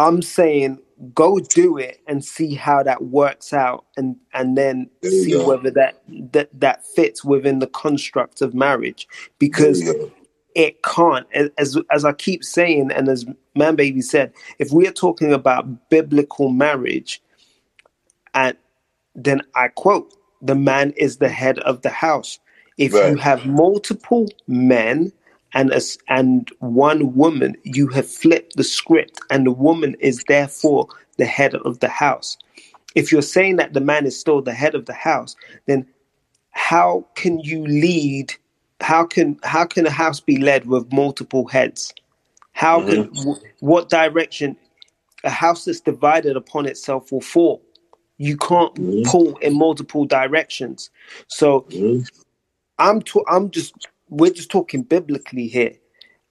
I'm 0.00 0.22
saying 0.22 0.78
go 1.14 1.38
do 1.38 1.78
it 1.78 2.00
and 2.06 2.24
see 2.24 2.54
how 2.54 2.82
that 2.82 3.04
works 3.04 3.52
out 3.52 3.84
and 3.96 4.16
and 4.32 4.56
then 4.56 4.88
see 5.02 5.36
whether 5.36 5.70
that 5.70 6.02
that 6.32 6.48
that 6.58 6.86
fits 6.86 7.22
within 7.22 7.58
the 7.58 7.66
construct 7.66 8.40
of 8.40 8.54
marriage. 8.54 9.06
Because 9.38 9.82
it 10.54 10.82
can't 10.82 11.26
as 11.58 11.78
as 11.90 12.04
I 12.04 12.12
keep 12.12 12.42
saying 12.42 12.90
and 12.90 13.08
as 13.08 13.26
man 13.54 13.76
baby 13.76 14.00
said 14.00 14.32
if 14.58 14.72
we 14.72 14.88
are 14.88 14.92
talking 14.92 15.32
about 15.32 15.90
biblical 15.90 16.48
marriage 16.50 17.22
and 18.34 18.56
then 19.14 19.42
I 19.54 19.68
quote 19.68 20.12
the 20.40 20.54
man 20.54 20.92
is 20.96 21.18
the 21.18 21.28
head 21.28 21.58
of 21.60 21.82
the 21.82 21.90
house. 21.90 22.38
If 22.78 22.94
you 22.94 23.16
have 23.16 23.44
multiple 23.44 24.26
men 24.46 25.12
and 25.54 25.72
as 25.72 25.98
and 26.08 26.50
one 26.58 27.14
woman, 27.14 27.56
you 27.64 27.88
have 27.88 28.08
flipped 28.08 28.56
the 28.56 28.64
script, 28.64 29.20
and 29.30 29.46
the 29.46 29.52
woman 29.52 29.96
is 30.00 30.24
therefore 30.28 30.86
the 31.16 31.26
head 31.26 31.54
of 31.54 31.80
the 31.80 31.88
house. 31.88 32.36
If 32.94 33.12
you're 33.12 33.22
saying 33.22 33.56
that 33.56 33.72
the 33.72 33.80
man 33.80 34.06
is 34.06 34.18
still 34.18 34.42
the 34.42 34.52
head 34.52 34.74
of 34.74 34.86
the 34.86 34.92
house, 34.92 35.36
then 35.66 35.86
how 36.50 37.06
can 37.14 37.38
you 37.40 37.64
lead? 37.66 38.34
How 38.80 39.04
can 39.04 39.38
how 39.42 39.64
can 39.64 39.86
a 39.86 39.90
house 39.90 40.20
be 40.20 40.38
led 40.38 40.66
with 40.66 40.92
multiple 40.92 41.46
heads? 41.46 41.92
How 42.52 42.80
mm-hmm. 42.80 43.14
can 43.14 43.32
wh- 43.34 43.62
what 43.62 43.88
direction 43.88 44.56
a 45.24 45.30
house 45.30 45.64
that's 45.64 45.80
divided 45.80 46.36
upon 46.36 46.66
itself 46.66 47.12
will 47.12 47.20
fall? 47.20 47.62
You 48.18 48.36
can't 48.36 48.74
mm-hmm. 48.74 49.10
pull 49.10 49.36
in 49.38 49.58
multiple 49.58 50.04
directions. 50.04 50.90
So 51.28 51.62
mm-hmm. 51.62 52.02
I'm 52.78 53.02
to, 53.02 53.24
I'm 53.28 53.50
just 53.50 53.88
we're 54.10 54.32
just 54.32 54.50
talking 54.50 54.82
biblically 54.82 55.46
here. 55.46 55.72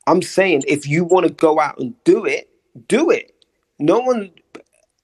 I'm 0.07 0.21
saying 0.21 0.63
if 0.67 0.87
you 0.87 1.03
want 1.03 1.27
to 1.27 1.33
go 1.33 1.59
out 1.59 1.79
and 1.79 1.93
do 2.03 2.25
it, 2.25 2.49
do 2.87 3.09
it. 3.09 3.33
No 3.79 3.99
one 3.99 4.31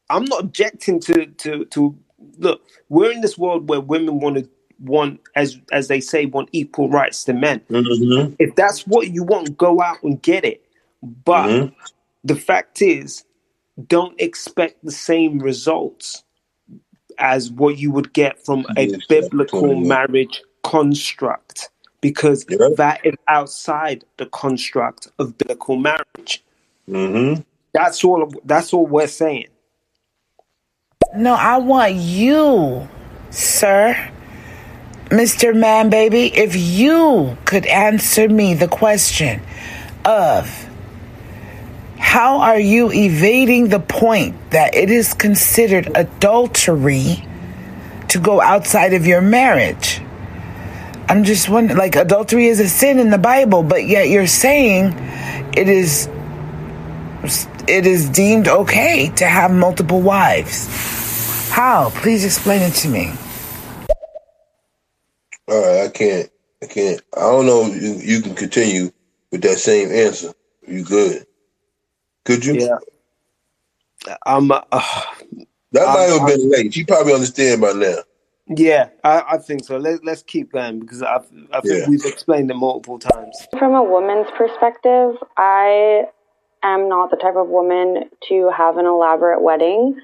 I'm 0.10 0.26
not 0.26 0.42
objecting 0.42 1.00
to 1.02 1.26
to 1.26 1.66
to 1.66 1.98
look, 2.38 2.62
we're 2.90 3.12
in 3.12 3.22
this 3.22 3.38
world 3.38 3.70
where 3.70 3.82
women 3.82 4.20
want 4.20 4.38
to 4.38 4.50
want 4.80 5.22
as 5.36 5.58
as 5.72 5.88
they 5.88 6.00
say 6.00 6.26
want 6.26 6.50
equal 6.52 6.90
rights 6.90 7.24
to 7.26 7.34
men. 7.34 7.62
Mm-hmm. 7.70 8.36
If 8.40 8.56
that's 8.56 8.86
what 8.86 9.12
you 9.12 9.24
want, 9.24 9.58
go 9.58 9.82
out 9.82 10.04
and 10.04 10.22
get 10.22 10.46
it. 10.46 10.64
But 11.02 11.48
mm-hmm. 11.48 11.76
the 12.24 12.36
fact 12.36 12.82
is, 12.82 13.24
don't 13.88 14.20
expect 14.20 14.84
the 14.84 14.92
same 14.92 15.40
results 15.40 16.24
as 17.18 17.50
what 17.52 17.78
you 17.78 17.92
would 17.92 18.12
get 18.14 18.44
from 18.46 18.66
a 18.78 18.92
biblical 19.08 19.76
marriage 19.76 20.42
construct 20.64 21.70
because 22.02 22.46
that 22.46 23.02
is 23.04 23.16
outside 23.28 24.04
the 24.18 24.26
construct 24.28 25.08
of 25.20 25.38
biblical 25.38 25.76
marriage. 25.78 26.44
Mm-hmm. 26.90 27.42
That's 27.74 28.04
all. 28.04 28.32
That's 28.46 28.74
all 28.74 28.86
we're 28.86 29.08
saying. 29.08 29.48
No, 31.16 31.34
I 31.34 31.58
want 31.58 31.94
you, 31.94 32.88
sir, 33.30 34.12
Mr. 35.06 35.56
Man 35.56 35.90
Baby, 35.90 36.36
if 36.36 36.56
you 36.56 37.38
could 37.46 37.66
answer 37.66 38.28
me 38.28 38.54
the 38.54 38.68
question 38.68 39.42
of 40.04 40.70
how 41.98 42.40
are 42.40 42.60
you 42.60 42.92
evading 42.92 43.70
the 43.70 43.80
point 43.80 44.52
that 44.52 44.76
it 44.76 44.90
is 44.90 45.14
considered 45.14 45.92
adultery 45.96 47.26
to 48.10 48.20
go 48.20 48.42
outside 48.42 48.94
of 48.94 49.06
your 49.08 49.22
marriage? 49.22 50.02
I'm 51.08 51.24
just 51.24 51.50
wondering, 51.50 51.78
like, 51.78 51.96
adultery 51.96 52.48
is 52.48 52.60
a 52.60 52.68
sin 52.70 53.00
in 53.00 53.10
the 53.12 53.18
Bible, 53.18 53.64
but 53.64 53.86
yet 53.88 54.10
you're 54.10 54.28
saying 54.28 54.94
it 55.56 55.70
is 55.70 56.10
it 57.68 57.86
is 57.88 58.10
deemed 58.10 58.48
okay 58.48 59.10
to 59.18 59.26
have 59.26 59.52
multiple 59.52 60.02
wives. 60.02 60.68
How? 61.52 61.90
Please 61.96 62.26
explain 62.26 62.62
it 62.62 62.74
to 62.76 62.88
me. 62.90 63.12
All 65.48 65.62
right, 65.62 65.86
I 65.86 65.90
can't. 65.90 66.30
I 66.64 66.66
can't. 66.68 67.02
I 67.16 67.22
don't 67.22 67.46
know. 67.46 67.66
if 67.68 67.82
You, 67.82 68.16
you 68.16 68.22
can 68.22 68.36
continue 68.36 68.92
with 69.32 69.42
that 69.44 69.58
same 69.60 69.92
answer. 69.92 70.34
You 70.68 70.84
good? 70.84 71.26
Could 72.26 72.46
you? 72.46 72.56
Yeah. 72.56 72.78
I'm. 74.26 74.52
Uh, 74.52 74.62
That 75.72 75.88
might 75.88 76.10
I'm- 76.10 76.20
have 76.20 76.28
been 76.28 76.52
late. 76.52 76.76
You 76.76 76.86
probably 76.86 77.14
understand 77.14 77.62
by 77.62 77.74
now. 77.74 77.98
Yeah, 78.48 78.90
I, 79.04 79.24
I 79.34 79.38
think 79.38 79.64
so. 79.66 79.78
Let, 79.78 80.04
let's 80.06 80.22
keep 80.24 80.52
going 80.52 80.80
because 80.80 81.02
I, 81.02 81.18
I 81.52 81.62
think 81.62 81.82
Yeah. 81.82 81.90
we've 81.90 82.06
explained 82.06 82.52
it 82.52 82.56
multiple 82.56 83.00
times. 83.00 83.48
From 83.58 83.74
a 83.74 83.84
woman's 83.84 84.28
perspective, 84.38 85.16
I 85.38 86.06
am 86.62 86.88
not 86.88 87.10
the 87.10 87.18
type 87.18 87.36
of 87.36 87.48
woman 87.48 88.10
to 88.30 88.52
have 88.56 88.78
an 88.78 88.86
elaborate 88.86 89.42
wedding. 89.42 90.00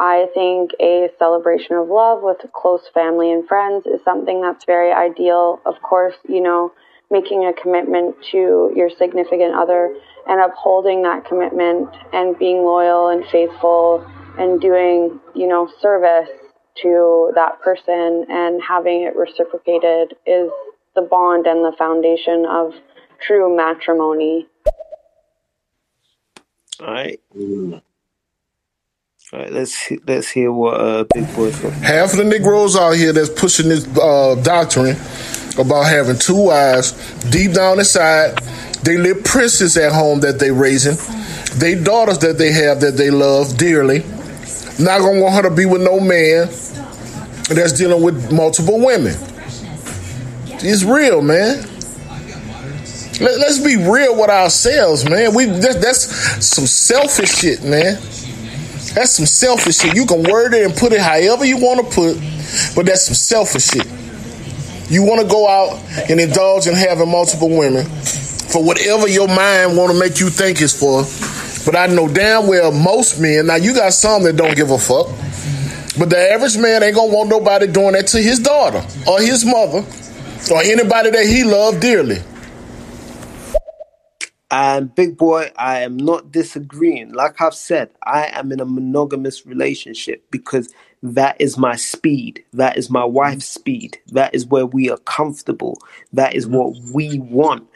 I 0.00 0.26
think 0.34 0.72
a 0.80 1.08
celebration 1.20 1.76
of 1.76 1.88
love 1.88 2.20
with 2.22 2.38
close 2.52 2.82
family 2.92 3.30
and 3.30 3.46
friends 3.46 3.86
is 3.86 4.00
something 4.04 4.40
that's 4.40 4.64
very 4.64 4.92
ideal. 4.92 5.60
Of 5.64 5.80
course, 5.82 6.16
you 6.28 6.40
know, 6.40 6.72
making 7.12 7.44
a 7.44 7.52
commitment 7.52 8.16
to 8.32 8.72
your 8.74 8.90
significant 8.90 9.54
other 9.54 9.94
and 10.26 10.40
upholding 10.40 11.02
that 11.02 11.24
commitment 11.26 11.88
and 12.12 12.36
being 12.38 12.64
loyal 12.64 13.08
and 13.08 13.24
faithful 13.26 14.04
and 14.36 14.60
doing, 14.60 15.20
you 15.34 15.46
know, 15.46 15.70
service 15.80 16.28
to 16.82 17.32
that 17.34 17.60
person 17.62 18.26
and 18.28 18.62
having 18.62 19.02
it 19.02 19.16
reciprocated 19.16 20.14
is 20.26 20.50
the 20.94 21.02
bond 21.02 21.46
and 21.46 21.64
the 21.64 21.72
foundation 21.76 22.46
of 22.46 22.72
true 23.26 23.54
matrimony. 23.56 24.46
All 26.80 26.86
right. 26.86 27.20
All 27.38 27.82
right. 29.32 29.52
Let's 29.52 29.86
he- 29.86 30.00
let's 30.06 30.30
hear 30.30 30.52
what 30.52 30.80
uh, 30.80 31.04
Big 31.14 31.34
Boy 31.34 31.50
said. 31.50 31.72
Half 31.74 32.12
of 32.12 32.18
the 32.18 32.24
Negroes 32.24 32.76
out 32.76 32.92
here 32.92 33.12
that's 33.12 33.30
pushing 33.30 33.68
this 33.68 33.86
uh, 33.98 34.36
doctrine 34.42 34.96
about 35.58 35.84
having 35.84 36.18
two 36.18 36.46
wives, 36.46 36.92
deep 37.30 37.52
down 37.52 37.78
inside, 37.78 38.36
they 38.82 38.98
live 38.98 39.24
princes 39.24 39.76
at 39.76 39.92
home 39.92 40.20
that 40.20 40.38
they 40.38 40.50
raising, 40.50 40.96
they 41.58 41.74
daughters 41.74 42.18
that 42.18 42.38
they 42.38 42.52
have 42.52 42.80
that 42.80 42.96
they 42.96 43.10
love 43.10 43.56
dearly, 43.56 44.00
not 44.78 45.00
gonna 45.00 45.20
want 45.20 45.34
her 45.36 45.42
to 45.42 45.50
be 45.54 45.64
with 45.66 45.82
no 45.82 46.00
man. 46.00 46.48
That's 47.48 47.72
dealing 47.72 48.02
with 48.02 48.32
multiple 48.32 48.78
women. 48.84 49.16
It's 50.66 50.82
real, 50.82 51.20
man. 51.20 51.68
Let, 53.20 53.48
us 53.48 53.62
be 53.62 53.76
real 53.76 54.18
with 54.18 54.30
ourselves, 54.30 55.08
man. 55.08 55.34
We 55.34 55.46
that, 55.46 55.80
that's 55.80 56.44
some 56.44 56.66
selfish 56.66 57.36
shit, 57.36 57.62
man. 57.62 57.94
That's 58.94 59.12
some 59.12 59.26
selfish 59.26 59.78
shit. 59.78 59.94
You 59.94 60.06
can 60.06 60.22
word 60.24 60.54
it 60.54 60.64
and 60.64 60.74
put 60.74 60.92
it 60.92 61.00
however 61.00 61.44
you 61.44 61.58
want 61.58 61.86
to 61.86 61.94
put, 61.94 62.16
but 62.74 62.86
that's 62.86 63.06
some 63.06 63.14
selfish 63.14 63.64
shit. 63.64 63.86
You 64.90 65.02
want 65.02 65.20
to 65.20 65.26
go 65.26 65.48
out 65.48 65.80
and 66.10 66.20
indulge 66.20 66.66
in 66.66 66.74
having 66.74 67.10
multiple 67.10 67.48
women 67.48 67.84
for 67.86 68.62
whatever 68.62 69.08
your 69.08 69.28
mind 69.28 69.76
want 69.76 69.92
to 69.92 69.98
make 69.98 70.20
you 70.20 70.28
think 70.28 70.60
is 70.60 70.72
for. 70.72 71.02
But 71.64 71.78
I 71.78 71.86
know 71.86 72.08
damn 72.08 72.46
well 72.46 72.70
most 72.70 73.20
men. 73.20 73.46
Now 73.46 73.56
you 73.56 73.74
got 73.74 73.92
some 73.92 74.22
that 74.24 74.36
don't 74.36 74.54
give 74.54 74.70
a 74.70 74.78
fuck, 74.78 75.08
but 75.98 76.10
the 76.10 76.32
average 76.32 76.56
man 76.58 76.82
ain't 76.82 76.94
gonna 76.94 77.12
want 77.12 77.28
nobody 77.28 77.66
doing 77.66 77.92
that 77.92 78.06
to 78.08 78.20
his 78.20 78.38
daughter 78.38 78.84
or 79.08 79.20
his 79.20 79.44
mother 79.44 79.84
or 80.50 80.62
anybody 80.62 81.10
that 81.10 81.26
he 81.26 81.44
loved 81.44 81.80
dearly. 81.80 82.18
And 84.50 84.94
big 84.94 85.16
boy, 85.16 85.50
I 85.56 85.80
am 85.80 85.96
not 85.96 86.30
disagreeing. 86.30 87.12
Like 87.12 87.40
I've 87.40 87.54
said, 87.54 87.90
I 88.04 88.26
am 88.26 88.52
in 88.52 88.60
a 88.60 88.64
monogamous 88.64 89.46
relationship 89.46 90.24
because 90.30 90.72
that 91.02 91.40
is 91.40 91.58
my 91.58 91.76
speed. 91.76 92.44
That 92.52 92.76
is 92.76 92.88
my 92.88 93.04
wife's 93.04 93.46
speed. 93.48 93.98
That 94.12 94.34
is 94.34 94.46
where 94.46 94.66
we 94.66 94.90
are 94.90 94.98
comfortable. 94.98 95.78
That 96.12 96.34
is 96.34 96.46
what 96.46 96.76
we 96.92 97.18
want. 97.18 97.68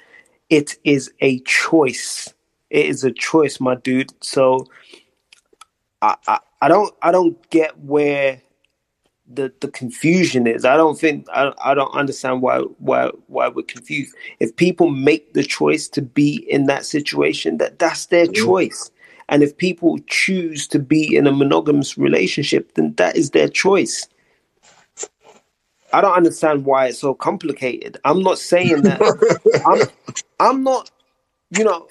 It 0.51 0.77
is 0.85 1.13
a 1.21 1.41
choice. 1.41 2.33
It 2.71 2.87
is 2.87 3.03
a 3.03 3.13
choice, 3.13 3.59
my 3.61 3.75
dude. 3.75 4.13
So 4.23 4.67
I, 6.01 6.17
I, 6.27 6.39
I 6.61 6.69
don't 6.69 6.95
I 7.03 7.13
don't 7.13 7.49
get 7.51 7.79
where 7.81 8.41
the 9.29 9.53
the 9.61 9.69
confusion 9.69 10.47
is. 10.47 10.65
I 10.65 10.77
don't 10.77 10.99
think 10.99 11.27
I, 11.33 11.53
I 11.63 11.75
don't 11.75 11.95
understand 11.95 12.43
why 12.43 12.59
why 12.79 13.11
why 13.27 13.49
we're 13.49 13.63
confused. 13.63 14.15
If 14.41 14.57
people 14.57 14.91
make 14.91 15.35
the 15.35 15.45
choice 15.45 15.89
to 15.91 16.03
be 16.03 16.47
in 16.49 16.67
that 16.67 16.85
situation, 16.85 17.59
that 17.59 17.79
that's 17.79 18.07
their 18.07 18.27
mm. 18.27 18.35
choice. 18.35 18.91
And 19.29 19.43
if 19.43 19.57
people 19.57 19.99
choose 20.07 20.67
to 20.69 20.79
be 20.79 21.15
in 21.15 21.27
a 21.27 21.33
monogamous 21.33 21.99
relationship, 21.99 22.75
then 22.75 22.95
that 22.95 23.17
is 23.17 23.31
their 23.31 23.49
choice. 23.49 24.09
I 25.93 26.01
don't 26.01 26.17
understand 26.17 26.65
why 26.65 26.87
it's 26.87 26.99
so 26.99 27.15
complicated. 27.15 27.99
I'm 28.05 28.23
not 28.23 28.39
saying 28.39 28.83
that. 28.83 29.01
I'm 29.67 29.87
I'm 30.41 30.63
not, 30.65 30.91
you 31.51 31.65
know, 31.65 31.89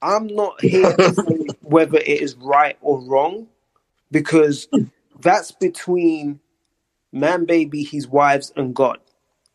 I'm 0.00 0.26
not 0.26 0.60
here 0.60 0.96
to 0.96 1.14
say 1.14 1.46
whether 1.60 1.98
it 1.98 2.08
is 2.08 2.34
right 2.36 2.76
or 2.80 3.00
wrong 3.02 3.46
because 4.12 4.68
that's 5.20 5.50
between 5.50 6.38
man 7.12 7.44
baby, 7.44 7.82
his 7.82 8.06
wives, 8.06 8.52
and 8.56 8.74
God. 8.74 8.98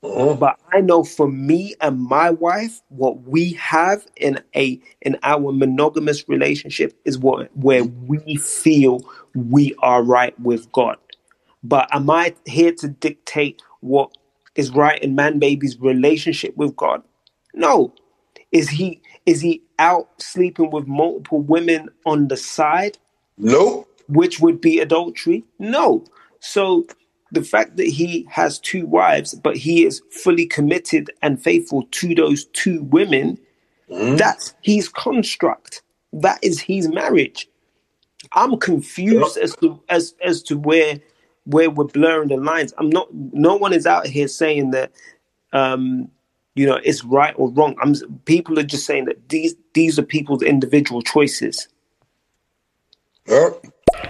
Uh-huh. 0.03 0.35
But 0.35 0.59
I 0.71 0.81
know 0.81 1.03
for 1.03 1.27
me 1.27 1.75
and 1.81 1.99
my 1.99 2.29
wife, 2.29 2.81
what 2.89 3.23
we 3.23 3.53
have 3.53 4.05
in 4.15 4.39
a 4.55 4.79
in 5.01 5.17
our 5.23 5.51
monogamous 5.51 6.29
relationship 6.29 6.93
is 7.03 7.17
what 7.17 7.55
where 7.57 7.83
we 7.83 8.35
feel 8.35 9.01
we 9.33 9.73
are 9.79 10.03
right 10.03 10.39
with 10.39 10.71
God. 10.71 10.97
But 11.63 11.93
am 11.93 12.09
I 12.09 12.35
here 12.45 12.73
to 12.73 12.87
dictate 12.87 13.61
what 13.81 14.11
is 14.55 14.71
right 14.71 15.01
in 15.01 15.15
man 15.15 15.39
baby's 15.39 15.79
relationship 15.79 16.55
with 16.55 16.75
God? 16.75 17.03
No. 17.53 17.93
Is 18.51 18.69
he 18.69 19.01
is 19.25 19.41
he 19.41 19.63
out 19.79 20.09
sleeping 20.21 20.69
with 20.69 20.87
multiple 20.87 21.41
women 21.41 21.89
on 22.05 22.27
the 22.27 22.37
side? 22.37 22.99
No. 23.37 23.86
Which 24.07 24.39
would 24.39 24.61
be 24.61 24.79
adultery? 24.79 25.43
No. 25.59 26.05
So 26.39 26.85
the 27.31 27.43
fact 27.43 27.77
that 27.77 27.87
he 27.87 28.25
has 28.29 28.59
two 28.59 28.85
wives, 28.85 29.33
but 29.35 29.57
he 29.57 29.85
is 29.85 30.01
fully 30.11 30.45
committed 30.45 31.11
and 31.21 31.41
faithful 31.41 31.83
to 31.91 32.15
those 32.15 32.45
two 32.45 32.83
women, 32.83 33.37
that's 33.89 34.53
his 34.61 34.89
construct. 34.89 35.81
That 36.13 36.39
is 36.41 36.59
his 36.59 36.87
marriage. 36.87 37.47
I'm 38.33 38.57
confused 38.57 39.37
as 39.37 39.55
to 39.57 39.81
as 39.89 40.13
as 40.23 40.41
to 40.43 40.57
where 40.57 40.99
where 41.45 41.69
we're 41.69 41.85
blurring 41.85 42.29
the 42.29 42.37
lines. 42.37 42.73
I'm 42.77 42.89
not. 42.89 43.13
No 43.13 43.55
one 43.55 43.73
is 43.73 43.85
out 43.85 44.07
here 44.07 44.27
saying 44.27 44.71
that. 44.71 44.91
Um, 45.53 46.09
you 46.55 46.65
know, 46.65 46.79
it's 46.83 47.03
right 47.03 47.35
or 47.37 47.51
wrong. 47.51 47.75
I'm. 47.81 47.93
People 48.25 48.57
are 48.59 48.63
just 48.63 48.85
saying 48.85 49.05
that 49.05 49.29
these 49.29 49.55
these 49.73 49.99
are 49.99 50.03
people's 50.03 50.41
individual 50.41 51.01
choices. 51.01 51.67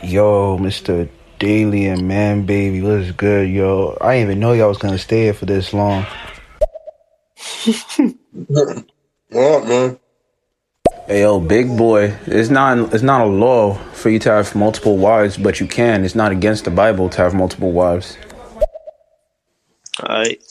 Yo, 0.04 0.58
Mr. 0.58 1.10
Daily 1.40 1.88
and 1.88 2.08
Man 2.08 2.46
Baby, 2.46 2.82
what's 2.82 3.12
good, 3.12 3.50
yo? 3.50 3.98
I 4.02 4.16
didn't 4.16 4.30
even 4.30 4.40
know 4.40 4.54
y'all 4.54 4.70
was 4.70 4.78
gonna 4.78 4.98
stay 4.98 5.24
here 5.24 5.34
for 5.34 5.46
this 5.46 5.74
long. 5.74 6.06
What, 9.30 9.68
man? 9.68 10.00
Hey, 11.08 11.22
yo, 11.22 11.40
big 11.40 11.78
boy, 11.78 12.16
it's 12.26 12.50
not 12.50 12.94
it's 12.94 13.04
not 13.04 13.22
a 13.22 13.26
law 13.26 13.76
for 13.94 14.10
you 14.10 14.20
to 14.20 14.32
have 14.32 14.56
multiple 14.56 14.98
wives, 14.98 15.38
but 15.38 15.60
you 15.60 15.68
can. 15.68 16.06
It's 16.06 16.16
not 16.16 16.32
against 16.32 16.66
the 16.66 16.72
Bible 16.72 17.10
to 17.10 17.18
have 17.18 17.34
multiple 17.34 17.72
wives. 17.72 18.18
All 20.02 20.16
right. 20.16 20.42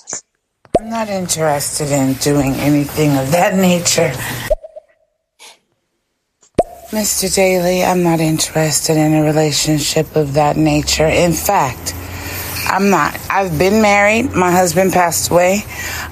I'm 0.79 0.91
not 0.91 1.09
interested 1.09 1.91
in 1.91 2.15
doing 2.15 2.53
anything 2.55 3.17
of 3.17 3.31
that 3.33 3.55
nature. 3.55 4.13
Mr. 6.91 7.35
Daly, 7.35 7.83
I'm 7.83 8.05
not 8.05 8.21
interested 8.21 8.97
in 8.97 9.13
a 9.13 9.25
relationship 9.25 10.15
of 10.15 10.35
that 10.35 10.57
nature. 10.57 11.09
In 11.09 11.33
fact, 11.33 11.97
I'm 12.69 12.91
not. 12.91 13.19
I've 13.29 13.59
been 13.59 13.83
married. 13.83 14.35
My 14.35 14.53
husband 14.53 14.93
passed 14.93 15.29
away. 15.29 15.65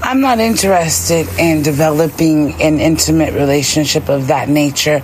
I'm 0.03 0.21
not 0.21 0.41
interested 0.41 1.29
in 1.39 1.63
developing 1.63 2.61
an 2.61 2.81
intimate 2.81 3.35
relationship 3.35 4.09
of 4.09 4.27
that 4.27 4.49
nature 4.49 5.01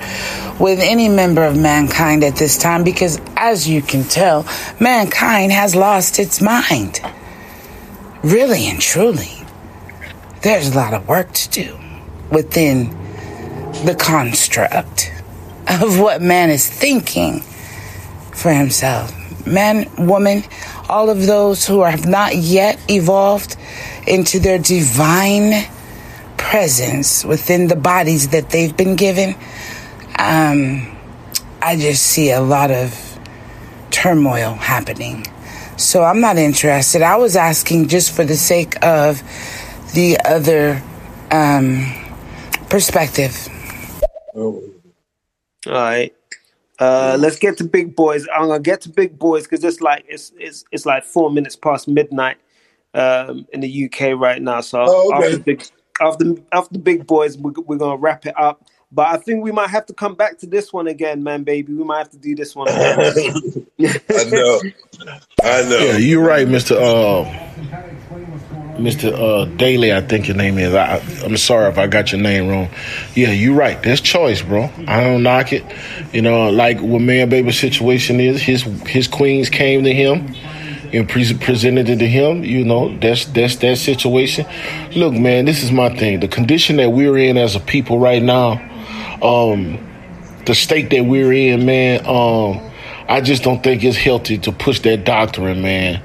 with 0.59 0.81
any 0.81 1.09
member 1.09 1.45
of 1.45 1.57
mankind 1.57 2.25
at 2.25 2.35
this 2.35 2.59
time 2.59 2.83
because, 2.83 3.21
as 3.37 3.69
you 3.69 3.81
can 3.81 4.03
tell, 4.03 4.45
mankind 4.81 5.53
has 5.53 5.77
lost 5.77 6.19
its 6.19 6.43
mind. 6.43 6.99
Really 8.25 8.67
and 8.67 8.81
truly. 8.81 9.47
There's 10.43 10.75
a 10.75 10.77
lot 10.77 10.95
of 10.95 11.07
work 11.07 11.33
to 11.33 11.49
do 11.49 11.79
within 12.29 12.91
the 13.85 13.95
construct 13.97 15.13
of 15.71 16.01
what 16.01 16.21
man 16.21 16.51
is 16.51 16.69
thinking 16.69 17.41
for 18.33 18.53
himself. 18.53 19.15
Man, 19.47 19.91
woman, 19.97 20.45
all 20.89 21.09
of 21.09 21.27
those 21.27 21.67
who 21.67 21.83
have 21.83 22.07
not 22.07 22.37
yet 22.37 22.79
evolved 22.91 23.57
into 24.07 24.39
their 24.39 24.59
divine 24.59 25.65
presence 26.37 27.25
within 27.25 27.69
the 27.69 27.77
bodies 27.77 28.29
that 28.31 28.51
they've 28.51 28.77
been 28.77 28.97
given, 28.97 29.35
um, 30.19 30.97
I 31.63 31.77
just 31.77 32.03
see 32.03 32.31
a 32.31 32.41
lot 32.41 32.71
of 32.71 33.19
turmoil 33.91 34.55
happening. 34.55 35.27
So 35.77 36.03
I'm 36.03 36.21
not 36.21 36.37
interested. 36.37 37.03
I 37.03 37.17
was 37.17 37.37
asking 37.37 37.89
just 37.89 38.13
for 38.15 38.25
the 38.25 38.37
sake 38.37 38.83
of 38.85 39.23
the 39.95 40.19
other 40.25 40.83
um, 41.31 41.95
perspective. 42.69 43.49
All 45.67 45.73
right. 45.73 46.15
Uh, 46.79 47.17
let's 47.21 47.39
get 47.39 47.59
to 47.59 47.65
big 47.65 47.95
boys. 47.95 48.27
I'm 48.35 48.49
gonna 48.49 48.61
get 48.61 48.81
to 48.83 48.89
big 48.89 49.19
boys 49.19 49.45
because 49.45 49.63
it's 49.65 49.83
like 49.83 50.05
it's 50.09 50.33
it's 50.39 50.65
it's 50.73 50.87
like 50.87 51.05
four 51.05 51.31
minutes 51.31 51.55
past 51.55 51.87
midnight 51.89 52.39
um, 52.95 53.47
in 53.53 53.61
the 53.61 53.85
UK 53.85 54.19
right 54.19 54.41
now. 54.41 54.63
So 54.63 54.85
Oh, 54.89 55.15
okay. 55.15 55.27
after 55.27 55.39
big 55.41 55.65
after 56.01 56.35
after 56.53 56.79
big 56.79 57.07
boys, 57.07 57.37
we're, 57.37 57.53
we're 57.67 57.77
gonna 57.77 57.99
wrap 57.99 58.25
it 58.25 58.35
up. 58.41 58.65
But 58.93 59.09
I 59.09 59.19
think 59.19 59.45
we 59.45 59.53
might 59.53 59.71
have 59.71 59.87
to 59.87 59.95
come 59.95 60.15
back 60.15 60.39
to 60.39 60.47
this 60.47 60.73
one 60.73 60.89
again, 60.89 61.23
man, 61.23 61.45
baby. 61.45 61.73
We 61.73 61.85
might 61.85 61.99
have 61.99 62.11
to 62.11 62.19
do 62.19 62.35
this 62.35 62.57
one. 62.57 62.69
Again. 62.69 63.67
I 64.11 64.25
know. 64.25 64.61
I 65.43 65.63
know. 65.63 65.79
Yeah, 65.79 65.97
you're 65.97 66.25
right, 66.25 66.49
Mister. 66.49 66.77
Uh, 66.77 67.51
Mister 68.81 69.15
uh, 69.15 69.45
Daly, 69.45 69.93
I 69.93 70.01
think 70.01 70.27
your 70.27 70.37
name 70.37 70.59
is. 70.59 70.75
I, 70.75 70.97
I'm 71.23 71.37
sorry 71.37 71.69
if 71.69 71.79
I 71.79 71.87
got 71.87 72.13
your 72.13 72.21
name 72.21 72.49
wrong. 72.49 72.69
Yeah, 73.15 73.31
you're 73.31 73.55
right. 73.55 73.81
There's 73.83 74.01
choice, 74.01 74.43
bro. 74.43 74.71
I 74.89 75.03
don't 75.03 75.23
knock 75.23 75.53
it. 75.53 75.65
You 76.13 76.23
know, 76.23 76.51
like 76.51 76.81
what 76.81 77.01
man 77.01 77.29
baby 77.29 77.53
situation 77.53 78.21
is. 78.21 78.41
His 78.41 78.63
his 78.63 79.07
queens 79.07 79.51
came 79.51 79.85
to 79.85 79.93
him 79.93 80.35
and 80.93 81.09
pre- 81.09 81.35
presented 81.35 81.89
it 81.89 81.99
to 81.99 82.09
him. 82.09 82.43
You 82.43 82.65
know, 82.65 82.97
that's 82.99 83.27
that's 83.27 83.57
that 83.57 83.77
situation. 83.77 84.47
Look, 84.97 85.13
man, 85.13 85.45
this 85.45 85.63
is 85.63 85.71
my 85.71 85.95
thing. 85.95 86.21
The 86.21 86.29
condition 86.29 86.77
that 86.77 86.91
we're 86.91 87.19
in 87.19 87.37
as 87.37 87.55
a 87.55 87.61
people 87.61 87.99
right 87.99 88.23
now, 88.23 88.61
um, 89.23 89.79
the 90.47 90.55
state 90.55 90.91
that 90.91 91.05
we're 91.05 91.33
in, 91.33 91.67
man. 91.67 92.07
Um, 92.07 92.71
I 93.09 93.21
just 93.21 93.43
don't 93.43 93.63
think 93.63 93.83
it's 93.83 93.97
healthy 93.97 94.39
to 94.39 94.53
push 94.53 94.81
that 94.81 95.05
doctrine, 95.05 95.63
man. 95.63 96.01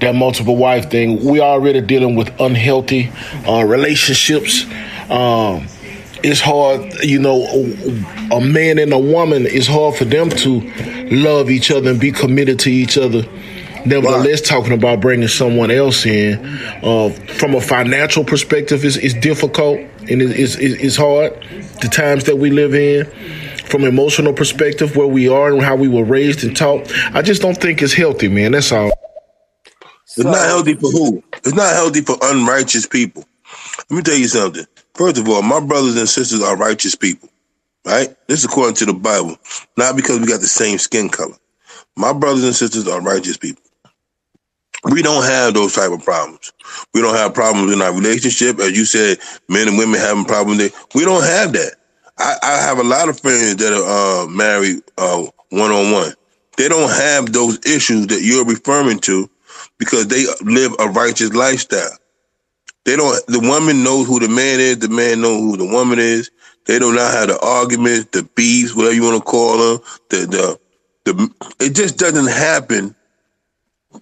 That 0.00 0.14
multiple 0.14 0.56
wife 0.56 0.90
thing. 0.90 1.24
We 1.24 1.40
already 1.40 1.80
dealing 1.80 2.16
with 2.16 2.28
unhealthy 2.40 3.10
uh, 3.46 3.64
relationships. 3.64 4.64
Um, 5.08 5.68
it's 6.24 6.40
hard, 6.40 7.04
you 7.04 7.20
know, 7.20 7.44
a, 7.44 8.36
a 8.36 8.40
man 8.40 8.78
and 8.78 8.92
a 8.92 8.98
woman. 8.98 9.46
It's 9.46 9.68
hard 9.68 9.94
for 9.94 10.04
them 10.04 10.30
to 10.30 10.60
love 11.12 11.48
each 11.48 11.70
other 11.70 11.90
and 11.90 12.00
be 12.00 12.10
committed 12.10 12.58
to 12.60 12.70
each 12.70 12.98
other 12.98 13.22
Nevertheless, 13.88 14.42
talking 14.42 14.72
about 14.72 15.00
bringing 15.00 15.28
someone 15.28 15.70
else 15.70 16.04
in 16.04 16.44
uh, 16.82 17.10
from 17.38 17.54
a 17.54 17.60
financial 17.60 18.24
perspective 18.24 18.84
is, 18.84 18.96
is 18.96 19.14
difficult 19.14 19.80
and 20.10 20.22
it 20.22 20.30
is 20.32 20.56
it, 20.56 20.80
it's 20.80 20.96
hard. 20.96 21.32
The 21.80 21.88
times 21.88 22.24
that 22.24 22.36
we 22.36 22.50
live 22.50 22.74
in, 22.74 23.06
from 23.66 23.84
emotional 23.84 24.32
perspective, 24.32 24.96
where 24.96 25.06
we 25.06 25.28
are 25.28 25.52
and 25.52 25.62
how 25.62 25.76
we 25.76 25.88
were 25.88 26.04
raised 26.04 26.44
and 26.44 26.56
taught, 26.56 26.92
I 27.14 27.22
just 27.22 27.42
don't 27.42 27.56
think 27.56 27.82
it's 27.82 27.92
healthy, 27.92 28.28
man. 28.28 28.52
That's 28.52 28.72
all. 28.72 28.90
It's 30.04 30.24
not 30.24 30.46
healthy 30.46 30.74
for 30.74 30.90
who? 30.90 31.22
It's 31.34 31.54
not 31.54 31.72
healthy 31.74 32.00
for 32.00 32.16
unrighteous 32.22 32.86
people. 32.86 33.24
Let 33.90 33.96
me 33.96 34.02
tell 34.02 34.16
you 34.16 34.28
something. 34.28 34.64
First 34.94 35.18
of 35.18 35.28
all, 35.28 35.42
my 35.42 35.60
brothers 35.60 35.96
and 35.96 36.08
sisters 36.08 36.42
are 36.42 36.56
righteous 36.56 36.94
people, 36.96 37.28
right? 37.86 38.08
This 38.26 38.40
is 38.40 38.46
according 38.46 38.74
to 38.76 38.86
the 38.86 38.94
Bible, 38.94 39.38
not 39.76 39.94
because 39.94 40.18
we 40.18 40.26
got 40.26 40.40
the 40.40 40.48
same 40.48 40.78
skin 40.78 41.08
color. 41.08 41.36
My 41.96 42.12
brothers 42.12 42.44
and 42.44 42.54
sisters 42.54 42.88
are 42.88 43.00
righteous 43.00 43.36
people. 43.36 43.62
We 44.84 45.02
don't 45.02 45.24
have 45.24 45.54
those 45.54 45.74
type 45.74 45.92
of 45.92 46.04
problems. 46.04 46.52
We 46.94 47.02
don't 47.02 47.16
have 47.16 47.34
problems 47.34 47.72
in 47.72 47.82
our 47.82 47.92
relationship, 47.94 48.60
as 48.60 48.76
you 48.76 48.84
said. 48.84 49.18
Men 49.48 49.68
and 49.68 49.78
women 49.78 50.00
having 50.00 50.24
problems. 50.24 50.58
There. 50.58 50.70
We 50.94 51.04
don't 51.04 51.24
have 51.24 51.52
that. 51.52 51.76
I, 52.18 52.36
I 52.42 52.58
have 52.62 52.78
a 52.78 52.84
lot 52.84 53.08
of 53.08 53.20
friends 53.20 53.56
that 53.56 53.72
are 53.72 54.24
uh, 54.24 54.28
married 54.28 54.82
one 55.50 55.70
on 55.70 55.92
one. 55.92 56.12
They 56.56 56.68
don't 56.68 56.90
have 56.90 57.32
those 57.32 57.58
issues 57.66 58.08
that 58.08 58.22
you're 58.22 58.44
referring 58.46 59.00
to 59.00 59.30
because 59.78 60.08
they 60.08 60.26
live 60.42 60.74
a 60.78 60.88
righteous 60.88 61.32
lifestyle. 61.34 61.96
They 62.84 62.96
don't. 62.96 63.24
The 63.26 63.40
woman 63.40 63.84
knows 63.84 64.06
who 64.06 64.20
the 64.20 64.28
man 64.28 64.60
is. 64.60 64.78
The 64.78 64.88
man 64.88 65.20
knows 65.20 65.40
who 65.40 65.56
the 65.56 65.72
woman 65.72 65.98
is. 65.98 66.30
They 66.66 66.78
do 66.78 66.92
not 66.94 67.12
have 67.12 67.28
the 67.28 67.40
arguments, 67.40 68.10
the 68.12 68.24
beefs, 68.36 68.74
whatever 68.74 68.94
you 68.94 69.04
want 69.04 69.18
to 69.18 69.24
call 69.24 69.58
them. 69.58 69.84
The 70.10 70.18
the 70.26 70.60
the. 71.04 71.34
It 71.60 71.74
just 71.74 71.98
doesn't 71.98 72.28
happen 72.28 72.94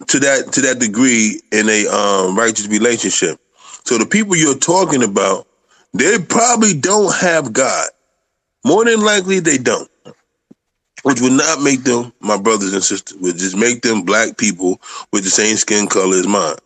to 0.09 0.19
that 0.21 0.53
to 0.53 0.61
that 0.63 0.79
degree 0.79 1.41
in 1.53 1.69
a 1.69 1.87
um, 1.89 2.37
righteous 2.37 2.69
relationship. 2.69 3.39
So 3.85 3.99
the 3.99 4.07
people 4.07 4.37
you're 4.37 4.59
talking 4.59 5.03
about, 5.03 5.47
they 5.95 6.19
probably 6.19 6.75
don't 6.75 7.15
have 7.15 7.53
God. 7.53 7.89
More 8.65 8.85
than 8.85 9.01
likely, 9.01 9.41
they 9.41 9.59
don't. 9.59 9.91
Which 11.05 11.21
would 11.21 11.33
not 11.33 11.63
make 11.63 11.85
them 11.85 12.13
my 12.21 12.37
brothers 12.37 12.73
and 12.73 12.83
sisters. 12.83 13.17
Would 13.21 13.37
just 13.39 13.57
make 13.57 13.83
them 13.83 14.03
black 14.03 14.37
people 14.39 14.81
with 15.13 15.25
the 15.25 15.31
same 15.31 15.57
skin 15.57 15.87
color 15.87 16.17
as 16.17 16.27
mine. 16.27 16.57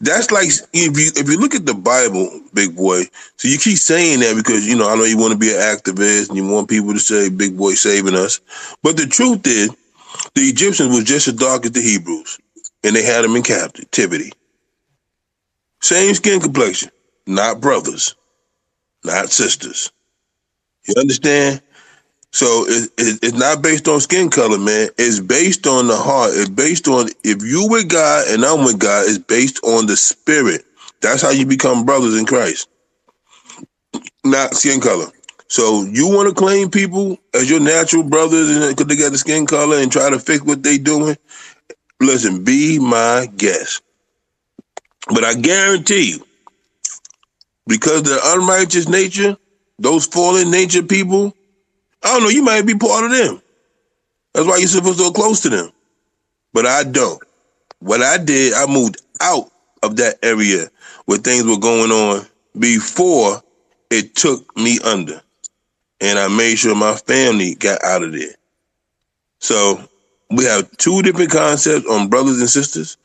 That's 0.00 0.30
like 0.30 0.48
if 0.48 0.98
you 0.98 1.10
if 1.14 1.28
you 1.28 1.38
look 1.38 1.54
at 1.54 1.66
the 1.66 1.74
Bible, 1.74 2.40
big 2.54 2.74
boy. 2.76 3.02
So 3.36 3.48
you 3.48 3.58
keep 3.58 3.78
saying 3.78 4.20
that 4.20 4.34
because 4.36 4.66
you 4.66 4.76
know 4.76 4.88
I 4.88 4.96
know 4.96 5.04
you 5.04 5.18
want 5.18 5.32
to 5.32 5.38
be 5.38 5.52
an 5.52 5.60
activist 5.60 6.28
and 6.28 6.36
you 6.36 6.46
want 6.48 6.68
people 6.68 6.92
to 6.92 6.98
say 6.98 7.28
big 7.30 7.56
boy 7.56 7.72
saving 7.72 8.14
us, 8.14 8.40
but 8.82 8.96
the 8.96 9.06
truth 9.06 9.46
is 9.46 9.70
the 10.34 10.42
Egyptians 10.42 10.94
was 10.94 11.04
just 11.04 11.28
as 11.28 11.34
dark 11.34 11.64
as 11.64 11.72
the 11.72 11.80
Hebrews, 11.82 12.38
and 12.84 12.96
they 12.96 13.04
had 13.04 13.24
them 13.24 13.36
in 13.36 13.42
captivity. 13.42 14.32
Same 15.82 16.14
skin 16.14 16.40
complexion, 16.40 16.90
not 17.26 17.60
brothers, 17.60 18.16
not 19.04 19.30
sisters. 19.30 19.92
You 20.88 20.94
understand? 20.98 21.62
So 22.32 22.66
it, 22.68 22.90
it, 22.98 23.20
it's 23.22 23.34
not 23.38 23.62
based 23.62 23.88
on 23.88 24.00
skin 24.00 24.30
color, 24.30 24.58
man. 24.58 24.90
It's 24.98 25.20
based 25.20 25.66
on 25.66 25.88
the 25.88 25.96
heart. 25.96 26.32
It's 26.34 26.48
based 26.50 26.88
on 26.88 27.08
if 27.24 27.42
you 27.42 27.68
with 27.68 27.88
God 27.90 28.28
and 28.28 28.44
I'm 28.44 28.64
with 28.64 28.78
God. 28.80 29.06
It's 29.08 29.18
based 29.18 29.62
on 29.64 29.86
the 29.86 29.96
spirit. 29.96 30.64
That's 31.02 31.22
how 31.22 31.30
you 31.30 31.46
become 31.46 31.86
brothers 31.86 32.18
in 32.18 32.26
Christ, 32.26 32.68
not 34.24 34.54
skin 34.56 34.80
color. 34.80 35.06
So 35.48 35.84
you 35.84 36.08
want 36.08 36.28
to 36.28 36.34
claim 36.34 36.70
people 36.70 37.18
as 37.34 37.50
your 37.50 37.60
natural 37.60 38.04
brothers 38.04 38.50
and 38.50 38.76
because 38.76 38.86
they 38.88 39.02
got 39.02 39.12
the 39.12 39.18
skin 39.18 39.46
color 39.46 39.78
and 39.78 39.92
try 39.92 40.10
to 40.10 40.18
fix 40.20 40.44
what 40.44 40.62
they 40.62 40.78
doing? 40.78 41.16
Listen, 42.02 42.42
be 42.42 42.78
my 42.80 43.28
guest. 43.36 43.82
But 45.08 45.24
I 45.24 45.34
guarantee 45.34 46.10
you, 46.10 46.26
because 47.66 48.02
the 48.02 48.18
unrighteous 48.24 48.88
nature, 48.88 49.36
those 49.78 50.06
fallen 50.06 50.50
nature 50.50 50.82
people, 50.82 51.34
I 52.02 52.08
don't 52.08 52.24
know, 52.24 52.28
you 52.28 52.42
might 52.42 52.66
be 52.66 52.74
part 52.76 53.04
of 53.04 53.12
them. 53.12 53.40
That's 54.34 54.46
why 54.46 54.56
you're 54.56 54.68
supposed 54.68 54.98
to 54.98 55.04
go 55.04 55.12
close 55.12 55.40
to 55.42 55.48
them. 55.48 55.70
But 56.52 56.66
I 56.66 56.84
don't. 56.84 57.22
What 57.78 58.02
I 58.02 58.18
did, 58.18 58.54
I 58.54 58.66
moved 58.66 59.00
out 59.20 59.50
of 59.82 59.96
that 59.96 60.18
area 60.22 60.68
where 61.06 61.18
things 61.18 61.44
were 61.44 61.58
going 61.58 61.90
on 61.90 62.26
before 62.58 63.42
it 63.90 64.14
took 64.14 64.56
me 64.56 64.78
under. 64.84 65.20
And 66.00 66.18
I 66.18 66.28
made 66.28 66.58
sure 66.58 66.74
my 66.74 66.96
family 66.96 67.54
got 67.54 67.82
out 67.84 68.02
of 68.02 68.12
there. 68.12 68.34
So 69.38 69.88
we 70.32 70.44
have 70.44 70.70
two 70.78 71.02
different 71.02 71.30
concepts 71.30 71.88
on 71.88 72.08
brothers 72.08 72.40
and 72.40 72.50
sisters. 72.50 72.96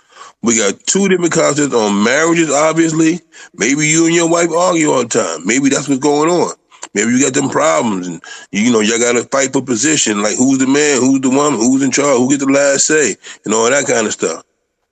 We 0.43 0.57
got 0.57 0.79
two 0.85 1.09
different 1.09 1.33
concepts 1.33 1.73
on 1.73 2.03
marriages, 2.03 2.51
obviously. 2.51 3.21
Maybe 3.55 3.87
you 3.87 4.05
and 4.05 4.15
your 4.15 4.29
wife 4.29 4.51
argue 4.51 4.91
all 4.91 5.03
the 5.03 5.09
time. 5.09 5.45
Maybe 5.45 5.69
that's 5.69 5.89
what's 5.89 6.01
going 6.01 6.29
on. 6.29 6.55
Maybe 6.93 7.11
you 7.11 7.21
got 7.21 7.33
them 7.33 7.49
problems 7.49 8.07
and 8.07 8.23
you 8.51 8.71
know, 8.71 8.79
y'all 8.79 8.99
gotta 8.99 9.23
fight 9.25 9.53
for 9.53 9.61
position, 9.61 10.21
like 10.23 10.37
who's 10.37 10.59
the 10.59 10.67
man, 10.67 11.01
who's 11.01 11.21
the 11.21 11.29
woman, 11.29 11.59
who's 11.59 11.83
in 11.83 11.91
charge, 11.91 12.17
who 12.17 12.29
gets 12.29 12.45
the 12.45 12.51
last 12.51 12.87
say, 12.87 13.15
and 13.45 13.53
all 13.53 13.69
that 13.69 13.85
kind 13.87 14.07
of 14.07 14.13
stuff. 14.13 14.43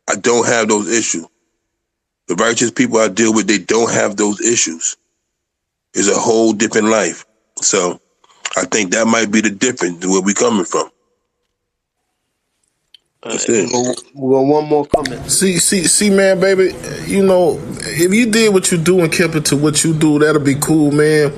I 0.09 0.15
don't 0.15 0.47
have 0.47 0.67
those 0.67 0.89
issues. 0.91 1.25
The 2.27 2.35
righteous 2.35 2.71
people 2.71 2.97
I 2.99 3.09
deal 3.09 3.33
with, 3.33 3.47
they 3.47 3.59
don't 3.59 3.91
have 3.91 4.17
those 4.17 4.41
issues. 4.41 4.97
It's 5.93 6.09
a 6.09 6.19
whole 6.19 6.53
different 6.53 6.87
life. 6.87 7.25
So 7.61 8.01
I 8.57 8.65
think 8.65 8.91
that 8.91 9.07
might 9.07 9.31
be 9.31 9.41
the 9.41 9.51
difference 9.51 10.05
where 10.05 10.21
we 10.21 10.33
coming 10.33 10.65
from. 10.65 10.89
That's 13.25 13.49
it. 13.49 13.71
Well, 14.13 14.45
one 14.45 14.65
more 14.69 14.85
comment. 14.85 15.31
See, 15.31 15.57
see, 15.57 15.85
see, 15.85 16.11
man, 16.11 16.39
baby. 16.39 16.75
You 17.07 17.25
know, 17.25 17.59
if 17.79 18.13
you 18.13 18.29
did 18.29 18.53
what 18.53 18.71
you 18.71 18.77
do 18.77 18.99
and 18.99 19.11
kept 19.11 19.33
it 19.33 19.45
to 19.45 19.57
what 19.57 19.83
you 19.83 19.95
do, 19.95 20.19
that'll 20.19 20.43
be 20.43 20.53
cool, 20.53 20.91
man. 20.91 21.33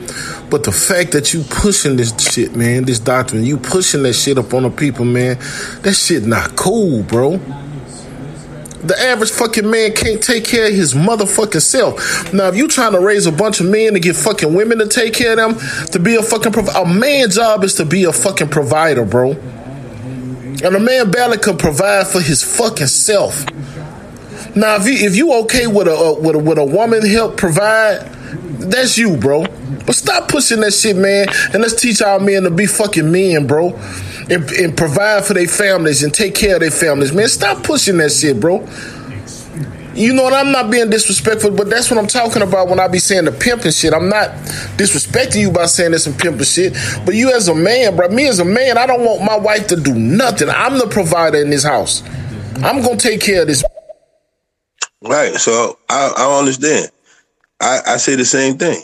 But 0.49 0.65
the 0.65 0.73
fact 0.73 1.13
that 1.13 1.33
you 1.33 1.43
pushing 1.49 1.95
this 1.95 2.13
shit, 2.19 2.57
man, 2.57 2.83
this 2.83 2.99
doctrine, 2.99 3.45
you 3.45 3.55
pushing 3.55 4.03
that 4.03 4.13
shit 4.13 4.37
up 4.37 4.53
on 4.53 4.63
the 4.63 4.69
people, 4.69 5.05
man, 5.05 5.37
that 5.83 5.93
shit 5.93 6.23
not 6.25 6.57
cool, 6.57 7.03
bro. 7.03 7.37
The 7.37 8.95
average 8.99 9.31
fucking 9.31 9.69
man 9.69 9.93
can't 9.93 10.21
take 10.21 10.43
care 10.43 10.67
of 10.67 10.73
his 10.73 10.93
motherfucking 10.93 11.61
self. 11.61 12.33
Now, 12.33 12.49
if 12.49 12.55
you 12.57 12.67
trying 12.67 12.91
to 12.93 12.99
raise 12.99 13.25
a 13.25 13.31
bunch 13.31 13.61
of 13.61 13.65
men 13.65 13.93
to 13.93 13.99
get 14.01 14.17
fucking 14.17 14.53
women 14.53 14.79
to 14.79 14.87
take 14.87 15.13
care 15.13 15.39
of 15.39 15.57
them, 15.57 15.87
to 15.87 15.99
be 15.99 16.15
a 16.15 16.21
fucking 16.21 16.51
prov- 16.51 16.75
a 16.75 16.85
man's 16.85 17.35
job 17.35 17.63
is 17.63 17.75
to 17.75 17.85
be 17.85 18.03
a 18.03 18.11
fucking 18.11 18.49
provider, 18.49 19.05
bro. 19.05 19.35
And 20.63 20.75
a 20.75 20.79
man 20.79 21.11
barely 21.11 21.37
can 21.37 21.57
provide 21.57 22.07
for 22.07 22.21
his 22.21 22.43
fucking 22.43 22.87
self. 22.87 23.45
Now, 24.55 24.77
if 24.77 24.87
you 24.87 25.07
if 25.07 25.15
you 25.15 25.33
okay 25.43 25.67
with 25.67 25.87
a 25.87 26.17
with 26.19 26.35
a 26.35 26.39
with 26.39 26.57
a 26.57 26.65
woman 26.65 27.05
help 27.05 27.37
provide, 27.37 27.99
that's 28.59 28.97
you, 28.97 29.17
bro. 29.17 29.45
But 29.85 29.95
stop 29.95 30.29
pushing 30.29 30.61
that 30.61 30.73
shit, 30.73 30.95
man. 30.95 31.27
And 31.53 31.61
let's 31.61 31.79
teach 31.79 32.01
our 32.01 32.19
men 32.19 32.43
to 32.43 32.49
be 32.49 32.65
fucking 32.65 33.11
men, 33.11 33.45
bro. 33.45 33.75
And, 34.29 34.49
and 34.51 34.75
provide 34.75 35.23
for 35.25 35.33
their 35.33 35.47
families 35.47 36.03
and 36.03 36.13
take 36.13 36.35
care 36.35 36.55
of 36.55 36.61
their 36.61 36.71
families, 36.71 37.13
man. 37.13 37.29
Stop 37.29 37.63
pushing 37.63 37.97
that 37.97 38.11
shit, 38.11 38.39
bro. 38.39 38.67
You 39.97 40.13
know 40.13 40.23
what? 40.23 40.33
I'm 40.33 40.51
not 40.51 40.69
being 40.71 40.89
disrespectful, 40.91 41.51
but 41.51 41.69
that's 41.69 41.89
what 41.89 41.99
I'm 41.99 42.07
talking 42.07 42.43
about 42.43 42.67
when 42.69 42.79
I 42.79 42.87
be 42.87 42.99
saying 42.99 43.25
the 43.25 43.31
pimping 43.31 43.71
shit. 43.71 43.93
I'm 43.93 44.09
not 44.09 44.29
disrespecting 44.77 45.41
you 45.41 45.51
by 45.51 45.65
saying 45.65 45.91
this 45.91 46.05
and 46.07 46.17
pimping 46.17 46.45
shit. 46.45 46.73
But 47.05 47.15
you 47.15 47.31
as 47.33 47.47
a 47.47 47.55
man, 47.55 47.95
bro, 47.95 48.07
me 48.09 48.27
as 48.27 48.39
a 48.39 48.45
man, 48.45 48.77
I 48.77 48.85
don't 48.85 49.03
want 49.03 49.23
my 49.23 49.37
wife 49.37 49.67
to 49.67 49.75
do 49.75 49.95
nothing. 49.95 50.49
I'm 50.49 50.77
the 50.77 50.87
provider 50.87 51.39
in 51.39 51.49
this 51.49 51.63
house. 51.63 52.03
I'm 52.57 52.81
gonna 52.83 52.97
take 52.97 53.21
care 53.21 53.41
of 53.41 53.47
this. 53.47 53.63
Right. 55.01 55.33
So 55.35 55.79
I, 55.89 56.13
I 56.17 56.39
understand. 56.39 56.91
I, 57.59 57.79
I 57.87 57.97
say 57.97 58.15
the 58.15 58.25
same 58.25 58.57
thing. 58.57 58.83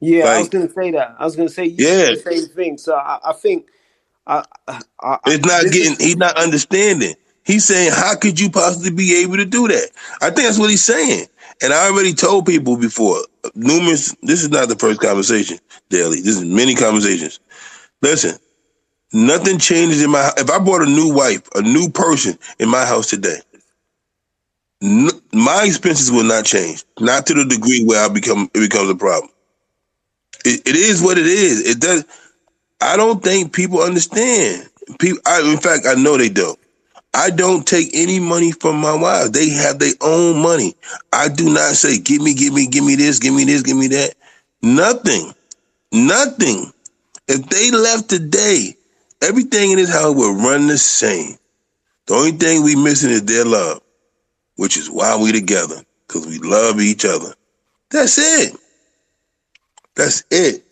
Yeah, 0.00 0.24
I 0.26 0.38
was 0.40 0.48
gonna 0.50 0.70
say 0.70 0.90
that. 0.92 1.16
I 1.18 1.24
was 1.24 1.36
gonna 1.36 1.48
say 1.48 1.64
you 1.66 1.86
Yeah. 1.86 2.10
the 2.12 2.16
same 2.16 2.46
thing. 2.48 2.78
So 2.78 2.94
I, 2.94 3.18
I 3.24 3.32
think 3.32 3.66
I, 4.26 4.44
I, 4.68 4.80
I 5.00 5.18
It's 5.26 5.46
not 5.46 5.64
getting. 5.72 5.92
is- 5.92 5.98
he's 5.98 6.16
not 6.16 6.36
understanding. 6.36 7.14
He's 7.44 7.64
saying, 7.66 7.92
"How 7.92 8.16
could 8.16 8.40
you 8.40 8.50
possibly 8.50 8.90
be 8.90 9.18
able 9.22 9.36
to 9.38 9.44
do 9.46 9.68
that?" 9.68 9.90
I 10.22 10.26
think 10.30 10.48
that's 10.48 10.58
what 10.58 10.70
he's 10.70 10.84
saying. 10.84 11.28
And 11.62 11.74
I 11.74 11.88
already 11.88 12.14
told 12.14 12.46
people 12.46 12.76
before, 12.76 13.18
numerous. 13.54 14.14
This 14.22 14.42
is 14.42 14.50
not 14.50 14.68
the 14.68 14.76
first 14.76 15.00
conversation, 15.00 15.58
Daily. 15.90 16.20
This 16.20 16.36
is 16.38 16.44
many 16.44 16.74
conversations. 16.74 17.40
Listen, 18.02 18.38
nothing 19.12 19.58
changes 19.58 20.02
in 20.02 20.10
my. 20.10 20.32
If 20.38 20.50
I 20.50 20.58
brought 20.60 20.82
a 20.82 20.86
new 20.90 21.14
wife, 21.14 21.42
a 21.54 21.62
new 21.62 21.90
person 21.90 22.38
in 22.60 22.68
my 22.70 22.86
house 22.86 23.08
today, 23.10 23.40
n- 24.82 25.10
my 25.32 25.64
expenses 25.66 26.12
will 26.12 26.24
not 26.24 26.44
change. 26.46 26.84
Not 27.00 27.26
to 27.28 27.34
the 27.34 27.44
degree 27.46 27.84
where 27.84 28.04
I 28.04 28.08
become 28.08 28.50
it 28.54 28.60
becomes 28.60 28.90
a 28.90 28.96
problem. 28.96 29.32
It, 30.44 30.68
it 30.68 30.76
is 30.76 31.02
what 31.02 31.18
it 31.18 31.26
is. 31.26 31.68
It 31.68 31.80
does. 31.80 32.04
I 32.80 32.96
don't 32.96 33.22
think 33.22 33.52
people 33.54 33.80
understand. 33.82 34.68
People, 35.00 35.20
I, 35.26 35.42
in 35.52 35.58
fact, 35.58 35.86
I 35.86 35.94
know 35.94 36.18
they 36.18 36.30
don't. 36.30 36.58
I 37.14 37.30
don't 37.30 37.66
take 37.66 37.90
any 37.94 38.20
money 38.20 38.52
from 38.52 38.76
my 38.80 38.94
wives. 38.94 39.32
They 39.32 39.50
have 39.50 39.78
their 39.78 39.94
own 40.00 40.42
money. 40.42 40.74
I 41.12 41.28
do 41.28 41.52
not 41.52 41.76
say, 41.76 41.98
"Give 41.98 42.22
me, 42.22 42.34
give 42.34 42.54
me, 42.54 42.66
give 42.66 42.84
me 42.84 42.96
this, 42.96 43.18
give 43.18 43.34
me 43.34 43.44
this, 43.44 43.62
give 43.62 43.76
me 43.76 43.88
that." 43.88 44.14
Nothing, 44.62 45.34
nothing. 45.92 46.72
If 47.28 47.48
they 47.48 47.70
left 47.70 48.08
today, 48.10 48.76
everything 49.22 49.72
in 49.72 49.76
this 49.78 49.92
house 49.92 50.14
would 50.14 50.36
run 50.44 50.68
the 50.68 50.78
same. 50.78 51.36
The 52.06 52.14
only 52.14 52.32
thing 52.32 52.62
we 52.62 52.76
missing 52.76 53.10
is 53.10 53.24
their 53.24 53.44
love, 53.44 53.80
which 54.56 54.76
is 54.76 54.90
why 54.90 55.16
we 55.16 55.32
together, 55.32 55.82
because 56.06 56.26
we 56.26 56.38
love 56.38 56.80
each 56.80 57.04
other. 57.04 57.34
That's 57.90 58.18
it. 58.18 58.56
That's 59.96 60.24
it. 60.30 60.64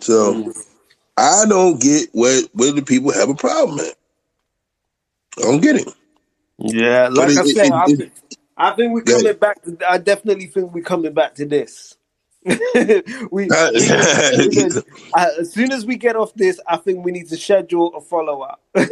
So 0.00 0.34
mm. 0.34 0.66
I 1.16 1.44
don't 1.48 1.80
get 1.80 2.10
what 2.12 2.48
where 2.54 2.72
the 2.72 2.82
people 2.82 3.12
have 3.12 3.30
a 3.30 3.34
problem 3.34 3.80
at. 3.80 3.94
I 5.38 5.42
don't 5.42 5.60
get 5.60 5.76
it. 5.76 5.88
Yeah, 6.58 7.08
like 7.08 7.30
it- 7.30 7.38
I 7.38 7.44
said, 7.44 7.72
I, 7.72 7.84
think, 7.86 8.12
I 8.56 8.70
think 8.72 8.92
we're 8.92 9.02
Yeah. 9.06 9.16
coming 9.18 9.36
back. 9.38 9.62
To, 9.62 9.78
I 9.88 9.98
definitely 9.98 10.46
think 10.46 10.72
we're 10.74 10.82
coming 10.84 11.12
back 11.14 11.34
to 11.36 11.46
this. 11.46 11.96
we, 12.44 12.56
we 13.30 13.46
gonna- 13.48 13.72
we 13.72 14.64
uh, 15.14 15.26
as 15.40 15.52
soon 15.52 15.72
as 15.72 15.84
we 15.84 15.96
get 15.96 16.16
off 16.16 16.32
this, 16.34 16.58
I 16.66 16.76
think 16.78 17.04
we 17.04 17.12
need 17.12 17.28
to 17.28 17.36
schedule 17.36 17.94
a 17.94 18.00
follow 18.00 18.40
up. 18.40 18.60
I, 18.74 18.86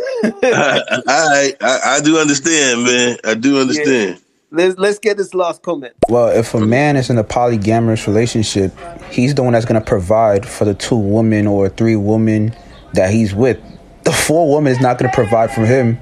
I, 1.06 1.52
I 1.60 1.80
I 1.96 2.00
do 2.02 2.18
understand, 2.18 2.84
man. 2.84 3.16
I 3.24 3.34
do 3.34 3.58
understand. 3.60 4.20
let's 4.50 4.78
let's 4.78 4.98
get 4.98 5.16
this 5.16 5.32
last 5.34 5.62
comment. 5.62 5.94
Well, 6.08 6.28
if 6.28 6.52
a 6.54 6.60
man 6.60 6.96
is 6.96 7.08
in 7.10 7.16
a 7.18 7.24
polygamous 7.24 8.06
relationship, 8.06 8.72
he's 9.10 9.34
the 9.34 9.42
one 9.42 9.54
that's 9.54 9.64
going 9.66 9.80
to 9.80 9.86
provide 9.86 10.46
for 10.46 10.64
the 10.66 10.74
two 10.74 10.96
women 10.96 11.46
or 11.46 11.68
three 11.70 11.96
women 11.96 12.54
that 12.94 13.10
he's 13.10 13.34
with. 13.34 13.58
The 14.04 14.12
four 14.12 14.48
woman 14.48 14.72
is 14.72 14.80
not 14.80 14.98
going 14.98 15.10
to 15.10 15.14
provide 15.14 15.50
for 15.52 15.64
him. 15.66 15.98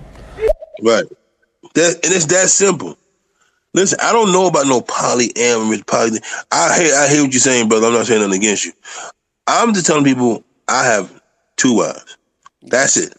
Right. 0.82 1.04
That 1.74 1.94
and 2.04 2.14
it's 2.14 2.26
that 2.26 2.48
simple. 2.50 2.96
Listen, 3.74 3.98
I 4.02 4.12
don't 4.12 4.32
know 4.32 4.46
about 4.46 4.66
no 4.66 4.80
polyamorous 4.82 5.86
poly. 5.86 6.20
I 6.50 6.78
hear 6.78 6.94
I 6.96 7.08
hear 7.08 7.22
what 7.22 7.32
you're 7.32 7.40
saying, 7.40 7.68
brother. 7.68 7.88
I'm 7.88 7.94
not 7.94 8.06
saying 8.06 8.20
nothing 8.22 8.38
against 8.40 8.64
you. 8.64 8.72
I'm 9.46 9.74
just 9.74 9.86
telling 9.86 10.04
people 10.04 10.44
I 10.68 10.84
have 10.84 11.22
two 11.56 11.76
wives. 11.76 12.16
That's 12.62 12.96
it. 12.96 13.14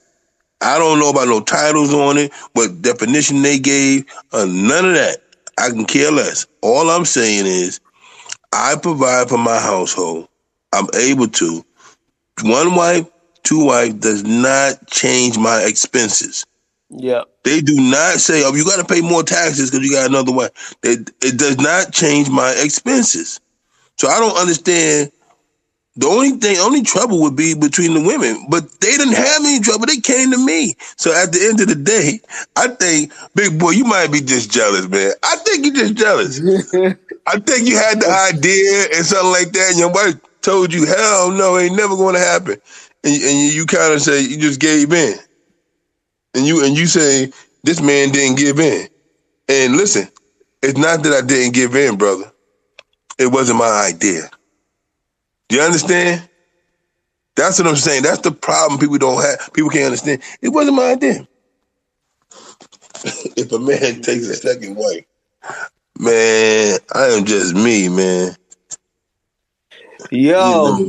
I 0.62 0.80
don't 0.80 1.00
know 1.00 1.10
about 1.12 1.28
no 1.28 1.42
titles 1.42 1.94
on 1.94 2.18
it, 2.18 2.34
what 2.54 2.82
definition 2.82 3.42
they 3.44 3.60
gave, 3.60 4.06
uh, 4.34 4.46
none 4.46 4.86
of 4.86 4.96
that. 4.96 5.18
I 5.60 5.70
can 5.70 5.86
care 5.86 6.12
less. 6.12 6.48
All 6.62 6.90
I'm 6.90 7.06
saying 7.06 7.46
is 7.46 7.80
I 8.54 8.76
provide 8.82 9.30
for 9.30 9.38
my 9.38 9.60
household. 9.60 10.30
I'm 10.74 10.88
able 10.96 11.28
to. 11.28 11.66
One 12.44 12.76
wife, 12.76 13.08
two 13.44 13.66
wife 13.66 14.00
does 14.00 14.24
not 14.24 14.88
change 14.90 15.38
my 15.38 15.64
expenses. 15.64 16.46
Yeah. 16.90 17.24
They 17.44 17.62
do 17.62 17.76
not 17.76 18.20
say, 18.20 18.44
"Oh, 18.46 18.54
you 18.56 18.66
got 18.66 18.78
to 18.86 18.94
pay 18.94 19.02
more 19.02 19.24
taxes 19.24 19.72
because 19.72 19.86
you 19.88 19.94
got 19.94 20.10
another 20.10 20.32
wife." 20.34 20.76
It, 20.84 21.12
it 21.24 21.38
does 21.38 21.58
not 21.58 21.94
change 21.94 22.30
my 22.30 22.54
expenses. 22.64 23.40
So 23.98 24.08
I 24.10 24.20
don't 24.20 24.38
understand. 24.38 25.12
The 25.98 26.08
only 26.08 26.32
thing, 26.32 26.58
only 26.60 26.84
trouble 26.84 27.22
would 27.24 27.36
be 27.36 27.56
between 27.56 27.94
the 27.94 28.02
women, 28.02 28.48
but 28.50 28.82
they 28.82 28.98
didn't 28.98 29.16
have 29.16 29.42
any 29.46 29.62
trouble. 29.62 29.86
They 29.88 30.00
came 30.00 30.32
to 30.32 30.46
me. 30.46 30.76
So 30.98 31.14
at 31.14 31.32
the 31.32 31.46
end 31.46 31.62
of 31.62 31.70
the 31.70 31.76
day, 31.76 32.20
I 32.56 32.68
think, 32.70 33.14
big 33.36 33.60
boy, 33.60 33.72
you 33.72 33.86
might 33.86 34.12
be 34.12 34.22
just 34.22 34.52
jealous, 34.52 34.88
man. 34.90 35.14
I 35.24 35.38
think 35.38 35.66
you're 35.66 35.76
just 35.76 35.96
jealous. 35.96 36.40
I 37.28 37.40
think 37.40 37.68
you 37.68 37.78
had 37.78 38.02
the 38.02 38.10
idea 38.34 38.88
and 38.96 39.06
something 39.06 39.32
like 39.32 39.54
that, 39.54 39.70
and 39.72 39.80
your 39.80 39.92
wife 39.92 40.16
told 40.42 40.74
you, 40.74 40.86
"Hell 40.86 41.32
no, 41.32 41.58
ain't 41.60 41.78
never 41.78 41.96
going 41.96 42.16
to 42.16 42.22
happen," 42.22 42.58
and, 43.04 43.24
and 43.24 43.54
you 43.54 43.66
kind 43.66 43.94
of 43.94 44.02
say 44.02 44.22
you 44.22 44.38
just 44.38 44.60
gave 44.60 44.94
in 44.94 45.18
and 46.38 46.46
you 46.46 46.64
and 46.64 46.78
you 46.78 46.86
say 46.86 47.32
this 47.64 47.82
man 47.82 48.12
didn't 48.12 48.38
give 48.38 48.60
in. 48.60 48.88
And 49.50 49.76
listen, 49.76 50.08
it's 50.62 50.78
not 50.78 51.04
that 51.04 51.14
I 51.14 51.26
didn't 51.26 51.54
give 51.54 51.76
in, 51.76 51.98
brother. 51.98 52.32
It 53.20 53.28
wasn't 53.28 53.60
my 53.60 53.90
idea. 53.90 54.30
Do 55.50 55.56
you 55.56 55.62
understand? 55.62 56.30
That's 57.36 57.60
what 57.60 57.68
I'm 57.68 57.76
saying. 57.76 58.04
That's 58.04 58.22
the 58.22 58.32
problem 58.32 58.80
people 58.80 58.98
don't 58.98 59.22
have. 59.22 59.52
People 59.54 59.70
can't 59.70 59.86
understand. 59.86 60.22
It 60.42 60.50
wasn't 60.50 60.78
my 60.78 60.92
idea. 60.92 61.28
if 63.04 63.52
a 63.52 63.60
man 63.60 64.02
takes 64.02 64.28
a 64.28 64.36
second 64.36 64.76
wife, 64.76 65.06
man, 66.00 66.80
I 66.94 67.06
am 67.06 67.26
just 67.26 67.56
me, 67.56 67.90
man. 67.90 68.36
Yo, 70.12 70.88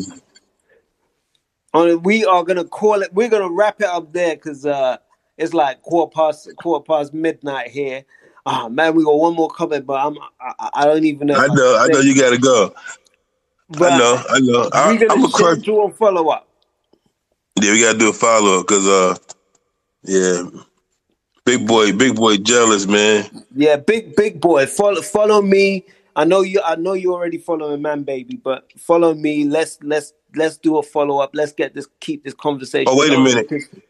on 1.74 2.02
we 2.02 2.24
are 2.24 2.44
gonna 2.44 2.64
call 2.64 3.02
it. 3.02 3.12
We're 3.12 3.28
gonna 3.28 3.50
wrap 3.50 3.80
it 3.80 3.86
up 3.86 4.12
there 4.12 4.34
because 4.34 4.64
uh, 4.66 4.98
it's 5.38 5.54
like 5.54 5.80
quarter 5.82 6.10
past 6.10 6.50
quarter 6.56 6.84
past 6.84 7.14
midnight 7.14 7.70
here. 7.70 8.04
Oh 8.44 8.68
man, 8.68 8.94
we 8.94 9.04
got 9.04 9.12
one 9.14 9.34
more 9.34 9.48
comment, 9.48 9.86
but 9.86 9.94
I'm 9.94 10.18
I, 10.40 10.70
I 10.74 10.84
don't 10.84 11.04
even 11.04 11.28
know. 11.28 11.36
I 11.36 11.46
know, 11.46 11.78
I 11.78 11.86
know 11.86 12.00
you 12.00 12.14
gotta 12.14 12.38
go. 12.38 12.74
But 13.70 13.92
I 13.92 13.98
know, 13.98 14.22
I 14.30 14.40
know. 14.40 14.70
I, 14.72 14.90
I'm 14.90 14.98
gonna 14.98 15.28
crush. 15.28 15.58
schedule 15.58 15.86
a 15.86 15.90
follow 15.92 16.28
up. 16.28 16.48
Yeah, 17.60 17.72
we 17.72 17.82
gotta 17.82 17.98
do 17.98 18.10
a 18.10 18.12
follow 18.12 18.60
up 18.60 18.66
because 18.66 18.86
uh, 18.86 19.16
yeah, 20.02 20.42
big 21.44 21.66
boy, 21.66 21.92
big 21.92 22.16
boy, 22.16 22.38
jealous 22.38 22.86
man. 22.86 23.28
Yeah, 23.54 23.76
big 23.76 24.16
big 24.16 24.40
boy. 24.40 24.66
Follow 24.66 25.02
follow 25.02 25.42
me. 25.42 25.84
I 26.16 26.24
know 26.24 26.40
you. 26.40 26.60
I 26.64 26.74
know 26.76 26.94
you 26.94 27.14
already 27.14 27.38
following 27.38 27.82
man, 27.82 28.02
baby. 28.02 28.40
But 28.42 28.72
follow 28.78 29.14
me. 29.14 29.44
Let's 29.44 29.78
let's 29.82 30.14
let's 30.34 30.56
do 30.56 30.78
a 30.78 30.82
follow 30.82 31.18
up. 31.18 31.30
Let's 31.34 31.52
get 31.52 31.74
this 31.74 31.86
keep 32.00 32.24
this 32.24 32.34
conversation. 32.34 32.88
Oh, 32.88 32.98
wait 32.98 33.12
a 33.12 33.20
minute. 33.20 33.86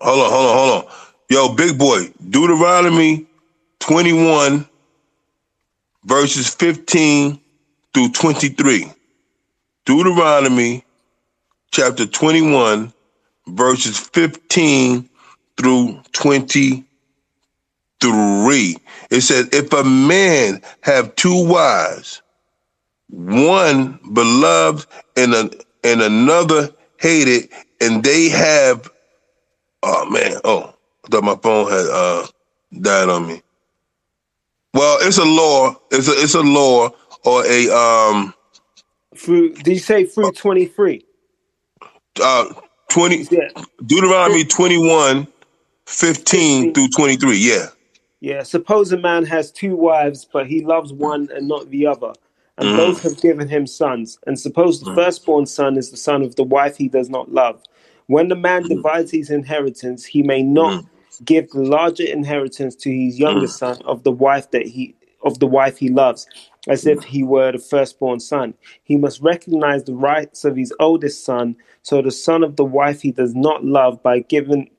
Hold 0.00 0.20
on, 0.20 0.30
hold 0.30 0.50
on, 0.50 0.56
hold 0.56 0.84
on. 0.84 0.90
Yo, 1.30 1.54
big 1.54 1.78
boy, 1.78 2.12
Deuteronomy 2.30 3.26
21, 3.80 4.66
verses 6.04 6.54
15 6.54 7.40
through 7.92 8.10
23. 8.10 8.92
Deuteronomy 9.84 10.84
chapter 11.70 12.06
21, 12.06 12.92
verses 13.48 13.98
15 13.98 15.08
through 15.56 16.00
23. 16.12 16.84
It 19.10 19.20
says, 19.20 19.48
If 19.52 19.72
a 19.72 19.84
man 19.84 20.62
have 20.82 21.16
two 21.16 21.46
wives, 21.48 22.22
one 23.10 23.98
beloved 24.12 24.86
and, 25.16 25.34
a, 25.34 25.50
and 25.82 26.02
another 26.02 26.70
hated, 26.98 27.48
and 27.80 28.02
they 28.04 28.28
have 28.28 28.90
Oh 29.86 30.08
man, 30.10 30.40
oh, 30.44 30.74
I 31.04 31.08
thought 31.08 31.24
my 31.24 31.36
phone 31.36 31.70
had 31.70 31.86
uh 31.90 32.26
died 32.80 33.08
on 33.10 33.26
me. 33.26 33.42
Well, 34.72 34.98
it's 35.02 35.18
a 35.18 35.24
law. 35.24 35.76
It's 35.90 36.08
a 36.08 36.12
it's 36.12 36.34
a 36.34 36.42
law 36.42 36.90
or 37.24 37.44
a 37.46 37.68
um 37.68 38.34
Through 39.16 39.54
did 39.54 39.68
you 39.74 39.78
say 39.78 40.04
through 40.04 40.32
twenty 40.32 40.66
three? 40.66 41.04
uh 42.22 42.52
twenty 42.88 43.26
Deuteronomy 43.84 44.44
21, 44.44 45.26
15 45.86 46.74
through 46.74 46.88
twenty 46.88 47.16
three. 47.16 47.36
Yeah. 47.38 47.66
Yeah. 48.20 48.42
Suppose 48.42 48.90
a 48.92 48.96
man 48.98 49.26
has 49.26 49.52
two 49.52 49.76
wives, 49.76 50.24
but 50.24 50.46
he 50.46 50.64
loves 50.64 50.92
one 50.92 51.28
and 51.34 51.46
not 51.46 51.70
the 51.70 51.86
other, 51.86 52.14
and 52.56 52.70
Mhm. 52.70 52.76
both 52.76 53.02
have 53.02 53.20
given 53.20 53.48
him 53.48 53.66
sons. 53.66 54.18
And 54.26 54.40
suppose 54.40 54.80
the 54.80 54.94
firstborn 54.94 55.46
son 55.46 55.76
is 55.76 55.90
the 55.90 55.96
son 55.98 56.22
of 56.22 56.36
the 56.36 56.44
wife 56.44 56.76
he 56.78 56.88
does 56.88 57.10
not 57.10 57.30
love. 57.30 57.62
When 58.06 58.28
the 58.28 58.36
man 58.36 58.62
hmm. 58.62 58.68
divides 58.68 59.10
his 59.10 59.30
inheritance, 59.30 60.04
he 60.04 60.22
may 60.22 60.42
not 60.42 60.82
hmm. 60.82 61.24
give 61.24 61.50
the 61.50 61.62
larger 61.62 62.04
inheritance 62.04 62.74
to 62.76 62.90
his 62.90 63.16
hmm. 63.16 63.22
younger 63.22 63.46
son 63.46 63.78
of 63.84 64.02
the 64.02 64.12
wife 64.12 64.50
that 64.50 64.66
he 64.66 64.94
of 65.24 65.38
the 65.38 65.46
wife 65.46 65.78
he 65.78 65.88
loves, 65.88 66.26
as 66.68 66.86
if 66.86 67.02
he 67.02 67.22
were 67.22 67.50
the 67.50 67.58
firstborn 67.58 68.20
son. 68.20 68.52
He 68.82 68.96
must 68.96 69.22
recognize 69.22 69.84
the 69.84 69.94
rights 69.94 70.44
of 70.44 70.54
his 70.54 70.72
oldest 70.78 71.24
son, 71.24 71.56
so 71.82 72.02
the 72.02 72.10
son 72.10 72.44
of 72.44 72.56
the 72.56 72.64
wife 72.64 73.00
he 73.00 73.10
does 73.10 73.34
not 73.34 73.64
love 73.64 74.02
by 74.02 74.20
giving 74.20 74.70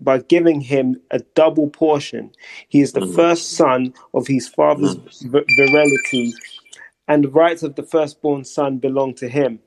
by 0.00 0.18
giving 0.18 0.60
him 0.60 1.00
a 1.10 1.20
double 1.34 1.70
portion. 1.70 2.30
He 2.68 2.80
is 2.80 2.92
the 2.92 3.06
first 3.06 3.52
son 3.52 3.94
of 4.12 4.26
his 4.26 4.46
father's 4.46 4.96
virility, 5.22 6.34
and 7.08 7.24
the 7.24 7.30
rights 7.30 7.62
of 7.62 7.76
the 7.76 7.82
firstborn 7.82 8.44
son 8.44 8.78
belong 8.78 9.14
to 9.14 9.28
him. 9.28 9.60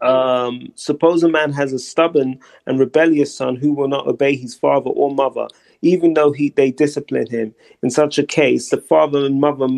Um, 0.00 0.72
suppose 0.74 1.22
a 1.22 1.28
man 1.28 1.52
has 1.52 1.72
a 1.72 1.78
stubborn 1.78 2.38
and 2.66 2.78
rebellious 2.78 3.34
son 3.34 3.56
who 3.56 3.72
will 3.72 3.88
not 3.88 4.06
obey 4.06 4.36
his 4.36 4.54
father 4.54 4.90
or 4.90 5.14
mother, 5.14 5.48
even 5.82 6.14
though 6.14 6.32
he 6.32 6.50
they 6.50 6.70
discipline 6.70 7.28
him. 7.28 7.54
In 7.82 7.90
such 7.90 8.18
a 8.18 8.26
case, 8.26 8.70
the 8.70 8.76
father 8.80 9.24
and 9.24 9.40
mother 9.40 9.68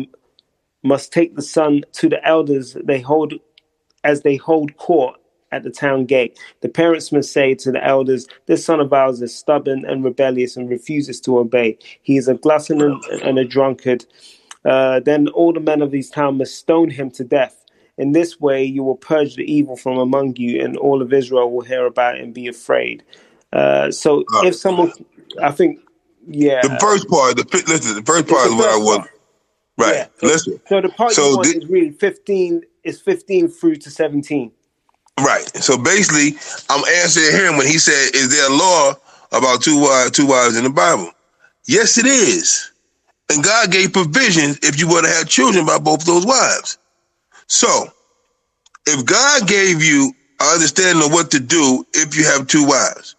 must 0.83 1.13
take 1.13 1.35
the 1.35 1.41
son 1.41 1.81
to 1.93 2.09
the 2.09 2.25
elders 2.25 2.77
they 2.83 2.99
hold 2.99 3.33
as 4.03 4.21
they 4.21 4.35
hold 4.35 4.75
court 4.77 5.15
at 5.51 5.63
the 5.63 5.69
town 5.69 6.05
gate. 6.05 6.39
The 6.61 6.69
parents 6.69 7.11
must 7.11 7.31
say 7.31 7.55
to 7.55 7.71
the 7.71 7.83
elders, 7.83 8.27
This 8.45 8.63
son 8.63 8.79
of 8.79 8.93
ours 8.93 9.21
is 9.21 9.35
stubborn 9.35 9.85
and 9.85 10.03
rebellious 10.03 10.55
and 10.55 10.69
refuses 10.69 11.19
to 11.21 11.39
obey. 11.39 11.77
He 12.01 12.17
is 12.17 12.27
a 12.27 12.35
glutton 12.35 12.81
and, 12.81 13.03
and 13.23 13.39
a 13.39 13.45
drunkard. 13.45 14.05
Uh, 14.63 14.99
then 14.99 15.27
all 15.29 15.53
the 15.53 15.59
men 15.59 15.81
of 15.81 15.91
his 15.91 16.09
town 16.09 16.37
must 16.37 16.55
stone 16.55 16.89
him 16.89 17.09
to 17.11 17.23
death. 17.23 17.65
In 17.99 18.13
this 18.13 18.39
way, 18.39 18.63
you 18.63 18.83
will 18.83 18.95
purge 18.95 19.35
the 19.35 19.43
evil 19.43 19.75
from 19.75 19.97
among 19.97 20.37
you, 20.37 20.63
and 20.63 20.77
all 20.77 21.01
of 21.01 21.13
Israel 21.13 21.51
will 21.51 21.61
hear 21.61 21.85
about 21.85 22.15
it 22.15 22.23
and 22.23 22.33
be 22.33 22.47
afraid. 22.47 23.03
Uh, 23.53 23.91
so, 23.91 24.23
if 24.45 24.55
someone, 24.55 24.91
I 25.41 25.51
think, 25.51 25.79
yeah. 26.27 26.61
The 26.63 26.77
first 26.79 27.07
part, 27.07 27.35
the 27.35 27.43
listen, 27.67 27.95
the 27.95 28.03
first 28.03 28.27
part 28.27 28.47
is 28.47 28.55
what 28.55 28.69
I 28.69 28.77
want. 28.77 29.07
Right. 29.77 30.07
Listen. 30.21 30.59
So 30.67 30.81
the 30.81 30.89
part 30.89 31.13
So 31.13 31.29
you 31.29 31.37
want 31.37 31.47
thi- 31.47 31.57
is 31.59 31.65
really 31.67 31.91
fifteen 31.91 32.63
is 32.83 32.99
fifteen 32.99 33.47
through 33.47 33.77
to 33.77 33.89
seventeen. 33.89 34.51
Right. 35.19 35.47
So 35.63 35.77
basically, 35.77 36.37
I'm 36.69 36.83
answering 37.01 37.31
him 37.35 37.57
when 37.57 37.67
he 37.67 37.77
said, 37.77 38.15
"Is 38.15 38.29
there 38.29 38.49
a 38.49 38.53
law 38.53 38.95
about 39.31 39.61
two 39.61 39.81
wives, 39.81 40.11
two 40.11 40.27
wives 40.27 40.57
in 40.57 40.63
the 40.63 40.69
Bible. 40.69 41.11
Yes, 41.67 41.97
it 41.97 42.05
is. 42.05 42.71
And 43.29 43.43
God 43.43 43.71
gave 43.71 43.93
provisions 43.93 44.59
if 44.63 44.79
you 44.79 44.87
were 44.89 45.01
to 45.01 45.07
have 45.07 45.27
children 45.29 45.65
by 45.65 45.77
both 45.77 46.05
those 46.05 46.25
wives. 46.25 46.77
So, 47.49 47.87
if 48.87 49.05
God 49.05 49.47
gave 49.47 49.83
you 49.83 50.13
an 50.39 50.53
understanding 50.53 51.03
of 51.03 51.11
what 51.11 51.31
to 51.31 51.39
do 51.39 51.85
if 51.93 52.15
you 52.15 52.23
have 52.25 52.47
two 52.47 52.65
wives, 52.65 53.15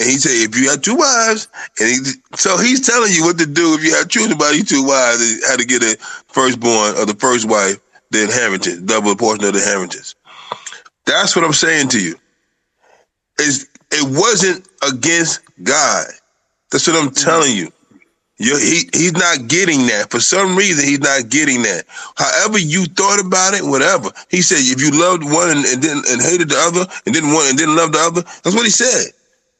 and 0.00 0.10
he 0.10 0.16
said, 0.16 0.32
if 0.32 0.58
you 0.58 0.68
have 0.70 0.82
two 0.82 0.96
wives, 0.96 1.48
and 1.78 1.88
he, 1.88 2.12
so 2.34 2.58
he's 2.58 2.84
telling 2.84 3.12
you 3.12 3.24
what 3.24 3.38
to 3.38 3.46
do 3.46 3.74
if 3.74 3.84
you 3.84 3.94
have 3.94 4.08
children 4.08 4.36
by 4.38 4.50
these 4.50 4.68
two 4.68 4.84
wives, 4.84 5.46
how 5.46 5.56
to 5.56 5.64
get 5.64 5.82
a 5.82 5.96
firstborn 6.28 6.96
of 6.96 7.06
the 7.06 7.14
first 7.14 7.48
wife, 7.48 7.78
the 8.10 8.24
inheritance, 8.24 8.80
double 8.80 9.14
portion 9.14 9.44
of 9.44 9.52
the 9.52 9.60
inheritance. 9.60 10.14
That's 11.06 11.36
what 11.36 11.44
I'm 11.44 11.52
saying 11.52 11.88
to 11.90 12.00
you. 12.00 12.16
It's, 13.38 13.66
it 13.90 14.18
wasn't 14.18 14.66
against 14.88 15.40
God. 15.62 16.06
That's 16.70 16.86
what 16.86 16.96
I'm 16.96 17.10
mm-hmm. 17.10 17.24
telling 17.24 17.56
you. 17.56 17.72
You 18.42 18.58
he, 18.58 18.90
he's 18.92 19.12
not 19.12 19.48
getting 19.48 19.86
that. 19.86 20.10
For 20.10 20.20
some 20.20 20.56
reason, 20.56 20.84
he's 20.84 21.00
not 21.00 21.28
getting 21.30 21.62
that. 21.62 21.84
However 22.16 22.58
you 22.58 22.86
thought 22.86 23.20
about 23.24 23.54
it, 23.54 23.64
whatever. 23.64 24.10
He 24.30 24.42
said, 24.42 24.58
if 24.60 24.82
you 24.82 24.90
loved 24.90 25.24
one 25.24 25.50
and, 25.50 25.64
and 25.64 25.80
didn't 25.80 26.08
and 26.08 26.20
hated 26.20 26.50
the 26.50 26.58
other 26.58 26.86
and 27.06 27.14
didn't 27.14 27.32
want 27.32 27.50
and 27.50 27.58
didn't 27.58 27.76
love 27.76 27.92
the 27.92 28.00
other, 28.00 28.22
that's 28.42 28.56
what 28.56 28.64
he 28.64 28.70
said. 28.70 29.12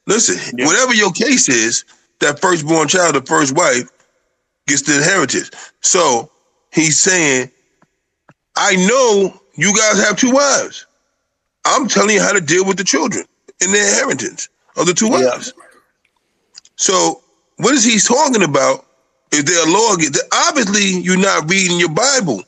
Listen, 0.05 0.57
whatever 0.65 0.93
your 0.93 1.11
case 1.13 1.49
is, 1.49 1.85
that 2.19 2.39
firstborn 2.41 2.87
child, 2.87 3.15
the 3.15 3.21
first 3.21 3.55
wife, 3.55 3.89
gets 4.67 4.83
the 4.83 4.97
inheritance. 4.97 5.51
So 5.81 6.29
he's 6.73 6.99
saying, 6.99 7.51
I 8.57 8.75
know 8.75 9.39
you 9.55 9.75
guys 9.75 10.03
have 10.05 10.17
two 10.17 10.31
wives. 10.31 10.85
I'm 11.65 11.87
telling 11.87 12.15
you 12.15 12.21
how 12.21 12.33
to 12.33 12.41
deal 12.41 12.65
with 12.65 12.77
the 12.77 12.83
children 12.83 13.25
and 13.61 13.73
the 13.73 13.79
inheritance 13.79 14.49
of 14.77 14.87
the 14.87 14.93
two 14.93 15.09
wives. 15.09 15.53
So 16.75 17.22
what 17.57 17.73
is 17.75 17.83
he 17.85 17.99
talking 17.99 18.43
about? 18.43 18.85
If 19.33 19.45
they're 19.45 19.67
a 19.67 19.71
law, 19.71 19.95
obviously 20.49 21.01
you're 21.01 21.17
not 21.17 21.49
reading 21.49 21.79
your 21.79 21.93
Bible. 21.93 22.43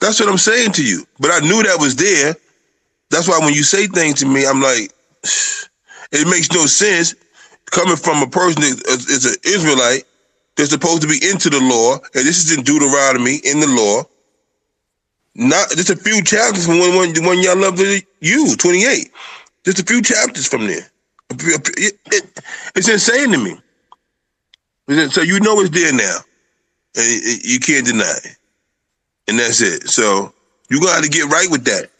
That's 0.00 0.20
what 0.20 0.28
I'm 0.28 0.38
saying 0.38 0.72
to 0.74 0.84
you. 0.86 1.06
But 1.20 1.32
I 1.32 1.40
knew 1.40 1.62
that 1.64 1.78
was 1.80 1.96
there. 1.96 2.36
That's 3.10 3.28
why 3.28 3.38
when 3.40 3.54
you 3.54 3.64
say 3.64 3.86
things 3.88 4.20
to 4.20 4.26
me, 4.26 4.46
I'm 4.46 4.62
like, 4.62 4.92
it 6.12 6.28
makes 6.28 6.52
no 6.52 6.66
sense 6.66 7.14
coming 7.70 7.96
from 7.96 8.22
a 8.22 8.28
person 8.28 8.62
that 8.62 8.82
is 8.88 9.08
is 9.10 9.26
an 9.26 9.36
Israelite 9.44 10.04
that's 10.56 10.70
supposed 10.70 11.02
to 11.02 11.08
be 11.08 11.20
into 11.28 11.50
the 11.50 11.60
law, 11.60 11.94
and 12.14 12.26
this 12.26 12.44
is 12.44 12.56
in 12.56 12.64
Deuteronomy 12.64 13.36
in 13.44 13.60
the 13.60 13.68
law. 13.68 14.04
Not 15.36 15.70
just 15.70 15.90
a 15.90 15.96
few 15.96 16.22
chapters 16.22 16.66
from 16.66 16.80
when 16.80 16.96
when, 16.98 17.24
when 17.24 17.40
y'all 17.40 17.58
love 17.58 17.80
you 18.20 18.56
28. 18.56 19.12
Just 19.64 19.80
a 19.80 19.84
few 19.84 20.02
chapters 20.02 20.48
from 20.48 20.66
there. 20.66 20.88
It- 21.30 21.98
it- 22.12 22.40
it's 22.76 22.88
insane 22.88 23.32
to 23.32 23.38
me. 23.38 23.60
So 24.88 25.22
you 25.22 25.40
know 25.40 25.60
it's 25.60 25.70
there 25.70 25.92
now, 25.92 26.18
and 26.96 27.44
you 27.44 27.58
can't 27.58 27.86
deny 27.86 28.14
it, 28.24 28.36
and 29.28 29.38
that's 29.38 29.60
it. 29.62 29.88
So 29.88 30.32
you 30.68 30.80
got 30.80 31.02
to 31.02 31.02
to 31.02 31.08
get 31.08 31.30
right 31.30 31.48
with 31.50 31.64
that, 31.64 31.90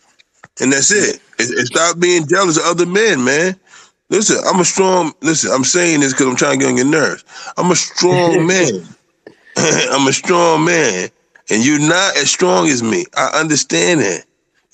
and 0.61 0.73
that's 0.73 0.91
it. 0.91 1.21
And, 1.39 1.51
and 1.51 1.67
stop 1.67 1.99
being 1.99 2.27
jealous 2.27 2.59
of 2.59 2.65
other 2.65 2.87
men, 2.87 3.25
man. 3.25 3.59
Listen, 4.11 4.37
I'm 4.47 4.61
a 4.61 4.65
strong. 4.65 5.13
Listen, 5.23 5.51
I'm 5.53 5.65
saying 5.65 6.01
this 6.01 6.13
because 6.13 6.27
I'm 6.27 6.37
trying 6.37 6.59
to 6.59 6.65
get 6.65 6.71
on 6.71 6.77
your 6.77 6.87
nerves. 6.87 7.25
I'm 7.57 7.71
a 7.71 7.77
strong 7.77 8.47
man. 8.47 8.87
I'm 9.57 10.07
a 10.07 10.13
strong 10.13 10.65
man, 10.65 11.09
and 11.51 11.65
you're 11.65 11.81
not 11.81 12.17
as 12.17 12.31
strong 12.31 12.69
as 12.69 12.83
me. 12.83 13.07
I 13.17 13.41
understand 13.41 14.01
that. 14.01 14.25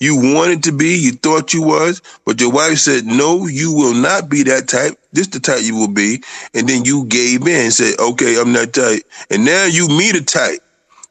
You 0.01 0.15
wanted 0.33 0.63
to 0.63 0.71
be, 0.71 0.97
you 0.97 1.11
thought 1.11 1.53
you 1.53 1.61
was, 1.61 2.01
but 2.25 2.41
your 2.41 2.51
wife 2.51 2.79
said, 2.79 3.05
no, 3.05 3.45
you 3.45 3.71
will 3.71 3.93
not 3.93 4.29
be 4.29 4.41
that 4.43 4.67
type. 4.67 4.99
This 5.13 5.27
the 5.27 5.39
type 5.39 5.61
you 5.61 5.75
will 5.75 5.93
be. 5.93 6.23
And 6.55 6.67
then 6.67 6.85
you 6.85 7.05
gave 7.05 7.43
in 7.43 7.65
and 7.65 7.73
said, 7.73 7.99
okay, 7.99 8.41
I'm 8.41 8.51
that 8.53 8.73
type. 8.73 9.03
And 9.29 9.45
now 9.45 9.65
you 9.67 9.87
meet 9.89 10.15
a 10.15 10.23
type, 10.25 10.61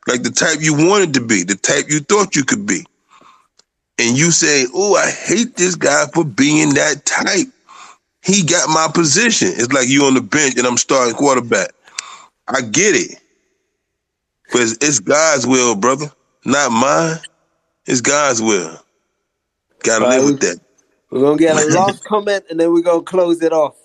like 0.09 0.25
the 0.25 0.31
type 0.33 0.59
you 0.61 0.75
wanted 0.75 1.15
to 1.15 1.21
be, 1.21 1.45
the 1.45 1.55
type 1.55 1.85
you 1.89 2.01
thought 2.01 2.35
you 2.35 2.45
could 2.45 2.67
be. 2.67 2.85
And 4.01 4.19
you 4.19 4.33
say, 4.33 4.67
oh, 4.75 4.97
I 4.97 5.09
hate 5.11 5.55
this 5.57 5.77
guy 5.77 6.07
for 6.13 6.25
being 6.25 6.75
that 6.75 7.07
type. 7.07 7.47
He 8.25 8.43
got 8.43 8.69
my 8.71 8.89
position. 8.93 9.51
It's 9.53 9.73
like 9.73 9.89
you 9.89 10.05
on 10.05 10.15
the 10.15 10.21
bench 10.21 10.57
and 10.59 10.67
I'm 10.67 10.79
starting 10.79 11.15
quarterback. 11.15 11.71
I 12.49 12.63
get 12.63 12.97
it. 12.97 13.21
But 14.53 14.63
it's 14.81 14.99
God's 14.99 15.47
will, 15.47 15.77
brother, 15.77 16.11
not 16.45 16.73
mine. 16.73 17.19
It's 17.91 18.03
God's 18.03 18.43
will. 18.43 18.79
Gotta 19.83 20.07
live 20.07 20.25
with 20.25 20.41
that. 20.43 20.61
We're 21.11 21.23
gonna 21.23 21.39
get 21.39 21.57
a 21.57 21.67
last 21.75 22.05
comment 22.05 22.45
and 22.51 22.61
then 22.61 22.73
we're 22.73 22.83
gonna 22.83 23.03
close 23.03 23.43
it 23.43 23.53
off. 23.53 23.77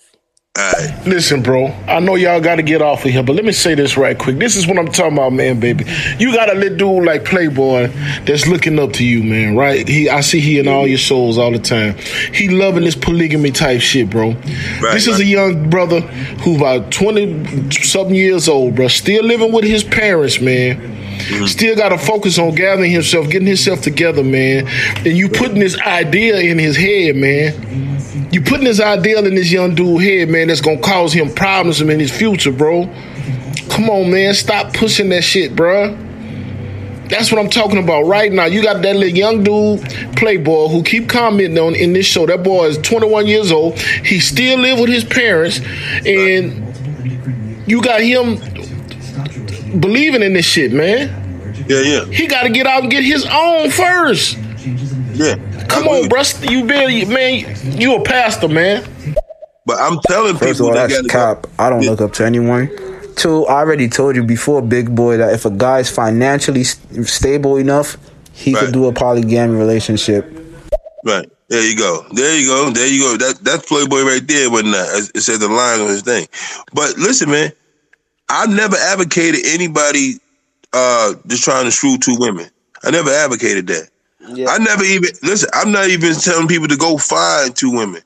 Listen, 1.06 1.42
bro, 1.42 1.66
I 1.86 2.00
know 2.00 2.14
y'all 2.14 2.40
got 2.40 2.56
to 2.56 2.62
get 2.62 2.80
off 2.80 3.04
of 3.04 3.10
here, 3.10 3.22
but 3.22 3.36
let 3.36 3.44
me 3.44 3.52
say 3.52 3.74
this 3.74 3.98
right 3.98 4.18
quick. 4.18 4.38
This 4.38 4.56
is 4.56 4.66
what 4.66 4.78
I'm 4.78 4.86
talking 4.86 5.12
about, 5.12 5.34
man, 5.34 5.60
baby. 5.60 5.84
You 6.18 6.32
got 6.32 6.50
a 6.50 6.54
little 6.58 6.78
dude 6.78 7.04
like 7.04 7.26
Playboy 7.26 7.88
that's 8.24 8.46
looking 8.46 8.78
up 8.78 8.94
to 8.94 9.04
you, 9.04 9.22
man, 9.22 9.54
right? 9.54 9.86
He, 9.86 10.08
I 10.08 10.22
see 10.22 10.40
he 10.40 10.58
in 10.58 10.66
all 10.66 10.86
your 10.86 10.96
shows 10.96 11.36
all 11.36 11.52
the 11.52 11.58
time. 11.58 11.96
He 12.32 12.48
loving 12.48 12.84
this 12.84 12.94
polygamy 12.94 13.50
type 13.50 13.82
shit, 13.82 14.08
bro. 14.08 14.32
this 14.80 15.06
is 15.06 15.20
a 15.20 15.24
young 15.26 15.68
brother 15.68 16.00
who 16.00 16.56
about 16.56 16.90
20 16.90 17.70
something 17.72 18.14
years 18.14 18.48
old, 18.48 18.76
bro, 18.76 18.88
still 18.88 19.24
living 19.24 19.52
with 19.52 19.64
his 19.64 19.84
parents, 19.84 20.40
man. 20.40 20.96
Mm. 21.16 21.48
Still 21.48 21.76
got 21.76 21.90
to 21.90 21.98
focus 21.98 22.38
on 22.38 22.54
gathering 22.54 22.92
himself, 22.92 23.28
getting 23.28 23.48
himself 23.48 23.80
together, 23.80 24.22
man. 24.22 24.66
And 24.98 25.16
you 25.16 25.28
putting 25.28 25.58
this 25.58 25.78
idea 25.80 26.38
in 26.38 26.58
his 26.58 26.76
head, 26.76 27.16
man. 27.16 28.30
You 28.32 28.42
putting 28.42 28.64
this 28.64 28.80
idea 28.80 29.18
in 29.20 29.34
this 29.34 29.50
young 29.50 29.74
dude 29.74 30.02
head, 30.02 30.28
man, 30.28 30.45
that's 30.48 30.60
gonna 30.60 30.80
cause 30.80 31.12
him 31.12 31.32
problems 31.32 31.80
in 31.80 32.00
his 32.00 32.10
future, 32.10 32.52
bro. 32.52 32.86
Come 33.70 33.90
on, 33.90 34.10
man, 34.10 34.34
stop 34.34 34.72
pushing 34.72 35.08
that 35.10 35.22
shit, 35.22 35.54
bro. 35.54 35.96
That's 37.08 37.30
what 37.30 37.40
I'm 37.40 37.50
talking 37.50 37.78
about 37.78 38.02
right 38.02 38.32
now. 38.32 38.46
You 38.46 38.62
got 38.62 38.82
that 38.82 38.96
little 38.96 39.16
young 39.16 39.44
dude, 39.44 39.80
Playboy, 40.16 40.68
who 40.68 40.82
keep 40.82 41.08
commenting 41.08 41.58
on 41.58 41.74
in 41.74 41.92
this 41.92 42.06
show. 42.06 42.26
That 42.26 42.42
boy 42.42 42.66
is 42.66 42.78
21 42.78 43.26
years 43.26 43.52
old. 43.52 43.78
He 43.78 44.18
still 44.18 44.58
live 44.58 44.80
with 44.80 44.90
his 44.90 45.04
parents, 45.04 45.60
and 46.04 46.64
you 47.68 47.80
got 47.80 48.00
him 48.00 48.36
believing 49.80 50.22
in 50.22 50.32
this 50.32 50.46
shit, 50.46 50.72
man. 50.72 51.24
Yeah, 51.68 51.80
yeah. 51.80 52.04
He 52.06 52.26
got 52.26 52.42
to 52.42 52.50
get 52.50 52.66
out 52.66 52.82
and 52.82 52.90
get 52.90 53.04
his 53.04 53.26
own 53.30 53.70
first. 53.70 54.38
Yeah. 55.14 55.36
Come 55.68 55.88
on, 55.88 56.08
bro. 56.08 56.22
You 56.42 56.64
been 56.64 57.08
man. 57.08 57.80
You 57.80 57.96
a 57.96 58.02
pastor, 58.02 58.48
man. 58.48 58.84
But 59.66 59.80
I'm 59.80 59.98
telling 60.06 60.36
First 60.36 60.60
of 60.60 60.66
all, 60.66 60.72
that's 60.74 61.06
cap. 61.08 61.46
I 61.58 61.68
don't 61.68 61.82
look 61.82 62.00
up 62.00 62.12
to 62.14 62.24
anyone. 62.24 62.70
Two, 63.16 63.46
I 63.46 63.54
already 63.60 63.88
told 63.88 64.14
you 64.14 64.22
before, 64.22 64.62
big 64.62 64.94
boy, 64.94 65.16
that 65.16 65.32
if 65.34 65.44
a 65.44 65.50
guy's 65.50 65.90
financially 65.90 66.64
st- 66.64 67.06
stable 67.06 67.56
enough, 67.56 67.96
he 68.32 68.54
could 68.54 68.72
do 68.72 68.86
a 68.86 68.92
polygamy 68.92 69.56
relationship. 69.56 70.30
Right. 71.04 71.28
There 71.48 71.64
you 71.64 71.76
go. 71.76 72.04
There 72.12 72.38
you 72.38 72.46
go. 72.46 72.70
There 72.70 72.86
you 72.86 73.00
go. 73.00 73.16
That 73.16 73.38
that's 73.42 73.66
Playboy 73.66 74.02
right 74.02 74.26
there, 74.26 74.50
wasn't 74.50 74.72
that? 74.72 75.10
It 75.14 75.20
said 75.20 75.40
the 75.40 75.48
line 75.48 75.80
on 75.80 75.88
his 75.88 76.02
thing. 76.02 76.26
But 76.72 76.96
listen, 76.98 77.30
man, 77.30 77.52
I 78.28 78.46
never 78.46 78.76
advocated 78.76 79.46
anybody 79.46 80.14
uh 80.72 81.14
just 81.28 81.44
trying 81.44 81.64
to 81.64 81.70
screw 81.70 81.98
two 81.98 82.16
women. 82.18 82.50
I 82.82 82.90
never 82.90 83.10
advocated 83.10 83.68
that. 83.68 83.88
Yeah. 84.28 84.48
I 84.48 84.58
never 84.58 84.82
even 84.82 85.10
listen. 85.22 85.48
I'm 85.54 85.70
not 85.70 85.88
even 85.88 86.14
telling 86.14 86.48
people 86.48 86.66
to 86.68 86.76
go 86.76 86.98
find 86.98 87.54
two 87.54 87.70
women. 87.70 88.02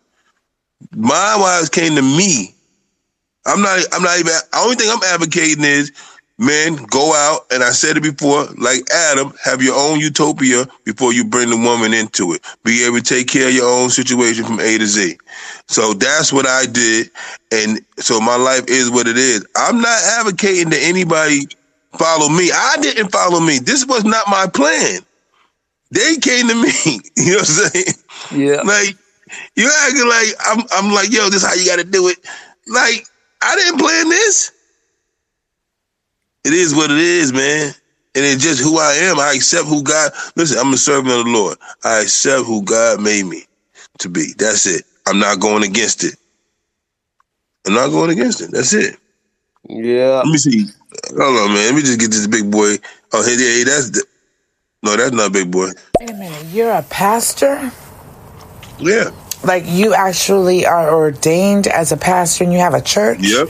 My 0.94 1.36
wives 1.38 1.68
came 1.68 1.94
to 1.96 2.02
me. 2.02 2.54
I'm 3.46 3.62
not. 3.62 3.80
I'm 3.92 4.02
not 4.02 4.18
even. 4.18 4.32
The 4.32 4.58
only 4.58 4.76
thing 4.76 4.90
I'm 4.90 5.02
advocating 5.04 5.64
is, 5.64 5.92
men, 6.38 6.76
go 6.90 7.14
out. 7.14 7.46
And 7.50 7.62
I 7.62 7.70
said 7.70 7.96
it 7.96 8.02
before, 8.02 8.46
like 8.58 8.80
Adam, 8.90 9.32
have 9.44 9.62
your 9.62 9.76
own 9.76 10.00
utopia 10.00 10.66
before 10.84 11.12
you 11.12 11.24
bring 11.24 11.50
the 11.50 11.56
woman 11.56 11.94
into 11.94 12.32
it. 12.32 12.44
Be 12.64 12.84
able 12.84 12.98
to 12.98 13.02
take 13.02 13.28
care 13.28 13.48
of 13.48 13.54
your 13.54 13.68
own 13.68 13.90
situation 13.90 14.44
from 14.44 14.60
A 14.60 14.78
to 14.78 14.86
Z. 14.86 15.16
So 15.68 15.94
that's 15.94 16.32
what 16.32 16.46
I 16.46 16.66
did, 16.66 17.10
and 17.52 17.80
so 17.98 18.20
my 18.20 18.36
life 18.36 18.64
is 18.68 18.90
what 18.90 19.06
it 19.06 19.16
is. 19.16 19.46
I'm 19.56 19.80
not 19.80 19.98
advocating 20.18 20.70
that 20.70 20.80
anybody 20.82 21.46
follow 21.98 22.28
me. 22.28 22.50
I 22.52 22.76
didn't 22.80 23.10
follow 23.10 23.40
me. 23.40 23.58
This 23.58 23.86
was 23.86 24.04
not 24.04 24.26
my 24.28 24.46
plan. 24.52 25.00
They 25.90 26.16
came 26.16 26.48
to 26.48 26.54
me. 26.62 26.70
You 27.16 27.32
know 27.32 27.38
what 27.38 27.48
I'm 27.48 27.70
saying? 27.70 27.94
Yeah. 28.30 28.62
Like 28.62 28.96
you 29.56 29.70
acting 29.82 30.08
like 30.08 30.28
I'm. 30.40 30.64
I'm 30.72 30.92
like, 30.92 31.12
yo, 31.12 31.28
this 31.30 31.44
how 31.44 31.54
you 31.54 31.66
got 31.66 31.76
to 31.76 31.84
do 31.84 32.08
it. 32.08 32.18
Like 32.66 33.06
I 33.42 33.56
didn't 33.56 33.78
plan 33.78 34.08
this. 34.08 34.52
It 36.44 36.52
is 36.52 36.74
what 36.74 36.90
it 36.90 36.98
is, 36.98 37.32
man. 37.32 37.74
And 38.14 38.24
it's 38.24 38.42
just 38.42 38.60
who 38.60 38.78
I 38.78 38.92
am. 38.94 39.20
I 39.20 39.34
accept 39.34 39.68
who 39.68 39.82
God. 39.82 40.12
Listen, 40.36 40.58
I'm 40.58 40.72
a 40.72 40.76
servant 40.76 41.14
of 41.14 41.24
the 41.24 41.30
Lord. 41.30 41.58
I 41.84 42.00
accept 42.00 42.44
who 42.44 42.62
God 42.62 43.00
made 43.00 43.24
me 43.24 43.44
to 43.98 44.08
be. 44.08 44.32
That's 44.36 44.66
it. 44.66 44.84
I'm 45.06 45.18
not 45.18 45.38
going 45.38 45.62
against 45.62 46.02
it. 46.02 46.16
I'm 47.66 47.74
not 47.74 47.90
going 47.90 48.10
against 48.10 48.40
it. 48.40 48.50
That's 48.50 48.72
it. 48.72 48.96
Yeah. 49.68 50.22
Let 50.24 50.26
me 50.26 50.38
see. 50.38 50.66
Hold 51.10 51.38
on, 51.38 51.54
man. 51.54 51.66
Let 51.66 51.74
me 51.74 51.82
just 51.82 52.00
get 52.00 52.10
this 52.10 52.26
big 52.26 52.50
boy. 52.50 52.76
Oh, 53.12 53.24
hey, 53.24 53.36
hey, 53.36 53.64
that's 53.64 53.90
the. 53.90 54.04
No, 54.82 54.96
that's 54.96 55.12
not 55.12 55.32
big 55.32 55.50
boy. 55.50 55.68
Wait 56.00 56.10
a 56.10 56.14
minute, 56.14 56.46
you're 56.46 56.72
a 56.72 56.82
pastor? 56.82 57.70
Yeah. 58.80 59.10
like 59.44 59.64
you 59.66 59.94
actually 59.94 60.66
are 60.66 60.92
ordained 60.94 61.66
as 61.66 61.92
a 61.92 61.96
pastor 61.96 62.44
and 62.44 62.52
you 62.52 62.58
have 62.58 62.74
a 62.74 62.80
church. 62.82 63.20
Yep. 63.22 63.48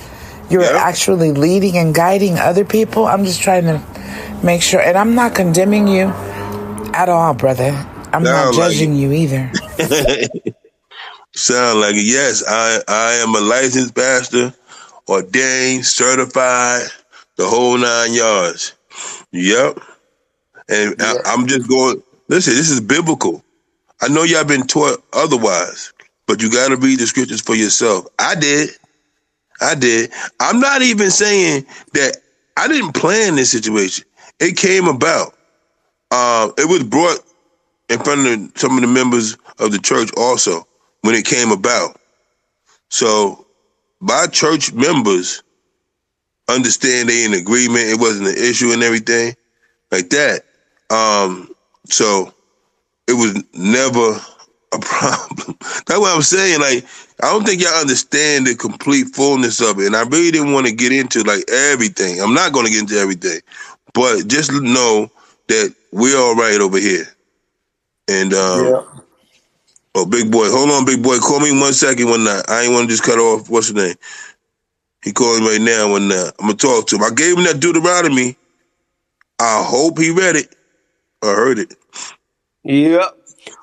You're 0.51 0.65
actually 0.65 1.31
leading 1.31 1.77
and 1.77 1.95
guiding 1.95 2.37
other 2.39 2.65
people. 2.65 3.07
I'm 3.07 3.25
just 3.25 3.41
trying 3.41 3.65
to 3.65 3.81
make 4.43 4.63
sure, 4.63 4.81
and 4.81 4.99
I'm 4.99 5.15
not 5.15 5.35
condemning 5.35 5.87
you 5.87 6.13
at 6.93 7.09
all, 7.09 7.35
brother. 7.35 7.71
I'm 8.13 8.25
not 8.25 8.55
Sound 8.55 8.57
like 8.57 8.73
judging 8.73 8.95
you 8.95 9.13
either. 9.13 9.53
Sound 11.35 11.81
like 11.81 11.95
it. 11.95 12.05
Yes, 12.05 12.43
I 12.47 12.81
I 12.89 13.13
am 13.23 13.35
a 13.37 13.41
licensed 13.41 13.95
pastor, 13.95 14.53
ordained, 15.09 15.87
certified, 15.87 16.89
the 17.37 17.47
whole 17.47 17.79
nine 17.79 18.13
yards. 18.13 18.75
Yep. 19.31 19.79
And 20.69 20.97
I, 21.01 21.15
I'm 21.27 21.47
just 21.47 21.69
going. 21.69 22.03
Listen, 22.27 22.55
this 22.55 22.71
is 22.71 22.81
biblical. 22.81 23.45
I 24.03 24.09
know 24.09 24.23
y'all 24.25 24.45
been 24.45 24.67
taught 24.67 25.03
otherwise, 25.13 25.93
but 26.27 26.43
you 26.43 26.51
got 26.51 26.69
to 26.69 26.77
read 26.77 27.01
the 27.01 27.07
scriptures 27.07 27.41
for 27.41 27.55
yourself. 27.55 28.07
I 28.19 28.35
did. 28.35 28.71
I 29.61 29.75
did. 29.75 30.13
I'm 30.41 30.61
not 30.61 30.83
even 30.83 31.11
saying 31.11 31.67
that 31.93 32.17
I 32.57 32.69
didn't 32.69 32.93
plan 32.93 33.37
this 33.37 33.53
situation. 33.53 34.05
It 34.39 34.57
came 34.57 34.87
about. 34.87 35.35
Uh, 36.11 36.51
it 36.59 36.69
was 36.69 36.83
brought 36.85 37.21
in 37.89 37.99
front 38.01 38.27
of 38.27 38.59
some 38.59 38.77
of 38.77 38.81
the 38.81 38.87
members 38.87 39.37
of 39.59 39.73
the 39.73 39.79
church 39.79 40.11
also 40.17 40.67
when 41.03 41.15
it 41.15 41.25
came 41.27 41.51
about. 41.51 41.99
So 42.89 43.47
my 44.01 44.27
church 44.27 44.73
members 44.73 45.43
understand 46.49 47.09
they 47.09 47.25
in 47.25 47.35
agreement. 47.35 47.89
It 47.89 48.01
wasn't 48.01 48.29
an 48.29 48.37
issue 48.37 48.73
and 48.73 48.83
everything 48.83 49.35
like 49.91 50.11
that. 50.11 50.43
Um, 50.91 51.55
so 51.87 52.33
it 53.11 53.15
was 53.15 53.45
never 53.55 54.19
a 54.75 54.79
problem. 54.81 55.59
That's 55.87 56.01
what 56.01 56.17
I'm 56.17 56.23
saying. 56.23 56.61
Like, 56.61 56.87
I 57.23 57.33
don't 57.33 57.45
think 57.47 57.63
y'all 57.63 57.81
understand 57.81 58.47
the 58.49 58.57
complete 58.57 59.09
fullness 59.09 59.61
of 59.63 59.81
it. 59.81 59.89
And 59.89 59.97
I 59.97 60.05
really 60.05 60.33
didn't 60.33 60.53
want 60.55 60.69
to 60.69 60.75
get 60.75 60.93
into 60.93 61.25
like 61.25 61.45
everything. 61.51 62.23
I'm 62.23 62.35
not 62.35 62.55
going 62.55 62.67
to 62.67 62.73
get 62.73 62.83
into 62.83 62.99
everything, 62.99 63.41
but 63.95 64.29
just 64.29 64.53
know 64.53 65.11
that 65.49 65.75
we're 65.93 66.19
all 66.19 66.37
right 66.37 66.61
over 66.61 66.79
here. 66.79 67.07
And 68.09 68.35
um, 68.35 68.79
oh, 69.97 70.07
big 70.07 70.31
boy, 70.33 70.49
hold 70.51 70.71
on, 70.71 70.87
big 70.87 71.03
boy, 71.03 71.19
call 71.19 71.41
me 71.41 71.59
one 71.59 71.75
second. 71.75 72.11
One 72.11 72.25
night, 72.25 72.45
I 72.49 72.63
ain't 72.63 72.75
want 72.75 72.89
to 72.89 72.93
just 72.93 73.05
cut 73.05 73.19
off. 73.19 73.51
What's 73.51 73.69
his 73.69 73.77
name? 73.77 73.97
He 75.05 75.13
calling 75.13 75.45
right 75.45 75.61
now. 75.61 75.91
One 75.93 76.09
night, 76.09 76.33
I'm 76.41 76.47
gonna 76.49 76.55
talk 76.57 76.89
to 76.89 76.97
him. 76.97 77.05
I 77.05 77.11
gave 77.11 77.39
him 77.39 77.45
that 77.45 77.61
Deuteronomy. 77.61 78.37
I 79.41 79.65
hope 79.67 79.99
he 79.99 80.11
read 80.11 80.37
it 80.37 80.55
or 81.23 81.35
heard 81.35 81.59
it. 81.61 81.75
Yep. 82.71 83.17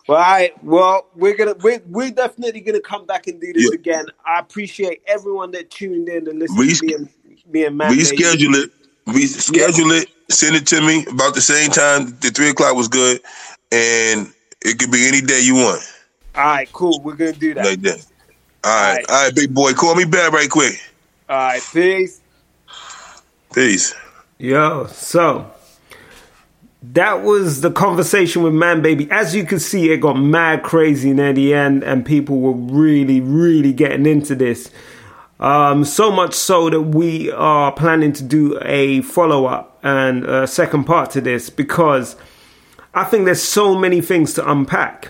Well, 0.07 0.17
all 0.17 0.23
right. 0.23 0.63
Well, 0.63 1.07
we're 1.15 1.37
gonna 1.37 1.55
we're, 1.61 1.81
we're 1.87 2.11
definitely 2.11 2.59
gonna 2.59 2.81
come 2.81 3.05
back 3.05 3.27
and 3.27 3.39
do 3.39 3.53
this 3.53 3.71
again. 3.71 4.05
I 4.25 4.39
appreciate 4.39 5.01
everyone 5.07 5.51
that 5.51 5.71
tuned 5.71 6.09
in 6.09 6.27
and 6.27 6.39
listened 6.39 6.69
to 6.69 6.85
me 6.85 6.93
and 6.93 7.09
me 7.47 7.65
and 7.65 7.77
Matt. 7.77 7.91
Reschedule 7.91 8.63
it. 8.63 8.71
Reschedule 9.05 10.01
it. 10.01 10.09
Send 10.29 10.57
it 10.57 10.67
to 10.67 10.81
me 10.81 11.05
about 11.09 11.35
the 11.35 11.41
same 11.41 11.71
time. 11.71 12.17
The 12.19 12.31
three 12.31 12.49
o'clock 12.49 12.75
was 12.75 12.89
good, 12.89 13.21
and 13.71 14.33
it 14.61 14.77
could 14.77 14.91
be 14.91 15.07
any 15.07 15.21
day 15.21 15.39
you 15.41 15.55
want. 15.55 15.81
All 16.35 16.43
right, 16.43 16.71
cool. 16.73 16.99
We're 17.01 17.15
gonna 17.15 17.31
do 17.31 17.53
that. 17.53 17.65
Like 17.65 17.81
that. 17.81 18.05
All 18.65 18.93
right, 18.93 19.05
all 19.07 19.25
right, 19.25 19.33
big 19.33 19.53
boy. 19.53 19.71
Call 19.71 19.95
me 19.95 20.03
back 20.03 20.33
right 20.33 20.49
quick. 20.49 20.81
All 21.29 21.37
right, 21.37 21.61
peace. 21.71 22.19
Peace. 23.53 23.95
Yo, 24.37 24.85
so 24.87 25.49
that 26.93 27.23
was 27.23 27.61
the 27.61 27.71
conversation 27.71 28.43
with 28.43 28.53
Man 28.53 28.81
Baby. 28.81 29.07
As 29.11 29.35
you 29.35 29.45
can 29.45 29.59
see, 29.59 29.91
it 29.91 29.97
got 29.97 30.13
mad 30.13 30.63
crazy 30.63 31.13
near 31.13 31.33
the 31.33 31.53
end, 31.53 31.83
and 31.83 32.05
people 32.05 32.39
were 32.39 32.53
really, 32.53 33.19
really 33.19 33.73
getting 33.73 34.05
into 34.05 34.35
this. 34.35 34.71
Um, 35.39 35.85
so 35.85 36.11
much 36.11 36.33
so 36.33 36.69
that 36.69 36.81
we 36.81 37.31
are 37.31 37.71
planning 37.71 38.13
to 38.13 38.23
do 38.23 38.57
a 38.61 39.01
follow 39.01 39.45
up 39.45 39.79
and 39.83 40.25
a 40.25 40.47
second 40.47 40.85
part 40.85 41.11
to 41.11 41.21
this 41.21 41.49
because 41.49 42.15
I 42.93 43.03
think 43.03 43.25
there's 43.25 43.43
so 43.43 43.75
many 43.75 44.01
things 44.01 44.33
to 44.35 44.49
unpack. 44.49 45.09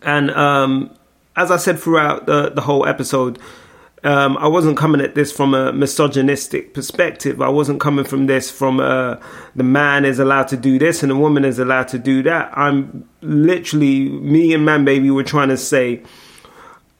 And 0.00 0.30
um, 0.30 0.96
as 1.36 1.50
I 1.50 1.58
said 1.58 1.78
throughout 1.78 2.24
the, 2.24 2.50
the 2.50 2.62
whole 2.62 2.86
episode, 2.86 3.38
um, 4.04 4.36
I 4.38 4.48
wasn't 4.48 4.76
coming 4.76 5.00
at 5.00 5.14
this 5.14 5.30
from 5.30 5.54
a 5.54 5.72
misogynistic 5.72 6.74
perspective. 6.74 7.40
I 7.40 7.48
wasn't 7.48 7.80
coming 7.80 8.04
from 8.04 8.26
this 8.26 8.50
from 8.50 8.80
a, 8.80 9.20
the 9.54 9.62
man 9.62 10.04
is 10.04 10.18
allowed 10.18 10.48
to 10.48 10.56
do 10.56 10.78
this 10.78 11.02
and 11.02 11.10
the 11.10 11.16
woman 11.16 11.44
is 11.44 11.58
allowed 11.58 11.88
to 11.88 11.98
do 11.98 12.22
that. 12.24 12.56
I'm 12.56 13.08
literally 13.20 14.08
me 14.08 14.52
and 14.54 14.64
Man 14.64 14.84
Baby 14.84 15.10
were 15.10 15.22
trying 15.22 15.50
to 15.50 15.56
say 15.56 16.02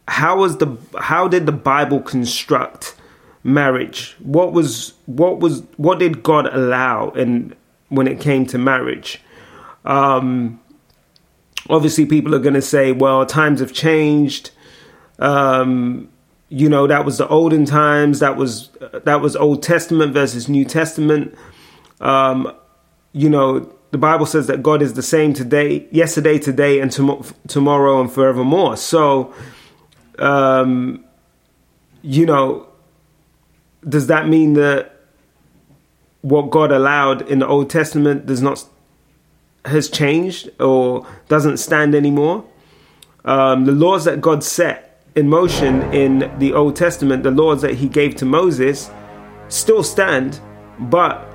how 0.08 0.36
was 0.36 0.58
the 0.58 0.76
how 1.00 1.26
did 1.26 1.46
the 1.46 1.52
Bible 1.52 2.00
construct 2.00 2.94
marriage? 3.44 4.14
What 4.20 4.52
was 4.52 4.94
what 5.06 5.40
was 5.40 5.62
what 5.76 5.98
did 5.98 6.22
God 6.22 6.46
allow 6.52 7.10
and 7.10 7.56
when 7.88 8.06
it 8.06 8.20
came 8.20 8.46
to 8.46 8.58
marriage? 8.58 9.20
Um, 9.84 10.60
obviously, 11.68 12.06
people 12.06 12.34
are 12.34 12.40
going 12.40 12.54
to 12.54 12.62
say, 12.62 12.92
"Well, 12.92 13.24
times 13.26 13.60
have 13.60 13.72
changed." 13.72 14.50
Um, 15.18 16.11
you 16.52 16.68
know, 16.68 16.86
that 16.86 17.06
was 17.06 17.16
the 17.16 17.26
olden 17.28 17.64
times. 17.64 18.18
That 18.18 18.36
was 18.36 18.68
that 19.04 19.22
was 19.22 19.34
Old 19.36 19.62
Testament 19.62 20.12
versus 20.12 20.50
New 20.50 20.66
Testament. 20.66 21.34
Um, 21.98 22.52
you 23.14 23.30
know, 23.30 23.72
the 23.90 23.96
Bible 23.96 24.26
says 24.26 24.48
that 24.48 24.62
God 24.62 24.82
is 24.82 24.92
the 24.92 25.02
same 25.02 25.32
today, 25.32 25.88
yesterday, 25.90 26.38
today, 26.38 26.78
and 26.80 26.92
tom- 26.92 27.24
tomorrow 27.48 28.02
and 28.02 28.12
forevermore. 28.12 28.76
So, 28.76 29.32
um, 30.18 31.02
you 32.02 32.26
know, 32.26 32.66
does 33.88 34.08
that 34.08 34.28
mean 34.28 34.52
that 34.52 34.94
what 36.20 36.50
God 36.50 36.70
allowed 36.70 37.22
in 37.30 37.38
the 37.38 37.46
Old 37.46 37.70
Testament 37.70 38.26
does 38.26 38.42
not 38.42 38.62
has 39.64 39.88
changed 39.88 40.50
or 40.60 41.06
doesn't 41.28 41.56
stand 41.56 41.94
anymore? 41.94 42.44
Um, 43.24 43.64
the 43.64 43.72
laws 43.72 44.04
that 44.04 44.20
God 44.20 44.44
set 44.44 44.91
in 45.14 45.28
motion 45.28 45.82
in 45.92 46.32
the 46.38 46.52
Old 46.52 46.76
Testament, 46.76 47.22
the 47.22 47.30
laws 47.30 47.62
that 47.62 47.74
He 47.74 47.88
gave 47.88 48.16
to 48.16 48.24
Moses, 48.24 48.90
still 49.48 49.82
stand, 49.82 50.40
but 50.78 51.32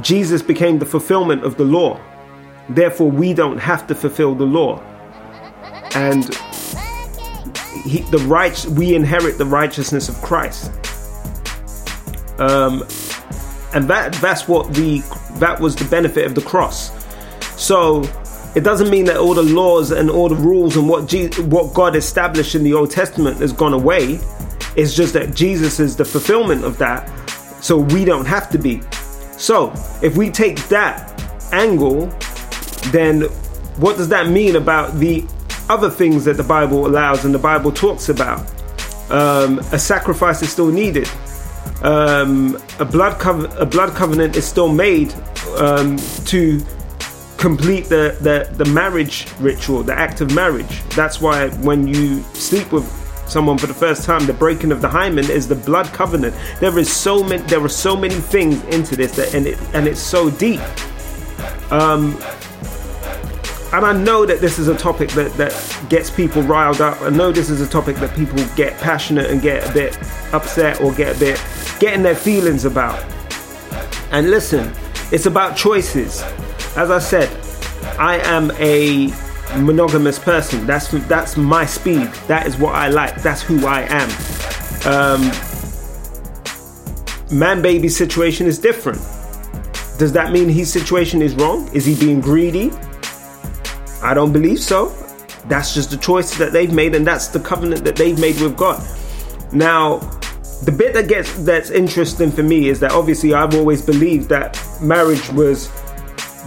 Jesus 0.00 0.42
became 0.42 0.78
the 0.78 0.86
fulfillment 0.86 1.44
of 1.44 1.56
the 1.56 1.64
law. 1.64 2.00
Therefore, 2.68 3.10
we 3.10 3.34
don't 3.34 3.58
have 3.58 3.86
to 3.88 3.94
fulfill 3.94 4.34
the 4.34 4.44
law. 4.44 4.80
And 5.94 6.24
he, 7.84 8.00
the 8.10 8.24
right, 8.26 8.64
we 8.66 8.94
inherit 8.94 9.38
the 9.38 9.44
righteousness 9.44 10.08
of 10.08 10.16
Christ. 10.16 10.70
Um, 12.38 12.82
and 13.74 13.88
that 13.88 14.12
that's 14.20 14.48
what 14.48 14.72
the 14.74 15.00
that 15.38 15.58
was 15.60 15.76
the 15.76 15.84
benefit 15.84 16.24
of 16.26 16.34
the 16.34 16.40
cross. 16.40 16.90
So 17.60 18.02
it 18.54 18.60
doesn't 18.60 18.90
mean 18.90 19.06
that 19.06 19.16
all 19.16 19.34
the 19.34 19.42
laws 19.42 19.90
and 19.90 20.10
all 20.10 20.28
the 20.28 20.34
rules 20.34 20.76
and 20.76 20.88
what 20.88 21.06
Je- 21.06 21.30
what 21.42 21.72
God 21.72 21.96
established 21.96 22.54
in 22.54 22.62
the 22.62 22.74
Old 22.74 22.90
Testament 22.90 23.38
has 23.38 23.52
gone 23.52 23.72
away. 23.72 24.20
It's 24.76 24.94
just 24.94 25.12
that 25.14 25.34
Jesus 25.34 25.80
is 25.80 25.96
the 25.96 26.04
fulfillment 26.04 26.64
of 26.64 26.78
that, 26.78 27.08
so 27.62 27.78
we 27.78 28.04
don't 28.04 28.26
have 28.26 28.50
to 28.50 28.58
be. 28.58 28.82
So 29.38 29.72
if 30.02 30.16
we 30.16 30.30
take 30.30 30.56
that 30.68 31.10
angle, 31.52 32.06
then 32.90 33.22
what 33.76 33.96
does 33.96 34.08
that 34.08 34.28
mean 34.28 34.56
about 34.56 34.98
the 34.98 35.24
other 35.68 35.88
things 35.90 36.24
that 36.26 36.36
the 36.36 36.42
Bible 36.42 36.86
allows 36.86 37.24
and 37.24 37.34
the 37.34 37.38
Bible 37.38 37.72
talks 37.72 38.08
about? 38.08 38.40
Um, 39.10 39.58
a 39.72 39.78
sacrifice 39.78 40.42
is 40.42 40.50
still 40.50 40.70
needed. 40.70 41.08
Um, 41.82 42.62
a 42.78 42.84
blood 42.84 43.20
a 43.58 43.66
blood 43.66 43.94
covenant 43.94 44.36
is 44.36 44.44
still 44.44 44.72
made 44.72 45.12
um, 45.56 45.96
to 46.26 46.64
complete 47.42 47.86
the, 47.86 48.16
the 48.20 48.48
the 48.62 48.70
marriage 48.70 49.26
ritual, 49.40 49.82
the 49.82 49.92
act 49.92 50.20
of 50.20 50.32
marriage. 50.32 50.80
That's 50.90 51.20
why 51.20 51.48
when 51.68 51.88
you 51.88 52.22
sleep 52.34 52.70
with 52.70 52.86
someone 53.26 53.58
for 53.58 53.66
the 53.66 53.74
first 53.74 54.04
time, 54.04 54.26
the 54.26 54.32
breaking 54.32 54.70
of 54.70 54.80
the 54.80 54.88
hymen 54.88 55.28
is 55.28 55.48
the 55.48 55.56
blood 55.56 55.86
covenant. 55.86 56.36
There 56.60 56.78
is 56.78 56.88
so 56.88 57.20
many 57.20 57.42
there 57.42 57.60
are 57.60 57.68
so 57.68 57.96
many 57.96 58.14
things 58.14 58.62
into 58.66 58.94
this 58.94 59.16
that 59.16 59.34
and 59.34 59.48
it 59.48 59.58
and 59.74 59.88
it's 59.88 59.98
so 59.98 60.30
deep. 60.30 60.60
Um, 61.72 62.16
and 63.72 63.84
I 63.86 63.92
know 63.92 64.24
that 64.24 64.40
this 64.40 64.60
is 64.60 64.68
a 64.68 64.76
topic 64.76 65.10
that, 65.10 65.32
that 65.32 65.52
gets 65.88 66.10
people 66.10 66.42
riled 66.42 66.80
up. 66.80 67.00
I 67.00 67.08
know 67.08 67.32
this 67.32 67.50
is 67.50 67.60
a 67.60 67.68
topic 67.68 67.96
that 67.96 68.14
people 68.14 68.38
get 68.54 68.78
passionate 68.78 69.30
and 69.32 69.42
get 69.42 69.68
a 69.68 69.72
bit 69.72 69.98
upset 70.32 70.80
or 70.80 70.92
get 70.92 71.16
a 71.16 71.18
bit 71.18 71.42
getting 71.80 72.04
their 72.04 72.14
feelings 72.14 72.66
about. 72.66 73.02
And 74.12 74.30
listen, 74.30 74.72
it's 75.10 75.26
about 75.26 75.56
choices. 75.56 76.22
As 76.76 76.90
I 76.90 76.98
said, 76.98 77.28
I 77.98 78.18
am 78.18 78.50
a 78.52 79.12
monogamous 79.58 80.18
person. 80.18 80.66
That's 80.66 80.90
that's 81.06 81.36
my 81.36 81.66
speed. 81.66 82.08
That 82.28 82.46
is 82.46 82.56
what 82.56 82.74
I 82.74 82.88
like. 82.88 83.22
That's 83.22 83.42
who 83.42 83.66
I 83.66 83.82
am. 83.88 84.08
Um, 84.84 85.30
man 87.36 87.62
baby 87.62 87.88
situation 87.88 88.46
is 88.46 88.58
different. 88.58 88.98
Does 89.98 90.12
that 90.12 90.32
mean 90.32 90.48
his 90.48 90.72
situation 90.72 91.22
is 91.22 91.34
wrong? 91.34 91.68
Is 91.74 91.84
he 91.84 91.94
being 91.94 92.20
greedy? 92.20 92.72
I 94.02 94.14
don't 94.14 94.32
believe 94.32 94.58
so. 94.58 94.88
That's 95.46 95.74
just 95.74 95.90
the 95.90 95.96
choice 95.96 96.36
that 96.38 96.52
they've 96.52 96.72
made, 96.72 96.94
and 96.94 97.06
that's 97.06 97.28
the 97.28 97.40
covenant 97.40 97.84
that 97.84 97.96
they've 97.96 98.18
made 98.18 98.40
with 98.40 98.56
God. 98.56 98.82
Now, 99.52 99.98
the 100.64 100.72
bit 100.72 100.94
that 100.94 101.08
gets 101.08 101.32
that's 101.44 101.70
interesting 101.70 102.30
for 102.30 102.42
me 102.42 102.68
is 102.68 102.80
that 102.80 102.92
obviously 102.92 103.34
I've 103.34 103.54
always 103.54 103.82
believed 103.82 104.28
that 104.30 104.58
marriage 104.80 105.28
was 105.30 105.68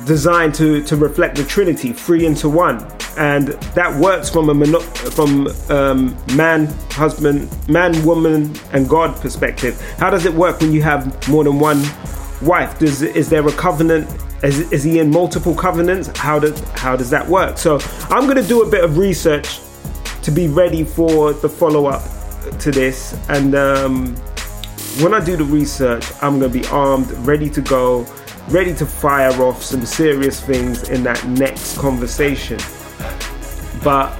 designed 0.06 0.54
to 0.56 0.84
to 0.84 0.96
reflect 0.96 1.36
the 1.36 1.44
Trinity, 1.44 1.94
three 1.94 2.26
into 2.26 2.50
one, 2.50 2.86
and 3.18 3.48
that 3.76 3.96
works 4.00 4.30
from 4.30 4.50
a 4.50 4.54
mono- 4.54 4.80
from 4.82 5.48
um, 5.70 6.18
man, 6.36 6.68
husband, 6.92 7.50
man, 7.70 8.06
woman, 8.06 8.54
and 8.74 8.90
God 8.90 9.16
perspective. 9.22 9.80
How 9.98 10.10
does 10.10 10.26
it 10.26 10.34
work 10.34 10.60
when 10.60 10.74
you 10.74 10.82
have 10.82 11.28
more 11.30 11.44
than 11.44 11.60
one 11.60 11.82
wife? 12.42 12.78
Does 12.80 13.02
is 13.02 13.30
there 13.30 13.48
a 13.48 13.52
covenant? 13.54 14.10
Is, 14.44 14.72
is 14.72 14.84
he 14.84 15.00
in 15.00 15.10
multiple 15.10 15.56
covenants? 15.56 16.10
How 16.18 16.40
does 16.40 16.60
how 16.72 16.96
does 16.96 17.10
that 17.10 17.28
work? 17.28 17.58
So 17.58 17.80
I'm 18.10 18.26
going 18.26 18.42
to 18.42 18.48
do 18.48 18.64
a 18.64 18.70
bit 18.70 18.84
of 18.84 18.98
research 18.98 19.60
to 20.24 20.32
be 20.32 20.48
ready 20.48 20.84
for 20.84 21.34
the 21.34 21.48
follow 21.50 21.86
up 21.86 22.04
to 22.60 22.72
this, 22.72 23.18
and 23.30 23.56
um, 23.56 24.16
when 25.02 25.14
I 25.14 25.24
do 25.24 25.36
the 25.36 25.44
research, 25.44 26.06
I'm 26.22 26.40
going 26.40 26.52
to 26.52 26.60
be 26.60 26.66
armed, 26.68 27.12
ready 27.28 27.50
to 27.50 27.62
go 27.62 28.06
ready 28.50 28.74
to 28.76 28.86
fire 28.86 29.32
off 29.42 29.64
some 29.64 29.86
serious 29.86 30.40
things 30.40 30.90
in 30.90 31.04
that 31.04 31.26
next 31.28 31.78
conversation. 31.78 32.60
But 33.84 34.14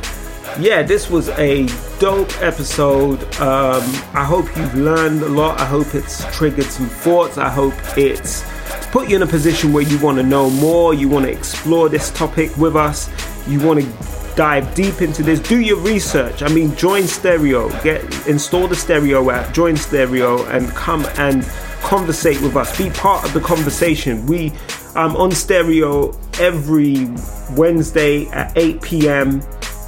yeah, 0.60 0.84
this 0.84 1.10
was 1.10 1.30
a 1.30 1.68
dope 2.00 2.32
episode. 2.42 3.24
Um, 3.40 3.84
I 4.14 4.24
hope 4.24 4.46
you've 4.56 4.76
learned 4.76 5.22
a 5.22 5.30
lot. 5.30 5.60
I 5.60 5.66
hope 5.66 5.94
it's 5.96 6.24
triggered 6.36 6.66
some 6.66 6.88
thoughts. 6.88 7.38
I 7.38 7.50
hope 7.50 7.74
it's 7.98 8.44
put 8.92 9.10
you 9.10 9.18
in 9.18 9.24
a 9.24 9.28
position 9.28 9.74
where 9.74 9.84
you 9.84 10.00
want 10.00 10.18
to 10.18 10.24
know 10.24 10.50
more, 10.50 10.94
you 10.94 11.10
want 11.10 11.26
to 11.26 11.32
explore 11.32 11.90
this 11.90 12.12
topic 12.12 12.56
with 12.56 12.76
us, 12.76 13.10
you 13.48 13.60
want 13.60 13.82
to 13.82 14.36
dive 14.36 14.74
deep 14.76 15.02
into 15.02 15.24
this. 15.24 15.40
Do 15.40 15.60
your 15.60 15.80
research. 15.80 16.42
I 16.42 16.48
mean, 16.50 16.76
join 16.76 17.04
Stereo. 17.04 17.70
Get 17.82 18.02
install 18.28 18.68
the 18.68 18.76
Stereo 18.76 19.30
app. 19.32 19.54
Join 19.54 19.76
Stereo 19.78 20.46
and 20.46 20.70
come 20.70 21.06
and 21.18 21.44
conversate 21.86 22.42
with 22.42 22.56
us. 22.56 22.78
Be 22.78 22.90
part 22.90 23.24
of 23.24 23.34
the 23.34 23.40
conversation. 23.40 24.26
We 24.26 24.52
um 24.96 25.16
on 25.16 25.32
Stereo 25.32 26.18
every 26.40 27.08
Wednesday 27.52 28.28
at 28.28 28.52
8 28.58 28.82
p.m. 28.82 29.42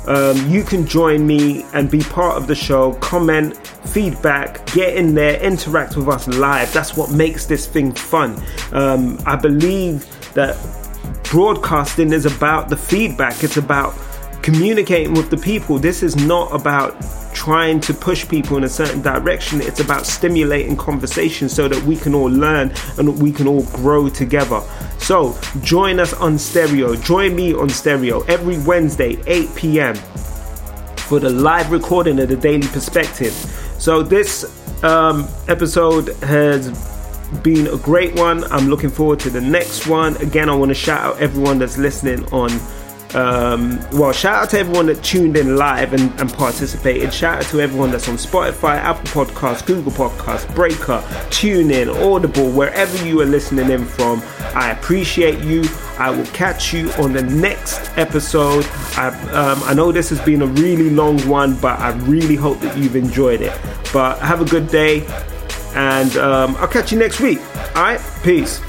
Um, 0.08 0.50
you 0.50 0.64
can 0.64 0.86
join 0.88 1.28
me 1.28 1.66
and 1.74 1.92
be 1.92 2.00
part 2.00 2.38
of 2.38 2.48
the 2.48 2.56
show. 2.56 2.94
Comment, 2.94 3.58
feedback, 3.58 4.66
get 4.68 4.96
in 4.96 5.14
there, 5.14 5.38
interact 5.42 5.98
with 5.98 6.08
us 6.08 6.30
live. 6.30 6.72
That's 6.72 6.96
what 6.96 7.12
makes 7.12 7.46
this 7.46 7.68
thing 7.68 7.92
fun. 7.92 8.42
Um, 8.72 9.20
I 9.26 9.36
believe 9.36 10.06
that 10.34 10.56
broadcasting 11.30 12.14
is 12.14 12.26
about 12.26 12.70
the 12.70 12.78
feedback. 12.78 13.44
It's 13.44 13.58
about 13.58 13.94
communicating 14.48 15.14
with 15.14 15.30
the 15.30 15.36
people. 15.36 15.78
This 15.78 16.02
is 16.02 16.16
not 16.16 16.56
about 16.56 16.96
trying 17.34 17.82
to 17.82 17.94
push 17.94 18.26
people 18.26 18.56
in 18.56 18.64
a 18.64 18.70
certain 18.70 19.02
direction. 19.02 19.60
It's 19.60 19.82
about 19.82 20.06
stimulating 20.06 20.78
conversation 20.78 21.50
so 21.50 21.68
that 21.68 21.84
we 21.84 21.98
can 21.98 22.16
all 22.16 22.30
learn 22.30 22.72
and 22.98 23.22
we 23.22 23.34
can 23.34 23.46
all 23.46 23.64
grow 23.64 24.08
together. 24.08 24.62
So 25.00 25.38
join 25.64 26.00
us 26.00 26.14
on 26.14 26.40
stereo. 26.40 26.96
Join 26.96 27.36
me 27.36 27.54
on 27.54 27.68
stereo 27.68 28.22
every 28.22 28.58
Wednesday, 28.60 29.22
8 29.28 29.54
p.m. 29.54 29.96
for 30.96 31.20
the 31.20 31.30
live 31.30 31.70
recording 31.70 32.18
of 32.18 32.30
the 32.30 32.38
Daily 32.38 32.70
Perspective. 32.70 33.34
So 33.80 34.02
this 34.02 34.46
um, 34.82 35.28
episode 35.50 36.16
has 36.24 36.72
been 37.44 37.68
a 37.68 37.78
great 37.78 38.16
one. 38.16 38.46
I'm 38.46 38.70
looking 38.70 38.92
forward 38.92 39.20
to 39.20 39.30
the 39.30 39.42
next 39.42 39.88
one. 39.88 40.16
Again, 40.22 40.48
I 40.48 40.56
want 40.56 40.70
to 40.70 40.76
shout 40.76 41.02
out 41.02 41.22
everyone 41.22 41.60
that's 41.60 41.78
listening 41.78 42.24
on 42.32 42.50
um, 43.16 43.80
well, 43.92 44.12
shout 44.12 44.44
out 44.44 44.50
to 44.50 44.60
everyone 44.60 44.88
that 44.88 45.02
tuned 45.04 45.38
in 45.38 45.56
live 45.56 45.94
and, 45.94 46.12
and, 46.20 46.32
participated. 46.34 47.14
Shout 47.14 47.44
out 47.44 47.50
to 47.52 47.62
everyone 47.62 47.90
that's 47.92 48.10
on 48.10 48.16
Spotify, 48.16 48.76
Apple 48.76 49.26
Podcasts, 49.26 49.66
Google 49.66 49.94
Podcasts, 49.94 50.54
Breaker, 50.54 51.02
TuneIn, 51.30 51.94
Audible, 52.06 52.52
wherever 52.52 53.06
you 53.06 53.22
are 53.22 53.26
listening 53.26 53.70
in 53.70 53.86
from. 53.86 54.22
I 54.54 54.72
appreciate 54.72 55.40
you. 55.44 55.64
I 55.98 56.12
will 56.12 56.26
catch 56.28 56.74
you 56.74 56.92
on 56.94 57.14
the 57.14 57.24
next 57.24 57.98
episode. 57.98 58.66
I, 58.98 59.08
um, 59.32 59.64
I 59.64 59.74
know 59.74 59.92
this 59.92 60.10
has 60.10 60.20
been 60.22 60.42
a 60.42 60.48
really 60.48 60.90
long 60.90 61.20
one, 61.28 61.56
but 61.60 61.80
I 61.80 61.92
really 62.00 62.36
hope 62.36 62.60
that 62.60 62.78
you've 62.78 62.96
enjoyed 62.96 63.42
it. 63.42 63.58
But 63.94 64.20
have 64.20 64.42
a 64.42 64.46
good 64.46 64.68
day, 64.68 65.08
and 65.76 66.16
um, 66.18 66.56
I'll 66.58 66.68
catch 66.68 66.92
you 66.92 67.00
next 67.00 67.22
week. 67.22 67.40
All 67.76 67.84
right, 67.84 68.02
peace. 68.22 68.67